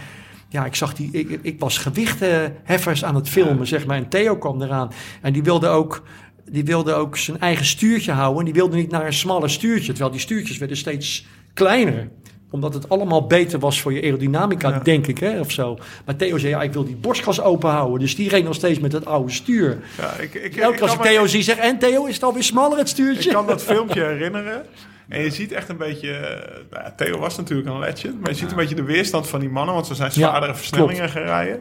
Ja, 0.49 0.65
ik 0.65 0.75
zag 0.75 0.95
die. 0.95 1.09
Ik, 1.13 1.39
ik 1.43 1.61
was 1.61 1.79
gewichtenheffers 1.79 3.05
aan 3.05 3.15
het 3.15 3.29
filmen, 3.29 3.67
zeg 3.67 3.87
maar. 3.87 3.97
En 3.97 4.09
Theo 4.09 4.37
kwam 4.37 4.63
eraan. 4.63 4.91
En 5.23 5.33
die 5.33 5.43
wilde 5.43 5.69
ook. 5.69 6.03
Die 6.51 6.65
wilde 6.65 6.95
ook 6.95 7.17
zijn 7.17 7.41
eigen 7.41 7.65
stuurtje 7.65 8.13
houden. 8.13 8.39
En 8.39 8.45
die 8.45 8.55
wilde 8.55 8.77
niet 8.77 8.91
naar 8.91 9.07
een 9.07 9.13
smaller 9.13 9.51
stuurtje. 9.51 9.87
Terwijl 9.93 10.11
die 10.11 10.21
stuurtjes 10.21 10.59
werden 10.59 10.77
steeds 10.77 11.27
kleiner. 11.55 12.09
Omdat 12.51 12.75
het 12.75 12.89
allemaal 12.89 13.27
beter 13.27 13.59
was 13.59 13.81
voor 13.81 13.93
je 13.93 14.03
aerodynamica, 14.03 14.69
Ja. 14.69 14.79
denk 14.79 15.07
ik, 15.07 15.19
hè, 15.19 15.41
of 15.41 15.51
zo. 15.53 15.79
Maar 16.05 16.17
Theo 16.17 16.39
zei, 16.39 16.53
ja, 16.53 16.63
ik 16.63 16.73
wil 16.73 16.85
die 16.85 16.97
borstkas 16.97 17.41
open 17.41 17.71
houden. 17.71 17.99
Dus 18.01 18.17
die 18.17 18.29
reed 18.29 18.45
nog 18.45 18.55
steeds 18.55 18.79
met 18.79 18.93
het 18.93 19.07
oude 19.07 19.33
stuur. 19.33 19.79
Ja, 19.99 20.13
ik, 20.13 20.35
ik, 20.35 20.57
Elke 20.57 20.75
keer 20.75 20.83
als 20.83 20.95
ik 20.95 21.01
Theo 21.01 21.27
zie, 21.27 21.43
zeg 21.43 21.57
en 21.57 21.79
Theo, 21.79 22.05
is 22.05 22.15
het 22.15 22.23
alweer 22.23 22.43
smaller 22.43 22.79
het 22.79 22.89
stuurtje? 22.89 23.29
Ik 23.29 23.35
kan 23.35 23.47
dat 23.47 23.63
filmpje 23.63 24.05
herinneren. 24.05 24.67
En 25.09 25.23
je 25.23 25.31
ziet 25.31 25.53
echt 25.53 25.69
een 25.69 25.77
beetje... 25.77 26.11
eh, 26.13 26.55
Nou, 26.71 26.85
ja, 26.85 26.93
Theo 26.97 27.19
was 27.19 27.37
natuurlijk 27.37 27.69
een 27.69 27.79
legend. 27.79 28.21
Maar 28.21 28.31
je 28.31 28.37
ziet 28.37 28.51
een 28.51 28.57
beetje 28.57 28.75
de 28.75 28.83
weerstand 28.85 29.29
van 29.29 29.41
die 29.41 29.49
mannen. 29.49 29.75
Want 29.75 29.87
ze 29.87 29.95
zijn 29.95 30.11
Ja, 30.15 30.15
zwaardere 30.29 30.55
versnellingen 30.55 31.09
gaan 31.09 31.23
rijden. 31.23 31.61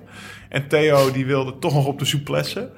En 0.50 0.68
Theo 0.68 1.12
die 1.12 1.26
wilde 1.26 1.60
toch 1.60 1.74
nog 1.74 1.86
op 1.86 2.00
de 2.00 2.06
souplesse. 2.06 2.70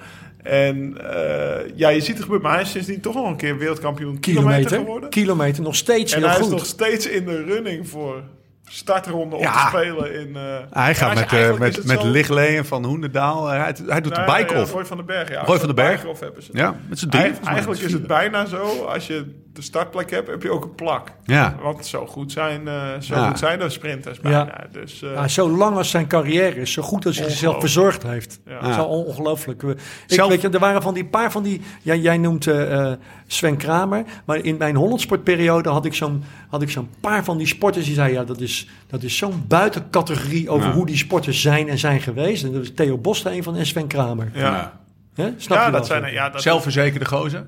En 0.44 0.98
eh, 1.14 1.72
ja, 1.76 1.89
je 1.89 1.99
ziet 1.99 2.14
het 2.14 2.22
gebeuren. 2.23 2.45
Maar 2.48 2.53
hij 2.56 2.64
is 2.64 2.72
sindsdien 2.72 3.02
toch 3.02 3.14
nog 3.15 3.27
een 3.27 3.35
keer 3.38 3.57
wereldkampioen 3.57 4.19
kilometer, 4.19 4.53
kilometer, 4.53 4.77
geworden. 4.80 5.10
kilometer, 5.10 5.64
nog 5.64 5.76
steeds 5.76 6.14
En 6.14 6.19
heel 6.19 6.27
hij 6.27 6.38
goed. 6.38 6.45
is 6.45 6.52
nog 6.52 6.65
steeds 6.65 7.07
in 7.07 7.26
de 7.26 7.44
running 7.44 7.89
voor 7.89 8.23
startronde 8.69 9.38
Ja. 9.38 9.52
te 9.69 9.77
spelen 9.77 10.14
in... 10.19 10.35
eh, 10.35 10.41
Hij 10.72 10.95
gaat 10.95 11.15
met, 11.15 11.60
met, 11.60 11.85
met 11.85 11.99
zo- 12.02 12.07
Lichtleen 12.07 12.65
van 12.65 12.85
Hoendendaal. 12.85 13.48
Hij, 13.48 13.76
hij 13.88 14.02
doet 14.02 14.15
de 14.15 14.22
Nou, 14.22 14.38
bike 14.38 14.53
ja, 14.53 14.61
off. 14.61 14.72
Roy 14.72 14.85
van 14.85 14.98
den 14.98 15.06
Berg, 15.06 15.30
ja. 15.30 15.44
Roy 15.44 15.57
van 15.57 15.65
den 15.68 15.76
Berg. 15.76 16.03
Hebben 16.19 16.44
ze. 16.44 16.49
Ja, 16.53 16.76
met 16.89 16.99
z'n 16.99 17.10
Eigen- 17.10 17.10
drieën. 17.10 17.23
volgens 17.23 17.39
mij. 17.45 17.53
eigenlijk 17.53 17.81
is 17.81 17.94
het 17.94 18.07
bijna 18.07 18.45
zo, 18.45 18.84
als 18.85 19.07
je 19.07 19.26
de 19.58 19.64
startplek 19.64 20.12
hebt, 20.12 20.28
heb 20.30 20.44
je 20.44 20.52
ook 20.52 20.64
een 20.64 20.76
plak. 20.76 21.12
Ja. 21.26 21.56
Want 21.62 21.86
zo 21.86 22.06
goed 22.06 22.32
zijn, 22.32 22.68
eh, 22.68 22.84
zo 23.00 23.16
Ja. 23.16 23.28
goed 23.28 23.40
zijn 23.40 23.60
de 23.60 23.70
sprinters 23.70 24.18
Ja. 24.18 24.22
bijna. 24.22 24.68
Dus, 24.72 25.02
eh, 25.02 25.14
Ja, 25.14 25.28
zo 25.28 25.50
lang 25.50 25.78
als 25.78 25.90
zijn 25.90 26.08
carrière 26.08 26.56
is, 26.56 26.72
zo 26.72 26.82
goed 26.82 27.06
als 27.06 27.18
hij 27.20 27.30
zichzelf 27.30 27.60
verzorgd 27.60 28.04
heeft. 28.04 28.40
Ja. 28.46 28.60
Dat 28.60 28.70
is 28.70 28.78
al 28.78 28.88
ongelooflijk. 29.04 29.62
We- 29.62 29.72
Ik, 29.72 29.78
Zelf- 30.08 30.30
weet 30.30 30.42
je, 30.42 30.50
er 30.50 30.60
waren 30.60 30.82
van 30.82 30.94
die 30.94 31.06
paar 31.06 31.32
van 31.32 31.44
die. 31.44 31.62
Jij, 31.82 32.00
jij 32.00 32.18
noemt 32.18 32.48
eh, 32.48 32.92
eh, 32.92 32.98
Sven 33.28 33.58
Kramer. 33.58 34.04
Maar 34.26 34.38
in 34.38 34.58
mijn 34.58 34.76
Hollandsportperiode 34.76 35.70
had 35.70 35.86
ik 35.86 35.94
zo'n 35.94 36.24
had 36.50 36.62
ik 36.62 36.70
zo'n 36.70 36.90
paar 37.02 37.24
van 37.24 37.38
die 37.38 37.48
sporters 37.48 37.86
die 37.86 37.94
zeiden: 37.94 38.20
ja, 38.20 38.26
dat 38.26 38.40
is, 38.42 38.68
dat 38.88 39.04
is 39.04 39.18
zo'n 39.18 39.44
buitencategorie 39.48 40.50
over 40.50 40.68
Ja. 40.68 40.74
hoe 40.74 40.86
die 40.86 40.98
sporters 40.98 41.42
zijn 41.42 41.70
en 41.70 41.78
zijn 41.78 42.02
geweest. 42.02 42.44
En 42.44 42.52
dat 42.54 42.62
is 42.62 42.74
Theo 42.74 42.98
Bos 42.98 43.26
er 43.26 43.32
een 43.32 43.44
van 43.44 43.56
en 43.56 43.66
Sven 43.66 43.88
Kramer. 43.88 44.30
ja. 44.34 44.42
Ja. 44.42 45.24
Hè? 45.24 45.34
Snap 45.38 45.58
Ja, 45.58 45.66
je 45.66 45.72
dat 45.72 45.86
zijn, 45.88 46.12
ja, 46.14 46.30
dat 46.30 46.42
Zelfverzekerde 46.42 47.06
gozer. 47.06 47.48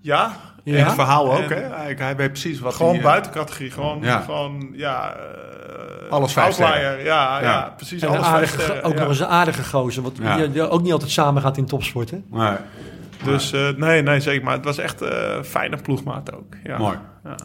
ja, 0.00 0.36
Ja. 0.64 0.76
En 0.78 0.84
het 0.84 0.94
verhaal 0.94 1.32
ook, 1.32 1.50
En- 1.50 1.62
hè? 1.62 1.74
Hij, 1.76 1.94
hij 1.98 2.16
weet 2.16 2.28
precies 2.32 2.60
wat 2.60 2.74
gewoon 2.74 2.90
hij, 2.92 3.00
eh, 3.00 3.06
buitencategorie. 3.06 3.70
Gewoon, 3.70 3.98
Ja. 4.02 4.20
gewoon 4.20 4.68
ja... 4.72 5.12
eh, 5.14 6.10
Alles 6.10 6.32
vijf. 6.32 6.58
Ja, 6.58 6.74
ja. 6.76 7.40
Ja. 7.42 7.72
precies. 7.76 8.02
En 8.02 8.08
een 8.08 8.14
alles 8.14 8.28
vijf 8.28 8.60
aardige, 8.60 8.82
ook 8.82 8.92
ja. 8.94 8.98
nog 9.00 9.08
eens 9.08 9.20
een 9.20 9.26
aardige 9.26 9.64
gozer. 9.64 10.02
Wat 10.02 10.12
Ja. 10.22 10.36
die, 10.36 10.50
die 10.50 10.68
ook 10.68 10.82
niet 10.82 10.92
altijd 10.92 11.10
samen 11.10 11.42
gaat 11.42 11.56
in 11.56 11.66
topsport. 11.66 12.10
Hè? 12.10 12.18
Nee. 12.30 12.56
Dus 13.24 13.52
eh, 13.52 13.68
nee, 13.76 14.02
nee, 14.02 14.20
zeker. 14.20 14.44
Maar 14.44 14.54
het 14.54 14.64
was 14.64 14.78
echt 14.78 15.02
eh 15.02 15.42
fijne 15.42 15.76
ploegmaat 15.76 16.34
ook. 16.34 16.54
Ja. 16.64 16.78
Mooi. 16.78 16.96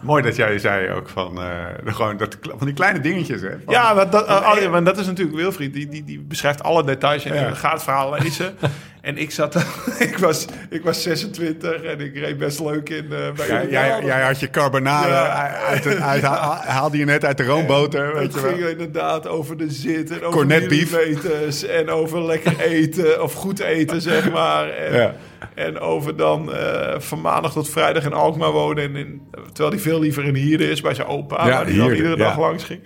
Mooi 0.01 0.23
dat 0.23 0.35
jij 0.35 0.59
zei 0.59 0.91
ook 0.91 1.09
van, 1.09 1.41
eh, 1.41 1.65
gewoon 1.85 2.17
dat, 2.17 2.37
van 2.41 2.65
die 2.67 2.73
kleine 2.75 2.99
dingetjes. 2.99 3.41
Hè? 3.41 3.49
Van- 3.49 3.73
Ja, 3.73 4.05
dat, 4.05 4.27
oh, 4.27 4.57
ja, 4.61 4.69
maar 4.69 4.83
dat 4.83 4.97
is 4.97 5.05
natuurlijk 5.05 5.37
Wilfried. 5.37 5.73
Die, 5.73 5.87
die, 5.87 6.03
die 6.03 6.19
beschrijft 6.19 6.63
alle 6.63 6.83
details 6.83 7.25
en 7.25 7.33
Ja. 7.35 7.53
gaat 7.53 7.71
het 7.73 7.83
verhaal 7.83 8.15
lezen. 8.19 8.55
en 9.01 9.17
ik 9.17 9.31
zat, 9.31 9.55
ik 10.09 10.17
was, 10.17 10.45
ik 10.69 10.83
was 10.83 11.01
26 11.03 11.81
en 11.83 11.99
ik 11.99 12.15
reed 12.15 12.37
best 12.37 12.59
leuk 12.59 12.89
in. 12.89 13.05
eh 13.11 13.31
bij 13.35 13.47
Jij, 13.47 13.67
jij, 13.69 14.03
jij 14.03 14.21
had 14.21 14.39
je 14.39 14.49
carbonade, 14.49 15.11
uit, 15.13 15.85
uit, 15.85 16.01
uit- 16.01 16.23
haalde 16.65 16.97
je 16.97 17.05
net 17.05 17.25
uit 17.25 17.37
de 17.37 17.45
roomboter. 17.45 18.13
Weet 18.13 18.33
je 18.33 18.39
ging 18.39 18.59
wel. 18.59 18.69
inderdaad 18.69 19.27
over 19.27 19.57
de 19.57 19.69
zit 19.71 20.11
en 20.11 20.23
over 20.23 20.45
millimeters 20.45 21.63
en 21.65 21.89
over 21.89 22.23
lekker 22.25 22.59
eten 22.79 23.23
of 23.23 23.33
goed 23.33 23.59
eten, 23.59 24.01
zeg 24.01 24.31
maar. 24.31 24.69
En, 24.69 25.15
en 25.55 25.79
over 25.79 26.15
dan 26.15 26.53
eh, 26.53 26.99
van 26.99 27.21
maandag 27.21 27.51
tot 27.53 27.69
vrijdag 27.69 28.03
in 28.03 28.13
Alkmaar 28.13 28.51
wonen. 28.51 28.83
En 28.83 28.95
in, 28.95 29.21
terwijl 29.53 29.68
hij 29.71 29.79
veel 29.79 29.99
liever 29.99 30.23
in 30.25 30.35
Hierde 30.35 30.69
is 30.69 30.81
bij 30.81 30.93
zijn 30.93 31.07
opa, 31.07 31.45
Ja, 31.45 31.51
waar 31.51 31.65
hij 31.65 31.75
dan 31.75 31.89
iedere 31.91 32.09
ja. 32.09 32.15
dag 32.15 32.39
langs 32.39 32.63
ging. 32.63 32.79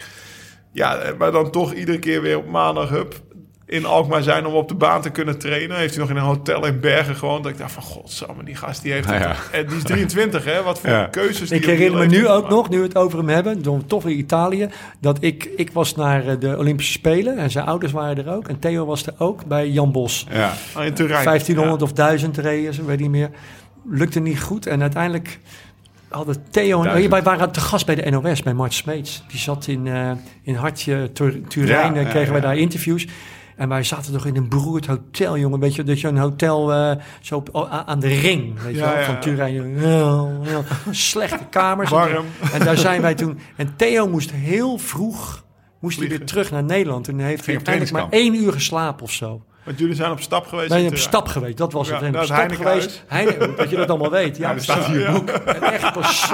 Ja, 0.72 1.00
maar 1.18 1.32
dan 1.32 1.52
toch 1.52 1.74
iedere 1.74 2.00
keer 2.00 2.22
weer 2.22 2.38
op 2.38 2.50
maandag, 2.50 2.90
hup, 2.90 3.22
in 3.66 3.86
Alkmaar 3.86 4.24
zijn 4.24 4.46
om 4.46 4.54
op 4.54 4.68
de 4.68 4.76
baan 4.76 5.02
te 5.02 5.10
kunnen 5.10 5.40
trainen. 5.40 5.78
Heeft 5.78 5.94
hij 5.96 6.02
nog 6.02 6.10
in 6.12 6.16
een 6.16 6.24
hotel 6.24 6.66
in 6.66 6.80
Bergen 6.80 7.16
gewoond. 7.16 7.44
Dat 7.44 7.52
ik 7.52 7.58
dacht 7.58 7.72
van, 7.72 7.84
godsamme, 7.84 8.44
die 8.44 8.56
gast 8.56 8.82
die 8.82 8.92
heeft... 8.92 9.08
Ja, 9.08 9.14
het- 9.14 9.22
ja. 9.52 9.58
En 9.58 9.68
die 9.68 9.78
is 9.78 9.84
23, 9.84 10.46
hè? 10.46 10.64
Wat 10.64 10.80
voor 10.80 10.90
Ja. 10.90 11.06
keuzes 11.06 11.50
die 11.50 11.58
Ik 11.58 11.66
die 11.66 11.74
herinner 11.76 12.00
me 12.00 12.06
nu 12.06 12.28
ook 12.28 12.50
nog, 12.50 12.70
nu 12.70 12.78
we 12.78 12.84
het 12.84 12.96
over 12.98 13.18
hem 13.18 13.30
hebben, 13.30 13.62
door 13.62 13.86
toch 13.86 14.04
weer 14.04 14.16
Italië, 14.16 14.70
dat 15.00 15.18
ik, 15.20 15.50
ik 15.56 15.72
was 15.72 15.96
naar 15.96 16.28
eh, 16.28 16.40
de 16.40 16.58
Olympische 16.58 16.92
Spelen 16.94 17.38
en 17.38 17.52
zijn 17.52 17.66
ouders 17.66 17.92
waren 17.92 18.26
er 18.26 18.34
ook. 18.34 18.48
En 18.48 18.60
Theo 18.60 18.86
was 18.86 19.06
er 19.06 19.14
ook 19.18 19.46
bij 19.46 19.70
Jan 19.70 19.92
Bos. 19.92 20.28
Ja. 20.32 20.54
Ah, 20.74 20.86
in 20.86 20.94
Turijn. 20.94 21.24
1500 21.24 21.82
of 21.82 21.94
1000 21.94 22.38
reden, 22.38 22.74
ze 22.74 22.86
weet 22.86 23.00
niet 23.00 23.10
meer. 23.10 23.30
Lukte 23.90 24.20
niet 24.20 24.42
goed 24.42 24.66
en 24.68 24.82
uiteindelijk 24.82 25.40
hadden 26.16 26.36
Theo 26.50 26.84
en... 26.84 27.10
Wij 27.10 27.24
waren 27.24 27.52
te 27.52 27.60
gast 27.60 27.86
bij 27.86 27.96
de 27.96 28.10
NOS, 28.10 28.44
bij 28.44 28.54
Mart 28.54 28.74
Smeets. 28.74 29.24
Die 29.28 29.40
zat 29.40 29.68
in, 29.68 29.88
eh, 29.88 30.12
in 30.42 30.56
Hartje, 30.56 31.12
Tur- 31.12 31.48
Turijn, 31.48 31.94
Ja, 31.94 32.00
en 32.00 32.06
ja, 32.06 32.10
kregen 32.10 32.32
wij 32.32 32.42
daar 32.42 32.58
interviews. 32.58 33.08
En 33.56 33.70
wij 33.70 33.84
zaten 33.84 34.14
toch 34.14 34.26
in 34.26 34.36
een 34.36 34.50
beroerd 34.50 34.86
hotel, 34.86 35.38
jongen. 35.38 35.60
Weet 35.60 35.76
je, 35.76 35.84
dat 35.84 36.02
je 36.02 36.08
een 36.08 36.18
hotel 36.18 36.74
eh, 36.74 36.92
zo 37.22 37.36
op, 37.36 37.68
aan 37.86 38.00
de 38.00 38.08
ring, 38.08 38.62
weet 38.62 38.74
je 38.74 38.80
Ja, 38.80 38.90
wel, 38.90 38.98
ja. 39.00 39.06
van 39.06 39.20
Turijn. 39.20 39.80
Ja. 39.80 40.62
Slechte 40.92 41.46
kamers. 41.50 41.90
Warm. 42.00 42.26
En 42.54 42.60
daar 42.66 42.78
zijn 42.78 43.02
wij 43.02 43.14
toen. 43.16 43.40
En 43.56 43.74
Theo 43.76 44.08
moest 44.08 44.32
heel 44.32 44.78
vroeg 44.78 45.44
moest 45.80 46.00
hij 46.00 46.08
weer 46.08 46.26
terug 46.26 46.52
naar 46.52 46.64
Nederland. 46.64 47.08
En 47.08 47.18
hij 47.20 47.28
heeft 47.30 47.42
op 47.42 47.48
uiteindelijk 47.48 47.94
maar 47.96 48.08
één 48.10 48.36
uur 48.36 48.54
geslapen 48.54 49.04
of 49.04 49.12
zo. 49.12 49.44
Want 49.64 49.80
jullie 49.80 49.96
zijn 49.96 50.12
op 50.12 50.22
stap 50.22 50.48
geweest. 50.48 50.72
Zijn 50.72 50.88
op 50.88 50.98
stap 50.98 51.28
geweest, 51.28 51.58
dat 51.58 51.74
was 51.74 51.88
Ja, 51.88 51.94
het. 52.00 52.12
Naar 52.12 52.20
op 52.20 52.26
stap 52.26 52.38
Heinekenhuis. 52.38 52.84
geweest. 52.84 53.04
Heine, 53.08 53.54
dat 53.56 53.70
je 53.70 53.76
dat 53.76 53.90
allemaal 53.90 54.12
weet. 54.12 54.38
Ja, 54.38 54.48
Ja, 54.48 54.54
dat 54.54 54.64
staat 54.64 54.88
in 54.88 55.00
je 55.00 55.12
boek. 55.12 55.30
En 55.30 55.62
echt 55.62 55.94
pas. 55.94 56.32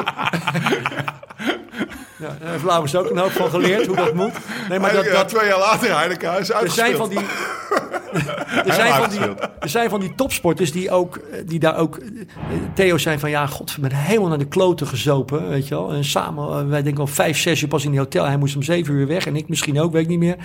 Ja, 2.20 2.38
daar 2.62 2.82
heeft 2.82 2.96
ook 2.96 3.10
een 3.10 3.18
hoop 3.18 3.32
van 3.32 3.50
geleerd 3.50 3.86
hoe 3.86 3.96
dat 3.96 4.14
moet. 4.14 4.34
Nee, 4.70 4.80
maar 4.80 4.94
dat, 4.94 5.06
Ja, 5.06 5.12
dat, 5.12 5.28
twee 5.28 5.48
jaar 5.48 5.60
later 5.60 5.98
Heinekenhuis 5.98 6.50
er 6.50 6.70
zijn 6.72 6.96
van 6.96 7.10
uitgespeeld. 7.10 7.10
die. 7.10 8.64
Er 8.66 8.74
zijn, 8.74 8.94
van 8.94 9.10
die, 9.10 9.20
er 9.60 9.70
zijn 9.70 9.90
van 9.90 10.00
die 10.00 10.16
topsporters 10.16 10.72
die, 10.72 10.92
ook, 10.92 11.20
die 11.46 11.60
daar 11.60 11.78
ook. 11.78 12.00
Theo 12.74 12.98
zijn 12.98 13.20
van 13.20 13.30
ja, 13.30 13.48
god, 13.48 13.76
we 13.76 13.88
zijn 13.90 14.02
helemaal 14.02 14.30
naar 14.30 14.38
de 14.38 14.48
kloten 14.48 14.88
gezopen. 14.88 15.50
Weet 15.50 15.68
je 15.68 15.76
wel. 15.76 15.92
En 15.92 16.04
samen, 16.06 16.60
eh, 16.60 16.68
wij 16.68 16.82
denken 16.82 17.02
al 17.02 17.08
vijf, 17.08 17.38
zes 17.38 17.62
uur 17.62 17.68
pas 17.68 17.84
in 17.86 17.92
die 17.92 18.00
hotel. 18.00 18.26
Hij 18.26 18.38
moest 18.38 18.56
om 18.56 18.64
zeven 18.64 18.94
uur 18.94 19.08
weg 19.08 19.26
en 19.26 19.36
ik 19.36 19.50
misschien 19.50 19.80
ook, 19.82 19.92
weet 19.92 20.02
ik 20.04 20.08
niet 20.08 20.20
meer. 20.20 20.36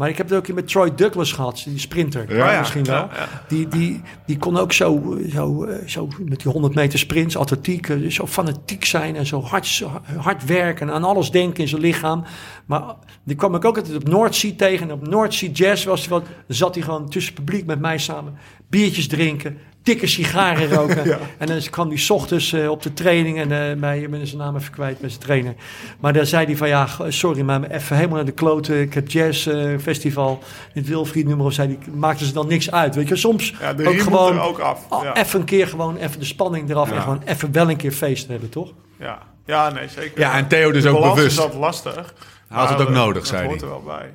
Maar 0.00 0.08
ik 0.08 0.16
heb 0.16 0.28
het 0.28 0.36
ook 0.36 0.44
keer 0.44 0.54
met 0.54 0.68
Troy 0.68 0.94
Douglas 0.94 1.32
gehad, 1.32 1.62
die 1.66 1.78
sprinter. 1.78 2.36
Ja, 2.36 2.58
misschien 2.58 2.84
wel. 2.84 2.96
Ja. 2.96 3.28
Die, 3.48 3.68
die, 3.68 4.00
die 4.26 4.38
kon 4.38 4.56
ook 4.56 4.72
zo, 4.72 5.18
zo, 5.32 5.68
zo 5.86 6.08
met 6.24 6.40
die 6.40 6.52
100 6.52 6.74
meter 6.74 6.98
sprints, 6.98 7.36
atletiek, 7.36 7.88
eh, 7.88 8.10
zo 8.10 8.26
fanatiek 8.26 8.84
zijn 8.84 9.16
en 9.16 9.26
zo 9.26 9.42
hard, 9.42 9.66
zo 9.66 10.00
hard 10.16 10.44
werken 10.44 10.88
en 10.88 10.94
aan 10.94 11.04
alles 11.04 11.30
denken 11.30 11.62
in 11.62 11.68
zijn 11.68 11.80
lichaam. 11.80 12.24
Maar 12.66 12.82
die 13.24 13.36
kwam 13.36 13.54
ik 13.54 13.64
ook 13.64 13.76
altijd 13.76 13.96
op 13.96 14.08
Noordzee 14.08 14.56
tegen. 14.56 14.88
En 14.88 14.94
op 14.94 15.08
Noordzee 15.08 15.50
Jazz 15.50 15.84
was 15.84 16.00
hij 16.00 16.08
wat, 16.08 16.26
zat 16.46 16.74
hij 16.74 16.84
gewoon 16.84 17.08
tussen 17.08 17.34
het 17.34 17.44
publiek 17.44 17.66
met 17.66 17.80
mij 17.80 17.98
samen, 17.98 18.34
biertjes 18.68 19.08
drinken, 19.08 19.58
dikke 19.82 20.06
sigaren 20.06 20.68
roken. 20.68 21.18
En 21.38 21.46
dan 21.46 21.60
kwam 21.70 21.88
hij 21.88 21.96
's 21.96 22.10
ochtends 22.10 22.52
eh, 22.52 22.70
op 22.70 22.82
de 22.82 22.92
training 22.92 23.38
en 23.38 23.70
eh 23.70 23.76
mij, 23.76 24.00
ik 24.00 24.10
ben 24.10 24.26
zijn 24.26 24.40
naam 24.40 24.56
even 24.56 24.72
kwijt 24.72 25.00
met 25.00 25.10
zijn 25.10 25.22
trainer. 25.22 25.54
Maar 26.00 26.12
dan 26.12 26.26
zei 26.26 26.46
hij 26.46 26.56
van 26.56 26.68
ja, 26.68 26.88
sorry, 27.08 27.42
maar 27.42 27.62
even 27.70 27.96
helemaal 27.96 28.16
naar 28.16 28.24
de 28.24 28.32
kloten. 28.32 28.80
Ik 28.80 28.94
heb 28.94 29.10
jazz 29.10 29.46
eh, 29.46 29.78
festival 29.78 30.38
in 30.74 30.80
het 30.80 30.90
Wilfried 30.90 31.26
nummer 31.26 31.46
of 31.46 31.52
zei 31.52 31.68
die 31.68 31.92
maakten 31.94 32.26
ze 32.26 32.32
dan 32.32 32.46
niks 32.48 32.70
uit. 32.70 32.94
Weet 32.94 33.08
je, 33.08 33.16
soms 33.16 33.54
Ja, 33.60 33.72
de 33.74 33.88
ook 33.88 34.00
gewoon 34.00 34.34
er 34.36 34.42
ook 34.42 34.58
af. 34.58 34.86
Ja. 35.02 35.16
even 35.16 35.40
een 35.40 35.46
keer 35.46 35.68
gewoon 35.68 35.96
even 35.96 36.18
de 36.18 36.24
spanning 36.24 36.70
eraf 36.70 36.90
en 36.90 37.00
gewoon 37.02 37.22
even 37.24 37.52
wel 37.52 37.70
een 37.70 37.76
keer 37.76 37.92
feest 37.92 38.28
hebben, 38.28 38.48
toch? 38.48 38.72
Ja. 38.98 39.18
ja, 39.46 39.70
nee, 39.70 39.88
zeker. 39.88 40.20
Ja, 40.20 40.36
en 40.36 40.48
Theo 40.48 40.72
dus 40.72 40.82
De 40.82 40.88
ook 40.88 41.14
bewust. 41.14 41.26
is 41.26 41.38
altijd 41.38 41.60
lastig. 41.60 42.14
Hij 42.48 42.58
had 42.60 42.68
het 42.68 42.80
ook 42.80 42.88
nodig, 42.88 43.14
dat 43.22 43.26
zei 43.26 43.46
hoort 43.46 43.60
hij. 43.60 43.70
er 43.70 43.74
wel 43.74 43.96
bij. 43.96 44.10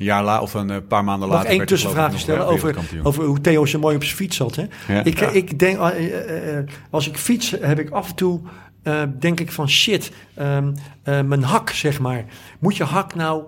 Een 0.00 0.06
jaar 0.06 0.24
la 0.24 0.40
of 0.40 0.54
een 0.54 0.70
eh, 0.70 0.76
paar 0.88 1.04
maanden 1.04 1.28
later. 1.28 1.46
één 1.48 1.56
hij, 1.58 1.66
geloof 1.66 1.80
tussenvraag 1.82 2.18
stellen 2.18 2.46
over, 2.46 2.76
over 3.02 3.24
hoe 3.24 3.40
Theo 3.40 3.66
zo 3.66 3.78
mooi 3.78 3.96
op 3.96 4.04
zijn 4.04 4.16
fiets 4.16 4.36
zat. 4.36 4.56
Hè? 4.56 4.64
Ja. 4.88 5.04
Ik, 5.04 5.20
ik 5.20 5.58
denk, 5.58 5.78
eh, 5.78 6.58
eh, 6.58 6.64
als 6.90 7.08
ik 7.08 7.16
fiets, 7.16 7.54
heb 7.60 7.78
ik 7.78 7.90
af 7.90 8.08
en 8.08 8.14
toe, 8.14 8.40
eh, 8.82 9.02
denk 9.18 9.40
ik 9.40 9.52
van 9.52 9.68
shit, 9.68 10.12
ehm, 10.34 10.72
eh, 11.02 11.20
mijn 11.20 11.42
hak, 11.42 11.70
zeg 11.70 12.00
maar. 12.00 12.24
Moet 12.58 12.76
je 12.76 12.84
hak 12.84 13.14
nou 13.14 13.42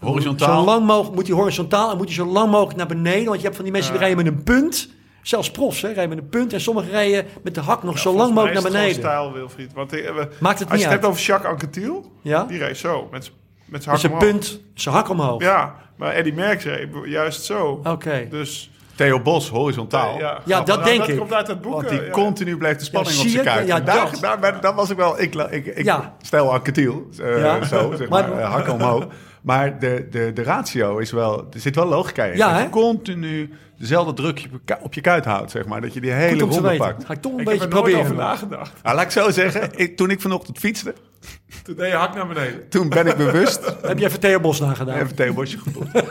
Horizontaal? 0.00 0.58
zo 0.60 0.64
lang 0.64 0.86
mogelijk, 0.86 1.14
moet 1.14 1.26
die 1.26 1.34
horizontaal 1.34 1.90
en 1.90 1.96
moet 1.96 2.06
die 2.06 2.14
zo 2.16 2.26
lang 2.26 2.50
mogelijk 2.50 2.76
naar 2.76 2.86
beneden? 2.86 3.24
Want 3.24 3.36
je 3.36 3.42
hebt 3.44 3.54
van 3.54 3.64
die 3.64 3.72
mensen 3.72 3.90
die 3.92 4.00
rijden 4.00 4.24
met 4.24 4.26
een 4.34 4.42
punt. 4.42 4.88
Zelfs 5.22 5.50
profs, 5.50 5.82
hè, 5.82 5.88
rijden 5.92 6.08
met 6.08 6.18
een 6.18 6.28
punt. 6.28 6.52
En 6.52 6.60
sommigen 6.60 6.90
rijden 6.90 7.24
met 7.42 7.54
de 7.54 7.60
hak 7.60 7.82
nog 7.82 7.98
zo 7.98 8.14
lang 8.14 8.34
mogelijk 8.34 8.62
naar 8.62 8.72
beneden. 8.72 8.94
stijl, 8.94 9.32
Wilfried. 9.32 9.72
Want 9.72 9.90
we- 9.90 10.28
Maakt 10.40 10.58
het 10.58 10.68
als 10.70 10.78
niet 10.78 10.86
je 10.86 10.92
het 10.92 11.00
hebt 11.00 11.04
over 11.04 11.22
Jacques 11.22 11.50
Anquetil, 11.52 12.12
Ja? 12.22 12.44
die 12.44 12.58
reed 12.58 12.76
zo, 12.76 13.08
met, 13.10 13.32
met 13.64 13.82
zijn 13.82 13.94
Met 13.94 14.02
hak 14.02 14.10
zijn 14.10 14.12
omhoog. 14.12 14.24
punt, 14.30 14.60
zijn 14.74 14.94
hak 14.94 15.08
omhoog. 15.08 15.42
Ja, 15.42 15.74
maar 15.96 16.12
Eddie 16.12 16.32
Merckx 16.34 16.64
reed 16.64 16.88
juist 17.04 17.42
zo. 17.44 17.80
Oké. 17.84 18.26
Dus 18.30 18.70
Theo 18.94 19.20
Bos, 19.20 19.48
horizontaal. 19.48 20.18
Ja, 20.18 20.40
grappig. 20.46 20.74
dat 20.74 20.84
denk 20.84 20.98
dat 20.98 21.08
ik. 21.08 21.18
komt 21.18 21.32
uit 21.32 21.46
het 21.46 21.60
boek. 21.60 21.72
Want 21.72 21.88
die 21.88 21.98
eh, 22.00 22.06
ja. 22.06 22.12
continu 22.12 22.56
bleef 22.56 22.76
de 22.76 22.84
spanning 22.84 23.16
Ja, 23.16 23.22
op 23.22 23.28
zijn 23.28 23.44
kuit. 23.44 23.66
Ja, 23.66 23.80
daar, 23.80 24.10
dat. 24.10 24.20
daar, 24.20 24.40
daar, 24.40 24.60
daar 24.60 24.74
was 24.74 24.90
ik 24.90 24.96
wel... 24.96 25.20
Ik, 25.20 25.34
ik, 25.34 25.66
ik 25.66 25.84
Ja. 25.84 26.14
stel 26.22 26.52
Anquetil, 26.52 27.08
eh 27.22 27.38
Ja. 27.40 27.64
zo, 27.64 27.92
zeg 27.96 28.08
maar, 28.08 28.28
Maar- 28.28 28.38
eh, 28.38 28.50
hakken 28.52 28.72
omhoog. 28.72 29.06
Maar 29.44 29.78
de, 29.78 30.06
de, 30.10 30.30
de 30.34 30.42
ratio 30.42 30.98
is 30.98 31.10
wel... 31.12 31.46
Er 31.52 31.60
zit 31.60 31.74
wel 31.74 31.86
logica 31.86 32.24
in. 32.24 32.36
Ja, 32.36 32.46
dat 32.48 32.56
hè? 32.56 32.62
je 32.62 32.68
continu 32.68 33.50
dezelfde 33.78 34.12
druk 34.12 34.30
op 34.30 34.38
je, 34.38 34.48
ku- 34.74 34.82
op 34.84 34.94
je 34.94 35.00
kuit 35.00 35.24
houdt, 35.24 35.50
zeg 35.50 35.66
maar. 35.66 35.80
Dat 35.80 35.94
je 35.94 36.00
die 36.00 36.10
hele 36.10 36.44
ronde 36.44 36.76
pakt. 36.76 37.04
Ga 37.04 37.12
ik 37.12 37.20
toch 37.22 37.32
een 37.32 37.38
Ik 37.40 37.48
heb 37.48 37.58
beetje 37.58 37.68
er 37.68 37.74
nooit 37.74 37.84
proberen. 37.84 38.00
over 38.00 38.14
nagedacht. 38.24 38.72
Nou, 38.82 38.96
laat 38.96 39.04
ik 39.04 39.10
zo 39.10 39.30
zeggen, 39.30 39.70
ik, 39.76 39.96
toen 39.96 40.10
ik 40.10 40.20
vanochtend 40.20 40.58
fietste, 40.58 40.94
Toen 41.62 41.74
deed 41.76 41.90
je 41.90 41.96
hak 41.96 42.14
naar 42.14 42.26
beneden. 42.26 42.68
toen 42.68 42.88
ben 42.88 43.06
ik 43.06 43.16
bewust 43.16 43.74
Heb 43.86 43.98
je 43.98 44.04
even 44.04 44.20
Theo 44.20 44.40
Bos 44.40 44.60
nagedaan? 44.60 44.96
even 44.98 45.14
Theo 45.14 45.32
Bosje 45.32 45.58
gevoeld. 45.58 45.92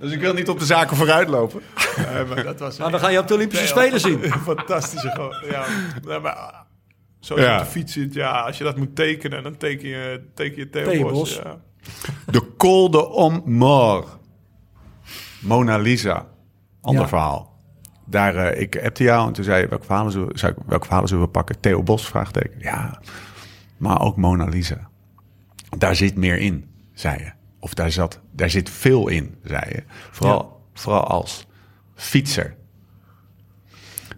dus 0.00 0.12
ik 0.12 0.20
wil 0.20 0.34
niet 0.34 0.48
op 0.48 0.58
de 0.58 0.64
zaken 0.64 0.96
vooruit 0.96 1.28
lopen. 1.28 1.60
Nee, 2.12 2.24
maar 2.24 2.44
dat 2.44 2.58
was 2.58 2.78
Maar 2.78 2.90
we 2.90 2.98
gaan 2.98 3.12
je 3.12 3.18
op 3.18 3.28
de 3.28 3.34
Olympische 3.34 3.66
Spelen 3.66 4.00
zien. 4.00 4.20
Fantastische. 4.44 5.32
Ja, 5.50 5.64
maar 6.20 6.54
zo 7.20 7.40
Ja. 7.40 7.58
op 7.58 7.64
de 7.64 7.70
fiets 7.70 7.92
zit, 7.92 8.14
ja, 8.14 8.40
als 8.40 8.58
je 8.58 8.64
dat 8.64 8.76
moet 8.76 8.96
tekenen, 8.96 9.42
dan 9.42 9.56
teken 9.56 9.88
je, 9.88 10.22
teken 10.34 10.68
je. 10.68 10.68
Ja. 11.44 11.60
De 12.32 12.56
Col 12.56 12.90
de 12.90 13.40
Mort. 13.44 14.18
Mona 15.40 15.76
Lisa. 15.78 16.26
Ander 16.80 17.02
Ja. 17.02 17.08
verhaal. 17.08 17.58
Daar, 18.06 18.36
eh, 18.36 18.60
ik 18.60 18.82
appte 18.84 19.02
jou 19.02 19.26
en 19.26 19.32
toen 19.32 19.44
zei 19.44 19.60
je, 19.62 19.68
welke 19.68 19.84
verhalen, 19.84 20.12
zullen, 20.12 20.38
zei 20.38 20.52
ik, 20.52 20.58
welke 20.66 20.84
verhalen 20.84 21.08
zullen 21.08 21.24
we 21.24 21.30
pakken? 21.30 21.60
Theo 21.60 21.82
Bos, 21.82 22.06
vraagteken. 22.08 22.58
Ja, 22.58 23.00
maar 23.76 24.00
ook 24.00 24.16
Mona 24.16 24.44
Lisa. 24.44 24.88
Daar 25.78 25.96
zit 25.96 26.16
meer 26.16 26.38
in, 26.38 26.70
zei 26.94 27.18
je. 27.18 27.30
Of 27.58 27.74
daar, 27.74 27.90
zat, 27.90 28.20
daar 28.32 28.50
zit 28.50 28.70
veel 28.70 29.08
in, 29.08 29.34
zei 29.44 29.62
je. 29.68 29.82
Vooral, 30.10 30.60
vooral 30.74 31.04
als 31.06 31.46
fietser. 31.94 32.56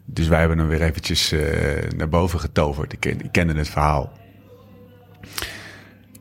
Dus 0.04 0.28
wij 0.28 0.38
hebben 0.38 0.58
hem 0.58 0.68
weer 0.68 0.82
eventjes 0.82 1.32
eh, 1.32 1.40
naar 1.96 2.08
boven 2.08 2.40
getoverd. 2.40 2.92
Ik, 2.92 3.04
ik 3.04 3.28
kende 3.32 3.54
het 3.54 3.68
verhaal. 3.68 4.12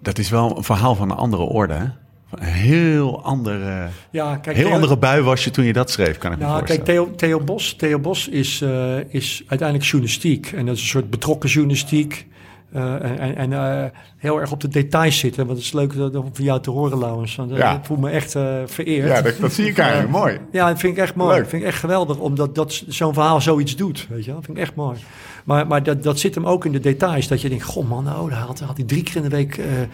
Dat 0.02 0.18
is 0.18 0.30
wel 0.30 0.58
een 0.58 0.64
verhaal 0.64 0.96
van 0.96 1.12
een 1.12 1.18
andere 1.18 1.44
orde, 1.44 1.74
hè? 1.74 1.86
Een 2.32 2.44
heel 2.44 3.24
andere, 3.24 3.88
Ja, 4.12 4.38
kijk, 4.38 4.56
heel 4.56 4.66
Theo- 4.66 4.74
andere 4.76 4.98
bui 4.98 5.22
was 5.22 5.44
je 5.44 5.52
toen 5.52 5.66
je 5.66 5.74
dat 5.74 5.92
schreef, 5.92 6.18
kan 6.18 6.32
ik 6.32 6.38
me 6.38 6.44
Nou, 6.44 6.64
kijk, 6.64 6.68
voorstellen. 6.86 7.16
Theo, 7.18 7.36
Theo 7.36 7.40
Bos, 7.46 7.74
Theo 7.76 8.00
Bos 8.00 8.28
is, 8.28 8.62
eh, 8.62 8.98
is 9.14 9.44
uiteindelijk 9.48 9.90
journalistiek. 9.90 10.52
En 10.52 10.66
dat 10.66 10.76
is 10.76 10.82
een 10.82 10.88
soort 10.88 11.10
betrokken 11.10 11.50
journalistiek. 11.50 12.28
Eh, 12.72 12.94
en 13.20 13.36
en 13.36 13.54
eh, 13.54 13.90
heel 14.18 14.40
erg 14.40 14.52
op 14.52 14.60
de 14.60 14.68
details 14.68 15.20
zitten. 15.20 15.46
Want 15.46 15.58
het 15.58 15.68
is 15.68 15.74
leuk 15.74 15.96
dat, 15.96 16.16
om 16.16 16.30
van 16.34 16.46
jou 16.46 16.62
te 16.62 16.70
horen, 16.70 16.98
Laurens. 16.98 17.36
Want, 17.36 17.52
eh, 17.52 17.58
Ja. 17.58 17.76
Ik 17.76 17.86
voel 17.86 17.98
me 17.98 18.10
echt 18.10 18.32
vereerd. 18.66 19.08
Ja, 19.08 19.22
dat, 19.22 19.38
dat 19.40 19.54
zie 19.54 19.68
ik 19.68 19.78
eigenlijk 19.78 20.12
mooi. 20.12 20.40
Ja, 20.52 20.68
dat 20.68 20.80
vind 20.80 20.98
ik 20.98 21.04
echt 21.04 21.16
mooi. 21.16 21.30
Leuk. 21.32 21.40
Dat 21.40 21.50
vind 21.50 21.62
ik 21.62 21.68
echt 21.68 21.80
geweldig, 21.80 22.18
omdat 22.18 22.56
dat 22.56 22.84
zo'n 22.88 23.14
verhaal 23.14 23.42
zoiets 23.42 23.76
doet. 23.76 24.08
Weet 24.10 24.26
je? 24.26 24.34
Dat 24.34 24.46
vind 24.46 24.58
ik 24.58 24.64
echt 24.64 24.76
mooi. 24.76 24.98
Maar, 25.52 25.68
maar 25.68 25.84
dat, 25.84 26.04
dat 26.04 26.20
zit 26.20 26.36
hem 26.36 26.46
ook 26.46 26.66
in 26.66 26.72
de 26.72 26.80
details. 26.80 27.28
Dat 27.28 27.42
je 27.42 27.50
denkt, 27.50 27.64
goh 27.64 27.90
man, 27.90 28.04
nou, 28.04 28.30
daar 28.30 28.40
had, 28.40 28.60
had 28.60 28.78
hij 28.78 28.86
drie 28.86 29.04
keer 29.04 29.16
in 29.16 29.22
de 29.22 29.30
week... 29.30 29.58
eh, 29.58 29.82
eh, 29.82 29.88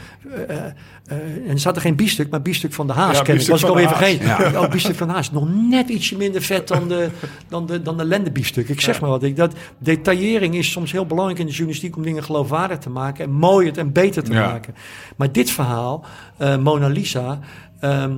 eh, 1.06 1.18
en 1.18 1.50
er 1.50 1.60
zat 1.60 1.76
er 1.76 1.82
geen 1.82 1.96
biefstuk, 1.96 2.30
maar 2.30 2.42
biefstuk 2.42 2.74
van 2.74 2.88
de 2.88 2.94
haas. 2.94 3.22
Ja, 3.26 3.36
was 3.48 3.62
ik 3.64 3.70
alweer 3.70 3.88
vergeten. 3.88 4.28
Oh, 4.62 4.70
biefstuk 4.70 4.96
van 4.96 5.08
de 5.08 5.14
haas. 5.14 5.32
Nog 5.32 5.48
net 5.70 5.90
ietsje 5.90 6.18
minder 6.18 6.42
vet 6.42 6.68
dan 6.68 6.88
de, 6.88 7.10
dan 7.50 7.66
de, 7.66 7.82
dan 7.82 7.98
de 7.98 8.06
lendenbiefstuk. 8.06 8.70
Ik 8.70 8.82
zeg 8.82 8.96
Ja. 8.96 9.02
maar 9.02 9.10
wat. 9.10 9.24
Ik, 9.24 9.36
dat, 9.36 9.54
detaillering 9.78 10.56
is 10.56 10.72
soms 10.72 10.92
heel 10.92 11.06
belangrijk 11.06 11.40
in 11.40 11.46
de 11.46 11.52
journalistiek... 11.52 11.96
om 11.96 12.04
dingen 12.04 12.24
geloofwaardig 12.24 12.78
te 12.78 12.90
maken 12.90 13.24
en 13.26 13.32
mooier 13.32 13.78
en 13.78 13.92
beter 13.92 14.24
te 14.24 14.34
Ja. 14.34 14.48
maken. 14.48 14.76
Maar 15.16 15.32
dit 15.32 15.50
verhaal, 15.50 16.06
eh, 16.38 16.58
Mona 16.58 16.88
Lisa... 16.88 17.40
ehm, 17.80 18.16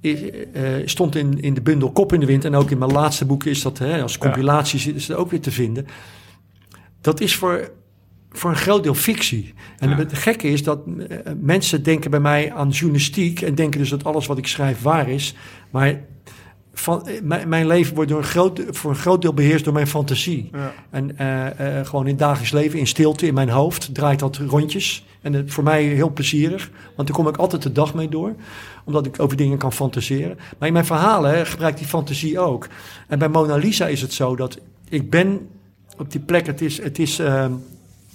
is, 0.00 0.30
eh, 0.52 0.62
stond 0.84 1.16
in, 1.16 1.40
in 1.40 1.54
de 1.54 1.60
bundel 1.60 1.90
Kop 1.90 2.12
in 2.12 2.20
de 2.20 2.26
Wind. 2.26 2.44
En 2.44 2.54
ook 2.54 2.70
in 2.70 2.78
mijn 2.78 2.92
laatste 2.92 3.24
boek 3.24 3.44
is 3.44 3.62
dat 3.62 3.78
hè, 3.78 4.02
als 4.02 4.18
compilatie 4.18 4.94
is 4.94 5.06
dat 5.06 5.16
ook 5.16 5.30
weer 5.30 5.40
te 5.40 5.50
vinden. 5.50 5.86
Dat 7.00 7.20
is 7.20 7.36
voor, 7.36 7.70
voor 8.30 8.50
een 8.50 8.56
groot 8.56 8.82
deel 8.82 8.94
fictie. 8.94 9.54
En 9.78 9.88
Ja. 9.88 9.96
het 9.96 10.12
gekke 10.14 10.48
is 10.48 10.62
dat 10.62 10.80
eh, 11.08 11.18
mensen 11.40 11.82
denken 11.82 12.10
bij 12.10 12.20
mij 12.20 12.52
aan 12.52 12.68
journalistiek. 12.68 13.40
En 13.40 13.54
denken 13.54 13.80
dus 13.80 13.88
dat 13.88 14.04
alles 14.04 14.26
wat 14.26 14.38
ik 14.38 14.46
schrijf 14.46 14.82
waar 14.82 15.08
is. 15.08 15.34
Maar 15.70 16.00
van, 16.72 17.06
eh, 17.08 17.44
mijn, 17.46 17.66
leven 17.66 17.94
wordt 17.94 18.10
door 18.10 18.18
een 18.18 18.24
groot, 18.24 18.62
voor 18.70 18.90
een 18.90 18.96
groot 18.96 19.22
deel 19.22 19.34
beheerst 19.34 19.64
door 19.64 19.72
mijn 19.72 19.86
fantasie. 19.86 20.50
Ja. 20.52 20.72
En 20.90 21.18
eh, 21.18 21.86
gewoon 21.86 22.04
in 22.04 22.10
het 22.10 22.18
dagelijks 22.18 22.52
leven, 22.52 22.78
in 22.78 22.86
stilte, 22.86 23.26
in 23.26 23.34
mijn 23.34 23.48
hoofd, 23.48 23.94
draait 23.94 24.18
dat 24.18 24.36
rondjes. 24.36 25.04
En 25.20 25.32
het, 25.32 25.52
voor 25.52 25.64
mij 25.64 25.82
heel 25.82 26.12
plezierig, 26.12 26.70
want 26.96 27.08
daar 27.08 27.16
kom 27.16 27.28
ik 27.28 27.36
altijd 27.36 27.62
de 27.62 27.72
dag 27.72 27.94
mee 27.94 28.08
door. 28.08 28.34
Omdat 28.84 29.06
ik 29.06 29.20
over 29.20 29.36
dingen 29.36 29.58
kan 29.58 29.72
fantaseren. 29.72 30.38
Maar 30.58 30.68
in 30.68 30.74
mijn 30.74 30.84
verhalen 30.84 31.30
hè, 31.30 31.46
gebruik 31.46 31.72
ik 31.72 31.78
die 31.78 31.88
fantasie 31.88 32.38
ook. 32.38 32.68
En 33.06 33.18
bij 33.18 33.28
Mona 33.28 33.56
Lisa 33.56 33.86
is 33.86 34.02
het 34.02 34.12
zo 34.12 34.36
dat 34.36 34.58
ik 34.88 35.10
ben 35.10 35.48
op 36.00 36.10
die 36.12 36.20
plek, 36.20 36.46
het 36.46 36.60
is... 36.60 36.82
Het 36.82 36.98
is 36.98 37.18
ehm, 37.18 37.52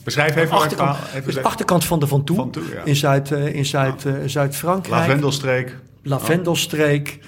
Beschrijf 0.03 0.35
even 0.35 0.55
achterkant, 0.57 0.97
Even 1.15 1.27
is 1.27 1.33
de- 1.33 1.41
achterkant 1.43 1.85
van 1.85 1.99
de 1.99 2.07
Van 2.07 2.23
Toe, 2.23 2.35
Van 2.35 2.49
Toe, 2.51 2.63
ja. 2.73 2.83
in, 2.83 2.95
Zuid, 2.95 3.31
eh, 3.31 3.55
in 3.55 3.65
Zuid, 3.65 4.05
eh, 4.05 4.13
Zuid-Frankrijk. 4.25 5.01
Lavendelstreek. 5.01 5.77
Lavendelstreek. 6.03 7.19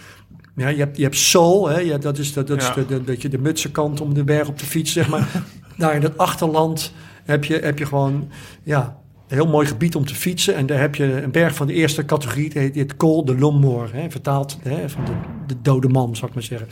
Ja, 0.56 0.68
je 0.68 0.78
hebt, 0.78 0.98
je 0.98 1.04
hebt 1.04 1.16
Seoul, 1.16 1.68
hè? 1.70 1.80
Ja, 1.80 1.98
dat 1.98 2.18
is, 2.18 2.34
dat, 2.34 2.48
dat, 2.48 2.62
Ja. 2.62 2.70
is 2.70 2.76
de, 2.76 2.86
de- 2.86 3.04
dat 3.04 3.22
je 3.22 3.30
de 3.30 3.38
mutsenkant 3.38 4.02
om 4.02 4.14
de 4.14 4.24
berg 4.24 4.48
op 4.48 4.60
de 4.60 4.66
fiets, 4.66 4.92
zeg 4.92 5.10
maar. 5.10 5.28
daar 5.78 5.96
in 5.96 6.02
het 6.02 6.18
achterland 6.18 6.94
heb 7.24 7.44
je, 7.46 7.56
heb 7.60 7.80
je 7.80 7.86
gewoon 7.86 8.30
ja, 8.64 8.98
een 9.28 9.36
heel 9.38 9.48
mooi 9.48 9.68
gebied 9.68 9.96
om 9.96 10.06
te 10.06 10.16
fietsen. 10.16 10.56
En 10.56 10.66
daar 10.66 10.80
heb 10.80 10.96
je 10.96 11.22
een 11.24 11.32
berg 11.32 11.56
van 11.56 11.68
de 11.68 11.74
eerste 11.74 12.06
categorie, 12.06 12.50
die 12.50 12.72
heet, 12.74 12.98
Col 12.98 13.26
de 13.26 13.38
Lommor. 13.38 13.90
Hè? 13.94 14.10
Vertaald 14.10 14.58
hè, 14.64 14.90
van 14.90 15.06
de, 15.06 15.12
de 15.48 15.56
dode 15.62 15.88
man, 15.90 16.16
zou 16.16 16.28
ik 16.28 16.34
maar 16.34 16.44
zeggen. 16.44 16.68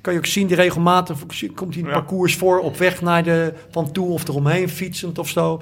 Kan 0.00 0.12
je 0.12 0.18
ook 0.18 0.26
zien, 0.26 0.46
die 0.46 0.56
regelmatig 0.56 1.18
komt 1.54 1.74
hij 1.74 1.82
Ja. 1.84 1.90
parcours 1.92 2.36
voor 2.36 2.58
op 2.58 2.76
weg 2.76 3.00
naar 3.02 3.22
de 3.22 3.52
van 3.70 3.92
toe 3.92 4.08
of 4.08 4.28
eromheen 4.28 4.68
fietsend 4.68 5.18
of 5.18 5.28
zo. 5.28 5.60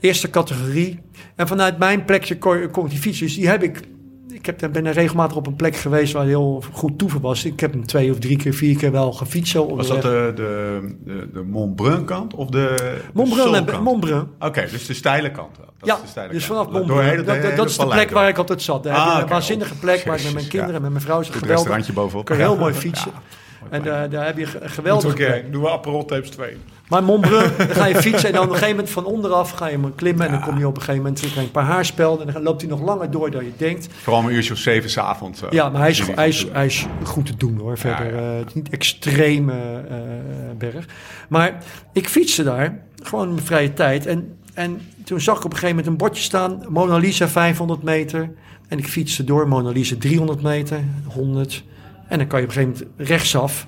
Eerste 0.00 0.30
categorie. 0.30 1.00
En 1.36 1.46
vanuit 1.48 1.78
mijn 1.78 2.04
plekje 2.04 2.34
ik 2.62 2.72
die 2.90 2.98
fietsen. 2.98 3.26
Dus 3.26 3.34
die 3.34 3.48
heb 3.48 3.62
ik. 3.62 3.80
Ik 4.32 4.46
heb, 4.46 4.72
ben 4.72 4.86
er 4.86 4.92
regelmatig 4.92 5.36
op 5.36 5.46
een 5.46 5.56
plek 5.56 5.76
geweest 5.76 6.12
waar 6.12 6.26
heel 6.26 6.62
goed 6.72 6.98
toeven 6.98 7.20
was. 7.20 7.44
Ik 7.44 7.60
heb 7.60 7.72
hem 7.72 7.86
twee 7.86 8.10
of 8.10 8.18
drie 8.18 8.36
keer, 8.36 8.54
vier 8.54 8.76
keer 8.76 8.92
wel 8.92 9.12
gefietst. 9.12 9.52
Was 9.54 9.86
dat 9.88 10.02
de, 10.02 10.32
de, 10.34 10.80
de, 11.04 11.28
de 11.32 11.42
Montbrun 11.42 12.04
kant 12.04 12.34
of 12.34 12.48
de 12.48 12.94
Montbrun? 13.12 13.82
Montbrun. 13.82 14.28
Oké, 14.38 14.66
dus 14.70 14.86
de 14.86 14.94
steile 14.94 15.30
kant. 15.30 15.56
wel. 15.56 15.66
Dat 15.78 15.88
Ja, 15.88 15.94
is 15.94 16.00
de 16.00 16.06
steile 16.08 16.32
dus 16.32 16.44
vanaf 16.44 16.70
Montbrun. 16.70 17.04
hele- 17.04 17.22
Dat, 17.22 17.56
dat, 17.56 17.68
is 17.70 17.76
de 17.78 17.86
plek 17.86 18.08
door. 18.08 18.18
waar 18.18 18.28
ik 18.28 18.38
altijd 18.38 18.62
zat. 18.62 18.86
Ah, 18.86 19.18
een 19.20 19.28
waanzinnige 19.28 19.74
plek 19.74 20.04
waar 20.04 20.18
ik 20.18 20.24
met 20.24 20.34
mijn 20.34 20.48
kinderen 20.48 20.70
ja. 20.70 20.76
en 20.76 20.82
met 20.82 20.90
mijn 20.90 21.04
vrouw 21.04 21.22
zat. 21.22 21.32
Geweldig. 21.32 21.54
restaurantje 21.56 21.92
bovenop. 21.92 22.24
Kan 22.24 22.36
heel 22.36 22.56
mooi 22.64 22.74
fietsen. 22.74 23.12
En 23.70 23.82
daar, 23.82 24.10
daar 24.10 24.26
heb 24.26 24.38
je 24.38 24.46
ge- 24.46 24.60
een 24.60 24.70
geweldige 24.70 25.06
Oké, 25.08 25.24
plek. 25.26 25.52
doen 25.52 25.62
we 25.62 25.70
Aperol 25.70 26.04
Tapes 26.04 26.30
2. 26.30 26.56
Maar 26.88 27.04
Montbrun, 27.04 27.50
dan 27.58 27.68
ga 27.68 27.86
je 27.86 27.94
fietsen 27.96 28.28
en 28.28 28.34
dan 28.34 28.42
op 28.42 28.48
een 28.48 28.54
gegeven 28.54 28.76
moment 28.76 28.90
van 28.94 29.04
onderaf 29.04 29.50
ga 29.50 29.66
je 29.66 29.78
maar 29.78 29.90
klimmen. 29.94 30.26
En 30.26 30.32
dan 30.32 30.40
kom 30.40 30.58
je 30.58 30.66
op 30.66 30.74
een 30.76 30.80
gegeven 30.82 31.02
moment, 31.02 31.20
je 31.20 31.40
een 31.40 31.50
paar 31.50 31.64
haarspelden. 31.64 32.26
En 32.26 32.32
dan 32.32 32.42
loopt 32.42 32.60
hij 32.60 32.70
nog 32.70 32.80
langer 32.82 33.10
door 33.10 33.30
dan 33.30 33.44
je 33.44 33.52
denkt. 33.56 33.88
Vooral 34.02 34.22
om 34.22 34.28
een 34.28 34.34
uurtje 34.34 34.52
of 34.52 34.58
zeven 34.58 34.90
s'avonds. 34.90 35.42
Uh, 35.42 35.50
Ja, 35.50 35.68
maar 35.68 35.80
hij 35.80 35.90
is, 35.90 36.02
hij, 36.14 36.28
is, 36.28 36.46
hij 36.52 36.66
is 36.66 36.86
goed 37.04 37.26
te 37.26 37.36
doen 37.36 37.58
hoor. 37.58 37.78
Verder, 37.78 38.06
Ja, 38.14 38.20
ja. 38.20 38.30
eh, 38.32 38.38
het 38.38 38.46
is 38.48 38.54
niet 38.54 38.68
extreem 38.70 39.50
eh, 39.50 39.76
eh, 39.76 39.82
berg. 40.58 40.86
Maar 41.28 41.58
ik 41.92 42.08
fietste 42.08 42.42
daar, 42.42 42.78
gewoon 43.02 43.26
in 43.28 43.34
mijn 43.34 43.46
vrije 43.46 43.72
tijd. 43.72 44.06
En, 44.06 44.36
en 44.54 44.80
toen 45.04 45.20
zag 45.20 45.38
ik 45.38 45.44
op 45.44 45.50
een 45.52 45.58
gegeven 45.58 45.76
moment 45.76 45.92
een 45.92 46.06
bordje 46.06 46.22
staan. 46.22 46.62
Mona 46.68 46.96
Lisa 46.96 47.28
500 47.28 47.82
meter. 47.82 48.30
En 48.68 48.78
ik 48.78 48.86
fietste 48.88 49.24
door, 49.24 49.48
Mona 49.48 49.70
Lisa 49.70 49.94
300 49.98 50.42
meter, 50.42 50.80
100. 51.14 51.64
En 52.08 52.18
dan 52.18 52.26
kan 52.26 52.40
je 52.40 52.46
op 52.46 52.50
een 52.56 52.56
gegeven 52.62 52.86
moment 52.96 53.08
rechtsaf 53.08 53.66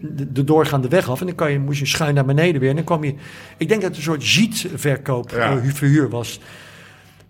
de, 0.00 0.32
de 0.32 0.44
doorgaande 0.44 0.88
weg 0.88 1.10
af. 1.10 1.20
En 1.20 1.26
dan 1.26 1.34
kan 1.34 1.52
je, 1.52 1.58
moest 1.58 1.78
je 1.78 1.86
schuin 1.86 2.14
naar 2.14 2.24
beneden 2.24 2.60
weer. 2.60 2.70
En 2.70 2.76
dan 2.76 2.84
kwam 2.84 3.04
je... 3.04 3.14
Ik 3.56 3.68
denk 3.68 3.80
dat 3.80 3.90
het 3.90 3.96
een 3.96 4.02
soort 4.02 4.28
jeet-verkoop, 4.28 5.30
Ja. 5.30 5.60
verhuur 5.62 6.08
was. 6.08 6.40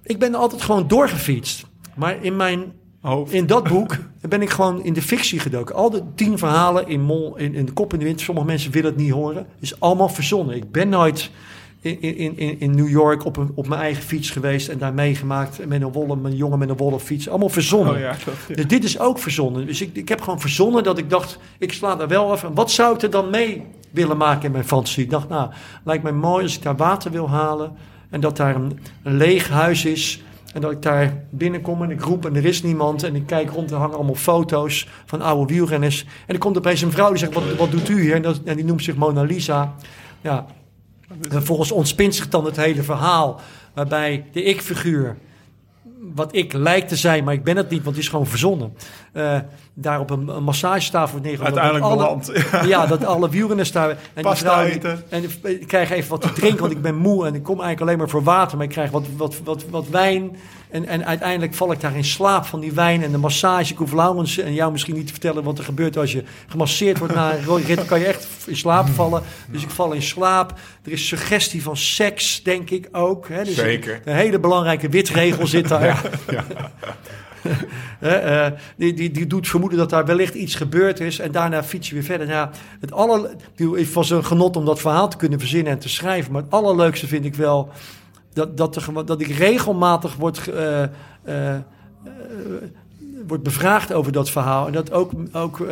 Ik 0.03 0.19
ben 0.19 0.35
altijd 0.35 0.63
gewoon 0.63 0.89
doorgefietst. 0.89 1.67
Maar 1.95 2.25
in 2.25 2.37
mijn 2.37 2.73
Hoofd. 3.01 3.33
in 3.33 3.47
dat 3.47 3.69
boek 3.69 3.97
ben 4.29 4.43
ik 4.43 4.51
gewoon 4.51 4.85
in 4.85 4.93
de 4.93 5.03
fictie 5.03 5.39
gedoken. 5.39 5.75
Al 5.75 5.91
de 5.91 6.03
tien 6.15 6.39
verhalen 6.39 6.89
in, 6.89 7.01
Mol, 7.01 7.37
in, 7.39 7.55
in 7.55 7.65
de 7.65 7.73
kop 7.73 7.93
in 7.93 7.99
de 7.99 8.05
wind. 8.05 8.21
Sommige 8.21 8.47
mensen 8.47 8.73
willen 8.73 8.91
het 8.91 9.01
niet 9.01 9.11
horen. 9.13 9.47
is 9.61 9.81
allemaal 9.81 10.09
verzonnen. 10.09 10.57
Ik 10.57 10.71
ben 10.73 10.89
nooit 10.89 11.31
in, 11.83 12.37
in, 12.37 12.61
in, 12.61 12.75
New 12.75 12.89
York 12.89 13.25
op, 13.25 13.37
een, 13.37 13.53
op 13.55 13.69
mijn 13.69 13.81
eigen 13.81 14.03
fiets 14.03 14.31
geweest 14.31 14.69
en 14.69 14.79
daar 14.79 14.95
meegemaakt. 14.95 15.67
Met 15.67 15.83
een 15.83 15.93
wollen, 15.93 16.25
een 16.25 16.37
jongen 16.37 16.59
met 16.59 16.69
een 16.69 16.77
wollen 16.77 17.01
fiets. 17.01 17.29
Allemaal 17.29 17.49
verzonnen. 17.49 17.95
Oh 17.95 18.01
ja, 18.01 18.11
dat, 18.25 18.35
ja. 18.49 18.55
Dus 18.55 18.67
dit 18.67 18.85
is 18.85 18.99
ook 18.99 19.19
verzonnen. 19.19 19.67
Dus 19.67 19.81
ik, 19.81 19.97
ik 19.97 20.09
heb 20.09 20.21
gewoon 20.21 20.41
verzonnen 20.41 20.83
dat 20.83 20.99
ik 20.99 21.11
dacht, 21.11 21.39
ik 21.59 21.73
sla 21.73 21.97
daar 21.97 22.09
wel 22.09 22.31
af. 22.31 22.45
En 22.45 22.55
wat 22.55 22.71
zou 22.71 22.95
ik 22.95 23.03
er 23.03 23.11
dan 23.11 23.31
mee 23.31 23.63
willen 23.91 24.17
maken 24.17 24.45
in 24.45 24.53
mijn 24.53 24.65
fantasie? 24.65 25.05
Ik 25.05 25.11
dacht, 25.11 25.29
nou, 25.29 25.51
lijkt 25.85 26.03
mij 26.03 26.13
mooi 26.13 26.43
als 26.43 26.57
ik 26.57 26.63
daar 26.63 26.77
water 26.77 27.11
wil 27.11 27.29
halen. 27.29 27.73
En 28.11 28.21
dat 28.21 28.37
daar 28.37 28.55
een, 28.55 28.79
een 29.03 29.17
leeg 29.17 29.49
huis 29.49 29.85
is. 29.85 30.23
En 30.55 30.61
dat 30.61 30.71
ik 30.71 30.83
daar 30.83 31.25
binnenkom 31.31 31.83
en 31.83 31.91
ik 31.91 32.01
roep 32.01 32.27
en 32.27 32.37
er 32.37 32.45
is 32.45 32.63
niemand. 32.63 33.03
En 33.03 33.15
ik 33.15 33.27
kijk 33.27 33.51
rond 33.51 33.71
en 33.71 33.79
hangen 33.79 33.97
allemaal 33.97 34.15
foto's 34.15 34.89
van 35.05 35.21
oude 35.21 35.53
wielrenners. 35.53 36.07
En 36.27 36.35
er 36.35 36.41
komt 36.41 36.57
opeens 36.57 36.83
een 36.83 36.93
vrouw 36.93 37.09
die 37.09 37.19
zegt, 37.19 37.35
wat, 37.35 37.55
wat 37.57 37.71
doet 37.71 37.89
u 37.89 38.01
hier? 38.01 38.15
En, 38.15 38.23
dat, 38.23 38.41
en 38.45 38.57
die 38.57 38.65
noemt 38.65 38.83
zich 38.83 38.97
Mona 38.97 39.23
Lisa. 39.23 39.75
Ja, 40.21 40.47
en 41.31 41.45
volgens 41.45 41.73
ontspint 41.73 42.15
zich 42.15 42.29
dan 42.29 42.45
het 42.45 42.57
hele 42.57 42.83
verhaal. 42.83 43.41
Waarbij 43.75 44.25
de 44.33 44.43
ik-figuur 44.43 45.17
wat 46.15 46.35
ik 46.35 46.53
lijkt 46.53 46.89
te 46.89 46.97
zijn, 46.97 47.25
maar 47.25 47.35
ik 47.35 47.45
ben 47.45 47.57
het 47.57 47.71
niet, 47.71 47.83
want 47.83 47.97
het 47.97 48.05
is 48.05 48.11
gewoon 48.11 48.27
verzonnen. 48.27 48.75
Eh, 49.13 49.39
daar 49.75 50.01
op 50.01 50.11
een, 50.11 50.29
een 50.29 50.43
massagetafel 50.43 51.19
neergelegd. 51.19 51.59
Uiteindelijk 51.59 51.97
beland. 51.97 52.33
Ja, 52.73 52.87
dat 52.87 53.05
alle 53.05 53.29
wielrenners 53.29 53.73
daar... 53.73 53.91
En 53.91 53.97
die 54.15 54.23
Pasta. 54.23 54.67
En 55.09 55.25
ik 55.43 55.67
krijg 55.67 55.91
even 55.91 56.11
wat 56.11 56.21
te 56.21 56.33
drinken, 56.33 56.61
want 56.61 56.73
ik 56.73 56.83
ben 56.83 56.97
moe. 56.97 57.27
En 57.27 57.35
ik 57.35 57.43
kom 57.43 57.61
eigenlijk 57.61 57.81
alleen 57.81 57.99
maar 57.99 58.09
voor 58.09 58.23
water. 58.23 58.57
Maar 58.57 58.67
ik 58.67 58.73
krijg 58.73 58.91
wat, 58.91 59.07
wat, 59.17 59.41
wat, 59.45 59.65
wat 59.71 59.89
wijn. 59.89 60.37
En, 60.71 60.87
en 60.87 61.07
uiteindelijk 61.07 61.55
val 61.55 61.73
ik 61.73 61.81
daar 61.81 61.97
in 61.97 62.05
slaap 62.05 62.45
van 62.45 62.61
die 62.61 62.73
wijn 62.73 63.03
en 63.03 63.11
de 63.11 63.19
massage. 63.19 63.73
Ik 63.73 63.79
hoef 63.79 63.93
Laurens 63.93 64.39
en 64.39 64.55
jou 64.55 64.73
misschien 64.73 64.95
niet 64.95 65.07
te 65.07 65.13
vertellen 65.13 65.43
wat 65.43 65.59
er 65.59 65.65
gebeurt 65.65 65.97
als 65.97 66.13
je 66.13 66.25
gemasseerd 66.47 66.99
wordt 66.99 67.15
na 67.15 67.33
een 67.33 67.65
rit. 67.67 67.77
Dan 67.77 67.87
kan 67.87 67.99
je 67.99 68.07
echt 68.07 68.27
in 68.47 68.57
slaap 68.57 68.89
vallen. 68.89 69.23
Dus 69.51 69.63
ik 69.63 69.71
val 69.71 69.93
in 69.93 70.03
slaap. 70.03 70.53
Er 70.85 70.93
is 70.93 71.09
suggestie 71.09 71.63
van 71.63 71.77
seks, 71.77 72.43
denk 72.43 72.71
ik 72.71 72.89
ook. 72.93 73.29
Hè? 73.29 73.45
Dus 73.45 73.55
Zeker. 73.55 74.01
Een 74.05 74.15
hele 74.15 74.39
belangrijke 74.39 74.89
witregel 74.89 75.47
zit 75.47 75.69
daar. 75.69 76.03
Hè, 76.27 77.22
eh, 78.01 78.47
die, 78.77 78.95
die, 78.95 79.11
die 79.11 79.27
doet 79.27 79.49
vermoeden 79.49 79.79
dat 79.79 79.91
daar 79.91 80.07
wellicht 80.07 80.35
iets 80.35 80.55
gebeurd 80.55 81.01
is. 81.01 81.19
En 81.19 81.33
daarna 81.33 81.63
fiets 81.63 81.89
je 81.89 81.95
weer 81.95 82.05
verder. 82.05 82.27
Nou, 82.27 82.39
Ja, 82.39 82.51
het 82.81 82.93
aller, 82.93 83.31
was 83.93 84.11
een 84.11 84.25
genot 84.25 84.57
om 84.57 84.65
dat 84.65 84.81
verhaal 84.81 85.09
te 85.09 85.17
kunnen 85.17 85.39
verzinnen 85.39 85.73
en 85.73 85.79
te 85.79 85.89
schrijven. 85.89 86.33
Maar 86.33 86.43
het 86.43 86.51
allerleukste 86.51 87.07
vind 87.07 87.25
ik 87.25 87.35
wel 87.35 87.69
dat, 88.33 88.57
dat, 88.57 88.83
dat 89.05 89.21
ik 89.21 89.27
regelmatig 89.27 90.17
word, 90.17 90.51
word 93.27 93.43
bevraagd 93.43 93.93
over 93.93 94.13
dat 94.13 94.31
verhaal. 94.31 94.67
En 94.67 94.73
dat, 94.73 94.93
ook, 94.93 95.11
ook, 95.33 95.67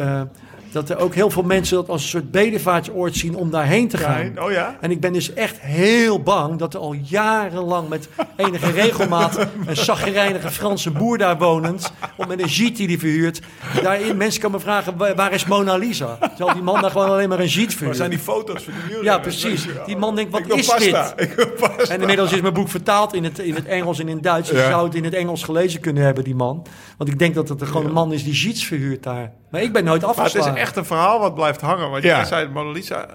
dat 0.72 0.90
er 0.90 0.98
ook 0.98 1.14
heel 1.14 1.30
veel 1.30 1.42
mensen 1.42 1.76
dat 1.76 1.88
als 1.88 2.02
een 2.02 2.08
soort 2.08 2.30
bedevaartsoord 2.30 3.16
zien 3.16 3.36
om 3.36 3.50
daarheen 3.50 3.88
te 3.88 3.96
gaan. 3.96 4.38
Oh 4.42 4.50
ja? 4.50 4.76
En 4.80 4.90
ik 4.90 5.00
ben 5.00 5.12
dus 5.12 5.32
echt 5.32 5.60
heel 5.60 6.22
bang 6.22 6.58
dat 6.58 6.74
er 6.74 6.80
al 6.80 6.92
jarenlang 7.02 7.88
met 7.88 8.08
enige 8.36 8.70
regelmaat 8.70 9.38
een 9.66 9.76
zaggerijnige 9.76 10.50
Franse 10.50 10.90
boer 10.90 11.18
daar 11.18 11.38
wonend, 11.38 11.92
met 12.28 12.40
een 12.42 12.48
jeet 12.48 12.76
die 12.76 12.86
die 12.86 12.98
verhuurt, 12.98 13.40
daarin 13.82 14.16
mensen 14.16 14.42
komen 14.42 14.60
vragen, 14.60 14.96
"Waar- 14.96 15.14
waar 15.14 15.32
is 15.32 15.44
Mona 15.46 15.76
Lisa? 15.76 16.18
Terwijl 16.20 16.52
die 16.54 16.62
man 16.62 16.80
daar 16.80 16.90
gewoon 16.90 17.08
alleen 17.08 17.28
maar 17.28 17.38
een 17.40 17.46
jeet 17.46 17.66
Waar 17.66 17.76
verhuurt. 17.76 17.96
zijn 17.96 18.10
die 18.10 18.18
foto's 18.18 18.62
van 18.62 18.72
die? 18.88 19.02
Ja, 19.02 19.18
precies. 19.18 19.66
Die 19.86 19.96
man 19.96 20.14
denkt, 20.16 20.32
wat 20.32 20.58
is 20.58 20.66
pasta. 20.66 21.12
dit? 21.16 21.28
En 21.90 22.00
inmiddels 22.00 22.32
is 22.32 22.40
mijn 22.40 22.54
boek 22.54 22.68
vertaald 22.68 23.14
in 23.14 23.24
het, 23.24 23.38
in 23.38 23.54
het 23.54 23.66
Engels 23.66 23.98
en 23.98 24.08
in 24.08 24.14
het 24.14 24.22
Duits. 24.24 24.50
Je 24.50 24.56
Ja. 24.56 24.68
zou 24.68 24.84
het 24.84 24.94
in 24.94 25.04
het 25.04 25.14
Engels 25.14 25.42
gelezen 25.42 25.80
kunnen 25.80 26.02
hebben, 26.02 26.24
die 26.24 26.34
man. 26.34 26.66
Want 26.96 27.10
ik 27.10 27.18
denk 27.18 27.34
dat 27.34 27.48
het 27.48 27.60
er 27.60 27.66
gewoon 27.66 27.86
een 27.86 27.92
man 27.92 28.12
is 28.12 28.24
die 28.24 28.32
jeets 28.34 28.64
verhuurt 28.64 29.02
daar. 29.02 29.32
Maar 29.50 29.62
ik 29.62 29.72
ben 29.72 29.84
nooit 29.84 30.04
afgeslagen. 30.04 30.59
Echt 30.60 30.76
een 30.76 30.84
verhaal 30.84 31.20
wat 31.20 31.34
blijft 31.34 31.60
hangen. 31.60 31.90
Want 31.90 32.02
Ja. 32.02 32.16
jij 32.16 32.24
zei, 32.24 32.48
Mona 32.48 32.70
Lisa... 32.70 33.06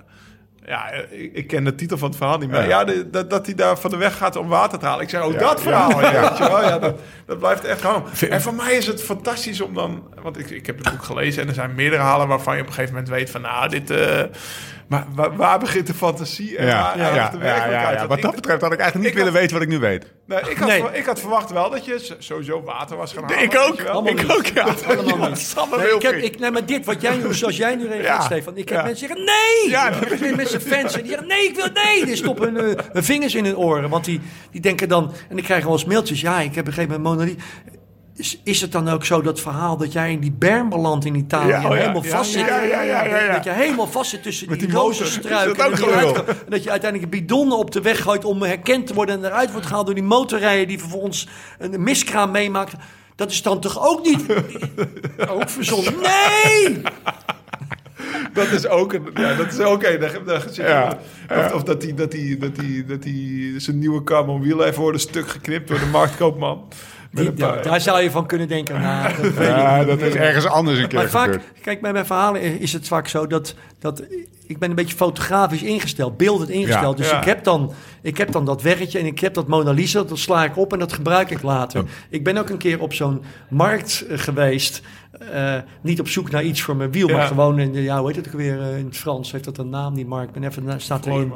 Ja, 0.68 0.92
ik, 0.92 1.34
ik 1.34 1.48
ken 1.48 1.64
de 1.64 1.76
titel 1.76 1.98
van 1.98 2.08
het 2.10 2.18
verhaal 2.18 2.38
niet 2.38 2.50
meer. 2.50 2.62
Ja. 2.62 2.68
Ja, 2.68 2.84
de- 2.84 3.10
dat, 3.10 3.30
dat 3.30 3.46
hij 3.46 3.56
daar 3.56 3.78
van 3.78 3.90
de 3.90 3.98
weg 3.98 4.18
gaat 4.18 4.36
om 4.36 4.48
water 4.48 4.80
te 4.80 4.86
halen. 4.86 5.04
Ik 5.04 5.10
zeg, 5.10 5.24
oh, 5.24 5.32
Ja, 5.34 5.40
dat 5.40 5.62
verhaal. 5.62 6.02
Ja, 6.02 6.22
weet 6.30 6.38
je 6.38 6.44
wel, 6.48 6.62
ja, 6.62 6.80
dat, 6.80 7.00
dat 7.26 7.40
blijft 7.40 7.64
echt 7.64 7.82
hangen. 7.82 8.04
En 8.30 8.42
voor 8.42 8.54
mij 8.54 8.74
is 8.74 8.88
het 8.88 9.04
fantastisch 9.04 9.62
om 9.62 9.74
dan... 9.74 10.04
Want 10.22 10.40
ik, 10.40 10.50
ik 10.50 10.66
heb 10.66 10.78
het 10.84 10.90
boek 10.92 11.04
gelezen 11.04 11.42
en 11.42 11.48
er 11.48 11.54
zijn 11.54 11.76
meerdere 11.76 12.02
halen 12.02 12.28
waarvan 12.28 12.56
je 12.56 12.62
op 12.62 12.68
een 12.68 12.74
gegeven 12.74 12.94
moment 12.96 13.14
weet 13.14 13.30
van... 13.30 13.42
Nou, 13.42 13.70
dit, 13.70 13.90
eh, 13.90 14.22
Maar 14.88 15.06
waar, 15.16 15.36
waar 15.36 15.60
begint 15.60 15.88
de 15.88 15.94
fantasie 15.94 16.58
en 16.58 16.66
Ja, 16.68 16.74
waar 16.82 16.98
ja, 16.98 17.10
de 17.10 17.16
ja, 17.16 17.32
ja, 17.32 17.38
werkelijkheid? 17.38 17.92
ja. 17.94 17.98
Want 17.98 18.08
Wat 18.10 18.18
ik- 18.18 18.24
dat 18.24 18.36
betreft 18.36 18.62
had 18.62 18.72
ik 18.74 18.80
eigenlijk 18.80 19.10
niet 19.10 19.18
ik 19.18 19.24
willen 19.24 19.32
had- 19.32 19.42
weten 19.42 19.54
wat 19.58 19.66
ik 19.66 19.72
nu 19.74 19.80
weet. 19.80 20.14
Nee, 20.28 20.40
ik, 20.40 20.58
had, 20.58 20.68
Nee. 20.68 20.84
ik 20.94 21.06
had 21.06 21.20
verwacht 21.20 21.52
wel 21.52 21.70
dat 21.70 21.86
je 21.86 22.16
sowieso 22.20 22.64
water 22.64 22.98
was 22.98 23.14
gaan 23.14 23.24
halen. 23.24 23.40
Ik 23.44 23.56
ook. 23.58 23.80
Ik 24.10 24.22
niet. 24.22 24.32
ook, 24.32 24.46
ja. 24.46 24.64
Allemaal 24.64 25.18
Ja, 25.20 25.28
niet. 25.30 25.56
Nee, 25.78 25.96
ik 25.96 26.02
heb, 26.02 26.14
ik, 26.16 26.40
nee, 26.40 26.52
maar 26.52 26.66
dit, 26.66 26.86
wat 26.86 27.02
jij 27.02 27.18
nu, 27.18 27.34
zoals 27.34 27.58
jij 27.58 27.76
nu 27.76 27.84
reageert, 27.88 28.06
Ja. 28.06 28.22
Stefan. 28.22 28.58
Ik 28.58 28.70
heb 28.70 28.78
Ja. 28.78 28.84
mensen 28.84 29.08
zeggen, 29.08 29.26
nee! 29.26 29.70
Ja, 29.70 29.90
ik 29.90 30.20
ben 30.20 30.36
met 30.36 30.48
zijn 30.50 30.62
fans 30.62 30.94
die 30.94 31.06
zeggen, 31.08 31.28
nee, 31.28 31.48
ik 31.48 31.56
wil, 31.56 31.68
nee! 31.84 32.06
Die 32.06 32.16
stoppen 32.16 32.56
hun, 32.56 32.76
eh, 32.78 32.84
hun 32.92 33.04
vingers 33.04 33.36
in 33.36 33.46
hun 33.46 33.58
oren. 33.58 33.90
Want 33.90 34.06
die, 34.06 34.22
die 34.52 34.62
denken 34.62 34.88
dan, 34.90 35.14
en 35.30 35.38
ik 35.38 35.44
krijg 35.44 35.64
wel 35.64 35.74
eens 35.74 35.86
mailtjes. 35.86 36.22
Ja, 36.22 36.40
ik 36.40 36.56
heb 36.56 36.68
een 36.68 36.74
gegeven 36.74 37.02
moment 37.02 37.15
Is, 38.16 38.40
is 38.44 38.62
het 38.62 38.72
dan 38.72 38.90
ook 38.90 39.06
zo, 39.06 39.22
dat 39.22 39.40
verhaal, 39.40 39.78
dat 39.78 39.94
jij 39.94 40.12
in 40.12 40.20
die 40.20 40.32
berm 40.32 40.70
belandt 40.70 41.06
in 41.06 41.16
Italië? 41.16 41.48
Ja, 41.48 41.58
oh 41.58 41.64
ja. 41.64 41.74
helemaal 41.74 42.04
vast 42.04 42.32
zit. 42.32 42.46
ja, 42.46 42.62
ja, 42.62 42.82
ja, 42.82 43.06
ja, 43.06 43.20
ja. 43.20 43.34
Dat 43.34 43.44
je 43.44 43.52
helemaal 43.52 43.88
vast 43.88 44.10
zit 44.10 44.24
tussen 44.24 44.50
Met 44.50 44.60
die, 44.60 44.68
die 44.68 44.78
rozenstruiken. 44.78 45.64
En, 45.64 45.70
dat 45.70 45.80
je 45.80 45.86
gelul? 45.86 46.10
eruit- 46.10 46.28
en 46.28 46.50
dat 46.50 46.64
je 46.64 46.72
uiteindelijk 46.72 47.14
een 47.14 47.20
bidon 47.20 47.52
op 47.52 47.72
de 47.72 47.82
weg 47.82 48.02
gooit 48.02 48.26
om 48.26 48.42
herkend 48.42 48.88
te 48.88 48.94
worden. 48.94 49.16
En 49.16 49.26
eruit 49.26 49.52
wordt 49.52 49.68
gehaald 49.68 49.86
door 49.86 49.96
die 49.96 50.04
motorrijden 50.04 50.68
die 50.68 50.80
vervolgens 50.80 51.28
een 51.60 51.84
miskraam 51.84 52.32
meemaakt. 52.32 52.74
Dat 53.16 53.32
is 53.32 53.42
dan 53.42 53.60
toch 53.60 53.88
ook 53.88 54.06
niet... 54.06 54.26
ook 55.36 55.50
verzonnen? 55.50 55.94
Nee! 56.02 56.82
Dat 58.34 58.52
is 58.52 58.68
ook 58.68 58.94
een. 58.94 59.08
Ja, 59.14 59.36
dat 59.36 59.48
is 59.48 59.60
ook 59.60 59.84
een. 59.84 60.00
Daar, 60.00 60.24
daar 60.26 60.46
Ja, 60.54 60.98
Of, 61.30 61.54
of 61.54 61.64
dat 61.64 61.84
hij 61.84 61.94
dat 61.94 62.12
die, 62.12 62.38
dat 62.38 62.56
die, 62.56 62.86
dat 62.86 63.04
die, 63.04 63.60
zijn 63.60 63.80
nieuwe 63.80 64.04
carbon 64.04 64.42
wiel 64.42 64.64
even 64.64 64.82
worden 64.82 65.02
stuk 65.02 65.28
geknipt 65.28 65.68
door 65.68 65.80
de 65.80 65.86
marktkoopman. 65.86 66.68
Die- 67.16 67.32
paar- 67.32 67.64
daar 67.64 67.82
zou 67.82 68.02
je 68.02 68.12
van 68.12 68.26
kunnen 68.26 68.48
denken. 68.48 68.82
Nou, 68.82 69.14
dat 69.22 69.34
Ja, 69.46 69.84
dat 69.84 70.02
is 70.02 70.14
ergens 70.14 70.46
anders 70.46 70.80
een 70.80 70.88
keer 70.88 71.00
Maar 71.00 71.10
vaak, 71.10 71.26
gebeurd. 71.26 71.44
kijk, 71.62 71.82
bij 71.82 71.92
mijn 71.94 72.06
verhalen 72.06 72.60
is 72.60 72.74
het 72.74 72.88
vaak 72.88 73.08
zo 73.08 73.28
dat, 73.28 73.56
dat 73.80 74.04
ik 74.48 74.60
ben 74.60 74.70
een 74.70 74.76
beetje 74.76 74.96
fotografisch 74.96 75.64
ingesteld, 75.64 76.18
beeldend 76.18 76.50
ingesteld. 76.50 76.98
Ja. 76.98 77.04
dus 77.04 77.12
Ja. 77.12 77.18
ik, 77.20 77.26
heb 77.26 77.44
dan, 77.44 77.74
ik 78.02 78.18
heb 78.18 78.32
dan 78.32 78.46
dat 78.46 78.62
werkje 78.62 79.00
en 79.00 79.06
ik 79.06 79.20
heb 79.20 79.34
dat 79.34 79.48
Mona 79.48 79.72
Lisa, 79.72 80.04
dat 80.04 80.18
sla 80.20 80.44
ik 80.44 80.58
op 80.58 80.74
en 80.74 80.80
dat 80.80 80.94
gebruik 80.94 81.30
ik 81.30 81.42
later. 81.42 81.84
Ik 82.10 82.24
ben 82.24 82.38
ook 82.38 82.50
een 82.50 82.58
keer 82.58 82.80
op 82.82 82.94
zo'n 82.94 83.22
markt 83.50 84.06
eh, 84.10 84.18
geweest, 84.18 84.82
eh, 85.32 85.56
niet 85.82 86.00
op 86.00 86.08
zoek 86.08 86.32
naar 86.32 86.44
iets 86.44 86.62
voor 86.62 86.76
mijn 86.76 86.92
wiel, 86.92 87.08
maar 87.08 87.28
gewoon, 87.28 87.60
in 87.60 87.74
ja, 87.74 87.98
hoe 88.00 88.08
heet 88.08 88.16
het 88.16 88.28
ook 88.28 88.34
weer 88.34 88.62
eh, 88.62 88.78
in 88.78 88.86
het 88.86 88.98
Frans, 88.98 89.32
heeft 89.32 89.44
dat 89.44 89.58
een 89.58 89.70
naam, 89.70 89.94
die 89.96 90.06
markt, 90.06 90.36
ik 90.36 90.42
ben 90.42 90.50
even, 90.50 90.82
staat 90.82 91.06
erin. 91.06 91.34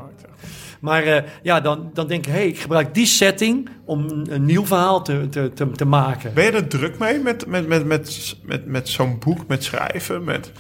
Maar 0.80 1.04
eh, 1.04 1.24
ja, 1.42 1.62
dan, 1.62 1.90
dan 1.94 2.08
denk 2.08 2.26
ik, 2.26 2.32
hé, 2.32 2.38
hey, 2.40 2.48
ik 2.48 2.60
gebruik 2.60 2.94
die 2.94 3.06
setting 3.06 3.70
om 3.86 4.06
een, 4.10 4.28
een 4.34 4.46
nieuw 4.46 4.66
verhaal 4.66 5.02
te, 5.04 5.28
te, 5.30 5.52
te, 5.54 5.72
te 5.72 5.86
maken. 5.86 6.34
Ben 6.34 6.44
je 6.46 6.52
er 6.52 6.68
druk 6.68 6.98
mee 7.00 7.20
met, 7.20 7.46
met, 7.48 7.68
met, 7.68 7.86
met, 7.86 8.36
met, 8.44 8.66
met 8.66 8.90
zo'n 8.90 9.20
boek, 9.20 9.48
met 9.48 9.64
schrijven? 9.64 10.24
Met, 10.24 10.52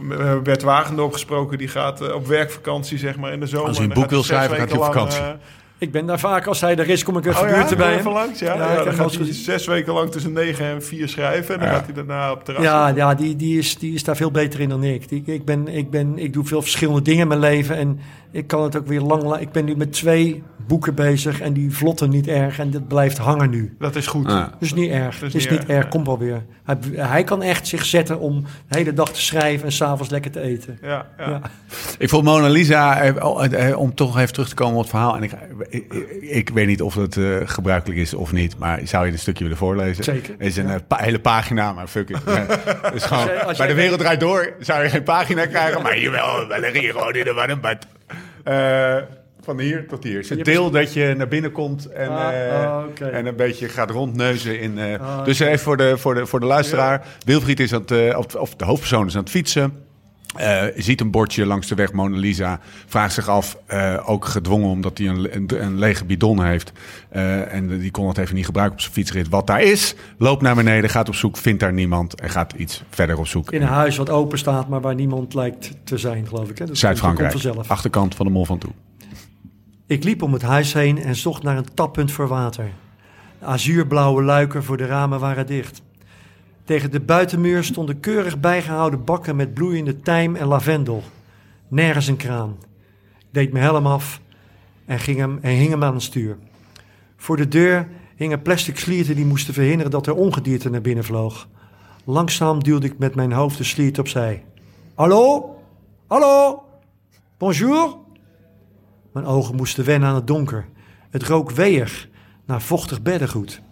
we 0.00 0.14
hebben 0.14 0.42
Bert 0.42 0.62
Wagendorp 0.62 1.12
gesproken, 1.12 1.58
die 1.58 1.68
gaat 1.68 2.00
eh, 2.00 2.14
op 2.14 2.26
werkvakantie 2.26 2.98
zeg 2.98 3.16
maar 3.16 3.32
in 3.32 3.40
de 3.40 3.46
zomer. 3.46 3.68
Als 3.68 3.76
hij 3.76 3.86
een 3.86 3.90
En 3.92 3.96
dan 3.98 4.04
boek 4.08 4.12
wil 4.12 4.22
schrijven, 4.22 4.56
gaat 4.56 4.68
hij 4.68 4.78
op 4.78 4.82
lang, 4.82 4.94
vakantie. 4.94 5.20
eh, 5.20 5.30
Ik 5.78 5.92
ben 5.92 6.06
daar 6.06 6.18
vaak, 6.18 6.46
als 6.46 6.60
hij 6.60 6.76
er 6.76 6.88
is, 6.88 7.04
kom 7.04 7.16
ik 7.16 7.26
even 7.26 7.42
Oh 7.42 7.48
ja, 7.48 7.76
bij 7.76 7.98
even 7.98 8.12
langs, 8.12 8.38
ja. 8.38 8.54
Ja, 8.54 8.60
ja, 8.70 8.74
dan 8.84 8.84
wel 8.96 9.08
gaat 9.08 9.14
hij 9.18 9.32
zes 9.32 9.66
weken 9.66 9.92
lang 9.92 10.10
tussen 10.10 10.32
negen 10.32 10.66
en 10.66 10.82
vier 10.82 11.08
schrijven. 11.08 11.54
En 11.54 11.60
dan 11.60 11.68
Ja. 11.68 11.74
gaat 11.74 11.84
hij 11.84 11.94
daarna 11.94 12.32
op 12.32 12.44
terras. 12.44 12.62
Ja, 12.64 12.88
ja 12.88 13.14
die, 13.14 13.36
die, 13.36 13.58
is, 13.58 13.78
die 13.78 13.94
is 13.94 14.04
daar 14.04 14.16
veel 14.16 14.30
beter 14.30 14.60
in 14.60 14.68
dan 14.68 14.84
ik. 14.84 15.08
Die, 15.08 15.22
ik, 15.26 15.44
ben, 15.44 15.68
ik, 15.68 15.90
ben, 15.90 16.18
ik 16.18 16.32
doe 16.32 16.44
veel 16.44 16.62
verschillende 16.62 17.02
dingen 17.02 17.20
in 17.22 17.28
mijn 17.28 17.40
leven. 17.40 17.76
En 17.76 18.00
ik 18.32 18.46
kan 18.46 18.62
het 18.62 18.76
ook 18.76 18.86
weer 18.86 19.00
lang... 19.00 19.22
la- 19.22 19.38
Ik 19.38 19.52
ben 19.52 19.64
nu 19.64 19.76
met 19.76 19.92
twee 19.92 20.42
boeken 20.66 20.94
bezig 20.94 21.40
en 21.40 21.52
die 21.52 21.70
vlotten 21.70 22.10
niet 22.10 22.26
erg. 22.28 22.58
En 22.58 22.70
dat 22.70 22.88
blijft 22.88 23.18
hangen 23.18 23.50
nu. 23.50 23.76
Dat 23.78 23.96
is 23.96 24.06
goed. 24.06 24.30
Ja. 24.30 24.52
Dus 24.58 24.74
niet 24.74 24.90
erg. 24.90 25.18
Dat 25.18 25.32
Het 25.32 25.34
is 25.34 25.48
niet 25.48 25.64
erg, 25.66 25.88
komt 25.88 26.06
wel 26.06 26.18
weer. 26.18 26.42
Hij, 26.64 26.76
hij 26.94 27.24
kan 27.24 27.42
echt 27.42 27.66
zich 27.66 27.84
zetten 27.84 28.18
om 28.18 28.44
de 28.68 28.76
hele 28.78 28.92
dag 28.92 29.12
te 29.12 29.20
schrijven 29.22 29.66
en 29.66 29.72
s'avonds 29.72 30.10
lekker 30.10 30.30
te 30.30 30.40
eten. 30.40 30.78
Ja, 30.82 31.06
ja. 31.18 31.28
Ja. 31.28 31.40
Ik 31.98 32.08
vond 32.08 32.24
Mona 32.24 32.48
Lisa, 32.48 33.00
eh, 33.00 33.08
eh, 33.16 33.68
eh, 33.70 33.78
om 33.78 33.94
toch 33.94 34.18
even 34.18 34.32
terug 34.32 34.48
te 34.48 34.54
komen 34.54 34.74
op 34.74 34.80
het 34.80 34.90
verhaal. 34.90 35.16
En 35.16 35.22
ik, 35.22 35.32
ik, 36.20 36.48
weet 36.48 36.66
niet 36.66 36.82
of 36.82 36.94
het 36.94 37.16
eh, 37.16 37.24
gebruikelijk 37.44 38.00
is 38.00 38.14
of 38.14 38.32
niet, 38.32 38.58
maar 38.58 38.80
zou 38.84 39.06
je 39.06 39.12
een 39.12 39.18
stukje 39.18 39.42
willen 39.42 39.58
voorlezen? 39.58 40.04
Zeker. 40.04 40.34
Het 40.38 40.46
is 40.46 40.56
een 40.56 40.86
pa- 40.86 40.96
hele 41.02 41.18
pagina, 41.20 41.72
maar 41.72 41.86
fuck 41.86 42.08
it. 42.10 42.18
Is 42.94 43.04
gewoon, 43.04 43.24
jij- 43.26 43.44
als 43.44 43.58
bij 43.58 43.66
de 43.66 43.74
wereld 43.74 43.98
draait 44.00 44.20
door 44.20 44.52
zou 44.60 44.82
je 44.82 44.88
geen 44.88 45.02
pagina 45.02 45.46
krijgen, 45.46 45.82
maar 45.82 45.98
jawel, 45.98 46.46
we 46.48 46.56
leggen 46.60 46.80
hier 46.80 46.92
gewoon 46.92 47.14
in 47.14 47.24
de 47.24 47.32
warmbad. 47.32 47.86
Eh 48.44 48.96
van 49.44 49.58
hier 49.58 49.86
tot 49.88 50.04
hier. 50.04 50.16
Het 50.16 50.24
is 50.24 50.30
een 50.30 50.42
deel 50.42 50.70
dat 50.70 50.92
je 50.92 51.14
naar 51.16 51.28
binnen 51.28 51.52
komt 51.52 51.86
en, 51.86 52.08
Ah, 52.08 52.46
eh, 52.48 52.72
ah, 52.72 52.84
en 53.14 53.26
een 53.26 53.36
beetje 53.36 53.68
gaat 53.68 53.90
rondneuzen. 53.90 54.60
In, 54.60 54.78
eh, 54.78 55.00
Ah, 55.00 55.24
dus 55.24 55.38
even 55.38 55.58
voor 55.58 55.76
de, 55.76 55.98
voor 55.98 56.14
de, 56.14 56.26
voor 56.26 56.40
de 56.40 56.46
luisteraar. 56.46 57.06
Wilfried 57.24 57.60
is 57.60 57.74
aan 57.74 57.84
het, 57.86 58.16
of, 58.16 58.34
of 58.34 58.54
de 58.54 58.64
hoofdpersoon 58.64 59.06
is 59.06 59.14
aan 59.14 59.20
het 59.20 59.30
fietsen. 59.30 59.84
Eh, 60.36 60.62
ziet 60.76 61.00
een 61.00 61.10
bordje 61.10 61.46
langs 61.46 61.66
de 61.66 61.74
weg 61.74 61.92
Mona 61.92 62.16
Lisa. 62.16 62.60
Vraagt 62.86 63.14
zich 63.14 63.28
af, 63.28 63.56
eh, 63.66 63.98
ook 64.04 64.24
gedwongen 64.24 64.68
omdat 64.68 64.98
hij 64.98 65.06
een, 65.08 65.36
een, 65.36 65.64
een 65.64 65.78
lege 65.78 66.04
bidon 66.04 66.44
heeft. 66.44 66.72
eh, 67.08 67.54
en 67.54 67.78
die 67.78 67.90
kon 67.90 68.08
het 68.08 68.18
even 68.18 68.34
niet 68.34 68.44
gebruiken 68.44 68.76
op 68.76 68.82
zijn 68.82 68.94
fietsrit. 68.94 69.28
Wat 69.28 69.46
daar 69.46 69.62
is, 69.62 69.94
loopt 70.18 70.42
naar 70.42 70.54
beneden, 70.54 70.90
gaat 70.90 71.08
op 71.08 71.14
zoek, 71.14 71.36
vindt 71.36 71.60
daar 71.60 71.72
niemand. 71.72 72.20
En 72.20 72.30
gaat 72.30 72.52
iets 72.52 72.82
verder 72.90 73.18
op 73.18 73.26
zoek. 73.26 73.52
In 73.52 73.62
een 73.62 73.68
huis 73.68 73.96
wat 73.96 74.10
open 74.10 74.38
staat, 74.38 74.68
maar 74.68 74.80
waar 74.80 74.94
niemand 74.94 75.34
lijkt 75.34 75.70
te 75.84 75.98
zijn, 75.98 76.26
geloof 76.26 76.48
ik. 76.48 76.62
Zuid-Frankrijk, 76.72 77.34
achterkant 77.66 78.14
van 78.14 78.26
de 78.26 78.32
Mol 78.32 78.44
van 78.44 78.58
Toe. 78.58 78.70
Ik 79.86 80.04
liep 80.04 80.22
om 80.22 80.32
het 80.32 80.42
huis 80.42 80.72
heen 80.72 80.98
en 80.98 81.16
zocht 81.16 81.42
naar 81.42 81.56
een 81.56 81.74
tappunt 81.74 82.12
voor 82.12 82.28
water. 82.28 82.70
Azuurblauwe 83.40 84.22
luiken 84.22 84.64
voor 84.64 84.76
de 84.76 84.86
ramen 84.86 85.20
waren 85.20 85.46
dicht. 85.46 85.82
Tegen 86.72 86.90
de 86.90 87.00
buitenmuur 87.00 87.64
stonden 87.64 88.00
keurig 88.00 88.40
bijgehouden 88.40 89.04
bakken 89.04 89.36
met 89.36 89.54
bloeiende 89.54 90.00
tijm 90.00 90.36
en 90.36 90.46
lavendel. 90.46 91.02
Nergens 91.68 92.06
een 92.06 92.16
kraan. 92.16 92.56
Ik 93.18 93.26
deed 93.30 93.52
mijn 93.52 93.64
helm 93.64 93.86
af 93.86 94.20
en, 94.84 94.98
ging 94.98 95.18
hem, 95.18 95.38
en 95.42 95.50
hing 95.50 95.70
hem 95.70 95.84
aan 95.84 95.94
het 95.94 96.02
stuur. 96.02 96.38
Voor 97.16 97.36
de 97.36 97.48
deur 97.48 97.88
hingen 98.16 98.42
plastic 98.42 98.78
slierten 98.78 99.16
die 99.16 99.24
moesten 99.24 99.54
verhinderen 99.54 99.90
dat 99.90 100.06
er 100.06 100.14
ongedierte 100.14 100.70
naar 100.70 100.80
binnen 100.80 101.04
vloog. 101.04 101.48
Langzaam 102.04 102.62
duwde 102.62 102.86
ik 102.86 102.98
met 102.98 103.14
mijn 103.14 103.32
hoofd 103.32 103.58
de 103.58 103.64
sliert 103.64 103.98
opzij. 103.98 104.44
Hallo? 104.94 105.54
Hallo? 106.06 106.62
Bonjour? 107.38 107.96
Mijn 109.12 109.26
ogen 109.26 109.56
moesten 109.56 109.84
wennen 109.84 110.08
aan 110.08 110.14
het 110.14 110.26
donker. 110.26 110.66
Het 111.10 111.22
rook 111.22 111.50
weeig 111.50 112.08
naar 112.44 112.62
vochtig 112.62 113.02
beddengoed. 113.02 113.62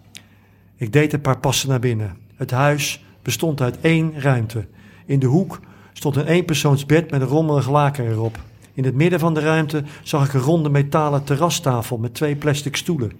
Ik 0.75 0.93
deed 0.93 1.13
een 1.13 1.21
paar 1.21 1.39
passen 1.39 1.69
naar 1.69 1.79
binnen. 1.79 2.29
Het 2.41 2.51
huis 2.51 3.03
bestond 3.21 3.61
uit 3.61 3.79
één 3.81 4.19
ruimte. 4.19 4.67
In 5.05 5.19
de 5.19 5.25
hoek 5.25 5.59
stond 5.93 6.15
een 6.15 6.25
eenpersoonsbed 6.25 7.11
met 7.11 7.21
een 7.21 7.27
rommelig 7.27 7.69
laken 7.69 8.09
erop. 8.09 8.39
In 8.73 8.83
het 8.83 8.95
midden 8.95 9.19
van 9.19 9.33
de 9.33 9.39
ruimte 9.39 9.83
zag 10.03 10.25
ik 10.25 10.33
een 10.33 10.39
ronde 10.39 10.69
metalen 10.69 11.23
terrastafel 11.23 11.97
met 11.97 12.13
twee 12.13 12.35
plastic 12.35 12.75
stoelen. 12.75 13.11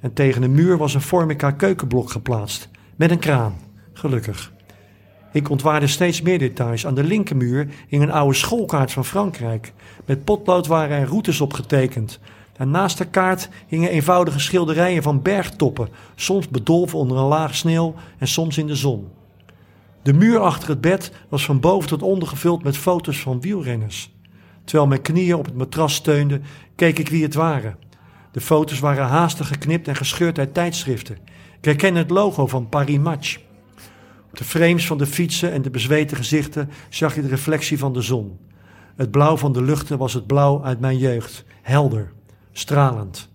En 0.00 0.12
tegen 0.12 0.40
de 0.40 0.48
muur 0.48 0.76
was 0.76 0.94
een 0.94 1.00
formica 1.00 1.50
keukenblok 1.50 2.10
geplaatst, 2.10 2.68
met 2.96 3.10
een 3.10 3.18
kraan. 3.18 3.54
Gelukkig. 3.92 4.52
Ik 5.32 5.50
ontwaarde 5.50 5.86
steeds 5.86 6.22
meer 6.22 6.38
details. 6.38 6.86
Aan 6.86 6.94
de 6.94 7.04
linkermuur 7.04 7.68
hing 7.88 8.02
een 8.02 8.12
oude 8.12 8.34
schoolkaart 8.34 8.92
van 8.92 9.04
Frankrijk. 9.04 9.72
Met 10.04 10.24
potlood 10.24 10.66
waren 10.66 10.96
er 10.96 11.06
routes 11.06 11.40
op 11.40 11.52
getekend. 11.52 12.20
Naast 12.64 12.98
de 12.98 13.04
kaart 13.04 13.48
hingen 13.66 13.90
eenvoudige 13.90 14.40
schilderijen 14.40 15.02
van 15.02 15.22
bergtoppen, 15.22 15.88
soms 16.14 16.48
bedolven 16.48 16.98
onder 16.98 17.16
een 17.16 17.24
laag 17.24 17.54
sneeuw 17.54 17.94
en 18.18 18.28
soms 18.28 18.58
in 18.58 18.66
de 18.66 18.74
zon. 18.74 19.08
De 20.02 20.12
muur 20.12 20.38
achter 20.38 20.68
het 20.68 20.80
bed 20.80 21.12
was 21.28 21.44
van 21.44 21.60
boven 21.60 21.88
tot 21.88 22.02
onder 22.02 22.28
gevuld 22.28 22.62
met 22.62 22.76
foto's 22.76 23.20
van 23.20 23.40
wielrenners. 23.40 24.14
Terwijl 24.64 24.88
mijn 24.88 25.02
knieën 25.02 25.34
op 25.34 25.44
het 25.44 25.56
matras 25.56 25.94
steunden, 25.94 26.42
keek 26.74 26.98
ik 26.98 27.08
wie 27.08 27.22
het 27.22 27.34
waren. 27.34 27.76
De 28.32 28.40
foto's 28.40 28.78
waren 28.78 29.06
haastig 29.06 29.48
geknipt 29.48 29.88
en 29.88 29.96
gescheurd 29.96 30.38
uit 30.38 30.54
tijdschriften. 30.54 31.18
Ik 31.58 31.64
herkende 31.64 31.98
het 31.98 32.10
logo 32.10 32.46
van 32.46 32.68
Paris 32.68 32.98
Match. 32.98 33.38
Op 34.30 34.36
de 34.38 34.44
frames 34.44 34.86
van 34.86 34.98
de 34.98 35.06
fietsen 35.06 35.52
en 35.52 35.62
de 35.62 35.70
bezweten 35.70 36.16
gezichten 36.16 36.70
zag 36.88 37.14
je 37.14 37.22
de 37.22 37.28
reflectie 37.28 37.78
van 37.78 37.92
de 37.92 38.00
zon. 38.00 38.38
Het 38.96 39.10
blauw 39.10 39.36
van 39.36 39.52
de 39.52 39.62
luchten 39.62 39.98
was 39.98 40.14
het 40.14 40.26
blauw 40.26 40.64
uit 40.64 40.80
mijn 40.80 40.98
jeugd, 40.98 41.44
helder, 41.62 42.12
stralend. 42.58 43.28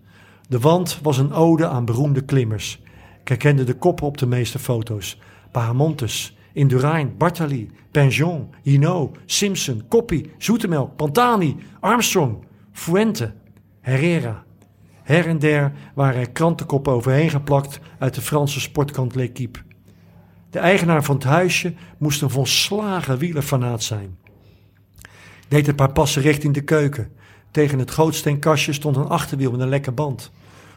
De 0.48 0.58
wand 0.58 0.98
was 1.02 1.18
een 1.18 1.32
ode 1.32 1.66
aan 1.66 1.84
beroemde 1.84 2.24
klimmers. 2.24 2.82
Ik 3.20 3.28
herkende 3.28 3.64
de 3.64 3.74
koppen 3.74 4.06
op 4.06 4.18
de 4.18 4.26
meeste 4.26 4.58
foto's. 4.58 5.20
Bahamontes, 5.52 6.36
Indurain, 6.52 7.16
Bartali, 7.16 7.70
Penjon, 7.90 8.54
Hinault, 8.62 9.18
Simpson, 9.26 9.82
Koppie, 9.88 10.30
Zoetemelk, 10.38 10.96
Pantani, 10.96 11.56
Armstrong, 11.80 12.36
Fuente, 12.72 13.34
Herrera. 13.80 14.44
Her 15.02 15.26
en 15.26 15.38
der 15.38 15.72
waren 15.94 16.20
er 16.20 16.30
krantenkoppen 16.30 16.92
overheen 16.92 17.30
geplakt 17.30 17.80
uit 17.98 18.14
de 18.14 18.20
Franse 18.20 18.60
sportkant 18.60 19.14
L'Equipe. 19.14 19.58
De 20.50 20.58
eigenaar 20.58 21.04
van 21.04 21.14
het 21.14 21.24
huisje 21.24 21.74
moest 21.98 22.22
een 22.22 22.30
volslagen 22.30 23.18
wielerfanaat 23.18 23.82
zijn. 23.82 24.18
Ik 25.00 25.48
deed 25.48 25.68
een 25.68 25.74
paar 25.74 25.92
passen 25.92 26.22
richting 26.22 26.54
de 26.54 26.62
keuken. 26.62 27.12
Tegen 27.52 27.78
het 27.78 27.90
gootsteenkastje 27.90 28.72
stond 28.72 28.96
een 28.96 29.08
achterwiel 29.08 29.50
met 29.50 29.60
een 29.60 29.68
lekke 29.68 29.92
band. 29.92 30.30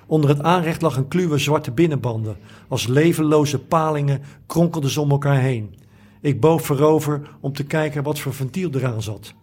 Onder 0.05 0.29
het 0.29 0.41
aanrecht 0.41 0.81
lag 0.81 0.97
een 0.97 1.07
kluwe 1.07 1.37
zwarte 1.37 1.71
binnenbanden. 1.71 2.37
Als 2.67 2.87
levenloze 2.87 3.59
palingen 3.59 4.21
kronkelden 4.45 4.89
ze 4.89 5.01
om 5.01 5.11
elkaar 5.11 5.39
heen. 5.39 5.75
Ik 6.21 6.39
boog 6.39 6.61
voorover 6.61 7.21
om 7.39 7.53
te 7.53 7.63
kijken 7.63 8.03
wat 8.03 8.19
voor 8.19 8.33
ventiel 8.33 8.69
eraan 8.73 9.01
zat. 9.01 9.33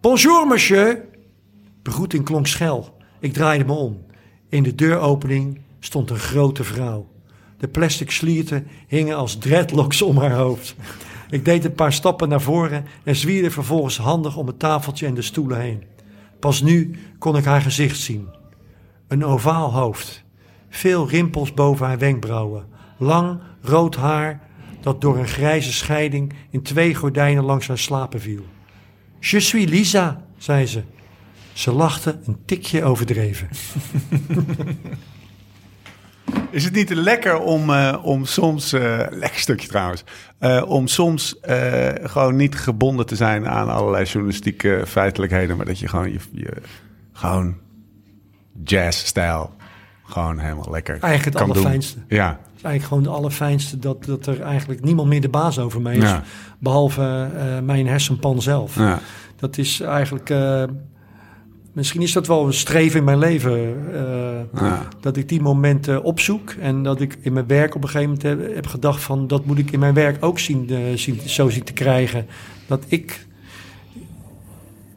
Bonjour, 0.00 0.46
monsieur. 0.46 1.04
Begroeting 1.82 2.24
klonk 2.24 2.46
schel. 2.46 2.96
Ik 3.20 3.32
draaide 3.32 3.64
me 3.64 3.72
om. 3.72 4.06
In 4.48 4.62
de 4.62 4.74
deuropening 4.74 5.60
stond 5.80 6.10
een 6.10 6.18
grote 6.18 6.64
vrouw. 6.64 7.08
De 7.58 7.68
plastic 7.68 8.10
slierten 8.10 8.66
hingen 8.86 9.16
als 9.16 9.38
dreadlocks 9.38 10.02
om 10.02 10.16
haar 10.16 10.34
hoofd. 10.34 10.74
Ik 11.30 11.44
deed 11.44 11.64
een 11.64 11.74
paar 11.74 11.92
stappen 11.92 12.28
naar 12.28 12.40
voren 12.40 12.84
en 13.04 13.16
zwierde 13.16 13.50
vervolgens 13.50 13.96
handig 13.96 14.36
om 14.36 14.46
het 14.46 14.58
tafeltje 14.58 15.06
en 15.06 15.14
de 15.14 15.22
stoelen 15.22 15.60
heen. 15.60 15.93
Pas 16.44 16.60
nu 16.60 16.90
kon 17.18 17.36
ik 17.36 17.44
haar 17.44 17.60
gezicht 17.60 18.00
zien. 18.00 18.28
Een 19.08 19.24
ovaal 19.24 19.72
hoofd. 19.72 20.24
Veel 20.68 21.08
rimpels 21.08 21.54
boven 21.54 21.86
haar 21.86 21.98
wenkbrauwen. 21.98 22.66
Lang 22.98 23.40
rood 23.60 23.96
haar 23.96 24.40
dat 24.80 25.00
door 25.00 25.18
een 25.18 25.28
grijze 25.28 25.72
scheiding 25.72 26.32
in 26.50 26.62
twee 26.62 26.94
gordijnen 26.94 27.44
langs 27.44 27.68
haar 27.68 27.78
slapen 27.78 28.20
viel. 28.20 28.44
Je 29.20 29.40
suis 29.40 29.70
Lisa, 29.70 30.24
zei 30.38 30.66
ze. 30.66 30.82
Ze 31.52 31.72
lachte 31.72 32.18
een 32.24 32.38
tikje 32.44 32.84
overdreven. 32.84 33.48
Is 36.50 36.64
het 36.64 36.72
niet 36.72 36.90
lekker 36.94 37.38
om, 37.38 37.70
eh, 37.70 37.98
om 38.02 38.24
soms, 38.24 38.72
eh, 38.72 39.00
lekker 39.10 39.40
stukje 39.40 39.68
trouwens, 39.68 40.04
eh, 40.38 40.62
om 40.66 40.86
soms 40.86 41.38
gewoon 42.02 42.36
niet 42.36 42.54
gebonden 42.54 43.06
te 43.06 43.16
zijn 43.16 43.48
aan 43.48 43.68
allerlei 43.68 44.04
journalistieke 44.04 44.82
feitelijkheden, 44.86 45.56
maar 45.56 45.66
dat 45.66 45.78
je 45.78 45.88
gewoon 45.88 46.12
je, 46.12 46.18
je 46.32 46.52
gewoon 47.12 47.56
jazz-stijl 48.64 49.52
gewoon 50.06 50.38
helemaal 50.38 50.70
lekker 50.70 50.98
Eigenlijk 51.00 51.24
het 51.24 51.34
kan 51.34 51.46
doen. 51.46 51.56
allerfijnste. 51.56 51.98
Ja, 52.08 52.28
Het 52.28 52.56
is 52.56 52.62
eigenlijk 52.62 52.84
gewoon 52.84 53.02
het 53.02 53.12
allerfijnste 53.12 53.78
dat, 53.78 54.04
dat 54.04 54.26
er 54.26 54.40
eigenlijk 54.40 54.84
niemand 54.84 55.08
meer 55.08 55.20
de 55.20 55.28
baas 55.28 55.58
over 55.58 55.80
mij 55.80 55.96
is. 55.96 56.02
Ja. 56.02 56.22
Behalve 56.58 57.28
eh, 57.38 57.58
mijn 57.60 57.86
hersenpan 57.86 58.42
zelf. 58.42 58.76
ja, 58.76 59.00
Dat 59.36 59.58
is 59.58 59.80
eigenlijk. 59.80 60.34
misschien 61.72 62.02
is 62.02 62.12
dat 62.12 62.26
wel 62.26 62.46
een 62.46 62.52
streven 62.54 62.98
in 62.98 63.04
mijn 63.04 63.18
leven. 63.18 63.76
Ja. 64.54 64.88
Dat 65.00 65.16
ik 65.16 65.28
die 65.28 65.40
momenten 65.40 66.02
opzoek. 66.02 66.50
En 66.50 66.82
dat 66.82 67.00
ik 67.00 67.18
in 67.20 67.32
mijn 67.32 67.46
werk 67.46 67.74
op 67.74 67.82
een 67.82 67.88
gegeven 67.88 68.14
moment 68.14 68.22
heb, 68.22 68.54
heb 68.54 68.66
gedacht: 68.66 69.02
van 69.02 69.26
dat 69.26 69.44
moet 69.44 69.58
ik 69.58 69.70
in 69.70 69.78
mijn 69.78 69.94
werk 69.94 70.24
ook 70.24 70.38
zien, 70.38 70.70
eh, 70.70 70.78
zien, 70.94 71.20
zo 71.26 71.48
zien 71.48 71.64
te 71.64 71.72
krijgen. 71.72 72.26
Dat 72.66 72.84
ik. 72.86 73.26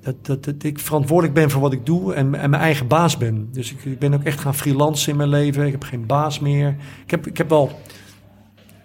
Dat, 0.01 0.25
dat, 0.25 0.43
dat 0.43 0.63
ik 0.63 0.79
verantwoordelijk 0.79 1.33
ben 1.33 1.49
voor 1.49 1.61
wat 1.61 1.73
ik 1.73 1.85
doe 1.85 2.13
en, 2.13 2.35
en 2.35 2.49
mijn 2.49 2.61
eigen 2.61 2.87
baas 2.87 3.17
ben. 3.17 3.49
Dus 3.51 3.71
ik, 3.71 3.85
ik 3.85 3.99
ben 3.99 4.13
ook 4.13 4.23
echt 4.23 4.39
gaan 4.39 4.55
freelancen 4.55 5.11
in 5.11 5.17
mijn 5.17 5.29
leven. 5.29 5.65
Ik 5.65 5.71
heb 5.71 5.83
geen 5.83 6.05
baas 6.05 6.39
meer. 6.39 6.75
Ik 7.03 7.11
heb, 7.11 7.27
ik 7.27 7.37
heb 7.37 7.49
wel 7.49 7.79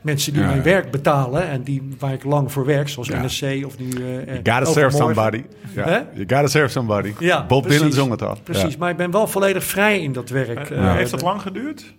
mensen 0.02 0.32
die 0.32 0.42
Ja, 0.42 0.48
mijn 0.48 0.62
werk 0.62 0.90
betalen 0.90 1.48
en 1.48 1.62
die, 1.62 1.82
waar 1.98 2.12
ik 2.12 2.24
lang 2.24 2.52
voor 2.52 2.64
werk, 2.66 2.88
zoals 2.88 3.08
Ja. 3.08 3.20
NRC 3.20 3.66
of 3.66 3.78
nu. 3.78 3.88
eh, 3.90 3.98
You 4.00 4.26
eh, 4.26 4.34
gotta 4.34 4.64
serve 4.64 4.96
somebody. 4.96 5.42
You 5.74 6.04
gotta 6.16 6.46
serve 6.46 6.68
somebody. 6.72 7.12
Ja, 7.18 7.46
Bob 7.46 7.62
precies. 7.62 7.80
Dylan 7.80 7.94
zong 7.96 8.10
het 8.10 8.22
al. 8.22 8.36
Precies, 8.42 8.72
Ja. 8.72 8.78
maar 8.78 8.90
ik 8.90 8.96
ben 8.96 9.10
wel 9.10 9.26
volledig 9.26 9.64
vrij 9.64 10.00
in 10.00 10.12
dat 10.12 10.28
werk. 10.28 10.70
Eh, 10.70 10.94
Heeft 10.94 11.10
dat 11.10 11.22
lang 11.22 11.40
geduurd? 11.42 11.94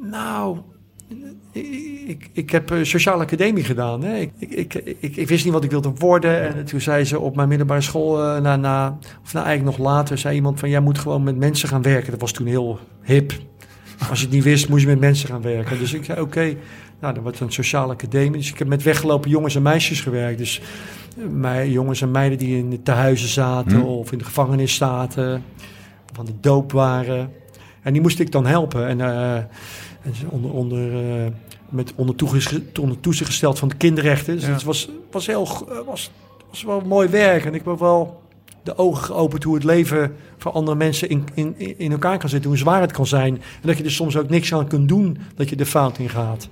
Nou, 0.00 0.58
ik, 2.06 2.30
ik 2.32 2.50
heb 2.50 2.70
eh, 2.70 2.78
sociale 2.82 3.22
academie 3.22 3.64
gedaan. 3.64 4.02
Hè. 4.04 4.16
Ik, 4.16 4.32
ik, 4.38 4.74
ik, 4.74 4.96
ik, 5.00 5.16
ik 5.16 5.28
wist 5.28 5.44
niet 5.44 5.52
wat 5.52 5.64
ik 5.64 5.70
wilde 5.70 5.92
worden. 5.98 6.54
En 6.56 6.64
toen 6.64 6.80
zei 6.80 7.04
ze 7.04 7.18
op 7.18 7.36
mijn 7.36 7.48
middelbare 7.48 7.80
school, 7.80 8.22
eh, 8.24 8.40
na, 8.40 8.56
na, 8.56 8.98
of 9.24 9.32
nou 9.32 9.46
eigenlijk 9.46 9.76
nog 9.78 9.86
later, 9.86 10.18
zei 10.18 10.34
iemand 10.34 10.60
van, 10.60 10.68
jij 10.68 10.80
moet 10.80 10.98
gewoon 10.98 11.22
met 11.22 11.36
mensen 11.36 11.68
gaan 11.68 11.82
werken. 11.82 12.10
Dat 12.10 12.20
was 12.20 12.32
toen 12.32 12.46
heel 12.46 12.78
hip. 13.02 13.32
Als 14.10 14.18
je 14.18 14.24
het 14.24 14.34
niet 14.34 14.44
wist, 14.44 14.68
moest 14.68 14.82
je 14.82 14.88
met 14.88 15.00
mensen 15.00 15.28
gaan 15.28 15.42
werken. 15.42 15.78
Dus 15.78 15.92
ik 15.92 16.04
zei, 16.04 16.20
oké, 16.20 16.54
nou, 17.00 17.14
dan 17.14 17.22
wordt 17.22 17.38
het 17.38 17.48
een 17.48 17.54
sociale 17.54 17.92
academie. 17.92 18.38
Dus 18.38 18.50
ik 18.50 18.58
heb 18.58 18.68
met 18.68 18.82
weggelopen 18.82 19.30
jongens 19.30 19.54
en 19.54 19.62
meisjes 19.62 20.00
gewerkt. 20.00 20.38
Dus 20.38 20.60
eh, 21.18 21.24
mij, 21.30 21.70
jongens 21.70 22.00
en 22.00 22.10
meiden 22.10 22.38
die 22.38 22.56
in 22.58 22.70
de 22.70 22.82
tehuizen 22.82 23.28
zaten 23.28 23.78
Hm. 23.80 23.84
of 23.86 24.12
in 24.12 24.18
de 24.18 24.24
gevangenis 24.24 24.74
zaten. 24.74 25.44
Of 26.12 26.18
aan 26.18 26.24
de 26.24 26.40
doop 26.40 26.72
waren. 26.72 27.32
En 27.82 27.92
die 27.92 28.02
moest 28.02 28.18
ik 28.20 28.32
dan 28.32 28.46
helpen. 28.46 28.86
En, 28.86 29.00
eh, 29.00 29.34
en 29.36 30.14
onder, 30.28 30.50
onder, 30.52 30.92
eh, 30.94 31.26
met, 31.68 31.92
onder, 31.94 32.14
onder 32.80 33.00
toezicht 33.00 33.28
gesteld 33.30 33.58
van 33.58 33.68
de 33.68 33.76
kinderrechten. 33.76 34.34
Dus 34.34 34.46
Ja. 34.46 34.52
het 34.52 34.62
was, 34.62 34.88
was, 35.10 35.26
heel, 35.26 35.48
was, 35.86 36.10
was 36.50 36.62
wel 36.62 36.80
mooi 36.80 37.08
werk. 37.08 37.44
En 37.44 37.54
ik 37.54 37.62
heb 37.64 37.78
wel 37.78 38.22
de 38.68 38.78
ogen 38.78 39.04
geopend 39.04 39.44
hoe 39.44 39.54
het 39.54 39.64
leven 39.64 40.14
voor 40.38 40.52
andere 40.52 40.76
mensen 40.76 41.08
in, 41.08 41.24
in, 41.34 41.54
in 41.78 41.92
elkaar 41.92 42.18
kan 42.18 42.28
zitten. 42.28 42.50
Hoe 42.50 42.58
zwaar 42.58 42.80
het 42.80 42.92
kan 42.92 43.06
zijn. 43.06 43.34
En 43.34 43.68
dat 43.68 43.78
je 43.78 43.84
er 43.84 43.90
soms 43.90 44.16
ook 44.16 44.28
niks 44.28 44.54
aan 44.54 44.66
kunt 44.66 44.88
doen 44.88 45.18
dat 45.34 45.48
je 45.48 45.56
de 45.56 45.66
fout 45.66 45.98
in 45.98 46.08
gaat. 46.08 46.48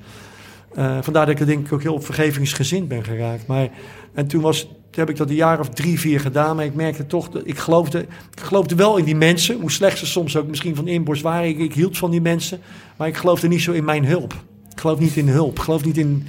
Eh, 0.74 0.98
vandaar 1.00 1.26
dat 1.26 1.40
ik 1.40 1.46
denk 1.46 1.66
ik 1.66 1.72
ook 1.72 1.82
heel 1.82 2.00
vergevingsgezind 2.00 2.88
ben 2.88 3.04
geraakt. 3.04 3.46
Maar, 3.46 3.68
en 4.14 4.26
toen, 4.26 4.40
was, 4.40 4.68
heb 4.90 5.10
ik 5.10 5.16
dat 5.16 5.28
een 5.28 5.34
jaar 5.34 5.60
of 5.60 5.68
drie, 5.68 6.00
vier 6.00 6.20
gedaan. 6.20 6.56
Maar 6.56 6.64
ik 6.64 6.74
merkte 6.74 7.06
toch, 7.06 7.28
dat 7.28 7.42
ik 7.44 7.58
geloofde, 7.58 8.00
ik 8.32 8.40
geloofde 8.40 8.74
wel 8.74 8.96
in 8.96 9.04
die 9.04 9.16
mensen. 9.16 9.60
Hoe 9.60 9.70
slecht 9.70 9.98
ze 9.98 10.06
soms 10.06 10.36
ook 10.36 10.46
misschien 10.46 10.76
van 10.76 10.88
inborst 10.88 11.22
waren. 11.22 11.48
Ik, 11.48 11.58
ik 11.58 11.74
hield 11.74 11.98
van 11.98 12.10
die 12.10 12.20
mensen. 12.20 12.60
Maar 12.96 13.08
ik 13.08 13.16
geloofde 13.16 13.48
niet 13.48 13.62
zo 13.62 13.72
in 13.72 13.84
mijn 13.84 14.04
hulp. 14.04 14.34
Ik 14.70 14.80
geloof 14.80 14.98
niet 14.98 15.16
in 15.16 15.28
hulp. 15.28 15.58
Geloof 15.58 15.84
niet 15.84 15.98
in... 15.98 16.26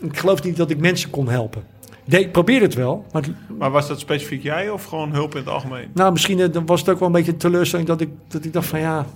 Ik 0.00 0.18
geloof 0.18 0.42
niet 0.42 0.56
dat 0.56 0.70
ik 0.70 0.78
mensen 0.78 1.10
kon 1.10 1.28
helpen. 1.28 1.62
Nee, 2.08 2.20
ik 2.20 2.32
probeerde 2.32 2.64
het 2.64 2.74
wel. 2.74 3.04
Maar 3.12 3.24
Maar 3.58 3.70
was 3.70 3.88
dat 3.88 4.00
specifiek 4.00 4.42
jij 4.42 4.70
of 4.70 4.84
gewoon 4.84 5.12
hulp 5.12 5.32
in 5.32 5.38
het 5.40 5.48
algemeen? 5.48 5.88
nou, 5.94 6.12
misschien 6.12 6.40
eh, 6.40 6.52
dan 6.52 6.66
was 6.66 6.80
het 6.80 6.88
ook 6.88 6.98
wel 6.98 7.08
een 7.08 7.14
beetje 7.14 7.32
een 7.32 7.38
teleurstelling 7.38 7.88
dat 7.88 8.00
ik, 8.00 8.08
dat 8.28 8.44
ik 8.44 8.52
dacht 8.52 8.66
van 8.66 8.80
ja, 8.80 9.06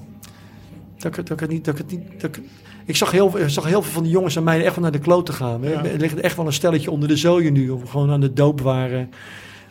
dat 0.96 1.04
ik, 1.10 1.16
het- 1.16 1.26
dat 1.26 1.30
ik 1.30 1.40
het 1.40 1.50
niet, 1.50 1.64
dat 1.64 1.74
ik 1.78 1.80
het 1.80 1.90
niet, 1.90 2.20
dat 2.20 2.36
ik, 2.36 2.42
ik 2.84 2.96
zag 2.96 3.10
heel, 3.10 3.38
ik 3.38 3.48
zag 3.48 3.64
heel 3.64 3.82
veel 3.82 3.92
van 3.92 4.02
die 4.02 4.12
jongens 4.12 4.36
en 4.36 4.44
meiden 4.44 4.66
echt 4.66 4.74
wel 4.74 4.84
naar 4.84 4.92
de 4.92 4.98
kloot 4.98 5.26
te 5.26 5.32
gaan. 5.32 5.62
Ja. 5.62 5.84
Er 5.84 5.98
ligt 5.98 6.20
echt 6.20 6.36
wel 6.36 6.46
een 6.46 6.52
stelletje 6.52 6.90
onder 6.90 7.08
de 7.08 7.16
zooien 7.16 7.52
nu, 7.52 7.70
of 7.70 7.90
gewoon 7.90 8.10
aan 8.10 8.20
de 8.20 8.32
doop 8.32 8.60
waren, 8.60 9.10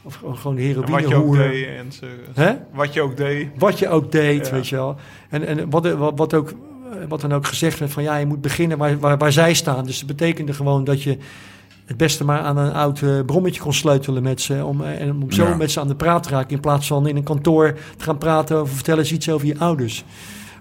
of 0.01 0.15
gewoon- 0.15 0.37
gewoon 0.37 0.57
En 0.57 0.91
wat 0.91 1.07
je 1.09 1.15
ook 1.15 1.35
deed. 1.35 1.65
En 1.67 1.91
ze, 1.91 2.05
Hè? 2.33 2.53
Wat 2.73 2.93
je 2.93 3.01
ook 3.01 3.17
deed. 3.17 3.47
Wat 3.57 3.79
je 3.79 3.89
ook 3.89 4.11
deed, 4.11 4.45
Ja. 4.47 4.53
weet 4.53 4.67
je 4.67 4.75
wel. 4.75 4.95
En, 5.29 5.45
en 5.47 5.69
wat, 5.69 5.91
wat, 5.93 6.13
wat, 6.17 6.33
ook, 6.33 6.53
wat 7.07 7.21
dan 7.21 7.33
ook 7.33 7.47
gezegd 7.47 7.79
werd 7.79 7.91
van 7.91 8.03
ja, 8.03 8.15
je 8.15 8.25
moet 8.25 8.41
beginnen 8.41 8.77
waar, 8.77 8.99
waar, 8.99 9.17
waar 9.17 9.31
zij 9.31 9.53
staan. 9.53 9.85
Dus 9.85 9.97
dat 9.99 10.07
betekende 10.07 10.53
gewoon 10.53 10.83
dat 10.83 11.03
je 11.03 11.17
het 11.91 11.99
beste 11.99 12.23
maar 12.25 12.39
aan 12.39 12.57
een 12.57 12.73
oud 12.73 13.01
eh, 13.01 13.19
brommetje 13.25 13.61
kon 13.61 13.73
sleutelen 13.73 14.23
met 14.23 14.41
ze. 14.41 14.65
Om, 14.65 14.81
eh, 14.83 15.01
en 15.01 15.11
om 15.11 15.31
zo 15.31 15.43
Ja. 15.47 15.55
met 15.55 15.71
ze 15.71 15.79
aan 15.79 15.87
de 15.87 15.95
praat 15.95 16.23
te 16.23 16.29
raken. 16.29 16.49
In 16.55 16.59
plaats 16.59 16.87
van 16.87 17.07
in 17.07 17.15
een 17.15 17.23
kantoor 17.23 17.73
te 17.97 18.03
gaan 18.03 18.17
praten 18.17 18.57
over 18.57 18.73
vertellen 18.75 18.99
eens 18.99 19.11
iets 19.11 19.29
over 19.29 19.47
je 19.47 19.59
ouders. 19.59 20.03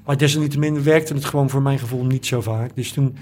Maar 0.04 0.16
desalniettemin 0.18 0.82
werkte 0.82 1.14
het 1.14 1.24
gewoon 1.24 1.50
voor 1.50 1.62
mijn 1.62 1.78
gevoel 1.78 2.04
niet 2.04 2.26
zo 2.26 2.40
vaak. 2.40 2.70
Dus 2.74 2.92
toen. 2.92 3.16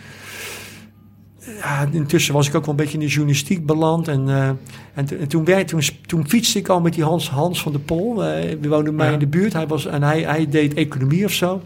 Ja, 1.60 1.88
intussen 1.92 2.34
was 2.34 2.48
ik 2.48 2.54
ook 2.54 2.60
wel 2.64 2.70
een 2.70 2.76
beetje 2.80 2.98
in 2.98 3.04
de 3.04 3.10
journalistiek 3.10 3.66
beland. 3.66 4.08
En, 4.08 4.28
eh, 4.28 4.48
en, 4.94 5.04
to- 5.06 5.16
en 5.16 5.28
toen, 5.28 5.44
werd, 5.44 5.68
toen, 5.68 5.80
toen 6.06 6.28
fietste 6.28 6.58
ik 6.58 6.68
al 6.68 6.80
met 6.80 6.94
die 6.94 7.04
Hans, 7.04 7.30
Hans 7.30 7.62
van 7.62 7.72
der 7.72 7.80
Pol. 7.80 8.14
We 8.16 8.58
woonden 8.60 8.84
bij 8.84 8.92
mij 8.92 9.06
Ja. 9.06 9.12
in 9.12 9.18
de 9.18 9.26
buurt. 9.26 9.52
Hij 9.52 9.66
was, 9.66 9.86
en 9.86 10.02
hij, 10.02 10.20
hij 10.22 10.48
deed 10.48 10.74
economie 10.74 11.24
of 11.24 11.32
zo. 11.32 11.62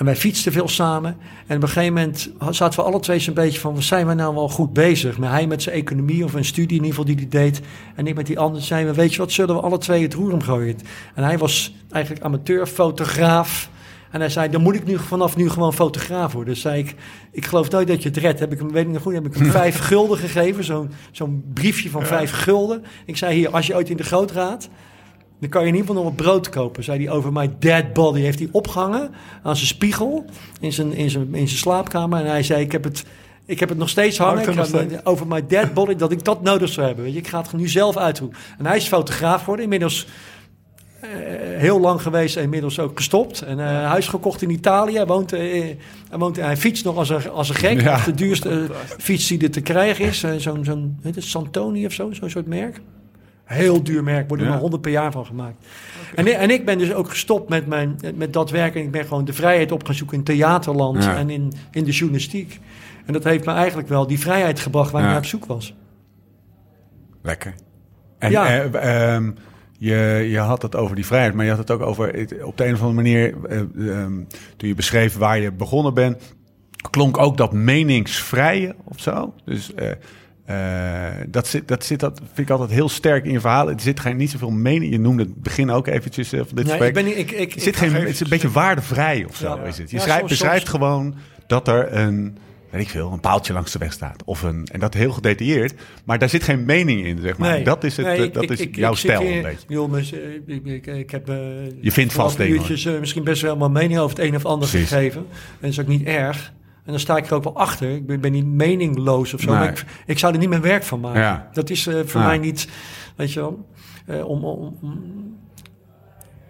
En 0.00 0.06
wij 0.06 0.16
fietsten 0.16 0.52
veel 0.52 0.68
samen. 0.68 1.16
En 1.46 1.56
op 1.56 1.62
een 1.62 1.68
gegeven 1.68 1.94
moment 1.94 2.30
zaten 2.50 2.80
we 2.80 2.86
alle 2.86 3.00
twee 3.00 3.18
zo'n 3.18 3.34
beetje 3.34 3.60
van... 3.60 3.82
zijn 3.82 4.06
we 4.06 4.14
nou 4.14 4.34
wel 4.34 4.48
goed 4.48 4.72
bezig? 4.72 5.18
Maar 5.18 5.30
hij 5.30 5.46
met 5.46 5.62
zijn 5.62 5.74
economie 5.74 6.24
of 6.24 6.34
een 6.34 6.44
studie 6.44 6.78
in 6.78 6.84
ieder 6.84 6.88
geval 6.88 7.04
die 7.04 7.16
hij 7.16 7.28
deed. 7.28 7.60
En 7.94 8.06
ik 8.06 8.14
met 8.14 8.26
die 8.26 8.38
andere 8.38 8.64
zijn 8.64 8.86
we... 8.86 8.94
weet 8.94 9.12
je 9.12 9.18
wat, 9.18 9.32
zullen 9.32 9.54
we 9.54 9.60
alle 9.60 9.78
twee 9.78 10.02
het 10.02 10.14
roer 10.14 10.32
omgooien? 10.32 10.78
En 11.14 11.24
hij 11.24 11.38
was 11.38 11.74
eigenlijk 11.90 12.24
amateurfotograaf. 12.24 13.70
En 14.10 14.20
hij 14.20 14.28
zei, 14.28 14.50
dan 14.50 14.62
moet 14.62 14.74
ik 14.74 14.86
nu 14.86 14.98
vanaf 14.98 15.36
nu 15.36 15.50
gewoon 15.50 15.72
fotograaf 15.72 16.32
worden. 16.32 16.54
Dus 16.54 16.62
zei 16.62 16.78
ik, 16.78 16.94
ik 17.30 17.46
geloof 17.46 17.70
nooit 17.70 17.88
dat 17.88 18.02
je 18.02 18.08
het 18.08 18.18
redt. 18.18 18.40
Heb 18.40 18.52
ik 18.52 18.58
hem, 18.58 18.72
weet 18.72 18.86
ik 18.86 18.92
nog 18.92 19.02
goed, 19.02 19.14
heb 19.14 19.26
ik 19.26 19.34
hem 19.34 19.50
vijf 19.62 19.78
gulden 19.78 20.18
gegeven. 20.18 20.64
Zo'n 20.64 20.90
zo'n 21.10 21.44
briefje 21.54 21.90
van 21.90 22.06
vijf 22.06 22.30
gulden. 22.30 22.84
Ik 23.04 23.16
zei, 23.16 23.34
hier, 23.34 23.50
als 23.50 23.66
je 23.66 23.74
ooit 23.74 23.90
in 23.90 23.96
de 23.96 24.04
grootraad... 24.04 24.68
Dan 25.40 25.48
kan 25.48 25.62
je 25.62 25.68
in 25.68 25.74
ieder 25.74 25.88
geval 25.88 26.02
nog 26.02 26.12
wat 26.14 26.24
brood 26.24 26.48
kopen. 26.48 26.84
Zei 26.84 27.04
hij 27.04 27.14
over 27.14 27.32
my 27.32 27.50
dead 27.58 27.92
body. 27.92 28.20
Heeft 28.20 28.38
hij 28.38 28.48
opgehangen 28.50 29.10
aan 29.42 29.56
zijn 29.56 29.68
spiegel 29.68 30.24
in 30.60 30.72
zijn, 30.72 30.92
in 30.92 31.10
zijn, 31.10 31.34
in 31.34 31.48
zijn 31.48 31.58
slaapkamer. 31.58 32.20
En 32.20 32.26
hij 32.26 32.42
zei, 32.42 32.62
ik 32.62 32.72
heb 32.72 32.84
het, 32.84 33.04
ik 33.44 33.60
heb 33.60 33.68
het 33.68 33.78
nog 33.78 33.88
steeds 33.88 34.18
hangen. 34.18 34.48
Ik 34.48 34.54
ga- 34.54 34.64
steeds? 34.64 35.04
over 35.04 35.26
my 35.26 35.46
dead 35.46 35.74
body, 35.74 35.94
dat 35.94 36.12
ik 36.12 36.24
dat 36.24 36.42
nodig 36.42 36.68
zou 36.68 36.86
hebben. 36.86 37.04
Weet 37.04 37.12
je, 37.12 37.18
ik 37.18 37.28
ga 37.28 37.40
het 37.40 37.52
nu 37.52 37.68
zelf 37.68 37.96
uitzoeken. 37.96 38.38
En 38.58 38.66
hij 38.66 38.76
is 38.76 38.86
fotograaf 38.86 39.40
geworden. 39.40 39.64
Inmiddels 39.64 40.06
eh, 41.00 41.08
heel 41.56 41.80
lang 41.80 42.02
geweest 42.02 42.36
en 42.36 42.42
inmiddels 42.42 42.78
ook 42.78 42.96
gestopt. 42.96 43.42
En 43.42 43.60
eh, 43.60 43.66
huis 43.66 44.08
gekocht 44.08 44.42
in 44.42 44.50
Italië. 44.50 44.96
Hij, 44.96 45.06
woont, 45.06 45.32
eh, 45.32 45.40
hij, 46.10 46.18
woont, 46.18 46.36
hij 46.36 46.56
fietst 46.56 46.84
nog 46.84 46.96
als 46.96 47.08
een, 47.08 47.30
als 47.30 47.48
een 47.48 47.54
gek. 47.54 47.80
Ja. 47.80 48.04
De 48.04 48.14
duurste 48.14 48.66
fiets 48.98 49.28
die 49.28 49.42
er 49.42 49.50
te 49.50 49.60
krijgen 49.60 50.04
is. 50.04 50.24
Zo'n, 50.36 50.64
zo'n 50.64 50.98
Santoni 51.16 51.86
of 51.86 51.92
zo, 51.92 52.12
zo'n 52.12 52.30
soort 52.30 52.46
merk. 52.46 52.80
Heel 53.56 53.82
duur 53.82 54.02
merk, 54.02 54.28
wordt 54.28 54.42
er 54.42 54.48
Ja. 54.48 54.54
maar 54.54 54.60
100 54.62 54.82
per 54.82 54.90
jaar 54.90 55.12
van 55.12 55.26
gemaakt. 55.26 55.66
En, 56.14 56.26
en 56.26 56.50
ik 56.50 56.64
ben 56.64 56.78
dus 56.78 56.92
ook 56.92 57.08
gestopt 57.08 57.48
met, 57.48 57.66
mijn, 57.66 57.98
met 58.14 58.32
dat 58.32 58.50
werk. 58.50 58.74
En 58.74 58.82
ik 58.82 58.90
ben 58.90 59.04
gewoon 59.06 59.24
de 59.24 59.32
vrijheid 59.32 59.72
op 59.72 59.84
gaan 59.86 59.94
zoeken 59.94 60.16
in 60.16 60.24
theaterland 60.24 61.04
Ja. 61.04 61.16
en 61.16 61.30
in, 61.30 61.52
in 61.70 61.84
de 61.84 61.90
journalistiek. 61.90 62.60
En 63.06 63.12
dat 63.12 63.24
heeft 63.24 63.44
me 63.46 63.52
eigenlijk 63.52 63.88
wel 63.88 64.06
die 64.06 64.18
vrijheid 64.20 64.60
gebracht 64.60 64.90
waar 64.90 65.02
ik 65.02 65.08
naar 65.08 65.16
op 65.18 65.24
zoek 65.24 65.44
was. 65.46 65.74
Lekker. 67.22 67.54
En 68.18 68.30
Ja. 68.30 68.46
eh, 68.62 69.14
ehm, 69.14 69.30
je, 69.78 70.26
je 70.30 70.38
had 70.38 70.62
het 70.62 70.76
over 70.76 70.94
die 70.96 71.06
vrijheid, 71.06 71.34
maar 71.34 71.44
je 71.44 71.50
had 71.50 71.58
het 71.60 71.70
ook 71.70 71.80
over 71.82 72.08
op 72.44 72.56
de 72.56 72.66
een 72.66 72.74
of 72.74 72.80
andere 72.82 72.92
manier, 72.92 73.34
eh, 73.48 73.58
ehm, 73.58 74.12
toen 74.56 74.68
je 74.68 74.74
beschreef 74.74 75.16
waar 75.16 75.38
je 75.38 75.52
begonnen 75.52 75.94
bent, 75.94 76.34
klonk 76.90 77.18
ook 77.18 77.36
dat 77.36 77.52
meningsvrije 77.52 78.74
of 78.84 79.00
zo. 79.00 79.34
Dus 79.44 79.74
eh, 79.74 79.90
eh, 80.50 81.24
dat, 81.28 81.46
zit, 81.46 81.68
dat, 81.68 81.84
zit, 81.84 82.00
dat 82.00 82.20
vind 82.32 82.38
ik 82.48 82.50
altijd 82.50 82.70
heel 82.70 82.88
sterk 82.88 83.24
in 83.24 83.32
je 83.32 83.40
verhalen. 83.40 83.74
Er 83.74 83.80
zit 83.80 84.00
geen, 84.00 84.16
niet 84.16 84.30
zoveel 84.30 84.50
mening. 84.50 84.92
Je 84.92 84.98
noemde 84.98 85.22
het 85.22 85.42
begin 85.42 85.70
ook 85.70 85.86
eventjes 85.86 86.32
eh, 86.32 86.38
van 86.38 86.48
dit 86.48 86.54
Nee, 86.54 86.64
gesprek. 86.66 86.88
ik 86.88 86.94
ben 86.94 87.04
niet, 87.04 87.16
ik, 87.16 87.30
ik, 87.30 87.52
zit 87.52 87.66
ik- 87.66 87.76
geen, 87.76 87.94
het 87.94 88.08
is 88.08 88.20
een 88.20 88.28
beetje 88.28 88.50
waardevrij 88.50 89.24
of 89.28 89.36
zo 89.36 89.46
Ja. 89.56 89.62
is 89.62 89.78
het. 89.78 89.90
Je 89.90 89.96
Ja, 89.96 90.02
schrijft, 90.02 90.18
soms- 90.20 90.30
beschrijft 90.30 90.66
soms- 90.68 90.70
gewoon 90.84 91.14
dat 91.46 91.68
er 91.68 91.92
een, 91.96 92.36
weet 92.70 92.80
ik 92.82 92.88
veel, 92.88 93.12
een 93.12 93.20
paaltje 93.20 93.52
langs 93.52 93.72
de 93.72 93.78
weg 93.78 93.92
staat. 93.92 94.22
Of 94.24 94.42
een, 94.42 94.66
en 94.72 94.80
dat 94.80 94.94
heel 94.94 95.12
gedetailleerd. 95.12 95.74
Maar 96.04 96.18
daar 96.18 96.28
zit 96.28 96.42
geen 96.42 96.64
mening 96.64 97.04
in, 97.06 97.18
zeg 97.20 97.38
maar. 97.38 97.50
Nee. 97.50 97.64
dat 97.64 97.84
is, 97.84 97.96
het, 97.96 98.06
Nee, 98.06 98.26
eh, 98.28 98.32
dat 98.32 98.50
is 98.50 98.66
jouw 98.72 98.94
stijl 98.94 99.20
hier- 99.20 99.36
een 99.36 99.42
beetje. 99.42 99.66
joh, 99.68 99.98
eh, 99.98 100.04
ik, 100.46 100.64
ik, 100.64 100.86
ik 100.86 101.10
heb... 101.10 101.26
Je 101.80 101.92
vindt 101.92 102.12
vast 102.12 102.36
dingen, 102.36 102.56
uurtjes, 102.56 102.84
misschien 102.84 103.24
best 103.24 103.42
wel 103.42 103.56
mijn 103.56 103.72
mening 103.72 103.98
over 103.98 104.16
het 104.16 104.26
een 104.26 104.36
of 104.36 104.44
ander 104.44 104.68
Precies. 104.68 104.88
gegeven. 104.88 105.20
En 105.20 105.26
dat 105.60 105.70
is 105.70 105.80
ook 105.80 105.86
niet 105.86 106.02
erg. 106.02 106.52
En 106.84 106.90
dan 106.90 107.00
sta 107.00 107.16
ik 107.16 107.26
er 107.26 107.34
ook 107.34 107.44
wel 107.44 107.56
achter. 107.56 107.90
Ik 107.94 108.06
ben, 108.06 108.20
ben 108.20 108.32
niet 108.32 108.46
meningloos 108.46 109.34
of 109.34 109.40
zo. 109.40 109.54
Nee. 109.58 109.68
Ik, 109.68 109.84
ik 110.06 110.18
zou 110.18 110.32
er 110.32 110.38
niet 110.38 110.48
mijn 110.48 110.62
werk 110.62 110.82
van 110.82 111.00
maken. 111.00 111.20
Ja. 111.20 111.48
Dat 111.52 111.70
is 111.70 111.86
eh, 111.86 111.94
voor 112.04 112.20
Ja. 112.20 112.26
mij 112.26 112.38
niet... 112.38 112.68
Weet 113.16 113.32
je 113.32 113.40
wel... 113.40 113.68
eh, 114.06 114.28
om, 114.28 114.44
om, 114.44 114.76
om 114.82 115.02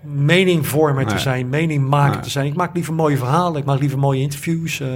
meningvormer 0.03 1.07
te 1.07 1.19
zijn, 1.19 1.49
meningmaker 1.49 2.15
Nee. 2.15 2.23
te 2.23 2.31
zijn. 2.31 2.47
Ik 2.47 2.55
maak 2.55 2.75
liever 2.75 2.95
mooie 2.95 3.17
verhalen. 3.17 3.61
Ik 3.61 3.67
maak 3.67 3.81
liever 3.81 3.99
mooie 3.99 4.21
interviews. 4.21 4.81
eh 4.81 4.89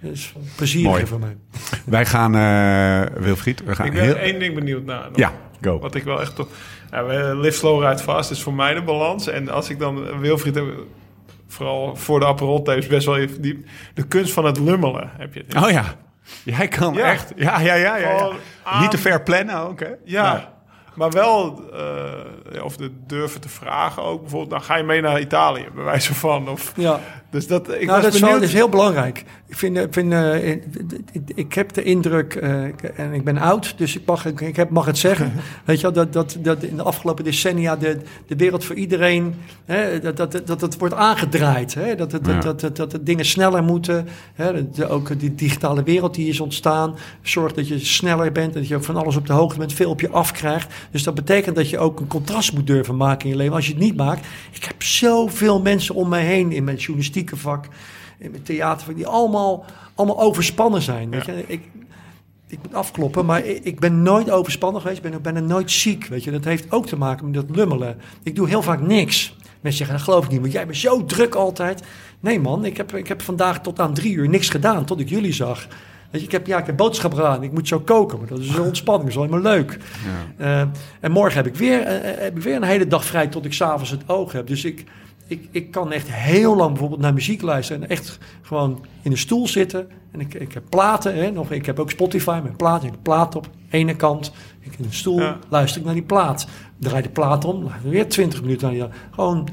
dat 0.00 0.12
is 0.12 0.34
plezier 0.56 1.06
voor 1.06 1.18
mij. 1.18 1.36
Wij 1.86 2.06
gaan, 2.06 2.34
eh 2.34 3.22
Wilfried, 3.22 3.64
we 3.64 3.74
gaan 3.74 3.86
Ik 3.86 3.92
ben 3.92 4.02
heel... 4.02 4.14
één 4.16 4.38
ding 4.38 4.54
benieuwd 4.54 4.84
naar. 4.84 5.02
nog. 5.08 5.16
Ja, 5.18 5.32
go. 5.60 5.78
Wat 5.78 5.94
ik 5.94 6.04
wel 6.04 6.20
echt... 6.20 6.38
op- 6.38 6.48
Ja, 6.90 7.34
live 7.34 7.56
slow, 7.56 7.82
ride 7.82 7.98
fast 8.02 8.30
is 8.30 8.42
voor 8.42 8.54
mij 8.54 8.74
de 8.74 8.82
balans. 8.82 9.26
En 9.28 9.48
als 9.48 9.70
ik 9.70 9.78
dan 9.78 10.06
eh, 10.08 10.18
Wilfried. 10.18 10.60
Vooral 11.48 11.96
voor 11.96 12.20
de 12.20 12.26
Aperol-tapes 12.26 12.86
best 12.86 13.06
wel 13.06 13.16
even 13.16 13.42
diep. 13.42 13.66
De 13.94 14.06
kunst 14.06 14.32
van 14.32 14.44
het 14.44 14.58
lummelen 14.58 15.10
heb 15.18 15.34
je. 15.34 15.44
Oh 15.62 15.70
ja, 15.70 15.84
jij 16.44 16.68
kan 16.68 16.94
Ja. 16.94 17.04
echt... 17.04 17.32
Ja, 17.36 17.60
ja, 17.60 17.74
ja. 17.74 17.96
ja, 17.96 18.08
ja. 18.10 18.16
Gewoon 18.18 18.36
aan- 18.62 18.80
Niet 18.80 18.90
te 18.90 18.98
ver 18.98 19.22
plannen 19.22 19.56
ook, 19.58 19.80
hè? 19.80 19.90
Ja, 20.04 20.52
maar 20.94 21.10
wel 21.10 21.62
eh, 22.52 22.64
of 22.64 22.76
de 22.76 22.90
durven 23.06 23.40
te 23.40 23.48
vragen 23.48 24.02
ook. 24.02 24.20
Bijvoorbeeld, 24.20 24.50
dan 24.50 24.62
ga 24.62 24.76
je 24.76 24.82
mee 24.82 25.00
naar 25.00 25.20
Italië, 25.20 25.66
bij 25.74 25.84
wijze 25.84 26.14
van. 26.14 26.48
Of, 26.48 26.72
Ja. 26.76 27.00
Dus 27.34 27.46
dat, 27.46 27.68
ik 27.68 27.86
nou, 27.86 27.86
was 27.86 28.02
dat 28.02 28.14
is, 28.14 28.20
wel, 28.20 28.20
benieuwd. 28.20 28.40
dat 28.40 28.48
is 28.48 28.54
heel 28.54 28.68
belangrijk. 28.68 29.24
Ik, 29.48 29.56
vind, 29.56 29.76
ik, 29.76 29.92
vind, 29.92 30.12
eh, 30.12 30.50
ik, 30.50 30.62
ik 31.34 31.52
heb 31.52 31.72
de 31.72 31.82
indruk, 31.82 32.34
eh, 32.34 32.62
en 32.96 33.12
ik 33.12 33.24
ben 33.24 33.38
oud, 33.38 33.74
dus 33.78 33.96
ik 33.96 34.02
mag, 34.06 34.26
ik, 34.26 34.40
ik 34.40 34.56
heb, 34.56 34.70
mag 34.70 34.86
het 34.86 34.98
zeggen. 34.98 35.32
Weet 35.64 35.76
je 35.76 35.82
wel, 35.82 35.92
dat, 35.92 36.12
dat, 36.12 36.36
dat 36.42 36.62
in 36.62 36.76
de 36.76 36.82
afgelopen 36.82 37.24
decennia 37.24 37.76
de, 37.76 37.98
de 38.26 38.36
wereld 38.36 38.64
voor 38.64 38.76
iedereen, 38.76 39.34
hè, 39.64 40.00
dat, 40.00 40.16
dat, 40.16 40.32
dat, 40.32 40.46
dat 40.46 40.60
het 40.60 40.78
wordt 40.78 40.94
aangedraaid. 40.94 41.74
Hè, 41.74 41.94
dat, 41.94 42.10
dat, 42.10 42.20
Ja. 42.26 42.40
dat, 42.40 42.60
dat, 42.60 42.76
dat, 42.76 42.90
de 42.90 43.02
dingen 43.02 43.24
sneller 43.24 43.62
moeten. 43.62 44.08
Hè, 44.34 44.70
de- 44.70 44.88
ook 44.88 45.20
die 45.20 45.34
digitale 45.34 45.82
wereld 45.82 46.14
die 46.14 46.28
is 46.28 46.40
ontstaan, 46.40 46.94
zorgt 47.22 47.54
dat 47.54 47.68
je 47.68 47.78
sneller 47.78 48.32
bent, 48.32 48.54
dat 48.54 48.68
je 48.68 48.76
ook 48.76 48.84
van 48.84 48.96
alles 48.96 49.16
op 49.16 49.26
de 49.26 49.32
hoogte 49.32 49.58
bent, 49.58 49.72
veel 49.72 49.90
op 49.90 50.00
je 50.00 50.10
afkrijgt. 50.10 50.72
Dus 50.90 51.02
dat 51.02 51.14
betekent 51.14 51.56
dat 51.56 51.70
je 51.70 51.78
ook 51.78 52.00
een 52.00 52.06
contrast 52.06 52.52
moet 52.52 52.66
durven 52.66 52.96
maken 52.96 53.24
in 53.24 53.30
je 53.30 53.36
leven. 53.36 53.54
Als 53.54 53.66
je 53.66 53.72
het 53.72 53.82
niet 53.82 53.96
maakt, 53.96 54.26
ik 54.52 54.64
heb 54.64 54.82
zoveel 54.82 55.60
mensen 55.60 55.94
om 55.94 56.08
mij 56.08 56.24
heen 56.24 56.52
in 56.52 56.64
mijn 56.64 56.76
journalistieke 56.76 57.22
vak, 57.32 57.66
in 58.18 58.30
mijn 58.30 58.42
theatervak, 58.42 58.96
die 58.96 59.06
allemaal, 59.06 59.64
allemaal 59.94 60.20
overspannen 60.20 60.82
zijn. 60.82 61.10
Weet 61.10 61.24
je? 61.24 61.44
Ik, 61.46 61.62
ik 62.46 62.58
moet 62.62 62.74
afkloppen, 62.74 63.26
maar 63.26 63.44
ik, 63.44 63.64
ik 63.64 63.80
ben 63.80 64.02
nooit 64.02 64.30
overspannen 64.30 64.80
geweest. 64.80 65.04
Ik 65.04 65.10
ben, 65.10 65.22
ben 65.22 65.36
er 65.36 65.42
nooit 65.42 65.70
ziek. 65.70 66.06
Weet 66.06 66.24
je? 66.24 66.30
Dat 66.30 66.44
heeft 66.44 66.72
ook 66.72 66.86
te 66.86 66.96
maken 66.96 67.30
met 67.30 67.34
dat 67.34 67.56
lummelen. 67.56 68.00
Ik 68.22 68.36
doe 68.36 68.48
heel 68.48 68.62
vaak 68.62 68.80
niks. 68.80 69.36
Mensen 69.60 69.86
zeggen, 69.86 69.96
dat 69.96 70.04
geloof 70.04 70.24
ik 70.24 70.30
niet, 70.30 70.40
want 70.40 70.52
jij 70.52 70.66
bent 70.66 70.78
zo 70.78 71.04
druk 71.04 71.34
altijd. 71.34 71.82
Nee 72.20 72.40
man, 72.40 72.64
ik 72.64 72.76
heb, 72.76 72.94
ik 72.94 73.08
heb 73.08 73.22
vandaag 73.22 73.60
tot 73.60 73.80
aan 73.80 73.94
drie 73.94 74.14
uur 74.14 74.28
niks 74.28 74.48
gedaan, 74.48 74.84
tot 74.84 75.00
ik 75.00 75.08
jullie 75.08 75.32
zag. 75.32 75.66
Weet 76.10 76.20
je, 76.20 76.26
ik 76.26 76.32
heb, 76.32 76.46
ja, 76.46 76.58
ik 76.58 76.66
heb 76.66 76.76
boodschappen 76.76 77.18
gedaan. 77.18 77.42
Ik 77.42 77.52
moet 77.52 77.68
zo 77.68 77.80
koken, 77.80 78.18
maar 78.18 78.28
dat 78.28 78.38
is 78.38 78.48
een 78.48 78.62
ontspanning. 78.70 79.12
Dat 79.12 79.22
is 79.22 79.28
alleen 79.30 79.42
maar 79.42 79.52
leuk. 79.52 79.78
Eh, 80.36 80.60
en 81.00 81.10
morgen 81.10 81.36
heb 81.36 81.46
ik, 81.46 81.54
weer, 81.54 81.82
eh, 81.82 82.10
eh, 82.10 82.20
heb 82.20 82.36
ik 82.36 82.42
weer 82.42 82.56
een 82.56 82.62
hele 82.62 82.86
dag 82.86 83.04
vrij 83.04 83.26
tot 83.26 83.44
ik 83.44 83.52
s'avonds 83.52 83.90
het 83.90 84.08
oog 84.08 84.32
heb. 84.32 84.46
Dus 84.46 84.64
ik, 84.64 84.84
ik, 85.26 85.48
ik 85.50 85.70
kan 85.70 85.92
echt 85.92 86.10
heel 86.10 86.56
lang 86.56 86.70
bijvoorbeeld 86.70 87.00
naar 87.00 87.14
muziek 87.14 87.42
luisteren. 87.42 87.82
En 87.82 87.88
echt 87.88 88.18
gewoon 88.42 88.84
in 89.02 89.10
een 89.10 89.18
stoel 89.18 89.48
zitten. 89.48 89.88
En 90.10 90.20
ik, 90.20 90.34
ik 90.34 90.52
heb 90.52 90.62
platen. 90.68 91.14
Hè, 91.14 91.30
nog, 91.30 91.50
ik 91.50 91.66
heb 91.66 91.78
ook 91.78 91.90
Spotify 91.90 92.40
met 92.42 92.56
platen. 92.56 92.86
Ik 92.86 92.92
heb 92.92 93.02
plaat 93.02 93.36
op 93.36 93.50
ene 93.70 93.96
kant. 93.96 94.32
Ik 94.60 94.78
in 94.78 94.84
een 94.84 94.92
stoel 94.92 95.20
Ja. 95.20 95.38
luister 95.48 95.80
ik 95.80 95.86
naar 95.86 95.94
die 95.94 96.02
plaat. 96.02 96.46
Draai 96.78 97.02
de 97.02 97.08
plaat 97.08 97.44
om. 97.44 97.66
Weer 97.82 98.08
20 98.08 98.40
minuten 98.42 98.66
naar 98.66 98.88
die. 98.88 98.98
Gewoon 99.10 99.48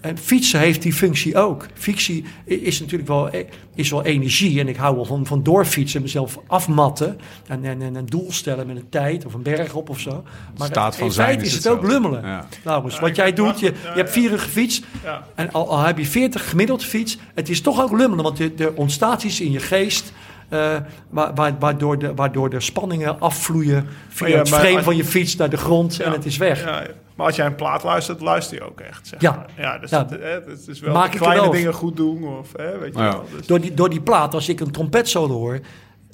en 0.00 0.18
fietsen 0.18 0.60
heeft 0.60 0.82
die 0.82 0.92
functie 0.92 1.36
ook. 1.36 1.66
Fietsen 1.74 2.24
is 2.44 2.80
natuurlijk 2.80 3.08
wel, 3.08 3.30
is 3.74 3.90
wel 3.90 4.02
energie. 4.04 4.60
En 4.60 4.68
ik 4.68 4.76
hou 4.76 4.94
wel 4.94 5.04
van, 5.04 5.26
van 5.26 5.42
doorfietsen, 5.42 6.02
mezelf 6.02 6.38
afmatten. 6.46 7.18
En, 7.46 7.64
en, 7.64 7.82
en 7.82 7.94
een 7.94 8.06
doel 8.06 8.32
stellen 8.32 8.66
met 8.66 8.76
een 8.76 8.88
tijd 8.88 9.24
of 9.26 9.34
een 9.34 9.42
berg 9.42 9.74
op 9.74 9.88
of 9.90 10.00
zo. 10.00 10.22
Maar 10.58 10.66
staat 10.66 10.96
van 10.96 11.06
in 11.06 11.12
feite 11.12 11.44
is 11.44 11.48
is 11.48 11.54
het 11.64 11.68
ook 11.68 11.82
lummelen. 11.86 12.22
Ja. 12.26 12.46
Nou, 12.64 12.84
dus 12.84 12.94
Ja, 12.94 13.00
wat 13.00 13.16
jij 13.16 13.32
doet, 13.32 13.60
je, 13.60 13.66
je 13.66 13.72
hebt 13.94 14.08
ja. 14.08 14.12
vier 14.20 14.30
uur 14.30 14.38
gefietst. 14.38 14.84
Ja. 15.04 15.24
En 15.34 15.52
al, 15.52 15.68
al 15.70 15.78
heb 15.82 15.98
je 15.98 16.06
40 16.06 16.48
gemiddeld 16.50 16.84
fiets, 16.84 17.18
het 17.34 17.48
is 17.48 17.60
toch 17.60 17.80
ook 17.82 17.90
lummelen. 17.98 18.24
Want 18.24 18.38
er- 18.38 18.50
er 18.58 18.74
ontstaat 18.74 19.22
iets 19.22 19.40
in 19.40 19.52
je 19.52 19.60
geest. 19.60 20.12
eh, 20.48 20.76
wa- 21.10 21.32
wa- 21.34 21.56
waardoor, 21.58 21.98
de, 21.98 22.14
waardoor 22.14 22.50
de 22.50 22.60
spanningen 22.60 23.20
afvloeien 23.20 23.86
via 24.08 24.20
Maar 24.28 24.30
ja, 24.30 24.38
het 24.38 24.48
frame 24.48 24.74
als- 24.76 24.84
van 24.84 24.96
je 24.96 25.04
fiets 25.04 25.36
naar 25.36 25.50
de 25.50 25.56
grond 25.56 26.00
en 26.00 26.12
het 26.12 26.24
is 26.24 26.36
weg. 26.36 26.64
Ja. 26.64 26.86
Maar 27.16 27.26
als 27.26 27.36
jij 27.36 27.46
een 27.46 27.54
plaat 27.54 27.82
luistert, 27.82 28.20
luister 28.20 28.56
je 28.56 28.62
ook 28.70 28.80
echt. 28.80 29.06
Zeg 29.06 29.20
Ja. 29.20 29.30
maar. 29.32 29.46
ja 29.56 29.78
dus 29.78 29.90
Ja. 29.90 30.04
Dat, 30.04 30.10
hè, 30.20 30.40
het 30.50 30.68
is 30.68 30.80
wel 30.80 30.92
Maak 30.92 31.12
ik 31.14 31.20
kleine 31.20 31.40
wel- 31.42 31.50
dingen 31.50 31.72
goed 31.74 31.96
doen. 31.96 32.38
Of, 32.38 32.52
hè, 32.56 32.78
weet 32.78 32.94
je 32.94 33.00
Ja. 33.02 33.10
wel. 33.10 33.24
Dus, 33.36 33.46
Door 33.46 33.60
die, 33.60 33.74
door 33.74 33.90
die 33.90 34.00
plaat, 34.00 34.34
als 34.34 34.48
ik 34.48 34.60
een 34.60 34.70
trompetsolo 34.70 35.34
hoor, 35.34 35.60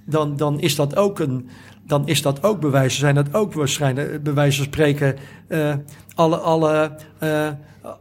dan, 0.05 0.37
dan 0.37 0.61
is 0.61 0.77
dat 0.77 0.97
ook 0.97 1.19
een. 1.19 1.49
Dan 1.87 2.07
is 2.09 2.23
dat 2.23 2.43
ook 2.43 2.61
bewijzen, 2.61 3.01
zijn 3.01 3.15
dat 3.15 3.35
ook 3.35 3.53
waarschijnlijk 3.53 4.11
eh, 4.12 4.19
bij 4.20 4.35
wijze 4.35 4.57
van 4.57 4.66
spreken 4.66 5.16
eh, 5.49 5.74
alle, 6.15 6.37
alle, 6.37 6.91
eh, 7.19 7.49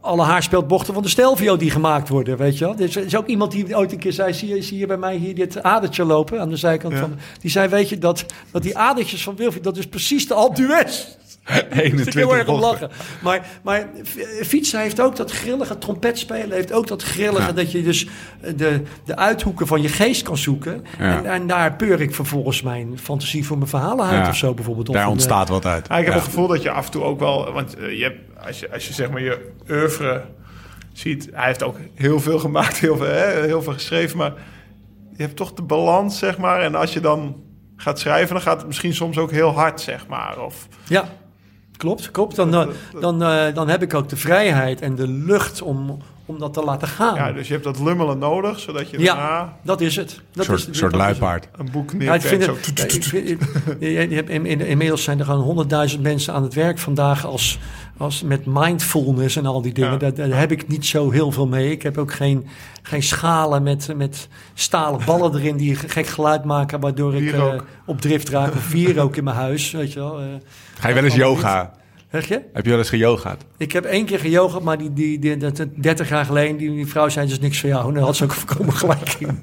alle 0.00 0.22
haarspeldbochten 0.22 0.94
van 0.94 1.02
de 1.02 1.08
stelvio 1.08 1.56
die 1.56 1.70
gemaakt 1.70 2.08
worden, 2.08 2.36
weet 2.36 2.58
je 2.58 2.64
wel. 2.64 2.74
Er 2.74 2.80
is, 2.80 2.96
er 2.96 3.04
is 3.04 3.16
ook 3.16 3.26
iemand 3.26 3.52
die 3.52 3.76
ooit 3.76 3.92
een 3.92 3.98
keer 3.98 4.12
zei, 4.12 4.32
zie 4.34 4.54
je, 4.54 4.62
zie 4.62 4.78
je 4.78 4.86
bij 4.86 4.96
mij 4.96 5.16
hier 5.16 5.34
dit 5.34 5.62
adertje 5.62 6.04
lopen 6.04 6.40
aan 6.40 6.48
de 6.48 6.56
zijkant 6.56 6.92
Ja. 6.94 7.00
van... 7.00 7.14
Die 7.40 7.50
zei, 7.50 7.68
weet 7.68 7.88
je, 7.88 7.98
dat, 7.98 8.24
dat 8.50 8.62
die 8.62 8.78
adertjes 8.78 9.22
van 9.22 9.36
Wilfried, 9.36 9.64
dat 9.64 9.76
is 9.76 9.86
precies 9.86 10.28
de 10.28 10.34
Alpe 10.34 10.66
d'Huez. 11.44 11.60
Daar 11.70 11.70
moest 11.70 11.76
ik 11.76 11.82
21 11.82 12.14
heel 12.14 12.36
erg 12.36 12.48
om 12.48 12.60
bochten. 12.60 12.88
lachen. 12.88 13.04
Maar, 13.22 13.46
maar 13.62 13.88
fietsen 14.42 14.80
heeft 14.80 15.00
ook 15.00 15.16
dat 15.16 15.30
grillige 15.30 15.78
trompetspelen. 15.78 16.50
Heeft 16.52 16.72
ook 16.72 16.86
dat 16.86 17.02
grillige 17.02 17.46
Ja. 17.46 17.52
dat 17.52 17.72
je 17.72 17.82
dus 17.82 18.06
de, 18.56 18.82
de 19.04 19.16
uithoeken 19.16 19.66
van 19.66 19.82
je 19.82 19.88
geest 19.88 20.22
kan 20.22 20.36
zoeken. 20.36 20.84
Ja. 20.98 21.16
En, 21.16 21.26
en 21.26 21.46
daar 21.46 21.72
peur 21.76 22.00
ik 22.00 22.14
vervolgens 22.14 22.62
mijn 22.62 22.98
fantasie 22.98 23.46
voor 23.46 23.56
mijn 23.58 23.68
verhalen 23.70 24.06
uit 24.06 24.22
Ja. 24.24 24.28
of 24.28 24.36
zo 24.36 24.54
bijvoorbeeld. 24.54 24.88
Of 24.88 24.94
Daar 24.94 25.08
ontstaat 25.08 25.48
wat 25.48 25.66
uit. 25.66 25.88
Ja, 25.88 25.98
ik 25.98 26.04
heb 26.04 26.14
het 26.14 26.22
gevoel 26.22 26.46
dat 26.46 26.62
je 26.62 26.70
af 26.70 26.84
en 26.84 26.90
toe 26.90 27.02
ook 27.02 27.18
wel... 27.18 27.52
Want 27.52 27.76
eh, 27.76 27.98
je 27.98 28.02
hebt, 28.02 28.18
als, 28.46 28.60
je, 28.60 28.72
als 28.72 28.86
je 28.86 28.92
zeg 28.92 29.10
maar 29.10 29.22
je 29.22 29.50
oeuvre 29.70 30.24
ziet... 30.92 31.28
Hij 31.32 31.46
heeft 31.46 31.62
ook 31.62 31.76
heel 31.94 32.20
veel 32.20 32.38
gemaakt, 32.38 32.76
heel 32.86 32.96
veel, 32.96 33.06
hè, 33.06 33.40
heel 33.44 33.62
veel 33.62 33.72
geschreven. 33.72 34.16
Maar 34.18 34.32
je 35.16 35.22
hebt 35.22 35.36
toch 35.36 35.52
de 35.52 35.62
balans, 35.62 36.18
zeg 36.18 36.38
maar. 36.38 36.60
En 36.60 36.74
als 36.74 36.92
je 36.92 37.00
dan 37.00 37.36
gaat 37.76 37.98
schrijven, 37.98 38.34
dan 38.34 38.42
gaat 38.42 38.56
het 38.58 38.66
misschien 38.66 38.94
soms 38.94 39.18
ook 39.18 39.30
heel 39.30 39.50
hard, 39.50 39.80
zeg 39.80 40.06
maar. 40.06 40.40
Of, 40.40 40.68
Ja, 40.88 41.04
klopt. 41.82 42.10
klopt. 42.10 42.36
Dan, 42.36 42.54
eh, 42.54 42.66
dan, 43.00 43.22
eh, 43.22 43.54
dan 43.54 43.68
heb 43.68 43.82
ik 43.82 43.94
ook 43.94 44.08
de 44.08 44.16
vrijheid 44.16 44.80
en 44.80 44.94
de 44.94 45.08
lucht 45.08 45.62
om, 45.62 45.98
om 46.26 46.38
dat 46.38 46.52
te 46.54 46.62
laten 46.64 46.88
gaan. 46.88 47.14
ja, 47.14 47.32
dus 47.32 47.46
je 47.46 47.52
hebt 47.52 47.64
dat 47.64 47.78
lummelen 47.80 48.18
nodig, 48.18 48.58
zodat 48.60 48.90
je 48.90 48.98
Ja, 49.00 49.14
daarna 49.14 49.56
dat 49.62 49.80
is 49.80 49.96
het. 49.96 50.08
Dat 50.08 50.18
Een 50.48 50.58
soort, 50.58 50.58
is, 50.58 50.78
soort 50.78 50.92
dat 50.92 51.00
is 51.00 51.06
het. 51.06 51.18
luipaard. 51.20 51.48
een 51.58 51.68
boek 51.72 51.90
ja, 51.98 52.14
in- 54.26 54.60
inmiddels 54.60 55.02
zijn 55.02 55.18
er 55.18 55.24
gewoon 55.24 55.40
honderdduizend 55.40 56.02
mensen 56.02 56.34
aan 56.34 56.42
het 56.42 56.54
werk 56.54 56.78
vandaag 56.78 57.26
als, 57.26 57.58
als 58.02 58.22
met 58.22 58.42
mindfulness 58.46 59.36
en 59.36 59.46
al 59.46 59.62
die 59.62 59.72
dingen. 59.72 59.90
Ja. 59.90 59.96
Daar, 59.96 60.14
daar 60.14 60.38
heb 60.38 60.52
ik 60.52 60.68
niet 60.68 60.86
zo 60.86 61.10
heel 61.10 61.32
veel 61.32 61.46
mee. 61.46 61.70
Ik 61.70 61.82
heb 61.82 61.98
ook 61.98 62.12
geen, 62.12 62.46
geen 62.82 63.02
schalen 63.02 63.62
met, 63.62 63.88
met 63.96 64.28
stalen 64.54 65.00
ballen 65.04 65.34
erin 65.38 65.56
die 65.56 65.74
gek 65.74 66.06
geluid 66.06 66.44
maken, 66.44 66.80
waardoor 66.80 67.14
ik 67.14 67.32
eh, 67.32 67.54
op 67.86 68.00
drift 68.00 68.28
raak. 68.28 68.54
Of 68.54 68.70
wierook 68.70 69.16
in 69.16 69.24
mijn 69.24 69.36
huis, 69.36 69.70
weet 69.70 69.92
je 69.92 69.98
wel. 69.98 70.20
eh. 70.20 70.26
Ga 70.78 70.88
je 70.88 70.94
wel 70.94 71.04
eens 71.04 71.14
yoga? 71.14 71.72
Zeg 72.12 72.28
je? 72.28 72.40
Heb 72.52 72.64
je 72.64 72.70
wel 72.70 72.78
eens 72.78 72.88
geyogaat? 72.88 73.44
Ik 73.56 73.72
heb 73.72 73.84
één 73.84 74.04
keer 74.04 74.18
geyoga, 74.18 74.58
maar 74.58 74.78
die, 74.78 74.92
die, 74.92 75.18
die, 75.18 75.36
dat, 75.36 75.56
dat 75.56 75.68
30 75.74 76.08
jaar 76.08 76.24
geleden, 76.24 76.56
die, 76.56 76.70
die 76.70 76.86
vrouw 76.86 77.08
zei, 77.08 77.26
dus 77.26 77.40
niks 77.40 77.60
voor 77.60 77.68
jou. 77.68 77.92
Daar 77.92 78.02
had 78.02 78.16
ze 78.16 78.24
ook 78.24 78.32
voorkomen 78.32 78.72
gelijk 78.74 79.14
in. 79.18 79.42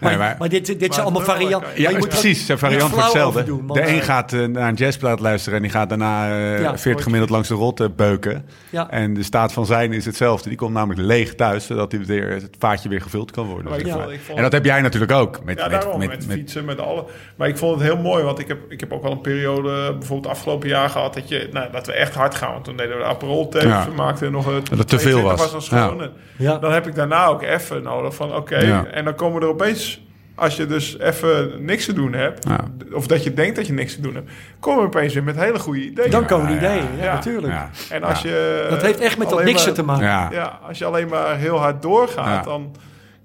Maar, 0.00 0.18
maar- 0.18 0.36
maar, 0.38 0.48
dit, 0.48 0.66
dit 0.66 0.94
zijn 0.94 1.06
allemaal 1.06 1.22
varianten. 1.22 1.70
Ja, 1.76 1.90
je 1.90 1.98
moet 1.98 2.08
precies. 2.08 2.48
Een 2.48 2.58
variant 2.58 2.90
flauw 2.92 3.02
hetzelfde. 3.02 3.40
over 3.40 3.44
doen, 3.50 3.66
want, 3.66 3.80
de 3.80 3.88
een 3.88 3.98
eh, 3.98 4.04
gaat 4.04 4.32
eh, 4.32 4.44
naar 4.44 4.68
een 4.68 4.74
jazzplaat 4.74 5.20
luisteren 5.20 5.56
en 5.56 5.62
die 5.62 5.72
gaat 5.72 5.88
daarna 5.88 6.30
eh, 6.30 6.60
Ja, 6.60 6.78
40 6.78 7.02
gemiddeld 7.02 7.30
langs 7.30 7.48
de 7.48 7.54
rot 7.54 7.96
beuken. 7.96 8.44
Ja. 8.70 8.90
En 8.90 9.14
de 9.14 9.22
staat 9.22 9.52
van 9.52 9.66
zijn 9.66 9.92
is 9.92 10.04
hetzelfde. 10.04 10.48
Die 10.48 10.58
komt 10.58 10.72
namelijk 10.72 11.00
leeg 11.00 11.34
thuis, 11.34 11.66
zodat 11.66 11.92
hij 11.92 12.04
weer, 12.04 12.30
het 12.30 12.56
vaatje 12.58 12.88
weer 12.88 13.00
gevuld 13.00 13.30
kan 13.30 13.46
worden. 13.46 13.72
Vond- 13.80 13.92
vond- 14.26 14.36
En 14.36 14.42
dat 14.42 14.52
heb 14.52 14.64
jij 14.64 14.80
natuurlijk 14.80 15.12
ook. 15.12 15.44
Met, 15.44 15.58
Ja, 15.58 15.68
met, 15.68 15.80
daarom, 15.80 15.98
met, 15.98 16.08
met, 16.08 16.26
met- 16.26 16.36
fietsen, 16.36 16.64
met 16.64 16.80
alle. 16.80 17.04
Maar 17.36 17.48
ik 17.48 17.56
vond 17.58 17.74
het 17.80 17.84
heel 17.92 17.98
mooi, 18.02 18.24
want 18.24 18.38
ik 18.38 18.48
heb, 18.48 18.58
ik 18.68 18.80
heb 18.80 18.92
ook 18.92 19.02
wel 19.02 19.12
een 19.12 19.20
periode, 19.20 19.96
bijvoorbeeld 19.98 20.32
afgelopen 20.32 20.68
jaar 20.68 20.90
gehad, 20.90 21.14
dat, 21.14 21.28
je, 21.28 21.48
nou, 21.52 21.72
dat 21.72 21.86
we 21.86 21.92
echt 21.92 22.07
hard 22.14 22.34
gaan. 22.34 22.52
Want 22.52 22.64
toen 22.64 22.76
deden 22.76 22.96
we 22.96 23.02
de 23.02 23.08
Aperol 23.08 23.48
tapes, 23.48 23.68
Ja. 23.68 23.84
we 23.84 23.94
maakten 23.94 24.32
nog 24.32 24.44
het... 24.54 24.68
Dat 24.76 24.88
te 24.88 24.98
veel 24.98 25.18
22 25.20 25.52
was. 25.52 25.68
dan. 25.68 26.08
Ja. 26.36 26.58
Dan 26.58 26.72
heb 26.72 26.86
ik 26.86 26.94
daarna 26.94 27.26
ook 27.26 27.42
even 27.42 27.82
nodig 27.82 28.14
van, 28.14 28.34
oké, 28.34 28.58
Ja. 28.58 28.84
en 28.86 29.04
dan 29.04 29.14
komen 29.14 29.42
er 29.42 29.48
opeens 29.48 30.06
als 30.34 30.56
je 30.56 30.66
dus 30.66 30.98
even 30.98 31.64
niks 31.64 31.84
te 31.84 31.92
doen 31.92 32.12
hebt, 32.12 32.44
Ja. 32.48 32.58
of 32.92 33.06
dat 33.06 33.24
je 33.24 33.34
denkt 33.34 33.56
dat 33.56 33.66
je 33.66 33.72
niks 33.72 33.94
te 33.94 34.00
doen 34.00 34.14
hebt, 34.14 34.30
kom 34.60 34.78
je 34.78 34.84
opeens 34.84 35.14
weer 35.14 35.22
met 35.24 35.36
hele 35.36 35.58
goede 35.58 35.80
ideeën. 35.84 36.10
Dan 36.10 36.26
komen 36.26 36.46
die 36.46 36.56
Ja, 36.60 36.62
ja, 36.62 36.76
ideeën, 36.76 36.96
ja, 36.98 37.04
ja. 37.04 37.14
natuurlijk. 37.14 37.52
Ja. 37.52 37.70
En 37.90 38.02
als 38.02 38.22
Ja. 38.22 38.28
je 38.30 38.66
Dat 38.70 38.82
heeft 38.82 39.00
echt 39.00 39.18
met 39.18 39.28
dat 39.28 39.44
niks 39.44 39.72
te 39.72 39.82
maken. 39.82 40.04
Ja. 40.06 40.28
Ja, 40.32 40.58
als 40.68 40.78
je 40.78 40.84
alleen 40.84 41.08
maar 41.08 41.36
heel 41.36 41.58
hard 41.58 41.82
doorgaat, 41.82 42.26
Ja. 42.44 42.50
dan 42.50 42.74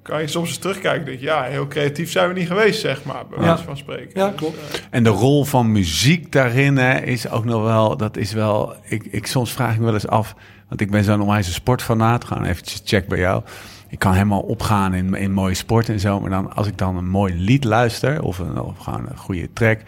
kan 0.03 0.21
je 0.21 0.27
soms 0.27 0.47
eens 0.49 0.57
terugkijken. 0.57 0.99
en 0.99 1.05
Denk 1.05 1.19
je, 1.19 1.25
ja, 1.25 1.43
heel 1.43 1.67
creatief 1.67 2.11
zijn 2.11 2.27
we 2.27 2.33
niet 2.39 2.47
geweest, 2.47 2.79
zeg 2.79 3.03
maar, 3.03 3.27
bij 3.27 3.39
Ja. 3.39 3.45
wijze 3.45 3.63
van 3.63 3.77
spreken. 3.77 4.19
Ja, 4.19 4.27
Dus, 4.27 4.35
klopt. 4.35 4.57
eh, 4.57 4.79
En 4.89 5.03
de 5.03 5.09
rol 5.09 5.43
van 5.43 5.71
muziek 5.71 6.31
daarin 6.31 6.77
hè, 6.77 7.01
is 7.01 7.29
ook 7.29 7.45
nog 7.45 7.63
wel, 7.63 7.97
dat 7.97 8.17
is 8.17 8.33
wel, 8.33 8.75
ik, 8.83 9.03
ik 9.05 9.27
soms 9.27 9.51
vraag 9.51 9.73
ik 9.73 9.79
me 9.79 9.85
wel 9.85 9.93
eens 9.93 10.07
af, 10.07 10.35
want 10.69 10.81
ik 10.81 10.91
ben 10.91 11.03
zo'n 11.03 11.21
onwijze 11.21 11.53
sportfanaat, 11.53 12.25
gewoon 12.25 12.43
eventjes 12.43 12.81
check 12.85 13.07
bij 13.07 13.19
jou. 13.19 13.43
Ik 13.89 13.99
kan 13.99 14.13
helemaal 14.13 14.41
opgaan 14.41 14.93
in, 14.93 15.13
in 15.13 15.31
mooie 15.31 15.53
sport 15.53 15.89
en 15.89 15.99
zo, 15.99 16.19
maar 16.19 16.29
dan 16.29 16.53
als 16.55 16.67
ik 16.67 16.77
dan 16.77 16.97
een 16.97 17.09
mooi 17.09 17.33
lied 17.35 17.63
luister 17.63 18.21
of, 18.21 18.39
een, 18.39 18.61
of 18.61 18.77
gewoon 18.77 19.07
een 19.09 19.17
goede 19.17 19.53
track, 19.53 19.79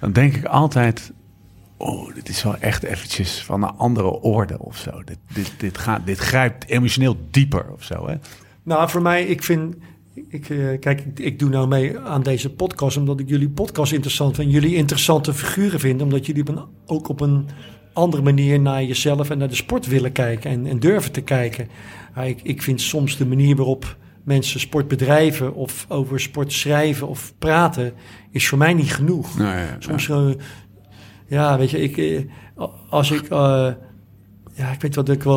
dan 0.00 0.12
denk 0.12 0.34
ik 0.36 0.44
altijd, 0.44 1.12
oh, 1.76 2.14
dit 2.14 2.28
is 2.28 2.42
wel 2.42 2.56
echt 2.60 2.82
eventjes 2.82 3.42
van 3.42 3.62
een 3.62 3.70
andere 3.76 4.10
orde 4.20 4.58
of 4.58 4.76
zo. 4.76 5.02
Dit, 5.04 5.18
dit, 5.34 5.52
dit, 5.56 5.78
gaat, 5.78 6.06
dit 6.06 6.18
grijpt 6.18 6.66
emotioneel 6.66 7.16
dieper 7.30 7.64
of 7.72 7.82
zo, 7.82 8.08
hè? 8.08 8.14
Nou, 8.64 8.90
voor 8.90 9.02
mij, 9.02 9.24
ik 9.24 9.42
vind. 9.42 9.74
Ik, 10.28 10.48
eh, 10.50 10.78
kijk, 10.80 11.00
ik, 11.00 11.18
ik 11.18 11.38
doe 11.38 11.48
nou 11.48 11.68
mee 11.68 11.98
aan 11.98 12.22
deze 12.22 12.54
podcast 12.54 12.96
omdat 12.96 13.20
ik 13.20 13.28
jullie 13.28 13.48
podcast 13.48 13.92
interessant 13.92 14.36
vind. 14.36 14.52
Jullie 14.52 14.74
interessante 14.74 15.34
figuren 15.34 15.80
vind. 15.80 16.02
Omdat 16.02 16.26
jullie 16.26 16.42
op 16.42 16.48
een, 16.48 16.64
ook 16.86 17.08
op 17.08 17.20
een 17.20 17.48
andere 17.92 18.22
manier 18.22 18.60
naar 18.60 18.84
jezelf 18.84 19.30
en 19.30 19.38
naar 19.38 19.48
de 19.48 19.54
sport 19.54 19.86
willen 19.86 20.12
kijken. 20.12 20.50
En, 20.50 20.66
en 20.66 20.78
durven 20.78 21.12
te 21.12 21.20
kijken. 21.20 21.68
Ik, 22.24 22.40
ik 22.42 22.62
vind 22.62 22.80
soms 22.80 23.16
de 23.16 23.26
manier 23.26 23.56
waarop 23.56 23.96
mensen 24.24 24.60
sport 24.60 24.88
bedrijven 24.88 25.54
of 25.54 25.86
over 25.88 26.20
sport 26.20 26.52
schrijven 26.52 27.08
of 27.08 27.32
praten. 27.38 27.92
is 28.30 28.48
voor 28.48 28.58
mij 28.58 28.74
niet 28.74 28.94
genoeg. 28.94 29.38
Nou, 29.38 29.58
ja, 29.58 29.76
Soms, 29.78 30.08
eh, 30.08 30.28
ja, 31.26 31.58
weet 31.58 31.70
je, 31.70 31.80
ik, 31.80 31.96
eh, 31.96 32.66
als 32.88 33.10
ik, 33.10 33.28
ja, 34.56 34.70
ik 34.70 34.80
weet 34.80 34.94
wat 34.94 35.08
ik 35.08 35.22
wel 35.22 35.36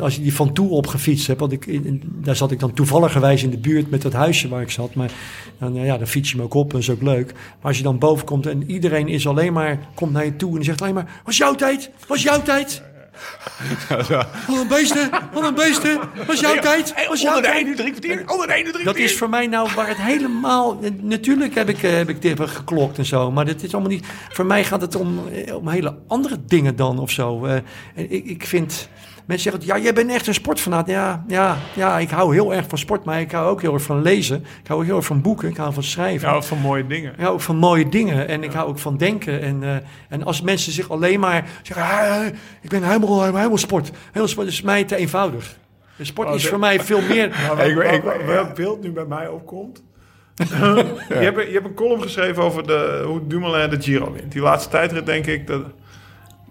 als 0.00 0.14
je 0.16 0.22
die 0.22 0.34
van 0.34 0.52
toe 0.52 0.70
opgefietst 0.70 1.26
hebt, 1.26 1.40
want 1.40 1.52
ik, 1.52 1.80
daar 2.24 2.36
zat 2.36 2.50
ik 2.50 2.60
dan 2.60 2.72
toevalligerwijs 2.72 3.42
in 3.42 3.50
de 3.50 3.58
buurt 3.58 3.90
met 3.90 4.02
dat 4.02 4.12
huisje 4.12 4.48
waar 4.48 4.62
ik 4.62 4.70
zat, 4.70 4.94
maar 4.94 5.12
dan, 5.58 5.74
ja, 5.74 5.98
dan 5.98 6.06
fiets 6.06 6.30
je 6.30 6.36
me 6.36 6.42
ook 6.42 6.54
op, 6.54 6.70
dat 6.70 6.80
is 6.80 6.90
ook 6.90 7.02
leuk. 7.02 7.32
Maar 7.32 7.42
als 7.60 7.76
je 7.76 7.82
dan 7.82 7.98
boven 7.98 8.26
komt 8.26 8.46
en 8.46 8.70
iedereen 8.70 9.08
is 9.08 9.26
alleen 9.26 9.52
maar, 9.52 9.88
komt 9.94 10.12
naar 10.12 10.24
je 10.24 10.36
toe 10.36 10.56
en 10.56 10.64
zegt 10.64 10.82
alleen 10.82 10.94
maar, 10.94 11.20
was 11.24 11.36
jouw 11.36 11.54
tijd, 11.54 11.90
was 12.06 12.22
jouw 12.22 12.42
tijd. 12.42 12.82
Wat 13.88 14.60
een 14.60 14.68
beesten, 14.68 15.10
wat 15.32 15.44
een 15.44 15.54
beesten, 15.54 16.00
was 16.26 16.40
jouw 16.40 16.58
tijd, 16.58 17.06
was 17.08 17.20
jouw 17.20 17.40
tijd. 17.40 17.76
drie 17.76 17.90
kwartier, 17.90 18.30
onder 18.30 18.46
de 18.46 18.52
ene 18.54 18.70
drie 18.70 18.84
Dat 18.84 18.96
is 18.96 19.16
voor 19.16 19.28
mij 19.28 19.46
nou 19.46 19.68
waar 19.74 19.88
het 19.88 19.96
helemaal. 19.96 20.80
Natuurlijk 21.00 21.54
heb 21.54 21.68
ik, 21.68 21.82
eh, 21.82 21.92
heb 21.92 22.08
ik 22.08 22.22
dit 22.22 22.40
geklokt 22.40 22.98
en 22.98 23.04
zo. 23.04 23.30
Maar 23.30 23.44
dit 23.44 23.62
is 23.62 23.72
allemaal 23.72 23.90
niet. 23.90 24.06
Voor 24.28 24.46
mij 24.46 24.64
gaat 24.64 24.80
het 24.80 24.94
om, 24.94 25.28
eh, 25.28 25.56
om 25.56 25.68
hele 25.68 25.96
andere 26.06 26.38
dingen 26.46 26.76
dan 26.76 26.98
of 26.98 27.10
zo. 27.10 27.44
En 27.44 27.64
ik, 27.94 28.24
ik 28.24 28.46
vind. 28.46 28.88
Mensen 29.26 29.50
zeggen, 29.52 29.70
ja, 29.76 29.82
jij 29.82 29.92
bent 29.92 30.10
echt 30.10 30.26
een 30.26 30.34
sportfanaat. 30.34 30.86
Ja, 30.86 31.24
ja, 31.28 31.56
ja, 31.74 31.98
ik 31.98 32.10
hou 32.10 32.34
heel 32.34 32.54
erg 32.54 32.64
van 32.68 32.78
sport, 32.78 33.04
maar 33.04 33.20
ik 33.20 33.32
hou 33.32 33.48
ook 33.50 33.60
heel 33.62 33.74
erg 33.74 33.82
van 33.82 34.02
lezen. 34.02 34.44
Ik 34.62 34.66
hou 34.68 34.84
heel 34.84 34.96
erg 34.96 35.04
van 35.04 35.20
boeken, 35.22 35.48
ik 35.48 35.56
hou 35.56 35.72
van 35.72 35.82
schrijven. 35.82 36.28
Ja, 36.28 36.42
van 36.42 36.58
mooie 36.58 36.86
dingen. 36.86 37.12
Ik 37.12 37.20
hou 37.20 37.32
ook 37.32 37.40
van 37.40 37.56
mooie 37.56 37.88
dingen 37.88 38.28
en 38.28 38.42
ik 38.42 38.52
hou 38.52 38.68
ook 38.68 38.78
van 38.78 38.96
denken. 38.96 39.40
En, 39.40 39.62
eh, 39.62 39.76
en 40.08 40.24
als 40.24 40.40
mensen 40.42 40.72
zich 40.72 40.90
alleen 40.90 41.20
maar 41.20 41.48
zeggen, 41.62 41.86
ah, 41.86 42.26
ik 42.60 42.68
ben 42.70 42.82
helemaal, 42.82 43.22
helemaal 43.24 43.58
sport. 43.58 43.90
Helemaal 44.06 44.28
sport 44.28 44.46
is 44.46 44.62
mij 44.62 44.84
te 44.84 44.96
eenvoudig. 44.96 45.56
De 45.96 46.04
sport 46.04 46.28
Oh, 46.28 46.34
is 46.34 46.42
de- 46.42 46.48
voor 46.48 46.58
mij 46.58 46.80
veel 46.80 47.00
meer. 47.00 47.28
Maar 47.56 47.66
Ik- 47.68 47.92
ik- 47.92 48.26
welk 48.26 48.54
beeld 48.54 48.82
nu 48.82 48.90
bij 48.92 49.04
mij 49.06 49.28
opkomt. 49.28 49.82
je, 51.08 51.14
hebt, 51.14 51.46
je 51.46 51.52
hebt 51.52 51.64
een 51.66 51.74
column 51.74 52.02
geschreven 52.02 52.42
over 52.42 52.66
de, 52.66 53.02
hoe 53.06 53.26
Dumoulin 53.26 53.70
de 53.70 53.80
Giro 53.82 54.12
wint. 54.12 54.32
Die 54.32 54.42
laatste 54.42 54.70
tijdrit 54.70 55.06
denk 55.06 55.26
ik 55.26 55.46
dat, 55.46 55.62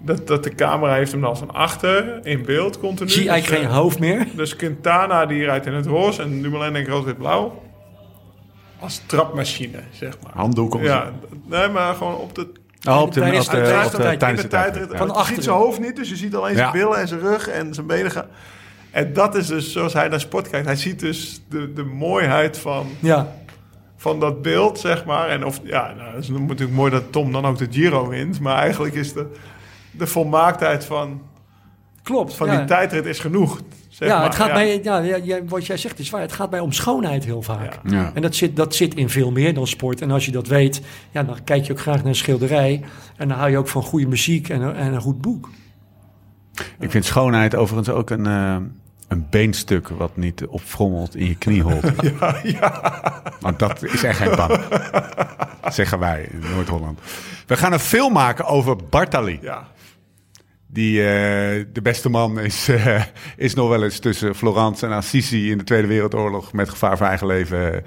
dat, 0.05 0.27
dat 0.27 0.43
de 0.43 0.55
camera 0.55 0.93
heeft 0.93 1.11
hem 1.11 1.21
dan 1.21 1.38
van 1.38 1.51
achter 1.53 2.19
in 2.25 2.43
beeld 2.45 2.80
continu. 2.80 3.09
Zie 3.09 3.31
Dus, 3.31 3.47
geen 3.47 3.65
hoofd 3.65 3.99
meer. 3.99 4.19
eh, 4.19 4.25
Dus 4.35 4.55
Quintana 4.55 5.25
die 5.25 5.43
rijdt 5.43 5.65
in 5.65 5.73
het 5.73 5.85
roze 5.85 6.21
en 6.21 6.41
Dumoulin 6.41 6.73
denk 6.73 6.85
ik 6.88 6.91
rood-wit-blauw. 6.93 7.61
Als 8.80 9.01
trapmachine, 9.05 9.80
zeg 9.91 10.13
maar. 10.23 10.31
Handdoek 10.35 10.73
om 10.75 10.84
Ja, 10.84 11.11
nee, 11.45 11.67
maar 11.67 11.95
gewoon 11.95 12.15
op 12.15 12.35
de 12.35 12.47
Oh, 12.89 13.01
op 13.01 13.13
de, 13.13 13.19
de- 13.19 14.17
tijdens 14.17 14.43
in 14.43 14.49
tijdrit. 14.49 14.89
Van 14.97 15.07
je 15.07 15.23
ziet 15.34 15.43
zijn 15.43 15.55
hoofd 15.55 15.80
niet, 15.80 15.95
dus 15.95 16.09
je 16.09 16.15
ziet 16.15 16.35
alleen 16.35 16.55
zijn 16.55 16.65
Ja. 16.65 16.71
billen 16.71 16.97
en 16.97 17.07
zijn 17.07 17.19
rug 17.19 17.47
en 17.47 17.73
zijn 17.73 17.88
benen 17.88 18.11
gaan. 18.11 18.25
En 18.91 19.13
dat 19.13 19.35
is 19.35 19.47
dus 19.47 19.71
zoals 19.71 19.93
hij 19.93 20.07
naar 20.07 20.19
sport 20.19 20.49
kijkt. 20.49 20.65
Hij 20.65 20.75
ziet 20.75 20.99
dus 20.99 21.41
de, 21.49 21.73
de 21.73 21.84
mooiheid 21.84 22.57
van, 22.57 22.88
Ja, 22.99 23.35
van 23.97 24.19
dat 24.19 24.41
beeld, 24.41 24.80
zeg 24.80 25.05
maar. 25.05 25.30
En 25.30 25.45
of, 25.45 25.59
ja, 25.63 25.93
nou, 25.97 26.13
het 26.15 26.23
is 26.23 26.30
natuurlijk 26.30 26.71
mooi 26.71 26.91
dat 26.91 27.11
Tom 27.11 27.31
dan 27.31 27.45
ook 27.45 27.57
de 27.57 27.67
Giro 27.71 28.07
wint. 28.07 28.39
Maar 28.39 28.57
eigenlijk 28.57 28.93
is 28.95 29.13
de, 29.13 29.25
de 29.98 30.07
volmaaktheid 30.07 30.86
van, 30.86 31.22
klopt. 32.03 32.34
van 32.36 32.48
ja. 32.48 32.57
die 32.57 32.65
tijdrit 32.65 33.06
is 33.06 33.20
genoeg. 33.20 33.61
Zeg 33.90 34.10
ja, 34.10 34.15
maar. 34.18 34.26
het 34.26 34.36
gaat 34.36 34.48
ja. 34.48 34.53
Bij, 35.02 35.24
ja, 35.24 35.44
wat 35.45 35.65
jij 35.65 35.78
zegt 35.78 35.99
is 35.99 36.10
waar. 36.10 36.22
Het 36.22 36.32
gaat 36.32 36.49
bij 36.49 36.60
om 36.60 36.72
schoonheid 36.72 37.26
heel 37.26 37.41
vaak. 37.41 37.80
Ja. 37.84 37.98
Ja. 37.98 38.11
En 38.14 38.22
dat 38.22 38.36
zit, 38.36 38.56
dat 38.56 38.76
zit 38.76 38.95
in 38.95 39.10
veel 39.10 39.32
meer 39.32 39.53
dan 39.53 39.68
sport. 39.68 40.02
En 40.02 40.11
als 40.11 40.26
je 40.26 40.32
dat 40.32 40.48
weet, 40.48 40.82
ja, 41.11 41.24
dan 41.24 41.44
kijk 41.44 41.65
je 41.65 41.72
ook 41.74 41.80
graag 41.80 41.95
naar 41.98 42.06
een 42.06 42.15
schilderij. 42.15 42.84
En 43.18 43.28
dan 43.28 43.38
hou 43.38 43.49
je 43.49 43.57
ook 43.57 43.68
van 43.68 43.84
goede 43.84 44.07
muziek 44.07 44.49
en, 44.49 44.61
een- 44.61 44.76
en 44.76 44.94
een 44.94 45.02
goed 45.02 45.22
boek. 45.22 45.49
Ik 46.80 46.91
vind 46.91 47.06
schoonheid 47.06 47.56
overigens 47.56 47.90
ook 47.95 48.10
een, 48.10 48.26
eh, 48.26 48.56
een 49.07 49.28
beenstuk 49.30 49.88
wat 49.90 50.18
niet 50.18 50.45
opfrommelt 50.45 51.15
in 51.15 51.28
je 51.28 51.36
knieholte. 51.36 51.94
Ja, 52.20 52.36
ja. 52.44 52.91
Want 53.40 53.60
dat 53.60 53.84
is 53.84 54.03
echt 54.03 54.18
geen 54.18 54.36
bang. 54.36 54.60
Zeggen 55.68 55.99
wij 55.99 56.30
in 56.32 56.41
Noord-Holland. 56.56 56.99
We 57.48 57.57
gaan 57.57 57.74
een 57.74 57.80
film 57.80 58.14
maken 58.14 58.45
over 58.45 58.76
Bartali. 58.90 59.40
ja. 59.41 59.68
Die 60.74 61.00
eh, 61.00 61.66
de 61.74 61.82
beste 61.82 62.10
man 62.10 62.40
is, 62.40 62.68
eh, 62.70 63.04
is 63.38 63.54
nog 63.54 63.70
wel 63.70 63.84
eens 63.84 64.00
tussen 64.00 64.36
Florence 64.36 64.86
en 64.86 64.91
Assisi 64.91 65.52
in 65.52 65.58
de 65.58 65.64
Tweede 65.64 65.88
Wereldoorlog 65.88 66.54
met 66.54 66.70
gevaar 66.70 66.98
voor 66.98 67.08
eigen 67.08 67.28
leven. 67.28 67.84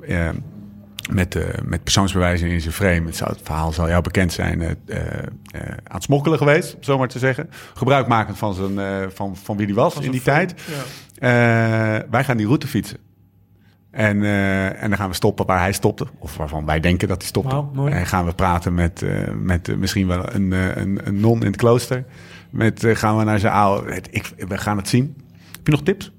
eh, 0.00 0.28
met, 1.10 1.38
met 1.64 1.82
persoonsbewijzen 1.82 2.48
in 2.48 2.60
zijn 2.60 2.74
frame. 2.74 3.06
Het, 3.06 3.16
zou, 3.16 3.30
het 3.30 3.40
verhaal 3.42 3.72
zal 3.72 3.88
jou 3.88 4.02
bekend 4.02 4.32
zijn. 4.32 4.62
aan 4.62 4.76
het 5.84 6.02
smokkelen 6.02 6.38
geweest, 6.38 6.74
om 6.74 6.82
zo 6.82 6.98
maar 6.98 7.08
te 7.08 7.18
zeggen. 7.18 7.50
Gebruikmakend 7.74 8.38
van, 8.38 8.54
zijn, 8.54 9.10
van, 9.12 9.36
van 9.36 9.56
wie 9.56 9.66
die 9.66 9.74
was 9.74 9.98
in 9.98 10.10
die 10.10 10.22
tijd. 10.22 10.54
Ja. 11.20 12.06
Wij 12.10 12.24
gaan 12.24 12.36
die 12.36 12.46
route 12.46 12.66
fietsen. 12.66 12.98
En, 13.90 14.22
eh, 14.22 14.82
en 14.82 14.88
dan 14.88 14.98
gaan 14.98 15.08
we 15.08 15.14
stoppen 15.14 15.46
waar 15.46 15.58
hij 15.58 15.72
stopte. 15.72 16.06
Of 16.18 16.36
waarvan 16.36 16.64
wij 16.66 16.80
denken 16.80 17.08
dat 17.08 17.18
hij 17.18 17.26
stopte. 17.26 17.64
Mooi. 17.72 17.92
En 17.92 18.06
gaan 18.06 18.26
we 18.26 18.32
praten 18.32 18.74
met, 18.74 19.02
eh, 19.02 19.32
met 19.34 19.68
eh, 19.68 19.76
misschien 19.76 20.06
wel 20.06 20.34
een, 20.34 20.52
eh, 20.52 20.76
een, 20.76 21.00
een 21.04 21.20
non 21.20 21.40
in 21.40 21.46
het 21.46 21.56
klooster. 21.56 22.04
Met, 22.50 22.84
eh, 22.84 22.96
gaan 22.96 23.18
we 23.18 23.24
naar 23.24 23.38
zijn 23.38 23.52
oude... 23.52 24.02
Ik, 24.10 24.32
we 24.48 24.58
gaan 24.58 24.76
het 24.76 24.88
zien. 24.88 25.16
Heb 25.52 25.66
je 25.66 25.70
nog 25.72 25.82
tips? 25.82 26.12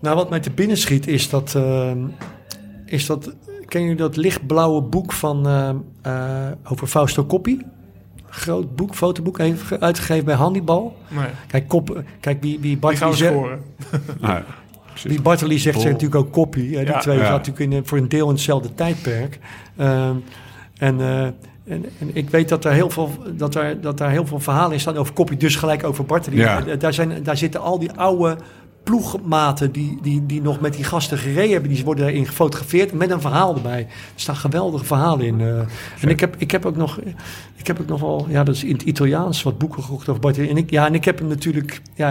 Nou, 0.00 0.16
wat 0.16 0.30
mij 0.30 0.40
te 0.40 0.50
binnen 0.50 0.76
schiet 0.76 1.06
is 1.06 1.28
dat... 1.30 1.54
ehm, 1.54 1.98
is 2.86 3.06
dat 3.06 3.34
ken 3.66 3.82
je 3.82 3.94
dat 3.94 4.16
lichtblauwe 4.16 4.82
boek 4.82 5.12
van, 5.12 5.46
over 6.64 6.86
Fausto 6.86 7.26
Coppi? 7.26 7.62
Groot 8.28 8.76
boek, 8.76 8.94
fotoboek, 8.94 9.38
heeft 9.38 9.80
uitgegeven 9.80 10.24
bij 10.24 10.34
Hannibal. 10.34 10.96
Nee, 11.08 11.26
Kijk, 11.46 11.68
kop, 11.68 12.02
kijk 12.20 12.42
wie, 12.42 12.60
wie 12.60 12.78
die 12.78 12.88
we 12.90 12.96
zegt... 12.96 13.16
scoren. 13.16 13.62
Die 15.02 15.22
Bartoli 15.22 15.58
zegt 15.58 15.80
zegt 15.80 15.92
natuurlijk 15.92 16.20
ook 16.26 16.30
Coppi. 16.32 16.74
Hè? 16.76 16.84
Die 16.84 16.92
Ja, 16.92 16.98
twee 16.98 17.18
ja. 17.18 17.24
zaten 17.24 17.52
natuurlijk 17.52 17.72
in, 17.72 17.86
voor 17.86 17.98
een 17.98 18.08
deel 18.08 18.26
in 18.28 18.32
hetzelfde 18.34 18.74
tijdperk. 18.74 19.38
Ehm, 19.76 20.14
en, 20.78 21.00
eh, 21.00 21.22
en, 21.24 21.84
en 21.98 22.10
ik 22.12 22.30
weet 22.30 22.48
dat, 22.48 22.64
er 22.64 22.72
heel 22.72 22.90
veel, 22.90 23.10
dat, 23.36 23.52
daar, 23.52 23.80
dat 23.80 23.98
daar 23.98 24.10
heel 24.10 24.26
veel 24.26 24.40
verhalen 24.40 24.72
in 24.72 24.80
staan 24.80 24.96
over 24.96 25.14
Coppi, 25.14 25.36
dus 25.36 25.56
gelijk 25.56 25.84
over 25.84 26.04
Bartoli. 26.04 26.36
Ja. 26.36 26.66
Eh, 26.66 26.78
Daar, 26.78 26.94
zijn, 26.94 27.22
daar 27.22 27.36
zitten 27.36 27.60
al 27.60 27.78
die 27.78 27.92
oude 27.92 28.36
ploegmaten 28.82 29.72
die, 29.72 29.98
die, 30.02 30.26
die 30.26 30.42
nog 30.42 30.60
met 30.60 30.74
die 30.74 30.84
gasten 30.84 31.18
gereden 31.18 31.50
hebben. 31.52 31.70
Die 31.70 31.84
worden 31.84 32.04
daarin 32.04 32.26
gefotografeerd 32.26 32.92
met 32.92 33.10
een 33.10 33.20
verhaal 33.20 33.54
erbij. 33.54 33.80
Er 33.80 33.86
staan 34.14 34.36
geweldige 34.36 34.84
verhalen 34.84 35.26
in. 35.26 35.40
eh. 35.40 35.58
en 36.00 36.08
ik 36.08 36.20
heb, 36.20 36.34
ik 36.38 36.50
heb 36.50 36.66
ook 36.66 36.76
nog... 36.76 36.98
Ik 37.56 37.66
heb 37.66 37.80
ook 37.80 37.86
nog 37.88 38.00
wel, 38.00 38.26
ja, 38.28 38.44
dat 38.44 38.54
is 38.54 38.64
in 38.64 38.72
het 38.72 38.82
Italiaans 38.82 39.42
wat 39.42 39.58
boeken 39.58 39.82
gekocht 39.82 40.08
over 40.08 40.20
Bartoli. 40.20 40.48
En 40.48 40.56
ik, 40.56 40.70
ja, 40.70 40.86
en 40.86 40.94
ik 40.94 41.04
heb 41.04 41.18
hem 41.18 41.28
natuurlijk, 41.28 41.80
ja, 41.94 42.10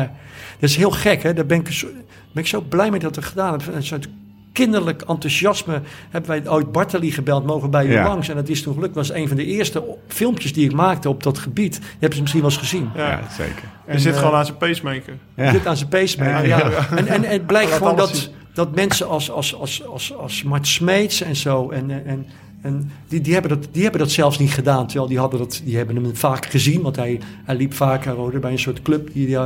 dat 0.60 0.69
is 0.69 0.76
heel 0.76 0.91
gek, 0.91 1.23
hè. 1.23 1.34
Daar 1.34 1.45
ben 1.45 1.60
ik 1.60 1.72
zo, 1.72 1.88
ben 2.34 2.43
ik 2.43 2.49
zo 2.49 2.61
blij 2.61 2.89
mee 2.91 2.99
dat 2.99 3.15
we 3.15 3.22
gedaan 3.22 3.49
hebben. 3.57 3.76
Een 3.76 3.84
soort 3.84 4.07
kinderlijk 4.53 5.01
enthousiasme 5.01 5.81
hebben 6.10 6.30
wij 6.30 6.49
ooit 6.49 6.72
Bartoli 6.72 7.11
gebeld, 7.11 7.45
mogen 7.45 7.69
bij 7.69 7.85
u 7.85 7.91
Ja. 7.91 8.03
langs. 8.07 8.30
En 8.30 8.35
dat 8.35 8.49
is 8.49 8.61
toen 8.61 8.73
gelukt. 8.73 8.93
Dat 8.93 9.07
was 9.07 9.18
een 9.18 9.27
van 9.27 9.38
de 9.38 9.45
eerste 9.45 9.84
filmpjes 10.07 10.53
die 10.53 10.65
ik 10.65 10.73
maakte 10.73 11.10
op 11.10 11.23
dat 11.23 11.38
gebied. 11.38 11.73
Die 11.73 11.89
hebben 11.91 12.14
ze 12.14 12.22
misschien 12.22 12.41
wel 12.41 12.51
eens 12.51 12.60
gezien. 12.60 12.89
Ja. 12.95 13.10
ja, 13.10 13.22
zeker. 13.38 13.64
Je 13.91 13.99
zit 13.99 14.14
eh, 14.14 14.19
gewoon 14.19 14.35
aan 14.35 14.45
zijn 14.45 14.57
pacemaker. 14.57 15.14
Ja. 15.35 15.51
Zit 15.51 15.68
aan 15.68 15.77
zijn 15.77 15.89
pacemaker. 15.89 16.47
Ja, 16.47 16.57
Ja, 16.57 16.69
ja. 16.69 16.88
En, 16.97 17.07
en, 17.07 17.23
en 17.23 17.31
het 17.31 17.45
blijkt 17.47 17.72
gewoon 17.72 17.95
dat, 17.95 18.15
zien. 18.18 18.31
dat 18.53 18.76
mensen 18.76 19.07
als, 19.07 19.31
als, 19.31 19.55
als, 19.55 19.85
als, 19.85 20.14
als 20.18 20.43
Mart 20.43 20.68
Smeets 20.68 21.22
en 21.22 21.35
zo... 21.35 21.69
En, 21.69 22.05
en, 22.05 22.26
en 22.61 22.91
die, 23.07 23.22
die, 23.22 23.34
hebben 23.34 23.51
dat, 23.51 23.68
die 23.72 23.81
hebben 23.84 23.99
dat 24.01 24.11
zelfs 24.11 24.39
niet 24.39 24.51
gedaan. 24.53 24.88
Terwijl 24.88 25.07
die, 25.10 25.19
hadden 25.19 25.39
dat, 25.39 25.61
die 25.64 25.77
hebben 25.77 25.95
hem 25.95 26.15
vaak 26.15 26.45
gezien. 26.45 26.81
Want 26.81 26.95
hij, 26.95 27.19
hij 27.45 27.55
liep 27.55 27.73
vaak 27.73 28.05
hij 28.05 28.15
bij 28.39 28.51
een 28.51 28.60
soort 28.60 28.81
club. 28.81 29.14
Die, 29.14 29.26
die, 29.26 29.38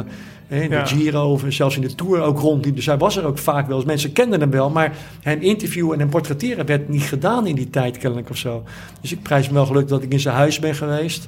in 0.47 0.69
Ja. 0.69 0.83
de 0.83 0.87
Giro 0.89 1.31
of 1.31 1.43
zelfs 1.47 1.75
in 1.75 1.81
de 1.81 1.95
Tour 1.95 2.21
ook 2.21 2.39
rondliep. 2.39 2.75
Dus 2.75 2.85
hij 2.85 2.97
was 2.97 3.17
er 3.17 3.25
ook 3.25 3.37
vaak 3.37 3.67
wel. 3.67 3.83
Mensen 3.85 4.11
kenden 4.11 4.39
hem 4.39 4.51
wel, 4.51 4.69
maar 4.69 4.95
hem 5.21 5.41
interviewen 5.41 5.93
en 5.93 5.99
hem 5.99 6.09
portretteren 6.09 6.65
werd 6.65 6.89
niet 6.89 7.01
gedaan 7.03 7.47
in 7.47 7.55
die 7.55 7.69
tijd 7.69 7.97
kennelijk 7.97 8.29
of 8.29 8.37
zo. 8.37 8.63
Dus 9.01 9.11
ik 9.11 9.21
prijs 9.21 9.45
hem 9.45 9.53
wel 9.53 9.65
geluk 9.65 9.87
dat 9.87 10.03
ik 10.03 10.11
in 10.11 10.19
zijn 10.19 10.35
huis 10.35 10.59
ben 10.59 10.75
geweest. 10.75 11.27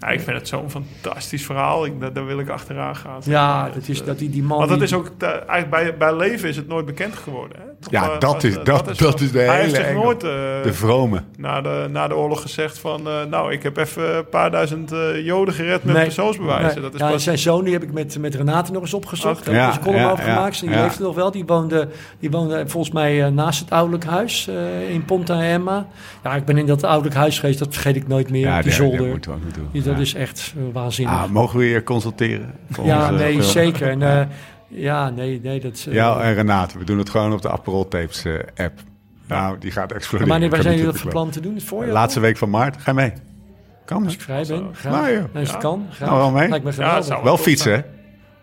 Ja, 0.00 0.08
ik 0.08 0.20
vind 0.20 0.36
het 0.38 0.48
zo'n 0.48 0.70
fantastisch 0.70 1.44
verhaal. 1.46 1.86
Ik, 1.86 2.00
daar, 2.00 2.12
daar 2.12 2.26
wil 2.26 2.38
ik 2.38 2.48
achteraan 2.48 2.96
gaan. 2.96 3.20
Ja, 3.24 3.70
dat 3.74 3.88
is 3.88 4.04
dat 4.04 4.18
die, 4.18 4.30
die 4.30 4.42
man... 4.42 4.58
Want 4.58 4.68
dat 4.70 4.78
die- 4.78 4.86
is 4.88 4.94
ook, 4.94 5.10
eigenlijk 5.22 5.70
bij, 5.70 5.96
bij 5.96 6.16
leven 6.16 6.48
is 6.48 6.56
het 6.56 6.68
nooit 6.68 6.86
bekend 6.86 7.14
geworden. 7.16 7.56
Hè? 7.58 7.64
Toch, 7.80 7.92
Ja, 7.92 8.02
eh, 8.02 8.18
dat 8.20 8.32
was, 8.32 8.44
is- 8.44 8.54
dat- 8.64 8.98
dat 8.98 9.20
is 9.20 9.32
de 9.32 9.38
Hij 9.38 9.64
hele 9.64 9.92
nooit 9.92 10.22
eh, 10.22 10.30
De 10.62 10.72
vrome. 10.72 11.22
na, 11.36 11.60
de, 11.60 11.86
na 11.90 12.08
de 12.08 12.16
oorlog 12.16 12.42
gezegd 12.42 12.78
van... 12.78 13.08
eh, 13.08 13.24
nou, 13.30 13.52
ik 13.52 13.62
heb 13.62 13.76
even 13.76 14.16
een 14.16 14.28
paar 14.28 14.50
duizend 14.50 14.92
eh, 14.92 15.24
joden 15.24 15.54
gered 15.54 15.84
met 15.84 15.94
Nee, 15.94 16.04
persoonsbewijzen. 16.04 16.72
nee. 16.72 16.80
Dat 16.82 16.94
is 16.94 17.00
ja, 17.00 17.10
pas, 17.10 17.24
zijn 17.24 17.38
zoon 17.38 17.64
die 17.64 17.72
heb 17.72 17.82
ik 17.82 17.92
met, 17.92 18.18
met 18.18 18.34
Renate 18.34 18.72
nog 18.72 18.82
eens 18.82 18.94
opgezocht. 18.94 19.44
Daar 19.44 19.54
heb 19.54 19.62
ik 19.64 19.70
Ja, 19.70 19.76
een 19.78 19.84
column 19.84 20.10
over. 20.10 20.50
Die 20.60 20.70
ja. 20.70 20.82
leefde 20.82 21.02
nog 21.02 21.14
wel. 21.14 21.30
Die 21.30 21.44
woonde, 21.44 21.88
die 22.18 22.30
woonde 22.30 22.64
volgens 22.68 22.94
mij 22.94 23.30
naast 23.30 23.60
het 23.60 23.70
ouderlijk 23.70 24.04
huis 24.04 24.48
eh, 24.48 24.90
in 24.90 25.04
Ponta 25.04 25.42
Emma. 25.42 25.86
Ja, 26.24 26.34
ik 26.34 26.44
ben 26.44 26.56
in 26.58 26.66
dat 26.66 26.84
ouderlijk 26.84 27.14
huis 27.16 27.38
geweest. 27.38 27.58
Dat 27.58 27.72
vergeet 27.72 27.96
ik 27.96 28.08
nooit 28.08 28.30
meer. 28.30 28.40
Ja, 28.46 28.62
die 28.62 28.72
zolder. 28.72 29.12
ook 29.12 29.22
doen. 29.22 29.68
Dat 29.96 30.06
is 30.06 30.14
echt 30.14 30.54
eh, 30.56 30.62
waanzinnig. 30.72 31.14
Ah, 31.14 31.30
mogen 31.30 31.58
we 31.58 31.64
je 31.64 31.82
consulteren? 31.82 32.52
voor 32.70 32.84
ja, 32.84 33.10
onze 33.10 33.24
nee, 33.24 33.42
zeker. 33.42 33.88
En, 33.88 34.02
eh, 34.02 34.26
ja, 34.68 35.10
nee, 35.10 35.40
nee, 35.42 35.60
dat 35.60 35.72
is... 35.72 35.86
eh, 35.86 35.94
Ja, 35.94 36.20
en 36.20 36.34
Renate, 36.34 36.78
we 36.78 36.84
doen 36.84 36.98
het 36.98 37.10
gewoon 37.10 37.32
op 37.32 37.42
de 37.42 37.50
Aperol 37.50 37.88
Tapes 37.88 38.24
eh, 38.24 38.32
app. 38.56 38.72
Nou, 39.28 39.58
die 39.58 39.70
gaat 39.70 39.90
en 39.90 39.96
exploderen. 39.96 40.32
wanneer 40.32 40.54
Ik 40.54 40.62
zijn 40.62 40.76
jullie 40.76 40.90
dat 40.92 41.00
van 41.00 41.10
plan 41.10 41.30
te 41.30 41.40
doen? 41.40 41.54
Het 41.54 41.64
voorjaar? 41.64 41.92
Laatste 41.92 42.20
week 42.20 42.36
van 42.36 42.50
maart. 42.50 42.76
Ga 42.76 42.90
je 42.90 42.96
mee? 42.96 43.12
Kan 43.84 44.04
Als 44.04 44.14
ik 44.14 44.20
vrij 44.20 44.44
ben. 44.48 44.68
Graag. 44.72 44.92
Nou. 45.10 45.22
Als 45.34 45.50
het 45.50 45.56
kan. 45.60 45.86
Graag. 45.90 46.08
Nou, 46.08 46.20
wel 46.20 46.30
mee. 46.30 46.48
Lijkt 46.48 46.64
me 46.64 46.70
Ja, 46.70 46.76
geweldig. 46.76 47.04
zou- 47.04 47.24
Wel 47.24 47.36
fietsen, 47.36 47.72
hè? 47.72 47.80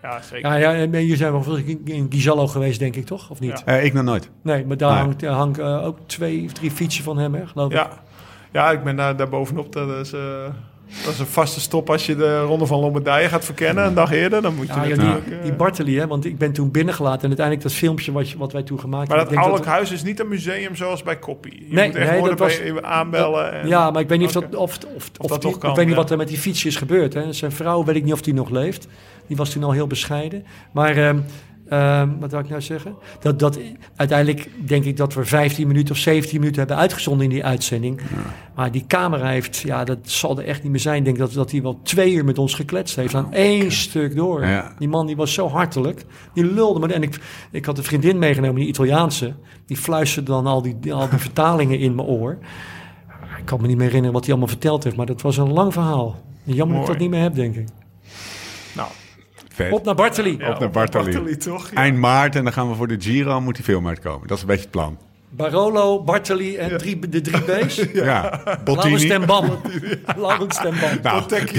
ja, 0.07 0.21
zeker. 0.21 0.49
Ja, 0.49 0.55
ja, 0.55 0.73
en 0.73 0.91
jullie 0.91 1.15
zijn 1.15 1.31
wel 1.31 1.55
in- 1.57 1.81
in 1.85 2.05
Gizallo 2.09 2.47
geweest, 2.47 2.79
denk 2.79 2.95
ik, 2.95 3.05
toch? 3.05 3.29
Of 3.29 3.39
niet? 3.39 3.63
Ja. 3.65 3.77
Eh, 3.77 3.85
ik 3.85 3.93
nog 3.93 4.03
nooit. 4.03 4.29
Nee, 4.41 4.65
maar 4.65 4.77
daar 4.77 5.07
Nee. 5.17 5.29
hangt, 5.29 5.61
ook 5.61 5.97
twee 6.05 6.43
of 6.45 6.51
drie 6.53 6.71
fietsen 6.71 7.03
van 7.03 7.17
hem, 7.17 7.33
hè, 7.35 7.47
geloof 7.47 7.71
ik. 7.71 7.77
Ja. 7.77 7.89
ja, 8.51 8.71
ik 8.71 8.83
ben 8.83 8.95
daar, 8.95 9.15
daar 9.15 9.29
bovenop. 9.29 9.73
Dat 9.73 9.89
is, 10.05 10.13
eh, 10.13 10.19
dat 11.05 11.13
is 11.13 11.19
een 11.19 11.25
vaste 11.25 11.59
stop 11.59 11.89
als 11.89 12.05
je 12.05 12.15
de 12.15 12.41
Ronde 12.41 12.65
van 12.65 12.79
Lombardije 12.79 13.27
gaat 13.29 13.45
verkennen. 13.45 13.85
Een 13.85 13.93
dag 13.93 14.11
eerder, 14.11 14.41
dan 14.41 14.55
moet 14.55 14.67
je 14.67 14.73
Ja, 14.73 14.83
die, 14.83 14.93
eh, 15.35 15.43
die 15.43 15.53
Bartoli, 15.53 15.99
hè, 15.99 16.07
want 16.07 16.25
ik 16.25 16.37
ben 16.37 16.51
toen 16.51 16.71
binnengelaten 16.71 17.21
en 17.21 17.27
uiteindelijk 17.27 17.67
dat 17.67 17.73
filmpje 17.77 18.11
wat, 18.11 18.33
wat 18.33 18.51
wij 18.51 18.63
toen 18.63 18.79
gemaakt 18.79 19.07
maar 19.07 19.17
dat 19.17 19.27
hebben. 19.27 19.33
ik 19.43 19.43
denk 19.43 19.53
ouderlijk 19.61 19.71
huis 19.89 19.91
is 19.91 20.03
niet 20.03 20.19
een 20.19 20.27
museum 20.27 20.75
zoals 20.75 21.03
bij 21.03 21.19
Koppie. 21.19 21.65
Je 21.69 21.73
Nee, 21.75 21.87
moet 21.87 21.95
echt 21.95 22.11
nee, 22.11 22.21
dat 22.21 22.39
was- 22.39 22.59
bij- 22.61 22.81
aanbellen. 22.81 23.53
En, 23.53 23.67
ja, 23.67 23.91
maar 23.91 24.01
ik 24.01 24.07
weet 24.09 24.19
niet 24.19 24.27
of, 24.27 24.33
dat, 24.33 24.55
of, 24.55 24.77
of, 24.95 25.09
of, 25.17 25.29
dat 25.29 25.41
die- 25.41 25.57
kan, 25.57 25.69
ik 25.69 25.75
weet 25.75 25.85
niet 25.85 25.95
ja. 25.95 26.01
wat 26.01 26.11
er 26.11 26.17
met 26.17 26.27
die 26.27 26.37
fietsje 26.37 26.67
is 26.67 26.75
gebeurd. 26.75 27.13
Hè. 27.13 27.33
Zijn 27.33 27.51
vrouw, 27.51 27.83
weet 27.83 27.95
ik 27.95 28.03
niet 28.03 28.13
of 28.13 28.21
die 28.21 28.33
nog 28.33 28.49
leeft. 28.49 28.87
Die 29.27 29.37
was 29.37 29.49
toen 29.49 29.63
al 29.63 29.71
heel 29.71 29.87
bescheiden. 29.87 30.45
Maar 30.71 30.97
ehm, 30.97 31.17
ehm, 31.71 32.09
wat 32.19 32.31
wil 32.31 32.39
ik 32.39 32.49
nou 32.49 32.61
zeggen? 32.61 32.95
Dat, 33.19 33.39
dat, 33.39 33.59
uiteindelijk 33.95 34.49
denk 34.65 34.83
ik 34.83 34.97
dat 34.97 35.13
we 35.13 35.25
15 35.25 35.67
minuten 35.67 35.93
of 35.93 35.99
17 36.01 36.39
minuten 36.39 36.59
hebben 36.59 36.77
uitgezonden 36.77 37.23
in 37.23 37.29
die 37.29 37.45
uitzending. 37.45 38.01
Maar 38.55 38.71
die 38.71 38.85
camera 38.87 39.27
heeft, 39.27 39.57
ja, 39.57 39.83
dat 39.83 39.97
zal 40.01 40.39
er 40.39 40.45
echt 40.45 40.63
niet 40.63 40.71
meer 40.71 40.81
zijn. 40.81 40.97
Ik 40.97 41.05
denk 41.05 41.17
dat, 41.17 41.33
dat 41.33 41.51
hij 41.51 41.61
wel 41.61 41.79
twee 41.83 42.13
uur 42.13 42.25
met 42.25 42.37
ons 42.37 42.53
gekletst 42.53 42.95
heeft. 42.95 43.15
Aan 43.15 43.33
één 43.33 43.71
stuk 43.71 44.15
door. 44.15 44.45
Ja. 44.45 44.73
Die 44.79 44.87
man 44.87 45.05
die 45.05 45.15
was 45.15 45.33
zo 45.33 45.47
hartelijk. 45.47 46.05
Die 46.33 46.53
lulde 46.53 46.79
me. 46.79 46.93
En 46.93 47.03
ik, 47.03 47.19
ik 47.51 47.65
had 47.65 47.77
een 47.77 47.83
vriendin 47.83 48.19
meegenomen, 48.19 48.55
die 48.55 48.67
Italiaanse. 48.67 49.33
Die 49.65 49.77
fluisterde 49.77 50.31
dan 50.31 50.45
al 50.45 50.61
die, 50.61 50.93
al 50.93 51.09
die 51.09 51.19
vertalingen 51.27 51.79
in 51.79 51.95
mijn 51.95 52.07
oor. 52.07 52.37
Ik 53.37 53.45
kan 53.45 53.61
me 53.61 53.67
niet 53.67 53.77
meer 53.77 53.85
herinneren 53.85 54.13
wat 54.13 54.23
hij 54.25 54.31
allemaal 54.31 54.53
verteld 54.53 54.83
heeft. 54.83 54.95
Maar 54.95 55.05
dat 55.05 55.21
was 55.21 55.37
een 55.37 55.53
lang 55.53 55.73
verhaal. 55.73 56.19
Jammer 56.43 56.75
dat 56.75 56.85
ik 56.85 56.91
dat 56.91 57.01
niet 57.01 57.09
meer 57.09 57.21
heb, 57.21 57.35
denk 57.35 57.55
ik. 57.55 57.67
Nou, 58.75 58.89
Vet. 59.53 59.71
Op 59.71 59.85
naar 59.85 59.95
Bartoli. 59.95 60.37
ja, 60.37 60.49
Op 60.49 60.59
naar 60.59 60.69
Bartoli. 60.69 61.37
toch? 61.37 61.69
Ja. 61.69 61.75
Eind 61.77 61.97
maart 61.97 62.35
en 62.35 62.43
dan 62.43 62.53
gaan 62.53 62.69
we 62.69 62.75
voor 62.75 62.87
de 62.87 62.95
Giro, 62.99 63.41
moet 63.41 63.55
die 63.55 63.63
film 63.63 63.87
uitkomen. 63.87 64.27
Dat 64.27 64.35
is 64.37 64.41
een 64.43 64.47
beetje 64.49 64.61
het 64.63 64.71
plan. 64.71 64.97
Barolo, 65.33 66.03
Bartoli 66.03 66.55
en 66.57 66.77
drie, 66.77 66.99
de 67.09 67.21
drie 67.21 67.41
B's. 67.41 67.75
Ja, 67.93 68.41
Laurens 68.43 68.63
Bottini. 68.63 69.07
ten 69.07 69.25
Bam. 69.25 69.45
Laurens 70.17 70.55
ten 70.61 70.73
Bam. 70.79 70.89
Nou, 71.03 71.23
dit, 71.27 71.53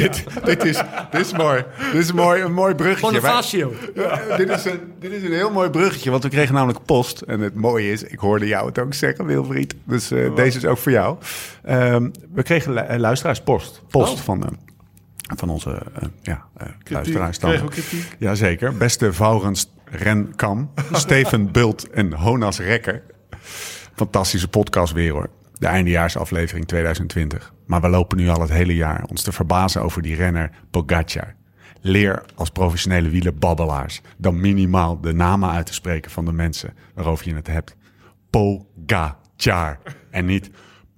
dit, 0.45 0.65
is, 0.65 0.83
dit 1.11 1.21
is 1.21 1.33
mooi. 1.33 1.65
Dit 1.93 2.01
is 2.03 2.09
een 2.09 2.15
mooi, 2.15 2.43
een 2.43 2.53
mooi 2.53 2.75
bruggetje. 2.75 3.07
Bonifacio. 3.21 3.73
Dit, 4.37 4.49
is 4.51 4.65
een, 4.65 4.81
dit 5.01 5.13
is 5.13 5.23
een 5.23 5.33
heel 5.33 5.51
mooi 5.51 5.71
bruggetje, 5.71 6.11
want 6.11 6.23
we 6.23 6.29
kregen 6.29 6.55
namelijk 6.55 6.85
post. 6.85 7.21
En 7.21 7.41
het 7.41 7.55
mooie 7.55 7.91
is, 7.93 8.03
ik 8.03 8.19
hoorde 8.19 8.47
jou 8.47 8.67
het 8.67 8.79
ook 8.79 8.95
zeggen, 8.95 9.25
Wilfried. 9.27 9.75
Dus 9.85 10.11
eh, 10.11 10.35
deze 10.35 10.59
is 10.59 10.65
ook 10.65 10.79
voor 10.79 10.93
jou. 10.93 11.17
Ehm, 11.65 12.11
we 12.35 12.43
kregen 12.43 12.73
lu- 12.73 12.81
eh, 12.81 12.99
luisteraarspost. 12.99 13.83
Post 13.89 14.13
Oh. 14.13 14.19
van, 14.19 14.43
eh, 14.45 14.49
van 15.37 15.49
onze 15.49 15.71
eh, 15.71 16.09
ja, 16.23 16.45
eh 16.57 16.67
luisteraars. 16.85 17.39
dan. 17.39 17.69
Kritiek? 17.69 18.17
Jazeker. 18.19 18.77
Beste 18.77 19.13
Vaurens 19.13 19.71
Renkam, 19.85 20.71
Steven 20.93 21.53
Bult 21.53 21.91
en 21.91 22.13
Honas 22.13 22.59
Rekker. 22.59 23.03
Fantastische 23.95 24.49
podcast 24.49 24.93
weer 24.93 25.13
hoor. 25.13 25.31
De 25.59 25.67
eindejaarsaflevering 25.67 26.67
2020. 26.67 27.53
Maar 27.67 27.81
we 27.81 27.89
lopen 27.89 28.17
nu 28.17 28.29
al 28.29 28.41
het 28.41 28.51
hele 28.51 28.75
jaar 28.75 29.05
ons 29.07 29.23
te 29.23 29.33
verbazen 29.33 29.83
over 29.83 30.03
die 30.03 30.15
renner 30.15 30.51
Pogacar. 30.71 31.35
Leer 31.81 32.23
als 32.35 32.51
professionele 32.51 33.09
wielerbabbelaars 33.09 34.01
dan 34.19 34.41
minimaal 34.41 35.01
de 35.01 35.13
namen 35.13 35.51
uit 35.51 35.67
te 35.67 35.75
spreken 35.75 36.11
van 36.11 36.25
de 36.25 36.33
mensen 36.33 36.75
waarover 36.95 37.29
je 37.29 37.35
het 37.35 37.47
hebt. 37.47 37.77
Pogacar 38.31 39.79
en 40.11 40.25
niet 40.25 40.51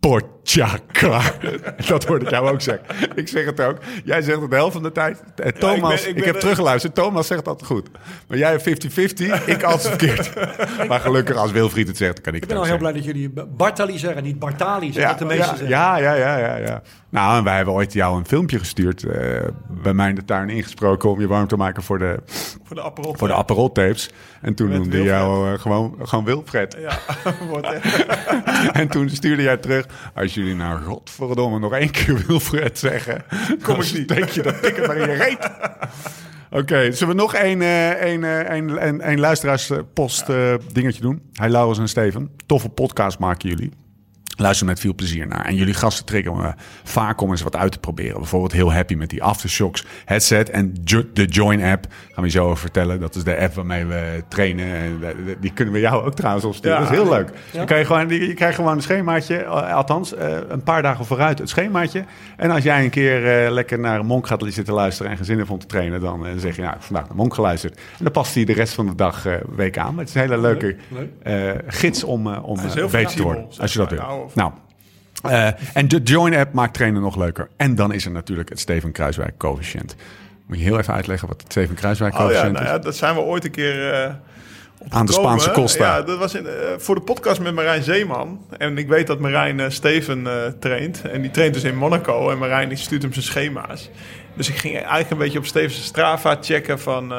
Pogacar. 0.05 1.33
Dat 1.89 2.05
hoorde 2.05 2.25
ik 2.25 2.31
jou 2.31 2.49
ook 2.51 2.61
zeggen. 2.61 2.85
Ik 3.15 3.29
zeg 3.29 3.45
het 3.45 3.61
ook. 3.61 3.77
Jij 4.05 4.23
zegt 4.23 4.41
het 4.41 4.51
de 4.51 4.57
helft 4.57 4.73
van 4.73 4.83
de 4.83 4.93
tijd. 4.93 5.23
Eh, 5.37 5.49
Thomas, 5.53 6.03
ik, 6.03 6.09
ik 6.09 6.15
ben 6.15 6.25
heb 6.25 6.35
er- 6.35 6.41
teruggeluisterd. 6.41 6.95
Thomas 6.95 7.27
zegt 7.27 7.49
altijd 7.49 7.67
goed. 7.71 7.89
Maar 8.29 8.39
jij 8.39 8.51
hebt 8.51 8.63
50-50, 8.63 9.45
ik 9.47 9.63
altijd 9.63 9.89
verkeerd. 9.99 10.33
Maar 10.89 11.01
gelukkig 11.01 11.37
als 11.37 11.53
Wilfried 11.53 11.89
het 11.89 11.97
zegt, 11.97 12.15
dan 12.15 12.23
kan 12.23 12.35
ik 12.35 12.43
Ik 12.43 12.49
het 12.49 12.59
ben 12.59 12.59
al 12.59 12.65
heel 12.65 12.79
zeggen. 12.79 13.03
blij 13.03 13.15
dat 13.15 13.33
jullie 13.35 13.47
Bartali 13.57 13.99
zeggen, 13.99 14.23
niet 14.23 14.39
Bartali. 14.39 14.93
Zoals 14.93 15.11
Ja, 15.11 15.17
de 15.19 15.25
meesten 15.25 15.47
ja, 15.47 15.57
zeggen. 15.57 15.69
ja, 15.69 15.97
ja, 15.97 16.15
ja, 16.15 16.37
ja, 16.39 16.57
ja. 16.57 16.83
Nou, 17.09 17.39
en 17.39 17.45
wij 17.45 17.57
hebben 17.57 17.75
ooit 17.75 17.93
jou 17.93 18.19
een 18.19 18.27
filmpje 18.27 18.59
gestuurd. 18.59 19.03
eh, 19.05 19.41
bij 19.83 19.95
mij 19.95 20.09
in 20.09 20.15
de 20.15 20.25
tuin 20.25 20.49
ingesproken 20.51 21.11
om 21.11 21.21
je 21.21 21.27
warm 21.27 21.47
te 21.47 21.57
maken 21.57 21.83
voor 21.83 21.99
de, 21.99 22.19
Voor 22.65 22.77
de 22.77 22.83
Aperol. 22.83 23.15
voor 23.19 23.29
de 23.29 23.35
Aperol 23.35 23.73
tapes. 23.73 24.11
En 24.41 24.55
toen 24.55 24.69
Met 24.69 24.77
noemde 24.79 24.97
Wilfred. 24.97 25.15
jou 25.17 25.53
eh, 25.53 25.59
gewoon, 25.61 25.97
gewoon 26.03 26.25
Wilfred. 26.25 26.77
Ja, 26.81 26.99
wordt 27.51 27.67
echt. 27.73 28.07
En 28.73 28.89
toen 28.89 29.09
stuurde 29.11 29.43
jij 29.43 29.57
terug. 29.57 29.87
Als 30.15 30.35
jullie 30.35 30.55
nou 30.55 30.83
godverdomme 30.83 31.59
nog 31.59 31.73
één 31.73 31.91
keer 31.91 32.25
Wilfred 32.27 32.79
zeggen. 32.79 33.25
Kom 33.63 33.81
ik 33.81 33.93
niet. 33.93 34.09
Denk 34.09 34.29
je 34.29 34.43
dat 34.43 34.67
ik 34.67 34.77
het 34.77 34.87
maar 34.87 34.97
in 34.97 35.11
je 35.11 35.17
reet. 35.17 35.51
Oké, 36.51 36.93
zullen 36.93 37.17
we 37.17 37.21
nog 37.21 37.35
één, 37.35 37.63
eh, 37.63 37.91
één, 37.91 38.49
één, 38.49 39.01
één 39.01 39.21
luisteraarspost 39.21 40.29
eh, 40.29 40.55
dingetje 40.73 41.01
doen? 41.01 41.23
Hi 41.43 41.49
Laurens 41.49 41.79
en 41.79 41.89
Steven. 41.89 42.31
Toffe 42.47 42.69
podcast 42.69 43.19
maken 43.19 43.49
jullie. 43.49 43.84
Luister 44.37 44.67
met 44.67 44.81
veel 44.81 44.95
plezier 44.95 45.27
naar. 45.27 45.45
En 45.45 45.55
jullie 45.55 45.75
gasten 45.75 46.05
me 46.37 46.53
vaak 46.83 47.21
om 47.21 47.31
eens 47.31 47.43
wat 47.43 47.57
uit 47.57 47.73
te 47.73 47.79
proberen. 47.79 48.19
Bijvoorbeeld 48.19 48.53
heel 48.53 48.73
happy 48.73 48.95
met 48.95 49.11
die 49.11 49.23
Aftershocks 49.23 49.85
headset 50.05 50.51
en 50.51 50.75
de 51.13 51.25
Join 51.25 51.63
app. 51.63 51.87
Gaan 51.91 52.25
we 52.25 52.31
je 52.31 52.31
zo 52.31 52.45
over 52.45 52.59
vertellen. 52.59 53.01
Dat 53.01 53.15
is 53.15 53.25
de 53.25 53.39
app 53.39 53.55
waarmee 53.55 53.85
we 53.85 54.25
trainen. 54.29 54.67
En 54.75 55.01
die 55.41 55.53
kunnen 55.53 55.75
we 55.75 55.81
jou 55.81 56.05
ook 56.05 56.15
trouwens 56.15 56.45
opsturen. 56.45 56.79
Ja. 56.79 56.85
dat 56.85 56.93
is 56.93 56.99
heel 56.99 57.09
leuk. 57.09 57.31
Dan 57.53 57.67
kan 57.67 57.79
je, 57.79 57.85
gewoon, 57.85 58.09
je 58.09 58.35
krijgt 58.35 58.55
gewoon 58.55 58.77
een 58.77 58.83
schemaatje. 58.83 59.37
eh, 59.37 59.75
Althans, 59.75 60.15
eh, 60.15 60.37
een 60.49 60.63
paar 60.63 60.83
dagen 60.83 61.05
vooruit 61.05 61.39
het 61.39 61.49
schemaatje. 61.49 62.05
En 62.37 62.51
als 62.51 62.63
jij 62.63 62.85
een 62.85 62.91
keer 62.91 63.45
eh, 63.45 63.51
lekker 63.51 63.79
naar 63.79 63.99
een 63.99 64.07
monk 64.07 64.27
gaat 64.27 64.43
zitten 64.49 64.75
luisteren... 64.75 65.11
en 65.11 65.17
gezin 65.17 65.39
hebt 65.39 65.51
om 65.51 65.59
te 65.59 65.67
trainen... 65.67 66.01
dan 66.01 66.27
zeg 66.37 66.57
je, 66.57 66.63
nou, 66.63 66.75
ik 66.75 66.81
heb 66.81 66.83
vandaag 66.83 67.07
naar 67.07 67.17
monk 67.17 67.35
geluisterd. 67.35 67.77
En 67.77 68.05
dan 68.05 68.13
past 68.13 68.35
hij 68.35 68.45
de 68.45 68.53
rest 68.53 68.75
van 68.75 68.87
de 68.87 68.95
dag 68.95 69.27
week 69.57 69.79
aan. 69.79 69.95
Maar 69.95 70.05
het 70.05 70.09
is 70.09 70.15
een 70.15 70.21
hele 70.21 70.39
leuke 70.39 70.77
gids 71.67 72.05
om, 72.05 72.27
om 72.27 72.57
beter 72.91 73.17
te 73.17 73.23
worden. 73.23 73.47
Als 73.59 73.73
je 73.73 73.79
dat 73.79 73.91
wil. 73.91 74.24
Nou, 74.35 74.53
Nou, 75.23 75.35
eh, 75.35 75.53
en 75.73 75.89
de 75.89 76.01
Join-app 76.03 76.53
maakt 76.53 76.75
trainen 76.75 77.03
nog 77.03 77.17
leuker. 77.17 77.49
En 77.57 77.75
dan 77.75 77.93
is 77.93 78.05
er 78.05 78.11
natuurlijk 78.11 78.49
het 78.49 78.61
Steven 78.61 78.93
Kruiswijk 78.93 79.39
coëfficiënt. 79.39 79.97
Moet 80.47 80.59
je 80.59 80.65
heel 80.65 80.79
even 80.79 80.95
uitleggen 80.95 81.29
wat 81.29 81.43
het 81.43 81.51
Steven 81.51 81.75
Kruiswijk 81.75 82.13
Oh 82.15 82.19
ja, 82.19 82.27
coëfficiënt 82.27 82.53
nou 82.53 82.65
ja, 82.65 82.79
dat 82.79 82.97
zijn 82.97 83.15
we 83.15 83.21
ooit 83.21 83.45
een 83.45 83.51
keer 83.51 83.93
eh, 83.93 84.11
Aan 84.89 85.07
de. 85.07 85.13
Spaanse 85.13 85.51
Costa. 85.51 85.97
Ja, 85.97 86.03
dat 86.03 86.19
was 86.19 86.35
in, 86.35 86.47
eh, 86.47 86.53
voor 86.77 86.95
de 86.95 87.01
podcast 87.01 87.41
met 87.41 87.55
Marijn 87.55 87.83
Zeeman. 87.83 88.41
En 88.59 88.79
ik 88.79 88.89
weet 88.89 89.07
dat 89.07 89.19
Marijn 89.19 89.73
Steven 89.73 90.27
traint. 90.61 91.03
En 91.03 91.21
die 91.21 91.31
traint 91.31 91.55
dus 91.55 91.65
in 91.65 91.77
Monaco. 91.77 92.31
En 92.31 92.39
Marijn 92.39 92.69
die 92.69 92.79
stuurt 92.79 93.03
hem 93.03 93.13
zijn 93.13 93.25
schema's. 93.25 93.91
Dus 94.37 94.49
ik 94.49 94.57
ging 94.57 94.75
eigenlijk 94.75 95.11
een 95.11 95.19
beetje 95.19 95.39
op 95.39 95.47
Stevens 95.47 95.85
Strava 95.85 96.37
checken 96.41 96.81
van... 96.81 97.13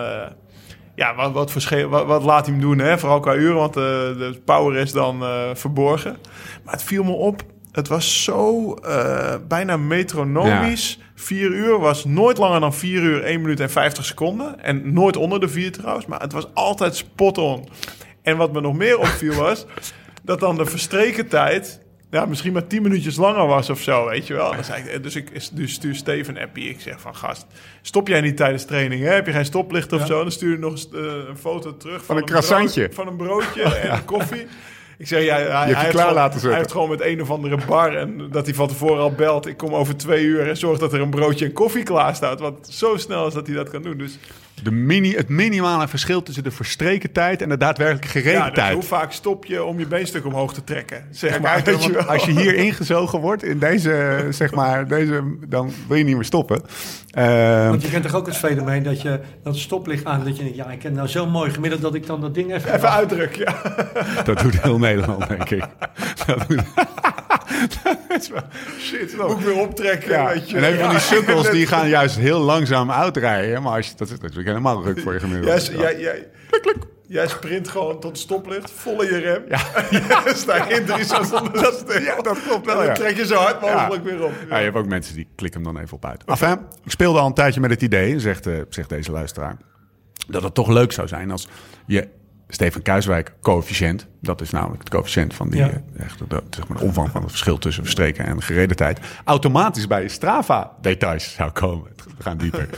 ja, 0.96 1.16
wat, 1.16 1.32
wat, 1.32 1.54
wat, 1.90 2.06
wat 2.06 2.24
laat 2.24 2.46
hij 2.46 2.56
hem 2.56 2.64
doen, 2.64 2.80
hè? 2.80 2.98
Vooral 2.98 3.20
qua 3.20 3.36
uren, 3.36 3.56
want 3.56 3.76
eh, 3.76 3.84
de 3.84 4.42
power 4.46 4.78
is 4.78 4.92
dan 4.92 5.24
eh, 5.24 5.50
verborgen. 5.54 6.18
Maar 6.64 6.74
het 6.74 6.84
viel 6.84 7.04
me 7.04 7.12
op, 7.12 7.42
het 7.72 7.88
was 7.88 8.24
zo 8.24 8.74
eh, 8.74 9.36
bijna 9.48 9.78
metronomisch. 9.78 11.00
Vier 11.16 11.50
uur 11.50 11.80
was 11.80 12.06
nooit 12.06 12.38
langer 12.38 12.60
dan 12.60 12.74
vier 12.74 13.02
uur, 13.02 13.24
1 13.24 13.42
minuut 13.42 13.60
en 13.60 13.70
50 13.70 14.06
seconden. 14.06 14.64
En 14.64 14.94
nooit 14.94 15.18
onder 15.18 15.40
de 15.40 15.48
vier 15.48 15.72
trouwens, 15.72 16.06
maar 16.06 16.22
het 16.22 16.32
was 16.32 16.48
altijd 16.54 16.96
spot 16.96 17.38
on. 17.38 17.68
En 18.22 18.38
wat 18.38 18.54
me 18.54 18.62
nog 18.62 18.76
meer 18.76 18.98
opviel 19.00 19.34
was, 19.34 19.66
dat 20.24 20.40
dan 20.40 20.56
de 20.56 20.66
verstreken 20.66 21.28
tijd... 21.28 21.84
ja, 22.16 22.26
misschien 22.26 22.54
maar 22.54 22.68
tien 22.68 22.82
minuutjes 22.82 23.16
langer 23.16 23.48
was 23.48 23.70
of 23.70 23.82
zo, 23.82 24.08
weet 24.08 24.28
je 24.28 24.34
wel. 24.34 24.52
Dan 24.52 24.64
zei 24.64 24.84
ik, 24.84 25.04
dus 25.04 25.16
ik 25.16 25.56
dus 25.56 25.74
stuur 25.74 25.96
Steven 25.96 26.36
een 26.36 26.44
appie. 26.44 26.70
Ik 26.70 26.82
zeg 26.82 27.02
van, 27.02 27.16
gast, 27.16 27.46
stop 27.82 28.08
jij 28.08 28.22
niet 28.22 28.38
tijdens 28.38 28.66
training? 28.66 29.04
Hè? 29.04 29.10
Heb 29.10 29.26
je 29.26 29.32
geen 29.32 29.46
stoplicht 29.46 29.94
of 29.94 30.06
zo? 30.06 30.22
Dan 30.22 30.32
stuur 30.32 30.52
je 30.52 30.58
nog 30.58 30.72
eens, 30.72 30.90
eh, 30.94 31.02
een 31.02 31.38
foto 31.38 31.78
terug 31.78 32.06
van, 32.06 32.18
een 32.18 32.26
croissantje. 32.26 32.90
van 32.92 33.08
een 33.08 33.16
broodje 33.16 33.64
en 33.64 34.06
koffie. 34.16 34.48
Ik 34.98 35.08
zeg, 35.08 35.24
ja, 35.24 35.36
hij, 35.36 35.66
heeft 35.66 35.80
klaar 35.80 35.92
gewoon, 35.92 36.14
laten 36.14 36.50
hij 36.50 36.58
heeft 36.58 36.72
gewoon 36.72 36.90
met 36.90 37.02
een 37.02 37.22
of 37.22 37.32
andere 37.32 37.58
bar... 37.68 37.96
en 37.96 38.30
dat 38.32 38.46
hij 38.46 38.56
van 38.56 38.68
tevoren 38.68 39.02
al 39.02 39.12
belt. 39.12 39.46
Ik 39.46 39.58
kom 39.58 39.74
over 39.74 39.98
twee 39.98 40.24
uur 40.24 40.48
en 40.50 40.58
zorg 40.58 40.80
dat 40.80 40.94
er 40.94 41.02
een 41.02 41.10
broodje 41.10 41.46
en 41.46 41.54
koffie 41.54 41.84
klaar 41.84 42.16
staat. 42.16 42.40
Want 42.40 42.68
zo 42.70 42.98
snel 42.98 43.28
is 43.28 43.34
dat 43.34 43.48
hij 43.48 43.56
dat 43.56 43.70
kan 43.70 43.82
doen. 43.82 43.98
Dus 43.98 44.18
De 44.64 44.72
mini, 44.72 45.16
het 45.16 45.30
minimale 45.30 45.88
verschil 45.88 46.24
tussen 46.24 46.44
de 46.44 46.52
verstreken 46.52 47.12
tijd 47.12 47.42
en 47.42 47.50
de 47.50 47.58
daadwerkelijke 47.58 48.08
gereden 48.08 48.40
ja, 48.40 48.46
dus 48.46 48.54
tijd. 48.54 48.74
hoe 48.74 48.84
vaak 48.84 49.12
stop 49.12 49.46
je 49.46 49.64
om 49.64 49.80
je 49.80 49.86
beenstuk 49.88 50.26
omhoog 50.26 50.54
te 50.54 50.64
trekken? 50.64 51.04
Zeg 51.12 51.30
Kijk, 51.30 51.42
maar, 51.42 51.52
uit, 51.52 51.66
weet 51.66 51.84
je 51.84 51.92
want 51.92 52.06
wel. 52.06 52.14
als 52.16 52.26
je 52.26 52.32
hier 52.32 52.56
ingezogen 52.56 53.20
wordt 53.20 53.44
in 53.44 53.60
deze, 53.60 54.18
zeg 54.30 54.52
maar, 54.52 54.88
deze, 54.88 55.24
dan 55.48 55.72
wil 55.88 55.98
je 55.98 56.04
niet 56.04 56.16
meer 56.16 56.24
stoppen. 56.26 56.62
Ehm, 57.12 57.68
Want 57.70 57.82
je 57.82 57.90
kent 57.90 58.04
toch 58.04 58.16
ook 58.16 58.26
het 58.26 58.38
fenomeen 58.38 58.84
dat 58.84 59.02
je 59.02 59.20
dat 59.44 59.58
stoplicht 59.58 60.06
aan, 60.06 60.24
dat 60.24 60.38
je 60.38 60.44
denkt, 60.44 60.58
ja, 60.58 60.70
ik 60.72 60.84
heb 60.84 60.94
nou 60.94 61.08
zo 61.08 61.26
mooi 61.28 61.52
gemiddeld 61.52 61.82
dat 61.82 61.96
ik 61.96 62.06
dan 62.08 62.22
dat 62.22 62.34
ding 62.34 62.54
even... 62.54 62.74
Even 62.74 62.92
uitdrukken, 62.92 63.40
ja. 63.42 63.62
dat 64.24 64.40
doet 64.40 64.62
heel 64.62 64.80
Nederland, 64.80 65.28
denk 65.28 65.50
ik. 65.50 65.66
Dat 66.28 66.48
doet- 66.48 66.64
Shit, 68.80 69.18
moet 69.18 69.32
ik 69.32 69.46
weer 69.46 69.60
optrekken, 69.60 70.10
ja. 70.12 70.28
weet 70.34 70.50
je. 70.50 70.58
En 70.58 70.64
even 70.64 70.80
van 70.80 70.90
die 70.90 70.98
Ja. 70.98 71.04
sukkels, 71.04 71.50
die 71.50 71.68
gaan 71.74 71.90
juist 71.90 72.16
heel 72.18 72.40
langzaam 72.40 72.92
uitrijden. 72.92 73.62
Maar 73.62 73.76
als 73.76 73.88
je, 73.88 73.94
dat 73.98 74.08
is 74.08 74.20
natuurlijk 74.20 74.48
helemaal 74.48 74.84
ruk 74.84 75.00
voor 75.00 75.14
je 75.14 75.20
gemiddeld. 75.20 75.66
Jij, 75.66 75.78
jij, 75.78 76.00
jij, 76.00 76.28
jij 77.08 77.28
sprint 77.28 77.68
gewoon 77.68 78.00
tot 78.00 78.18
stoplicht, 78.18 78.72
vol 78.72 79.02
in 79.02 79.08
je 79.14 79.18
rem. 79.18 79.44
Ja. 79.50 79.60
ja. 80.10 80.34
sta 80.34 80.68
je 80.68 80.74
in 80.76 80.86
drie 80.86 81.04
zo 81.06 81.24
zonder 81.24 81.54
dat. 81.54 81.84
Ja, 82.00 82.22
dat 82.22 82.42
klopt 82.48 82.66
wel, 82.66 82.76
Dan 82.76 82.86
ja. 82.86 82.94
trek 82.94 83.18
je 83.18 83.26
zo 83.26 83.36
hard 83.36 83.62
mogelijk 83.62 84.04
Ja. 84.06 84.10
weer 84.12 84.24
op. 84.26 84.32
Ja, 84.50 84.58
je 84.58 84.64
hebt 84.64 84.78
ook 84.78 84.88
mensen 84.88 85.16
die 85.16 85.28
klikken 85.36 85.64
hem 85.64 85.74
dan 85.74 85.84
even 85.84 85.96
op 85.96 86.06
uit. 86.06 86.24
Enfin, 86.26 86.60
ik 86.84 86.92
speelde 86.92 87.20
al 87.20 87.28
een 87.28 87.34
tijdje 87.34 87.60
met 87.60 87.70
het 87.70 87.82
idee, 87.82 88.20
zegt, 88.20 88.48
eh, 88.48 88.54
zegt 88.70 88.90
deze 88.90 89.12
luisteraar, 89.12 89.58
dat 90.28 90.44
het 90.44 90.54
toch 90.54 90.68
leuk 90.68 90.92
zou 90.92 91.08
zijn 91.08 91.32
als 91.32 91.48
je 91.86 92.08
Steven 92.48 92.82
Kuiswijk 92.82 93.34
coëfficiënt, 93.42 94.08
dat 94.22 94.42
is 94.42 94.50
namelijk 94.50 94.80
het 94.80 94.90
coëfficiënt 94.90 95.34
van 95.34 95.50
die, 95.50 95.60
Ja. 95.60 95.70
eh, 95.70 96.04
echt, 96.06 96.20
de, 96.30 96.44
zeg 96.50 96.68
maar 96.68 96.78
de 96.78 96.84
omvang 96.84 97.10
van 97.10 97.22
het 97.22 97.30
verschil 97.30 97.58
tussen 97.58 97.84
verstreken 97.84 98.26
en 98.26 98.42
gereden 98.42 98.76
tijd, 98.76 99.00
automatisch 99.24 99.88
bij 99.88 100.08
Strava 100.08 100.72
details 100.82 101.34
zou 101.34 101.52
komen. 101.52 101.92
We 102.18 102.24
gaan 102.24 102.38
dieper. 102.38 102.70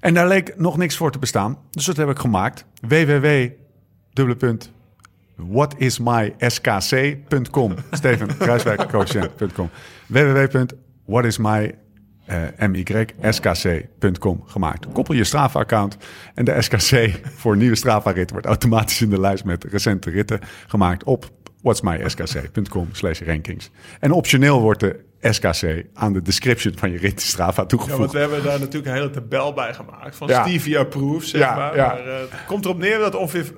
en 0.00 0.14
daar 0.14 0.28
leek 0.28 0.56
nog 0.58 0.76
niks 0.76 0.96
voor 0.96 1.10
te 1.10 1.18
bestaan, 1.18 1.58
dus 1.70 1.84
dat 1.84 1.96
heb 1.96 2.08
ik 2.08 2.18
gemaakt. 2.18 2.64
www 2.80 3.48
whatismyskc.com. 5.36 7.74
Steven 7.90 8.36
Kruiswijk, 8.36 8.88
coëfficiënt.com. 8.88 9.70
www.whatismy 10.06 11.74
myskc.com 13.20 14.42
gemaakt. 14.46 14.86
Koppel 14.92 15.14
je 15.14 15.24
Strava-account 15.24 15.96
en 16.34 16.44
de 16.44 16.62
SKC 16.62 17.10
voor 17.40 17.56
nieuwe 17.56 17.76
Strava-rit 17.76 18.30
wordt 18.30 18.46
automatisch 18.46 19.00
in 19.00 19.10
de 19.10 19.20
lijst 19.20 19.44
met 19.44 19.64
recente 19.64 20.10
ritten 20.10 20.40
gemaakt 20.66 21.04
op 21.04 21.30
whatsmyskc.com 21.62 22.88
slash 22.92 23.20
rankings. 23.20 23.70
En 24.00 24.10
optioneel 24.12 24.60
wordt 24.60 24.80
de 24.80 25.04
SKC 25.20 25.84
aan 25.94 26.12
de 26.12 26.22
description 26.22 26.74
van 26.76 26.90
je 26.90 26.98
rit 26.98 27.20
Strava 27.20 27.50
Ja, 27.50 27.54
want 27.56 27.68
toegevoegd. 27.68 28.12
we 28.12 28.18
hebben 28.18 28.42
daar 28.42 28.58
natuurlijk 28.58 28.86
een 28.86 28.92
hele 28.94 29.10
tabel 29.10 29.52
bij 29.52 29.74
gemaakt. 29.74 30.16
Van 30.16 30.28
Ja. 30.28 30.42
Stevia 30.46 30.84
Proof, 30.84 31.24
zeg 31.24 31.40
Ja, 31.40 31.54
maar. 31.56 31.76
ja. 31.76 31.86
maar 31.86 32.06
eh, 32.06 32.18
het 32.20 32.44
komt 32.46 32.64
erop 32.64 32.78
neer 32.78 32.98
dat 32.98 33.14
ongeveer 33.14 33.52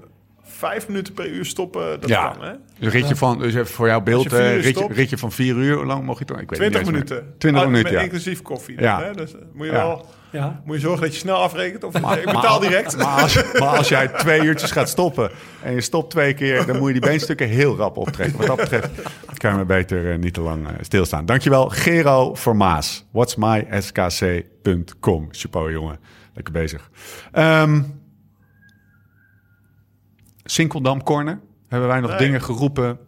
vijf 0.59 0.89
minuten 0.89 1.14
per 1.14 1.28
uur 1.28 1.44
stoppen, 1.44 2.01
dat 2.01 2.09
ja, 2.09 2.28
kan, 2.28 2.43
hè? 2.44 2.51
een 2.80 2.90
ritje 2.90 3.16
van, 3.16 3.39
dus 3.39 3.55
even 3.55 3.66
voor 3.66 3.86
jouw 3.86 4.01
beeld, 4.01 4.32
eh, 4.32 4.55
ritje, 4.55 4.70
stopt. 4.70 4.94
ritje 4.94 5.18
van 5.18 5.32
vier 5.32 5.55
uur, 5.56 5.76
hoe 5.76 5.86
lang 5.86 6.05
mocht 6.05 6.18
je 6.18 6.24
dan? 6.24 6.39
Ik 6.39 6.51
weet 6.51 6.59
het 6.59 6.70
20 6.72 6.93
niet 6.93 7.01
eens 7.01 7.10
meer. 7.10 7.18
minuten. 7.20 7.39
20 7.39 7.62
Ah, 7.62 7.68
minuten, 7.68 7.93
met 7.93 8.01
ja. 8.01 8.06
Inclusief 8.06 8.43
koffie. 8.43 8.76
dan, 8.76 8.85
Ja. 8.85 9.02
Hè? 9.02 9.12
Dus 9.14 9.32
eh, 9.35 9.40
moet 9.52 9.66
je 9.66 9.72
Ja. 9.72 9.78
wel... 9.78 10.06
Ja. 10.30 10.60
Moet 10.64 10.74
je 10.74 10.80
zorgen 10.80 11.01
dat 11.02 11.12
je 11.12 11.18
snel 11.18 11.36
afrekent 11.36 11.85
of 11.85 11.94
ik 12.18 12.24
betaal 12.24 12.60
direct. 12.60 12.97
Maar 12.97 13.22
als, 13.22 13.52
maar 13.52 13.76
als 13.76 13.89
jij 13.89 14.09
twee 14.09 14.43
uurtjes 14.43 14.70
gaat 14.70 14.89
stoppen 14.89 15.30
en 15.62 15.72
je 15.74 15.80
stopt 15.80 16.10
twee 16.10 16.35
keer, 16.35 16.66
dan 16.66 16.76
moet 16.78 16.86
je 16.86 16.93
die 16.93 17.02
beenstukken 17.09 17.48
heel 17.48 17.76
rap 17.76 17.97
optrekken. 17.97 18.36
Wat 18.39 18.47
dat 18.47 18.56
betreft 18.56 18.89
kan 19.36 19.51
je 19.51 19.56
maar 19.56 19.66
beter 19.66 20.12
eh, 20.12 20.18
niet 20.18 20.35
te 20.35 20.40
lang 20.40 20.66
eh, 20.66 20.72
stilstaan. 20.80 21.26
Dankjewel, 21.26 21.68
Gero 21.68 22.35
Vermaas. 22.35 23.05
Whatsmyskc.com. 23.10 25.28
Chapeau, 25.30 25.72
jongen. 25.72 25.98
Lekker 26.35 26.52
bezig. 26.52 26.90
Ehm 27.32 27.80
Sinkeldam 30.50 31.02
Corner. 31.02 31.40
Hebben 31.68 31.88
wij 31.88 32.00
nog 32.00 32.10
Nee. 32.10 32.18
dingen 32.18 32.42
geroepen 32.42 32.98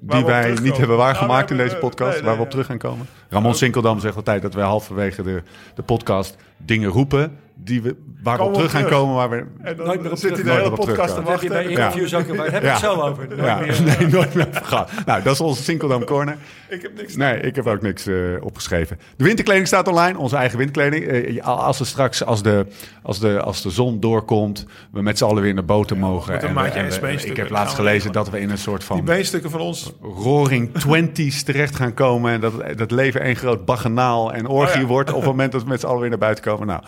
die 0.00 0.24
wij 0.24 0.40
terugkomen. 0.40 0.62
niet 0.62 0.76
hebben 0.76 0.96
waargemaakt 0.96 1.28
Nou, 1.28 1.40
in 1.50 1.56
we 1.56 1.62
deze 1.62 1.70
hebben- 1.70 1.88
podcast, 1.88 2.14
nee, 2.16 2.24
waar 2.24 2.36
we 2.36 2.42
op 2.42 2.50
terug 2.50 2.66
gaan 2.66 2.78
komen? 2.78 3.06
Ramon 3.28 3.54
Sinkeldam 3.54 4.00
zegt 4.00 4.16
altijd 4.16 4.42
dat 4.42 4.54
wij 4.54 4.64
halverwege 4.64 5.22
de, 5.22 5.42
de 5.74 5.82
podcast 5.82 6.36
dingen 6.56 6.90
roepen 6.90 7.38
die 7.64 7.82
we, 7.82 7.96
waar 8.22 8.36
we 8.36 8.42
op 8.42 8.48
we 8.50 8.54
terug 8.56 8.70
gaan 8.70 8.84
komen. 8.84 9.14
Waar 9.14 9.30
we, 9.30 9.44
En 9.62 9.76
dan 9.76 9.86
Nooit 9.86 10.02
meer 10.02 10.10
op 10.10 10.18
zit 10.18 10.34
hij 10.34 10.42
de 10.42 10.50
hele 10.50 10.70
podcast 10.70 11.14
te 11.14 11.20
je 11.20 11.26
bij 11.26 11.32
wachten. 11.32 11.70
interviews 11.70 12.14
ook, 12.14 12.36
daar 12.36 12.44
heb 12.44 12.54
ik 12.56 12.62
Ja. 12.62 12.70
het 12.70 12.78
zo 12.80 12.94
over. 13.00 13.26
Nooit 13.28 13.40
ja, 13.40 13.58
meer. 13.58 13.82
nee, 13.98 14.06
nooit 14.08 14.34
meer 14.34 14.48
over 14.48 14.64
gehad. 14.64 14.90
Nou, 15.06 15.22
dat 15.22 15.32
is 15.32 15.40
onze 15.40 15.62
Sinkeldam 15.62 16.04
Corner. 16.04 16.36
Ik 16.68 16.82
heb 16.82 16.96
niks 16.96 17.16
Nee, 17.16 17.40
ik 17.40 17.54
heb 17.56 17.66
ook 17.66 17.82
niks 17.82 18.06
eh, 18.06 18.14
opgeschreven. 18.40 18.98
De 19.16 19.24
winterkleding 19.24 19.66
staat 19.66 19.88
online, 19.88 20.18
onze 20.18 20.36
eigen 20.36 20.58
winterkleding. 20.58 21.04
Eh, 21.06 21.46
als 21.46 21.80
er 21.80 21.86
straks, 21.86 22.24
als 22.24 22.42
de, 22.42 22.66
als, 23.02 23.18
de, 23.18 23.40
als 23.40 23.62
de 23.62 23.70
zon 23.70 24.00
doorkomt, 24.00 24.66
we 24.92 25.02
met 25.02 25.18
z'n 25.18 25.24
allen 25.24 25.42
weer 25.42 25.54
naar 25.54 25.64
boten 25.64 25.98
mogen. 25.98 26.32
met 26.32 26.42
een 26.42 26.48
En 26.48 26.54
we- 26.54 26.60
maatje 26.60 26.78
en 26.78 26.84
en 26.86 26.90
we- 26.92 27.00
beenstukken, 27.00 27.30
ik 27.30 27.36
heb 27.36 27.50
laatst 27.58 27.76
we 27.76 27.82
gelezen 27.82 28.12
dat 28.12 28.30
we 28.30 28.40
in 28.40 28.50
een 28.50 28.58
soort 28.58 28.78
Die 28.78 28.86
van 28.86 29.04
beenstukken 29.04 29.50
van 29.50 29.60
ons... 29.60 29.92
roaring 30.00 30.74
twenties 30.74 31.42
terecht 31.42 31.76
gaan 31.76 31.94
komen. 31.94 32.32
En 32.32 32.40
dat, 32.40 32.52
dat 32.76 32.90
leven 32.90 33.20
één 33.20 33.36
groot 33.36 33.64
baganaal 33.64 34.32
en 34.32 34.46
orgie 34.46 34.74
Oh 34.74 34.80
ja. 34.80 34.86
wordt 34.86 35.10
op 35.10 35.16
het 35.16 35.24
moment 35.34 35.52
dat 35.52 35.62
we 35.62 35.68
met 35.68 35.80
z'n 35.80 35.86
allen 35.86 36.00
weer 36.00 36.08
naar 36.10 36.18
buiten 36.18 36.44
komen. 36.44 36.66
Nou, 36.66 36.82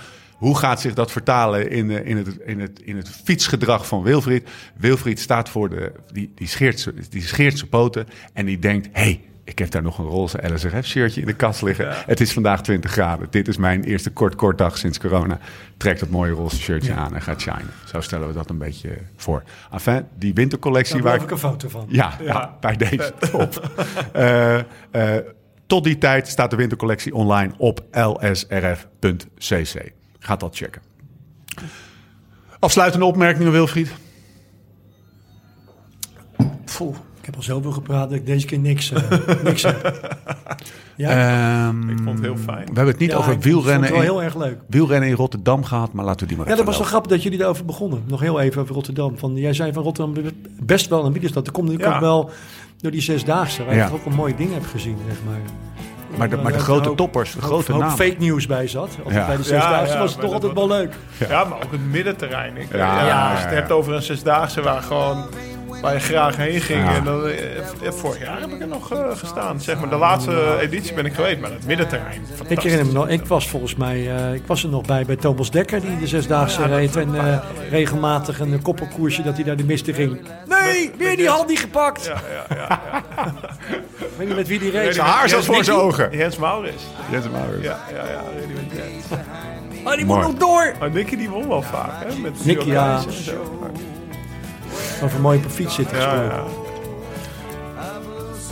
hoe 0.45 0.59
gaat 0.59 0.81
zich 0.81 0.95
dat 0.95 1.11
vertalen 1.11 1.71
in, 1.71 1.91
eh, 1.91 2.07
in, 2.07 2.17
het, 2.17 2.37
in, 2.45 2.61
het, 2.61 2.81
in 2.83 2.97
het 2.97 3.09
fietsgedrag 3.09 3.87
van 3.87 4.03
Wilfried? 4.03 4.49
Wilfried 4.77 5.21
staat 5.21 5.49
voor 5.49 5.69
de, 5.69 5.93
die, 6.13 6.33
die, 6.35 6.49
scheert 6.49 6.93
die 7.11 7.23
scheert 7.23 7.59
zijn 7.59 7.71
poten 7.71 8.07
en 8.33 8.47
die 8.47 8.59
denkt, 8.59 8.89
hey, 8.93 9.21
ik 9.45 9.59
heb 9.59 9.71
daar 9.71 9.83
nog 9.83 9.99
een 9.99 10.05
roze 10.05 10.53
LSRF-shirtje 10.53 11.21
in 11.21 11.27
de 11.27 11.33
kast 11.33 11.63
liggen. 11.63 11.95
Het 12.07 12.21
is 12.21 12.33
vandaag 12.33 12.63
20 12.63 12.91
graden. 12.91 13.27
Dit 13.31 13.49
is 13.49 13.57
mijn 13.57 13.85
eerste 13.85 14.11
kort, 14.11 14.35
kort 14.35 14.59
dag 14.59 14.79
sinds 14.79 14.99
corona. 14.99 15.39
Trek 15.77 15.99
dat 15.99 16.09
mooie 16.09 16.33
roze 16.33 16.57
shirtje 16.57 16.93
aan 16.93 17.15
en 17.15 17.23
gaat 17.23 17.41
shinen. 17.41 17.71
Zo 17.85 18.01
stellen 18.01 18.29
we 18.29 18.35
dat 18.35 18.51
een 18.51 18.59
beetje 18.59 18.91
voor. 19.17 19.43
Enfin, 19.73 20.05
die 20.19 20.35
wintercollectie 20.35 20.95
Daar 20.95 21.03
waar 21.03 21.13
heb 21.13 21.23
ik 21.23 21.31
een 21.31 21.39
foto 21.39 21.69
van. 21.69 21.87
ja, 21.89 22.17
ja. 22.21 22.57
bij 22.61 22.77
deze 22.77 23.13
top. 23.31 23.71
Eh, 24.13 24.59
eh, 24.59 24.65
tot 25.67 25.85
die 25.85 25.99
tijd 25.99 26.29
staat 26.29 26.51
de 26.51 26.57
wintercollectie 26.57 27.15
online 27.15 27.53
op 27.57 27.85
lsrf.cc. 27.91 29.93
Gaat 30.25 30.41
dat 30.41 30.57
checken. 30.57 30.83
Afsluitende 32.59 33.05
opmerkingen, 33.07 33.53
Wilfried? 33.53 33.93
Poeh, 36.77 36.97
ik 37.21 37.25
heb 37.25 37.37
al 37.37 37.43
zoveel 37.43 37.73
gepraat 37.73 38.09
dat 38.11 38.19
ik 38.19 38.27
deze 38.27 38.47
keer 38.47 38.59
niks, 38.59 38.93
eh, 38.93 39.03
niks 39.45 39.63
heb. 39.63 40.09
Ja, 40.97 41.11
Ehm, 41.69 41.89
Ik 41.91 41.97
vond 42.05 42.09
het 42.19 42.21
heel 42.27 42.37
fijn. 42.37 42.59
We 42.59 42.65
hebben 42.65 42.87
het 42.87 42.99
niet 42.99 43.11
Ja, 43.11 43.17
over 43.17 43.33
ik 43.33 43.43
vond 43.43 43.45
wielrennen 43.55 43.83
het 43.83 43.91
wel 43.91 44.01
in, 44.01 44.05
heel 44.07 44.23
erg 44.23 44.37
leuk. 44.37 44.59
wielrennen 44.69 45.09
in 45.09 45.15
Rotterdam 45.15 45.65
gehad, 45.65 45.93
maar 45.93 46.05
laten 46.05 46.21
we 46.21 46.27
die 46.27 46.37
maar 46.37 46.49
Ja, 46.49 46.55
dat 46.57 46.65
was 46.67 46.79
wel 46.79 46.87
grappig 46.87 47.11
dat 47.11 47.23
jullie 47.23 47.39
daarover 47.39 47.65
begonnen. 47.65 48.03
Nog 48.07 48.21
heel 48.21 48.41
even 48.41 48.63
over 48.63 48.75
Rotterdam. 48.75 49.19
Van, 49.19 49.37
jij 49.37 49.53
zei 49.55 49.73
van 49.73 49.83
Rotterdam 49.83 50.33
best 50.63 50.89
wel 50.89 51.05
een 51.05 51.13
wielerstad. 51.13 51.45
Dat 51.45 51.55
komt 51.55 51.67
natuurlijk 51.69 51.93
Ja. 51.93 51.97
ook 51.99 52.05
wel 52.23 52.31
door 52.81 52.91
die 52.91 53.01
zesdaagse. 53.01 53.65
Waar 53.65 53.75
Ja. 53.77 53.85
je 53.85 53.91
toch 53.91 53.99
ook 54.01 54.07
een 54.07 54.15
mooie 54.15 54.35
ding 54.35 54.53
hebt 54.53 54.67
gezien, 54.67 54.97
zeg 55.09 55.17
maar. 55.27 55.39
Maar 56.17 56.29
de, 56.29 56.37
maar 56.37 56.45
de 56.45 56.53
Waar 56.53 56.61
grote 56.61 56.89
ook- 56.91 56.97
toppers, 56.97 57.33
de 57.35 57.41
grote 57.43 57.73
hoop 57.73 57.81
namen. 57.81 57.97
fake 57.97 58.17
news 58.19 58.47
bij 58.47 58.69
zat. 58.69 58.91
Ja. 59.09 59.27
bij 59.27 59.37
de 59.37 59.43
zesdaagse 59.43 59.93
ja, 59.93 59.99
was 59.99 60.13
het 60.13 60.21
toch 60.21 60.33
altijd 60.33 60.53
wel 60.53 60.69
leuk. 60.69 60.95
Ja, 61.29 61.45
maar 61.45 61.59
ook 61.65 61.71
het 61.73 61.91
middenterrein. 61.91 62.57
Ik, 62.57 62.73
Ja, 62.73 62.79
ja, 62.79 63.07
ja, 63.07 63.31
als 63.31 63.39
je 63.39 63.45
het 63.45 63.55
ja. 63.55 63.59
hebt 63.61 63.73
over 63.73 63.93
een 63.95 64.03
zesdaagse 64.03 64.63
waar 64.63 64.83
gewoon 64.83 65.25
waar 65.85 65.95
je 65.95 66.01
graag 66.01 66.37
heen 66.37 66.61
ging. 66.61 66.85
Ja. 66.85 66.95
En 66.95 67.05
dan, 67.05 67.27
eh, 67.27 67.91
vorig 67.93 68.21
jaar 68.21 68.41
heb 68.41 68.51
ik 68.51 68.61
er 68.61 68.67
nog 68.67 68.93
eh, 68.93 69.17
gestaan. 69.17 69.61
Zeg 69.61 69.81
maar, 69.81 69.91
de 69.91 69.97
laatste 69.97 70.59
editie 70.61 70.95
ben 70.95 71.05
ik 71.05 71.15
geweest, 71.15 71.41
maar 71.41 71.51
het 71.51 71.67
middenterrein. 71.67 72.23
Ik 72.49 72.61
herinner 72.61 72.87
me 72.87 72.93
nog, 72.93 73.09
ik 73.09 73.27
was 73.27 73.49
volgens 73.49 73.75
mij, 73.75 74.17
eh, 74.17 74.35
ik 74.35 74.43
was 74.47 74.63
er 74.63 74.69
nog 74.69 74.87
bij 74.87 75.05
bij 75.05 75.17
Thomas 75.17 75.51
Dekker 75.51 75.81
die 75.81 75.99
de 75.99 76.07
zesdaagse 76.07 76.67
reed 76.67 76.97
en 76.97 77.15
eh, 77.15 77.39
regelmatig 77.71 78.41
een 78.41 78.63
koppelkoersje 78.63 79.23
dat 79.23 79.35
hij 79.35 79.45
daar 79.45 79.57
de 79.57 79.65
mist 79.65 79.89
in 79.89 79.95
ging. 79.95 80.21
Nee, 80.49 80.91
weer 80.99 81.17
die 81.17 81.29
hand 81.29 81.49
niet 81.49 81.61
gepakt. 81.61 82.05
Ja, 82.05 82.21
ja, 82.49 82.57
ja. 82.57 82.81
Ik 83.99 84.21
weet 84.21 84.27
niet 84.27 84.37
met 84.37 84.49
wie 84.49 84.59
die 84.59 84.71
reed. 84.71 84.95
Zijn 84.95 85.07
haar 85.07 85.29
zat 85.29 85.45
voor 85.45 85.65
zijn 85.65 85.77
ogen. 85.77 86.17
Jens 86.17 86.37
Maurits. 86.37 86.83
Jens 87.11 87.29
Maurits. 87.29 87.65
Ja, 87.65 87.79
ja, 87.95 88.11
ja. 88.11 88.23
Oh, 89.85 89.95
die 89.97 90.05
moet 90.05 90.21
nog 90.21 90.35
door. 90.35 90.75
Maar 90.79 90.91
Nicky 90.91 91.17
die 91.17 91.29
won 91.29 91.49
wel 91.49 91.63
vaak, 91.63 91.91
hè? 92.05 92.19
Met 92.19 92.45
Nicky, 92.45 92.71
ja. 92.71 93.03
Over 95.03 95.21
mooi 95.21 95.39
op 95.39 95.45
een 95.45 95.51
fiets 95.51 95.75
zitten 95.75 95.97
Ja, 95.99 96.03
gesproken. 96.03 96.37
ja. 96.37 96.43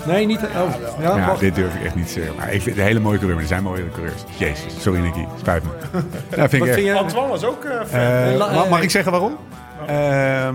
Nee, 0.06 0.26
niet. 0.26 0.38
Oh, 0.40 0.70
ja, 1.00 1.16
Ja, 1.16 1.34
dit 1.34 1.54
durf 1.54 1.74
ik 1.74 1.84
echt 1.84 1.94
niet 1.94 2.06
te 2.06 2.12
zeggen. 2.12 2.34
Maar 2.36 2.44
ik 2.46 2.52
vind 2.62 2.64
het 2.64 2.76
een 2.78 2.84
hele 2.84 3.00
mooie 3.00 3.16
coureur, 3.16 3.34
maar 3.34 3.42
er 3.44 3.48
zijn 3.50 3.62
mooie 3.62 3.88
coureurs. 3.92 4.22
Jezus, 4.36 4.82
sorry 4.82 5.00
Nicky, 5.00 5.24
spijt 5.38 5.62
me. 5.62 5.68
Ja, 6.36 6.48
vind 6.48 6.52
ik 6.52 6.58
Wat 6.58 6.68
echt. 6.68 6.78
vind? 6.78 6.96
Antoine 6.98 7.28
was 7.28 7.44
ook 7.44 7.64
eh 7.64 7.76
fan. 7.86 8.00
Eh, 8.00 8.38
mag, 8.38 8.68
mag 8.68 8.78
eh, 8.78 8.84
ik 8.84 8.90
zeggen 8.90 9.12
waarom? 9.12 9.36
Ehm, 9.86 10.54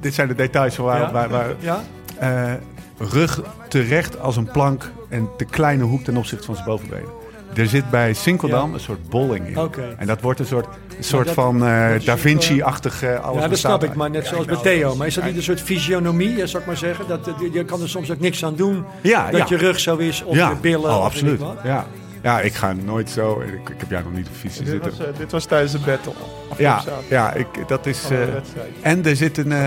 dit 0.00 0.14
zijn 0.14 0.28
de 0.28 0.34
details 0.34 0.76
waar, 0.76 1.00
Ja? 1.00 1.12
waar, 1.12 1.28
waar, 1.28 1.46
Ja? 1.58 1.80
eh, 2.18 2.52
rug 2.98 3.40
terecht 3.68 4.20
als 4.20 4.36
een 4.36 4.50
plank 4.50 4.90
en 5.08 5.28
te 5.36 5.44
kleine 5.44 5.84
hoek 5.84 6.02
ten 6.04 6.16
opzichte 6.16 6.44
van 6.44 6.54
zijn 6.54 6.66
bovenbenen. 6.66 7.08
Er 7.54 7.66
zit 7.66 7.90
bij 7.90 8.12
Sinkeldam 8.12 8.68
Ja. 8.68 8.74
een 8.74 8.80
soort 8.80 9.08
bolling 9.08 9.46
in. 9.48 9.58
Oké. 9.58 9.94
En 9.98 10.06
dat 10.06 10.20
wordt 10.20 10.40
een 10.40 10.46
soort, 10.46 10.66
een 10.98 11.04
soort 11.04 11.26
dat- 11.26 11.34
van 11.34 11.54
eh, 11.54 11.60
Da 12.04 12.12
een- 12.12 12.18
Vinci-achtig 12.18 13.02
eh, 13.02 13.20
alles 13.24 13.42
Ja, 13.42 13.48
dat 13.48 13.58
snap 13.58 13.84
ik, 13.84 13.94
maar 13.94 14.10
net 14.10 14.26
zoals 14.26 14.46
bij 14.46 14.56
Theo. 14.56 14.96
Maar 14.96 15.06
is 15.06 15.14
dat 15.14 15.24
niet 15.24 15.36
een 15.36 15.42
soort 15.42 15.60
fysionomie, 15.60 16.40
eh, 16.42 16.46
zou 16.46 16.58
ik 16.62 16.66
maar 16.66 16.76
zeggen? 16.76 17.04
Dat, 17.08 17.28
eh, 17.28 17.34
je 17.52 17.64
kan 17.64 17.82
er 17.82 17.88
soms 17.88 18.10
ook 18.10 18.20
niks 18.20 18.44
aan 18.44 18.56
doen 18.56 18.84
Ja, 19.00 19.30
dat 19.30 19.40
ja. 19.40 19.46
je 19.48 19.56
rug 19.56 19.80
zo 19.80 19.96
is 19.96 20.22
of 20.24 20.36
ja. 20.36 20.48
je 20.48 20.56
billen. 20.56 20.90
Oh, 20.90 21.04
absoluut. 21.04 21.40
Ja. 21.64 21.86
ja, 22.22 22.40
ik 22.40 22.54
ga 22.54 22.72
nooit 22.72 23.10
zo. 23.10 23.40
Ik, 23.40 23.68
ik 23.68 23.74
heb 23.78 23.90
jou 23.90 24.02
nog 24.04 24.12
niet 24.12 24.26
op 24.26 24.32
de 24.32 24.38
fiets 24.38 24.56
Dit 24.58 24.68
zitten. 24.68 24.90
was, 24.90 25.06
eh, 25.06 25.16
dit 25.18 25.32
was 25.32 25.44
tijdens 25.44 25.72
de 25.72 25.78
battle. 25.78 26.12
Ja, 26.56 26.82
ja 27.08 27.32
ik, 27.32 27.46
dat 27.66 27.86
is. 27.86 28.10
Eh, 28.10 28.18
en 28.80 29.04
er 29.06 29.16
zit 29.16 29.38
een. 29.38 29.52
eh, 29.52 29.58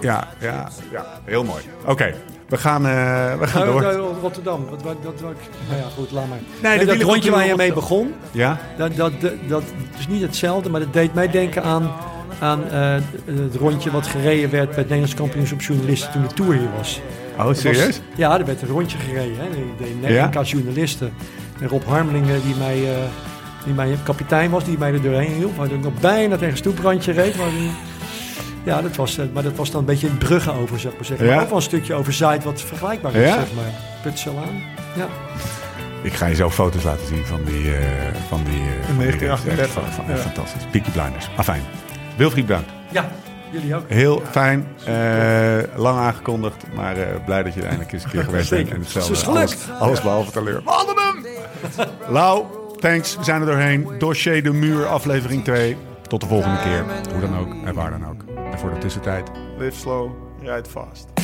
ja, 0.00 0.28
ja, 0.38 0.68
ja, 0.92 1.06
heel 1.24 1.44
mooi. 1.44 1.62
Oké, 1.86 2.14
we 2.50 2.56
gaan, 2.56 2.86
eh, 2.86 3.38
we 3.38 3.46
gaan 3.46 3.66
Nou, 3.66 3.80
door. 3.82 4.14
Rotterdam, 4.20 4.66
wat, 4.70 4.82
dat, 4.82 5.20
wat, 5.20 5.34
nou 5.68 5.80
ja, 5.80 5.86
goed, 5.96 6.10
laat 6.10 6.24
maar. 6.28 6.78
de 6.78 6.84
dat 6.84 7.00
rondje 7.02 7.30
waar 7.30 7.46
je 7.46 7.56
mee 7.56 7.72
begon, 7.72 8.14
Ja? 8.30 8.58
dat, 8.76 8.96
dat, 8.96 9.12
dat, 9.20 9.30
dat 9.48 9.62
is 9.98 10.08
niet 10.08 10.22
hetzelfde, 10.22 10.70
maar 10.70 10.80
dat 10.80 10.92
deed 10.92 11.14
mij 11.14 11.30
denken 11.30 11.62
aan, 11.62 11.90
aan 12.38 12.64
eh, 12.70 12.94
het 13.24 13.54
rondje 13.58 13.90
wat 13.90 14.06
gereden 14.06 14.50
werd 14.50 14.66
bij 14.68 14.74
het 14.78 14.88
Nederlands 14.88 15.14
kampioenschap 15.14 15.60
journalisten 15.60 16.12
toen 16.12 16.22
de 16.22 16.34
Tour 16.34 16.52
hier 16.52 16.68
was. 16.76 17.00
Oh, 17.38 17.44
Dat 17.46 17.58
serieus? 17.58 17.86
was- 17.86 18.00
ja, 18.14 18.38
er 18.38 18.44
werd 18.44 18.62
een 18.62 18.68
rondje 18.68 18.98
gereden. 18.98 19.36
Hè. 19.38 19.48
De, 19.78 20.00
de 20.06 20.12
Ja? 20.12 20.42
Journalisten. 20.42 21.12
En 21.60 21.68
Rob 21.68 21.84
Harmelingen, 21.86 22.42
die 22.44 22.54
mij, 22.58 22.74
eh, 22.90 22.96
die 23.64 23.74
mij 23.74 23.96
kapitein 24.02 24.50
was, 24.50 24.64
die 24.64 24.78
mij 24.78 24.92
er 24.92 25.02
doorheen 25.02 25.32
hielp. 25.32 25.56
Waar 25.56 25.70
ik 25.70 25.82
nog 25.82 25.92
bijna 26.00 26.34
tegen 26.36 26.50
een 26.50 26.56
stoeprandje 26.56 27.12
reed. 27.12 27.36
Maar, 27.36 27.48
die- 27.48 27.70
ja, 28.64 28.82
dat 28.82 28.96
was, 28.96 29.18
eh, 29.18 29.24
maar 29.32 29.42
dat 29.42 29.54
was 29.56 29.70
dan 29.70 29.80
een 29.80 29.86
beetje 29.86 30.08
een 30.08 30.18
bruggen 30.18 30.52
over, 30.54 30.76
ik 30.76 30.84
maar 30.96 31.04
zeggen. 31.04 31.26
Ja? 31.26 31.32
Maar 31.34 31.42
ook 31.42 31.48
wel 31.48 31.56
een 31.58 31.62
stukje 31.64 31.94
over 31.94 32.12
Zuid 32.12 32.44
wat 32.44 32.60
vergelijkbaar 32.60 33.14
is, 33.14 33.28
Ja? 33.28 33.34
zeg 33.34 33.54
maar. 33.54 33.72
Putselaan. 34.02 34.62
Ja. 34.96 35.06
Ik 36.02 36.12
ga 36.12 36.26
je 36.26 36.34
zo 36.34 36.50
foto's 36.50 36.82
laten 36.82 37.06
zien 37.06 37.24
van 37.26 37.44
die. 37.44 37.74
eh 37.76 37.82
van 38.28 38.40
die 38.44 38.60
eh, 38.60 38.86
van 38.86 38.98
die 38.98 39.06
1938. 39.06 39.56
race. 39.56 39.68
Van- 39.72 40.04
van- 40.04 40.14
Ja. 40.14 40.16
Fantastisch. 40.20 40.62
Peaky 40.70 40.90
Blinders. 40.90 41.28
Afijn. 41.36 41.62
Wilfried, 42.16 42.46
bedankt. 42.46 42.70
ja, 42.90 43.10
jullie 43.50 43.74
ook. 43.74 43.84
Heel 43.88 44.22
fijn. 44.30 44.66
eh, 44.84 44.94
lang 45.76 45.98
aangekondigd. 45.98 46.64
Maar 46.74 46.96
eh, 46.96 47.06
blij 47.24 47.42
dat 47.42 47.54
je 47.54 47.60
er 47.60 47.66
eindelijk 47.66 47.92
eens 47.92 48.04
een 48.04 48.10
keer 48.10 48.24
geweest 48.24 48.50
bent. 48.50 48.70
En 48.70 48.80
hetzelfde. 48.80 49.10
Het 49.12 49.20
is 49.20 49.26
gelukt. 49.28 49.66
Alles, 49.70 49.80
alles 49.80 50.00
behalve 50.02 50.30
teleur. 50.30 50.62
We 50.64 50.70
hadden 50.70 50.94
hem! 50.96 51.24
Lau, 52.08 52.44
thanks. 52.78 53.16
We 53.16 53.24
zijn 53.24 53.40
er 53.40 53.46
doorheen. 53.46 53.88
Dossier 53.98 54.42
de 54.42 54.52
Muur, 54.52 54.86
aflevering 54.86 55.44
2. 55.44 55.76
Tot 56.08 56.20
de 56.20 56.26
volgende 56.26 56.58
keer. 56.62 56.84
Hoe 57.12 57.20
dan 57.20 57.38
ook 57.38 57.54
en 57.64 57.74
waar 57.74 57.90
dan 57.90 58.06
ook. 58.08 58.29
En 58.50 58.58
voor 58.58 58.70
de 58.70 58.78
tussentijd. 58.78 59.30
Live 59.58 59.78
slow, 59.78 60.10
ride 60.40 60.68
fast. 60.68 61.19